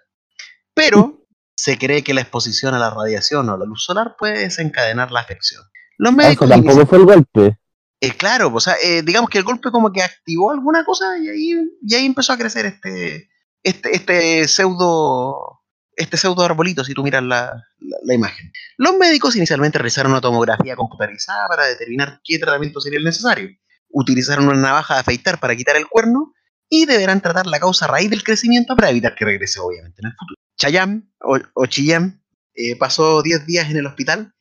Pero 0.75 1.27
se 1.57 1.79
cree 1.79 2.03
que 2.03 2.15
la 2.15 2.23
exposición 2.23 2.75
a 2.75 2.79
la 2.79 2.91
radiación 2.91 3.49
o 3.49 3.57
la 3.57 3.65
luz 3.65 3.85
solar 3.85 4.17
puede 4.19 4.41
desencadenar 4.41 5.11
la 5.13 5.21
afección. 5.21 5.63
Los 5.99 6.13
Ah, 6.13 6.17
médicos 6.17 6.51
Eso 6.51 6.61
tampoco 6.61 6.87
fue 6.87 6.99
el 6.99 7.05
golpe. 7.05 7.59
eh, 8.01 8.11
claro, 8.17 8.51
o 8.53 8.61
sea, 8.61 8.75
eh, 8.83 9.03
digamos 9.03 9.31
que 9.31 9.39
el 9.39 9.45
golpe 9.45 9.71
como 9.71 9.93
que 9.93 10.03
activó 10.03 10.51
alguna 10.51 10.85
cosa 10.85 11.17
y 11.19 11.29
ahí, 11.29 11.53
y 11.83 11.95
ahí 11.95 12.05
empezó 12.07 12.33
a 12.33 12.39
crecer 12.39 12.67
este, 12.67 13.29
este, 13.63 13.95
este 13.95 14.49
pseudo, 14.49 15.63
este 15.97 16.17
pseudo 16.17 16.45
arbolito, 16.45 16.85
si 16.85 16.95
tú 16.95 17.03
miras 17.03 17.23
la, 17.23 17.53
la- 17.79 17.97
la 18.05 18.15
imagen. 18.15 18.53
Los 18.79 18.97
médicos 18.97 19.37
inicialmente 19.37 19.79
realizaron 19.79 20.13
una 20.13 20.21
tomografía 20.21 20.77
computarizada 20.77 21.47
para 21.49 21.65
determinar 21.67 22.21
qué 22.25 22.39
tratamiento 22.39 22.81
sería 22.81 22.99
el 22.99 23.05
necesario. 23.05 23.49
Utilizaron 23.91 24.49
una 24.49 24.57
navaja 24.61 24.95
de 24.95 25.01
afeitar 25.01 25.39
para 25.39 25.55
quitar 25.57 25.77
el 25.77 25.87
cuerno 25.87 26.33
y 26.69 26.87
deberán 26.87 27.21
tratar 27.21 27.47
la 27.47 27.61
causa 27.61 27.87
raíz 27.87 28.11
del 28.11 28.25
crecimiento 28.25 28.75
para 28.75 28.91
evitar 28.91 29.15
que 29.15 29.25
regrese 29.25 29.61
obviamente 29.61 30.01
en 30.03 30.07
el 30.09 30.13
futuro. 30.19 30.41
Chayam 30.59 31.11
o, 31.21 31.39
o 31.55 31.67
Chiyam 31.67 32.21
eh, 32.55 32.77
pasó 32.77 33.23
10 33.23 33.47
días 33.47 33.71
en 33.71 33.77
el 33.77 33.87
hospital. 33.87 34.33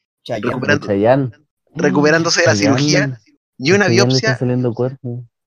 Recuperando- 0.51 0.87
Chayanne. 0.87 1.31
recuperándose 1.75 2.41
de 2.41 2.45
la 2.47 2.53
cirugía 2.77 2.99
y 3.57 3.71
una 3.71 3.85
biopsia 3.87 4.29
está. 4.31 4.39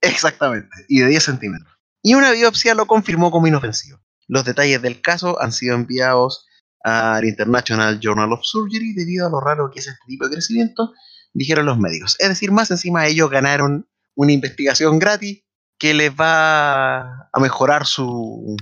Exactamente, 0.01 0.69
y 0.89 1.01
de 1.01 1.09
10 1.09 1.23
centímetros. 1.25 1.73
Y 2.03 2.15
una 2.15 2.31
biopsia 2.33 2.75
lo 2.75 2.87
confirmó 2.87 3.31
como 3.31 3.47
inofensivo. 3.49 3.99
Los 4.29 4.45
detalles 4.45 4.83
del 4.83 5.01
caso 5.01 5.41
han 5.41 5.53
sido 5.53 5.75
enviados 5.75 6.47
al 6.85 7.25
International 7.25 7.99
Journal 8.01 8.33
of 8.33 8.41
Surgery 8.43 8.93
debido 8.95 9.27
a 9.27 9.31
lo 9.31 9.41
raro 9.41 9.71
que 9.71 9.81
es 9.81 9.87
este 9.89 10.01
tipo 10.07 10.25
de 10.29 10.33
crecimiento, 10.33 10.93
dijeron 11.33 11.67
los 11.67 11.79
médicos. 11.79 12.17
Es 12.19 12.29
decir, 12.29 12.53
más 12.53 12.71
encima 12.71 13.07
ellos 13.07 13.31
ganaron 13.31 13.89
una 14.15 14.33
investigación 14.33 14.99
gratis 14.99 15.43
que 15.79 15.95
les 15.95 16.11
va 16.13 17.29
a 17.33 17.41
mejorar 17.41 17.87
su, 17.87 18.57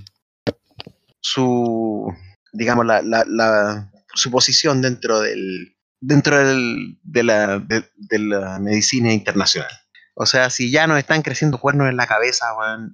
su 1.21 2.13
digamos, 2.53 2.87
la, 2.87 3.03
la- 3.03 3.91
su 4.15 4.31
posición 4.31 4.81
dentro 4.81 5.21
del 5.21 5.77
dentro 6.01 6.37
del- 6.39 6.99
de, 7.03 7.23
la, 7.23 7.59
de- 7.59 8.19
la 8.19 8.59
medicina 8.59 9.13
internacional. 9.13 9.71
O 10.15 10.27
sea, 10.27 10.51
si 10.51 10.71
ya 10.71 10.87
nos 10.87 10.99
están 10.99 11.23
creciendo 11.23 11.59
cuernos 11.59 11.89
en 11.89 11.97
la 11.97 12.07
cabeza, 12.07 12.47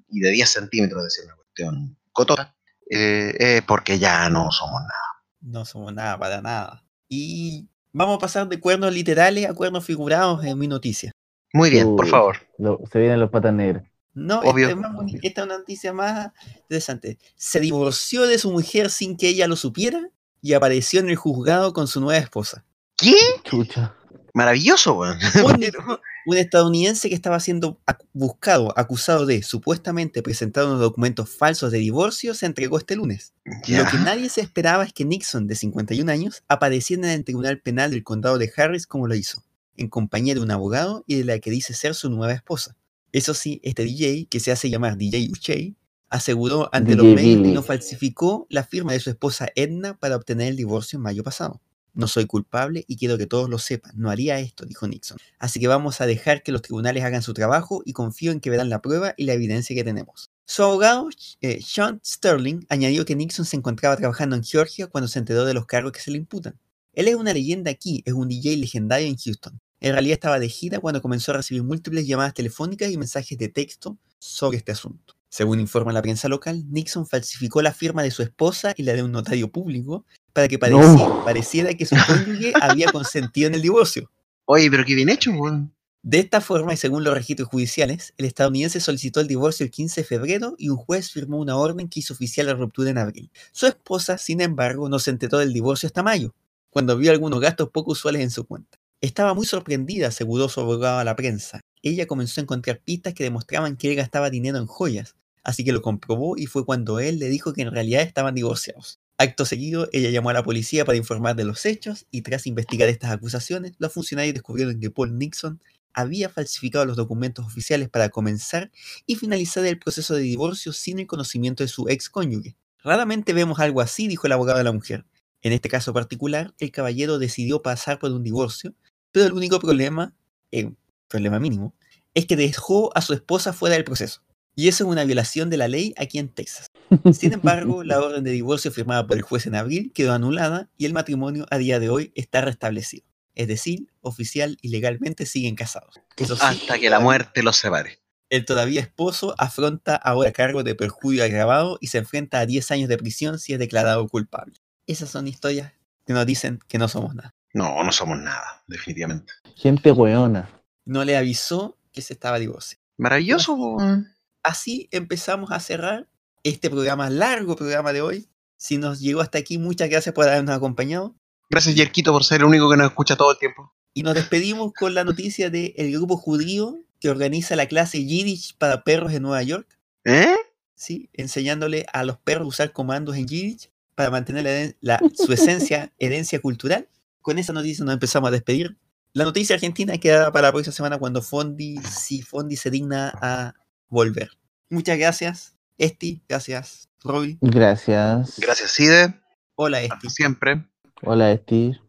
y 0.08 0.20
de 0.20 0.30
10 0.30 0.48
centímetros, 0.48 1.02
decir 1.04 1.24
una 1.26 1.34
cuestión 1.36 1.98
cotota, 2.12 2.56
eh, 2.90 3.34
es 3.38 3.62
porque 3.62 3.98
ya 3.98 4.28
no 4.28 4.50
somos 4.50 4.80
nada. 4.82 5.24
No 5.40 5.64
somos 5.64 5.92
nada 5.94 6.18
para 6.18 6.42
nada. 6.42 6.84
Y 7.08 7.66
vamos 7.92 8.16
a 8.16 8.20
pasar 8.20 8.48
de 8.48 8.60
cuernos 8.60 8.92
literales 8.92 9.48
a 9.48 9.54
cuernos 9.54 9.84
figurados 9.84 10.44
en 10.44 10.58
mi 10.58 10.68
noticia. 10.68 11.12
Muy 11.52 11.70
bien, 11.70 11.96
por 11.96 12.06
favor. 12.06 12.36
Lo- 12.58 12.78
se 12.92 12.98
vienen 12.98 13.20
los 13.20 13.30
patas 13.30 13.52
negras. 13.54 13.84
No, 14.12 14.40
Obvio. 14.40 14.68
esta 14.68 14.70
es, 14.72 14.76
más 14.76 14.92
boni- 14.92 15.18
esta 15.22 15.40
es 15.40 15.46
una 15.46 15.58
noticia 15.58 15.92
más 15.92 16.30
interesante. 16.56 17.18
Se 17.36 17.60
divorció 17.60 18.26
de 18.26 18.38
su 18.38 18.50
mujer 18.52 18.90
sin 18.90 19.16
que 19.16 19.28
ella 19.28 19.46
lo 19.48 19.56
supiera 19.56 20.00
y 20.42 20.52
apareció 20.54 21.00
en 21.00 21.08
el 21.10 21.16
juzgado 21.16 21.72
con 21.72 21.86
su 21.86 22.00
nueva 22.00 22.18
esposa. 22.18 22.64
¿Qué? 22.96 23.14
Chucha. 23.44 23.94
Maravilloso, 24.34 24.94
weón. 24.94 25.18
Un, 25.44 25.60
un 26.30 26.36
estadounidense 26.38 27.08
que 27.08 27.14
estaba 27.14 27.40
siendo 27.40 27.80
buscado, 28.12 28.72
acusado 28.78 29.26
de 29.26 29.42
supuestamente 29.42 30.22
presentar 30.22 30.66
unos 30.66 30.80
documentos 30.80 31.28
falsos 31.28 31.72
de 31.72 31.78
divorcio, 31.78 32.34
se 32.34 32.46
entregó 32.46 32.78
este 32.78 32.96
lunes. 32.96 33.34
Lo 33.44 33.84
que 33.90 33.98
nadie 33.98 34.28
se 34.28 34.40
esperaba 34.40 34.84
es 34.84 34.92
que 34.92 35.04
Nixon, 35.04 35.46
de 35.46 35.56
51 35.56 36.10
años, 36.10 36.42
apareciera 36.48 37.12
en 37.12 37.18
el 37.18 37.24
Tribunal 37.24 37.60
Penal 37.60 37.90
del 37.90 38.04
Condado 38.04 38.38
de 38.38 38.50
Harris 38.56 38.86
como 38.86 39.06
lo 39.06 39.14
hizo, 39.14 39.42
en 39.76 39.88
compañía 39.88 40.34
de 40.34 40.40
un 40.40 40.50
abogado 40.50 41.04
y 41.06 41.16
de 41.16 41.24
la 41.24 41.38
que 41.38 41.50
dice 41.50 41.74
ser 41.74 41.94
su 41.94 42.10
nueva 42.10 42.32
esposa. 42.32 42.76
Eso 43.12 43.34
sí, 43.34 43.60
este 43.64 43.84
DJ, 43.84 44.26
que 44.30 44.38
se 44.40 44.52
hace 44.52 44.70
llamar 44.70 44.96
DJ 44.96 45.28
Uche, 45.30 45.74
aseguró 46.08 46.68
ante 46.72 46.96
los 46.96 47.06
medios 47.06 47.42
que 47.42 47.52
no 47.52 47.62
falsificó 47.62 48.46
la 48.50 48.64
firma 48.64 48.92
de 48.92 49.00
su 49.00 49.10
esposa 49.10 49.48
Edna 49.54 49.96
para 49.98 50.16
obtener 50.16 50.48
el 50.48 50.56
divorcio 50.56 50.96
en 50.96 51.02
mayo 51.02 51.24
pasado. 51.24 51.60
No 51.94 52.06
soy 52.06 52.26
culpable 52.26 52.84
y 52.86 52.96
quiero 52.96 53.18
que 53.18 53.26
todos 53.26 53.48
lo 53.50 53.58
sepan. 53.58 53.92
No 53.96 54.10
haría 54.10 54.38
esto, 54.38 54.64
dijo 54.66 54.86
Nixon. 54.86 55.18
Así 55.38 55.60
que 55.60 55.68
vamos 55.68 56.00
a 56.00 56.06
dejar 56.06 56.42
que 56.42 56.52
los 56.52 56.62
tribunales 56.62 57.04
hagan 57.04 57.22
su 57.22 57.34
trabajo 57.34 57.82
y 57.84 57.92
confío 57.92 58.32
en 58.32 58.40
que 58.40 58.50
verán 58.50 58.68
la 58.68 58.82
prueba 58.82 59.14
y 59.16 59.24
la 59.24 59.32
evidencia 59.32 59.74
que 59.74 59.84
tenemos. 59.84 60.30
Su 60.46 60.64
abogado, 60.64 61.08
eh, 61.40 61.60
Sean 61.62 62.00
Sterling, 62.04 62.66
añadió 62.68 63.04
que 63.04 63.14
Nixon 63.14 63.44
se 63.44 63.56
encontraba 63.56 63.96
trabajando 63.96 64.36
en 64.36 64.42
Georgia 64.42 64.88
cuando 64.88 65.08
se 65.08 65.18
enteró 65.18 65.44
de 65.44 65.54
los 65.54 65.66
cargos 65.66 65.92
que 65.92 66.00
se 66.00 66.10
le 66.10 66.18
imputan. 66.18 66.58
Él 66.92 67.08
es 67.08 67.14
una 67.14 67.32
leyenda 67.32 67.70
aquí, 67.70 68.02
es 68.04 68.14
un 68.14 68.28
DJ 68.28 68.56
legendario 68.56 69.06
en 69.06 69.16
Houston. 69.16 69.60
En 69.80 69.92
realidad 69.92 70.14
estaba 70.14 70.38
de 70.38 70.48
gira 70.48 70.80
cuando 70.80 71.00
comenzó 71.00 71.32
a 71.32 71.36
recibir 71.36 71.62
múltiples 71.62 72.06
llamadas 72.06 72.34
telefónicas 72.34 72.90
y 72.90 72.98
mensajes 72.98 73.38
de 73.38 73.48
texto 73.48 73.96
sobre 74.18 74.58
este 74.58 74.72
asunto. 74.72 75.14
Según 75.30 75.60
informa 75.60 75.92
la 75.92 76.02
prensa 76.02 76.28
local, 76.28 76.64
Nixon 76.68 77.06
falsificó 77.06 77.62
la 77.62 77.72
firma 77.72 78.02
de 78.02 78.10
su 78.10 78.22
esposa 78.22 78.74
y 78.76 78.82
la 78.82 78.94
de 78.94 79.04
un 79.04 79.12
notario 79.12 79.52
público 79.52 80.04
para 80.32 80.48
que 80.48 80.58
No. 80.58 81.22
pareciera 81.24 81.74
que 81.74 81.86
su 81.86 81.94
cónyuge 82.06 82.52
había 82.60 82.90
consentido 82.92 83.48
en 83.48 83.54
el 83.54 83.62
divorcio. 83.62 84.10
Oye, 84.46 84.70
pero 84.70 84.84
qué 84.84 84.94
bien 84.94 85.08
hecho, 85.08 85.30
weón. 85.32 85.72
De 86.02 86.18
esta 86.18 86.40
forma, 86.40 86.72
y 86.72 86.78
según 86.78 87.04
los 87.04 87.12
registros 87.12 87.48
judiciales, 87.48 88.14
el 88.16 88.24
estadounidense 88.24 88.80
solicitó 88.80 89.20
el 89.20 89.26
divorcio 89.28 89.64
el 89.64 89.70
15 89.70 90.00
de 90.00 90.06
febrero 90.06 90.54
y 90.56 90.70
un 90.70 90.76
juez 90.78 91.10
firmó 91.10 91.38
una 91.38 91.56
orden 91.58 91.88
que 91.88 92.00
hizo 92.00 92.14
oficial 92.14 92.46
la 92.46 92.54
ruptura 92.54 92.88
en 92.90 92.96
abril. 92.98 93.30
Su 93.52 93.66
esposa, 93.66 94.16
sin 94.16 94.40
embargo, 94.40 94.88
no 94.88 94.98
se 94.98 95.10
enteró 95.10 95.38
del 95.38 95.52
divorcio 95.52 95.86
hasta 95.88 96.02
mayo, 96.02 96.34
cuando 96.70 96.96
vio 96.96 97.10
algunos 97.10 97.40
gastos 97.40 97.68
poco 97.68 97.92
usuales 97.92 98.22
en 98.22 98.30
su 98.30 98.44
cuenta. 98.46 98.78
Estaba 99.02 99.34
muy 99.34 99.44
sorprendida, 99.44 100.08
aseguró 100.08 100.48
su 100.48 100.60
abogado 100.60 100.98
a 100.98 101.04
la 101.04 101.16
prensa. 101.16 101.60
Ella 101.82 102.06
comenzó 102.06 102.40
a 102.40 102.44
encontrar 102.44 102.80
pistas 102.82 103.12
que 103.12 103.24
demostraban 103.24 103.76
que 103.76 103.90
él 103.90 103.96
gastaba 103.96 104.30
dinero 104.30 104.56
en 104.58 104.66
joyas, 104.66 105.16
así 105.44 105.64
que 105.64 105.72
lo 105.72 105.82
comprobó 105.82 106.36
y 106.38 106.46
fue 106.46 106.64
cuando 106.64 106.98
él 106.98 107.18
le 107.18 107.28
dijo 107.28 107.52
que 107.52 107.62
en 107.62 107.72
realidad 107.72 108.02
estaban 108.02 108.34
divorciados. 108.34 108.98
Acto 109.20 109.44
seguido, 109.44 109.86
ella 109.92 110.08
llamó 110.08 110.30
a 110.30 110.32
la 110.32 110.42
policía 110.42 110.86
para 110.86 110.96
informar 110.96 111.36
de 111.36 111.44
los 111.44 111.66
hechos 111.66 112.06
y 112.10 112.22
tras 112.22 112.46
investigar 112.46 112.88
estas 112.88 113.10
acusaciones, 113.10 113.74
los 113.76 113.92
funcionarios 113.92 114.32
descubrieron 114.32 114.80
que 114.80 114.90
Paul 114.90 115.18
Nixon 115.18 115.60
había 115.92 116.30
falsificado 116.30 116.86
los 116.86 116.96
documentos 116.96 117.44
oficiales 117.44 117.90
para 117.90 118.08
comenzar 118.08 118.70
y 119.04 119.16
finalizar 119.16 119.66
el 119.66 119.78
proceso 119.78 120.14
de 120.14 120.22
divorcio 120.22 120.72
sin 120.72 121.00
el 121.00 121.06
conocimiento 121.06 121.62
de 121.62 121.68
su 121.68 121.86
ex 121.90 122.08
cónyuge. 122.08 122.56
Raramente 122.82 123.34
vemos 123.34 123.60
algo 123.60 123.82
así, 123.82 124.08
dijo 124.08 124.26
el 124.26 124.32
abogado 124.32 124.56
de 124.56 124.64
la 124.64 124.72
mujer. 124.72 125.04
En 125.42 125.52
este 125.52 125.68
caso 125.68 125.92
particular, 125.92 126.54
el 126.58 126.70
caballero 126.70 127.18
decidió 127.18 127.60
pasar 127.60 127.98
por 127.98 128.10
un 128.12 128.22
divorcio, 128.22 128.74
pero 129.12 129.26
el 129.26 129.34
único 129.34 129.60
problema, 129.60 130.14
eh, 130.50 130.72
problema 131.08 131.38
mínimo, 131.38 131.74
es 132.14 132.24
que 132.24 132.36
dejó 132.36 132.90
a 132.96 133.02
su 133.02 133.12
esposa 133.12 133.52
fuera 133.52 133.74
del 133.74 133.84
proceso. 133.84 134.22
Y 134.56 134.68
eso 134.68 134.84
es 134.84 134.90
una 134.90 135.04
violación 135.04 135.48
de 135.50 135.56
la 135.56 135.68
ley 135.68 135.94
aquí 135.96 136.18
en 136.18 136.28
Texas. 136.28 136.66
Sin 137.12 137.32
embargo, 137.32 137.84
la 137.84 138.00
orden 138.02 138.24
de 138.24 138.32
divorcio 138.32 138.70
firmada 138.70 139.06
por 139.06 139.16
el 139.16 139.22
juez 139.22 139.46
en 139.46 139.54
abril 139.54 139.92
quedó 139.94 140.12
anulada 140.12 140.68
y 140.76 140.86
el 140.86 140.92
matrimonio 140.92 141.46
a 141.50 141.58
día 141.58 141.78
de 141.78 141.88
hoy 141.88 142.12
está 142.14 142.40
restablecido. 142.40 143.04
Es 143.34 143.48
decir, 143.48 143.86
oficial 144.00 144.58
y 144.60 144.68
legalmente 144.68 145.24
siguen 145.24 145.54
casados. 145.54 146.00
Eso 146.16 146.34
sí, 146.36 146.42
Hasta 146.44 146.78
que 146.78 146.90
la 146.90 147.00
muerte 147.00 147.42
los 147.42 147.56
separe. 147.56 148.00
el 148.28 148.44
todavía 148.44 148.80
esposo 148.80 149.34
afronta 149.38 149.94
ahora 149.96 150.32
cargo 150.32 150.62
de 150.62 150.74
perjurio 150.74 151.24
agravado 151.24 151.78
y 151.80 151.86
se 151.86 151.98
enfrenta 151.98 152.40
a 152.40 152.46
10 152.46 152.70
años 152.72 152.88
de 152.88 152.98
prisión 152.98 153.38
si 153.38 153.52
es 153.52 153.58
declarado 153.58 154.06
culpable. 154.08 154.54
Esas 154.86 155.10
son 155.10 155.26
historias 155.28 155.72
que 156.04 156.12
nos 156.12 156.26
dicen 156.26 156.58
que 156.68 156.76
no 156.78 156.88
somos 156.88 157.14
nada. 157.14 157.34
No, 157.54 157.82
no 157.82 157.92
somos 157.92 158.18
nada, 158.18 158.62
definitivamente. 158.66 159.32
Gente 159.56 159.92
weona. 159.92 160.50
No 160.84 161.04
le 161.04 161.16
avisó 161.16 161.78
que 161.92 162.02
se 162.02 162.12
estaba 162.12 162.38
divorciando. 162.38 162.84
Maravilloso, 162.98 163.54
weón. 163.54 164.12
Así 164.42 164.88
empezamos 164.90 165.50
a 165.50 165.60
cerrar 165.60 166.08
este 166.42 166.70
programa, 166.70 167.10
largo 167.10 167.56
programa 167.56 167.92
de 167.92 168.02
hoy. 168.02 168.28
Si 168.56 168.78
nos 168.78 169.00
llegó 169.00 169.20
hasta 169.20 169.38
aquí, 169.38 169.58
muchas 169.58 169.88
gracias 169.88 170.14
por 170.14 170.26
habernos 170.28 170.54
acompañado. 170.56 171.14
Gracias, 171.48 171.74
Yerquito, 171.74 172.12
por 172.12 172.24
ser 172.24 172.40
el 172.40 172.46
único 172.46 172.70
que 172.70 172.76
nos 172.76 172.86
escucha 172.88 173.16
todo 173.16 173.32
el 173.32 173.38
tiempo. 173.38 173.72
Y 173.92 174.02
nos 174.02 174.14
despedimos 174.14 174.72
con 174.72 174.94
la 174.94 175.04
noticia 175.04 175.50
del 175.50 175.92
grupo 175.92 176.16
judío 176.16 176.78
que 177.00 177.10
organiza 177.10 177.56
la 177.56 177.66
clase 177.66 178.04
Yiddish 178.04 178.56
para 178.56 178.84
perros 178.84 179.12
en 179.12 179.22
Nueva 179.22 179.42
York. 179.42 179.66
¿Eh? 180.04 180.34
¿sí? 180.74 181.10
enseñándole 181.12 181.84
a 181.92 182.04
los 182.04 182.16
perros 182.18 182.44
a 182.46 182.48
usar 182.48 182.72
comandos 182.72 183.16
en 183.16 183.26
Yiddish 183.26 183.70
para 183.94 184.10
mantener 184.10 184.74
la 184.80 184.98
la- 184.98 185.10
su 185.14 185.32
esencia, 185.32 185.92
herencia 185.98 186.40
cultural. 186.40 186.88
Con 187.20 187.38
esa 187.38 187.52
noticia 187.52 187.84
nos 187.84 187.94
empezamos 187.94 188.28
a 188.28 188.30
despedir. 188.30 188.78
La 189.12 189.24
noticia 189.24 189.54
argentina 189.56 189.98
queda 189.98 190.30
para 190.32 190.48
la 190.48 190.52
próxima 190.52 190.72
semana 190.72 190.98
cuando 190.98 191.20
Fondi, 191.20 191.78
si 191.78 192.22
Fondi 192.22 192.56
se 192.56 192.70
digna 192.70 193.12
a 193.20 193.54
volver. 193.90 194.30
Muchas 194.70 194.98
gracias, 194.98 195.56
Esti, 195.76 196.22
gracias, 196.28 196.88
Robbie. 197.02 197.38
Gracias. 197.40 198.38
Gracias, 198.38 198.70
Side. 198.70 199.14
Hola, 199.56 199.82
Esti. 199.82 199.94
Hasta 199.94 200.10
siempre. 200.10 200.64
Hola, 201.02 201.36
Steve. 201.36 201.80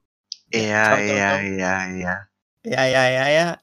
Ea, 0.51 0.83
chao, 0.83 0.97
ea, 0.97 1.29
chao. 1.29 1.39
ea, 1.39 1.99
ea. 1.99 2.31
Ya, 2.63 3.60